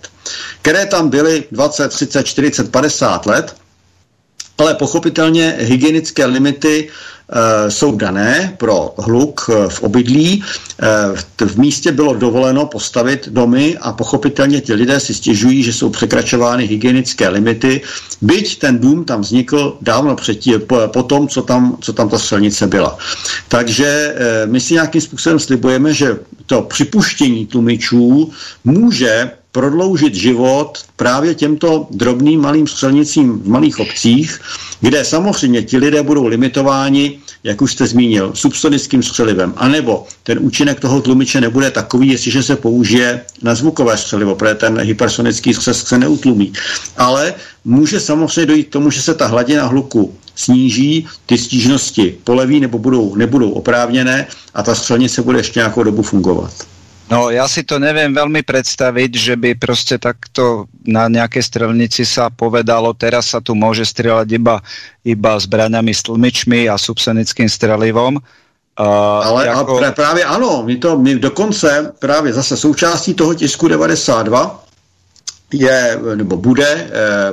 Které 0.62 0.86
tam 0.86 1.08
byly 1.08 1.44
20, 1.52 1.88
30, 1.88 2.22
40, 2.26 2.70
50 2.70 3.26
let, 3.26 3.56
ale 4.58 4.74
pochopitelně 4.74 5.56
hygienické 5.58 6.26
limity 6.26 6.88
jsou 7.68 7.96
dané 7.96 8.54
pro 8.56 8.94
hluk 8.98 9.50
eh, 9.50 9.68
v 9.68 9.82
obydlí. 9.82 10.44
E, 11.40 11.46
v 11.46 11.58
místě 11.58 11.92
bylo 11.92 12.14
dovoleno 12.14 12.66
postavit 12.66 13.28
domy 13.28 13.76
a 13.80 13.92
pochopitelně 13.92 14.60
ti 14.60 14.74
lidé 14.74 15.00
si 15.00 15.14
stěžují, 15.14 15.62
že 15.62 15.72
jsou 15.72 15.90
překračovány 15.90 16.66
hygienické 16.66 17.28
limity, 17.28 17.80
byť 18.20 18.58
ten 18.58 18.78
dům 18.78 19.04
tam 19.04 19.20
vznikl 19.20 19.76
dávno 19.80 20.16
předtím, 20.16 20.60
po, 20.86 21.02
tom, 21.02 21.28
co 21.28 21.42
tam, 21.42 21.76
co 21.80 21.92
tam 21.92 22.08
ta 22.08 22.18
střelnice 22.18 22.66
byla. 22.66 22.98
Takže 23.48 24.14
my 24.46 24.60
si 24.60 24.74
nějakým 24.74 25.00
způsobem 25.00 25.38
slibujeme, 25.38 25.94
že 25.94 26.18
to 26.46 26.62
připuštění 26.62 27.46
tlumičů 27.46 28.30
může 28.64 29.30
prodloužit 29.52 30.14
život 30.14 30.78
právě 30.96 31.34
těmto 31.34 31.86
drobným 31.90 32.40
malým 32.40 32.66
střelnicím 32.66 33.38
v 33.38 33.48
malých 33.48 33.80
obcích, 33.80 34.40
kde 34.80 35.04
samozřejmě 35.04 35.62
ti 35.62 35.76
lidé 35.76 36.02
budou 36.02 36.26
limitováni, 36.26 37.18
jak 37.44 37.62
už 37.62 37.72
jste 37.72 37.86
zmínil, 37.86 38.32
subsonickým 38.34 39.02
střelivem. 39.02 39.54
A 39.56 39.68
nebo 39.68 40.06
ten 40.22 40.38
účinek 40.40 40.80
toho 40.80 41.00
tlumiče 41.00 41.40
nebude 41.40 41.70
takový, 41.70 42.08
jestliže 42.08 42.42
se 42.42 42.56
použije 42.56 43.20
na 43.42 43.54
zvukové 43.54 43.96
střelivo, 43.96 44.34
protože 44.34 44.54
ten 44.54 44.80
hypersonický 44.80 45.54
střes 45.54 45.84
se 45.84 45.98
neutlumí. 45.98 46.52
Ale 46.96 47.34
může 47.64 48.00
samozřejmě 48.00 48.46
dojít 48.46 48.68
k 48.68 48.72
tomu, 48.72 48.90
že 48.90 49.02
se 49.02 49.14
ta 49.14 49.26
hladina 49.26 49.66
hluku 49.66 50.14
sníží, 50.34 51.06
ty 51.26 51.38
stížnosti 51.38 52.18
poleví 52.24 52.60
nebo 52.60 52.78
budou, 52.78 53.14
nebudou 53.14 53.50
oprávněné 53.50 54.26
a 54.54 54.62
ta 54.62 54.74
střelnice 54.74 55.22
bude 55.22 55.38
ještě 55.38 55.60
nějakou 55.60 55.82
dobu 55.82 56.02
fungovat. 56.02 56.52
No 57.08 57.32
ja 57.32 57.48
si 57.48 57.64
to 57.64 57.80
neviem 57.80 58.12
veľmi 58.12 58.44
predstaviť, 58.44 59.10
že 59.16 59.34
by 59.40 59.56
proste 59.56 59.96
takto 59.96 60.68
na 60.84 61.08
nejakej 61.08 61.40
strelnici 61.40 62.04
sa 62.04 62.28
povedalo, 62.28 62.92
teraz 62.92 63.32
sa 63.32 63.40
tu 63.40 63.56
môže 63.56 63.88
strieľať 63.88 64.28
iba, 64.36 64.60
iba 65.08 65.32
zbraňami 65.40 65.88
s 65.88 66.04
tlmičmi 66.04 66.68
a 66.68 66.76
subsonickým 66.76 67.48
strelivom. 67.48 68.20
Uh, 68.78 68.84
Ale 69.24 69.46
jako... 69.46 69.80
a 69.84 69.92
právě 69.92 70.24
ano, 70.24 70.62
my 70.62 70.76
to 70.76 70.98
my 70.98 71.18
dokonce 71.18 71.92
právě 71.98 72.32
zase 72.32 72.56
součástí 72.56 73.14
toho 73.14 73.34
tisku 73.34 73.68
92 73.68 74.67
je, 75.52 76.00
nebo 76.14 76.36
bude 76.36 76.66
e, 76.66 76.88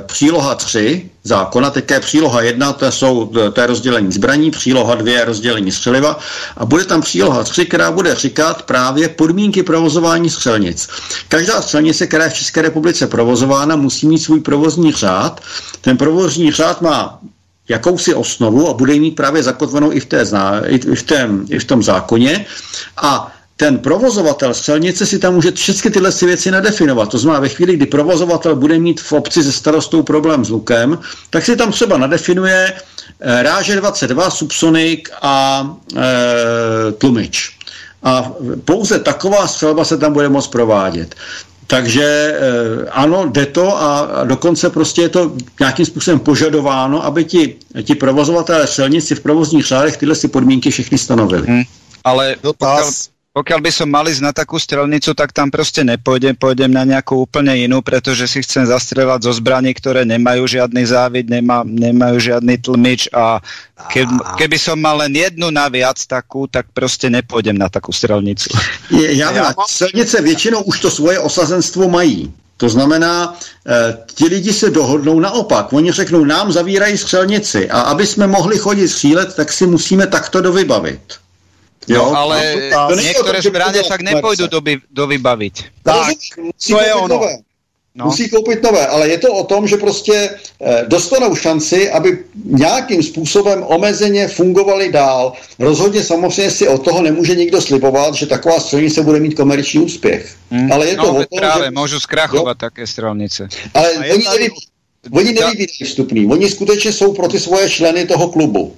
příloha 0.06 0.54
3 0.54 1.10
zákona, 1.24 1.70
teď 1.70 1.90
je 1.90 2.00
příloha 2.00 2.42
1, 2.42 2.72
to, 2.72 2.92
jsou, 2.92 3.26
to 3.52 3.60
je 3.60 3.66
rozdělení 3.66 4.12
zbraní, 4.12 4.50
příloha 4.50 4.94
2 4.94 5.12
je 5.12 5.24
rozdělení 5.24 5.72
střeliva 5.72 6.18
a 6.56 6.64
bude 6.64 6.84
tam 6.84 7.00
příloha 7.00 7.44
3, 7.44 7.66
která 7.66 7.90
bude 7.90 8.14
říkat 8.14 8.62
právě 8.62 9.08
podmínky 9.08 9.62
provozování 9.62 10.30
střelnic. 10.30 10.88
Každá 11.28 11.62
střelnice, 11.62 12.06
která 12.06 12.24
je 12.24 12.30
v 12.30 12.34
České 12.34 12.62
republice 12.62 13.06
provozována, 13.06 13.76
musí 13.76 14.06
mít 14.06 14.18
svůj 14.18 14.40
provozní 14.40 14.92
řád. 14.92 15.40
Ten 15.80 15.96
provozní 15.96 16.52
řád 16.52 16.82
má 16.82 17.18
jakousi 17.68 18.14
osnovu 18.14 18.68
a 18.68 18.74
bude 18.74 18.94
mít 18.94 19.16
právě 19.16 19.42
zakotvenou 19.42 19.92
i 19.92 20.00
v, 20.00 20.06
té, 20.06 20.24
i 20.66 20.78
v, 20.78 21.02
tém, 21.02 21.46
i 21.50 21.58
v 21.58 21.64
tom 21.64 21.82
zákoně. 21.82 22.46
A 22.96 23.35
ten 23.56 23.78
provozovatel 23.78 24.54
střelnice 24.54 25.06
si 25.06 25.18
tam 25.18 25.34
může 25.34 25.52
všechny 25.52 25.90
tyhle 25.90 26.12
si 26.12 26.26
věci 26.26 26.50
nadefinovat. 26.50 27.08
To 27.08 27.18
znamená, 27.18 27.40
ve 27.40 27.48
chvíli, 27.48 27.76
kdy 27.76 27.86
provozovatel 27.86 28.56
bude 28.56 28.78
mít 28.78 29.00
v 29.00 29.12
obci 29.12 29.42
se 29.42 29.52
starostou 29.52 30.02
problém 30.02 30.44
s 30.44 30.50
lukem, 30.50 30.98
tak 31.30 31.44
si 31.44 31.56
tam 31.56 31.72
třeba 31.72 31.98
nadefinuje 31.98 32.72
e, 33.20 33.42
ráže 33.42 33.76
22, 33.76 34.30
subsonik 34.30 35.10
a 35.22 35.66
e, 35.96 36.92
tlumič. 36.92 37.58
A 38.02 38.32
pouze 38.64 38.98
taková 38.98 39.48
střelba 39.48 39.84
se 39.84 39.98
tam 39.98 40.12
bude 40.12 40.28
moct 40.28 40.46
provádět. 40.46 41.14
Takže 41.66 42.04
e, 42.04 42.90
ano, 42.90 43.26
jde 43.26 43.46
to 43.46 43.82
a 43.82 44.08
dokonce 44.24 44.70
prostě 44.70 45.02
je 45.02 45.08
to 45.08 45.32
nějakým 45.60 45.86
způsobem 45.86 46.20
požadováno, 46.20 47.04
aby 47.04 47.24
ti, 47.24 47.56
ti 47.82 47.94
provozovatelé 47.94 48.66
silnici 48.66 49.14
v 49.14 49.20
provozních 49.20 49.66
řádech 49.66 49.96
tyhle 49.96 50.14
si 50.14 50.28
podmínky 50.28 50.70
všechny 50.70 50.98
stanovili. 50.98 51.46
Hmm. 51.46 51.62
Ale 52.04 52.36
pokud, 52.40 53.15
pokiaľ 53.36 53.60
by 53.60 53.68
som 53.68 53.92
mal 53.92 54.08
ísť 54.08 54.24
na 54.24 54.32
takú 54.32 54.56
strelnicu, 54.56 55.12
tak 55.12 55.28
tam 55.28 55.52
proste 55.52 55.84
nepôjdem, 55.84 56.32
pôjdem 56.32 56.72
na 56.72 56.88
nejakú 56.88 57.28
úplne 57.28 57.52
inú, 57.68 57.84
pretože 57.84 58.24
si 58.24 58.40
chcem 58.40 58.64
zastrelať 58.64 59.28
zo 59.28 59.32
zbraní, 59.36 59.76
ktoré 59.76 60.08
nemajú 60.08 60.48
žiadny 60.48 60.80
závid, 60.88 61.28
nemá, 61.28 61.60
nemajú 61.60 62.16
žiadny 62.16 62.56
tlmič 62.64 63.12
a 63.12 63.44
ke, 63.92 64.08
keby 64.40 64.56
som 64.56 64.80
mal 64.80 65.04
len 65.04 65.12
jednu 65.12 65.52
naviac 65.52 66.00
takú, 66.08 66.48
tak 66.48 66.72
prostě 66.72 67.12
nepôjdem 67.12 67.60
na 67.60 67.68
takú 67.68 67.92
strelnicu. 67.92 68.48
Je, 68.90 69.16
já, 69.16 69.32
já 69.32 69.54
Střelnice 69.68 70.22
většinou 70.22 70.62
už 70.62 70.80
to 70.80 70.90
svoje 70.90 71.18
osazenstvo 71.18 71.88
mají. 71.88 72.32
To 72.56 72.68
znamená, 72.68 73.36
e, 73.68 73.96
ti 74.14 74.24
lidi 74.24 74.52
se 74.52 74.70
dohodnou 74.70 75.20
naopak. 75.20 75.72
Oni 75.72 75.92
řeknou, 75.92 76.24
nám 76.24 76.52
zavírají 76.52 76.98
střelnici 76.98 77.70
a 77.70 77.80
aby 77.80 78.06
jsme 78.06 78.26
mohli 78.26 78.58
chodit 78.58 78.88
střílet, 78.88 79.34
tak 79.34 79.52
si 79.52 79.66
musíme 79.66 80.06
takto 80.06 80.40
dovybavit. 80.40 81.25
Jo, 81.88 82.10
no, 82.10 82.18
ale 82.18 82.70
no, 82.72 82.88
to 82.88 82.96
niektoré 82.96 83.42
zbraně 83.42 83.82
však 83.82 84.00
nepůjdu 84.00 84.46
do, 84.46 84.60
do 84.90 85.06
vybaviť. 85.06 85.64
Tak, 85.82 86.16
to 86.68 86.80
je 86.80 86.94
ono. 86.94 87.08
Nové. 87.08 87.38
No. 87.96 88.04
Musí 88.04 88.28
koupit 88.28 88.62
nové, 88.62 88.86
ale 88.86 89.08
je 89.08 89.18
to 89.18 89.32
o 89.32 89.44
tom, 89.44 89.68
že 89.68 89.76
prostě 89.76 90.30
eh, 90.60 90.84
dostanou 90.88 91.34
šanci, 91.34 91.90
aby 91.90 92.24
nějakým 92.44 93.02
způsobem 93.02 93.64
omezeně 93.66 94.28
fungovali 94.28 94.92
dál. 94.92 95.32
Rozhodně 95.58 96.02
samozřejmě 96.04 96.50
si 96.50 96.68
od 96.68 96.84
toho 96.84 97.02
nemůže 97.02 97.34
nikdo 97.34 97.60
slibovat, 97.60 98.14
že 98.14 98.26
taková 98.26 98.60
střelnice 98.60 99.02
bude 99.02 99.20
mít 99.20 99.34
komerční 99.34 99.80
úspěch. 99.80 100.36
Hmm. 100.50 100.72
Ale 100.72 100.88
je 100.88 100.96
to 100.96 101.02
no, 101.02 101.10
o 101.10 101.14
tom, 101.14 101.38
právě, 101.38 101.64
že... 101.64 101.70
můžu 101.70 102.00
zkrachovat 102.00 102.56
jo? 102.56 102.60
také 102.60 102.86
střelnice. 102.86 103.48
Ale 103.74 103.92
oni, 103.92 104.24
tady... 104.24 104.38
neví, 104.38 104.54
oni 105.10 105.32
neví 105.32 105.66
vstupný. 105.84 106.26
Oni 106.26 106.50
skutečně 106.50 106.92
jsou 106.92 107.14
pro 107.14 107.28
ty 107.28 107.40
svoje 107.40 107.70
členy 107.70 108.06
toho 108.06 108.28
klubu. 108.28 108.76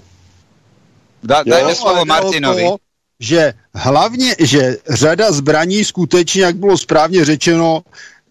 Da, 1.23 1.43
dajme 1.43 1.75
slovo 1.75 2.05
Martinovi. 2.05 2.63
Toho, 2.63 2.79
že 3.21 3.55
hlavně, 3.75 4.37
že 4.39 4.77
řada 4.89 5.33
zbraní 5.33 5.85
skutečně, 5.85 6.43
jak 6.43 6.57
bylo 6.57 6.79
správně 6.79 7.25
řečeno, 7.25 7.83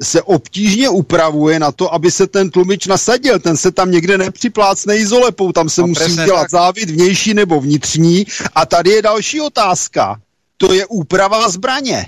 se 0.02 0.22
obtížně 0.22 0.90
upravuje 0.90 1.60
na 1.60 1.72
to, 1.72 1.94
aby 1.94 2.12
se 2.12 2.28
ten 2.28 2.50
tlumič 2.50 2.88
nasadil. 2.88 3.40
Ten 3.40 3.58
se 3.58 3.72
tam 3.72 3.92
někde 3.92 4.18
nepřiplácne 4.18 4.98
izolepou, 4.98 5.52
tam 5.52 5.70
se 5.70 5.82
no, 5.82 5.88
musí 5.88 6.16
dělat 6.16 6.42
tak. 6.42 6.52
závit 6.52 6.90
vnější 6.90 7.34
nebo 7.34 7.62
vnitřní. 7.62 8.26
A 8.56 8.66
tady 8.66 8.90
je 8.90 9.02
další 9.02 9.42
otázka. 9.42 10.22
To 10.58 10.74
je 10.74 10.86
úprava 10.86 11.50
zbraně. 11.50 12.06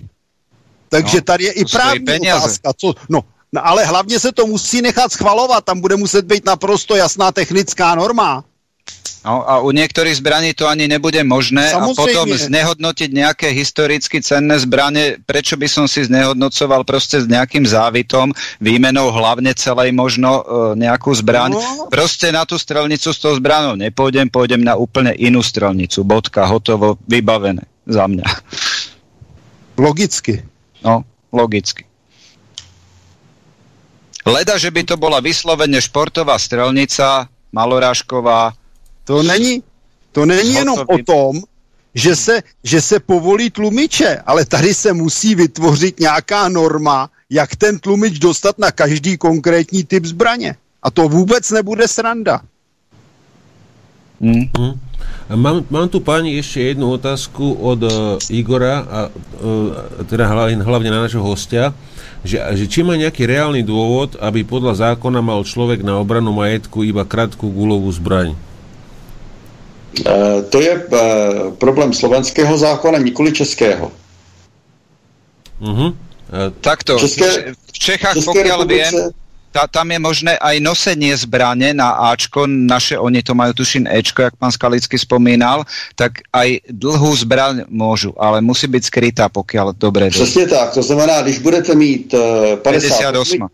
Takže 0.89 1.17
No, 1.17 1.21
tady 1.21 1.43
je 1.43 1.51
i 1.51 1.65
právní 1.65 2.19
otázka. 2.33 2.73
Co, 2.77 2.93
no, 3.09 3.21
no, 3.53 3.67
ale 3.67 3.85
hlavně 3.85 4.19
se 4.19 4.31
to 4.31 4.47
musí 4.47 4.81
nechat 4.81 5.11
schvalovat, 5.11 5.65
tam 5.65 5.81
bude 5.81 5.95
muset 5.95 6.25
být 6.25 6.45
naprosto 6.45 6.95
jasná 6.95 7.31
technická 7.31 7.95
norma. 7.95 8.43
No 9.19 9.43
a 9.43 9.59
u 9.59 9.75
niektorých 9.75 10.15
zbraní 10.15 10.55
to 10.55 10.63
ani 10.63 10.87
nebude 10.87 11.19
možné 11.27 11.75
a 11.75 11.83
Samozrejme. 11.83 11.95
potom 11.99 12.27
znehodnotiť 12.31 13.09
nejaké 13.11 13.51
historicky 13.51 14.23
cenné 14.23 14.55
zbranie, 14.63 15.19
prečo 15.27 15.59
by 15.59 15.67
som 15.67 15.85
si 15.91 16.07
znehodnocoval 16.07 16.87
proste 16.87 17.19
s 17.19 17.27
nejakým 17.27 17.67
závitom, 17.67 18.31
výmenou 18.63 19.11
hlavne 19.11 19.51
celej 19.59 19.91
možno 19.91 20.39
e, 20.39 20.43
nejakú 20.79 21.11
zbraň. 21.11 21.51
No. 21.51 21.91
Proste 21.91 22.31
na 22.31 22.47
tú 22.47 22.55
strelnicu 22.55 23.11
s 23.11 23.19
tou 23.19 23.35
zbranou 23.35 23.75
nepôjdem, 23.75 24.31
pôjdem 24.31 24.63
na 24.63 24.79
úplne 24.79 25.11
inú 25.19 25.43
strelnicu. 25.43 26.07
Bodka, 26.07 26.47
hotovo, 26.47 26.95
vybavené 27.03 27.67
za 27.83 28.07
mňa. 28.07 28.23
Logicky. 29.75 30.47
No, 30.79 31.03
logicky. 31.35 31.83
Leda, 34.23 34.55
že 34.55 34.71
by 34.71 34.83
to 34.87 34.95
bola 34.95 35.19
vyslovene 35.19 35.79
športová 35.83 36.39
strelnica, 36.39 37.27
malorážková, 37.51 38.55
To 39.09 39.23
není, 39.25 39.63
to 40.11 40.25
není 40.25 40.53
jenom 40.53 40.85
o 40.85 40.97
tom, 41.01 41.41
že 41.97 42.15
se, 42.15 42.35
že 42.63 42.81
se 42.81 42.99
povolí 42.99 43.49
tlumiče, 43.49 44.21
ale 44.25 44.45
tady 44.45 44.73
se 44.73 44.93
musí 44.93 45.35
vytvořit 45.35 45.99
nějaká 45.99 46.49
norma, 46.49 47.09
jak 47.29 47.55
ten 47.55 47.79
tlumič 47.79 48.19
dostat 48.19 48.61
na 48.61 48.71
každý 48.71 49.17
konkrétní 49.17 49.83
typ 49.83 50.05
zbraně. 50.05 50.55
A 50.83 50.91
to 50.91 51.09
vůbec 51.09 51.41
nebude 51.51 51.87
sranda. 51.87 52.41
hm, 54.21 54.45
Hm. 54.57 54.79
A 55.29 55.35
Mám, 55.35 55.65
mám 55.69 55.89
tu 55.89 56.05
páni 56.05 56.37
ešte 56.37 56.61
jednu 56.61 56.91
otázku 56.93 57.53
od 57.53 57.81
uh, 57.81 57.91
Igora, 58.29 58.85
a, 58.85 58.99
uh, 59.09 60.05
teda 60.05 60.29
hlavne 60.61 60.89
na 60.89 61.05
našho 61.05 61.25
hostia, 61.25 61.73
že, 62.21 62.37
že 62.53 62.65
či 62.69 62.85
má 62.85 62.93
nejaký 62.93 63.25
reálny 63.25 63.65
dôvod, 63.65 64.21
aby 64.21 64.45
podľa 64.45 64.93
zákona 64.93 65.21
mal 65.21 65.41
človek 65.41 65.81
na 65.81 65.97
obranu 65.97 66.29
majetku 66.29 66.85
iba 66.85 67.07
krátku 67.07 67.49
gulovú 67.49 67.89
zbraň. 67.89 68.37
Eh, 69.97 70.41
To 70.49 70.57
je 70.61 70.71
eh, 70.71 70.97
problém 71.57 71.93
slovenského 71.93 72.57
zákona, 72.57 72.97
nikoli 72.97 73.31
českého. 73.31 73.91
Uh-huh. 75.61 75.91
Takto, 76.61 76.99
České- 76.99 77.53
v 77.73 77.79
Čechách, 77.79 78.13
České 78.13 78.31
pokiaľ 78.31 78.59
viem, 78.67 78.93
republice- 78.93 79.11
tá, 79.51 79.65
tam 79.65 79.89
je 79.91 79.99
možné 79.99 80.37
aj 80.37 80.61
nosenie 80.61 81.09
zbrane 81.17 81.73
na 81.73 82.13
Ačko, 82.13 82.45
naše 82.45 82.93
oni 83.01 83.25
to 83.25 83.33
majú 83.33 83.57
tuším 83.57 83.89
Ečko, 83.89 84.21
jak 84.21 84.37
pán 84.37 84.53
Skalický 84.53 84.93
spomínal, 84.93 85.65
tak 85.97 86.21
aj 86.29 86.61
dlhú 86.69 87.09
zbraň 87.17 87.65
môžu, 87.65 88.13
ale 88.13 88.45
musí 88.45 88.69
byť 88.69 88.83
skrytá, 88.85 89.25
pokiaľ 89.25 89.73
dobre 89.73 90.13
viem. 90.13 90.21
Přesně 90.21 90.47
tak, 90.47 90.73
to 90.73 90.83
znamená, 90.83 91.21
když 91.21 91.39
budete 91.39 91.75
mít 91.75 92.13
eh, 92.13 92.55
58. 92.61 92.61
58, 92.61 93.39
No. 93.39 93.47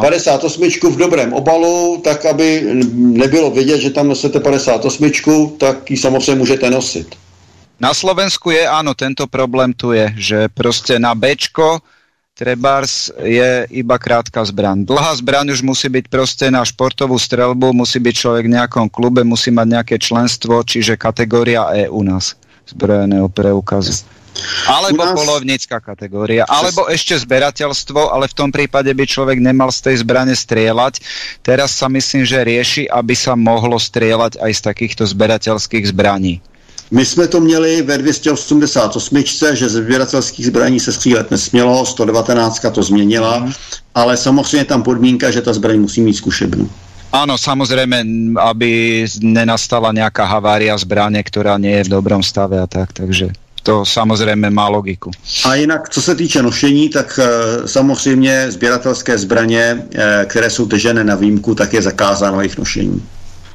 58 0.00 0.92
v 0.92 0.96
dobrém 0.96 1.32
obalu, 1.32 2.00
tak 2.04 2.24
aby 2.26 2.62
nebylo 2.94 3.50
vidět, 3.50 3.78
že 3.78 3.90
tam 3.90 4.08
nosíte 4.08 4.40
58, 4.40 5.56
tak 5.58 5.90
ji 5.90 5.96
samozřejmě 5.96 6.34
můžete 6.34 6.70
nosit. 6.70 7.16
Na 7.80 7.92
Slovensku 7.92 8.50
je, 8.50 8.64
áno, 8.64 8.96
tento 8.96 9.28
problém 9.28 9.76
tu 9.76 9.92
je, 9.92 10.08
že 10.16 10.38
proste 10.48 10.96
na 10.96 11.12
Bčko 11.12 11.84
Trebars 12.36 13.08
je 13.20 13.68
iba 13.72 13.96
krátka 13.96 14.44
zbraň. 14.44 14.84
Dlhá 14.84 15.16
zbraň 15.16 15.56
už 15.56 15.64
musí 15.64 15.88
byť 15.88 16.04
proste 16.08 16.52
na 16.52 16.64
športovú 16.64 17.16
strelbu, 17.16 17.72
musí 17.72 17.96
byť 17.96 18.14
človek 18.16 18.44
v 18.44 18.54
nejakom 18.60 18.92
klube, 18.92 19.24
musí 19.24 19.48
mať 19.48 19.66
nejaké 19.72 19.96
členstvo, 19.96 20.60
čiže 20.60 21.00
kategória 21.00 21.68
E 21.72 21.88
u 21.88 22.04
nás 22.04 22.36
zbrojeného 22.68 23.28
preukazu. 23.32 24.04
Alebo 24.66 25.02
nás- 25.04 25.14
polovnícka 25.14 25.78
kategória, 25.80 26.42
alebo 26.46 26.90
ešte 26.90 27.14
zberateľstvo, 27.16 28.10
ale 28.10 28.26
v 28.26 28.34
tom 28.34 28.50
prípade 28.50 28.90
by 28.90 29.04
človek 29.06 29.38
nemal 29.38 29.70
z 29.70 29.80
tej 29.90 29.96
zbrane 30.02 30.34
strieľať. 30.34 31.00
Teraz 31.42 31.72
sa 31.74 31.86
myslím, 31.86 32.26
že 32.26 32.42
rieši, 32.42 32.82
aby 32.90 33.14
sa 33.14 33.38
mohlo 33.38 33.78
strieľať 33.78 34.42
aj 34.42 34.52
z 34.52 34.60
takýchto 34.60 35.02
zberateľských 35.06 35.86
zbraní. 35.94 36.40
My 36.90 37.02
jsme 37.04 37.26
to 37.26 37.40
měli 37.40 37.82
ve 37.82 37.98
288, 37.98 39.54
že 39.54 39.68
ze 39.68 39.82
sběratelských 39.82 40.46
zbraní 40.46 40.80
se 40.80 40.92
střílet 40.92 41.30
nesmělo, 41.30 41.86
119 41.86 42.62
to 42.72 42.82
změnila, 42.82 43.48
ale 43.94 44.16
samozřejmě 44.16 44.64
tam 44.64 44.82
podmínka, 44.82 45.30
že 45.30 45.42
ta 45.42 45.52
zbraň 45.52 45.80
musí 45.80 46.00
mít 46.00 46.14
zkušebnu. 46.14 46.70
Áno, 47.16 47.38
samozrejme, 47.38 48.02
n- 48.02 48.36
aby 48.36 49.02
nenastala 49.22 49.88
nejaká 49.94 50.26
havária 50.26 50.76
zbrane, 50.76 51.22
ktorá 51.22 51.56
nie 51.56 51.80
je 51.80 51.86
v 51.88 51.92
dobrom 51.96 52.20
stave 52.20 52.60
a 52.60 52.66
tak, 52.66 52.92
takže 52.92 53.32
to 53.66 53.82
samozrejme 53.82 54.46
má 54.50 54.70
logiku. 54.70 55.10
A 55.44 55.54
jinak, 55.54 55.88
co 55.90 56.02
se 56.02 56.14
týče 56.14 56.42
nošení, 56.42 56.88
tak 56.88 57.18
e, 57.18 57.28
samozřejmě 57.68 58.50
sběratelské 58.50 59.18
zbraně, 59.18 59.82
e, 59.94 60.24
které 60.28 60.50
jsou 60.50 60.64
držené 60.66 61.04
na 61.04 61.14
výjimku, 61.14 61.54
tak 61.54 61.72
je 61.72 61.82
zakázáno 61.82 62.40
jejich 62.40 62.58
nošení. 62.58 63.02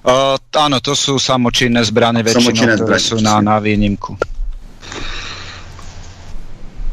Uh, 0.02 0.34
áno, 0.58 0.82
to 0.82 0.98
sú 0.98 1.22
samočinné 1.22 1.86
zbrane 1.86 2.26
väčšinou, 2.26 2.50
Samočinné 2.50 2.74
zbrane, 2.82 3.06
sú 3.06 3.22
na, 3.22 3.38
na 3.38 3.62
výnimku. 3.62 4.18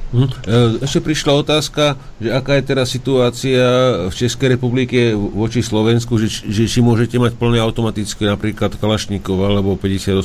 Hm. 0.08 0.24
E, 0.24 0.80
Ešte 0.80 1.04
prišla 1.04 1.32
otázka, 1.44 2.00
že 2.16 2.32
aká 2.32 2.56
je 2.56 2.64
teraz 2.64 2.88
situácia 2.88 3.60
v 4.08 4.14
Českej 4.14 4.56
republike 4.56 5.12
voči 5.12 5.60
Slovensku, 5.60 6.16
že, 6.16 6.48
že 6.48 6.64
či 6.64 6.80
môžete 6.80 7.20
mať 7.20 7.36
plne 7.36 7.60
automatické 7.60 8.24
napríklad 8.24 8.80
Kalašníkov 8.80 9.36
alebo 9.36 9.76
58. 9.76 10.24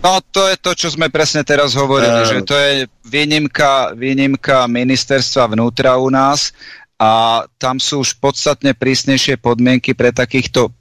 No 0.00 0.12
to 0.32 0.48
je 0.48 0.56
to, 0.56 0.70
čo 0.72 0.88
sme 0.88 1.12
presne 1.12 1.44
teraz 1.44 1.76
hovorili, 1.76 2.24
Eh. 2.24 2.28
že 2.32 2.38
to 2.48 2.56
je 2.56 2.88
výnimka, 3.04 3.92
výnimka 3.92 4.64
ministerstva 4.64 5.52
vnútra 5.52 6.00
u 6.00 6.08
nás 6.08 6.56
a 6.96 7.44
tam 7.60 7.76
sú 7.76 8.00
už 8.00 8.16
podstatne 8.20 8.72
prísnejšie 8.72 9.36
podmienky 9.36 9.92
pre 9.92 10.12
takýchto 10.16 10.72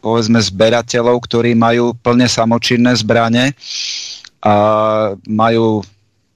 povedzme 0.00 0.40
zberateľov, 0.40 1.20
ktorí 1.28 1.52
majú 1.52 1.92
plne 1.92 2.24
samočinné 2.24 2.96
zbrane 2.96 3.52
a 4.40 4.54
majú 5.28 5.84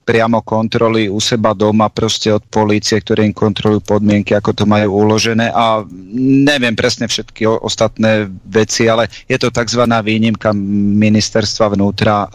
priamo 0.04 0.44
kontroly 0.44 1.08
u 1.08 1.16
seba 1.20 1.56
doma 1.56 1.88
proste 1.88 2.28
od 2.28 2.44
polície, 2.44 3.00
ktoré 3.00 3.24
im 3.24 3.32
kontrolujú 3.32 3.80
podmienky, 3.80 4.36
ako 4.36 4.52
to 4.52 4.64
majú 4.68 5.00
uložené 5.00 5.48
a 5.48 5.80
neviem 6.44 6.76
presne 6.76 7.08
všetky 7.08 7.48
ostatné 7.48 8.28
veci, 8.44 8.84
ale 8.86 9.08
je 9.24 9.40
to 9.40 9.48
tzv. 9.48 9.82
výnimka 9.88 10.52
ministerstva 11.00 11.72
vnútra 11.72 12.28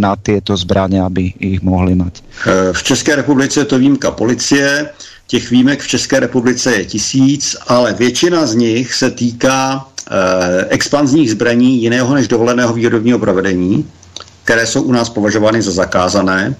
na 0.00 0.16
tieto 0.16 0.56
zbranie, 0.56 1.04
aby 1.04 1.36
ich 1.36 1.60
mohli 1.60 1.92
mať. 1.94 2.14
E, 2.18 2.72
V 2.72 2.82
České 2.82 3.16
republice 3.16 3.60
je 3.60 3.68
to 3.68 3.78
výjimka 3.78 4.10
policie, 4.10 4.88
těch 5.26 5.50
výjimek 5.50 5.80
v 5.80 5.88
České 5.88 6.20
republice 6.20 6.72
je 6.72 6.84
tisíc, 6.84 7.56
ale 7.68 7.94
většina 7.94 8.46
z 8.46 8.54
nich 8.54 8.94
se 8.94 9.10
týká 9.10 9.86
e, 10.10 10.64
expanzních 10.68 11.30
zbraní 11.30 11.82
jiného 11.82 12.14
než 12.14 12.28
dovoleného 12.28 12.72
výrobního 12.72 13.18
provedení, 13.18 13.86
které 14.50 14.66
jsou 14.66 14.82
u 14.82 14.92
nás 14.92 15.08
považovány 15.10 15.62
za 15.62 15.70
zakázané. 15.70 16.54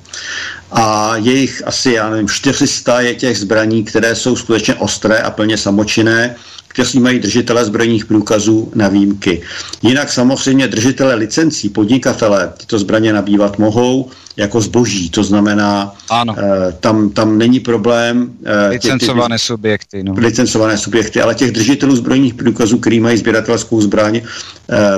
A 0.73 1.17
jejich 1.17 1.62
asi, 1.67 1.93
já 1.93 2.10
nevím, 2.10 2.28
400 2.28 3.01
je 3.01 3.15
těch 3.15 3.39
zbraní, 3.39 3.85
které 3.85 4.15
jsou 4.15 4.36
skutečně 4.36 4.75
ostré 4.75 5.19
a 5.19 5.31
plně 5.31 5.59
samočinné, 5.59 6.36
kteří 6.84 7.00
mají 7.00 7.18
držitele 7.18 7.65
zbrojních 7.65 8.05
průkazů 8.05 8.73
na 8.75 8.89
výjimky. 8.89 9.42
Jinak 9.83 10.12
samozřejmě 10.12 10.68
držitele 10.68 11.15
licencí, 11.15 11.68
podnikatele 11.68 12.52
tyto 12.57 12.78
zbraně 12.78 13.12
nabývat 13.12 13.59
mohou 13.59 14.10
jako 14.36 14.60
zboží, 14.60 15.10
to 15.10 15.25
znamená, 15.25 15.92
Áno, 16.09 16.33
eh, 16.39 16.73
tam, 16.81 17.10
tam 17.10 17.39
není 17.39 17.60
problém. 17.60 18.33
eh, 18.44 18.70
ty- 18.73 18.78
ty- 18.78 18.92
licencované 18.92 19.39
subjekty. 19.39 20.02
No. 20.02 20.15
licencované 20.17 20.78
subjekty, 20.78 21.20
ale 21.20 21.34
těch 21.34 21.50
držitelů 21.52 21.97
zbrojních 21.97 22.34
průkazů, 22.34 22.78
který 22.78 23.00
mají 23.00 23.17
sběratelskou 23.18 23.81
zbraň 23.81 24.17
e, 24.17 24.23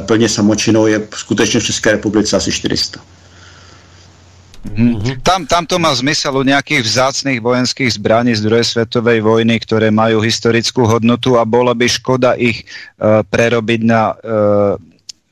plně 0.01 0.28
samočinou, 0.28 0.86
je 0.86 1.02
skutečně 1.17 1.61
v 1.61 1.65
České 1.65 1.93
republice 1.93 2.36
asi 2.36 2.52
400. 2.52 3.01
Mhm. 4.62 5.26
Tam, 5.26 5.42
tam 5.42 5.66
to 5.66 5.74
má 5.82 5.91
zmysel 5.91 6.39
u 6.39 6.47
nejakých 6.47 6.86
vzácných 6.86 7.42
vojenských 7.42 7.99
zbraní 7.99 8.31
z 8.39 8.47
druhej 8.47 8.62
svetovej 8.62 9.18
vojny, 9.18 9.58
ktoré 9.58 9.91
majú 9.91 10.23
historickú 10.23 10.86
hodnotu 10.86 11.34
a 11.34 11.42
bola 11.42 11.74
by 11.74 11.91
škoda 11.91 12.39
ich 12.39 12.62
uh, 12.62 13.26
prerobiť 13.26 13.81
na 13.82 14.15
uh, 14.15 14.78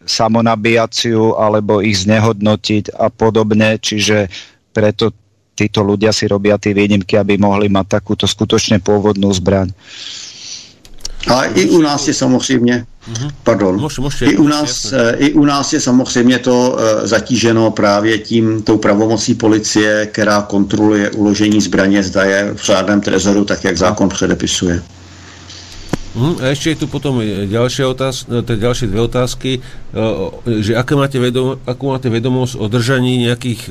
samonabíjaciu 0.02 1.38
alebo 1.38 1.78
ich 1.78 2.02
znehodnotiť 2.02 2.98
a 2.98 3.06
podobne, 3.06 3.78
čiže 3.78 4.26
preto 4.74 5.14
títo 5.54 5.86
ľudia 5.86 6.10
si 6.10 6.26
robia 6.26 6.58
tie 6.58 6.74
výnimky, 6.74 7.14
aby 7.14 7.38
mohli 7.38 7.70
mať 7.70 8.02
takúto 8.02 8.26
skutočne 8.26 8.82
pôvodnú 8.82 9.30
zbraň. 9.30 9.70
A 11.28 11.52
i 11.52 11.68
u 11.70 11.78
nás 11.84 12.08
je 12.08 12.14
samozřejmě, 12.14 12.89
pardon, 13.42 13.80
Můžete, 13.80 14.00
můžete, 14.00 14.24
i 14.24 14.36
u, 14.36 14.48
nás, 14.48 14.84
jasné. 14.84 14.98
eh, 14.98 15.16
i 15.16 15.32
u 15.32 15.44
nás 15.44 15.72
je 15.72 15.80
samozřejmě 15.80 16.38
to 16.38 16.76
eh, 16.78 17.06
zatíženo 17.06 17.70
právě 17.70 18.18
tím, 18.18 18.62
tou 18.62 18.78
pravomocí 18.78 19.34
policie, 19.34 20.08
která 20.12 20.42
kontroluje 20.42 21.10
uložení 21.10 21.60
zbraně, 21.60 22.02
zda 22.02 22.24
je 22.24 22.54
v 22.54 22.62
řádném 22.64 23.00
trezoru, 23.00 23.44
tak 23.44 23.64
jak 23.64 23.76
zákon 23.78 24.08
předepisuje. 24.08 24.82
Hm, 26.10 26.42
a 26.42 26.50
ešte 26.50 26.74
je 26.74 26.80
tu 26.82 26.86
potom 26.90 27.22
e, 27.22 27.46
ďalšia 27.46 27.86
otázka, 27.86 28.42
teda 28.42 28.58
ďalšie 28.66 28.90
dve 28.90 29.00
otázky, 29.06 29.50
že 30.58 30.74
aké 30.74 30.98
máte 30.98 31.22
vedom, 31.22 31.54
akú 31.62 31.94
máte 31.94 32.10
vedomosť 32.10 32.58
o 32.58 32.66
držaní 32.66 33.30
nejakých, 33.30 33.60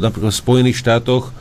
napríklad 0.00 0.32
v 0.32 0.40
Spojených 0.40 0.80
štátoch, 0.80 1.36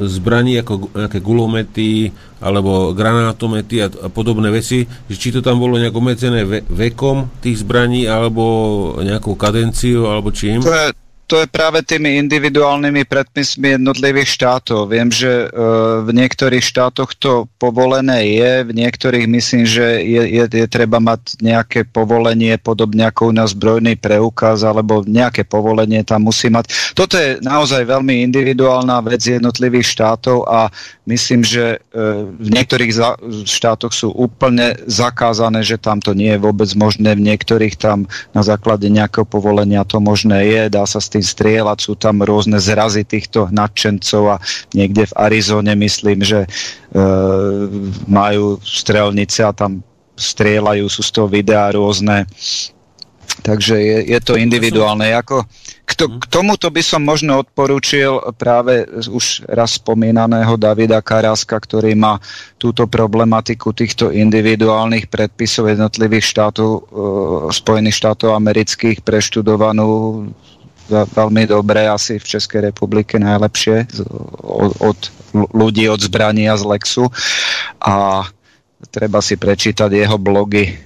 zbraní 0.00 0.56
ako 0.64 0.88
nejaké 0.96 1.20
gulomety 1.20 2.08
alebo 2.40 2.96
granátomety 2.96 3.84
a, 3.84 3.92
a 3.92 4.08
podobné 4.08 4.48
veci, 4.48 4.88
že 4.88 5.16
či 5.20 5.28
to 5.30 5.44
tam 5.44 5.60
bolo 5.60 5.76
nejak 5.76 5.92
obmedzené 5.92 6.48
ve, 6.48 6.58
vekom 6.64 7.28
tých 7.44 7.60
zbraní 7.60 8.08
alebo 8.08 8.96
nejakou 9.04 9.36
kadenciou 9.36 10.08
alebo 10.08 10.32
čím? 10.32 10.64
To 10.64 10.72
je, 10.72 10.96
to 11.26 11.40
je 11.40 11.48
práve 11.48 11.80
tými 11.80 12.20
individuálnymi 12.28 13.08
predpismi 13.08 13.80
jednotlivých 13.80 14.36
štátov. 14.36 14.92
Viem, 14.92 15.08
že 15.08 15.48
uh, 15.48 16.04
v 16.04 16.10
niektorých 16.12 16.60
štátoch 16.60 17.16
to 17.16 17.48
povolené 17.56 18.36
je, 18.36 18.52
v 18.68 18.72
niektorých 18.76 19.26
myslím, 19.32 19.64
že 19.64 20.04
je, 20.04 20.22
je, 20.28 20.44
je 20.44 20.66
treba 20.68 21.00
mať 21.00 21.40
nejaké 21.40 21.88
povolenie, 21.88 22.60
podobne 22.60 23.08
ako 23.08 23.32
na 23.32 23.48
zbrojný 23.48 23.96
preukaz, 23.96 24.60
alebo 24.60 25.00
nejaké 25.08 25.48
povolenie 25.48 26.04
tam 26.04 26.28
musí 26.28 26.52
mať. 26.52 26.92
Toto 26.92 27.16
je 27.16 27.40
naozaj 27.40 27.88
veľmi 27.88 28.28
individuálna 28.28 29.00
vec 29.00 29.24
jednotlivých 29.24 29.88
štátov 29.88 30.44
a 30.44 30.68
myslím, 31.08 31.40
že 31.46 31.80
uh, 31.80 32.28
v 32.28 32.48
niektorých 32.52 32.92
štátoch 33.48 33.96
sú 33.96 34.12
úplne 34.12 34.76
zakázané, 34.84 35.64
že 35.64 35.80
tam 35.80 35.96
to 35.96 36.12
nie 36.12 36.36
je 36.36 36.42
vôbec 36.44 36.68
možné, 36.76 37.16
v 37.16 37.24
niektorých 37.24 37.80
tam 37.80 38.04
na 38.36 38.44
základe 38.44 38.84
nejakého 38.92 39.24
povolenia 39.24 39.80
to 39.88 39.96
možné 39.96 40.44
je, 40.44 40.62
dá 40.68 40.84
sa 40.84 41.00
s 41.00 41.08
tým 41.08 41.21
strieľať, 41.22 41.78
sú 41.78 41.94
tam 41.96 42.20
rôzne 42.22 42.58
zrazy 42.58 43.06
týchto 43.06 43.48
nadšencov 43.50 44.22
a 44.34 44.36
niekde 44.74 45.08
v 45.08 45.16
Arizone 45.16 45.74
myslím, 45.78 46.20
že 46.22 46.44
e, 46.44 46.48
majú 48.06 48.58
strelnice 48.62 49.46
a 49.46 49.56
tam 49.56 49.80
strieľajú, 50.18 50.84
sú 50.86 51.02
z 51.02 51.10
toho 51.10 51.28
videá 51.30 51.72
rôzne. 51.72 52.28
Takže 53.40 53.74
je, 53.80 53.98
je 54.12 54.20
to 54.20 54.36
individuálne. 54.36 55.08
Ako, 55.16 55.48
k, 55.88 55.92
to, 55.96 56.04
k 56.20 56.24
tomuto 56.28 56.68
by 56.68 56.84
som 56.84 57.00
možno 57.00 57.40
odporúčil 57.40 58.20
práve 58.36 58.84
už 59.08 59.48
raz 59.48 59.80
spomínaného 59.80 60.54
Davida 60.60 61.00
Karáska, 61.00 61.56
ktorý 61.56 61.96
má 61.96 62.20
túto 62.60 62.84
problematiku 62.84 63.72
týchto 63.72 64.12
individuálnych 64.12 65.08
predpisov 65.08 65.72
jednotlivých 65.72 66.28
štátov, 66.28 66.70
e, 66.70 66.80
Spojených 67.56 67.98
štátov 67.98 68.36
amerických 68.36 69.00
preštudovanú 69.00 70.28
veľmi 70.92 71.48
dobré, 71.48 71.88
asi 71.88 72.20
v 72.20 72.28
Českej 72.36 72.68
republike 72.68 73.16
najlepšie 73.16 73.88
od, 74.44 74.72
od 74.78 74.98
ľudí 75.32 75.88
od 75.88 76.00
zbrania 76.00 76.54
z 76.60 76.64
Lexu 76.68 77.08
a 77.80 78.26
treba 78.92 79.24
si 79.24 79.40
prečítať 79.40 79.88
jeho 79.88 80.20
blogy. 80.20 80.76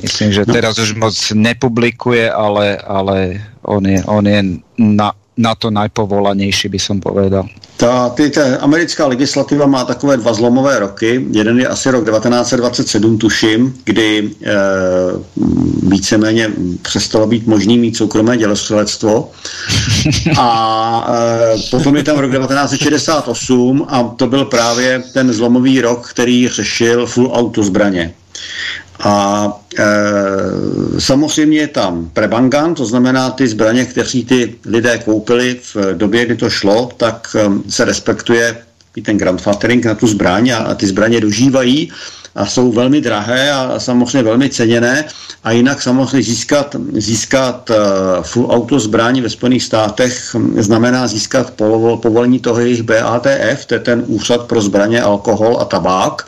Myslím, 0.00 0.32
že 0.32 0.48
no. 0.48 0.52
teraz 0.56 0.80
už 0.80 0.96
moc 0.96 1.12
nepublikuje, 1.36 2.30
ale, 2.32 2.80
ale 2.80 3.44
on 3.60 3.84
je, 3.84 4.00
on 4.08 4.24
je 4.24 4.40
na, 4.80 5.12
na 5.36 5.54
to 5.54 5.70
najpovolanejší, 5.70 6.68
by 6.68 6.78
som 6.78 7.00
povedal. 7.00 7.48
Ta, 7.76 8.08
ty, 8.08 8.30
ta 8.30 8.56
americká 8.60 9.06
legislativa 9.06 9.66
má 9.66 9.84
takové 9.84 10.16
dva 10.16 10.32
zlomové 10.32 10.78
roky. 10.78 11.26
Jeden 11.30 11.60
je 11.60 11.68
asi 11.68 11.90
rok 11.90 12.04
1927, 12.04 13.18
tuším, 13.18 13.74
kdy 13.84 14.30
e, 14.44 14.54
víceméně 15.88 16.50
přestalo 16.82 17.26
být 17.26 17.46
možný 17.46 17.78
mít 17.78 17.96
soukromé 17.96 18.36
dělostřelectvo. 18.36 19.30
A 20.38 20.48
e, 21.56 21.70
potom 21.70 21.96
je 21.96 22.02
tam 22.04 22.18
rok 22.18 22.30
1968 22.30 23.86
a 23.88 24.02
to 24.02 24.26
byl 24.26 24.44
právě 24.44 25.02
ten 25.12 25.32
zlomový 25.32 25.80
rok, 25.80 26.08
který 26.08 26.48
řešil 26.48 27.06
full 27.06 27.30
auto 27.34 27.62
zbraně. 27.62 28.14
A 29.00 29.46
e, 29.78 29.84
samozřejmě 31.02 31.58
je 31.58 31.68
tam 31.68 32.10
prebangan, 32.12 32.74
to 32.74 32.86
znamená 32.86 33.30
ty 33.30 33.48
zbraně, 33.48 33.84
které 33.84 34.22
ty 34.28 34.54
lidé 34.66 34.98
koupili 34.98 35.60
v 35.74 35.76
době, 35.94 36.26
kdy 36.26 36.36
to 36.36 36.50
šlo, 36.50 36.90
tak 36.96 37.36
e, 37.38 37.70
se 37.70 37.84
respektuje 37.84 38.56
i 38.96 39.02
ten 39.02 39.18
grandfathering 39.18 39.84
na 39.84 39.94
tu 39.94 40.06
zbraň 40.06 40.50
a, 40.50 40.56
a 40.56 40.74
ty 40.74 40.86
zbraně 40.86 41.20
dožívají 41.20 41.92
a 42.34 42.46
jsou 42.46 42.72
velmi 42.72 43.00
drahé 43.00 43.52
a 43.52 43.78
samozřejmě 43.78 44.22
velmi 44.22 44.50
ceněné 44.50 45.04
a 45.44 45.52
jinak 45.52 45.82
samozřejmě 45.82 46.22
získat, 46.22 46.76
získat 46.92 47.70
uh, 47.70 47.76
full 48.22 48.46
auto 48.50 48.80
zbraní 48.80 49.20
ve 49.20 49.30
Spojených 49.30 49.62
státech 49.62 50.36
znamená 50.56 51.06
získat 51.06 51.50
povolení 51.96 52.38
toho 52.38 52.60
jejich 52.60 52.82
BATF, 52.82 53.66
to 53.66 53.74
je 53.74 53.80
ten 53.80 54.04
úřad 54.06 54.46
pro 54.46 54.60
zbraně, 54.60 55.02
alkohol 55.02 55.58
a 55.60 55.64
tabák. 55.64 56.26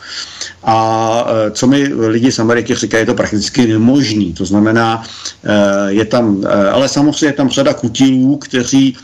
A 0.65 1.23
uh, 1.23 1.29
co 1.51 1.67
mi 1.67 1.83
lidi 1.93 2.31
z 2.31 2.39
Ameriky 2.39 2.75
říkají, 2.75 3.01
je 3.01 3.05
to 3.05 3.13
prakticky 3.13 3.67
nemožný. 3.67 4.33
To 4.33 4.45
znamená, 4.45 5.03
uh, 5.03 5.51
je 5.87 6.05
tam, 6.05 6.43
ale 6.71 6.89
samozřejmě 6.89 7.25
je 7.25 7.33
tam 7.33 7.49
řada 7.49 7.73
kutilů, 7.73 8.37
kteří 8.37 8.97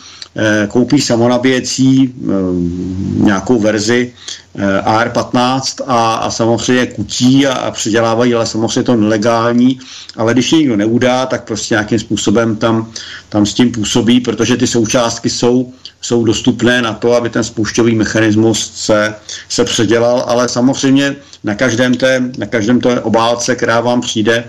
koupí 0.68 1.02
samonabíjecí 1.02 2.14
nějakou 3.14 3.60
verzi 3.60 4.14
eh, 4.56 4.82
AR-15 4.82 5.84
a, 5.88 6.14
a 6.16 6.32
samozřejmě 6.32 6.86
kutí 6.86 7.48
a, 7.48 7.54
a 7.54 7.72
předělávají, 7.72 8.36
ale 8.36 8.46
samozřejmě 8.46 8.84
to 8.84 8.96
nelegální, 8.96 9.80
ale 10.18 10.34
když 10.34 10.52
někdo 10.52 10.76
neudá, 10.78 11.26
tak 11.26 11.44
prostě 11.44 11.74
nějakým 11.74 12.00
způsobem 12.00 12.56
tam, 12.56 12.92
tam 13.30 13.46
s 13.46 13.54
tím 13.54 13.72
působí, 13.72 14.20
protože 14.20 14.58
ty 14.58 14.68
součástky 14.68 15.30
jsou, 15.30 15.74
jsou 16.02 16.26
dostupné 16.26 16.82
na 16.82 16.94
to, 16.94 17.14
aby 17.14 17.30
ten 17.30 17.44
spoušťový 17.44 17.96
mechanismus 17.96 18.72
se, 18.76 19.16
se 19.50 19.66
předělal, 19.66 20.24
ale 20.28 20.50
samozřejmě 20.50 21.16
na 21.44 21.56
každém 21.56 21.94
té, 21.94 22.24
na 22.38 22.46
každém 22.46 22.82
té 22.82 23.02
obálce, 23.02 23.56
která 23.56 23.82
vám 23.82 24.02
přijde, 24.02 24.44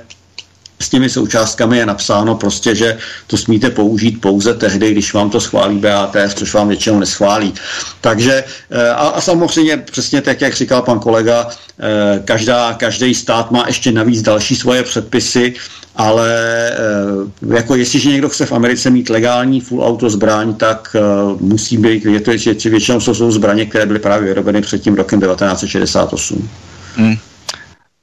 s 0.82 0.88
těmi 0.88 1.10
součástkami 1.10 1.78
je 1.78 1.86
napsáno 1.86 2.34
prostě, 2.34 2.74
že 2.74 2.98
to 3.26 3.36
smíte 3.36 3.70
použít 3.70 4.20
pouze 4.20 4.54
tehdy, 4.54 4.90
když 4.90 5.14
vám 5.14 5.30
to 5.30 5.40
schválí 5.40 5.78
BATF, 5.78 6.34
což 6.34 6.54
vám 6.54 6.68
většinou 6.68 6.98
neschválí. 6.98 7.54
Takže 8.00 8.44
eh, 8.70 8.88
a, 8.88 9.08
a 9.08 9.20
samozřejmě 9.20 9.76
přesně 9.76 10.20
tak, 10.20 10.40
jak 10.40 10.54
říkal 10.54 10.82
pan 10.82 11.00
kolega, 11.00 11.48
eh, 11.48 12.22
každá, 12.24 12.74
každý 12.74 13.14
stát 13.14 13.50
má 13.50 13.64
ještě 13.66 13.92
navíc 13.92 14.22
další 14.22 14.56
svoje 14.56 14.82
předpisy, 14.82 15.54
ale 15.96 16.28
eh, 16.72 17.54
jako 17.54 17.76
jestliže 17.76 18.08
někdo 18.08 18.28
chce 18.28 18.46
v 18.46 18.52
Americe 18.52 18.90
mít 18.90 19.10
legální 19.10 19.60
full 19.60 19.84
auto 19.84 20.10
zbraň, 20.10 20.54
tak 20.54 20.96
musí 21.40 21.76
být, 21.76 22.04
je 22.04 22.20
to 22.20 22.30
je, 22.30 22.54
většinou 22.70 23.00
jsou 23.00 23.30
zbraně, 23.30 23.66
které 23.66 23.86
byly 23.86 23.98
právě 23.98 24.28
vyrobeny 24.28 24.60
před 24.62 24.82
tím 24.82 24.94
rokem 24.94 25.20
1968. 25.20 26.48
Hmm. 26.96 27.16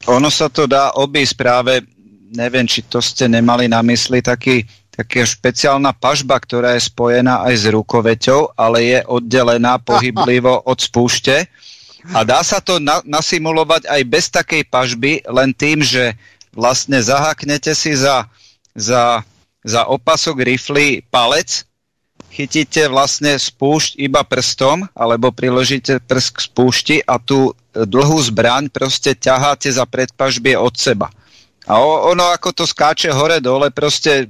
Ono 0.08 0.32
sa 0.32 0.50
to 0.50 0.66
dá 0.66 0.96
obísť 0.96 1.34
práve 1.38 1.86
neviem, 2.34 2.66
či 2.70 2.86
to 2.86 3.02
ste 3.02 3.26
nemali 3.26 3.66
na 3.66 3.82
mysli, 3.82 4.22
taký, 4.22 4.66
taká 4.94 5.26
špeciálna 5.26 5.94
pažba, 5.98 6.38
ktorá 6.38 6.78
je 6.78 6.90
spojená 6.90 7.46
aj 7.50 7.56
s 7.58 7.66
rukoveťou, 7.70 8.54
ale 8.54 8.78
je 8.86 9.00
oddelená 9.10 9.82
pohyblivo 9.90 10.62
od 10.66 10.78
spúšte. 10.78 11.50
A 12.16 12.24
dá 12.24 12.40
sa 12.48 12.64
to 12.64 12.80
na, 12.80 13.04
nasimulovať 13.04 13.92
aj 13.92 14.02
bez 14.08 14.32
takej 14.32 14.64
pažby, 14.72 15.20
len 15.28 15.52
tým, 15.52 15.84
že 15.84 16.16
vlastne 16.60 17.00
zahaknete 17.00 17.72
si 17.72 17.96
za, 17.96 18.28
za, 18.76 19.24
za 19.64 19.82
opasok 19.88 20.44
rifly 20.44 21.00
palec, 21.08 21.64
chytíte 22.30 22.92
vlastne 22.92 23.40
spúšť 23.40 23.98
iba 23.98 24.22
prstom, 24.28 24.86
alebo 24.92 25.32
priložíte 25.32 26.04
prst 26.04 26.30
k 26.36 26.40
spúšti 26.44 26.98
a 27.08 27.18
tú 27.18 27.56
dlhú 27.74 28.20
zbraň 28.20 28.68
proste 28.70 29.16
ťaháte 29.16 29.72
za 29.72 29.88
predpažbie 29.88 30.60
od 30.60 30.76
seba. 30.76 31.10
A 31.70 31.78
ono 31.82 32.34
ako 32.34 32.52
to 32.52 32.66
skáče 32.66 33.14
hore-dole, 33.14 33.70
proste 33.70 34.26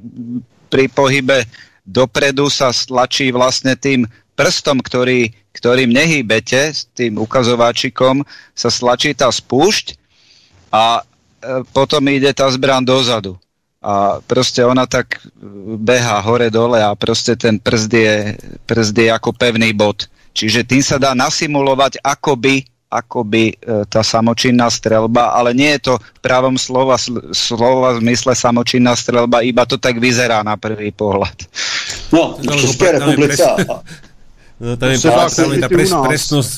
pri 0.67 0.91
pohybe 0.91 1.47
dopredu 1.87 2.51
sa 2.51 2.69
stlačí 2.69 3.31
vlastne 3.31 3.73
tým 3.79 4.05
prstom, 4.35 4.79
ktorý, 4.79 5.31
ktorým 5.55 5.91
nehýbete, 5.91 6.71
s 6.71 6.87
tým 6.95 7.19
ukazováčikom, 7.19 8.23
sa 8.55 8.69
stlačí 8.71 9.15
tá 9.15 9.31
spúšť 9.31 9.99
a 10.69 11.03
potom 11.71 12.03
ide 12.09 12.31
tá 12.33 12.47
zbran 12.51 12.83
dozadu. 12.83 13.39
A 13.79 14.19
proste 14.27 14.59
ona 14.67 14.83
tak 14.83 15.23
beha 15.79 16.19
hore-dole 16.19 16.83
a 16.83 16.91
proste 16.99 17.39
ten 17.39 17.55
prst 17.55 17.91
je, 17.91 18.15
prst 18.67 18.91
je 18.91 19.07
ako 19.07 19.31
pevný 19.31 19.71
bod. 19.71 20.03
Čiže 20.35 20.67
tým 20.67 20.83
sa 20.83 20.99
dá 20.99 21.15
nasimulovať, 21.15 22.03
ako 22.03 22.35
by 22.35 22.55
akoby 22.89 23.53
e, 23.53 23.85
tá 23.85 24.01
samočinná 24.01 24.65
strelba, 24.73 25.29
ale 25.37 25.53
nie 25.53 25.77
je 25.77 25.93
to 25.93 26.01
v 26.01 26.19
právom 26.25 26.57
slova, 26.57 26.97
slova 27.31 27.93
v 27.95 28.01
zmysle 28.01 28.33
samočinná 28.33 28.97
strelba, 28.97 29.45
iba 29.45 29.61
to 29.69 29.77
tak 29.77 30.01
vyzerá 30.01 30.41
na 30.41 30.57
prvý 30.57 30.89
pohľad. 30.89 31.37
No, 32.09 32.41
v 32.41 32.49
České 32.57 32.97
republice 32.97 33.45
No, 33.45 33.85
tam 34.59 34.91
je, 34.91 34.99
fakt, 34.99 35.35
tam 35.39 35.55
je 35.55 35.63
tá 35.63 35.71
pres, 35.71 35.87
presnosť, 35.87 36.53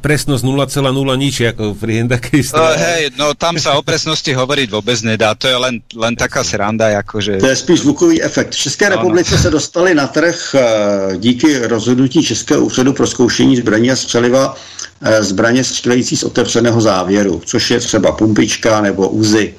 presnosť 0.00 0.42
0,0 0.48 0.80
nič, 1.20 1.36
ako 1.52 1.76
pri 1.76 2.08
takej 2.08 2.40
no, 2.56 2.64
hej, 2.72 3.02
no 3.20 3.26
tam 3.36 3.60
sa 3.60 3.76
o 3.76 3.84
presnosti 3.84 4.32
hovoriť 4.32 4.72
vôbec 4.72 4.96
nedá, 5.04 5.36
to 5.36 5.52
je 5.52 5.56
len, 5.60 5.84
len 5.92 6.16
taká 6.16 6.40
sranda, 6.40 6.88
akože... 7.04 7.44
To 7.44 7.52
je 7.52 7.56
spíš 7.56 7.84
zvukový 7.84 8.24
efekt. 8.24 8.56
V 8.56 8.64
České 8.64 8.88
republice 8.88 9.36
se 9.38 9.50
dostali 9.50 9.94
na 9.94 10.06
trh 10.06 10.54
uh, 10.54 11.16
díky 11.16 11.68
rozhodnutí 11.68 12.24
Českého 12.24 12.64
úřadu 12.64 12.92
pro 12.92 13.06
zkoušení 13.06 13.56
zbraní 13.56 13.90
a 13.90 13.96
střeliva 13.96 14.56
uh, 14.56 15.08
zbraně 15.20 15.64
střelející 15.64 16.16
z 16.16 16.24
otevřeného 16.24 16.80
závěru, 16.80 17.42
což 17.44 17.70
je 17.70 17.80
třeba 17.80 18.12
pumpička 18.12 18.80
nebo 18.80 19.08
úzy. 19.08 19.54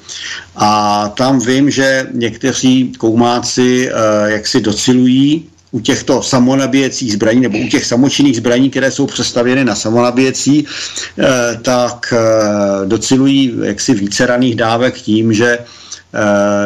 A 0.56 0.68
tam 1.08 1.38
vím, 1.38 1.70
že 1.70 2.06
někteří 2.12 2.92
koumáci 2.98 3.90
uh, 3.90 4.30
jak 4.30 4.46
si 4.46 4.60
docilují 4.60 5.46
u 5.76 5.80
těchto 5.80 6.22
samonabíjecích 6.22 7.12
zbraní 7.12 7.40
nebo 7.40 7.58
u 7.58 7.68
těch 7.68 7.84
samočinných 7.84 8.36
zbraní, 8.36 8.70
které 8.70 8.90
jsou 8.90 9.06
přestavěny 9.06 9.64
na 9.64 9.74
samonabíjecí, 9.74 10.64
eh, 10.64 11.24
tak 11.62 12.14
eh, 12.16 12.86
docilují 12.86 13.52
jaksi 13.62 13.94
více 13.94 14.26
raných 14.26 14.56
dávek 14.56 14.94
tím, 14.94 15.32
že 15.32 15.58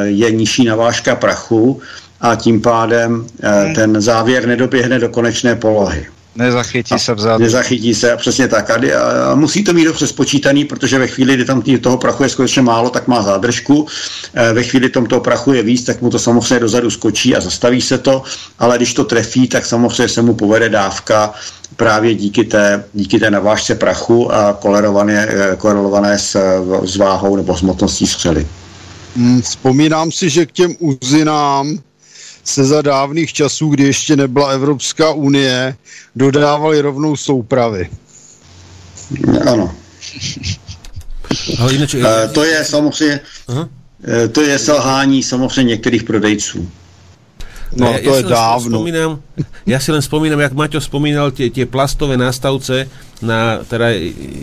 je 0.04 0.30
nižší 0.30 0.64
navážka 0.64 1.14
prachu 1.14 1.80
a 2.20 2.34
tím 2.34 2.62
pádem 2.62 3.26
hmm. 3.42 3.74
ten 3.74 4.00
závěr 4.00 4.46
nedoběhne 4.46 4.98
do 4.98 5.08
konečné 5.08 5.56
polohy. 5.56 6.06
Nezachytí 6.36 6.98
se 6.98 7.14
vzadu. 7.14 7.44
Nezachytí 7.44 7.94
se, 7.94 8.16
přesně 8.16 8.48
tak. 8.48 8.70
A, 8.70 8.74
a 9.30 9.34
musí 9.34 9.64
to 9.64 9.72
mít 9.72 9.84
dobře 9.84 10.06
spočítaný, 10.06 10.64
protože 10.64 10.98
ve 10.98 11.06
chvíli, 11.06 11.34
kdy 11.34 11.44
tam 11.44 11.62
tý, 11.62 11.78
toho 11.78 11.98
prachu 11.98 12.22
je 12.22 12.28
skutečně 12.28 12.62
málo, 12.62 12.90
tak 12.90 13.08
má 13.08 13.22
zádržku. 13.22 13.86
E, 14.34 14.52
ve 14.52 14.62
chvíli, 14.62 14.88
kdy 14.88 15.08
toho 15.08 15.20
prachu 15.20 15.52
je 15.52 15.62
víc, 15.62 15.84
tak 15.84 16.02
mu 16.02 16.10
to 16.10 16.18
samozřejmě 16.18 16.60
dozadu 16.60 16.90
skočí 16.90 17.36
a 17.36 17.40
zastaví 17.40 17.80
se 17.80 17.98
to, 17.98 18.22
ale 18.58 18.76
když 18.76 18.94
to 18.94 19.04
trefí, 19.04 19.48
tak 19.48 19.66
samozřejmě 19.66 20.08
se 20.08 20.22
mu 20.22 20.34
povede 20.34 20.68
dávka 20.68 21.34
právě 21.76 22.14
díky 22.14 22.44
té, 22.44 22.84
díky 22.92 23.18
té 23.18 23.30
navážce 23.30 23.74
prachu 23.74 24.34
a 24.34 24.52
kolerované, 24.52 25.28
e, 25.30 25.56
korelované 25.56 26.18
s, 26.18 26.36
s 26.84 26.96
váhou 26.96 27.36
nebo 27.36 27.56
s 27.56 27.62
motností 27.62 28.06
střely. 28.06 28.46
Hmm, 29.16 29.42
vzpomínám 29.42 30.12
si, 30.12 30.30
že 30.30 30.46
k 30.46 30.52
těm 30.52 30.74
uzinám 30.78 31.78
se 32.44 32.64
za 32.64 32.82
dávných 32.82 33.32
časů, 33.32 33.68
kdy 33.68 33.84
ještě 33.84 34.16
nebyla 34.16 34.48
Evropská 34.50 35.12
unie, 35.12 35.76
dodávali 36.16 36.80
rovnou 36.80 37.16
soupravy. 37.16 37.90
Ano. 39.50 39.74
Ale 41.58 41.72
jinak, 41.72 41.94
uh, 41.94 42.32
to 42.32 42.44
je 42.44 42.64
samozřejmě, 42.64 43.20
uh-huh. 43.48 43.68
to 44.32 44.40
je 44.42 44.58
selhání 44.58 45.22
samozřejmě 45.22 45.70
některých 45.70 46.02
prodejců. 46.02 46.68
No, 47.76 47.86
ja, 47.86 47.98
to 48.02 48.10
ja 48.10 48.16
je 48.18 48.22
dávno. 48.26 48.82
Spomínam, 48.82 49.10
ja 49.62 49.78
si 49.78 49.94
len 49.94 50.02
spomínam, 50.02 50.42
jak 50.42 50.58
Maťo 50.58 50.82
spomínal 50.82 51.30
tie, 51.30 51.54
tie 51.54 51.70
plastové 51.70 52.18
nástavce 52.18 52.90
na 53.22 53.62
teda 53.62 53.94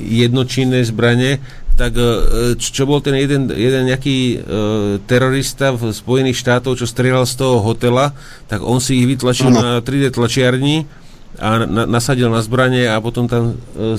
jednočinné 0.08 0.80
zbranie, 0.88 1.43
tak 1.78 1.94
e, 1.94 2.58
čo 2.58 2.90
bol 2.90 3.06
ten 3.06 3.14
jeden, 3.14 3.54
jeden 3.54 3.86
nejaký 3.86 4.18
uh, 4.34 4.42
terorista 5.06 5.70
v 5.78 5.94
Spojených 5.94 6.42
štátov, 6.42 6.74
čo 6.74 6.90
strieľal 6.90 7.30
z 7.30 7.38
toho 7.38 7.62
hotela, 7.62 8.18
tak 8.50 8.66
on 8.66 8.82
si 8.82 8.98
ich 8.98 9.06
vytlačil 9.06 9.54
ano. 9.54 9.62
na 9.62 9.70
3D 9.86 10.10
tlačiarni 10.10 10.90
a 11.38 11.70
na, 11.70 11.86
nasadil 11.86 12.34
na 12.34 12.42
zbranie 12.42 12.90
a 12.90 12.98
potom 12.98 13.30
tam, 13.30 13.54
uh, 13.78 13.94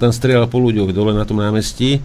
tam 0.00 0.08
strieľal 0.08 0.48
po 0.48 0.56
ľuďoch 0.56 0.88
dole 0.96 1.12
na 1.12 1.28
tom 1.28 1.44
námestí. 1.44 2.00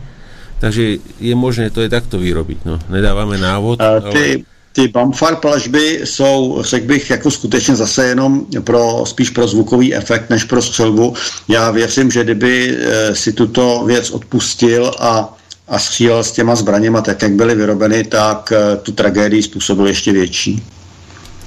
Takže 0.60 1.00
je 1.20 1.34
možné 1.36 1.72
to 1.72 1.80
je 1.80 1.92
takto 1.92 2.20
vyrobiť. 2.20 2.68
No. 2.68 2.84
Nedávame 2.92 3.40
návod. 3.40 3.80
A 3.80 4.04
ty, 4.12 4.44
ale 4.44 4.53
ty 4.74 4.88
bumfar 4.88 5.36
plažby 5.36 6.02
jsou, 6.04 6.58
řekl 6.62 6.86
bych, 6.86 7.10
jako 7.10 7.32
skutečně 7.32 7.76
zase 7.76 8.06
jenom 8.06 8.46
pro, 8.64 9.04
spíš 9.06 9.30
pro 9.30 9.48
zvukový 9.48 9.96
efekt, 9.96 10.30
než 10.30 10.44
pro 10.44 10.62
střelbu. 10.62 11.14
Já 11.48 11.72
věřím, 11.72 12.12
že 12.12 12.24
kdyby 12.24 12.78
e, 12.78 13.16
si 13.16 13.34
tuto 13.34 13.84
věc 13.86 14.12
odpustil 14.12 14.92
a, 15.00 15.38
a 15.68 15.80
střílel 15.80 16.24
s 16.24 16.32
těma 16.32 16.56
zbraněma 16.56 17.02
tak, 17.02 17.22
jak 17.22 17.32
byly 17.32 17.56
vyrobeny, 17.56 18.04
tak 18.04 18.52
e, 18.52 18.78
tu 18.78 18.92
tragédii 18.92 19.44
způsobil 19.44 19.88
ještě 19.88 20.12
větší. 20.12 20.64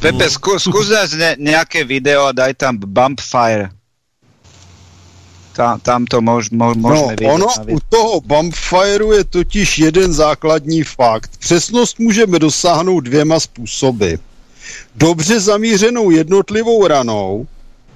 Pepe, 0.01 0.31
zkus, 0.31 0.63
zkus 0.63 0.93
nějaké 1.39 1.85
video 1.85 2.25
a 2.25 2.33
daj 2.33 2.55
tam 2.55 2.79
bump 2.79 3.21
fire. 3.21 3.76
Tam, 5.57 5.81
tam 5.81 6.05
to 6.05 6.21
mož, 6.21 6.51
mož, 6.51 6.77
možné 6.77 7.17
no, 7.23 7.35
ono 7.35 7.47
u 7.69 7.79
toho 7.89 8.21
bumpfireu 8.21 9.13
je 9.13 9.25
totiž 9.25 9.79
jeden 9.79 10.13
základní 10.13 10.83
fakt. 10.85 11.37
Přesnost 11.37 11.99
můžeme 11.99 12.39
dosáhnout 12.39 13.01
dvěma 13.01 13.41
způsoby. 13.41 14.15
Dobře 14.95 15.41
zamířenou 15.41 16.11
jednotlivou 16.11 16.87
ranou, 16.87 17.47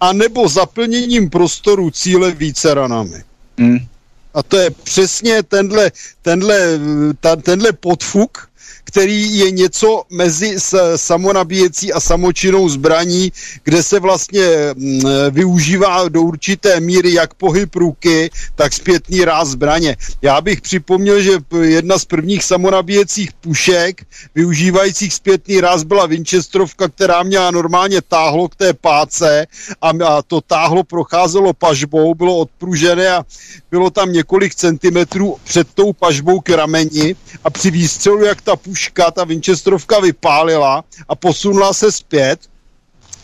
anebo 0.00 0.48
zaplněním 0.48 1.30
prostoru 1.30 1.90
cíle 1.90 2.30
více 2.30 2.74
ranami. 2.74 3.24
Hmm. 3.58 3.78
A 4.34 4.42
to 4.42 4.56
je 4.56 4.70
přesně 4.70 5.42
tenhle, 5.42 5.92
tenhle, 6.22 6.80
ta, 7.20 7.36
tenhle 7.36 7.72
podfuk, 7.72 8.49
který 8.90 9.38
je 9.38 9.50
něco 9.50 10.02
mezi 10.10 10.56
samonabíjecí 10.96 11.92
a 11.92 12.00
samočinnou 12.00 12.68
zbraní, 12.68 13.32
kde 13.64 13.82
se 13.82 14.00
vlastně 14.00 14.46
mm, 14.74 15.00
využívá 15.30 16.08
do 16.08 16.22
určité 16.22 16.80
míry 16.80 17.12
jak 17.12 17.34
pohyb 17.34 17.74
ruky, 17.74 18.30
tak 18.54 18.72
zpětný 18.72 19.24
ráz 19.24 19.48
zbraně. 19.48 19.96
Já 20.22 20.40
bych 20.40 20.60
připomněl, 20.60 21.22
že 21.22 21.32
jedna 21.62 21.98
z 21.98 22.04
prvních 22.04 22.44
samonabíjecích 22.44 23.32
pušek 23.32 24.06
využívajících 24.34 25.14
zpětný 25.14 25.60
ráz 25.60 25.82
byla 25.82 26.06
Winchesterovka, 26.06 26.88
která 26.88 27.22
měla 27.22 27.50
normálně 27.50 28.02
táhlo 28.02 28.48
k 28.48 28.56
té 28.56 28.72
páce 28.72 29.46
a, 29.82 29.90
a 30.06 30.22
to 30.22 30.40
táhlo 30.40 30.84
procházelo 30.84 31.52
pažbou, 31.52 32.14
bylo 32.14 32.36
odpružené 32.38 33.08
a 33.10 33.24
bylo 33.70 33.90
tam 33.90 34.12
několik 34.12 34.54
centimetrů 34.54 35.36
před 35.44 35.68
tou 35.74 35.92
pažbou 35.92 36.40
k 36.40 36.48
rameni 36.48 37.16
a 37.44 37.50
při 37.50 37.70
výstřelu, 37.70 38.24
jak 38.24 38.42
ta 38.42 38.56
puška 38.56 38.79
puška, 38.80 39.10
ta 39.10 39.24
Winchesterovka 39.24 40.00
vypálila 40.00 40.84
a 41.08 41.14
posunula 41.14 41.72
se 41.72 41.92
zpět, 41.92 42.40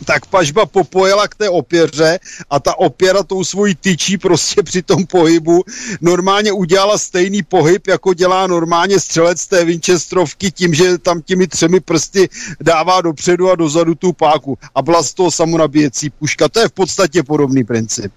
tak 0.05 0.25
pažba 0.25 0.65
popojela 0.65 1.27
k 1.27 1.35
té 1.35 1.49
opěře 1.49 2.19
a 2.49 2.59
ta 2.59 2.77
opěra 2.77 3.23
tou 3.23 3.43
svojí 3.43 3.75
tyčí 3.75 4.17
prostě 4.17 4.63
při 4.63 4.81
tom 4.81 5.05
pohybu 5.05 5.63
normálně 6.01 6.51
udělala 6.51 6.97
stejný 6.97 7.43
pohyb, 7.43 7.87
jako 7.87 8.13
dělá 8.13 8.47
normálně 8.47 8.99
střelec 8.99 9.47
té 9.47 9.65
Winchesterovky 9.65 10.51
tím, 10.51 10.73
že 10.73 10.97
tam 10.97 11.21
těmi 11.21 11.47
třemi 11.47 11.79
prsty 11.79 12.29
dává 12.61 13.01
dopředu 13.01 13.49
a 13.51 13.55
dozadu 13.55 13.95
tu 13.95 14.13
páku 14.13 14.57
a 14.75 14.81
byla 14.81 15.03
z 15.03 15.13
toho 15.13 15.31
samonabíjecí 15.31 16.09
puška. 16.09 16.49
To 16.49 16.59
je 16.59 16.67
v 16.67 16.71
podstatě 16.71 17.23
podobný 17.23 17.63
princip. 17.63 18.13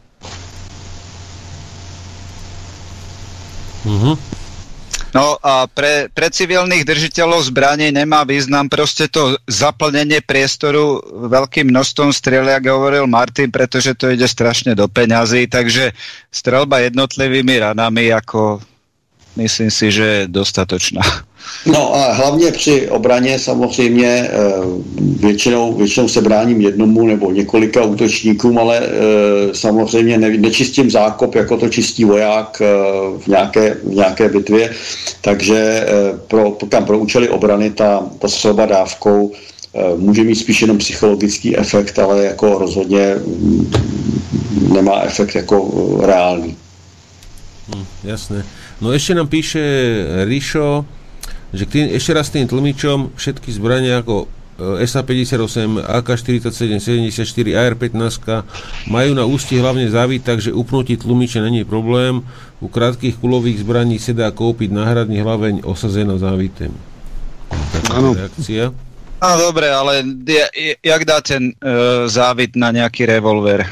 Mm-hmm. 3.87 4.40
No 5.11 5.35
a 5.43 5.67
pre, 5.67 6.07
pre 6.11 6.31
civilných 6.31 6.87
držiteľov 6.87 7.51
zbraní 7.51 7.91
nemá 7.91 8.23
význam 8.23 8.71
proste 8.71 9.11
to 9.11 9.35
zaplnenie 9.51 10.23
priestoru 10.23 11.03
veľkým 11.27 11.67
množstvom 11.71 12.15
striel, 12.15 12.47
ako 12.47 12.69
hovoril 12.79 13.05
Martin, 13.11 13.51
pretože 13.51 13.99
to 13.99 14.11
ide 14.15 14.31
strašne 14.31 14.79
do 14.79 14.87
peňazí, 14.87 15.51
takže 15.51 15.91
strelba 16.31 16.87
jednotlivými 16.87 17.59
ranami 17.59 18.15
ako 18.15 18.63
myslím 19.35 19.71
si, 19.71 19.91
že 19.91 20.07
je 20.07 20.23
dostatočná. 20.31 21.03
No 21.67 21.95
a 21.95 22.13
hlavně 22.13 22.53
při 22.53 22.89
obraně 22.89 23.39
samozřejmě 23.39 24.07
eh, 24.07 24.31
většinou, 25.01 25.75
většinou 25.75 26.09
se 26.09 26.21
bráním 26.21 26.61
jednomu 26.61 27.07
nebo 27.07 27.31
několika 27.31 27.83
útočníkům, 27.85 28.59
ale 28.59 28.81
eh, 28.83 28.89
samozřejmě 29.53 30.19
ne, 30.19 30.31
nečistím 30.31 30.91
zákop, 30.91 31.35
jako 31.35 31.57
to 31.57 31.69
čistí 31.69 32.05
voják 32.05 32.63
eh, 32.63 32.67
v 33.19 33.27
nějaké, 33.27 33.75
v 33.75 33.95
nějaké 33.95 34.29
bitvě, 34.29 34.71
takže 35.21 35.87
pro, 36.29 36.57
tam 36.69 36.85
pro 36.85 36.99
účely 36.99 37.29
obrany 37.29 37.71
ta, 37.71 38.07
ta 38.19 38.29
střelba 38.29 38.67
dávkou 38.67 39.33
může 39.97 40.25
mít 40.25 40.35
spíš 40.35 40.61
jenom 40.63 40.79
psychologický 40.79 41.57
efekt, 41.57 41.99
ale 41.99 42.25
jako 42.25 42.59
rozhodně 42.59 43.15
mm, 43.27 43.73
nemá 44.73 45.03
efekt 45.03 45.35
jako 45.35 45.71
reálný. 46.03 46.57
Hmm, 47.75 47.85
jasné. 48.05 48.45
No 48.81 48.91
ešte 48.91 49.15
nám 49.15 49.29
píše 49.29 49.61
Rišo, 50.25 50.85
že 51.51 51.67
k 51.67 51.71
tým, 51.71 51.85
ešte 51.95 52.11
raz 52.15 52.31
tým 52.31 52.47
tlmičom 52.47 53.15
všetky 53.19 53.51
zbrania 53.51 54.01
ako 54.03 54.27
e, 54.27 54.87
SA-58, 54.87 55.83
AK-47, 55.83 56.79
74, 57.11 57.15
AR-15 57.59 58.87
majú 58.87 59.11
na 59.19 59.27
ústi 59.27 59.59
hlavne 59.59 59.91
závit, 59.91 60.23
takže 60.23 60.55
upnutí 60.55 60.95
tlumiče 60.95 61.43
není 61.43 61.67
problém. 61.67 62.23
U 62.61 62.69
krátkých 62.69 63.17
kulových 63.19 63.65
zbraní 63.65 63.97
sa 63.99 64.13
dá 64.13 64.29
kúpiť 64.31 64.71
náhradný 64.71 65.25
hlaveň 65.25 65.55
osazená 65.65 66.21
závitem. 66.21 66.71
Áno. 67.91 68.15
reakcia. 68.15 68.71
No 69.21 69.37
dobre, 69.37 69.69
ale 69.69 70.01
jak 70.81 71.03
dá 71.05 71.21
ten 71.21 71.53
uh, 71.61 72.09
závit 72.09 72.57
na 72.57 72.73
nejaký 72.73 73.05
revolver? 73.05 73.69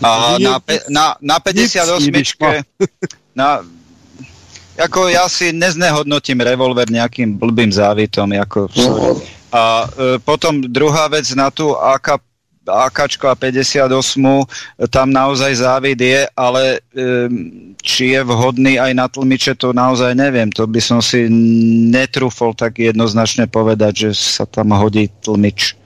A 0.00 0.36
na, 0.40 0.60
pe, 0.60 0.80
na, 0.92 1.16
na 1.20 1.36
58 1.40 2.12
na, 3.40 3.64
ako 4.76 5.08
ja 5.08 5.24
si 5.28 5.52
neznehodnotím 5.52 6.44
revolver 6.44 6.88
nejakým 6.88 7.40
blbým 7.40 7.72
závitom. 7.72 8.32
Ako, 8.36 8.68
no. 8.76 9.16
A 9.52 9.88
e, 9.88 10.18
potom 10.20 10.60
druhá 10.60 11.08
vec 11.08 11.26
na 11.32 11.48
tú 11.48 11.72
AK 11.72 12.20
AKčko 12.66 13.30
a 13.30 13.38
58, 13.38 13.86
tam 14.90 15.06
naozaj 15.14 15.54
závid 15.54 16.00
je, 16.02 16.26
ale 16.34 16.82
e, 16.90 17.08
či 17.78 18.18
je 18.18 18.20
vhodný 18.26 18.74
aj 18.82 18.92
na 18.94 19.06
tlmiče, 19.06 19.54
to 19.54 19.70
naozaj 19.70 20.18
neviem. 20.18 20.50
To 20.50 20.66
by 20.66 20.82
som 20.82 20.98
si 20.98 21.30
netrúfol 21.94 22.58
tak 22.58 22.82
jednoznačne 22.82 23.46
povedať, 23.46 24.10
že 24.10 24.18
sa 24.18 24.44
tam 24.50 24.74
hodí 24.74 25.06
tlmič. 25.22 25.78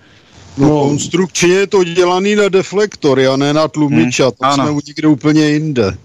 No, 0.58 0.68
no 0.68 0.82
konstrukčně 0.88 1.48
je 1.48 1.66
to 1.66 1.84
dělaný 1.84 2.36
na 2.36 2.48
deflektory 2.48 3.26
a 3.26 3.36
ne 3.36 3.52
na 3.52 3.68
tlumič, 3.68 4.20
hmm, 4.20 4.30
tam 4.40 4.50
ano. 4.50 4.64
jsme 4.66 4.80
někde 4.86 5.08
úplně 5.08 5.44
jinde. 5.46 5.96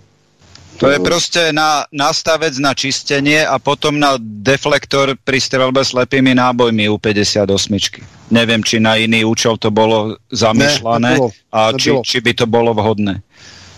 To 0.78 0.92
je 0.92 1.00
proste 1.00 1.56
na, 1.56 1.88
nastavec 1.92 2.52
na 2.60 2.76
čistenie 2.76 3.48
a 3.48 3.56
potom 3.60 3.96
na 3.96 4.20
deflektor 4.20 5.16
pri 5.24 5.40
strelbe 5.40 5.86
slepými 5.86 6.36
nábojmi 6.36 6.92
u 6.92 7.00
58. 7.00 8.04
Neviem, 8.32 8.60
či 8.60 8.84
na 8.84 9.00
iný 9.00 9.24
účel 9.24 9.56
to 9.56 9.72
bolo 9.72 10.20
zamýšľané 10.36 11.12
ne, 11.16 11.32
a 11.56 11.72
či, 11.80 11.96
či 12.04 12.18
by 12.20 12.32
to 12.36 12.46
bolo 12.46 12.76
vhodné. 12.76 13.24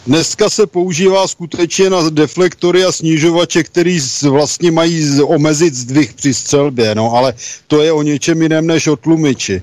Dneska 0.08 0.50
se 0.50 0.67
používá 0.67 1.27
skutečně 1.27 1.90
na 1.90 2.09
deflektory 2.09 2.85
a 2.85 2.92
snižovače, 2.92 3.64
který 3.64 4.00
vlastně 4.30 4.72
mají 4.72 5.22
omezit 5.22 5.74
zdvih 5.74 6.14
při 6.14 6.34
střelbě, 6.34 6.95
no 6.95 7.11
ale 7.11 7.34
to 7.67 7.82
je 7.82 7.92
o 7.92 8.01
něčem 8.01 8.42
jiném 8.42 8.67
než 8.67 8.88
o 8.88 8.95
tlumiči 8.95 9.61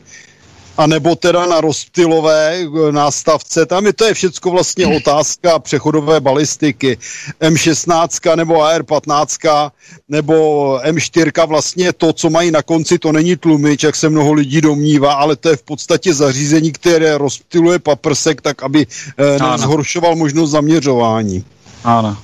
a 0.78 0.86
nebo 0.86 1.16
teda 1.16 1.46
na 1.46 1.60
rozptylové 1.60 2.58
eh, 2.60 2.92
nástavce. 2.92 3.66
Tam 3.66 3.86
je 3.86 3.92
to 3.92 4.04
je 4.04 4.14
všecko 4.14 4.50
vlastně 4.50 4.86
otázka 4.96 5.58
přechodové 5.58 6.20
balistiky. 6.20 6.98
M16 7.40 8.36
nebo 8.36 8.54
AR15 8.54 9.70
nebo 10.08 10.34
M4 10.78 11.46
vlastně 11.46 11.92
to, 11.92 12.12
co 12.12 12.30
mají 12.30 12.50
na 12.50 12.62
konci, 12.62 12.98
to 12.98 13.12
není 13.12 13.36
tlumič, 13.36 13.82
jak 13.82 13.96
se 13.96 14.08
mnoho 14.08 14.32
lidí 14.32 14.60
domnívá, 14.60 15.12
ale 15.14 15.36
to 15.36 15.48
je 15.48 15.56
v 15.56 15.62
podstatě 15.62 16.14
zařízení, 16.14 16.72
které 16.72 17.18
rozptyluje 17.18 17.78
paprsek 17.78 18.40
tak, 18.40 18.62
aby 18.62 18.86
eh, 19.18 19.58
zhoršoval 19.58 20.16
možnost 20.16 20.50
zaměřování. 20.50 21.44
Ano. 21.84 22.16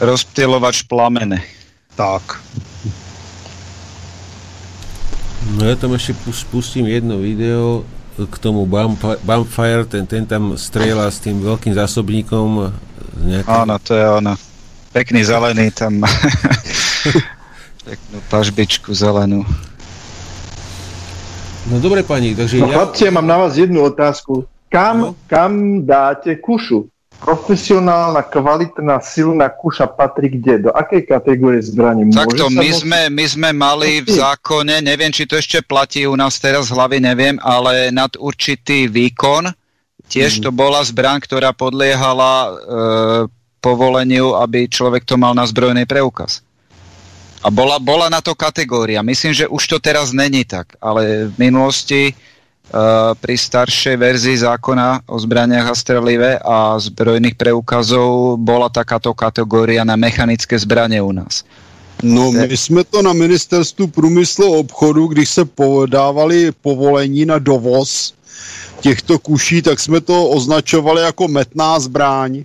Rozptylovač 0.00 0.82
plamene. 0.82 1.42
Tak. 1.94 2.42
No 5.42 5.66
ja 5.66 5.74
tam 5.74 5.98
ešte 5.98 6.14
pustím 6.50 6.86
jedno 6.86 7.18
video 7.18 7.82
k 8.14 8.34
tomu 8.38 8.68
Bumpfire, 9.24 9.88
ten, 9.88 10.04
ten 10.04 10.22
tam 10.28 10.54
strieľa 10.54 11.08
s 11.08 11.18
tým 11.24 11.40
veľkým 11.40 11.72
zásobníkom. 11.72 12.70
Nejakým... 13.24 13.62
Áno, 13.66 13.74
to 13.80 13.96
je 13.96 14.04
ono. 14.04 14.34
Pekný 14.92 15.24
zelený 15.24 15.72
tam. 15.72 16.04
Peknú 17.88 18.18
pažbičku 18.28 18.92
zelenú. 18.92 19.42
No 21.72 21.80
dobre 21.80 22.04
pani, 22.04 22.36
takže 22.36 22.60
no, 22.60 22.68
ja... 22.68 22.74
Chlapci, 22.78 23.02
ja 23.08 23.12
mám 23.14 23.26
na 23.26 23.40
vás 23.40 23.56
jednu 23.56 23.80
otázku. 23.82 24.44
Kam, 24.68 24.96
no? 25.00 25.08
kam 25.26 25.82
dáte 25.88 26.36
kušu? 26.36 26.91
Profesionálna, 27.22 28.26
kvalitná, 28.26 28.98
silná 28.98 29.46
kuša 29.46 29.86
patrí 29.86 30.26
kde? 30.26 30.68
Do 30.68 30.70
akej 30.74 31.06
kategórie 31.06 31.62
zbraní? 31.62 32.10
Takto, 32.10 32.50
my, 32.50 32.66
môže... 32.66 32.82
sme, 32.82 33.00
my 33.14 33.24
sme 33.30 33.50
mali 33.54 34.02
v 34.02 34.10
zákone, 34.18 34.82
neviem, 34.82 35.14
či 35.14 35.24
to 35.30 35.38
ešte 35.38 35.62
platí 35.62 36.02
u 36.02 36.18
nás 36.18 36.42
teraz 36.42 36.68
z 36.68 36.74
hlavy, 36.74 36.98
neviem, 36.98 37.38
ale 37.38 37.94
nad 37.94 38.10
určitý 38.18 38.90
výkon, 38.90 39.54
tiež 40.10 40.42
hmm. 40.42 40.44
to 40.44 40.50
bola 40.50 40.82
zbraň, 40.82 41.22
ktorá 41.22 41.54
podliehala 41.54 42.34
e, 42.34 42.50
povoleniu, 43.62 44.34
aby 44.34 44.66
človek 44.66 45.06
to 45.06 45.14
mal 45.14 45.32
na 45.32 45.46
zbrojný 45.46 45.86
preukaz. 45.86 46.42
A 47.42 47.50
bola, 47.50 47.78
bola 47.82 48.06
na 48.06 48.22
to 48.22 48.38
kategória. 48.38 49.02
Myslím, 49.02 49.34
že 49.34 49.50
už 49.50 49.62
to 49.66 49.78
teraz 49.82 50.14
není 50.14 50.46
tak, 50.46 50.78
ale 50.78 51.30
v 51.30 51.34
minulosti 51.38 52.14
pri 53.20 53.36
staršej 53.36 53.96
verzii 54.00 54.36
zákona 54.40 55.04
o 55.04 55.20
zbraniach 55.20 55.68
a 55.68 55.74
strelive 55.76 56.40
a 56.40 56.80
zbrojných 56.80 57.36
preukazov 57.36 58.40
bola 58.40 58.72
takáto 58.72 59.12
kategória 59.12 59.84
na 59.84 59.96
mechanické 59.96 60.58
zbraně 60.58 61.02
u 61.02 61.12
nás. 61.12 61.44
No, 62.02 62.32
my 62.32 62.56
jsme 62.56 62.84
to 62.84 63.02
na 63.02 63.12
ministerstvu 63.12 63.86
průmyslu 63.86 64.54
a 64.54 64.58
obchodu, 64.58 65.06
když 65.06 65.28
se 65.28 65.44
podávali 65.44 66.52
povolení 66.52 67.24
na 67.24 67.38
dovoz 67.38 68.14
těchto 68.80 69.18
kuší, 69.18 69.62
tak 69.62 69.80
jsme 69.80 70.00
to 70.00 70.28
označovali 70.28 71.02
jako 71.02 71.28
metná 71.28 71.80
zbraň. 71.80 72.44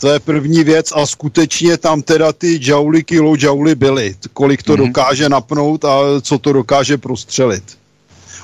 To 0.00 0.08
je 0.08 0.20
první 0.20 0.64
věc 0.64 0.92
a 0.92 1.06
skutečně 1.06 1.76
tam 1.76 2.02
teda 2.02 2.32
ty 2.32 2.56
džauly, 2.56 3.04
kilo 3.04 3.36
džauly 3.36 3.74
byly. 3.74 4.14
Kolik 4.32 4.62
to 4.62 4.72
mm-hmm. 4.72 4.86
dokáže 4.86 5.28
napnout 5.28 5.84
a 5.84 5.98
co 6.22 6.38
to 6.38 6.52
dokáže 6.52 6.98
prostřelit. 6.98 7.64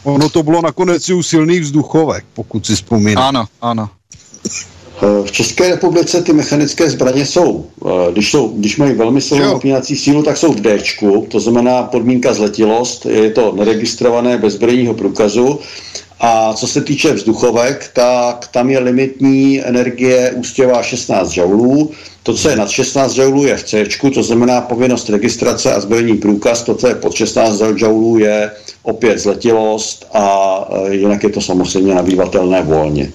Ono 0.04 0.28
to 0.28 0.42
bylo 0.42 0.62
nakonec 0.62 1.08
i 1.08 1.14
u 1.14 1.22
silných 1.22 1.60
vzduchovek, 1.60 2.24
pokud 2.34 2.66
si 2.66 2.74
vzpomínám. 2.74 3.24
Ano, 3.24 3.46
ano. 3.60 3.88
Eh, 5.02 5.26
v 5.26 5.32
České 5.32 5.70
republice 5.70 6.22
ty 6.22 6.32
mechanické 6.32 6.90
zbraně 6.90 7.26
jsou, 7.26 7.66
eh, 7.86 8.12
když, 8.12 8.30
jsou, 8.30 8.48
když 8.48 8.76
mají 8.76 8.94
velmi 8.94 9.20
silnou 9.20 9.52
napínací 9.52 9.96
sílu, 9.96 10.22
tak 10.22 10.36
jsou 10.36 10.52
v 10.52 10.60
D, 10.60 10.78
to 11.28 11.40
znamená 11.40 11.82
podmínka 11.82 12.34
zletilost, 12.34 13.06
je 13.06 13.30
to 13.30 13.52
neregistrované 13.56 14.38
bez 14.38 14.52
zbrojního 14.52 14.94
průkazu. 14.94 15.58
A 16.20 16.54
co 16.54 16.66
se 16.66 16.80
týče 16.80 17.12
vzduchovek, 17.12 17.90
tak 17.92 18.46
tam 18.46 18.70
je 18.70 18.78
limitní 18.78 19.62
energie 19.64 20.30
ústěvá 20.30 20.82
16 20.82 21.36
joulů, 21.36 21.90
to, 22.22 22.34
co 22.34 22.48
je 22.48 22.56
nad 22.56 22.70
16 22.70 23.16
joulů, 23.16 23.46
je 23.46 23.56
v 23.56 23.64
C, 23.64 23.84
to 24.14 24.22
znamená 24.22 24.60
povinnost 24.60 25.08
registrace 25.08 25.74
a 25.74 25.80
zbrojní 25.80 26.16
průkaz. 26.16 26.62
To, 26.62 26.74
co 26.74 26.86
je 26.88 26.94
pod 26.94 27.14
16 27.14 27.60
joulů, 27.76 28.18
je 28.18 28.50
opět 28.82 29.18
zletilost 29.18 30.06
a 30.14 30.54
e, 30.86 30.94
jinak 30.94 31.22
je 31.22 31.30
to 31.30 31.40
samozřejmě 31.40 31.94
nabývatelné 31.94 32.62
volně. 32.62 33.12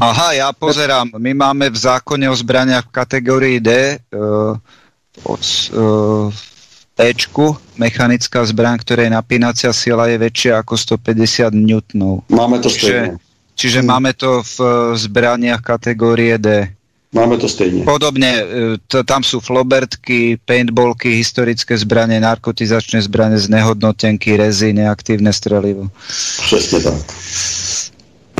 Aha, 0.00 0.32
já 0.32 0.52
pozerám. 0.52 1.10
My 1.18 1.34
máme 1.34 1.70
v 1.70 1.76
zákoně 1.76 2.30
o 2.30 2.36
zbraniach 2.36 2.84
v 2.84 2.88
kategorii 2.88 3.60
D 3.60 3.98
uh, 4.14 4.56
od, 5.22 5.40
uh, 5.72 6.32
Ečku, 6.96 7.56
mechanická 7.76 8.40
zbraň, 8.48 8.80
ktorej 8.80 9.12
napínacia 9.12 9.68
sila 9.76 10.08
je 10.08 10.16
väčšia 10.16 10.64
ako 10.64 10.74
150 10.80 11.52
N. 11.52 11.84
Máme 12.32 12.56
to 12.64 12.72
čiže, 12.72 13.20
čiže 13.52 13.84
hmm. 13.84 13.88
máme 13.88 14.10
to 14.16 14.40
v 14.40 14.56
zbraniach 14.96 15.60
kategórie 15.60 16.40
D. 16.40 16.72
Máme 17.12 17.36
to 17.36 17.48
stejně. 17.48 17.84
Podobně, 17.84 18.28
e, 18.28 18.44
to, 18.88 19.04
tam 19.04 19.22
jsou 19.22 19.40
flobertky, 19.40 20.38
paintballky, 20.44 21.10
historické 21.10 21.78
zbraně, 21.78 22.20
narkotizačné 22.20 23.02
zbraně, 23.02 23.38
znehodnotenky, 23.38 24.36
rezy, 24.36 24.72
neaktívne 24.72 25.32
strelivo. 25.32 25.88
Přesně 26.42 26.80
tak. 26.80 26.94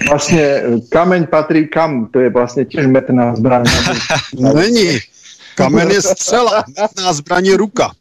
Vlastně 0.09 0.43
e, 0.43 0.81
kameň 0.89 1.27
patří 1.27 1.67
kam? 1.67 2.07
To 2.07 2.21
je 2.21 2.31
vlastně 2.31 2.65
těž 2.65 2.87
metná 2.87 3.37
zbraň. 3.37 3.65
Není. 4.55 4.99
Kamen 5.55 5.91
je 5.91 6.03
střela, 6.03 6.65
metná 6.81 7.13
zbraň 7.13 7.47
je 7.47 7.57
ruka. 7.57 7.93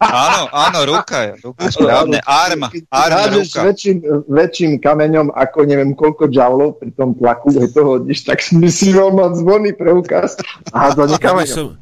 Áno, 0.00 0.42
áno, 0.54 0.78
ruka 0.86 1.18
je, 1.28 1.32
ruka, 1.44 1.68
správne, 1.68 2.18
arm, 2.24 2.62
arm, 2.88 3.42
ruka. 3.42 3.60
Väčším, 3.68 3.96
väčším 4.30 4.72
kameňom 4.80 5.34
ako 5.34 5.66
neviem 5.66 5.92
koľko 5.92 6.30
džavlov 6.30 6.80
pri 6.80 6.90
tom 6.94 7.12
tlaku, 7.12 7.52
keď 7.52 7.68
to 7.74 7.82
hodíš, 7.84 8.24
tak 8.24 8.40
si 8.40 8.56
si 8.70 8.94
mal 8.94 9.12
mať 9.12 9.42
zvonný 9.42 9.72
preukaz 9.74 10.38
a 10.72 10.88
házanie 10.88 11.18
kameňom. 11.18 11.74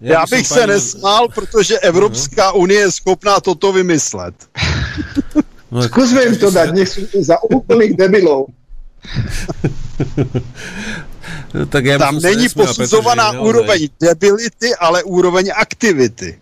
Ja, 0.00 0.20
ja 0.20 0.22
bych 0.24 0.46
se 0.46 0.66
nesmál, 0.66 1.28
protože 1.28 1.78
Evropská 1.78 2.52
unie 2.52 2.80
je 2.80 2.90
schopná 2.90 3.40
toto 3.40 3.72
vymyslet. 3.72 4.34
No, 5.66 5.82
Skúsme 5.82 6.22
im 6.22 6.36
to 6.38 6.46
dať, 6.54 6.68
nech 6.78 6.86
sú 6.86 7.02
za 7.18 7.42
úplných 7.42 7.98
debilov. 7.98 8.54
No, 11.54 11.66
tak 11.66 11.82
ja 11.84 11.98
Tam 11.98 12.22
není 12.22 12.46
posuzovaná 12.52 13.40
úroveň 13.42 13.90
debility, 13.98 14.70
ale 14.78 15.02
úroveň 15.02 15.50
aktivity. 15.50 16.38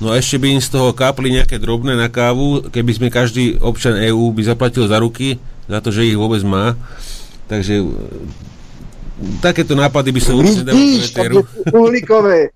No 0.00 0.10
a 0.10 0.16
ešte 0.16 0.40
by 0.40 0.56
im 0.56 0.62
z 0.64 0.72
toho 0.72 0.96
kápli 0.96 1.28
nejaké 1.28 1.60
drobné 1.60 1.92
na 1.92 2.08
kávu, 2.08 2.72
keby 2.72 2.90
sme 2.96 3.08
každý 3.12 3.60
občan 3.60 4.00
EÚ 4.00 4.32
by 4.32 4.42
zaplatil 4.48 4.88
za 4.88 4.96
ruky, 4.96 5.36
za 5.68 5.84
to, 5.84 5.92
že 5.92 6.08
ich 6.08 6.16
vôbec 6.16 6.40
má. 6.40 6.72
Takže 7.52 7.84
takéto 9.44 9.76
nápady 9.76 10.08
by 10.16 10.20
som 10.24 10.40
určite 10.40 10.64
dal 10.64 10.72
do 11.28 11.44
uhlíkové, 11.76 12.48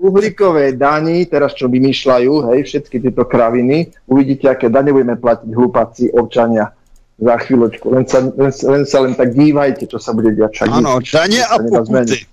uhlíkové 0.00 0.72
daní, 0.72 1.28
teraz 1.28 1.52
čo 1.52 1.68
vymýšľajú, 1.68 2.32
hej, 2.52 2.58
všetky 2.64 2.96
tieto 3.00 3.28
kraviny, 3.28 3.92
uvidíte, 4.08 4.48
aké 4.48 4.72
dane 4.72 4.88
budeme 4.88 5.20
platiť 5.20 5.50
hlupáci 5.52 6.16
občania 6.16 6.72
za 7.20 7.34
chvíľočku. 7.44 7.86
Len 7.92 8.04
sa, 8.08 8.24
len, 8.24 8.52
len 8.52 8.82
sa 8.88 8.98
len 9.04 9.12
tak 9.12 9.36
dívajte, 9.36 9.84
čo 9.86 10.00
sa 10.00 10.16
bude 10.16 10.32
diať. 10.32 10.64
Áno, 10.64 10.98
dane 11.04 11.40
a 11.44 11.54
pokuty. 11.60 12.24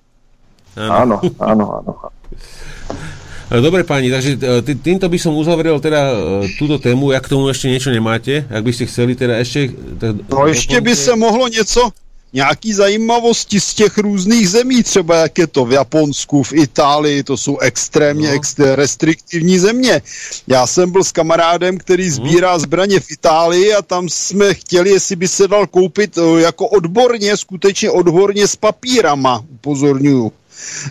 Áno, 0.80 1.20
áno, 1.44 1.66
áno. 1.84 1.92
E, 2.00 3.21
dobre 3.60 3.84
pani, 3.84 4.08
takže 4.08 4.40
e, 4.40 4.76
týmto 4.80 5.10
by 5.12 5.20
som 5.20 5.36
uzavrel 5.36 5.76
teda 5.84 6.02
e, 6.08 6.16
túto 6.56 6.80
tému, 6.80 7.12
jak 7.12 7.28
k 7.28 7.32
tomu 7.36 7.52
ešte 7.52 7.68
niečo 7.68 7.92
nemáte, 7.92 8.48
ak 8.48 8.64
by 8.64 8.72
ste 8.72 8.88
chceli 8.88 9.20
teda 9.20 9.44
ešte... 9.44 9.76
Tak, 10.00 10.32
no 10.32 10.48
ještě 10.48 10.82
by 10.82 10.96
se 10.96 11.16
mohlo 11.16 11.48
něco, 11.48 11.92
nějaký 12.34 12.74
zajímavosti 12.74 13.60
z 13.60 13.74
těch 13.74 13.98
různých 13.98 14.50
zemí, 14.50 14.84
třeba 14.84 15.16
jak 15.16 15.38
je 15.38 15.48
to 15.48 15.66
v 15.66 15.72
Japonsku, 15.72 16.44
v 16.44 16.54
Itálii, 16.54 17.24
to 17.24 17.38
jsou 17.38 17.58
extrémně 17.60 18.28
no. 18.28 18.34
extré, 18.34 18.76
restriktivní 18.76 19.60
země. 19.60 20.02
Já 20.48 20.68
jsem 20.68 20.92
byl 20.92 21.04
s 21.04 21.12
kamarádem, 21.12 21.78
který 21.78 22.04
mhm. 22.04 22.12
sbírá 22.12 22.60
zbraně 22.60 23.00
v 23.00 23.12
Itálii 23.12 23.74
a 23.74 23.82
tam 23.82 24.10
jsme 24.10 24.54
chtěli, 24.54 24.90
jestli 24.90 25.16
by 25.16 25.28
se 25.28 25.48
dal 25.48 25.68
koupit 25.68 26.18
jako 26.38 26.68
odborně, 26.68 27.38
skutečně 27.38 27.92
odborně 27.92 28.48
s 28.48 28.56
papírama, 28.56 29.44
upozorňuju 29.54 30.32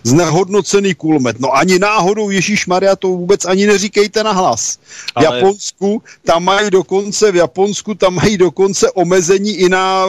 Znehodnocený 0.04 0.94
kulmet. 0.94 1.40
No 1.40 1.56
ani 1.56 1.78
náhodou, 1.78 2.30
Ježíš 2.30 2.66
Maria, 2.66 2.96
to 2.96 3.08
vůbec 3.08 3.44
ani 3.44 3.66
neříkejte 3.66 4.24
na 4.24 4.32
hlas. 4.32 4.78
V 4.82 5.12
Ale... 5.14 5.24
Japonsku 5.24 6.02
tam 6.24 6.44
mají 6.44 6.70
dokonce, 6.70 7.32
v 7.32 7.36
Japonsku 7.36 7.94
tam 7.94 8.14
mají 8.14 8.38
dokonce 8.38 8.90
omezení 8.90 9.52
i 9.52 9.68
na, 9.68 10.06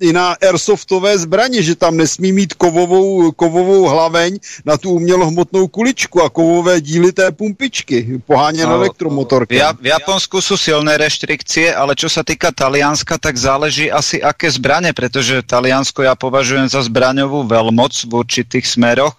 i 0.00 0.12
na 0.12 0.36
airsoftové 0.42 1.18
zbraně, 1.18 1.62
že 1.62 1.74
tam 1.74 1.96
nesmí 1.96 2.32
mít 2.32 2.54
kovovou, 2.54 3.32
kovovou 3.32 3.84
hlaveň 3.88 4.38
na 4.64 4.76
tu 4.76 4.90
umělohmotnou 4.90 5.68
kuličku 5.68 6.22
a 6.22 6.30
kovové 6.30 6.80
díly 6.80 7.12
té 7.12 7.32
pumpičky, 7.32 8.20
poháněné 8.26 8.66
no, 8.66 8.74
elektromotorky. 8.74 9.60
V, 9.80 9.86
Japonsku 9.86 10.40
jsou 10.40 10.56
silné 10.56 10.96
reštrikcie, 10.96 11.74
ale 11.74 11.94
čo 11.94 12.08
sa 12.08 12.22
týka 12.22 12.52
Talianska, 12.52 13.18
tak 13.18 13.36
záleží 13.36 13.90
asi 13.92 14.22
aké 14.22 14.50
zbraně, 14.50 14.92
protože 14.92 15.42
Taliansko 15.42 16.02
ja 16.02 16.14
považujem 16.14 16.68
za 16.68 16.82
zbraňovú 16.82 17.46
veľmoc 17.46 17.92
v 18.06 18.12
určitých 18.22 18.66
smeroch, 18.88 19.12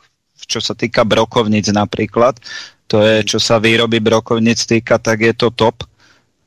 čo 0.49 0.57
sa 0.57 0.73
týka 0.73 1.05
brokovnic 1.05 1.69
napríklad. 1.69 2.41
To 2.89 3.05
je, 3.05 3.21
čo 3.21 3.37
sa 3.37 3.61
výroby 3.61 4.01
brokovnic 4.01 4.57
týka, 4.65 4.97
tak 4.97 5.21
je 5.21 5.33
to 5.37 5.53
top. 5.53 5.85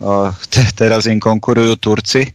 Uh, 0.03 0.35
te, 0.51 0.59
teraz 0.75 1.07
im 1.07 1.23
konkurujú 1.23 1.79
Turci. 1.79 2.27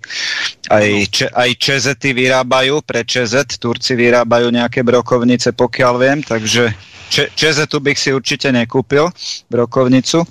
Aj, 0.72 0.88
če, 0.88 1.28
aj 1.28 1.50
Čezety 1.60 2.16
vyrábajú, 2.16 2.80
pre 2.88 3.04
Čezet 3.04 3.60
Turci 3.60 4.00
vyrábajú 4.00 4.48
nejaké 4.48 4.88
brokovnice, 4.88 5.52
pokiaľ 5.52 5.94
viem, 6.00 6.24
takže 6.24 6.72
če, 7.12 7.36
Čezetu 7.36 7.84
bych 7.84 8.00
si 8.00 8.16
určite 8.16 8.56
nekúpil, 8.56 9.12
brokovnicu. 9.52 10.24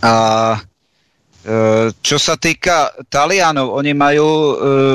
A 0.00 0.14
e, 0.56 0.58
čo 2.00 2.16
sa 2.16 2.40
týka 2.40 3.04
Talianov, 3.12 3.76
oni 3.76 3.92
majú, 3.92 4.28
e, 4.32 4.54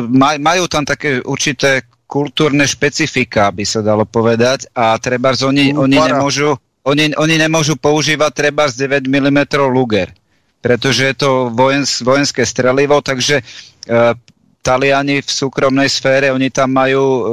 maj, 0.10 0.42
majú 0.42 0.66
tam 0.66 0.90
také 0.90 1.22
určité 1.22 1.86
kultúrne 2.10 2.66
špecifika, 2.66 3.54
by 3.54 3.62
sa 3.62 3.86
dalo 3.86 4.10
povedať, 4.10 4.66
a 4.74 4.98
treba 4.98 5.30
oni, 5.38 5.78
oni, 5.78 5.94
nemôžu, 5.94 6.58
oni, 6.82 7.14
oni 7.14 7.36
nemôžu 7.38 7.78
používať 7.78 8.32
treba 8.34 8.66
z 8.66 8.90
9 8.90 9.06
mm 9.06 9.40
Luger, 9.70 10.10
pretože 10.58 11.06
je 11.06 11.16
to 11.16 11.54
vojens, 11.54 12.02
vojenské 12.02 12.50
strelivo, 12.50 12.98
takže 13.06 13.46
uh, 13.46 14.18
Taliani 14.66 15.22
v 15.22 15.30
súkromnej 15.30 15.86
sfére, 15.86 16.34
oni 16.34 16.50
tam 16.50 16.74
majú 16.74 17.06
uh, 17.06 17.24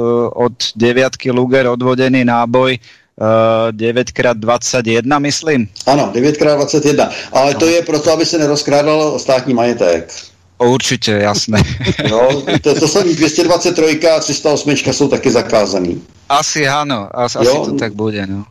od 0.45 0.53
9 0.77 1.25
Luger 1.33 1.65
odvodený 1.73 2.21
náboj 2.21 2.77
uh, 2.77 3.73
9x21, 3.73 5.09
myslím. 5.09 5.65
Ano, 5.89 6.13
9x21, 6.13 7.33
ale 7.33 7.49
no. 7.53 7.59
to 7.59 7.65
je 7.65 7.81
proto, 7.81 8.13
aby 8.13 8.25
se 8.29 8.37
nerozkrádal 8.37 9.17
státní 9.19 9.57
majetek. 9.57 10.13
Určitě, 10.57 11.11
jasné. 11.11 11.63
no, 12.09 12.41
to, 12.61 12.79
to 12.79 12.87
samý 12.87 13.15
223 13.15 14.09
a 14.09 14.19
308 14.19 14.71
jsou 14.71 15.07
taky 15.07 15.31
zakázaný. 15.31 16.01
Asi 16.29 16.67
ano, 16.67 17.09
asi, 17.13 17.37
asi 17.37 17.57
to 17.65 17.71
tak 17.71 17.93
bude, 17.93 18.27
no. 18.27 18.45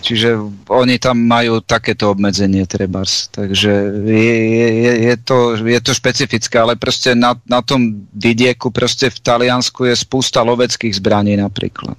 Čiže 0.00 0.36
oni 0.68 0.96
tam 0.96 1.20
majú 1.20 1.60
takéto 1.60 2.08
obmedzenie 2.10 2.64
trebárs. 2.64 3.28
Takže 3.28 3.72
je, 4.08 4.36
je, 4.56 4.92
je, 5.12 5.14
to, 5.24 5.56
je 5.60 5.80
to 5.80 5.92
špecifické, 5.94 6.58
ale 6.58 6.76
prostě 6.76 7.14
na, 7.14 7.36
na 7.48 7.62
tom 7.62 8.08
vidieku 8.16 8.70
prostě 8.70 9.10
v 9.10 9.20
Taliansku 9.20 9.84
je 9.84 9.96
spousta 9.96 10.42
loveckých 10.42 10.96
zbraní 10.96 11.36
například. 11.36 11.96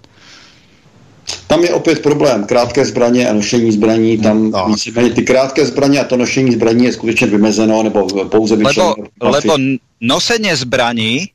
Tam 1.48 1.64
je 1.64 1.74
opět 1.74 2.02
problém. 2.02 2.46
Krátké 2.46 2.86
zbraně 2.86 3.30
a 3.30 3.34
nošení 3.34 3.72
zbraní, 3.72 4.18
tam 4.18 4.52
no. 4.52 4.66
víceméně 4.68 5.10
ty 5.10 5.22
krátké 5.22 5.66
zbraně 5.66 6.00
a 6.00 6.04
to 6.04 6.18
nošení 6.18 6.52
zbraní 6.52 6.86
je 6.86 6.94
skutečně 6.94 7.28
vymezeno 7.28 7.84
nebo 7.84 8.08
pouze 8.30 8.56
vyčleno. 8.56 8.96
Lebo, 9.22 9.36
lebo 9.36 9.54
nosenie 10.02 10.56
zbraní 10.56 11.28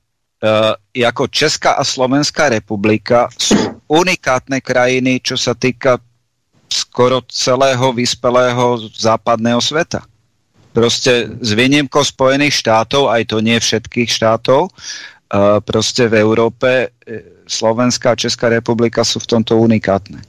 uh, 0.43 0.75
jako 0.97 1.27
Česká 1.27 1.73
a 1.73 1.85
Slovenská 1.85 2.49
republika 2.49 3.29
jsou 3.39 3.57
unikátné 3.89 4.61
krajiny, 4.61 5.21
čo 5.23 5.39
sa 5.39 5.55
týka 5.55 5.99
skoro 6.67 7.23
celého 7.31 7.93
vyspelého 7.93 8.79
západného 8.99 9.61
sveta. 9.61 10.03
Prostě 10.73 11.29
s 11.41 11.53
výnimkou 11.53 12.05
Spojených 12.05 12.55
štátov, 12.55 13.09
aj 13.09 13.25
to 13.25 13.41
nie 13.41 13.57
všetkých 13.57 14.13
štátov, 14.13 14.69
prostě 15.61 16.09
v 16.09 16.15
Európe 16.15 16.89
Slovenská 17.47 18.11
a 18.11 18.17
Česká 18.17 18.49
republika 18.49 19.05
jsou 19.05 19.19
v 19.19 19.27
tomto 19.27 19.59
unikátne. 19.59 20.23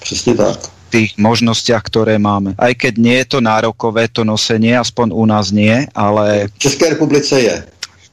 Přesně 0.00 0.34
tak. 0.34 0.58
V 0.58 0.90
tých 0.90 1.16
možnostiach, 1.16 1.82
ktoré 1.88 2.20
máme. 2.20 2.52
Aj 2.60 2.74
keď 2.76 2.94
nie 3.00 3.16
je 3.24 3.26
to 3.26 3.38
nárokové 3.40 4.12
to 4.12 4.28
nosenie, 4.28 4.76
aspoň 4.76 5.08
u 5.14 5.24
nás 5.24 5.48
nie, 5.48 5.88
ale... 5.96 6.52
V 6.52 6.58
České 6.68 6.92
republice 6.92 7.40
je. 7.40 7.64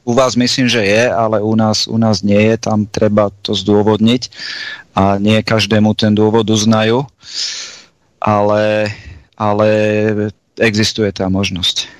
U 0.04 0.14
vás 0.16 0.32
myslím, 0.32 0.64
že 0.68 0.80
je, 0.80 1.12
ale 1.12 1.44
u 1.44 1.54
nás, 1.54 1.84
u 1.84 2.00
nás 2.00 2.24
nie 2.24 2.40
je, 2.40 2.56
tam 2.56 2.88
treba 2.88 3.28
to 3.44 3.52
zdôvodniť 3.52 4.32
a 4.96 5.20
nie 5.20 5.44
každému 5.44 5.92
ten 5.92 6.16
dôvod 6.16 6.48
uznajú, 6.48 7.04
ale, 8.16 8.88
ale 9.36 9.68
existuje 10.56 11.12
tá 11.12 11.28
možnosť. 11.28 11.99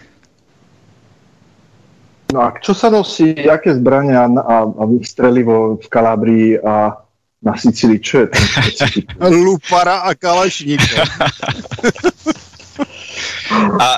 No 2.30 2.46
a 2.46 2.54
čo 2.62 2.72
sa 2.74 2.90
nosí, 2.90 3.34
aké 3.34 3.74
zbrania 3.74 4.26
a, 4.26 4.66
a 4.66 4.82
strelivo 5.02 5.78
v 5.82 5.86
Kalábrii 5.90 6.58
a 6.62 6.94
na 7.40 7.56
Sicílii, 7.56 8.00
čo 8.04 8.24
je 8.24 8.26
ten 8.30 8.44
Lupara 9.44 10.04
a 10.04 10.12
kalašníka. 10.12 11.08
a 13.84 13.88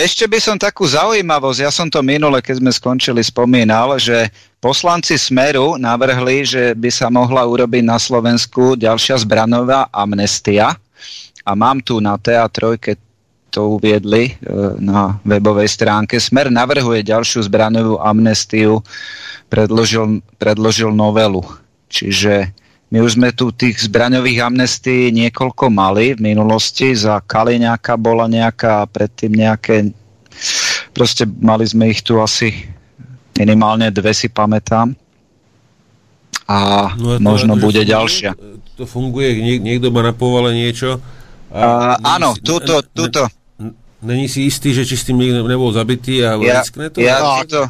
ešte 0.00 0.24
by 0.24 0.38
som 0.40 0.56
takú 0.56 0.88
zaujímavosť, 0.88 1.60
ja 1.60 1.72
som 1.72 1.88
to 1.92 2.00
minule, 2.00 2.40
keď 2.40 2.60
sme 2.60 2.72
skončili, 2.72 3.20
spomínal, 3.20 4.00
že 4.00 4.32
poslanci 4.56 5.16
Smeru 5.20 5.76
navrhli, 5.76 6.44
že 6.44 6.72
by 6.72 6.88
sa 6.92 7.12
mohla 7.12 7.44
urobiť 7.44 7.84
na 7.84 8.00
Slovensku 8.00 8.80
ďalšia 8.80 9.20
zbranová 9.20 9.92
amnestia. 9.92 10.76
A 11.44 11.56
mám 11.56 11.80
tu 11.80 12.00
na 12.00 12.20
TA3 12.20 13.00
to 13.50 13.76
uviedli 13.76 14.30
e, 14.30 14.32
na 14.78 15.18
webovej 15.26 15.66
stránke. 15.66 16.22
Smer 16.22 16.48
navrhuje 16.48 17.02
ďalšiu 17.02 17.44
zbraňovú 17.50 17.98
amnestiu, 17.98 18.80
predložil, 19.50 20.22
predložil 20.38 20.94
novelu. 20.94 21.42
Čiže 21.90 22.54
my 22.90 22.98
už 23.02 23.18
sme 23.18 23.30
tu 23.34 23.50
tých 23.54 23.86
zbraňových 23.86 24.46
amnestí 24.46 25.10
niekoľko 25.14 25.70
mali 25.70 26.14
v 26.14 26.34
minulosti. 26.34 26.94
Za 26.94 27.22
Kaliňáka 27.22 27.98
bola 27.98 28.30
nejaká, 28.30 28.86
predtým 28.90 29.34
nejaké... 29.34 29.90
Proste 30.90 31.26
mali 31.26 31.66
sme 31.66 31.90
ich 31.90 32.02
tu 32.02 32.18
asi 32.18 32.50
minimálne 33.38 33.94
dve 33.94 34.10
si 34.10 34.26
pamätám. 34.26 34.94
A 36.50 36.90
no 36.98 37.14
to, 37.14 37.22
možno 37.22 37.54
to, 37.54 37.62
bude 37.62 37.82
ďalšia. 37.86 38.34
To 38.74 38.84
funguje, 38.90 39.38
niekto 39.62 39.94
má 39.94 40.02
na 40.02 40.10
povale 40.10 40.50
niečo. 40.50 40.98
A, 41.54 41.94
uh, 41.94 42.18
áno, 42.18 42.34
túto, 42.42 42.82
túto, 42.90 43.26
Není 44.00 44.28
si 44.28 44.48
istý, 44.48 44.72
že 44.72 44.88
či 44.88 44.96
s 44.96 45.04
tým 45.04 45.20
niekto 45.20 45.44
nebol 45.44 45.68
zabitý 45.76 46.24
a 46.24 46.40
ja, 46.40 46.64
to? 46.64 46.98
Ja, 47.00 47.44
to, 47.44 47.68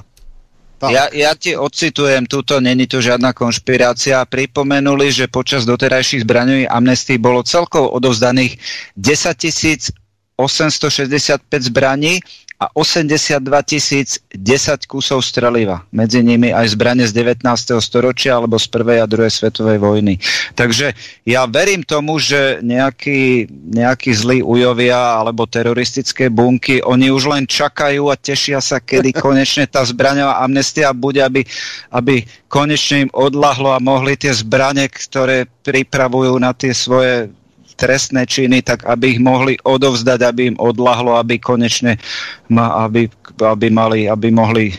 ja, 0.89 1.11
ja 1.13 1.33
ti 1.37 1.53
ocitujem, 1.59 2.25
tuto 2.25 2.63
není 2.63 2.87
to 2.87 3.03
žiadna 3.03 3.37
konšpirácia. 3.37 4.25
Pripomenuli, 4.25 5.13
že 5.13 5.29
počas 5.29 5.69
doterajších 5.69 6.25
zbraňových 6.25 6.73
amnestí 6.73 7.19
bolo 7.21 7.45
celkovo 7.45 7.93
odovzdaných 7.93 8.57
10 8.97 9.93
865 10.41 11.45
zbraní 11.69 12.25
a 12.61 12.69
82 12.77 13.41
tisíc 13.65 14.21
10 14.37 14.85
kusov 14.85 15.25
streliva. 15.25 15.89
Medzi 15.97 16.21
nimi 16.21 16.53
aj 16.53 16.77
zbranie 16.77 17.09
z 17.09 17.17
19. 17.17 17.41
storočia 17.81 18.37
alebo 18.37 18.61
z 18.61 18.69
prvej 18.69 19.01
a 19.01 19.09
druhej 19.09 19.33
svetovej 19.33 19.81
vojny. 19.81 20.21
Takže 20.53 20.93
ja 21.25 21.49
verím 21.49 21.81
tomu, 21.81 22.21
že 22.21 22.61
nejakí, 22.61 23.49
nejakí 23.49 24.13
zlí 24.13 24.45
ujovia 24.45 25.25
alebo 25.25 25.49
teroristické 25.49 26.29
bunky, 26.29 26.85
oni 26.85 27.09
už 27.09 27.33
len 27.33 27.49
čakajú 27.49 28.13
a 28.13 28.21
tešia 28.21 28.61
sa, 28.61 28.77
kedy 28.77 29.17
konečne 29.25 29.65
tá 29.65 29.81
zbraňová 29.81 30.45
amnestia 30.45 30.93
bude, 30.93 31.25
aby, 31.25 31.41
aby 31.89 32.29
konečne 32.53 33.09
im 33.09 33.11
odlahlo 33.17 33.73
a 33.73 33.81
mohli 33.81 34.21
tie 34.21 34.37
zbranie, 34.37 34.85
ktoré 34.93 35.49
pripravujú 35.65 36.37
na 36.37 36.53
tie 36.53 36.77
svoje 36.77 37.33
trestné 37.81 38.29
činy, 38.29 38.61
tak 38.61 38.85
aby 38.85 39.17
ich 39.17 39.21
mohli 39.25 39.57
odovzdať, 39.65 40.21
aby 40.21 40.53
im 40.53 40.57
odlahlo, 40.61 41.17
aby 41.17 41.41
konečne 41.41 41.97
ma, 42.53 42.85
aby, 42.85 43.09
aby, 43.41 43.67
mali, 43.73 44.05
aby 44.05 44.29
mohli 44.29 44.77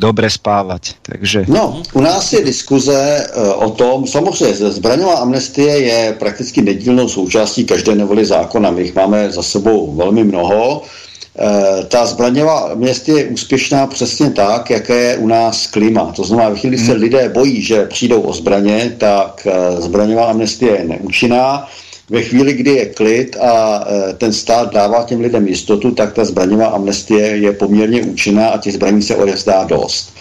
dobře 0.00 0.30
spávat. 0.30 0.82
Takže... 1.02 1.44
No, 1.48 1.82
u 1.92 2.00
nás 2.00 2.32
je 2.32 2.44
diskuze 2.44 2.96
uh, 2.96 3.64
o 3.64 3.70
tom, 3.70 4.06
samozřejmě 4.06 4.70
zbraňová 4.72 5.14
amnestie 5.14 5.78
je 5.78 6.16
prakticky 6.18 6.62
nedílnou 6.62 7.08
součástí 7.08 7.64
každé 7.64 7.94
novely 7.94 8.24
zákona. 8.24 8.70
My 8.70 8.82
jich 8.82 8.94
máme 8.94 9.30
za 9.30 9.42
sebou 9.42 9.92
velmi 9.94 10.24
mnoho. 10.24 10.80
Uh, 10.80 11.84
ta 11.88 12.06
zbraňová 12.06 12.58
amnestie 12.72 13.18
je 13.18 13.28
úspěšná 13.28 13.86
přesně 13.86 14.30
tak, 14.30 14.70
jaké 14.70 14.94
je 14.94 15.16
u 15.16 15.26
nás 15.26 15.66
klima. 15.66 16.12
To 16.16 16.24
znamená, 16.24 16.50
v 16.50 16.58
chvíli 16.58 16.78
se 16.78 16.92
hmm. 16.92 17.00
lidé 17.00 17.28
bojí, 17.28 17.62
že 17.62 17.86
přijdou 17.86 18.20
o 18.20 18.32
zbraně, 18.32 18.96
tak 18.98 19.46
uh, 19.46 19.84
zbraňová 19.84 20.32
amnestie 20.32 20.72
je 20.80 20.84
neúčinná 20.84 21.68
ve 22.10 22.22
chvíli, 22.22 22.52
kdy 22.52 22.70
je 22.70 22.86
klid 22.86 23.36
a 23.40 23.84
e, 23.88 24.12
ten 24.12 24.32
stát 24.32 24.72
dává 24.74 25.02
těm 25.02 25.20
lidem 25.20 25.48
jistotu, 25.48 25.90
tak 25.90 26.12
ta 26.12 26.24
zbraňová 26.24 26.66
amnestie 26.66 27.26
je 27.26 27.52
poměrně 27.52 28.02
účinná 28.02 28.48
a 28.48 28.58
těch 28.58 28.74
zbraní 28.74 29.02
se 29.02 29.16
odevzdá 29.16 29.64
dost. 29.64 30.12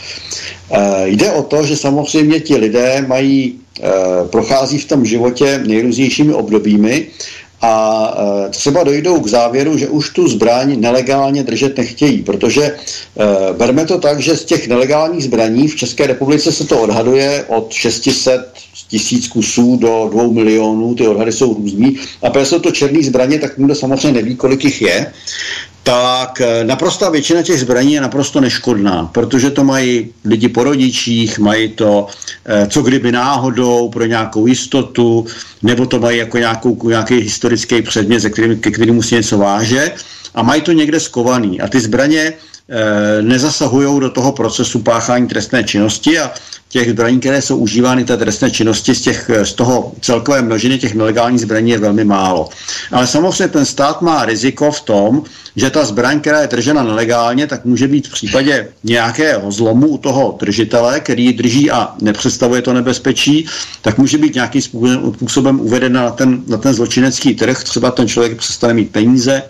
E, 0.72 1.10
jde 1.10 1.32
o 1.32 1.44
to, 1.44 1.66
že 1.66 1.78
samozřejmě 1.78 2.40
ti 2.40 2.58
lidé 2.58 3.06
mají 3.08 3.60
prochází 4.30 4.78
v 4.78 4.86
tom 4.86 5.06
životě 5.06 5.64
nejrůznějšími 5.68 6.34
obdobími 6.34 7.08
a 7.62 8.14
e, 8.46 8.50
třeba 8.50 8.84
dojdou 8.84 9.20
k 9.20 9.28
závěru, 9.28 9.78
že 9.78 9.88
už 9.88 10.10
tu 10.10 10.28
zbraň 10.28 10.80
nelegálně 10.80 11.44
držet 11.44 11.78
nechtějí, 11.78 12.22
protože 12.24 12.64
e, 12.64 12.76
berme 13.54 13.86
to 13.86 13.98
tak, 13.98 14.20
že 14.20 14.38
z 14.38 14.46
těch 14.46 14.68
nelegálních 14.68 15.24
zbraní 15.24 15.68
v 15.68 15.76
České 15.76 16.08
republice 16.08 16.52
se 16.52 16.68
to 16.68 16.82
odhaduje 16.82 17.46
od 17.48 17.74
600 17.74 18.54
tisíc 18.88 19.28
kusů 19.28 19.78
do 19.78 20.10
2 20.12 20.28
milionů, 20.28 20.96
ty 20.96 21.08
odhady 21.08 21.32
jsou 21.32 21.54
různý. 21.54 21.98
A 22.22 22.30
protože 22.30 22.46
jsou 22.46 22.60
to 22.60 22.72
černé 22.72 23.04
zbraně, 23.04 23.40
tak 23.40 23.58
nikdo 23.58 23.76
samozřejmě 23.76 24.12
neví, 24.12 24.36
kolik 24.36 24.64
jich 24.64 24.82
je 24.82 25.14
tak 25.90 26.42
naprostá 26.64 27.10
většina 27.10 27.42
těch 27.42 27.60
zbraní 27.60 27.94
je 27.94 28.02
naprosto 28.02 28.42
neškodná, 28.42 29.10
protože 29.12 29.50
to 29.50 29.64
mají 29.64 30.14
lidi 30.26 30.50
po 30.50 30.64
rodičích, 30.64 31.40
mají 31.40 31.70
to 31.70 32.08
eh, 32.46 32.68
co 32.68 32.82
kdyby 32.82 33.12
náhodou 33.12 33.90
pro 33.90 34.06
nějakou 34.06 34.48
jistotu, 34.48 35.26
nebo 35.64 35.86
to 35.86 36.00
mají 36.00 36.18
jako 36.18 36.38
nějakou, 36.38 36.90
nějaký 36.90 37.16
historický 37.16 37.82
předmět, 37.82 38.20
ze 38.20 38.30
kterým, 38.30 38.60
ke 38.60 38.72
kterému 38.72 39.02
něco 39.12 39.38
váže 39.38 39.92
a 40.36 40.44
mají 40.44 40.62
to 40.62 40.72
někde 40.72 41.00
skovaný. 41.00 41.62
A 41.62 41.68
ty 41.68 41.80
zbraně 41.80 42.34
nezasahují 43.22 44.00
do 44.00 44.10
toho 44.10 44.32
procesu 44.32 44.80
páchání 44.80 45.28
trestné 45.28 45.64
činnosti 45.64 46.20
a 46.20 46.32
těch 46.70 46.90
zbraní, 46.90 47.20
které 47.20 47.42
jsou 47.42 47.58
užívány 47.58 48.06
té 48.06 48.18
trestné 48.18 48.52
činnosti, 48.52 48.96
z, 48.96 49.02
těch, 49.02 49.32
z 49.44 49.54
toho 49.54 49.92
celkové 50.02 50.42
množiny 50.42 50.80
těch 50.80 50.96
nelegálních 50.96 51.42
zbraní 51.42 51.72
je 51.72 51.78
velmi 51.78 52.04
málo. 52.04 52.50
Ale 52.92 53.08
samozřejmě 53.08 53.48
ten 53.48 53.66
stát 53.66 54.02
má 54.02 54.26
riziko 54.26 54.72
v 54.72 54.82
tom, 54.82 55.24
že 55.56 55.70
ta 55.70 55.86
zbraň, 55.86 56.20
která 56.20 56.42
je 56.42 56.48
držena 56.48 56.84
nelegálně, 56.84 57.48
tak 57.48 57.66
může 57.66 57.88
být 57.88 58.08
v 58.08 58.12
případě 58.12 58.68
nějakého 58.84 59.52
zlomu 59.52 59.88
u 59.88 59.98
toho 59.98 60.38
držitele, 60.40 61.00
který 61.00 61.26
ji 61.26 61.34
drží 61.34 61.72
a 61.72 61.94
nepředstavuje 62.02 62.62
to 62.62 62.74
nebezpečí, 62.74 63.46
tak 63.82 63.98
může 63.98 64.18
být 64.18 64.36
nějakým 64.36 64.62
způsobem 64.62 65.60
uvedena 65.60 66.04
na 66.04 66.12
ten, 66.12 66.42
na 66.48 66.58
ten 66.58 66.74
zločinecký 66.74 67.36
trh. 67.36 67.64
Třeba 67.64 67.92
ten 67.92 68.08
člověk 68.08 68.38
přestane 68.38 68.74
mít 68.74 68.92
peníze, 68.92 69.44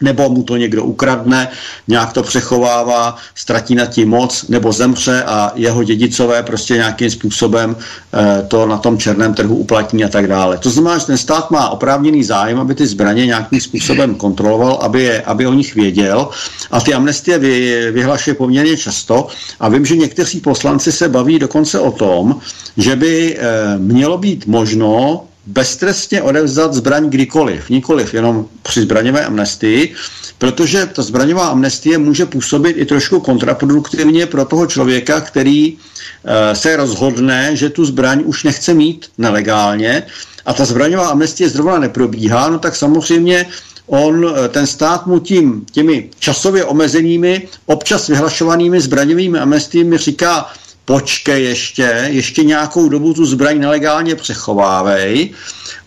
nebo 0.00 0.30
mu 0.30 0.42
to 0.42 0.56
někdo 0.56 0.84
ukradne, 0.84 1.48
nějak 1.88 2.12
to 2.12 2.22
přechovává, 2.22 3.16
ztratí 3.34 3.74
na 3.74 3.86
tím 3.86 4.08
moc, 4.08 4.48
nebo 4.48 4.72
zemře 4.72 5.22
a 5.22 5.52
jeho 5.54 5.84
dědicové 5.84 6.42
prostě 6.42 6.74
nějakým 6.74 7.10
způsobem 7.10 7.76
e, 7.76 8.42
to 8.42 8.66
na 8.66 8.78
tom 8.78 8.98
černém 8.98 9.34
trhu 9.34 9.56
uplatní 9.56 10.04
a 10.04 10.08
tak 10.08 10.26
dále. 10.26 10.58
To 10.58 10.70
znamená, 10.70 10.98
že 10.98 11.06
ten 11.06 11.18
stát 11.18 11.50
má 11.50 11.68
oprávněný 11.68 12.24
zájem, 12.24 12.60
aby 12.60 12.74
ty 12.74 12.86
zbraně 12.86 13.26
nějakým 13.26 13.60
způsobem 13.60 14.14
kontroloval, 14.14 14.78
aby, 14.82 15.02
je, 15.02 15.22
aby 15.22 15.46
o 15.46 15.52
nich 15.52 15.74
věděl 15.74 16.28
a 16.70 16.80
ty 16.80 16.94
amnestie 16.94 17.38
vy, 17.38 17.90
vyhlašuje 17.92 18.34
poměrně 18.34 18.76
často 18.76 19.26
a 19.60 19.68
vím, 19.68 19.86
že 19.86 19.96
někteří 19.96 20.40
poslanci 20.40 20.92
se 20.92 21.08
baví 21.08 21.38
dokonce 21.38 21.80
o 21.80 21.92
tom, 21.92 22.40
že 22.76 22.96
by 22.96 23.36
e, 23.38 23.78
mělo 23.78 24.18
být 24.18 24.46
možno 24.46 25.24
beztrestně 25.46 26.22
odevzdat 26.22 26.74
zbraň 26.74 27.10
kdykoliv, 27.10 27.70
nikoliv 27.70 28.14
jenom 28.14 28.46
při 28.62 28.80
zbraňové 28.80 29.24
amnestii, 29.24 29.94
protože 30.38 30.86
ta 30.86 31.02
zbraňová 31.02 31.46
amnestie 31.46 31.98
může 31.98 32.26
působit 32.26 32.76
i 32.76 32.84
trošku 32.86 33.20
kontraproduktivně 33.20 34.26
pro 34.26 34.44
toho 34.44 34.66
člověka, 34.66 35.20
který 35.20 35.76
e, 36.24 36.56
se 36.56 36.76
rozhodne, 36.76 37.56
že 37.56 37.70
tu 37.70 37.84
zbraň 37.84 38.22
už 38.24 38.44
nechce 38.44 38.74
mít 38.74 39.10
nelegálně. 39.18 40.02
A 40.46 40.52
ta 40.52 40.64
zbraňová 40.64 41.08
amnestie 41.08 41.50
zrovna 41.50 41.78
neprobíhá, 41.78 42.48
no 42.48 42.58
tak 42.58 42.76
samozřejmě 42.76 43.46
on, 43.90 44.26
eh, 44.26 44.48
ten 44.48 44.66
stát 44.66 45.06
mu 45.06 45.18
tím, 45.18 45.66
těmi 45.72 46.10
časově 46.18 46.64
omezenými, 46.64 47.48
občas 47.66 48.08
vyhlašovanými 48.08 48.80
zbraňovými 48.80 49.38
amnestiemi 49.38 49.98
říká, 49.98 50.46
počkej 50.84 51.44
ještě, 51.44 52.08
ještě 52.10 52.44
nějakou 52.44 52.88
dobu 52.88 53.14
tu 53.14 53.26
zbraň 53.26 53.58
nelegálně 53.58 54.16
přechovávej 54.16 55.30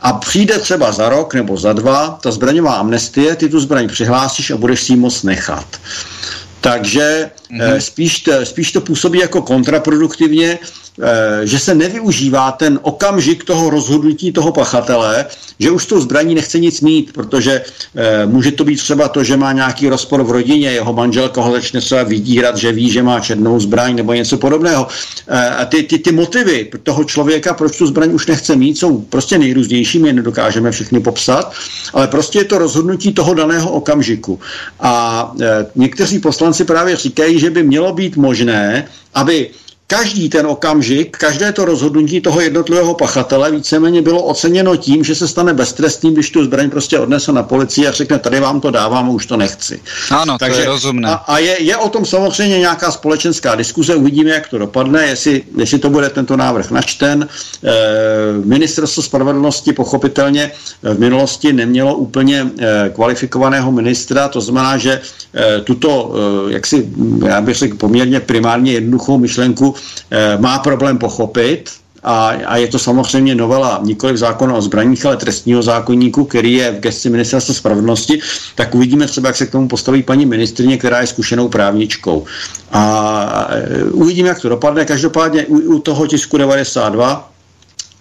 a 0.01 0.13
přijde 0.13 0.59
třeba 0.59 0.91
za 0.91 1.09
rok 1.09 1.33
nebo 1.33 1.57
za 1.57 1.73
dva 1.73 2.19
ta 2.21 2.31
zbraňová 2.31 2.73
amnestie, 2.75 3.35
ty 3.35 3.49
tu 3.49 3.59
zbraň 3.59 3.87
přihlásíš 3.87 4.51
a 4.51 4.57
budeš 4.57 4.83
si 4.83 4.93
ji 4.93 4.95
moc 4.95 5.23
nechat. 5.23 5.67
Takže 6.61 7.31
mm-hmm. 7.53 7.77
spíš, 7.77 8.23
spíš 8.43 8.71
to 8.71 8.81
působí 8.81 9.19
jako 9.19 9.41
kontraproduktivně, 9.41 10.59
Eh, 11.01 11.47
že 11.47 11.59
se 11.59 11.75
nevyužívá 11.75 12.51
ten 12.51 12.79
okamžik 12.81 13.43
toho 13.43 13.69
rozhodnutí 13.69 14.31
toho 14.31 14.51
pachatele, 14.51 15.25
že 15.59 15.71
už 15.71 15.85
tou 15.85 15.99
zbraní 15.99 16.35
nechce 16.35 16.59
nic 16.59 16.81
mít, 16.81 17.13
protože 17.13 17.61
e, 17.95 18.25
může 18.25 18.51
to 18.51 18.63
být 18.63 18.75
třeba 18.75 19.07
to, 19.07 19.23
že 19.23 19.37
má 19.37 19.51
nějaký 19.51 19.89
rozpor 19.89 20.23
v 20.23 20.31
rodině, 20.31 20.71
jeho 20.71 20.93
manželka 20.93 21.41
ho 21.41 21.51
začne 21.51 21.81
třeba 21.81 22.03
vydírat, 22.03 22.57
že 22.57 22.71
ví, 22.71 22.89
že 22.89 23.03
má 23.03 23.19
černou 23.19 23.59
zbraň 23.59 23.95
nebo 23.95 24.13
něco 24.13 24.37
podobného. 24.37 24.87
A 25.57 25.65
ty, 25.65 25.83
ty, 25.83 25.99
ty 25.99 26.11
motivy 26.11 26.69
toho 26.83 27.03
člověka, 27.03 27.53
proč 27.53 27.77
tu 27.77 27.87
zbraň 27.87 28.13
už 28.13 28.27
nechce 28.27 28.55
mít, 28.55 28.77
jsou 28.77 29.01
prostě 29.01 29.37
nejrůznější, 29.37 29.99
my 29.99 30.07
je 30.07 30.13
nedokážeme 30.13 30.71
všechny 30.71 30.99
popsat, 30.99 31.53
ale 31.93 32.07
prostě 32.07 32.39
je 32.39 32.45
to 32.45 32.57
rozhodnutí 32.57 33.13
toho 33.13 33.33
daného 33.33 33.71
okamžiku. 33.71 34.39
A 34.79 35.31
někteří 35.75 36.19
poslanci 36.19 36.65
právě 36.65 36.95
říkají, 36.95 37.39
že 37.43 37.49
by 37.49 37.63
mělo 37.63 37.93
být 37.93 38.15
možné, 38.15 38.87
aby 39.13 39.51
každý 39.87 40.29
ten 40.29 40.47
okamžik, 40.47 41.17
každé 41.17 41.51
to 41.51 41.65
rozhodnutí 41.65 42.21
toho 42.21 42.41
jednotlivého 42.41 42.93
pachatele 42.93 43.51
víceméně 43.51 44.01
bylo 44.01 44.23
oceněno 44.23 44.75
tím, 44.75 45.03
že 45.03 45.15
se 45.15 45.27
stane 45.27 45.53
beztrestným, 45.53 46.13
když 46.13 46.29
tu 46.29 46.43
zbraň 46.43 46.69
prostě 46.69 46.99
odnese 46.99 47.31
na 47.31 47.43
policii 47.43 47.87
a 47.87 47.91
řekne, 47.91 48.19
tady 48.19 48.39
vám 48.39 48.61
to 48.61 48.71
dávám, 48.71 49.09
už 49.09 49.25
to 49.25 49.37
nechci. 49.37 49.81
Ano, 50.11 50.37
Takže, 50.37 50.55
to 50.55 50.61
je 50.61 50.67
rozumné. 50.67 51.07
A, 51.09 51.13
a 51.13 51.37
je, 51.37 51.63
je 51.63 51.77
o 51.77 51.89
tom 51.89 52.05
samozřejmě 52.05 52.59
nějaká 52.59 52.91
společenská 52.91 53.55
diskuze, 53.55 53.95
uvidíme, 53.95 54.29
jak 54.29 54.47
to 54.47 54.57
dopadne, 54.57 55.05
jestli, 55.05 55.43
jestli 55.57 55.79
to 55.79 55.89
bude 55.89 56.09
tento 56.09 56.37
návrh 56.37 56.71
načten. 56.71 57.27
E, 57.63 57.73
ministerstvo 58.45 59.03
spravedlnosti 59.03 59.73
pochopitelně 59.73 60.51
v 60.83 60.99
minulosti 60.99 61.53
nemělo 61.53 61.95
úplně 61.95 62.47
e, 62.59 62.89
kvalifikovaného 62.89 63.71
ministra, 63.71 64.27
to 64.27 64.41
znamená, 64.41 64.77
že 64.77 65.01
e, 65.35 65.61
tuto, 65.61 66.15
e, 66.49 66.53
jaksi, 66.53 66.89
já 67.27 67.41
bych 67.41 67.57
řekl, 67.57 67.77
poměrně 67.77 68.19
primárně 68.19 68.73
jednoduchou 68.73 69.17
myšlenku 69.17 69.72
Eh, 70.11 70.37
má 70.37 70.59
problém 70.59 70.97
pochopit, 70.97 71.69
a, 72.03 72.27
a 72.27 72.57
je 72.57 72.67
to 72.67 72.79
samozřejmě 72.79 73.35
novela 73.35 73.79
nikoli 73.83 74.13
v 74.13 74.17
zákona 74.17 74.53
o 74.53 74.61
zbraních, 74.61 75.05
ale 75.05 75.17
trestního 75.17 75.63
zákonníku, 75.63 76.25
který 76.25 76.53
je 76.53 76.71
v 76.71 76.79
gesti 76.79 77.09
ministerstva 77.09 77.55
spravedlnosti, 77.55 78.19
tak 78.55 78.75
uvidíme 78.75 79.07
třeba, 79.07 79.29
jak 79.29 79.35
se 79.35 79.45
k 79.45 79.51
tomu 79.51 79.67
postaví 79.67 80.03
paní 80.03 80.25
ministrině, 80.25 80.77
která 80.77 81.01
je 81.01 81.07
zkušenou 81.07 81.49
právničkou. 81.49 82.25
A 82.71 83.47
eh, 83.49 83.83
uvidíme, 83.83 84.29
jak 84.29 84.41
to 84.41 84.49
dopadne. 84.49 84.85
Každopádně 84.85 85.45
u, 85.45 85.57
u 85.57 85.79
toho 85.79 86.07
tisku 86.07 86.37
92 86.37 87.32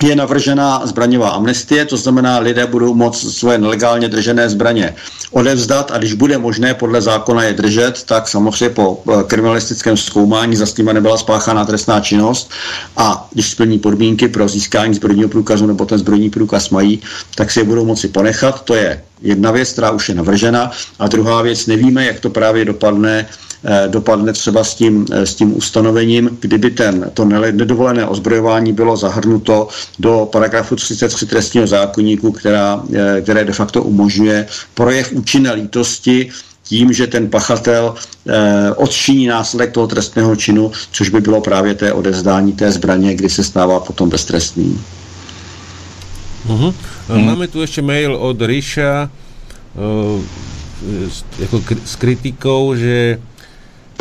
je 0.03 0.17
navržena 0.17 0.83
zbraňová 0.85 1.29
amnestie, 1.31 1.85
to 1.85 1.97
znamená, 1.97 2.39
lidé 2.39 2.67
budou 2.67 2.95
moct 2.95 3.33
svoje 3.39 3.59
nelegálně 3.59 4.09
držené 4.09 4.49
zbraně 4.49 4.95
odevzdat 5.31 5.91
a 5.91 5.99
když 5.99 6.13
bude 6.13 6.39
možné 6.39 6.75
podle 6.75 7.03
zákona 7.03 7.43
je 7.43 7.53
držet, 7.53 8.03
tak 8.03 8.29
samozřejmě 8.29 8.75
po 8.75 9.03
eh, 9.09 9.23
kriminalistickém 9.27 9.97
zkoumání 9.97 10.57
za 10.57 10.67
tím 10.67 10.87
nebyla 10.87 11.19
spáchána 11.19 11.65
trestná 11.65 12.01
činnost 12.01 12.51
a 12.97 13.29
když 13.33 13.51
splní 13.51 13.79
podmínky 13.79 14.29
pro 14.29 14.49
získání 14.49 14.95
zbrojního 14.95 15.29
průkazu 15.29 15.67
nebo 15.67 15.85
ten 15.85 15.99
zbrojní 15.99 16.31
průkaz 16.31 16.71
mají, 16.71 17.01
tak 17.35 17.51
si 17.51 17.61
je 17.61 17.65
budou 17.65 17.85
moci 17.85 18.09
ponechat. 18.09 18.61
To 18.65 18.75
je 18.75 19.03
jedna 19.23 19.51
věc, 19.51 19.73
která 19.73 19.91
už 19.91 20.09
je 20.09 20.15
navržena 20.15 20.71
a 20.99 21.09
druhá 21.09 21.43
věc, 21.43 21.67
nevíme, 21.67 22.05
jak 22.05 22.21
to 22.21 22.31
právě 22.31 22.65
dopadne 22.65 23.27
Eh, 23.65 23.89
dopadne 23.89 24.33
třeba 24.33 24.65
s 24.65 24.75
tím, 24.75 25.07
eh, 25.13 25.27
s 25.27 25.35
tím 25.35 25.57
ustanovením, 25.57 26.39
kdyby 26.41 26.71
ten, 26.71 27.11
to 27.15 27.25
nedovolené 27.25 28.07
ozbrojování 28.07 28.73
bylo 28.73 28.97
zahrnuto 28.97 29.69
do 29.99 30.29
paragrafu 30.33 30.77
33 30.77 31.27
trestního 31.27 31.67
zákonníku, 31.67 32.33
která, 32.33 32.83
eh, 32.95 33.21
které 33.21 33.45
de 33.45 33.53
facto 33.53 33.83
umožňuje 33.83 34.47
projev 34.75 35.13
účinné 35.13 35.53
lítosti 35.53 36.31
tím, 36.63 36.93
že 36.93 37.07
ten 37.07 37.31
pachatel 37.31 37.95
eh, 38.29 38.73
odčiní 38.77 39.27
následek 39.27 39.73
toho 39.73 39.87
trestného 39.87 40.37
činu, 40.37 40.73
což 40.93 41.09
by 41.09 41.21
bylo 41.21 41.41
právě 41.41 41.75
té 41.75 41.93
odezdání 41.93 42.53
té 42.53 42.73
zbraně, 42.73 43.15
kdy 43.15 43.29
se 43.29 43.45
stává 43.45 43.81
potom 43.81 44.09
beztrestný. 44.09 44.79
Uh-huh. 47.09 47.25
Máme 47.25 47.49
tu 47.49 47.61
ještě 47.61 47.83
mail 47.83 48.15
od 48.15 48.43
Ríša 48.43 49.11
uh, 49.75 50.23
jako 51.39 51.63
s 51.85 51.97
kritikou, 51.97 52.75
že 52.75 53.19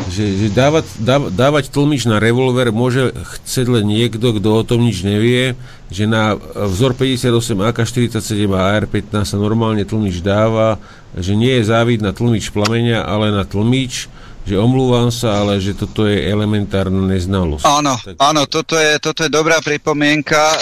že, 0.10 0.26
že 0.34 0.48
dávať, 0.50 0.86
dáv, 0.98 1.30
dávať 1.30 1.70
tlmič 1.70 2.10
na 2.10 2.18
revolver 2.18 2.74
môže 2.74 3.14
chceť 3.14 3.66
len 3.70 3.86
niekto, 3.86 4.34
kto 4.34 4.50
o 4.50 4.64
tom 4.66 4.82
nič 4.82 5.06
nevie, 5.06 5.54
že 5.94 6.10
na 6.10 6.34
vzor 6.56 6.98
58 6.98 7.30
AK-47 7.70 8.50
a 8.50 8.82
AR-15 8.82 9.14
sa 9.28 9.38
normálne 9.38 9.86
tlmič 9.86 10.24
dáva, 10.26 10.82
že 11.14 11.38
nie 11.38 11.54
je 11.60 11.70
závidná 11.70 12.16
tlmič 12.16 12.50
plameňa, 12.50 13.06
ale 13.06 13.30
na 13.30 13.46
tlmič, 13.46 14.10
že 14.42 14.58
omlúvam 14.58 15.14
sa, 15.14 15.46
ale 15.46 15.62
že 15.62 15.78
toto 15.78 16.10
je 16.10 16.18
elementárna 16.18 17.06
neznalosť. 17.06 17.64
Áno, 17.64 17.94
tak... 18.02 18.16
áno, 18.18 18.42
toto 18.50 18.74
je, 18.74 18.98
toto 18.98 19.22
je 19.22 19.32
dobrá 19.32 19.62
pripomienka. 19.62 20.42
E, 20.42 20.58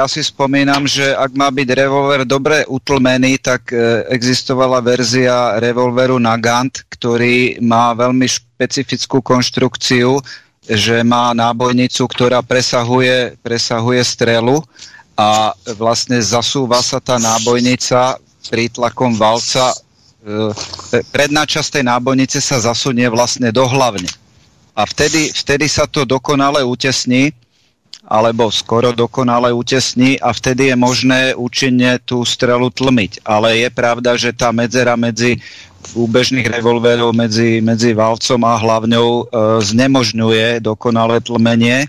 ja 0.00 0.08
si 0.08 0.24
spomínam, 0.24 0.88
že 0.88 1.12
ak 1.12 1.36
má 1.36 1.52
byť 1.52 1.68
revolver 1.76 2.24
dobre 2.24 2.64
utlmený, 2.64 3.36
tak 3.38 3.68
e, 3.70 4.08
existovala 4.08 4.80
verzia 4.80 5.60
revolveru 5.60 6.16
Nagant, 6.16 6.88
ktorý 6.88 7.60
má 7.60 7.92
veľmi 7.92 8.24
špecifickú 8.24 9.20
konštrukciu, 9.20 10.18
že 10.68 11.00
má 11.04 11.32
nábojnicu, 11.36 12.04
ktorá 12.08 12.40
presahuje, 12.44 13.36
presahuje 13.40 14.00
strelu 14.04 14.60
a 15.16 15.50
vlastne 15.76 16.20
zasúva 16.20 16.78
sa 16.84 17.00
tá 17.00 17.16
nábojnica 17.16 18.20
prítlakom 18.48 19.16
valca. 19.16 19.74
E, 20.28 21.00
predná 21.08 21.48
časť 21.48 21.80
tej 21.80 21.84
nábojnice 21.88 22.44
sa 22.44 22.60
zasunie 22.60 23.08
vlastne 23.08 23.48
do 23.48 23.64
hlavne. 23.64 24.12
A 24.76 24.84
vtedy, 24.84 25.32
vtedy 25.32 25.66
sa 25.66 25.88
to 25.88 26.04
dokonale 26.04 26.60
utesní, 26.60 27.32
alebo 28.08 28.48
skoro 28.48 28.92
dokonale 28.92 29.52
utesní 29.52 30.16
a 30.20 30.32
vtedy 30.32 30.72
je 30.72 30.76
možné 30.76 31.20
účinne 31.36 32.00
tú 32.04 32.24
strelu 32.24 32.68
tlmiť. 32.72 33.24
Ale 33.24 33.60
je 33.64 33.68
pravda, 33.68 34.16
že 34.16 34.32
tá 34.32 34.48
medzera 34.52 34.96
medzi 34.96 35.40
úbežných 35.94 36.44
revolverov 36.44 37.14
medzi, 37.14 37.62
medzi 37.64 37.94
valcom 37.94 38.40
a 38.44 38.54
hlavňou 38.58 39.08
e, 39.08 39.22
znemožňuje 39.62 40.60
dokonalé 40.60 41.22
tlmenie, 41.22 41.86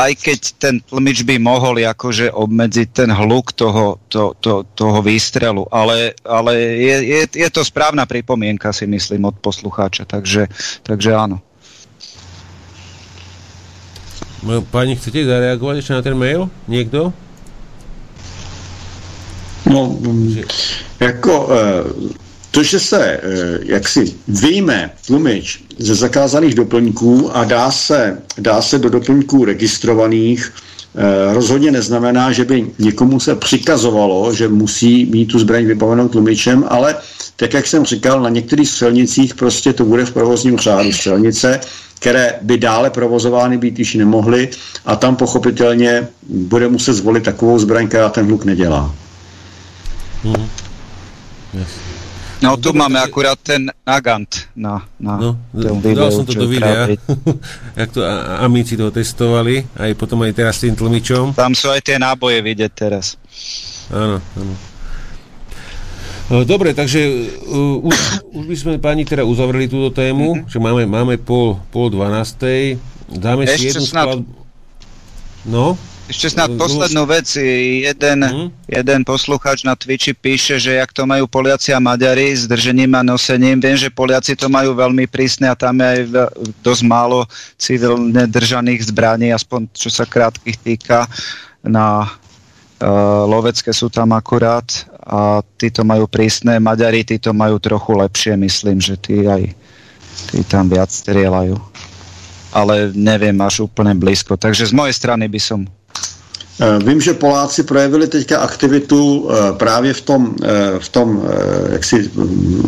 aj 0.00 0.12
keď 0.16 0.40
ten 0.56 0.74
tlmič 0.80 1.28
by 1.28 1.36
mohol 1.36 1.76
akože 1.76 2.32
obmedziť 2.32 2.88
ten 2.88 3.10
hluk 3.12 3.52
toho, 3.52 4.00
to, 4.08 4.32
to, 4.40 4.64
toho 4.72 4.98
výstrelu. 5.04 5.68
Ale, 5.68 6.16
ale 6.24 6.52
je, 6.56 6.96
je, 7.04 7.20
je 7.36 7.48
to 7.52 7.60
správna 7.60 8.08
pripomienka, 8.08 8.72
si 8.72 8.88
myslím, 8.88 9.28
od 9.28 9.36
poslucháča, 9.38 10.08
takže, 10.08 10.48
takže 10.82 11.12
áno. 11.12 11.38
Pani, 14.72 14.96
chcete 14.96 15.28
zareagovať 15.28 15.84
ešte 15.84 15.92
na 15.92 16.00
ten 16.00 16.16
mail? 16.16 16.48
Niekto? 16.64 17.12
No, 19.68 20.00
jako 20.96 21.32
e, 21.52 21.58
to, 22.50 22.62
že 22.62 22.80
se 22.80 23.06
eh, 23.06 23.20
jaksi 23.62 24.14
vyjme 24.28 24.90
tlumič 25.06 25.64
ze 25.78 25.94
zakázaných 25.94 26.54
doplňků 26.54 27.36
a 27.36 27.44
dá 27.44 27.70
se, 27.70 28.18
dá 28.38 28.62
se 28.62 28.78
do 28.78 28.88
doplňků 28.88 29.44
registrovaných, 29.44 30.52
eh, 30.94 31.34
rozhodně 31.34 31.70
neznamená, 31.70 32.32
že 32.32 32.44
by 32.44 32.66
někomu 32.78 33.20
se 33.20 33.34
přikazovalo, 33.34 34.34
že 34.34 34.48
musí 34.48 35.06
mít 35.06 35.26
tu 35.26 35.38
zbraň 35.38 35.64
vybavenou 35.64 36.08
tlumičem, 36.08 36.64
ale 36.68 36.96
tak, 37.36 37.54
jak 37.54 37.66
jsem 37.66 37.84
říkal, 37.84 38.20
na 38.20 38.28
některých 38.28 38.68
střelnicích 38.68 39.34
prostě 39.34 39.72
to 39.72 39.84
bude 39.84 40.04
v 40.04 40.12
provozním 40.12 40.58
řádu 40.58 40.92
střelnice, 40.92 41.60
které 41.98 42.34
by 42.42 42.58
dále 42.58 42.90
provozovány 42.90 43.58
být 43.58 43.78
již 43.78 43.94
nemohly 43.94 44.48
a 44.84 44.96
tam 44.96 45.16
pochopitelně 45.16 46.08
bude 46.28 46.68
muset 46.68 46.92
zvolit 46.94 47.24
takovou 47.24 47.58
zbraň, 47.58 47.88
která 47.88 48.08
ten 48.08 48.26
hluk 48.26 48.44
nedělá. 48.44 48.94
Hmm. 50.24 50.48
Yes. 51.54 51.89
No 52.40 52.56
tu 52.56 52.72
Dobre, 52.72 52.80
máme 52.80 52.98
takže... 53.00 53.08
akurát 53.12 53.38
ten 53.38 53.62
Nagant 53.84 54.32
na, 54.56 54.88
na 54.96 55.14
no, 55.20 55.30
tom 55.52 55.76
videu. 55.84 56.08
Dal 56.08 56.10
som 56.12 56.24
to 56.24 56.32
do 56.32 56.48
videa, 56.48 56.88
jak 57.80 57.88
to 57.92 58.00
amici 58.40 58.80
to 58.80 58.88
testovali, 58.88 59.68
aj 59.76 59.92
potom 60.00 60.24
aj 60.24 60.32
teraz 60.32 60.56
s 60.56 60.64
tým 60.64 60.72
tlmičom. 60.72 61.36
Tam 61.36 61.52
sú 61.52 61.68
aj 61.68 61.84
tie 61.84 62.00
náboje 62.00 62.40
vidieť 62.40 62.72
teraz. 62.72 63.20
Áno, 63.92 64.24
áno. 64.40 64.54
Dobre, 66.46 66.70
takže 66.78 67.02
uh, 67.42 67.82
už, 67.82 67.96
už 68.30 68.44
by 68.46 68.56
sme 68.56 68.72
pani 68.78 69.02
teda 69.02 69.26
uzavreli 69.26 69.66
túto 69.66 69.90
tému, 69.90 70.38
mm-hmm. 70.38 70.48
že 70.48 70.58
máme, 70.62 70.86
máme 70.86 71.18
pol, 71.18 71.58
pol 71.74 71.90
dvanástej. 71.90 72.78
Dáme 73.10 73.50
Ešte 73.50 73.58
si 73.58 73.66
jednu 73.74 73.82
snad... 73.82 74.06
skladbu. 74.06 74.32
No? 75.50 75.74
Ešte 76.10 76.34
snad 76.34 76.50
poslednú 76.58 77.06
vec. 77.06 77.30
Jeden, 77.38 78.18
mm. 78.26 78.48
jeden 78.66 79.00
posluchač 79.06 79.62
na 79.62 79.78
Twitchi 79.78 80.10
píše, 80.10 80.58
že 80.58 80.82
jak 80.82 80.90
to 80.90 81.06
majú 81.06 81.30
Poliaci 81.30 81.70
a 81.70 81.78
Maďari 81.78 82.34
s 82.34 82.50
držením 82.50 82.98
a 82.98 83.06
nosením. 83.06 83.62
Viem, 83.62 83.78
že 83.78 83.94
Poliaci 83.94 84.34
to 84.34 84.50
majú 84.50 84.74
veľmi 84.74 85.06
prísne 85.06 85.46
a 85.46 85.54
tam 85.54 85.78
je 85.78 85.86
aj 85.86 86.00
dosť 86.66 86.82
málo 86.82 87.30
civilne 87.54 88.26
držaných 88.26 88.90
zbraní, 88.90 89.30
aspoň 89.30 89.70
čo 89.70 89.86
sa 89.86 90.02
krátkých 90.02 90.58
týka. 90.58 91.06
Na 91.62 92.02
uh, 92.02 93.22
lovecké 93.30 93.70
sú 93.70 93.86
tam 93.86 94.10
akurát 94.10 94.66
a 95.06 95.46
títo 95.62 95.86
majú 95.86 96.10
prísne. 96.10 96.58
Maďari 96.58 97.06
títo 97.06 97.30
majú 97.30 97.62
trochu 97.62 97.94
lepšie, 97.94 98.34
myslím, 98.34 98.82
že 98.82 98.98
tí 98.98 99.30
aj 99.30 99.46
tí 100.34 100.42
tam 100.42 100.66
viac 100.66 100.90
strieľajú 100.90 101.54
ale 102.50 102.90
neviem 102.98 103.38
až 103.38 103.70
úplne 103.70 103.94
blízko. 103.94 104.34
Takže 104.34 104.66
z 104.66 104.74
mojej 104.74 104.90
strany 104.90 105.30
by 105.30 105.38
som 105.38 105.70
vím, 106.84 107.00
že 107.00 107.14
Poláci 107.14 107.62
projevili 107.62 108.06
teďka 108.08 108.38
aktivitu 108.38 109.28
eh, 109.30 109.52
právě 109.52 109.94
v 109.94 110.00
tom, 110.00 110.34
eh, 110.44 110.48
v 110.78 110.88
tom 110.88 111.22
jaksi, 111.72 112.10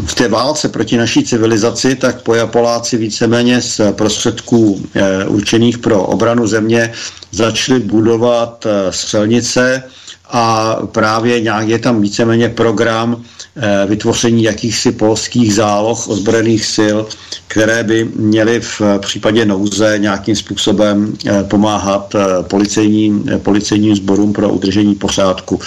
v 0.06 0.14
té 0.14 0.28
válce 0.28 0.68
proti 0.68 0.96
naší 0.96 1.24
civilizaci, 1.24 1.94
tak 1.96 2.16
Poláci 2.46 2.96
víceméně 2.96 3.62
z 3.62 3.80
prostředků 3.92 4.86
určených 5.28 5.78
pro 5.78 6.02
obranu 6.02 6.46
země 6.46 6.92
začali 7.32 7.80
budovat 7.80 8.66
střelnice 8.90 9.82
a 10.32 10.76
právě 10.86 11.40
nějak 11.40 11.68
je 11.68 11.78
tam 11.78 12.00
víceméně 12.00 12.48
program 12.48 13.24
Eh, 13.56 13.86
vytvoření 13.86 14.42
jakýchsi 14.42 14.92
polských 14.92 15.54
záloh 15.54 16.08
ozbrojených 16.08 16.64
sil, 16.76 16.98
které 17.46 17.84
by 17.84 18.04
měly 18.16 18.60
v 18.60 18.82
případě 18.98 19.44
nouze 19.44 19.98
nějakým 19.98 20.36
způsobem 20.36 21.16
eh, 21.26 21.44
pomáhat 21.44 22.14
eh, 22.14 22.42
policejním, 22.42 23.24
policejním 23.42 23.96
sborům 23.96 24.32
pro 24.32 24.48
udržení 24.48 24.94
pořádku. 24.94 25.60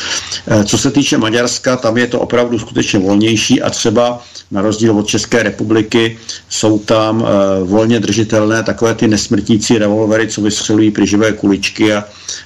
Co 0.66 0.78
se 0.78 0.92
týče 0.92 1.18
Maďarska, 1.18 1.78
tam 1.78 1.98
je 1.98 2.08
to 2.08 2.20
opravdu 2.20 2.60
skutečně 2.60 3.00
volnější 3.00 3.62
a 3.62 3.70
třeba 3.70 4.22
na 4.52 4.62
rozdíl 4.62 4.98
od 4.98 5.08
České 5.08 5.44
republiky 5.44 6.18
jsou 6.50 6.80
tam 6.80 7.26
volně 7.64 8.00
držitelné 8.00 8.64
takové 8.64 8.96
ty 8.96 9.08
nesmrtící 9.08 9.78
revolvery, 9.78 10.28
co 10.28 10.42
vystřelují 10.42 10.94
živé 11.04 11.34
kuličky 11.34 11.94
a, 11.94 12.04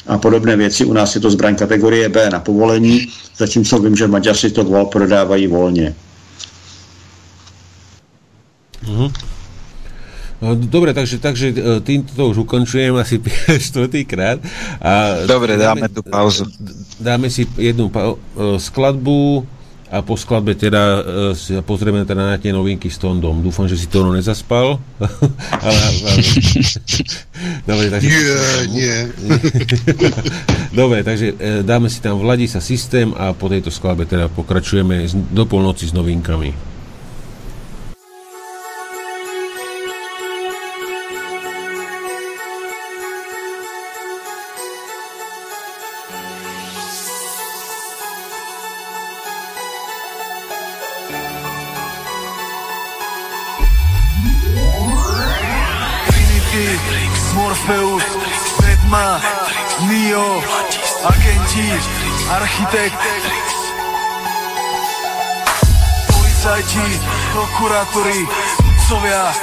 a 0.08 0.18
podobné 0.18 0.56
věci. 0.56 0.86
U 0.86 0.94
nás 0.94 1.16
je 1.16 1.22
to 1.22 1.32
zbraň 1.32 1.56
kategorie 1.56 2.10
B 2.10 2.30
na 2.30 2.40
povolení, 2.40 3.08
zatímco 3.38 3.80
vím, 3.80 3.96
že 3.96 4.08
Maďaři 4.08 4.52
to 4.52 4.64
vol 4.64 4.86
prodávají 4.86 5.48
volně. 5.48 5.96
Mm-hmm. 8.86 9.12
Dobre, 10.56 10.94
takže, 10.96 11.20
takže 11.20 11.52
e, 11.52 11.80
týmto 11.84 12.16
to 12.16 12.32
už 12.32 12.38
ukončujem 12.48 12.96
asi 12.96 13.20
štvrtýkrát. 13.58 14.40
Dobre, 15.28 15.58
dáme, 15.58 15.82
dáme 15.82 15.90
tu 15.90 16.02
pauzu. 16.04 16.46
Dáme 17.00 17.30
si 17.30 17.48
jednu 17.58 17.90
pa- 17.90 18.16
e, 18.16 18.60
skladbu 18.60 19.48
a 19.90 20.06
po 20.06 20.14
skladbe 20.14 20.54
teda 20.54 21.02
uh, 21.02 21.02
si 21.34 21.58
pozrieme 21.66 22.06
teda 22.06 22.22
na 22.22 22.38
tie 22.38 22.54
novinky 22.54 22.94
s 22.94 23.02
Tondom. 23.02 23.42
Dúfam, 23.42 23.66
že 23.66 23.74
si 23.74 23.90
to 23.90 24.06
nezaspal. 24.14 24.78
ale, 25.66 25.80
ale... 25.82 26.10
Dobre, 27.70 27.90
takže... 27.90 28.10
Nie, 28.10 28.30
nie. 28.70 28.98
Dobre, 30.80 31.02
takže 31.02 31.34
uh, 31.34 31.66
dáme 31.66 31.90
si 31.90 32.06
tam 32.06 32.22
Vladisa 32.22 32.62
systém 32.62 33.10
a 33.18 33.34
po 33.34 33.50
tejto 33.50 33.74
skladbe 33.74 34.06
teda 34.06 34.30
pokračujeme 34.30 35.10
do 35.34 35.50
polnoci 35.50 35.90
s 35.90 35.94
novinkami. 35.98 36.69
Prokurátori, 67.90 68.28
sudcovia, 68.78 69.34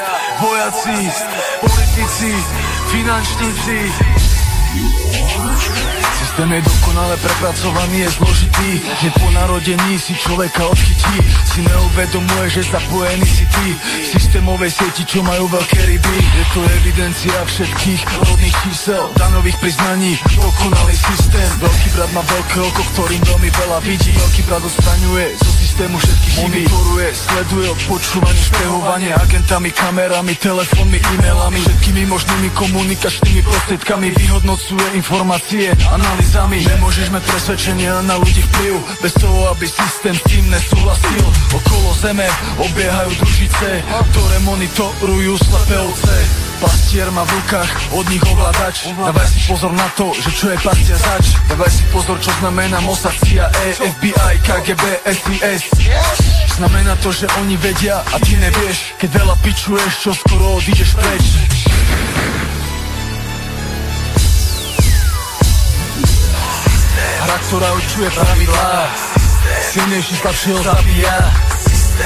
vojaci, 0.40 1.10
politici, 1.60 2.30
finančníci, 2.90 3.92
Systém 6.16 6.52
je 6.52 6.62
dokonale 6.68 7.16
prepracovaný, 7.16 7.96
je 8.04 8.10
zložitý. 8.20 8.70
Hneď 9.00 9.14
po 9.16 9.28
narodení 9.32 9.96
si 9.96 10.12
človeka 10.16 10.68
odchytí. 10.68 11.16
Si 11.48 11.60
neuvedomuje, 11.64 12.46
že 12.52 12.62
zapojený 12.68 13.24
si 13.24 13.44
ty. 13.48 13.66
V 13.72 14.06
systémovej 14.20 14.68
sieti, 14.68 15.02
čo 15.08 15.24
majú 15.24 15.48
veľké 15.48 15.80
ryby. 15.88 16.16
Je 16.36 16.44
to 16.52 16.60
evidencia 16.60 17.36
všetkých 17.40 18.00
rodných 18.28 18.56
čísel 18.68 19.04
Danových 19.16 19.56
priznaní, 19.64 20.20
dokonalý 20.36 20.96
systém. 20.96 21.48
Veľký 21.56 21.88
brat 21.96 22.10
má 22.12 22.20
veľké 22.20 22.58
oko, 22.68 22.82
ktorým 22.92 23.22
veľmi 23.24 23.50
veľa 23.56 23.78
vidí. 23.80 24.12
Veľký 24.12 24.42
brat 24.44 24.60
odstraňuje 24.60 25.24
zo 25.40 25.52
systému 25.56 25.96
všetky 25.96 26.28
chyby. 26.36 26.62
Monitoruje, 26.68 27.08
sleduje 27.16 27.66
odpočúvanie, 27.80 28.42
špehovanie 28.44 29.10
Agentami, 29.16 29.70
kamerami, 29.72 30.34
telefónmi, 30.36 31.00
e-mailami. 31.00 31.60
Všetkými 31.64 32.02
možnými 32.12 32.48
komunikačnými 32.52 33.40
prostriedkami 33.40 34.12
Vyhodnocuje 34.66 34.98
informácie, 34.98 35.70
analýzami. 35.94 36.58
Nemôžeš 36.66 37.14
mať 37.14 37.22
presvedčenie 37.22 37.86
na 38.02 38.18
ľudí 38.18 38.42
vplyv. 38.50 38.74
Bez 38.98 39.14
toho, 39.14 39.54
aby 39.54 39.62
systém 39.62 40.10
s 40.18 40.26
tým 40.26 40.42
nesúhlasil 40.50 41.22
Okolo 41.54 41.94
zeme 42.02 42.26
obiehajú 42.58 43.14
družice 43.14 43.86
Ktoré 43.86 44.36
monitorujú 44.42 45.38
slepé 45.38 45.78
ovce. 45.78 46.14
Pastier 46.58 47.06
má 47.14 47.22
v 47.22 47.38
rukách, 47.38 47.70
od 47.94 48.10
nich 48.10 48.24
ovládač 48.26 48.90
Dávaj 48.90 49.28
si 49.30 49.38
pozor 49.46 49.70
na 49.70 49.86
to, 49.94 50.10
že 50.18 50.34
čo 50.34 50.50
je 50.50 50.58
pastier 50.58 50.98
zač. 50.98 51.38
Dávaj 51.46 51.70
si 51.70 51.86
pozor, 51.94 52.18
čo 52.18 52.34
znamená 52.42 52.82
Mossad, 52.82 53.14
CIA, 53.22 53.46
FBI, 53.78 54.34
KGB, 54.42 54.82
SIS 55.06 55.62
Znamená 56.58 56.98
to, 57.06 57.14
že 57.14 57.30
oni 57.38 57.54
vedia 57.54 58.02
a 58.02 58.18
ty 58.18 58.34
nevieš. 58.34 58.98
Keď 58.98 59.14
veľa 59.14 59.36
pičuješ, 59.46 59.92
čo 60.02 60.10
skoro 60.10 60.58
odídeš 60.58 60.98
preč 60.98 61.24
Hra, 67.26 67.42
ktorá 67.42 67.68
určuje 67.74 68.06
pravidlá 68.14 68.86
Silnejší 69.58 70.14
slabšieho 70.22 70.62
zabíja 70.62 71.26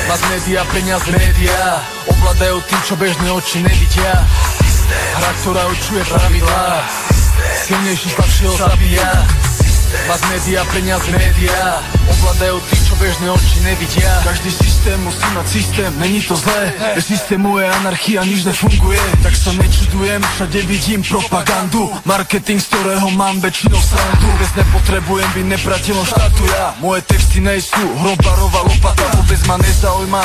Mas 0.08 0.20
média, 0.32 0.64
peniaz, 0.72 1.04
média. 1.12 1.84
Ovládajú 2.08 2.64
tí, 2.64 2.76
čo 2.88 2.96
bežné 2.96 3.28
oči 3.28 3.60
nevidia 3.60 4.24
Hra, 5.20 5.30
ktorá 5.44 5.68
určuje 5.68 6.00
pravidlá 6.08 6.88
Silnejší 7.52 8.16
slabšieho 8.16 8.54
zabíja 8.64 9.28
Mas 10.06 10.20
média, 10.30 10.64
peniaz, 10.70 11.02
média 11.10 11.82
Ovládajú 12.10 12.58
tí, 12.70 12.76
čo 12.82 12.94
bežné 12.98 13.26
oči 13.30 13.58
nevidia 13.62 14.10
Každý 14.22 14.50
systém 14.50 14.98
musí 15.02 15.26
mať 15.34 15.46
systém, 15.48 15.90
není 16.00 16.20
to 16.22 16.36
zlé. 16.36 16.72
Bez 16.94 17.06
systému 17.06 17.58
je 17.58 17.66
anarchia, 17.68 18.24
nič 18.24 18.44
nefunguje. 18.44 19.00
Tak 19.22 19.36
sa 19.36 19.52
nečudujem, 19.52 20.22
všade 20.22 20.60
vidím 20.64 21.00
propagandu. 21.04 21.92
Marketing, 22.08 22.56
z 22.56 22.66
ktorého 22.72 23.08
mám 23.12 23.38
väčšinou 23.44 23.76
srandu. 23.76 24.24
Vôbec 24.24 24.50
nepotrebujem 24.56 25.28
byť 25.36 25.46
neprateľom 25.58 26.06
štátu 26.06 26.42
ja 26.48 26.72
Moje 26.80 27.04
texty 27.04 27.44
nejsú 27.44 27.84
hrobarová 28.00 28.64
lopata. 28.64 29.04
Vôbec 29.20 29.40
ma 29.44 29.56
nezaujíma, 29.60 30.22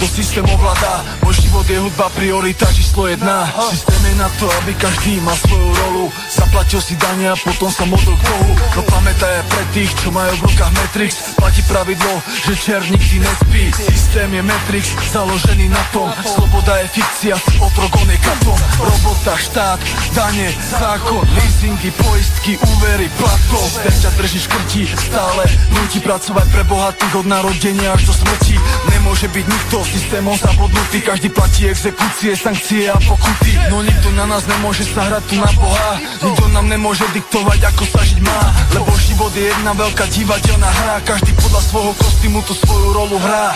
to 0.00 0.06
systém 0.08 0.46
ovláda 0.48 1.04
Môj 1.22 1.44
život 1.44 1.66
je 1.68 1.78
hudba, 1.78 2.08
priorita 2.16 2.66
číslo 2.72 3.06
jedna. 3.06 3.44
Systém 3.68 4.02
je 4.08 4.14
na 4.16 4.28
to, 4.40 4.48
aby 4.62 4.72
každý 4.80 5.20
mal 5.20 5.36
svoju 5.36 5.68
rolu. 5.68 6.04
Zaplatil 6.32 6.80
si 6.80 6.96
dania 6.96 7.36
potom 7.44 7.68
sa 7.68 7.84
modlil 7.84 8.16
k 8.16 8.22
Bohu. 8.24 8.52
No 8.76 8.80
pamätaj 9.08 9.40
pre 9.48 9.64
tých, 9.72 9.88
čo 10.04 10.12
majú 10.12 10.36
v 10.36 10.52
rukách 10.52 10.72
Matrix. 10.76 11.12
Platí 11.40 11.64
pravidlo, 11.64 12.20
že 12.44 12.52
čer 12.60 12.84
nikdy 12.92 13.24
nespí. 13.24 13.72
Systém 13.72 14.28
je 14.36 14.42
Matrix, 14.44 14.92
založený 15.08 15.72
na 15.72 15.80
tom. 15.96 16.12
Sloboda 16.28 16.76
je 16.84 16.92
fikcia, 16.92 17.40
otrok, 17.56 17.88
on 18.04 18.08
je 18.12 18.18
katom 18.20 18.58
Robota, 18.76 19.32
štát, 19.32 19.80
dane, 20.12 20.52
zákon. 20.76 21.24
Leasingy, 21.24 21.88
poistky, 21.96 22.60
úvery, 22.60 23.08
platov 23.16 23.64
Ten 23.80 23.96
ťa 23.96 24.10
drží 24.20 24.44
škrtí, 24.44 24.82
stále 24.92 25.48
nutí 25.72 26.04
pracovať 26.04 26.46
pre 26.52 26.62
bohatých 26.68 27.24
od 27.24 27.26
narodenia 27.32 27.96
až 27.96 28.12
do 28.12 28.14
smrti. 28.14 28.60
Nemôže 28.92 29.32
byť 29.32 29.44
nikto 29.48 29.76
systémom 29.88 30.36
zabudnutý. 30.36 31.00
Každý 31.00 31.32
platí 31.32 31.64
exekúcie, 31.64 32.36
sankcie 32.36 32.92
a 32.92 33.00
pokuty. 33.00 33.56
No 33.72 33.80
nikto 33.80 34.12
na 34.12 34.28
nás 34.28 34.44
nemôže 34.44 34.84
sa 34.84 35.08
hrať 35.08 35.24
tu 35.32 35.34
na 35.40 35.48
Boha. 35.56 35.96
Nikto 36.20 36.44
nám 36.52 36.68
nemôže 36.68 37.08
diktovať, 37.16 37.72
ako 37.72 37.82
sa 37.88 38.04
žiť 38.04 38.20
má. 38.20 38.40
Lebo 38.76 38.97
život 38.98 39.32
je 39.34 39.46
jedna 39.46 39.72
veľká 39.74 40.04
divadelná 40.10 40.66
hra 40.66 40.98
Každý 41.06 41.32
podľa 41.38 41.62
svojho 41.62 41.92
kostýmu 41.94 42.42
tú 42.42 42.54
svoju 42.58 42.88
rolu 42.90 43.16
hrá. 43.22 43.54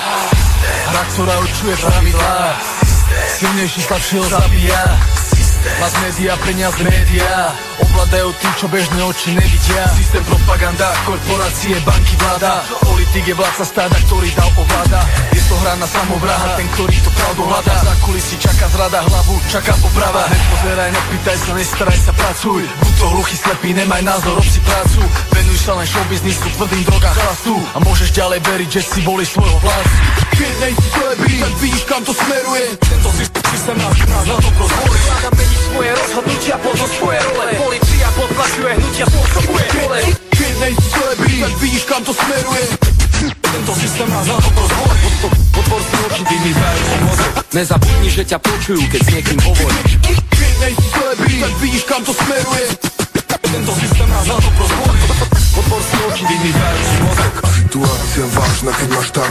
Hra, 0.62 1.02
ktorá 1.14 1.34
určuje 1.42 1.74
pravidlá. 1.78 2.58
Silnejší 3.26 3.80
slabšieho 3.82 4.24
zabíja 4.30 4.82
Mas 5.80 5.92
média, 6.02 6.36
peniaz, 6.44 6.74
média 6.78 7.54
Ovládajú 7.82 8.28
tí, 8.40 8.48
čo 8.56 8.66
bežné 8.70 9.00
oči 9.04 9.34
nevidia. 9.36 9.84
Systém 9.92 10.24
propaganda, 10.24 10.88
korporácie, 11.04 11.76
banky, 11.82 12.14
vláda. 12.16 12.62
Politik 12.80 13.24
je 13.26 13.34
vládca 13.36 13.64
stáda, 13.66 13.96
ktorý 14.08 14.28
dal 14.32 14.50
ovláda. 14.54 15.00
Je 15.34 15.42
to 15.44 15.54
hra 15.60 15.74
na 15.76 15.88
samovraha, 15.90 16.56
ten, 16.56 16.68
ktorý 16.78 16.96
to 17.02 17.10
pravdu 17.12 17.42
hľadá 17.44 17.74
Za 17.84 17.94
kulisy 18.06 18.36
čaká 18.40 18.66
zrada, 18.72 19.02
hlavu 19.02 19.34
čaká 19.50 19.72
poprava. 19.82 20.24
Nepozeraj, 20.30 20.90
nepýtaj 20.94 21.36
sa, 21.36 21.52
nestaraj 21.52 21.98
sa, 22.00 22.12
pracuj. 22.16 22.62
Buď 22.64 22.92
to 22.96 23.06
hluchý, 23.12 23.36
slepý, 23.36 23.68
nemaj 23.76 24.02
názor, 24.06 24.34
rob 24.40 24.48
si 24.48 24.60
prácu. 24.64 25.00
Venuj 25.36 25.51
sa 25.62 25.78
len 25.78 25.86
showbiznisu, 25.86 26.42
tvrdým 26.58 26.82
drogám, 26.82 27.14
chlastu. 27.14 27.54
A 27.70 27.78
môžeš 27.86 28.10
ďalej 28.10 28.42
veriť, 28.42 28.68
že 28.68 28.82
si 28.82 29.00
volí 29.06 29.22
svojho 29.22 29.54
hlasu 29.62 29.94
Keď 30.34 30.52
nejsi 30.58 30.86
slepý, 30.90 31.34
tak 31.38 31.54
vidíš, 31.62 31.82
kam 31.86 32.02
to 32.02 32.10
smeruje. 32.10 32.64
Tento 32.82 33.10
systém 33.14 33.76
nás, 33.78 33.94
nás 34.10 34.24
na 34.26 34.36
to 34.42 34.50
prozvore 34.58 34.98
mení 35.38 35.56
svoje 35.70 35.90
rozhodnutia, 35.94 36.54
potom 36.58 36.88
svoje 36.98 37.18
role. 37.22 37.52
Polícia 37.62 38.08
potlačuje 38.18 38.70
hnutia, 38.74 39.04
spôsobuje 39.06 39.64
kole 39.70 40.00
Keď 40.34 40.52
nejsi 40.66 40.86
slepý, 40.90 41.32
tak 41.46 41.54
vidíš, 41.62 41.84
kam 41.86 42.02
to 42.02 42.12
smeruje. 42.12 42.64
Tento 43.22 43.72
systém 43.78 44.08
nás 44.10 44.26
na 44.26 44.36
to 44.42 44.50
prozvore 44.50 44.94
Otvor 45.62 45.82
si 45.84 45.94
oči, 46.10 46.22
vymývajú 46.26 46.82
mozek. 47.06 47.32
Nezabudni, 47.54 48.10
že 48.10 48.22
ťa 48.26 48.38
počujú, 48.42 48.82
keď 48.90 49.00
s 49.06 49.08
niekým 49.14 49.38
hovoríš. 49.46 49.90
Keď 50.26 50.52
nejsi 50.58 50.86
slepý, 50.90 51.32
tak 51.38 51.52
vidíš, 51.62 51.82
kam 51.86 52.02
to 52.02 52.10
smeruje 52.18 52.91
Tento 53.52 53.72
systém 53.74 54.08
nás 54.08 54.26
na 54.26 54.34
to 54.34 54.50
prozvore 54.56 55.00
Otvor 55.60 55.82
si 55.84 55.96
oči, 56.08 56.24
vymývajú 56.24 56.84
mozek 57.04 57.34
Sytuacja 57.52 58.24
ważna, 58.32 58.72
keď 58.72 58.88
masz 58.96 59.10
tak 59.12 59.30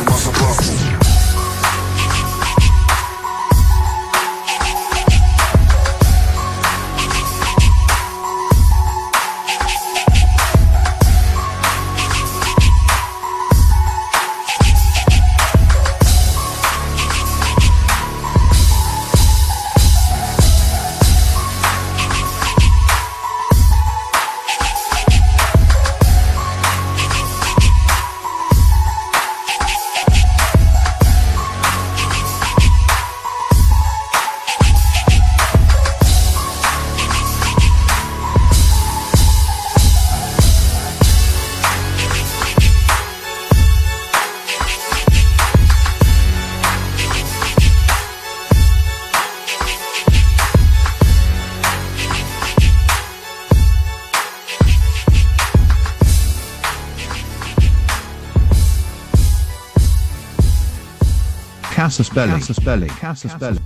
Casus 61.92 62.08
Belli. 62.08 62.40
Casus 62.40 62.60
Belli. 62.64 62.88
Casus 62.88 63.36
Belli. 63.36 63.60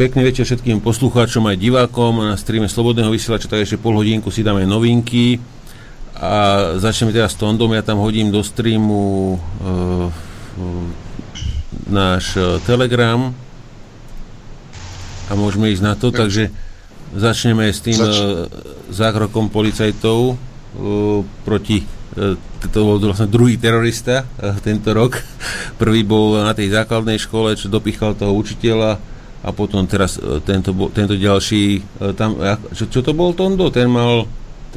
Pekný 0.00 0.24
večer 0.24 0.48
všetkým 0.48 0.80
poslucháčom 0.80 1.44
aj 1.52 1.60
divákom 1.60 2.24
na 2.24 2.32
streame 2.40 2.64
Slobodného 2.64 3.12
vysielača, 3.12 3.44
tak 3.44 3.60
ešte 3.60 3.76
pol 3.76 3.92
hodinku 3.92 4.32
si 4.32 4.40
dáme 4.40 4.64
novinky 4.64 5.36
a 6.16 6.64
začneme 6.80 7.12
teraz 7.12 7.36
s 7.36 7.40
Tondom, 7.44 7.76
ja 7.76 7.84
tam 7.84 8.00
hodím 8.00 8.32
do 8.32 8.40
streamu 8.40 9.36
uh, 9.36 10.08
náš 11.92 12.32
uh, 12.40 12.56
Telegram 12.64 13.28
a 15.28 15.32
môžeme 15.36 15.68
ísť 15.68 15.84
na 15.84 15.92
to, 15.92 16.08
takže 16.08 16.48
začneme 17.12 17.68
s 17.68 17.84
tým 17.84 18.00
Zač- 18.00 18.16
uh, 18.16 18.48
zákrokom 18.88 19.52
policajtov 19.52 20.18
uh, 20.32 21.20
proti 21.44 21.97
to 22.72 22.78
bol 22.82 22.98
vlastne 22.98 23.30
druhý 23.30 23.56
terorista 23.56 24.26
uh, 24.26 24.56
tento 24.58 24.90
rok. 24.90 25.18
Prvý 25.82 26.02
bol 26.02 26.42
na 26.42 26.52
tej 26.52 26.74
základnej 26.74 27.18
škole, 27.20 27.54
čo 27.54 27.70
dopichal 27.70 28.18
toho 28.18 28.34
učiteľa 28.34 28.98
a 29.38 29.48
potom 29.54 29.86
teraz 29.86 30.18
uh, 30.18 30.42
tento, 30.42 30.74
tento 30.90 31.14
ďalší 31.14 31.82
tam, 32.18 32.36
čo, 32.74 32.90
čo 32.90 33.00
to 33.00 33.14
bol 33.14 33.32
Tondo? 33.32 33.70
Ten 33.70 33.86
mal, 33.86 34.26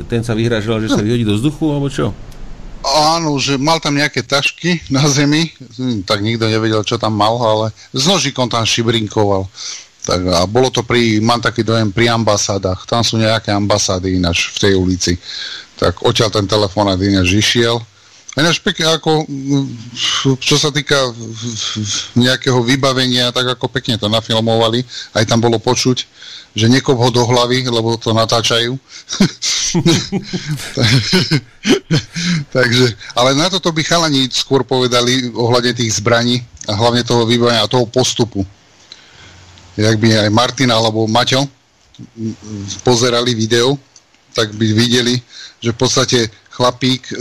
ten 0.08 0.22
sa 0.22 0.38
vyhražal, 0.38 0.82
že 0.86 0.94
sa 0.94 1.02
vyhodí 1.02 1.26
do 1.26 1.36
vzduchu, 1.38 1.66
alebo 1.74 1.90
čo? 1.90 2.14
Áno, 2.82 3.38
že 3.38 3.61
mal 3.61 3.78
tam 3.78 3.94
nejaké 3.94 4.26
tašky 4.26 4.82
na 4.90 5.06
zemi, 5.06 5.53
tak 6.10 6.26
nikto 6.26 6.50
nevedel, 6.50 6.82
čo 6.82 6.98
tam 6.98 7.14
mal, 7.14 7.38
ale 7.38 7.66
s 7.94 8.10
nožikom 8.10 8.50
tam 8.50 8.66
šibrinkoval. 8.66 9.45
Tak 10.02 10.20
a 10.34 10.50
bolo 10.50 10.74
to 10.74 10.82
pri, 10.82 11.22
mám 11.22 11.38
taký 11.38 11.62
dojem, 11.62 11.94
pri 11.94 12.10
ambasádach. 12.10 12.90
Tam 12.90 13.06
sú 13.06 13.22
nejaké 13.22 13.54
ambasády 13.54 14.18
ináč 14.18 14.50
v 14.54 14.58
tej 14.58 14.74
ulici 14.74 15.14
tak 15.82 16.06
odtiaľ 16.06 16.30
ten 16.30 16.46
telefonát 16.46 17.02
ináč 17.02 17.42
išiel. 17.42 17.82
A 18.32 18.46
ináč 18.46 18.62
pekne 18.64 18.96
ako, 18.96 19.28
čo 20.40 20.56
sa 20.56 20.72
týka 20.72 20.96
nejakého 22.16 22.64
vybavenia, 22.64 23.34
tak 23.34 23.58
ako 23.58 23.68
pekne 23.68 23.98
to 24.00 24.08
nafilmovali, 24.08 24.86
aj 25.18 25.28
tam 25.28 25.44
bolo 25.44 25.60
počuť, 25.60 26.06
že 26.56 26.72
niekop 26.72 26.96
ho 26.96 27.10
do 27.12 27.28
hlavy, 27.28 27.68
lebo 27.68 28.00
to 28.00 28.16
natáčajú. 28.16 28.72
Takže, 32.56 32.86
ale 33.18 33.36
na 33.36 33.52
toto 33.52 33.74
by 33.76 33.84
chalani 33.84 34.32
skôr 34.32 34.64
povedali 34.64 35.28
ohľadne 35.36 35.76
tých 35.76 36.00
zbraní 36.00 36.40
a 36.72 36.78
hlavne 36.78 37.04
toho 37.04 37.28
vybavenia 37.28 37.68
a 37.68 37.72
toho 37.74 37.84
postupu. 37.84 38.48
Jak 39.77 39.95
by 40.00 40.27
aj 40.27 40.30
Martin 40.33 40.69
alebo 40.72 41.08
Maťo 41.08 41.48
pozerali 42.82 43.38
video, 43.38 43.77
tak 44.33 44.56
by 44.56 44.66
videli, 44.74 45.19
že 45.61 45.75
v 45.75 45.77
podstate 45.77 46.19
chlapík 46.51 47.11
e, 47.11 47.16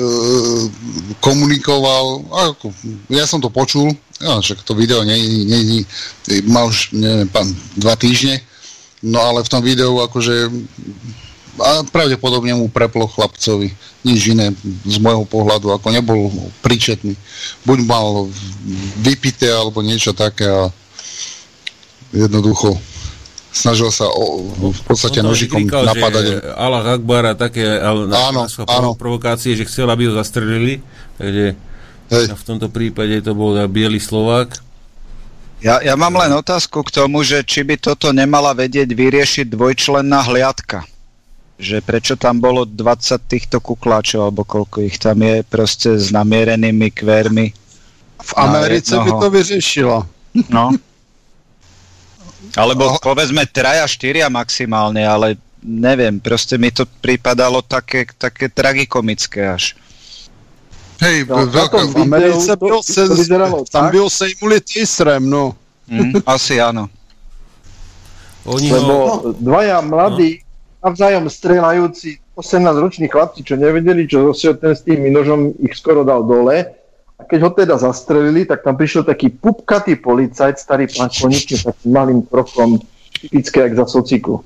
komunikoval, 1.23 2.27
ako, 2.51 2.73
ja 3.11 3.27
som 3.27 3.43
to 3.43 3.51
počul, 3.51 3.91
ja, 4.21 4.39
však 4.41 4.63
to 4.63 4.77
video 4.77 5.03
nie, 5.03 5.17
nie, 5.47 5.61
nie, 5.65 5.81
mal 6.47 6.69
už 6.69 6.93
neviem, 6.93 7.29
pán, 7.31 7.47
dva 7.77 7.95
týždne, 7.97 8.43
no 9.01 9.21
ale 9.21 9.47
v 9.47 9.53
tom 9.53 9.63
videu 9.63 9.97
akože 10.01 10.51
a 11.61 11.85
pravdepodobne 11.85 12.57
mu 12.57 12.73
preplo 12.73 13.05
chlapcovi. 13.05 13.69
Nič 14.01 14.33
iné 14.33 14.55
z 14.89 14.97
môjho 14.97 15.29
pohľadu, 15.29 15.77
ako 15.77 15.93
nebol 15.93 16.33
príčetný. 16.65 17.13
Buď 17.69 17.79
mal 17.85 18.33
vypité 19.05 19.53
alebo 19.53 19.85
niečo 19.85 20.17
také 20.17 20.49
a 20.49 20.73
jednoducho 22.13 22.79
snažil 23.51 23.91
sa 23.91 24.07
o, 24.07 24.47
v 24.71 24.83
podstate 24.87 25.21
nožikom 25.21 25.67
říkal, 25.67 25.83
napadať. 25.83 26.55
Allah 26.55 26.87
Akbar 26.95 27.23
a 27.27 27.35
také 27.35 27.67
ale 27.67 28.07
áno, 28.07 28.47
áno. 28.47 28.91
provokácie, 28.95 29.59
že 29.59 29.67
chcel, 29.67 29.91
aby 29.91 30.07
ho 30.07 30.15
zastrelili. 30.15 30.79
Takže 31.19 31.47
Hej. 32.11 32.25
v 32.35 32.45
tomto 32.47 32.71
prípade 32.71 33.23
to 33.23 33.35
bol 33.35 33.55
biely 33.67 33.99
Slovák. 33.99 34.55
Ja, 35.61 35.77
ja 35.85 35.93
mám 35.93 36.17
len 36.17 36.33
otázku 36.33 36.81
k 36.89 37.05
tomu, 37.05 37.21
že 37.21 37.45
či 37.45 37.61
by 37.61 37.77
toto 37.77 38.17
nemala 38.17 38.57
vedieť 38.57 38.89
vyriešiť 38.97 39.47
dvojčlenná 39.53 40.25
hliadka. 40.25 40.89
Že 41.61 41.85
prečo 41.85 42.15
tam 42.17 42.41
bolo 42.41 42.65
20 42.65 43.21
týchto 43.29 43.61
kukláčov, 43.61 44.33
alebo 44.33 44.49
koľko 44.49 44.81
ich 44.81 44.97
tam 44.97 45.21
je, 45.21 45.45
proste 45.45 46.01
s 46.01 46.09
namierenými 46.09 46.89
kvérmi. 46.89 47.53
V 48.21 48.33
Americe 48.41 48.97
by 48.97 49.11
to 49.21 49.29
vyřešilo. 49.29 49.97
No. 50.49 50.73
Alebo 52.59 52.99
povedzme 52.99 53.47
traja, 53.47 53.87
štyria 53.87 54.27
maximálne, 54.27 55.07
ale 55.07 55.39
neviem, 55.63 56.19
proste 56.19 56.59
mi 56.59 56.73
to 56.73 56.89
pripadalo 56.89 57.63
také, 57.63 58.09
také 58.19 58.49
tragikomické 58.49 59.55
až. 59.55 59.77
Hej, 61.01 61.25
no, 61.29 61.49
veľká, 61.49 61.97
v 61.97 61.97
Americe 61.97 62.57
byl 62.57 62.83
se, 62.85 63.09
tam 63.73 63.91
byl 63.91 64.11
Sejmuli 64.11 64.61
Tisrem, 64.61 65.25
no. 65.25 65.57
Mm, 65.89 66.13
asi 66.27 66.61
áno. 66.61 66.93
Oni 68.45 68.73
Lebo 68.73 68.93
ho... 68.93 69.15
dvaja 69.37 69.81
mladí, 69.81 70.41
no. 70.41 70.89
navzájom 70.89 71.25
strelajúci 71.31 72.21
18-roční 72.37 73.09
chlapci, 73.09 73.45
čo 73.45 73.57
nevedeli, 73.57 74.09
čo 74.09 74.33
ten 74.57 74.73
s 74.77 74.81
tým 74.85 75.13
nožom 75.13 75.53
ich 75.61 75.77
skoro 75.77 76.05
dal 76.05 76.25
dole, 76.25 76.80
a 77.21 77.29
keď 77.29 77.41
ho 77.45 77.51
teda 77.53 77.75
zastrelili, 77.77 78.49
tak 78.49 78.65
tam 78.65 78.81
prišiel 78.81 79.05
taký 79.05 79.29
pupkatý 79.29 80.01
policajt, 80.01 80.57
starý 80.57 80.89
pán 80.89 81.13
Koničný, 81.13 81.61
takým 81.61 81.93
malým 81.93 82.21
krokom, 82.25 82.81
typické 83.13 83.69
jak 83.69 83.77
za 83.77 83.85
sociku. 83.85 84.41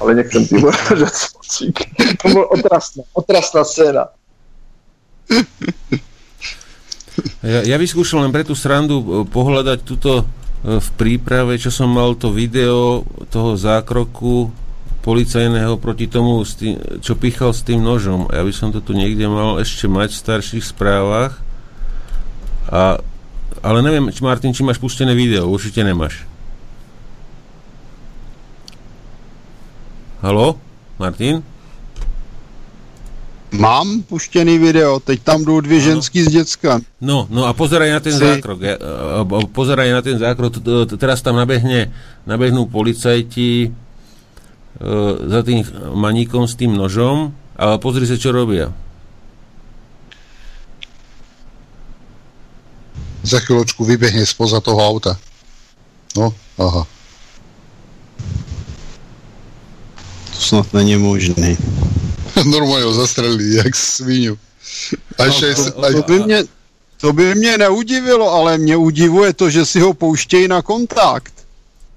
Ale 0.00 0.16
nechcem 0.16 0.48
ti 0.48 0.56
že 1.04 1.08
socik. 1.12 1.84
To 2.24 2.26
bol 2.32 2.44
otrasná, 2.48 3.04
otrasná 3.12 3.62
scéna. 3.68 4.04
Ja, 7.44 7.60
ja 7.60 7.76
vyskúšal 7.76 8.24
len 8.24 8.32
pre 8.32 8.42
tú 8.42 8.56
srandu 8.56 8.96
eh, 8.98 9.06
pohľadať 9.28 9.78
túto 9.84 10.24
eh, 10.24 10.80
v 10.80 10.88
príprave, 10.96 11.60
čo 11.60 11.68
som 11.68 11.92
mal 11.92 12.16
to 12.16 12.32
video 12.32 13.04
toho 13.28 13.52
zákroku 13.52 14.48
policajného 15.02 15.76
proti 15.82 16.06
tomu, 16.06 16.46
tým, 16.46 16.78
čo 17.02 17.18
pichal 17.18 17.50
s 17.50 17.66
tým 17.66 17.82
nožom. 17.82 18.30
Ja 18.30 18.46
by 18.46 18.52
som 18.54 18.70
to 18.70 18.78
tu 18.78 18.94
niekde 18.94 19.26
mal 19.26 19.58
ešte 19.58 19.90
mať 19.90 20.14
v 20.14 20.22
starších 20.22 20.64
správach. 20.64 21.42
A, 22.70 23.02
ale 23.60 23.78
neviem, 23.82 24.08
či 24.14 24.22
Martin, 24.22 24.54
či 24.54 24.62
máš 24.62 24.78
pustené 24.78 25.12
video. 25.18 25.50
Určite 25.50 25.82
nemáš. 25.82 26.22
Halo? 30.22 30.54
Martin? 31.02 31.42
Mám 33.52 34.02
puštěný 34.02 34.58
video, 34.58 35.00
teď 35.00 35.20
tam 35.22 35.44
jdou 35.44 35.60
dvě 35.60 35.80
ženský 35.80 36.22
z 36.22 36.28
děcka. 36.28 36.80
No, 37.00 37.26
no 37.30 37.44
a 37.44 37.52
pozeraj 37.52 37.90
na 37.90 38.00
ten 38.00 38.12
si. 38.12 38.18
zákrok. 38.18 38.60
Ja, 38.64 38.76
pozeraj 39.52 39.92
na 39.92 40.00
ten 40.00 40.16
zákrok. 40.16 40.56
Teraz 40.96 41.20
tam 41.20 41.36
nabehne, 41.36 41.92
nabehnú 42.24 42.64
policajti 42.64 43.68
za 45.26 45.40
tým 45.42 45.62
maníkom 45.94 46.48
s 46.48 46.56
tým 46.56 46.72
nožom, 46.74 47.34
ale 47.56 47.78
pozri 47.78 48.08
sa, 48.08 48.16
čo 48.16 48.32
robia. 48.32 48.72
Za 53.22 53.38
chvíľočku 53.38 53.86
vybehne 53.86 54.26
spoza 54.26 54.58
toho 54.58 54.82
auta. 54.82 55.14
No, 56.18 56.34
aha. 56.58 56.82
To 60.32 60.38
snad 60.40 60.66
není 60.74 60.96
možné. 60.98 61.56
Normálně 62.44 62.84
ho 62.84 62.94
zastrelili, 62.94 63.54
jak 63.54 63.76
svíňu. 63.76 64.38
A 65.18 65.24
no, 65.26 65.32
to, 65.32 65.70
to, 65.70 65.92
to, 65.92 66.02
by 66.02 66.18
mě, 66.18 66.44
to 66.96 67.12
by 67.12 67.34
mě 67.34 67.58
neudivilo, 67.58 68.32
ale 68.32 68.58
mě 68.58 68.76
udivuje 68.76 69.32
to, 69.32 69.50
že 69.50 69.66
si 69.66 69.80
ho 69.80 69.94
pouštějí 69.94 70.48
na 70.48 70.62
kontakt. 70.62 71.32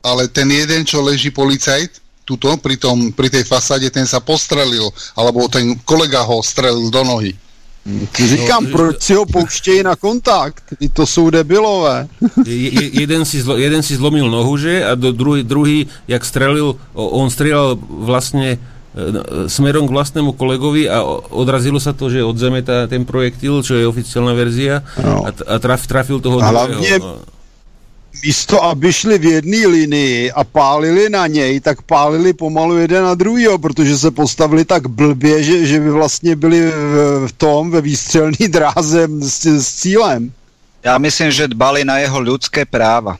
Ale 0.03 0.27
ten 0.27 0.51
jeden, 0.51 0.85
čo 0.85 1.01
leží 1.01 1.31
policajt, 1.31 1.91
tuto, 2.25 2.57
pri, 2.57 2.75
tom, 2.81 3.13
pri 3.13 3.29
tej 3.29 3.45
fasáde, 3.45 3.87
ten 3.93 4.09
sa 4.09 4.19
postrelil, 4.19 4.89
alebo 5.13 5.45
ten 5.45 5.77
kolega 5.85 6.25
ho 6.25 6.41
strelil 6.41 6.89
do 6.89 7.03
nohy. 7.05 7.37
Říkám, 8.25 8.63
no, 8.63 8.71
proč 8.71 9.01
si 9.01 9.13
ho 9.13 9.25
pouštějí 9.25 9.83
na 9.83 9.95
kontakt? 9.95 10.63
I 10.79 10.89
to 10.89 11.05
jsou 11.05 11.29
debilové. 11.29 12.07
Je, 12.45 13.01
jeden, 13.01 13.25
si 13.25 13.41
zlo, 13.41 13.57
jeden 13.57 13.83
si 13.83 13.95
zlomil 13.95 14.29
nohu, 14.29 14.57
že? 14.57 14.85
A 14.85 14.95
do 14.95 15.11
druhý, 15.11 15.43
druhý, 15.43 15.87
jak 16.07 16.25
strelil, 16.25 16.75
on 16.93 17.29
strelal 17.29 17.77
vlastně 17.89 18.57
e, 18.57 19.49
smerom 19.49 19.87
k 19.87 19.91
vlastnému 19.91 20.33
kolegovi 20.33 20.89
a 20.89 21.03
odrazilo 21.29 21.77
sa 21.77 21.93
to, 21.93 22.09
že 22.09 22.25
od 22.25 22.37
zeme 22.37 22.65
tá, 22.65 22.89
ten 22.89 23.05
projektil, 23.05 23.61
čo 23.61 23.77
je 23.77 23.85
oficiálna 23.85 24.33
verzia 24.33 24.81
no. 24.97 25.29
a, 25.29 25.29
a 25.29 25.55
traf, 25.61 25.85
trafil 25.85 26.17
toho 26.19 26.41
a 26.41 26.49
hlavně, 26.49 26.99
místo, 28.25 28.63
aby 28.63 28.93
šli 28.93 29.17
v 29.17 29.25
jedné 29.25 29.67
linii 29.67 30.31
a 30.31 30.43
pálili 30.43 31.09
na 31.09 31.27
něj, 31.27 31.59
tak 31.59 31.81
pálili 31.81 32.33
pomalu 32.33 32.77
jeden 32.77 33.03
na 33.03 33.13
druhýho, 33.13 33.57
protože 33.57 33.97
se 33.97 34.11
postavili 34.11 34.65
tak 34.65 34.87
blbě, 34.87 35.43
že, 35.43 35.65
že 35.65 35.79
by 35.79 35.89
vlastně 35.91 36.35
byli 36.35 36.71
v, 36.71 37.27
v 37.27 37.31
tom, 37.31 37.71
ve 37.71 37.81
výstřelný 37.81 38.47
dráze 38.49 39.07
s, 39.21 39.45
s 39.45 39.73
cílem. 39.73 40.31
Já 40.83 40.97
myslím, 40.97 41.31
že 41.31 41.47
dbali 41.47 41.85
na 41.85 41.97
jeho 41.97 42.19
ľudské 42.19 42.65
práva. 42.65 43.17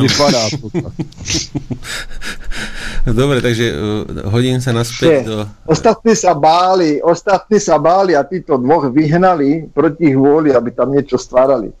Vypadá 0.00 0.46
to 0.60 0.70
tak. 0.70 0.94
Dobre, 3.18 3.42
takže 3.42 3.74
uh, 3.74 4.30
hodím 4.30 4.62
sa 4.62 4.70
naspäť 4.70 5.26
do... 5.26 5.42
Ostatní 5.66 6.14
sa 6.14 6.38
báli, 6.38 7.02
ostatní 7.02 7.58
sa 7.58 7.74
báli 7.74 8.14
a 8.14 8.22
títo 8.22 8.62
dvoch 8.62 8.86
vyhnali 8.94 9.66
proti 9.74 10.14
ich 10.14 10.14
vôli, 10.14 10.54
aby 10.54 10.70
tam 10.70 10.94
niečo 10.94 11.18
stvárali. 11.18 11.74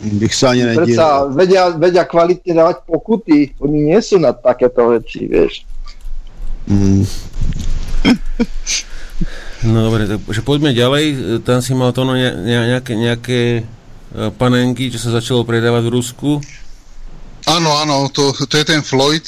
Bych 0.00 0.32
sa 0.32 0.56
ani 0.56 0.64
nedíval. 0.64 0.86
Predsa 0.86 1.06
vedia, 1.36 1.62
vedia 1.76 2.04
kvalitne 2.08 2.52
dávať 2.56 2.76
pokuty. 2.88 3.52
Oni 3.60 3.92
nie 3.92 4.00
sú 4.00 4.16
na 4.16 4.32
takéto 4.32 4.96
veci, 4.96 5.28
vieš. 5.28 5.68
Mm. 6.70 7.04
No 9.60 9.92
dobre, 9.92 10.08
takže 10.08 10.40
poďme 10.40 10.72
ďalej. 10.72 11.04
Tam 11.44 11.60
si 11.60 11.76
mal 11.76 11.92
to 11.92 12.08
no 12.08 12.16
nejaké, 12.16 12.96
nejaké 12.96 13.40
e, 13.60 13.62
panenky, 14.40 14.88
čo 14.88 14.96
sa 14.96 15.12
začalo 15.20 15.44
predávať 15.44 15.84
v 15.84 15.94
Rusku. 16.00 16.30
Áno, 17.48 17.70
áno, 17.80 18.08
to, 18.12 18.32
to 18.34 18.54
je 18.60 18.66
ten 18.66 18.84
Floyd, 18.84 19.24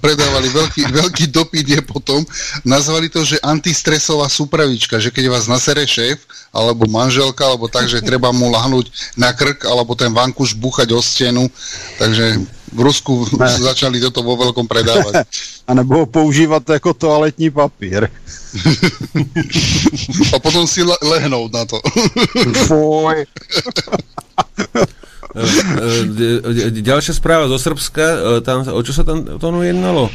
predávali 0.00 0.48
veľký, 0.48 0.82
veľký 1.04 1.24
dopyt 1.28 1.66
je 1.66 1.80
potom, 1.84 2.24
nazvali 2.64 3.12
to, 3.12 3.20
že 3.26 3.42
antistresová 3.44 4.30
súpravička, 4.32 4.96
že 5.02 5.12
keď 5.12 5.28
vás 5.28 5.44
nasere 5.50 5.84
šéf, 5.84 6.24
alebo 6.54 6.86
manželka, 6.86 7.44
alebo 7.44 7.66
tak, 7.66 7.90
že 7.90 7.98
treba 7.98 8.30
mu 8.30 8.48
lahnúť 8.48 9.18
na 9.18 9.34
krk, 9.34 9.66
alebo 9.66 9.98
ten 9.98 10.14
vankuš 10.14 10.54
búchať 10.54 10.94
o 10.94 11.02
stenu, 11.02 11.50
takže 11.98 12.38
v 12.74 12.80
Rusku 12.80 13.26
ne. 13.38 13.50
začali 13.70 14.02
toto 14.02 14.22
vo 14.26 14.34
veľkom 14.38 14.66
predávať. 14.66 15.26
A 15.68 15.72
nebo 15.72 16.04
ho 16.04 16.06
používať 16.06 16.76
ako 16.76 16.92
toaletní 16.92 17.48
papír. 17.48 18.12
A 20.28 20.36
potom 20.36 20.68
si 20.68 20.84
le- 20.84 21.00
lehnúť 21.00 21.50
na 21.50 21.64
to. 21.64 21.80
Foj. 22.68 23.24
E, 25.34 25.42
e, 26.70 26.70
ďalšia 26.78 27.18
správa 27.18 27.50
zo 27.50 27.58
Srbska, 27.58 28.06
e, 28.06 28.18
tam, 28.46 28.62
o 28.62 28.80
čo 28.86 28.94
sa 28.94 29.02
tam 29.02 29.26
tomu 29.42 29.66
jednalo? 29.66 30.06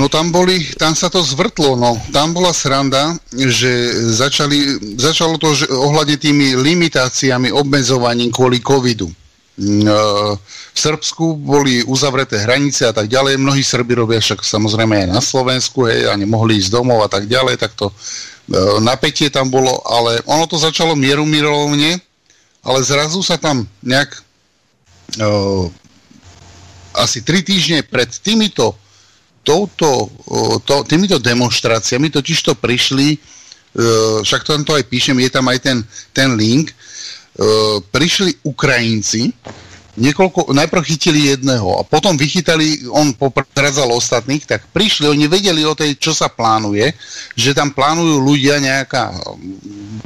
No 0.00 0.08
tam 0.08 0.32
boli, 0.32 0.64
tam 0.80 0.96
sa 0.96 1.12
to 1.12 1.20
zvrtlo, 1.20 1.76
no. 1.76 2.00
Tam 2.08 2.32
bola 2.32 2.48
sranda, 2.56 3.12
že 3.28 3.92
začali, 4.16 4.80
začalo 4.96 5.36
to 5.36 5.52
že 5.52 5.68
ohľadne 5.68 6.16
tými 6.16 6.56
limitáciami, 6.56 7.52
obmedzovaním 7.52 8.32
kvôli 8.32 8.64
covidu. 8.64 9.12
V 9.60 10.78
Srbsku 10.80 11.36
boli 11.36 11.84
uzavreté 11.84 12.40
hranice 12.40 12.88
a 12.88 12.96
tak 12.96 13.12
ďalej. 13.12 13.36
Mnohí 13.36 13.60
Srby 13.60 13.92
robia 14.00 14.24
však 14.24 14.40
samozrejme 14.40 15.04
aj 15.04 15.08
na 15.12 15.20
Slovensku, 15.20 15.84
hej, 15.92 16.08
a 16.08 16.16
nemohli 16.16 16.64
ísť 16.64 16.72
domov 16.72 17.04
a 17.04 17.12
tak 17.12 17.28
ďalej, 17.28 17.60
tak 17.60 17.76
to 17.76 17.92
napätie 18.80 19.28
tam 19.28 19.52
bolo, 19.52 19.76
ale 19.84 20.24
ono 20.24 20.48
to 20.48 20.56
začalo 20.56 20.96
mierumilovne, 20.96 22.00
ale 22.64 22.80
zrazu 22.80 23.20
sa 23.20 23.36
tam 23.36 23.68
nejak 23.84 24.16
uh, 25.20 25.68
asi 26.96 27.20
tri 27.20 27.44
týždne 27.44 27.84
pred 27.84 28.08
týmito, 28.08 28.74
touto, 29.44 30.08
to, 30.64 30.86
týmito 30.88 31.20
demonstráciami 31.20 32.08
totiž 32.08 32.38
to 32.40 32.52
prišli, 32.56 33.20
však 34.24 34.40
to 34.46 34.50
tam 34.56 34.64
to 34.64 34.72
aj 34.72 34.86
píšem, 34.88 35.18
je 35.20 35.28
tam 35.28 35.44
aj 35.50 35.58
ten, 35.60 35.78
ten 36.14 36.32
link, 36.38 36.72
prišli 37.90 38.40
Ukrajinci, 38.46 39.34
niekoľko, 39.96 40.50
najprv 40.50 40.82
chytili 40.82 41.34
jedného 41.34 41.80
a 41.80 41.86
potom 41.86 42.18
vychytali, 42.18 42.86
on 42.90 43.14
popredzal 43.14 43.90
ostatných, 43.94 44.42
tak 44.46 44.66
prišli, 44.74 45.06
oni 45.06 45.30
vedeli 45.30 45.62
o 45.62 45.78
tej, 45.78 45.94
čo 45.98 46.10
sa 46.10 46.26
plánuje, 46.26 46.94
že 47.38 47.54
tam 47.54 47.70
plánujú 47.70 48.18
ľudia 48.22 48.58
nejaká, 48.58 49.14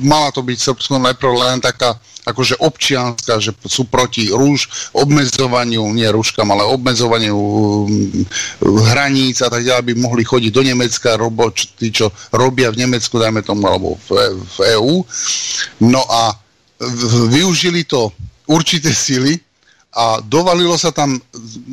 mala 0.05 0.29
to 0.33 0.45
byť 0.45 0.59
Srbsko 0.61 1.01
najprv 1.01 1.33
len 1.41 1.59
taká 1.65 1.97
akože 2.29 2.61
občianská, 2.61 3.41
že 3.41 3.57
sú 3.65 3.89
proti 3.89 4.29
rúž, 4.29 4.69
obmedzovaniu, 4.93 5.89
nie 5.97 6.05
rúškam, 6.13 6.45
ale 6.53 6.69
obmedzovaniu 6.69 7.33
um, 7.33 7.89
hraníc 8.93 9.41
a 9.41 9.49
tak 9.49 9.65
ďalej, 9.65 9.81
aby 9.81 9.93
mohli 9.97 10.29
chodiť 10.29 10.53
do 10.53 10.61
Nemecka, 10.61 11.17
robo, 11.17 11.49
tí, 11.49 11.89
čo 11.89 12.13
robia 12.37 12.69
v 12.69 12.85
Nemecku, 12.85 13.17
dajme 13.17 13.41
tomu, 13.41 13.65
alebo 13.65 13.97
v, 14.05 14.37
v 14.37 14.57
EU. 14.77 15.01
No 15.89 16.05
a 16.05 16.37
využili 17.33 17.89
to 17.89 18.13
určité 18.45 18.93
sily, 18.93 19.41
a 19.95 20.21
dovalilo 20.21 20.77
sa 20.77 20.93
tam 20.93 21.17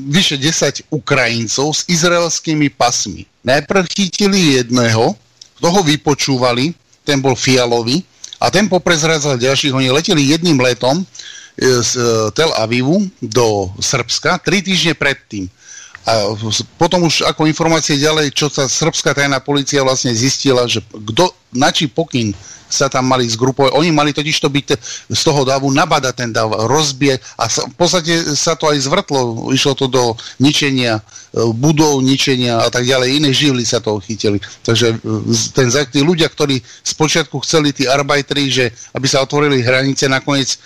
vyše 0.07 0.39
10 0.39 0.87
Ukrajincov 0.91 1.75
s 1.75 1.81
izraelskými 1.91 2.71
pasmi. 2.71 3.27
Najprv 3.43 3.83
chytili 3.91 4.63
jedného, 4.63 5.13
toho 5.59 5.79
vypočúvali, 5.83 6.71
ten 7.03 7.19
bol 7.21 7.35
fialový, 7.35 8.01
a 8.39 8.51
ten 8.51 8.67
poprezradzal 8.67 9.39
ďalších. 9.39 9.73
Oni 9.73 9.89
leteli 9.91 10.35
jedným 10.35 10.59
letom 10.59 11.01
e, 11.01 11.05
z 11.81 11.91
e, 11.95 12.03
Tel 12.35 12.51
Avivu 12.59 13.07
do 13.23 13.71
Srbska 13.79 14.43
tri 14.43 14.59
týždne 14.59 14.93
predtým. 14.93 15.47
A 16.05 16.37
potom 16.77 17.09
už 17.09 17.25
ako 17.25 17.49
informácie 17.49 17.97
ďalej, 17.97 18.29
čo 18.29 18.45
sa 18.45 18.69
srbská 18.69 19.17
tajná 19.17 19.41
policia 19.41 19.81
vlastne 19.81 20.13
zistila, 20.13 20.69
že 20.69 20.85
kto, 20.85 21.33
na 21.57 21.73
čí 21.73 21.89
pokyn 21.89 22.29
sa 22.69 22.89
tam 22.89 23.05
mali 23.05 23.25
zgrupovať. 23.29 23.73
Oni 23.77 23.89
mali 23.93 24.11
totiž 24.11 24.37
to 24.41 24.49
byť 24.49 24.65
z 25.09 25.21
toho 25.21 25.45
davu 25.45 25.69
nabadať 25.69 26.13
ten 26.13 26.29
dav, 26.33 26.49
rozbie 26.65 27.17
a 27.37 27.43
v 27.47 27.75
podstate 27.77 28.35
sa 28.35 28.57
to 28.57 28.69
aj 28.69 28.81
zvrtlo. 28.85 29.49
Išlo 29.53 29.73
to 29.77 29.85
do 29.85 30.17
ničenia 30.41 30.99
e, 30.99 31.01
budov, 31.53 32.01
ničenia 32.01 32.65
a 32.65 32.69
tak 32.73 32.83
ďalej. 32.89 33.21
Iné 33.21 33.29
živly 33.31 33.63
sa 33.63 33.79
toho 33.81 34.01
chytili. 34.01 34.41
Takže 34.65 34.97
e, 34.97 35.53
ten, 35.53 35.69
tí 35.71 36.01
ľudia, 36.01 36.27
ktorí 36.27 36.59
spočiatku 36.83 37.37
chceli, 37.45 37.71
tí 37.71 37.85
arbajtri, 37.85 38.43
že 38.49 38.65
aby 38.97 39.05
sa 39.05 39.21
otvorili 39.21 39.61
hranice, 39.61 40.09
nakoniec 40.09 40.57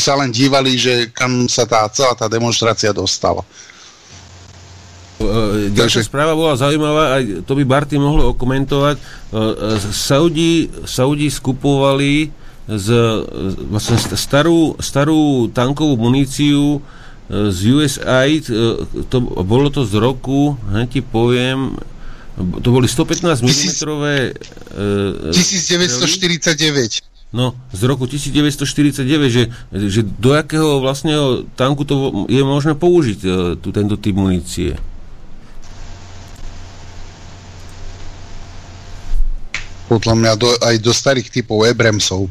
sa 0.00 0.12
len 0.16 0.32
dívali, 0.32 0.80
že 0.80 1.12
kam 1.12 1.46
sa 1.46 1.68
tá 1.68 1.86
celá 1.92 2.16
tá 2.16 2.26
demonstrácia 2.26 2.90
dostala. 2.90 3.44
E, 5.18 5.74
ďalšia 5.74 6.06
Takže... 6.06 6.10
správa 6.10 6.38
bola 6.38 6.54
zaujímavá, 6.54 7.18
aj 7.18 7.42
to 7.42 7.52
by 7.58 7.64
Barty 7.66 7.98
mohol 7.98 8.30
okomentovať. 8.34 8.96
E, 8.98 9.02
Saudi, 9.90 10.70
Saudi 10.86 11.26
skupovali 11.26 12.30
z, 12.68 12.88
vlastne 13.72 13.96
starú, 13.98 14.76
starú 14.78 15.48
tankovú 15.50 15.96
muníciu 15.96 16.84
z 17.28 17.58
USAID, 17.60 18.44
to, 19.12 19.16
bolo 19.44 19.68
to 19.68 19.84
z 19.84 20.00
roku, 20.00 20.56
hneď 20.72 20.88
ti 20.88 21.00
poviem, 21.04 21.76
to 22.36 22.68
boli 22.72 22.88
115 22.88 23.44
mm. 23.44 23.48
1949. 25.32 27.08
No, 27.28 27.52
z 27.76 27.82
roku 27.84 28.08
1949, 28.08 29.04
že, 29.28 29.52
že 29.72 30.00
do 30.00 30.32
jakého 30.32 30.80
vlastného 30.80 31.44
tanku 31.52 31.84
to 31.84 32.24
je 32.24 32.40
možné 32.40 32.72
použiť, 32.72 33.18
tu, 33.60 33.68
tento 33.68 34.00
typ 34.00 34.16
munície? 34.16 34.80
Podľa 39.88 40.14
mňa 40.14 40.32
do, 40.36 40.48
aj 40.60 40.76
do 40.84 40.92
starých 40.92 41.32
typov 41.32 41.64
Abramsov. 41.64 42.28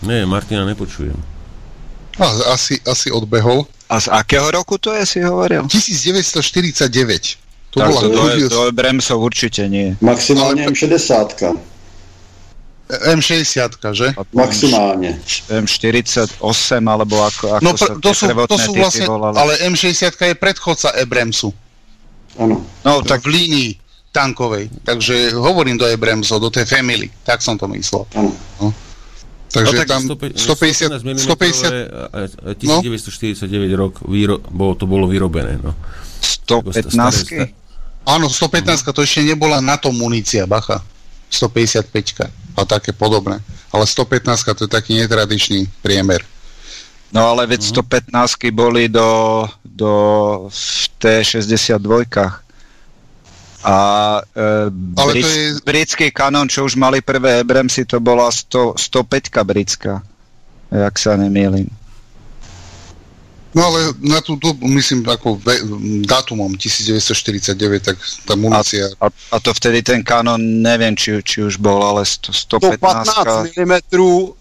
Nie, 0.00 0.24
Martina 0.24 0.64
nepočujem. 0.64 1.16
A, 2.16 2.56
asi, 2.56 2.80
asi 2.88 3.12
odbehol. 3.12 3.68
A 3.92 4.00
z 4.00 4.08
akého 4.08 4.48
roku 4.48 4.80
to 4.80 4.96
je, 4.96 5.04
si 5.04 5.18
hovoril? 5.20 5.68
1949. 5.68 7.36
To 7.76 7.84
tak 7.84 7.92
bola 7.92 8.00
to 8.00 8.08
do, 8.08 8.24
do 8.48 8.60
Abramsov 8.72 9.20
určite 9.20 9.68
nie. 9.68 9.92
Maximálne 10.00 10.64
Ale... 10.64 10.72
M60. 10.72 11.44
M60, 12.86 13.82
že? 13.92 14.08
Maximálne. 14.30 15.18
M48, 15.50 16.38
alebo 16.86 17.18
ako, 17.20 17.58
ako 17.58 17.62
no, 17.66 17.70
pr- 17.74 17.98
to, 17.98 18.10
sú, 18.14 18.24
to 18.46 18.56
sú 18.56 18.70
vlastne, 18.78 19.06
volali. 19.10 19.34
ale 19.34 19.52
M60 19.66 20.14
je 20.14 20.34
predchodca 20.38 20.94
Abramsu. 20.94 21.50
Áno. 22.38 22.62
No, 22.86 23.02
tak 23.02 23.26
v 23.26 23.34
línii 23.34 23.70
tankovej. 24.16 24.72
Takže 24.80 25.36
hovorím 25.36 25.76
do 25.76 25.84
Abramsov, 25.84 26.40
do 26.40 26.48
tej 26.48 26.64
family. 26.64 27.12
Tak 27.20 27.44
som 27.44 27.60
to 27.60 27.68
myslel. 27.68 28.08
No. 28.16 28.32
Takže 29.52 29.72
no, 29.72 29.80
tak 29.84 29.88
tam 29.88 30.02
150, 30.04 31.00
150, 31.20 32.56
1949 32.56 33.72
no? 33.72 33.76
rok 33.76 33.92
výro, 34.08 34.40
bolo, 34.48 34.72
to 34.74 34.88
bolo 34.88 35.04
vyrobené. 35.04 35.60
No. 35.60 35.76
115 36.24 37.52
Áno, 38.06 38.30
115 38.30 38.86
to 38.94 39.02
ešte 39.02 39.26
nebola 39.26 39.58
na 39.58 39.74
to 39.74 39.90
munícia, 39.90 40.46
bacha. 40.46 40.78
155 41.26 42.30
a 42.54 42.62
také 42.62 42.94
podobné. 42.94 43.42
Ale 43.74 43.82
115 43.82 44.54
to 44.54 44.64
je 44.64 44.70
taký 44.70 44.94
netradičný 44.94 45.66
priemer. 45.82 46.22
No 47.10 47.34
ale 47.34 47.50
veď 47.50 47.66
uh-huh. 47.66 48.14
115 48.14 48.54
boli 48.54 48.86
do, 48.86 49.42
do 49.66 49.92
v 50.46 50.84
T62 51.02 52.06
a 53.66 53.78
e, 54.22 54.70
brit, 54.70 55.26
je... 55.26 55.58
britský 55.66 56.14
kanon, 56.14 56.46
čo 56.46 56.62
už 56.62 56.78
mali 56.78 57.02
prvé 57.02 57.42
Abramsy, 57.42 57.82
to 57.82 57.98
bola 57.98 58.30
100, 58.30 58.78
105 58.78 59.42
britská, 59.42 60.06
ak 60.70 60.94
sa 60.94 61.18
nemýlim. 61.18 61.66
No 63.56 63.72
ale 63.72 63.96
na 64.04 64.20
tú 64.20 64.36
dobu, 64.36 64.68
myslím, 64.68 65.00
ako 65.08 65.40
ve, 65.40 65.56
dátumom 66.04 66.60
1949, 66.60 67.56
tak 67.80 67.96
tá 68.28 68.36
munícia... 68.36 68.92
A, 69.00 69.08
a, 69.08 69.10
a 69.32 69.36
to 69.40 69.56
vtedy 69.56 69.80
ten 69.80 70.04
kanon, 70.04 70.36
neviem, 70.60 70.92
či, 70.92 71.24
či 71.24 71.40
už 71.40 71.56
bol, 71.56 71.80
ale 71.80 72.04
100, 72.04 72.52
115 72.76 73.56
mm 73.56 73.74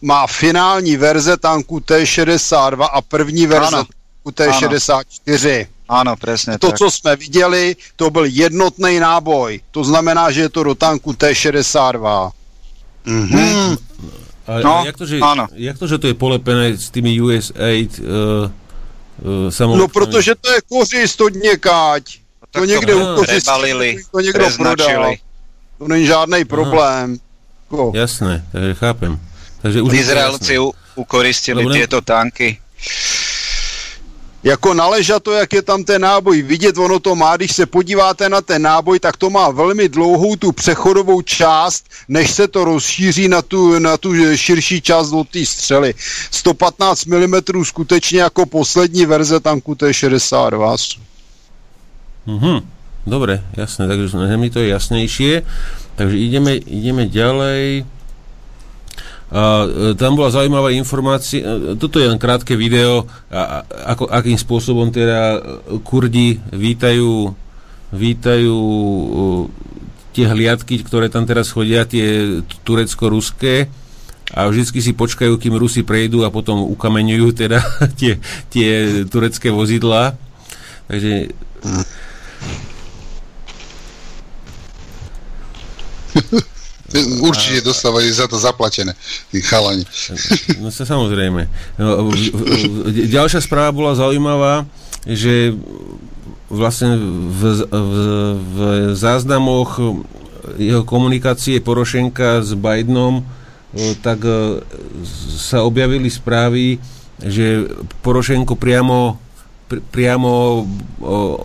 má 0.03 0.27
finální 0.27 0.99
verze 0.99 1.37
tanku 1.37 1.79
T-62 1.79 2.83
a 2.91 3.01
první 3.01 3.47
verze 3.47 3.87
tanku 3.87 4.31
T-64. 4.35 5.74
Ano, 5.89 6.15
přesně 6.15 6.57
To, 6.59 6.67
tak. 6.67 6.77
co 6.77 6.91
jsme 6.91 7.15
viděli, 7.15 7.75
to 7.95 8.09
byl 8.09 8.25
jednotný 8.25 8.99
náboj. 8.99 9.61
To 9.71 9.83
znamená, 9.83 10.31
že 10.31 10.41
je 10.41 10.49
to 10.49 10.63
do 10.63 10.75
tanku 10.75 11.13
T-62. 11.13 12.31
Mm-hmm. 13.05 13.77
A, 14.47 14.59
no, 14.59 14.79
a 14.79 14.85
jak, 14.85 14.97
to, 14.97 15.05
že, 15.05 15.19
ano. 15.19 15.47
jak 15.53 15.79
to, 15.79 15.87
že 15.87 15.97
to 15.97 16.07
je 16.07 16.13
polepené 16.13 16.77
s 16.77 16.89
tými 16.89 17.21
US-8 17.21 17.89
uh, 19.65 19.71
uh, 19.71 19.77
No, 19.77 19.87
protože 19.87 20.35
to 20.41 20.51
je 20.51 20.61
kořist 20.69 21.21
od 21.21 21.33
někáť. 21.33 22.03
No, 22.55 22.61
to 22.61 22.65
někde 22.65 22.93
to, 22.93 23.13
ukořistili, 23.13 24.03
to 24.11 24.19
někdo 24.19 24.47
prodal. 24.57 25.15
To 25.77 25.87
není 25.87 26.05
žádný 26.05 26.45
problém. 26.45 27.17
Ko. 27.67 27.91
Jasné, 27.95 28.45
takže 28.51 28.73
chápem. 28.73 29.19
Takže 29.61 29.81
už 29.81 29.93
Izraelci 29.93 30.57
ukoristili 30.95 31.65
tieto 31.73 32.01
tanky 32.01 32.57
jako 34.45 34.73
naleža 34.73 35.19
to, 35.19 35.31
jak 35.31 35.53
je 35.53 35.61
tam 35.61 35.83
ten 35.83 36.01
náboj 36.01 36.41
vidět, 36.41 36.77
ono 36.77 36.99
to 36.99 37.15
má, 37.15 37.37
když 37.37 37.51
se 37.55 37.65
podíváte 37.65 38.29
na 38.29 38.41
ten 38.41 38.61
náboj, 38.61 38.99
tak 38.99 39.17
to 39.17 39.29
má 39.29 39.49
velmi 39.49 39.89
dlouhou 39.89 40.35
tu 40.35 40.51
přechodovou 40.51 41.21
část, 41.21 41.85
než 42.07 42.31
se 42.31 42.47
to 42.47 42.65
rozšíří 42.65 43.27
na 43.27 43.41
tu, 43.41 43.79
na 43.79 43.97
tu 43.97 44.13
širší 44.35 44.81
část 44.81 45.11
od 45.11 45.29
té 45.29 45.45
střely. 45.45 45.93
115 46.31 47.05
mm 47.05 47.35
skutečně 47.63 48.21
jako 48.21 48.45
poslední 48.45 49.05
verze 49.05 49.39
tanku 49.39 49.73
T62. 49.73 50.77
Mhm, 52.25 52.59
dobre, 53.07 53.43
jasné, 53.57 53.87
takže 53.87 54.37
mi 54.37 54.49
to 54.49 54.59
je 54.59 54.67
jasnejšie. 54.67 55.41
Takže 55.95 56.17
ideme, 56.17 56.55
ideme 56.55 57.05
ďalej. 57.07 57.85
A 59.33 59.65
e, 59.65 59.97
tam 59.97 60.13
bola 60.13 60.29
zaujímavá 60.29 60.69
informácia, 60.75 61.41
e, 61.41 61.73
toto 61.77 61.97
je 61.97 62.05
len 62.05 62.21
krátke 62.21 62.53
video, 62.53 63.09
a, 63.33 63.65
ako, 63.95 64.05
akým 64.09 64.37
spôsobom 64.37 64.93
teda 64.93 65.41
Kurdi 65.81 66.37
vítajú, 66.53 67.33
vítajú 67.89 68.57
tie 70.15 70.25
hliadky, 70.31 70.79
ktoré 70.85 71.11
tam 71.11 71.27
teraz 71.27 71.51
chodia, 71.51 71.83
tie 71.83 72.39
turecko-ruské 72.63 73.67
a 74.31 74.47
vždycky 74.49 74.79
si 74.81 74.95
počkajú, 74.95 75.37
kým 75.37 75.59
Rusi 75.59 75.85
prejdú 75.85 76.25
a 76.25 76.33
potom 76.33 76.65
ukameňujú 76.73 77.27
teda 77.35 77.59
tie, 77.99 78.17
tie 78.49 79.03
turecké 79.05 79.51
vozidla. 79.51 80.17
Takže 80.85 81.33
Určite 87.25 87.65
dostávajú 87.65 88.09
za 88.13 88.29
to 88.29 88.37
zaplatené, 88.37 88.93
tí 89.33 89.41
chalani. 89.41 89.83
No 90.61 90.69
sa 90.69 90.85
samozrejme. 90.85 91.49
No, 91.81 92.13
ďalšia 92.89 93.41
správa 93.41 93.73
bola 93.73 93.97
zaujímavá. 93.97 94.69
že 95.05 95.53
vlastne 96.45 96.97
v, 97.29 97.41
v, 97.65 97.95
v 98.37 98.57
záznamoch 98.93 99.81
jeho 100.61 100.85
komunikácie 100.85 101.57
Porošenka 101.57 102.45
s 102.45 102.53
Bidenom 102.53 103.25
tak 104.01 104.23
sa 105.35 105.67
objavili 105.67 106.07
správy, 106.07 106.79
že 107.19 107.67
Porošenko 107.99 108.55
priamo, 108.55 109.19
priamo 109.91 110.63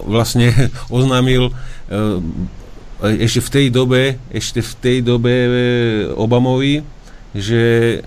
vlastne 0.07 0.55
oznámil 0.95 1.51
ešte 3.01 3.41
v 3.41 3.51
tej 3.51 3.67
dobe, 3.73 4.03
ešte 4.29 4.61
v 4.61 4.73
tej 4.81 4.99
dobe 5.01 5.35
Obamovi, 6.15 6.85
že 7.31 8.03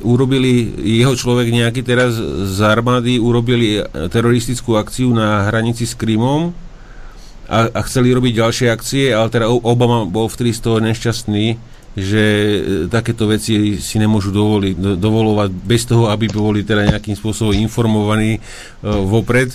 urobili 0.00 0.72
jeho 0.98 1.12
človek 1.12 1.52
nejaký 1.52 1.84
teraz 1.84 2.16
z 2.16 2.58
armády, 2.64 3.20
urobili 3.20 3.84
teroristickú 4.08 4.80
akciu 4.80 5.12
na 5.12 5.44
hranici 5.52 5.84
s 5.84 5.92
Krymom 5.92 6.56
a, 7.44 7.68
a 7.68 7.80
chceli 7.84 8.16
robiť 8.16 8.32
ďalšie 8.40 8.66
akcie, 8.72 9.12
ale 9.12 9.28
teda 9.28 9.52
Obama 9.52 10.08
bol 10.08 10.32
vtedy 10.32 10.56
z 10.56 10.60
toho 10.64 10.80
nešťastný, 10.80 11.60
že 11.94 12.24
takéto 12.90 13.28
veci 13.30 13.78
si 13.78 13.96
nemôžu 14.00 14.34
dovoliť, 14.34 14.74
do, 14.74 14.92
dovolovať 14.98 15.50
bez 15.52 15.84
toho, 15.86 16.10
aby 16.10 16.26
boli 16.26 16.66
teda 16.66 16.90
nejakým 16.90 17.14
spôsobom 17.14 17.54
informovaní 17.54 18.40
uh, 18.40 19.04
vopred. 19.04 19.54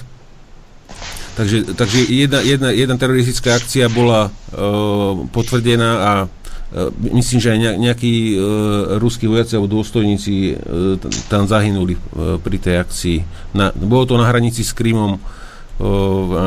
Takže, 1.39 1.71
takže 1.71 2.03
jedna, 2.11 2.43
jedna, 2.43 2.69
jedna 2.75 2.99
teroristická 2.99 3.55
akcia 3.55 3.87
bola 3.87 4.27
uh, 4.27 5.23
potvrdená 5.31 5.91
a 5.95 6.11
uh, 6.27 6.91
myslím, 7.15 7.39
že 7.39 7.55
aj 7.55 7.79
nejakí 7.79 8.35
uh, 8.35 8.99
ruskí 8.99 9.23
vojaci 9.23 9.55
alebo 9.55 9.71
dôstojníci 9.71 10.35
uh, 10.35 10.99
tam 11.31 11.47
zahynuli 11.47 11.95
uh, 11.95 12.35
pri 12.43 12.59
tej 12.59 12.83
akcii. 12.83 13.17
Na, 13.55 13.71
bolo 13.71 14.03
to 14.03 14.19
na 14.19 14.27
hranici 14.27 14.67
s 14.67 14.75
Krymom, 14.75 15.15
uh, 15.15 15.21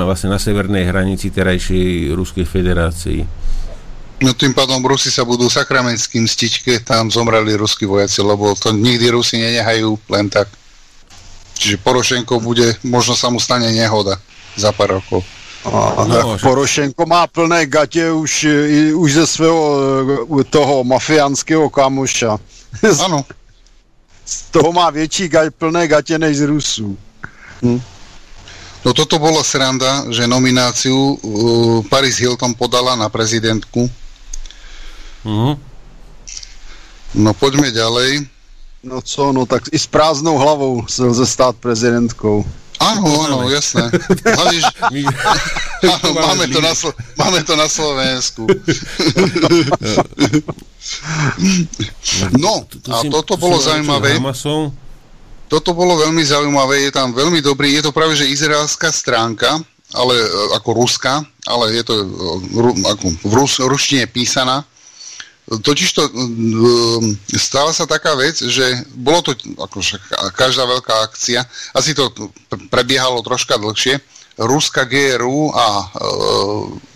vlastne 0.05 0.29
na 0.29 0.37
severnej 0.37 0.85
hranici 0.85 1.33
terajšej 1.33 2.13
Ruskej 2.13 2.45
federácii. 2.45 3.25
No 4.21 4.37
tým 4.37 4.53
pádom 4.53 4.85
Rusi 4.85 5.09
sa 5.09 5.25
budú 5.25 5.49
sakramentským 5.49 6.29
mstiť, 6.29 6.69
keď 6.69 6.79
tam 6.85 7.09
zomreli 7.09 7.57
ruskí 7.57 7.89
vojaci, 7.89 8.21
lebo 8.21 8.53
to 8.61 8.77
nikdy 8.77 9.09
Rusi 9.09 9.41
nenehajú 9.41 9.97
len 10.13 10.29
tak. 10.29 10.53
Čiže 11.57 11.81
Porošenko 11.81 12.45
bude, 12.45 12.77
možno 12.85 13.17
sa 13.17 13.33
mu 13.33 13.41
stane 13.41 13.73
nehoda 13.73 14.21
za 14.57 14.73
pár 14.73 14.91
rokov. 15.01 15.25
A, 15.65 16.05
no, 16.05 16.39
Porošenko 16.43 17.07
má 17.07 17.27
plné 17.27 17.67
gatě 17.67 18.11
už, 18.11 18.47
už 18.95 19.13
ze 19.13 19.27
svého 19.27 19.79
toho 20.51 20.85
mafiánského 20.85 21.71
kamoša. 21.71 22.39
Ano. 23.05 23.25
Z 24.25 24.43
toho 24.51 24.73
má 24.73 24.91
větší 24.91 25.29
gať, 25.29 25.55
plné 25.55 25.89
gatě 25.89 26.19
než 26.19 26.37
z 26.37 26.41
Rusů. 26.41 26.99
Hm. 27.63 27.81
No 28.85 28.91
toto 28.95 29.19
bola 29.19 29.45
sranda, 29.47 30.11
že 30.11 30.27
nomináciu 30.27 30.99
uh, 30.99 31.87
Paris 31.87 32.19
Hilton 32.19 32.55
podala 32.59 32.99
na 32.99 33.09
prezidentku. 33.09 33.91
Uh-huh. 35.23 35.55
No 37.15 37.31
poďme 37.35 37.71
ďalej. 37.71 38.27
No 38.83 38.99
co, 39.03 39.33
no 39.33 39.47
tak 39.47 39.71
i 39.71 39.79
s 39.79 39.87
prázdnou 39.87 40.39
hlavou 40.39 40.87
se 40.91 41.05
lze 41.05 41.27
stát 41.27 41.57
prezidentkou. 41.57 42.45
Áno, 42.83 43.07
áno, 43.23 43.47
jasné. 43.47 43.87
Hlavne, 44.37 44.59
že... 44.59 44.75
áno, 45.95 46.09
máme, 46.19 46.51
to 46.51 46.59
na, 46.59 46.75
Slo- 46.75 46.99
máme 47.15 47.47
to 47.47 47.55
na 47.55 47.71
Slovensku. 47.71 48.43
no, 52.43 52.67
a 52.91 53.07
toto 53.07 53.39
bolo 53.39 53.63
zaujímavé 53.63 54.19
toto 55.53 55.77
bolo 55.77 56.01
veľmi 56.01 56.25
zaujímavé, 56.25 56.89
je 56.89 56.97
tam 56.97 57.13
veľmi 57.13 57.45
dobrý, 57.45 57.77
je 57.77 57.85
to 57.85 57.93
práve 57.93 58.17
že 58.17 58.25
izraelská 58.25 58.89
stránka, 58.89 59.61
ale 59.93 60.17
e, 60.17 60.29
ako 60.57 60.73
ruská, 60.73 61.21
ale 61.45 61.77
je 61.77 61.85
to 61.85 61.93
e, 61.93 62.05
ako 62.89 63.07
v 63.21 63.33
rus, 63.37 63.61
ruštine 63.61 64.09
písaná. 64.09 64.65
Totiž 65.43 65.89
to 65.91 66.03
e, 66.07 66.13
stala 67.35 67.75
sa 67.75 67.83
taká 67.83 68.15
vec, 68.15 68.39
že 68.39 68.63
bolo 68.95 69.27
to 69.27 69.35
ako 69.59 69.83
každá 70.39 70.63
veľká 70.63 71.03
akcia, 71.11 71.43
asi 71.75 71.99
to 71.99 72.15
prebiehalo 72.71 73.19
troška 73.27 73.59
dlhšie, 73.59 73.99
Ruska 74.39 74.89
GRU 74.89 75.53
a 75.53 75.67
e, 75.83 75.85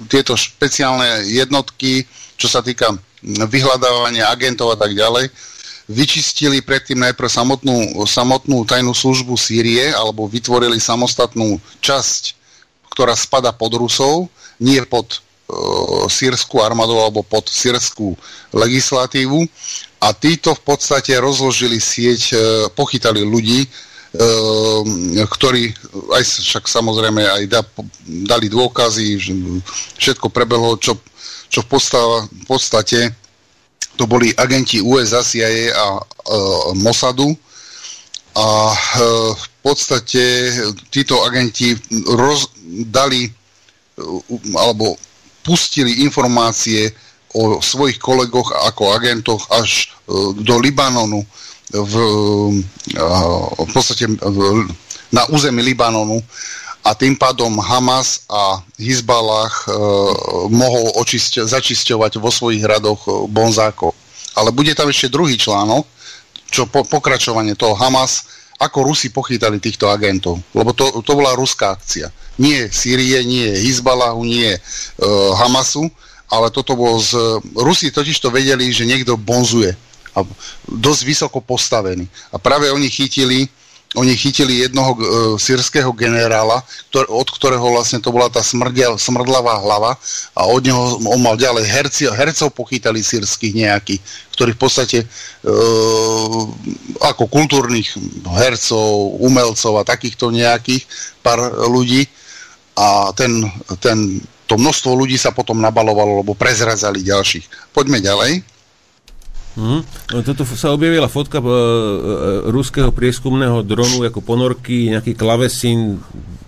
tieto 0.08 0.38
špeciálne 0.38 1.26
jednotky, 1.26 2.06
čo 2.38 2.46
sa 2.48 2.62
týka 2.64 2.94
vyhľadávania 3.26 4.30
agentov 4.30 4.72
a 4.72 4.78
tak 4.78 4.94
ďalej, 4.94 5.28
vyčistili 5.90 6.62
predtým 6.62 7.02
najprv 7.02 7.28
samotnú, 7.30 8.06
samotnú 8.06 8.62
tajnú 8.62 8.94
službu 8.94 9.34
Sýrie, 9.34 9.90
alebo 9.90 10.30
vytvorili 10.30 10.78
samostatnú 10.78 11.58
časť, 11.82 12.22
ktorá 12.94 13.12
spada 13.18 13.50
pod 13.50 13.74
Rusov, 13.74 14.30
nie 14.62 14.80
pod 14.86 15.20
sírskú 16.10 16.58
armádu 16.58 16.98
alebo 16.98 17.22
pod 17.22 17.46
sírskú 17.46 18.18
legislatívu. 18.50 19.46
A 20.02 20.12
títo 20.12 20.52
v 20.52 20.62
podstate 20.62 21.16
rozložili 21.16 21.80
sieť, 21.80 22.22
e, 22.30 22.36
pochytali 22.74 23.24
ľudí, 23.24 23.64
e, 23.64 23.68
ktorí 25.24 25.72
aj 26.12 26.22
však 26.22 26.68
samozrejme 26.68 27.22
aj 27.24 27.42
da, 27.48 27.62
dali 28.04 28.50
dôkazy, 28.52 29.06
že 29.16 29.32
všetko 29.96 30.28
prebehlo, 30.28 30.76
čo, 30.76 31.00
čo 31.48 31.64
v 31.64 31.68
podstate 32.44 33.14
to 33.96 34.04
boli 34.04 34.36
agenti 34.36 34.84
USA, 34.84 35.24
CIA 35.24 35.72
a 35.72 35.86
e, 35.96 36.02
Mossadu 36.76 37.32
a 38.36 38.76
v 39.32 39.46
podstate 39.64 40.52
títo 40.92 41.24
agenti 41.24 41.72
rozdali 42.12 43.24
e, 43.24 43.30
alebo 44.52 45.00
pustili 45.46 46.02
informácie 46.02 46.90
o 47.38 47.62
svojich 47.62 48.02
kolegoch 48.02 48.50
ako 48.66 48.90
agentoch 48.90 49.46
až 49.54 49.86
e, 50.10 50.42
do 50.42 50.58
Libanonu 50.58 51.22
v, 51.70 51.94
e, 52.90 53.02
v 53.62 53.70
podstate 53.70 54.10
v, 54.10 54.38
na 55.14 55.22
území 55.30 55.62
Libanonu 55.62 56.18
a 56.82 56.94
tým 56.94 57.14
pádom 57.14 57.58
Hamas 57.58 58.26
a 58.30 58.62
Hizbalah 58.78 59.50
mohol 60.54 60.86
očisť, 61.02 61.42
začisťovať 61.42 62.22
vo 62.22 62.30
svojich 62.30 62.62
radoch 62.62 63.26
bonzákov. 63.26 63.90
Ale 64.38 64.54
bude 64.54 64.70
tam 64.70 64.86
ešte 64.86 65.10
druhý 65.10 65.34
článok, 65.34 65.82
čo 66.46 66.70
po, 66.70 66.86
pokračovanie 66.86 67.58
toho 67.58 67.74
Hamas, 67.74 68.30
ako 68.56 68.88
Rusi 68.88 69.12
pochytali 69.12 69.60
týchto 69.60 69.92
agentov. 69.92 70.40
Lebo 70.56 70.72
to, 70.72 71.04
to 71.04 71.12
bola 71.12 71.36
ruská 71.36 71.76
akcia. 71.76 72.08
Nie 72.40 72.68
Sýrie, 72.72 73.20
nie 73.24 73.52
Hizbalahu, 73.52 74.24
nie 74.24 74.56
e, 74.56 74.60
Hamasu, 75.36 75.88
ale 76.32 76.50
toto 76.50 76.74
bolo 76.74 76.98
z... 76.98 77.40
Rusi 77.54 77.92
totiž 77.92 78.16
to 78.18 78.32
vedeli, 78.32 78.68
že 78.72 78.88
niekto 78.88 79.14
bonzuje. 79.20 79.76
A 80.16 80.24
dosť 80.64 81.02
vysoko 81.04 81.38
postavený. 81.44 82.08
A 82.32 82.40
práve 82.40 82.72
oni 82.72 82.88
chytili 82.88 83.52
oni 83.96 84.12
chytili 84.12 84.68
jednoho 84.68 84.92
e, 84.92 84.98
sírskeho 85.40 85.88
generála, 85.96 86.60
ktor, 86.92 87.08
od 87.08 87.28
ktorého 87.32 87.64
vlastne 87.64 87.98
to 87.98 88.12
bola 88.12 88.28
tá 88.28 88.44
smrdia, 88.44 88.92
smrdlavá 89.00 89.56
hlava 89.64 89.96
a 90.36 90.44
od 90.44 90.60
neho 90.60 91.00
on 91.00 91.20
mal 91.24 91.40
ďalej 91.40 91.64
herci, 91.64 92.04
hercov 92.12 92.52
pochytali 92.52 93.00
sírskych 93.00 93.56
nejakých, 93.56 94.00
ktorí 94.36 94.52
v 94.52 94.60
podstate 94.60 94.98
e, 95.02 95.06
ako 97.00 97.24
kultúrnych 97.24 97.96
hercov, 98.36 99.16
umelcov 99.16 99.80
a 99.80 99.88
takýchto 99.88 100.28
nejakých 100.28 100.84
pár 101.24 101.40
ľudí 101.66 102.04
a 102.76 103.10
ten, 103.16 103.48
ten, 103.80 104.20
to 104.44 104.60
množstvo 104.60 104.92
ľudí 104.92 105.16
sa 105.16 105.32
potom 105.32 105.56
nabalovalo, 105.64 106.20
lebo 106.20 106.36
prezrazali 106.36 107.00
ďalších. 107.00 107.72
Poďme 107.72 108.04
ďalej. 108.04 108.55
Hmm. 109.56 109.80
No, 110.12 110.20
toto 110.20 110.44
sa 110.44 110.76
objavila 110.76 111.08
fotka 111.08 111.40
uh, 111.40 111.48
ruského 112.52 112.92
prieskumného 112.92 113.64
dronu 113.64 114.04
ako 114.04 114.20
ponorky, 114.20 114.92
nejaký 114.92 115.16
klavesín 115.16 115.96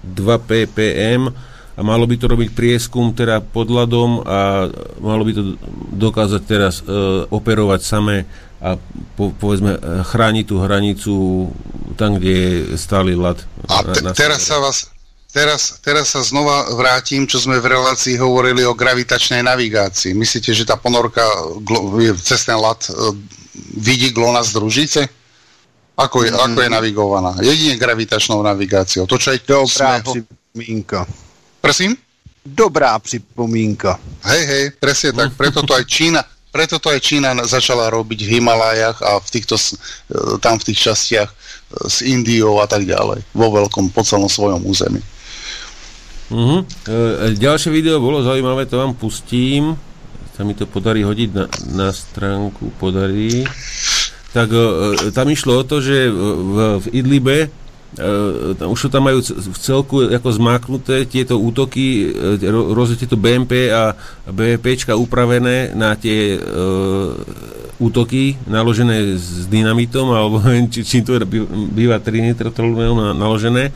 2 0.04 0.20
ppm 0.44 1.32
a 1.78 1.80
malo 1.80 2.04
by 2.04 2.20
to 2.20 2.28
robiť 2.28 2.52
prieskum 2.52 3.16
teda 3.16 3.40
pod 3.40 3.72
ľadom 3.72 4.28
a 4.28 4.68
malo 5.00 5.24
by 5.24 5.32
to 5.32 5.42
dokázať 5.96 6.42
teraz 6.44 6.84
uh, 6.84 7.24
operovať 7.32 7.80
samé 7.80 8.28
a 8.60 8.76
po, 9.16 9.30
povedzme 9.32 9.78
chrániť 10.04 10.44
tú 10.44 10.58
hranicu 10.58 11.14
tam, 11.94 12.18
kde 12.18 12.34
je 12.34 12.54
stály 12.74 13.14
ľad. 13.14 13.38
A 13.70 13.86
te, 13.86 14.02
na, 14.02 14.10
na 14.10 14.18
teraz 14.18 14.44
sa 14.44 14.58
vás 14.58 14.97
Teraz, 15.28 15.76
teraz 15.84 16.16
sa 16.16 16.24
znova 16.24 16.73
vrátim, 16.73 17.28
čo 17.28 17.36
sme 17.36 17.60
v 17.60 17.76
relácii 17.76 18.16
hovorili 18.16 18.65
o 18.65 18.73
gravitačnej 18.73 19.44
navigácii. 19.44 20.16
Myslíte, 20.16 20.57
že 20.57 20.65
tá 20.65 20.81
ponorka 20.81 21.20
cez 22.24 22.48
ten 22.48 22.57
lat 22.57 22.89
e, 22.89 23.12
vidí 23.76 24.08
GLONASS 24.08 24.57
družice? 24.57 25.05
Ako 26.00 26.24
je, 26.24 26.32
mm. 26.32 26.40
ako 26.48 26.58
je 26.65 26.70
navigovaná? 26.73 27.31
Jedine 27.44 27.76
gravitačnou 27.76 28.40
navigáciou. 28.40 29.05
To, 29.05 29.20
čo 29.20 29.36
aj 29.36 29.44
Dobrá 29.44 30.00
sme... 30.00 30.24
připomínka. 30.24 31.05
Prosím? 31.60 31.92
Dobrá 32.48 32.97
připomínka. 32.97 34.00
Hej, 34.24 34.42
hej, 34.48 34.65
presne 34.81 35.12
tak. 35.12 35.36
Preto 35.36 35.60
to 35.60 35.76
aj 35.76 35.84
Čína, 35.84 36.24
preto 36.48 36.81
to 36.81 36.89
aj 36.89 37.05
Čína 37.05 37.36
začala 37.44 37.92
robiť 37.92 38.24
v 38.24 38.40
Himalájach 38.40 39.05
a 39.05 39.20
v 39.20 39.28
týchto, 39.28 39.60
e, 39.60 39.76
tam 40.40 40.57
v 40.57 40.73
tých 40.73 40.89
častiach 40.89 41.28
e, 41.28 41.36
s 41.84 42.00
Indiou 42.00 42.65
a 42.65 42.66
tak 42.70 42.89
ďalej. 42.89 43.20
Vo 43.36 43.52
veľkom, 43.52 43.92
po 43.92 44.00
celom 44.00 44.32
svojom 44.32 44.65
území. 44.65 45.05
Uh-huh. 46.28 46.60
E, 46.89 47.32
ďalšie 47.36 47.73
video 47.73 48.00
bolo 48.05 48.20
zaujímavé, 48.20 48.68
to 48.68 48.76
vám 48.76 48.92
pustím. 48.92 49.81
Sa 50.36 50.44
mi 50.44 50.52
to 50.55 50.68
podarí 50.68 51.02
hodiť 51.02 51.31
na, 51.34 51.44
na 51.73 51.89
stránku, 51.90 52.76
podarí. 52.76 53.48
Tak 54.36 54.48
e, 54.52 54.65
tam 55.10 55.26
išlo 55.32 55.60
o 55.60 55.65
to, 55.65 55.81
že 55.81 56.08
v, 56.12 56.57
v 56.84 56.86
Idlibe 56.92 57.48
Uh, 57.89 58.52
už 58.68 58.84
to 58.84 58.89
tam 58.92 59.08
majú 59.08 59.24
v 59.24 59.58
celku 59.58 60.12
ako 60.12 60.28
zmáknuté 60.28 61.08
tieto 61.08 61.40
útoky, 61.40 62.12
rôzne 62.44 63.00
tieto 63.00 63.16
BMP 63.16 63.73
a 63.73 63.97
BVPčka 64.28 64.92
upravené 64.92 65.73
na 65.73 65.97
tie 65.97 66.36
uh, 66.36 67.16
útoky 67.81 68.36
naložené 68.44 69.16
s 69.16 69.48
dynamitom, 69.48 70.05
alebo 70.12 70.44
či, 70.68 70.84
čím 70.84 71.00
to 71.00 71.16
býva 71.73 71.97
trinitrotolumeom 71.97 73.16
naložené. 73.16 73.73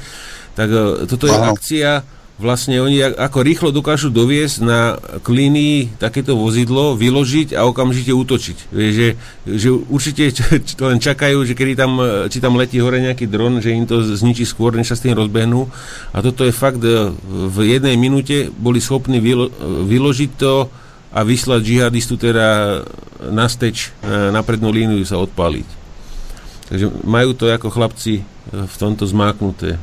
Tak 0.53 0.69
uh, 0.69 1.09
toto 1.09 1.25
je 1.25 1.33
Aha. 1.33 1.49
akcia 1.49 1.91
vlastne 2.43 2.83
oni 2.83 2.99
ako 3.15 3.39
rýchlo 3.47 3.71
dokážu 3.71 4.11
doviesť 4.11 4.57
na 4.67 4.99
klíny 5.23 5.95
takéto 6.03 6.35
vozidlo, 6.35 6.99
vyložiť 6.99 7.55
a 7.55 7.63
okamžite 7.71 8.11
útočiť. 8.11 8.75
Že, 8.75 9.07
že 9.47 9.69
určite 9.87 10.35
to 10.79 10.91
len 10.91 10.99
čakajú, 10.99 11.47
že 11.47 11.55
kedy 11.55 11.79
tam, 11.79 12.03
či 12.27 12.43
tam 12.43 12.59
letí 12.59 12.83
hore 12.83 12.99
nejaký 12.99 13.31
dron, 13.31 13.63
že 13.63 13.71
im 13.71 13.87
to 13.87 14.03
zničí 14.03 14.43
skôr, 14.43 14.75
než 14.75 14.91
sa 14.91 14.99
s 14.99 15.07
tým 15.07 15.15
rozbehnú. 15.15 15.71
A 16.11 16.19
toto 16.19 16.43
je 16.43 16.51
fakt, 16.51 16.83
e, 16.83 17.15
v 17.31 17.79
jednej 17.79 17.95
minúte 17.95 18.51
boli 18.51 18.83
schopní 18.83 19.23
vylo, 19.23 19.47
vyložiť 19.87 20.31
to 20.35 20.67
a 21.15 21.23
vyslať 21.23 21.61
džihadistu 21.63 22.19
teda 22.19 22.81
na 23.31 23.47
steč, 23.47 23.93
na 24.03 24.41
prednú 24.41 24.73
líniu 24.73 25.05
sa 25.05 25.21
odpáliť. 25.21 25.69
Takže 26.73 26.87
majú 27.05 27.37
to 27.37 27.53
ako 27.53 27.69
chlapci 27.69 28.25
v 28.49 28.75
tomto 28.81 29.05
zmáknuté. 29.05 29.77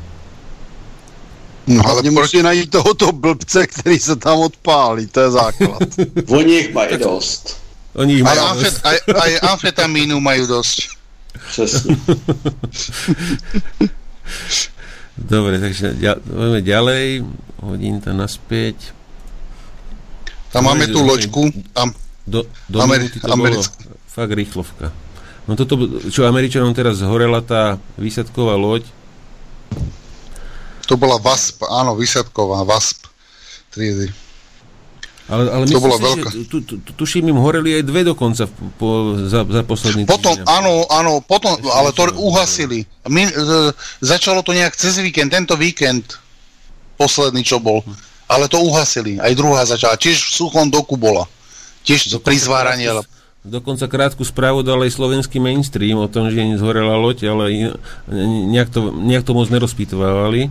No, 1.69 1.85
ale 1.85 2.11
musí 2.11 2.41
najít 2.41 2.71
tohoto 2.71 3.11
blbce, 3.11 3.67
který 3.67 3.99
se 3.99 4.15
tam 4.15 4.39
odpálí, 4.39 5.07
to 5.07 5.19
je 5.19 5.31
základ. 5.31 5.81
Oni 6.27 6.53
jich 6.53 6.73
mají 6.73 6.97
dost. 6.97 7.61
Oni 7.93 8.13
jich 8.13 8.23
mají 8.23 8.39
amfet, 8.39 8.81
aj, 8.83 8.97
aj 9.21 9.39
amfetamínu 9.41 10.19
majú 10.19 10.47
dosť. 10.47 10.89
Přesně. 11.49 11.97
Dobre, 15.19 15.59
takže 15.59 15.99
poďme 16.23 16.61
ďalej. 16.63 17.27
Hodím 17.59 17.99
to 17.99 18.15
naspäť. 18.15 18.95
Tam 20.55 20.63
máme 20.63 20.87
tú 20.87 21.03
loďku. 21.03 21.51
Am, 21.75 21.91
do, 22.23 22.47
do 22.71 22.79
Ameri- 22.79 23.11
to 23.11 23.27
americká. 23.27 23.83
bolo 23.83 23.99
fakt 24.07 24.31
rýchlovka. 24.31 24.95
No 25.43 25.59
toto, 25.59 25.75
čo 26.07 26.23
Američanom 26.23 26.71
teraz 26.71 27.03
zhorela 27.03 27.43
tá 27.43 27.75
výsadková 27.99 28.55
loď, 28.55 28.87
to 30.89 30.97
bola 30.97 31.21
VASP, 31.21 31.61
áno, 31.69 31.93
výsadková 31.93 32.65
VASP 32.65 33.05
triedy. 33.69 34.09
Ale, 35.29 35.45
ale 35.45 35.63
to 35.69 35.77
bola 35.77 36.01
si, 36.01 36.05
veľká. 36.09 36.29
Tu, 36.49 36.57
tu, 36.65 36.73
tuším, 36.97 37.29
im 37.29 37.37
horeli 37.37 37.77
aj 37.77 37.83
dve 37.85 38.01
dokonca 38.01 38.49
po, 38.81 39.13
za, 39.29 39.45
za 39.45 39.61
posledný 39.61 40.09
Potom, 40.09 40.33
týždeň. 40.33 40.49
áno, 40.49 40.89
áno, 40.89 41.21
potom, 41.21 41.53
ale 41.69 41.93
to 41.93 42.09
uhasili. 42.17 42.89
My, 43.05 43.29
e, 43.29 43.33
začalo 44.01 44.41
to 44.41 44.57
nejak 44.57 44.73
cez 44.73 44.97
víkend, 44.97 45.29
tento 45.29 45.53
víkend, 45.53 46.17
posledný, 46.97 47.45
čo 47.45 47.61
bol. 47.61 47.85
Ale 48.25 48.49
to 48.49 48.57
uhasili. 48.57 49.21
Aj 49.21 49.29
druhá 49.37 49.69
začala. 49.69 50.01
Tiež 50.01 50.17
v 50.17 50.33
suchom 50.33 50.65
doku 50.73 50.97
bola. 50.97 51.29
Tiež 51.85 52.09
Dokonca 52.09 52.25
pri 52.25 52.37
zváraní. 52.41 52.85
krátku- 52.89 53.17
Dokonca 53.39 53.85
krátku 53.87 54.23
správu 54.25 54.65
dal 54.65 54.81
aj 54.83 54.91
slovenský 54.97 55.39
mainstream 55.39 55.95
o 56.01 56.11
tom, 56.11 56.27
že 56.27 56.41
zhorela 56.59 56.99
loď, 56.99 57.29
ale 57.29 57.71
nejak 58.49 58.67
to, 58.73 58.91
nejak 58.91 59.23
to 59.23 59.31
moc 59.31 59.47
nerozpýtovali. 59.47 60.49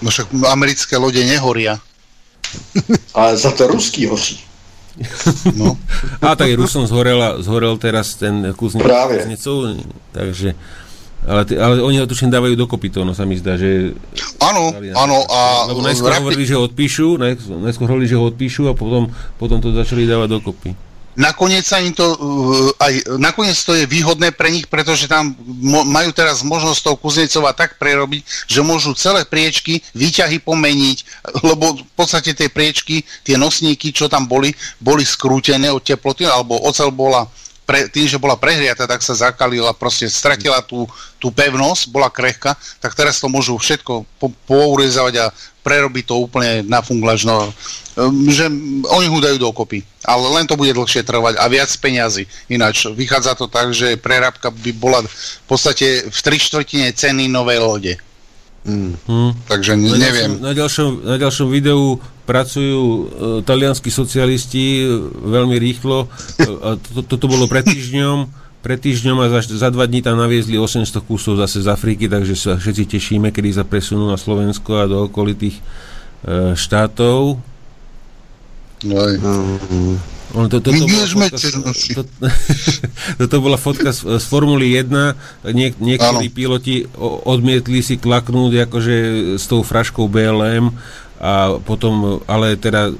No 0.00 0.10
však 0.10 0.26
americké 0.48 0.96
lode 0.96 1.20
nehoria. 1.20 1.76
Ale 3.14 3.36
za 3.36 3.50
to 3.52 3.66
ruský 3.66 4.06
hoří. 4.06 4.40
No. 5.56 5.78
A 6.20 6.34
tak 6.36 6.50
Rusom 6.52 6.84
zhorela, 6.86 7.40
zhorel 7.42 7.78
teraz 7.78 8.14
ten 8.14 8.52
Právě. 8.82 9.18
kuznecov, 9.18 9.80
takže 10.12 10.54
ale, 11.20 11.44
ty, 11.44 11.52
ale 11.58 11.82
oni 11.84 12.00
ho 12.00 12.08
tuším 12.08 12.32
dávajú 12.32 12.56
dokopy 12.56 12.88
to, 12.90 13.04
no 13.04 13.12
sa 13.12 13.28
mi 13.28 13.36
zdá, 13.36 13.56
že... 13.60 13.92
Áno, 14.40 14.72
áno, 14.96 15.16
a 15.28 15.68
Lebo 15.68 15.84
najskôr 15.84 16.08
rapi- 16.08 16.20
hovorili, 16.24 16.48
že 16.48 16.56
ho 16.56 16.64
odpíšu, 16.64 17.20
naj- 17.20 17.44
najskôr 17.60 17.92
hovorili, 17.92 18.08
že 18.08 18.16
ho 18.16 18.24
odpíšu 18.24 18.68
a 18.68 18.74
potom, 18.74 19.08
potom 19.36 19.60
to 19.60 19.68
začali 19.70 20.08
dávať 20.08 20.40
dokopy. 20.40 20.72
Nakoniec 21.18 21.66
sa 21.66 21.82
im 21.82 21.90
to 21.90 22.06
uh, 22.06 22.70
aj 22.78 23.18
nakoniec 23.18 23.58
to 23.58 23.74
je 23.74 23.84
výhodné 23.86 24.30
pre 24.30 24.50
nich, 24.50 24.66
pretože 24.70 25.10
tam 25.10 25.34
majú 25.86 26.10
teraz 26.14 26.42
možnosť 26.46 26.80
toho 26.80 26.96
Kuznecova 26.98 27.50
tak 27.56 27.78
prerobiť, 27.78 28.22
že 28.46 28.60
môžu 28.62 28.94
celé 28.94 29.26
priečky, 29.26 29.82
výťahy 29.94 30.38
pomeniť, 30.42 30.98
lebo 31.46 31.78
v 31.78 31.92
podstate 31.98 32.34
tie 32.34 32.46
priečky, 32.46 33.02
tie 33.26 33.34
nosníky, 33.34 33.90
čo 33.90 34.06
tam 34.06 34.30
boli, 34.30 34.54
boli 34.78 35.02
skrútené 35.02 35.70
od 35.70 35.82
teploty, 35.82 36.26
alebo 36.26 36.58
oceľ 36.62 36.94
bola 36.94 37.26
pre, 37.70 37.86
tým, 37.86 38.10
že 38.10 38.18
bola 38.18 38.34
prehriata, 38.34 38.82
tak 38.82 38.98
sa 38.98 39.14
zakalila, 39.14 39.70
proste 39.70 40.10
stratila 40.10 40.58
tú, 40.58 40.90
tú 41.22 41.30
pevnosť, 41.30 41.86
bola 41.94 42.10
krehká, 42.10 42.58
tak 42.82 42.98
teraz 42.98 43.22
to 43.22 43.30
môžu 43.30 43.54
všetko 43.54 44.02
po, 44.18 44.34
pourezávať 44.50 45.14
a 45.22 45.26
prerobiť 45.62 46.10
to 46.10 46.18
úplne 46.18 46.66
na 46.66 46.82
funglažno. 46.82 47.54
Um, 47.94 48.26
že 48.26 48.50
oni 48.90 49.06
ho 49.06 49.18
dajú 49.22 49.38
dokopy, 49.38 49.86
ale 50.02 50.26
len 50.34 50.50
to 50.50 50.58
bude 50.58 50.74
dlhšie 50.74 51.06
trvať 51.06 51.38
a 51.38 51.46
viac 51.46 51.70
peňazí. 51.78 52.26
Ináč 52.50 52.90
vychádza 52.90 53.38
to 53.38 53.46
tak, 53.46 53.70
že 53.70 53.94
prerábka 53.94 54.50
by 54.50 54.70
bola 54.74 55.06
v 55.06 55.46
podstate 55.46 56.10
v 56.10 56.18
tri 56.26 56.42
štvrtine 56.42 56.90
ceny 56.90 57.30
novej 57.30 57.62
lode. 57.62 57.94
Hmm. 58.66 58.98
Hm. 59.06 59.32
Takže 59.46 59.78
ďalšom, 59.78 60.32
na, 60.42 60.52
ďalšom, 60.52 60.88
na 61.06 61.16
ďalšom 61.22 61.48
videu 61.48 62.02
pracujú 62.30 62.78
e, 62.86 63.02
talianskí 63.42 63.90
socialisti 63.90 64.64
e, 64.78 65.02
veľmi 65.18 65.58
rýchlo. 65.58 66.06
E, 66.06 66.08
a 66.46 66.68
to, 66.78 67.02
toto 67.02 67.26
bolo 67.26 67.50
pred 67.50 67.66
týždňom. 67.66 68.30
Pred 68.62 68.78
týždňom 68.78 69.18
a 69.18 69.26
za, 69.34 69.40
za 69.50 69.68
dva 69.74 69.90
dní 69.90 69.98
tam 69.98 70.14
naviezli 70.14 70.54
800 70.54 71.02
kusov 71.02 71.42
zase 71.42 71.66
z 71.66 71.66
Afriky, 71.66 72.06
takže 72.06 72.38
sa 72.38 72.52
všetci 72.54 72.84
tešíme, 72.86 73.34
kedy 73.34 73.58
sa 73.58 73.66
presunú 73.66 74.06
na 74.06 74.14
Slovensko 74.14 74.78
a 74.78 74.86
do 74.86 75.10
okolitých 75.10 75.58
e, 75.58 75.62
štátov. 76.54 77.42
Aj. 78.86 79.14
On, 80.30 80.46
to, 80.46 80.62
sme 80.62 81.26
fotka 81.26 81.36
z- 81.36 81.42
černoši. 81.50 81.90
to, 81.98 82.02
toto 83.26 83.36
bola 83.42 83.58
fotka 83.58 83.90
z, 83.90 84.22
z 84.22 84.24
Formuly 84.30 84.78
1. 84.78 85.50
Niek, 85.50 85.74
niektorí 85.82 86.30
Áno. 86.30 86.36
piloti 86.36 86.86
odmietli 87.26 87.82
si 87.82 87.98
klaknúť 87.98 88.70
akože 88.70 88.96
s 89.42 89.44
tou 89.50 89.66
fraškou 89.66 90.06
BLM 90.06 90.70
a 91.20 91.60
potom, 91.60 92.24
ale 92.24 92.56
teda 92.56 92.90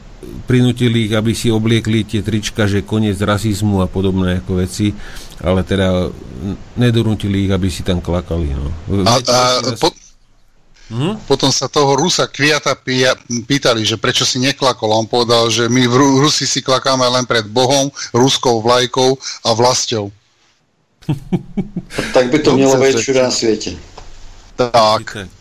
prinútili 0.45 1.09
ich, 1.09 1.15
aby 1.17 1.33
si 1.33 1.49
obliekli 1.49 2.05
tie 2.05 2.21
trička, 2.21 2.69
že 2.69 2.85
koniec 2.85 3.17
rasizmu 3.17 3.81
a 3.81 3.89
podobné 3.89 4.45
ako 4.45 4.61
veci, 4.61 4.93
ale 5.41 5.65
teda 5.65 6.13
nedonútili 6.77 7.49
ich, 7.49 7.53
aby 7.53 7.73
si 7.73 7.81
tam 7.81 8.05
klakali. 8.05 8.53
No. 8.53 8.69
A, 9.09 9.17
a 9.25 9.41
po, 9.81 9.89
Hm? 10.91 11.23
potom 11.31 11.55
sa 11.55 11.71
toho 11.71 11.95
Rusa 11.95 12.27
Kviata 12.27 12.75
pýtali, 13.47 13.87
že 13.87 13.95
prečo 13.95 14.27
si 14.27 14.43
neklakol. 14.43 14.91
A 14.91 14.99
on 14.99 15.07
povedal, 15.07 15.47
že 15.47 15.71
my 15.71 15.87
v 15.87 15.95
Ru- 15.95 16.19
Rusi 16.19 16.51
si 16.51 16.67
klakáme 16.67 17.07
len 17.07 17.23
pred 17.31 17.47
Bohom, 17.47 17.95
ruskou 18.11 18.59
vlajkou 18.59 19.15
a 19.47 19.55
vlastou. 19.55 20.11
Tak 22.13 22.31
by 22.31 22.39
to 22.39 22.57
mělo 22.57 22.77
být 22.77 22.97
všude 22.97 23.23
na 23.23 23.31
světě. 23.31 23.77
Tak, 24.57 24.73
Tak. 24.73 25.40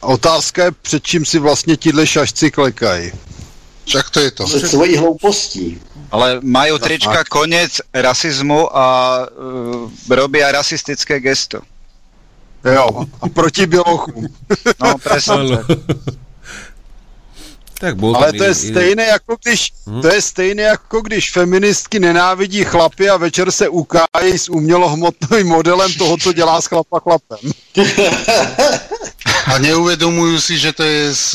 Otázka 0.00 0.64
je, 0.64 0.70
před 0.82 1.02
čím 1.04 1.24
si 1.24 1.38
vlastně 1.38 1.76
tíhle 1.76 2.06
šašci 2.06 2.50
klekají. 2.50 3.12
Však 3.86 4.10
to 4.10 4.20
je 4.20 4.30
to. 4.30 4.44
Před 4.44 4.68
svojí 4.68 4.96
hloupostí. 4.96 5.80
Ale 6.10 6.40
majú 6.42 6.78
trička 6.78 7.22
koniec 7.24 7.80
rasizmu 7.94 8.66
a 8.76 9.18
uh, 9.30 9.90
robia 10.10 10.52
rasistické 10.52 11.20
gesto. 11.20 11.60
Jo, 12.64 13.06
a 13.20 13.28
proti 13.28 13.66
bělochům. 13.66 14.26
No, 14.82 14.94
Áno. 15.30 15.58
tak. 17.80 17.96
bol 17.96 18.16
Ale 18.16 18.32
to 18.32 18.44
je 18.44 18.50
jeden- 18.50 18.54
stejné 18.54 19.04
jako 19.06 19.36
když, 19.44 19.72
to 20.02 20.08
je 20.08 20.22
stejné 20.22 20.62
jako 20.62 21.00
když 21.00 21.30
feministky 21.32 22.00
nenávidí 22.00 22.64
chlapy 22.64 23.08
a 23.10 23.16
večer 23.16 23.50
se 23.50 23.68
ukájí 23.68 24.38
s 24.38 24.48
umělohmotným 24.48 25.46
modelem 25.46 25.92
toho, 25.94 26.16
co 26.16 26.32
dělá 26.32 26.60
s 26.60 26.66
chlapa 26.66 27.00
chlapem. 27.00 27.38
A 29.50 29.58
neuvedomujú 29.58 30.38
si, 30.38 30.54
že 30.54 30.70
to 30.70 30.86
je 30.86 31.10
z, 31.10 31.26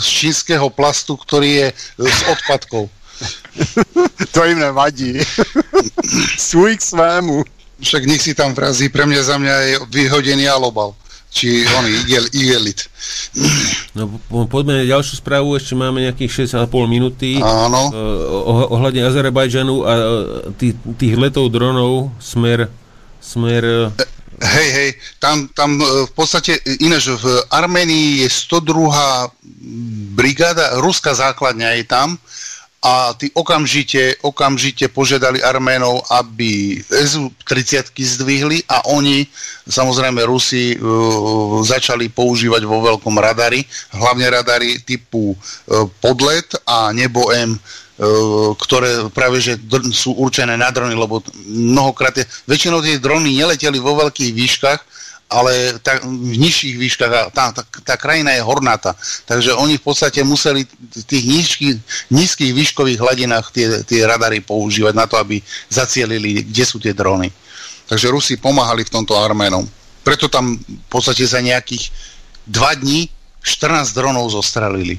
z 0.00 0.06
čínskeho 0.08 0.72
plastu, 0.72 1.20
ktorý 1.20 1.50
je 1.52 1.66
z 2.00 2.20
odpadkov. 2.32 2.88
To 4.34 4.44
jim 4.44 4.58
nevadí. 4.58 5.18
Svůj 6.38 6.76
k 6.76 6.82
svému. 6.82 7.44
Však 7.82 8.06
nech 8.06 8.22
si 8.22 8.34
tam 8.34 8.54
vrazí, 8.54 8.88
pre 8.88 9.06
mňa 9.06 9.22
za 9.22 9.38
mňa 9.38 9.54
je 9.54 9.74
vyhodený 9.90 10.46
alobal. 10.46 10.94
Či 11.28 11.66
oný 11.66 11.92
igel, 12.08 12.24
igelit. 12.32 12.88
No, 13.94 14.18
po- 14.32 14.48
poďme 14.48 14.80
na 14.80 14.84
ďalšiu 14.88 15.20
správu, 15.20 15.54
ešte 15.54 15.76
máme 15.76 16.00
nejakých 16.00 16.48
6,5 16.48 16.88
minúty. 16.88 17.36
Áno. 17.38 17.92
Eh, 17.92 17.98
oh- 18.48 18.68
ohľadne 18.74 19.04
Azerbajdžanu 19.06 19.74
a 19.84 19.92
eh, 19.92 20.04
tých, 20.56 20.74
tých 20.96 21.14
letov 21.20 21.52
dronov 21.52 22.10
smer, 22.18 22.72
smer 23.20 23.92
eh, 23.92 24.17
Hej, 24.38 24.68
hej, 24.70 24.90
tam, 25.18 25.50
tam 25.50 25.82
e, 25.82 26.06
v 26.06 26.12
podstate 26.14 26.62
ináč 26.78 27.10
v 27.10 27.42
Armenii 27.50 28.22
je 28.22 28.28
102. 28.30 29.34
brigáda, 30.14 30.78
ruská 30.78 31.10
základňa 31.10 31.82
je 31.82 31.84
tam 31.90 32.14
a 32.78 33.10
tí 33.18 33.26
okamžite, 33.34 34.22
okamžite 34.22 34.86
požiadali 34.94 35.42
Arménov, 35.42 36.06
aby 36.14 36.78
SU-30 36.86 37.90
zdvihli 37.90 38.62
a 38.70 38.86
oni, 38.94 39.26
samozrejme 39.66 40.22
Rusi, 40.22 40.78
uh, 40.78 41.58
začali 41.66 42.06
používať 42.06 42.62
vo 42.62 42.78
veľkom 42.78 43.18
radary, 43.18 43.66
hlavne 43.98 44.30
radary 44.30 44.78
typu 44.86 45.34
podlet 45.98 46.46
a 46.62 46.94
nebo 46.94 47.34
M, 47.34 47.58
ktoré 48.54 49.10
práve 49.10 49.42
že 49.42 49.58
sú 49.90 50.14
určené 50.14 50.54
na 50.54 50.70
drony, 50.70 50.94
lebo 50.94 51.18
mnohokrát, 51.50 52.14
je, 52.14 52.24
väčšinou 52.46 52.78
tie 52.78 53.02
drony 53.02 53.34
neleteli 53.34 53.82
vo 53.82 53.98
veľkých 53.98 54.32
výškach, 54.38 54.80
ale 55.28 55.76
tá, 55.84 56.00
v 56.00 56.34
nižších 56.40 56.76
výškach 56.80 57.12
a 57.12 57.22
tá, 57.28 57.52
tá, 57.52 57.62
tá 57.84 57.94
krajina 58.00 58.32
je 58.32 58.40
hornáta. 58.40 58.96
Takže 59.28 59.52
oni 59.60 59.76
v 59.76 59.84
podstate 59.84 60.24
museli 60.24 60.64
v 60.64 61.04
tých 61.04 61.24
nízkych, 61.28 61.76
nízkych 62.08 62.52
výškových 62.56 63.02
hladinách 63.02 63.52
tie, 63.52 63.66
tie 63.84 64.08
radary 64.08 64.40
používať 64.40 64.94
na 64.96 65.04
to, 65.04 65.20
aby 65.20 65.44
zacielili, 65.68 66.46
kde 66.48 66.64
sú 66.64 66.80
tie 66.80 66.96
drony. 66.96 67.28
Takže 67.88 68.08
Rusi 68.08 68.34
pomáhali 68.40 68.88
v 68.88 68.94
tomto 68.94 69.20
Arménom. 69.20 69.68
Preto 70.00 70.32
tam 70.32 70.56
v 70.56 70.88
podstate 70.88 71.28
za 71.28 71.44
nejakých 71.44 71.92
dva 72.48 72.72
dní 72.72 73.12
14 73.44 73.92
dronov 73.92 74.32
zostrelili. 74.32 74.96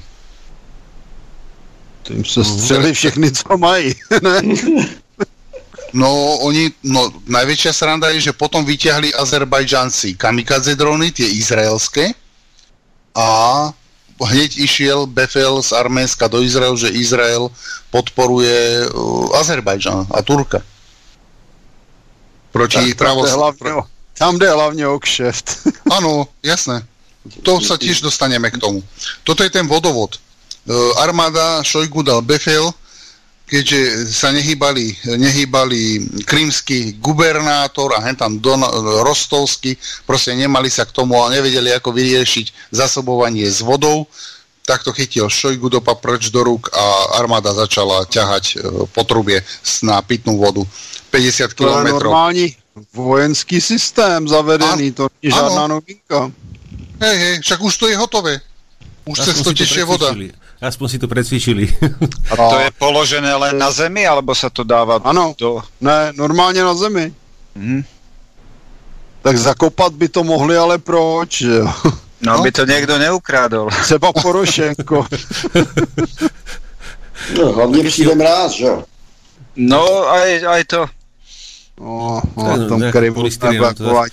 Tím 2.02 2.24
se 2.24 2.44
střeli 2.44 2.92
všechny, 2.92 3.32
co 3.32 3.58
mají. 3.58 3.94
ne? 4.22 4.42
No, 5.92 6.38
oni, 6.46 6.70
no, 6.86 7.10
najväčšia 7.26 7.74
sranda 7.74 8.14
je, 8.14 8.30
že 8.30 8.32
potom 8.32 8.62
vyťahli 8.62 9.10
Azerbajdžanci 9.10 10.14
kamikadze 10.14 10.78
drony, 10.78 11.10
tie 11.10 11.26
izraelské, 11.26 12.14
a 13.10 13.28
hneď 14.22 14.50
išiel 14.62 15.10
Befel 15.10 15.58
z 15.62 15.74
Arménska 15.74 16.30
do 16.30 16.46
Izraelu, 16.46 16.78
že 16.78 16.94
Izrael 16.94 17.50
podporuje 17.90 18.86
uh, 18.86 19.34
Azerbajdžan 19.34 20.06
a 20.14 20.22
Turka. 20.22 20.62
Proti 22.54 22.94
tam, 22.94 23.18
jde 23.22 23.30
hlavně, 23.30 23.74
o- 23.74 23.86
tam 24.18 24.38
jde 24.38 24.50
hlavně 24.50 24.86
o 24.88 24.98
kšeft. 24.98 25.66
Áno, 25.90 26.26
jasné. 26.42 26.86
To 27.42 27.60
sa 27.60 27.76
tiež 27.76 28.00
dostaneme 28.00 28.48
k 28.50 28.56
tomu. 28.56 28.80
Toto 29.28 29.44
je 29.44 29.50
ten 29.52 29.68
vodovod. 29.68 30.16
Uh, 30.70 30.94
armáda 31.02 31.66
Šojgu 31.66 32.06
dal 32.06 32.22
Befel, 32.22 32.70
keďže 33.42 34.06
sa 34.06 34.30
nehýbali, 34.30 34.94
nehýbali 35.18 35.80
krímsky 36.22 36.94
gubernátor 36.94 37.90
a 37.90 37.98
hen 37.98 38.14
tam 38.14 38.38
Don, 38.38 38.62
Rostovský, 39.02 39.74
proste 40.06 40.30
nemali 40.38 40.70
sa 40.70 40.86
k 40.86 40.94
tomu 40.94 41.18
a 41.18 41.26
nevedeli, 41.26 41.74
ako 41.74 41.90
vyriešiť 41.90 42.70
zasobovanie 42.70 43.50
s 43.50 43.58
vodou, 43.58 44.06
tak 44.62 44.86
to 44.86 44.94
chytil 44.94 45.26
Šojgu 45.26 45.66
do 45.66 45.80
preč 45.82 46.30
do 46.30 46.46
rúk 46.46 46.70
a 46.70 47.18
armáda 47.18 47.50
začala 47.50 48.06
ťahať 48.06 48.44
e, 48.54 48.56
potrubie 48.94 49.42
s- 49.42 49.82
na 49.82 49.98
pitnú 49.98 50.38
vodu. 50.38 50.62
50 51.10 51.50
To 51.58 51.66
je 51.66 51.74
km. 51.74 51.86
normální 51.90 52.46
vojenský 52.94 53.58
systém 53.60 54.28
zavedený, 54.28 54.92
to 54.94 55.10
není 55.18 55.34
Ano. 55.34 55.42
žádná 55.50 55.66
novinka. 55.66 56.30
Hej, 57.02 57.16
hej, 57.18 57.34
však 57.42 57.58
už 57.60 57.74
to 57.76 57.88
je 57.90 57.96
hotové. 57.98 58.38
Už 59.10 59.18
cez 59.18 59.42
to 59.42 59.50
tečie 59.50 59.82
voda. 59.82 60.14
Aspoň 60.60 60.86
si 60.88 60.98
to 61.00 61.08
precvičili. 61.08 61.64
A 62.32 62.34
to 62.36 62.56
je 62.60 62.70
položené 62.76 63.32
len 63.34 63.56
na 63.56 63.72
zemi, 63.72 64.04
alebo 64.04 64.36
sa 64.36 64.52
to 64.52 64.60
dáva 64.60 65.00
ano. 65.04 65.34
do... 65.38 65.64
Ne, 65.80 66.12
normálně 66.12 66.62
na 66.62 66.74
zemi. 66.74 67.12
Mhm. 67.54 67.84
Tak 69.22 69.36
zakopat 69.36 69.92
by 69.92 70.08
to 70.08 70.24
mohli, 70.24 70.56
ale 70.56 70.78
proč? 70.78 71.40
jo? 71.40 71.72
No, 72.20 72.32
aby 72.40 72.52
to 72.52 72.68
niekto 72.68 72.98
neukrádol. 72.98 73.68
Třeba 73.82 74.12
Porošenko. 74.12 75.06
No, 77.36 77.52
hlavně 77.52 77.84
přijde 77.84 78.14
mráz, 78.14 78.52
že 78.52 78.64
jo? 78.64 78.84
No, 79.56 80.08
aj, 80.08 80.46
aj 80.46 80.64
to. 80.64 80.86
No, 81.80 82.22
no, 82.36 82.92
Krymu 82.92 83.14
polystyren, 83.14 83.54
nebo 83.54 83.74
to 83.74 84.04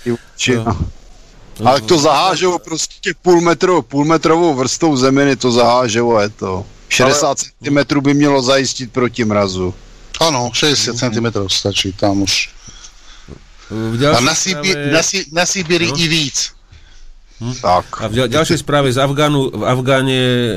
no. 1.60 1.70
Ale 1.70 1.80
to 1.80 1.98
zahážou 1.98 2.58
prostě 2.58 3.14
půl, 3.22 3.40
metro, 3.40 3.82
půl 3.82 4.04
metrovou 4.04 4.54
vrstou 4.54 4.96
zeminy, 4.96 5.36
to 5.36 5.52
zahážou 5.52 6.16
a 6.16 6.22
je 6.22 6.28
to. 6.28 6.66
60 6.88 7.38
cm 7.38 8.00
by 8.00 8.14
mělo 8.14 8.42
zajistit 8.42 8.92
proti 8.92 9.24
mrazu. 9.24 9.74
Áno, 10.20 10.50
60 10.52 10.96
cm 10.98 11.26
stačí 11.46 11.92
tam 11.92 12.22
už. 12.22 12.50
A 14.16 14.20
na, 14.20 14.34
Sibi- 14.34 14.70
správe- 14.70 14.92
na, 14.92 15.02
si- 15.02 15.26
na 15.32 15.46
Sibiri 15.46 15.86
No. 15.86 15.98
i 15.98 16.08
víc. 16.08 16.50
Tak. 17.38 18.02
A 18.02 18.10
v 18.10 18.18
ďal- 18.18 18.30
ďalšej 18.34 18.66
správe 18.66 18.90
z 18.90 18.98
Afgánu, 18.98 19.54
v 19.54 19.62
Afgáne 19.62 20.10
e, 20.10 20.50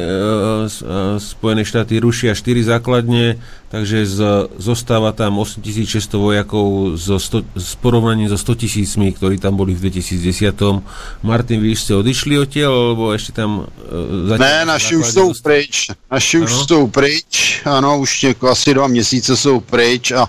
e, 0.66 1.22
Spojené 1.22 1.62
štáty 1.62 2.02
rušia 2.02 2.34
4 2.34 2.58
základne, 2.66 3.38
takže 3.70 4.02
z, 4.02 4.50
zostáva 4.58 5.14
tam 5.14 5.38
8600 5.38 5.86
vojakov 6.18 6.98
zo 6.98 7.22
100, 7.22 7.46
s 7.54 7.78
porovnaním 7.78 8.34
so 8.34 8.38
100 8.38 8.66
tisícmi, 8.66 9.14
ktorí 9.14 9.38
tam 9.38 9.62
boli 9.62 9.78
v 9.78 9.94
2010. 9.94 10.58
Martin, 11.22 11.62
vy 11.62 11.78
už 11.78 11.80
ste 11.86 11.94
odišli 11.94 12.42
odtiaľ, 12.42 12.74
alebo 12.74 13.14
ešte 13.14 13.30
tam... 13.38 13.70
E, 14.34 14.42
Ne, 14.42 14.66
naši 14.66 14.98
už 14.98 15.06
jsou 15.06 15.34
pryč. 15.38 15.94
Naši 16.10 16.40
už 16.42 16.52
Ano. 16.52 16.66
jsou 16.66 16.82
pryč, 16.90 17.62
ano, 17.66 18.00
už 18.02 18.22
něko, 18.34 18.50
asi 18.50 18.74
dva 18.74 18.88
měsíce 18.90 19.38
jsou 19.38 19.60
pryč 19.62 20.12
a 20.18 20.26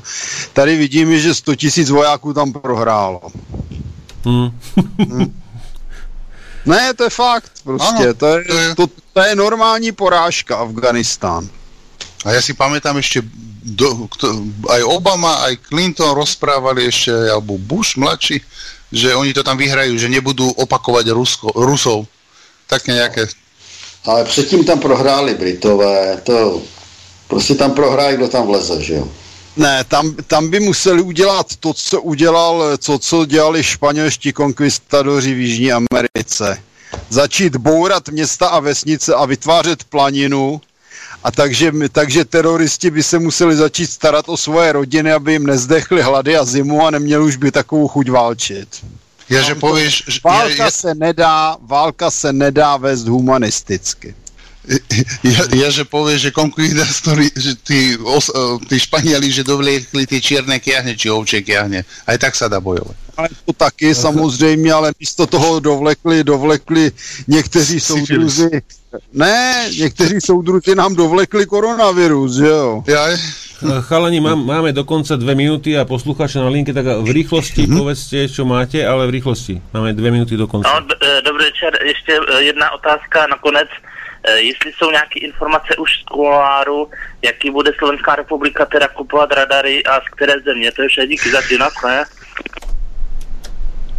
tady 0.53 0.77
vidíme, 0.77 1.17
že 1.17 1.33
100 1.35 1.57
tisíc 1.57 1.89
vojáků 1.91 2.33
tam 2.37 2.53
prohrálo. 2.53 3.21
Hmm. 4.25 4.53
Ne, 6.67 6.95
to 6.95 7.05
je 7.05 7.11
fakt, 7.11 7.53
prostě, 7.65 7.89
Ano, 7.89 8.15
to, 8.15 8.27
je, 8.27 8.45
to 8.45 8.55
je- 8.59 8.75
to, 8.75 8.87
to 9.13 9.21
je 9.21 9.35
normální 9.37 9.93
porážka 9.93 10.57
Afganistán. 10.57 11.49
A 12.25 12.31
ja 12.31 12.39
si 12.39 12.55
pamätám 12.55 12.95
ešte, 13.03 13.19
do, 13.67 14.07
kto, 14.07 14.47
aj 14.71 14.83
Obama, 14.87 15.43
aj 15.43 15.59
Clinton 15.67 16.15
rozprávali 16.15 16.87
ešte, 16.87 17.11
alebo 17.11 17.59
Bush 17.59 17.99
mladší, 17.99 18.39
že 18.95 19.11
oni 19.11 19.35
to 19.35 19.43
tam 19.43 19.59
vyhrajú, 19.59 19.99
že 19.99 20.07
nebudú 20.07 20.47
opakovať 20.55 21.11
Rusko, 21.11 21.51
Rusov. 21.59 22.07
Také 22.71 22.95
nejaké... 22.95 23.27
Ale 24.07 24.25
předtím 24.25 24.63
tam 24.65 24.79
prohráli 24.79 25.35
Britové, 25.35 26.23
to 26.23 26.63
prostě 27.27 27.55
tam 27.55 27.75
prohrají, 27.75 28.17
kdo 28.17 28.29
tam 28.29 28.47
vleze, 28.47 28.83
že 28.83 28.95
jo? 28.95 29.09
Ne, 29.57 29.85
tam, 29.85 30.15
tam 30.27 30.51
by 30.51 30.61
museli 30.61 31.03
udělat 31.03 31.57
to, 31.57 31.73
co 31.75 32.03
udělal, 32.03 32.77
co, 32.79 32.99
co 32.99 33.27
dělali 33.27 33.63
španělští 33.65 34.33
konkvistadoři 34.33 35.35
v 35.35 35.39
Jižní 35.39 35.73
Americe. 35.73 36.63
Začít 37.09 37.57
bourat 37.57 38.09
města 38.09 38.49
a 38.49 38.61
vesnice 38.61 39.15
a 39.15 39.25
vytvářet 39.25 39.85
planinu, 39.85 40.61
a 41.25 41.31
takže, 41.31 41.73
takže 41.93 42.25
teroristi 42.25 42.91
by 42.91 43.03
se 43.03 43.19
museli 43.19 43.57
začít 43.57 43.87
starat 43.87 44.29
o 44.29 44.37
svoje 44.37 44.73
rodiny, 44.73 45.13
aby 45.13 45.33
jim 45.33 45.47
nezdechli 45.47 46.03
hlady 46.03 46.37
a 46.37 46.45
zimu 46.45 46.87
a 46.87 46.91
neměli 46.91 47.25
už 47.25 47.37
by 47.37 47.51
takovou 47.51 47.89
chuť 47.89 48.11
válčit. 48.11 48.69
Ja, 49.31 49.41
že 49.41 49.55
povieš... 49.55 50.05
že- 50.09 50.21
Válka 50.25 50.65
ja, 50.65 50.71
se 50.71 50.95
nedá, 50.95 51.57
válka 51.63 52.11
se 52.11 52.33
nedá 52.33 52.77
vést 52.77 53.09
humanisticky. 53.09 54.15
Ja, 55.23 55.43
ja, 55.51 55.69
že 55.75 55.83
povieš, 55.85 56.21
že 56.21 56.31
konkvizítori, 56.31 57.27
že 57.35 57.53
tí, 57.59 57.99
os, 57.99 58.31
eh, 58.31 58.59
tí 58.71 58.79
Španieli, 58.79 59.27
že 59.33 59.43
dovliekli 59.43 60.07
tie 60.07 60.21
čierne 60.23 60.63
kiahne, 60.63 60.95
či 60.95 61.11
ovčie 61.11 61.43
kiahne. 61.43 61.83
Aj 62.07 62.17
tak 62.19 62.39
sa 62.39 62.47
dá 62.47 62.63
bojovať. 62.63 62.95
Ale 63.17 63.29
to 63.45 63.53
taky 63.53 63.95
samozřejmě, 63.95 64.73
ale 64.73 64.93
místo 65.01 65.27
toho 65.27 65.61
dovlekli, 65.61 66.25
dovlekli 66.25 66.93
někteří 67.29 67.81
soudruzi. 67.81 68.63
Ne, 69.13 69.69
někteří 69.79 70.21
soudruzi 70.21 70.75
nám 70.75 70.95
dovlekli 70.95 71.47
koronavirus, 71.47 72.37
že 72.37 72.47
jo? 72.47 72.83
Ja, 72.87 73.09
E, 73.63 73.83
Chalani, 73.83 74.21
mám, 74.21 74.47
máme 74.47 74.73
dokonca 74.75 75.15
dve 75.17 75.39
minúty 75.39 75.79
a 75.79 75.87
poslucháča 75.87 76.43
na 76.43 76.51
linke, 76.51 76.75
tak 76.75 76.83
v 77.07 77.11
rýchlosti 77.15 77.71
Mhm. 77.71 77.79
povedzte, 77.79 78.27
čo 78.27 78.43
máte, 78.43 78.83
ale 78.83 79.07
v 79.07 79.23
rýchlosti. 79.23 79.63
Máme 79.71 79.95
dvě 79.95 80.11
minuty 80.11 80.37
do 80.37 80.47
konce. 80.51 80.67
No, 80.67 80.83
eh, 80.83 81.23
dobrý 81.23 81.45
večer. 81.45 81.79
Ještě 81.87 82.13
eh, 82.19 82.43
jedna 82.43 82.71
otázka 82.75 83.27
nakonec. 83.31 83.69
Eh, 83.71 83.92
Jestli 84.31 84.73
jsou 84.79 84.91
nějaké 84.91 85.19
informace 85.21 85.77
už 85.77 85.91
z 86.01 86.05
kuloáru, 86.05 86.89
jaký 87.23 87.51
bude 87.51 87.73
Slovenská 87.79 88.17
republika 88.17 88.67
teda 88.67 88.89
kupovat 88.89 89.33
radary 89.33 89.85
a 89.85 90.01
z 90.01 90.05
které 90.17 90.33
země. 90.45 90.73
To 90.73 90.83
je 90.83 90.89
vše 90.89 91.07
díky 91.07 91.31
za 91.31 91.43
ty 91.49 91.59
ne? 91.59 92.05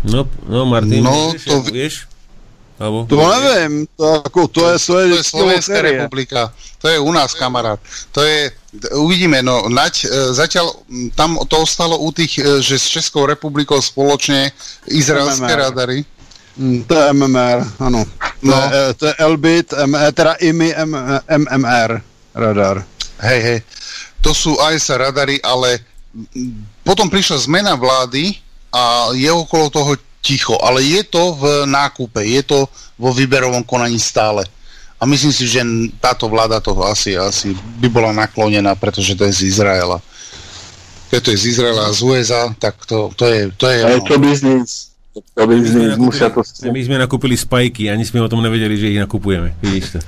No, 0.04 0.30
no 0.50 0.66
Martin, 0.66 1.04
No, 1.04 1.32
vieš, 1.32 1.44
to- 1.46 1.62
vieš? 1.62 1.96
Alebo, 2.80 3.06
To 3.06 3.16
nevím, 3.40 3.88
to, 3.98 4.06
jako, 4.14 4.48
to 4.48 4.70
je, 4.70 4.80
to 4.80 5.00
je, 5.00 5.08
to 5.10 5.16
je 5.16 5.24
Slovenská 5.24 5.74
loterie. 5.74 5.98
republika. 5.98 6.54
To 6.82 6.88
je 6.90 7.00
u 7.00 7.12
nás, 7.12 7.34
kamarát. 7.34 7.80
To 8.12 8.22
je, 8.26 8.52
uvidíme, 8.98 9.40
no, 9.46 9.70
nať, 9.70 10.04
e, 10.04 10.08
zatiaľ 10.34 10.74
m, 10.90 11.08
tam 11.16 11.38
to 11.48 11.64
ostalo 11.64 12.02
u 12.02 12.12
tých, 12.12 12.42
e, 12.42 12.60
že 12.66 12.76
s 12.82 12.90
Českou 12.90 13.24
republikou 13.30 13.78
spoločne 13.80 14.52
izraelské 14.90 15.54
radary. 15.56 16.04
Mm, 16.58 16.84
To 16.86 16.94
je 16.94 17.04
MMR, 17.14 17.60
ano. 17.80 18.06
To, 18.06 18.48
No. 18.48 18.54
je, 18.54 18.68
eh, 18.68 18.94
to 18.94 19.04
je 19.08 19.14
Elbit, 19.18 19.74
M, 19.74 19.96
eh, 19.96 20.12
teda 20.12 20.34
IMI 20.44 20.70
M, 20.76 20.92
MMR 21.28 22.02
radar. 22.36 22.84
Hej, 23.24 23.40
hej. 23.42 23.60
To 24.22 24.34
sú 24.36 24.60
ASA 24.60 24.98
radary, 24.98 25.40
ale 25.42 25.80
potom 26.84 27.10
prišla 27.10 27.38
zmena 27.48 27.74
vlády 27.76 28.36
a 28.70 29.10
je 29.16 29.32
okolo 29.32 29.70
toho 29.70 29.92
ticho, 30.22 30.56
ale 30.60 30.84
je 30.84 31.04
to 31.04 31.36
v 31.36 31.44
nákupe, 31.68 32.24
je 32.24 32.42
to 32.44 32.68
vo 32.96 33.12
výberovom 33.12 33.64
konaní 33.64 34.00
stále. 34.00 34.44
A 35.00 35.04
myslím 35.04 35.36
si, 35.36 35.44
že 35.48 35.60
táto 36.00 36.32
vláda 36.32 36.64
toho 36.64 36.88
asi, 36.88 37.18
asi 37.20 37.52
by 37.84 37.92
bola 37.92 38.16
naklonená, 38.16 38.72
pretože 38.80 39.20
to 39.20 39.28
je 39.28 39.34
z 39.36 39.42
Izraela. 39.52 40.00
Keď 41.12 41.20
to 41.20 41.30
je 41.36 41.38
z 41.38 41.46
Izraela 41.52 41.92
a 41.92 41.96
z 41.96 42.00
USA, 42.08 42.56
tak 42.56 42.80
to, 42.88 43.12
to 43.20 43.28
je... 43.28 43.52
To 43.60 43.68
je, 43.68 43.80
je 43.84 44.00
to 44.08 44.16
biznis. 44.16 44.93
To 45.14 45.48
biznis, 45.48 45.98
musia 45.98 46.30
to... 46.34 46.42
My 46.74 46.82
sme 46.82 46.98
nakúpili 46.98 47.38
spajky, 47.38 47.86
ani 47.86 48.02
sme 48.02 48.26
o 48.26 48.30
tom 48.30 48.42
nevedeli, 48.42 48.74
že 48.74 48.90
ich 48.90 48.98
nakupujeme. 48.98 49.54
Vidíš 49.62 49.86
to. 49.94 50.00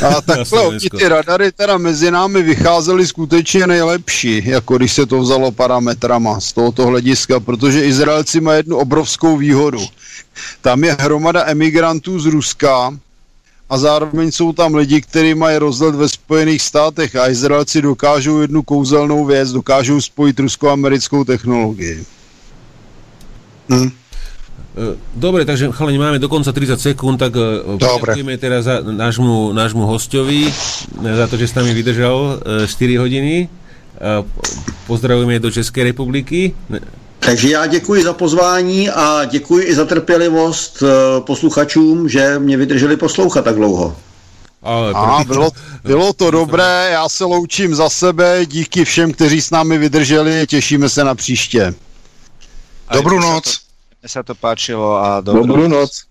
A 0.00 0.20
takhle 0.24 0.60
oni 0.60 0.80
ty 0.80 1.08
radary 1.08 1.52
teda 1.52 1.76
mezi 1.78 2.10
námi 2.10 2.42
vycházely 2.42 3.06
skutečně 3.06 3.66
nejlepší, 3.66 4.42
jako 4.44 4.76
když 4.76 4.92
se 4.92 5.06
to 5.06 5.20
vzalo 5.20 5.52
parametrama 5.52 6.40
z 6.40 6.52
tohoto 6.52 6.86
hlediska, 6.86 7.40
protože 7.40 7.84
Izraelci 7.84 8.40
mají 8.40 8.58
jednu 8.58 8.76
obrovskou 8.76 9.36
výhodu. 9.36 9.84
Tam 10.60 10.84
je 10.84 10.96
hromada 11.00 11.44
emigrantů 11.46 12.20
z 12.20 12.26
Ruska, 12.26 12.96
a 13.70 13.78
zároveň 13.78 14.32
jsou 14.32 14.52
tam 14.52 14.74
lidi, 14.74 15.00
kteří 15.00 15.34
mají 15.34 15.56
rozhled 15.58 15.94
ve 15.94 16.08
Spojených 16.08 16.62
státech 16.62 17.16
a 17.16 17.28
Izraelci 17.30 17.82
dokážou 17.82 18.40
jednu 18.40 18.62
kouzelnou 18.62 19.24
věc, 19.24 19.52
dokážou 19.52 20.00
spojit 20.00 20.40
rusko-americkou 20.40 21.24
technologii. 21.24 22.04
Hm. 23.68 23.90
Dobre, 25.14 25.44
takže 25.46 25.70
chalani, 25.70 25.98
máme 25.98 26.18
dokonca 26.18 26.50
30 26.50 26.82
sekúnd, 26.82 27.14
tak 27.14 27.38
e, 27.38 27.78
ďakujeme 27.78 28.34
teraz 28.42 28.66
za 28.66 28.82
nášmu, 28.82 29.54
nášmu 29.54 29.86
hostovi 29.86 30.50
za 30.98 31.30
to, 31.30 31.38
že 31.38 31.46
s 31.46 31.54
nami 31.54 31.70
vydržal 31.70 32.42
4 32.66 32.66
e, 32.66 32.98
hodiny. 32.98 33.48
Pozdravujeme 34.86 35.38
do 35.38 35.50
České 35.50 35.84
republiky. 35.84 36.54
Takže 37.18 37.50
já 37.50 37.66
děkuji 37.66 38.02
za 38.02 38.12
pozvání 38.12 38.90
a 38.90 39.24
děkuji 39.24 39.64
i 39.64 39.74
za 39.74 39.84
trpělivost 39.84 40.82
eh, 40.82 41.20
posluchačům, 41.20 42.08
že 42.08 42.38
mě 42.38 42.56
vydrželi 42.56 42.96
poslouchat 42.96 43.44
tak 43.44 43.54
dlouho. 43.54 43.96
Ale 44.62 44.92
a 44.94 45.24
bylo, 45.26 45.50
bylo 45.84 46.12
to 46.12 46.30
dobré, 46.30 46.88
já 46.92 47.08
se 47.08 47.24
loučím 47.24 47.74
za 47.74 47.90
sebe, 47.90 48.46
díky 48.46 48.84
všem, 48.84 49.12
kteří 49.12 49.40
s 49.40 49.50
námi 49.50 49.78
vydrželi, 49.78 50.46
těšíme 50.46 50.88
se 50.88 51.04
na 51.04 51.14
příště. 51.14 51.74
Dobrou 52.92 53.20
noc. 53.20 53.60
Mne 54.04 54.12
sa 54.12 54.20
to 54.20 54.36
páčilo 54.36 55.00
a 55.00 55.24
dobrú, 55.24 55.48
dobrú 55.48 55.64
noc. 55.64 56.04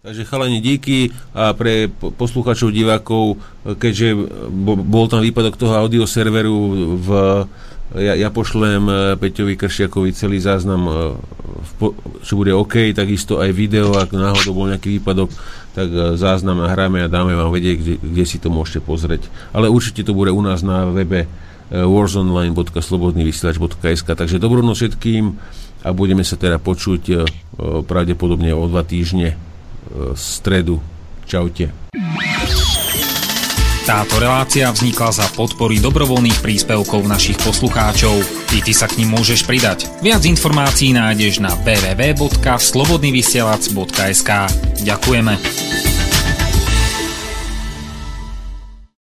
Takže 0.00 0.24
chalani, 0.24 0.64
díky 0.64 1.12
a 1.36 1.52
pre 1.52 1.92
posluchačov, 1.92 2.72
divákov, 2.72 3.36
keďže 3.68 4.16
bol 4.64 5.04
tam 5.12 5.20
výpadok 5.20 5.60
toho 5.60 5.76
audioserveru 5.76 6.56
v 7.04 7.08
ja, 8.00 8.16
ja 8.16 8.32
pošlem 8.32 8.88
e, 8.88 9.12
Peťovi 9.20 9.60
Kršiakovi 9.60 10.16
celý 10.16 10.40
záznam, 10.40 10.88
e, 10.88 11.20
čo 12.24 12.40
bude 12.40 12.56
OK, 12.56 12.96
takisto 12.96 13.44
aj 13.44 13.52
video, 13.52 13.92
ak 13.92 14.16
náhodou 14.16 14.56
bol 14.56 14.72
nejaký 14.72 14.96
výpadok, 14.98 15.28
tak 15.76 15.92
e, 15.92 16.16
záznam 16.16 16.64
nahráme 16.64 17.04
a 17.04 17.12
dáme 17.12 17.36
vám 17.36 17.52
vedieť, 17.52 17.76
kde, 17.76 18.00
kde 18.00 18.24
si 18.24 18.40
to 18.40 18.48
môžete 18.48 18.80
pozrieť. 18.88 19.28
Ale 19.52 19.68
určite 19.68 20.00
to 20.00 20.16
bude 20.16 20.32
u 20.32 20.40
nás 20.40 20.64
na 20.64 20.88
webe 20.88 21.28
warzonline.slobodnyvysielač.sk 21.68 24.08
Takže 24.16 24.40
dobrú 24.40 24.64
noc 24.64 24.80
všetkým 24.80 25.36
a 25.84 25.92
budeme 25.92 26.24
sa 26.24 26.40
teda 26.40 26.56
počuť 26.56 27.28
pravdepodobne 27.84 28.56
o 28.56 28.64
dva 28.66 28.82
týždne 28.82 29.36
stredu. 30.16 30.80
Čaute. 31.24 31.72
Táto 33.84 34.16
relácia 34.16 34.72
vznikla 34.72 35.12
za 35.12 35.28
podpory 35.36 35.76
dobrovoľných 35.76 36.40
príspevkov 36.40 37.04
našich 37.04 37.36
poslucháčov. 37.36 38.16
Ty, 38.48 38.64
ty 38.64 38.72
sa 38.72 38.88
k 38.88 39.04
ním 39.04 39.12
môžeš 39.12 39.44
pridať. 39.44 39.84
Viac 40.00 40.24
informácií 40.24 40.96
nájdeš 40.96 41.44
na 41.44 41.52
www.slobodnyvysielac.sk 41.52 44.30
Ďakujeme. 44.88 45.93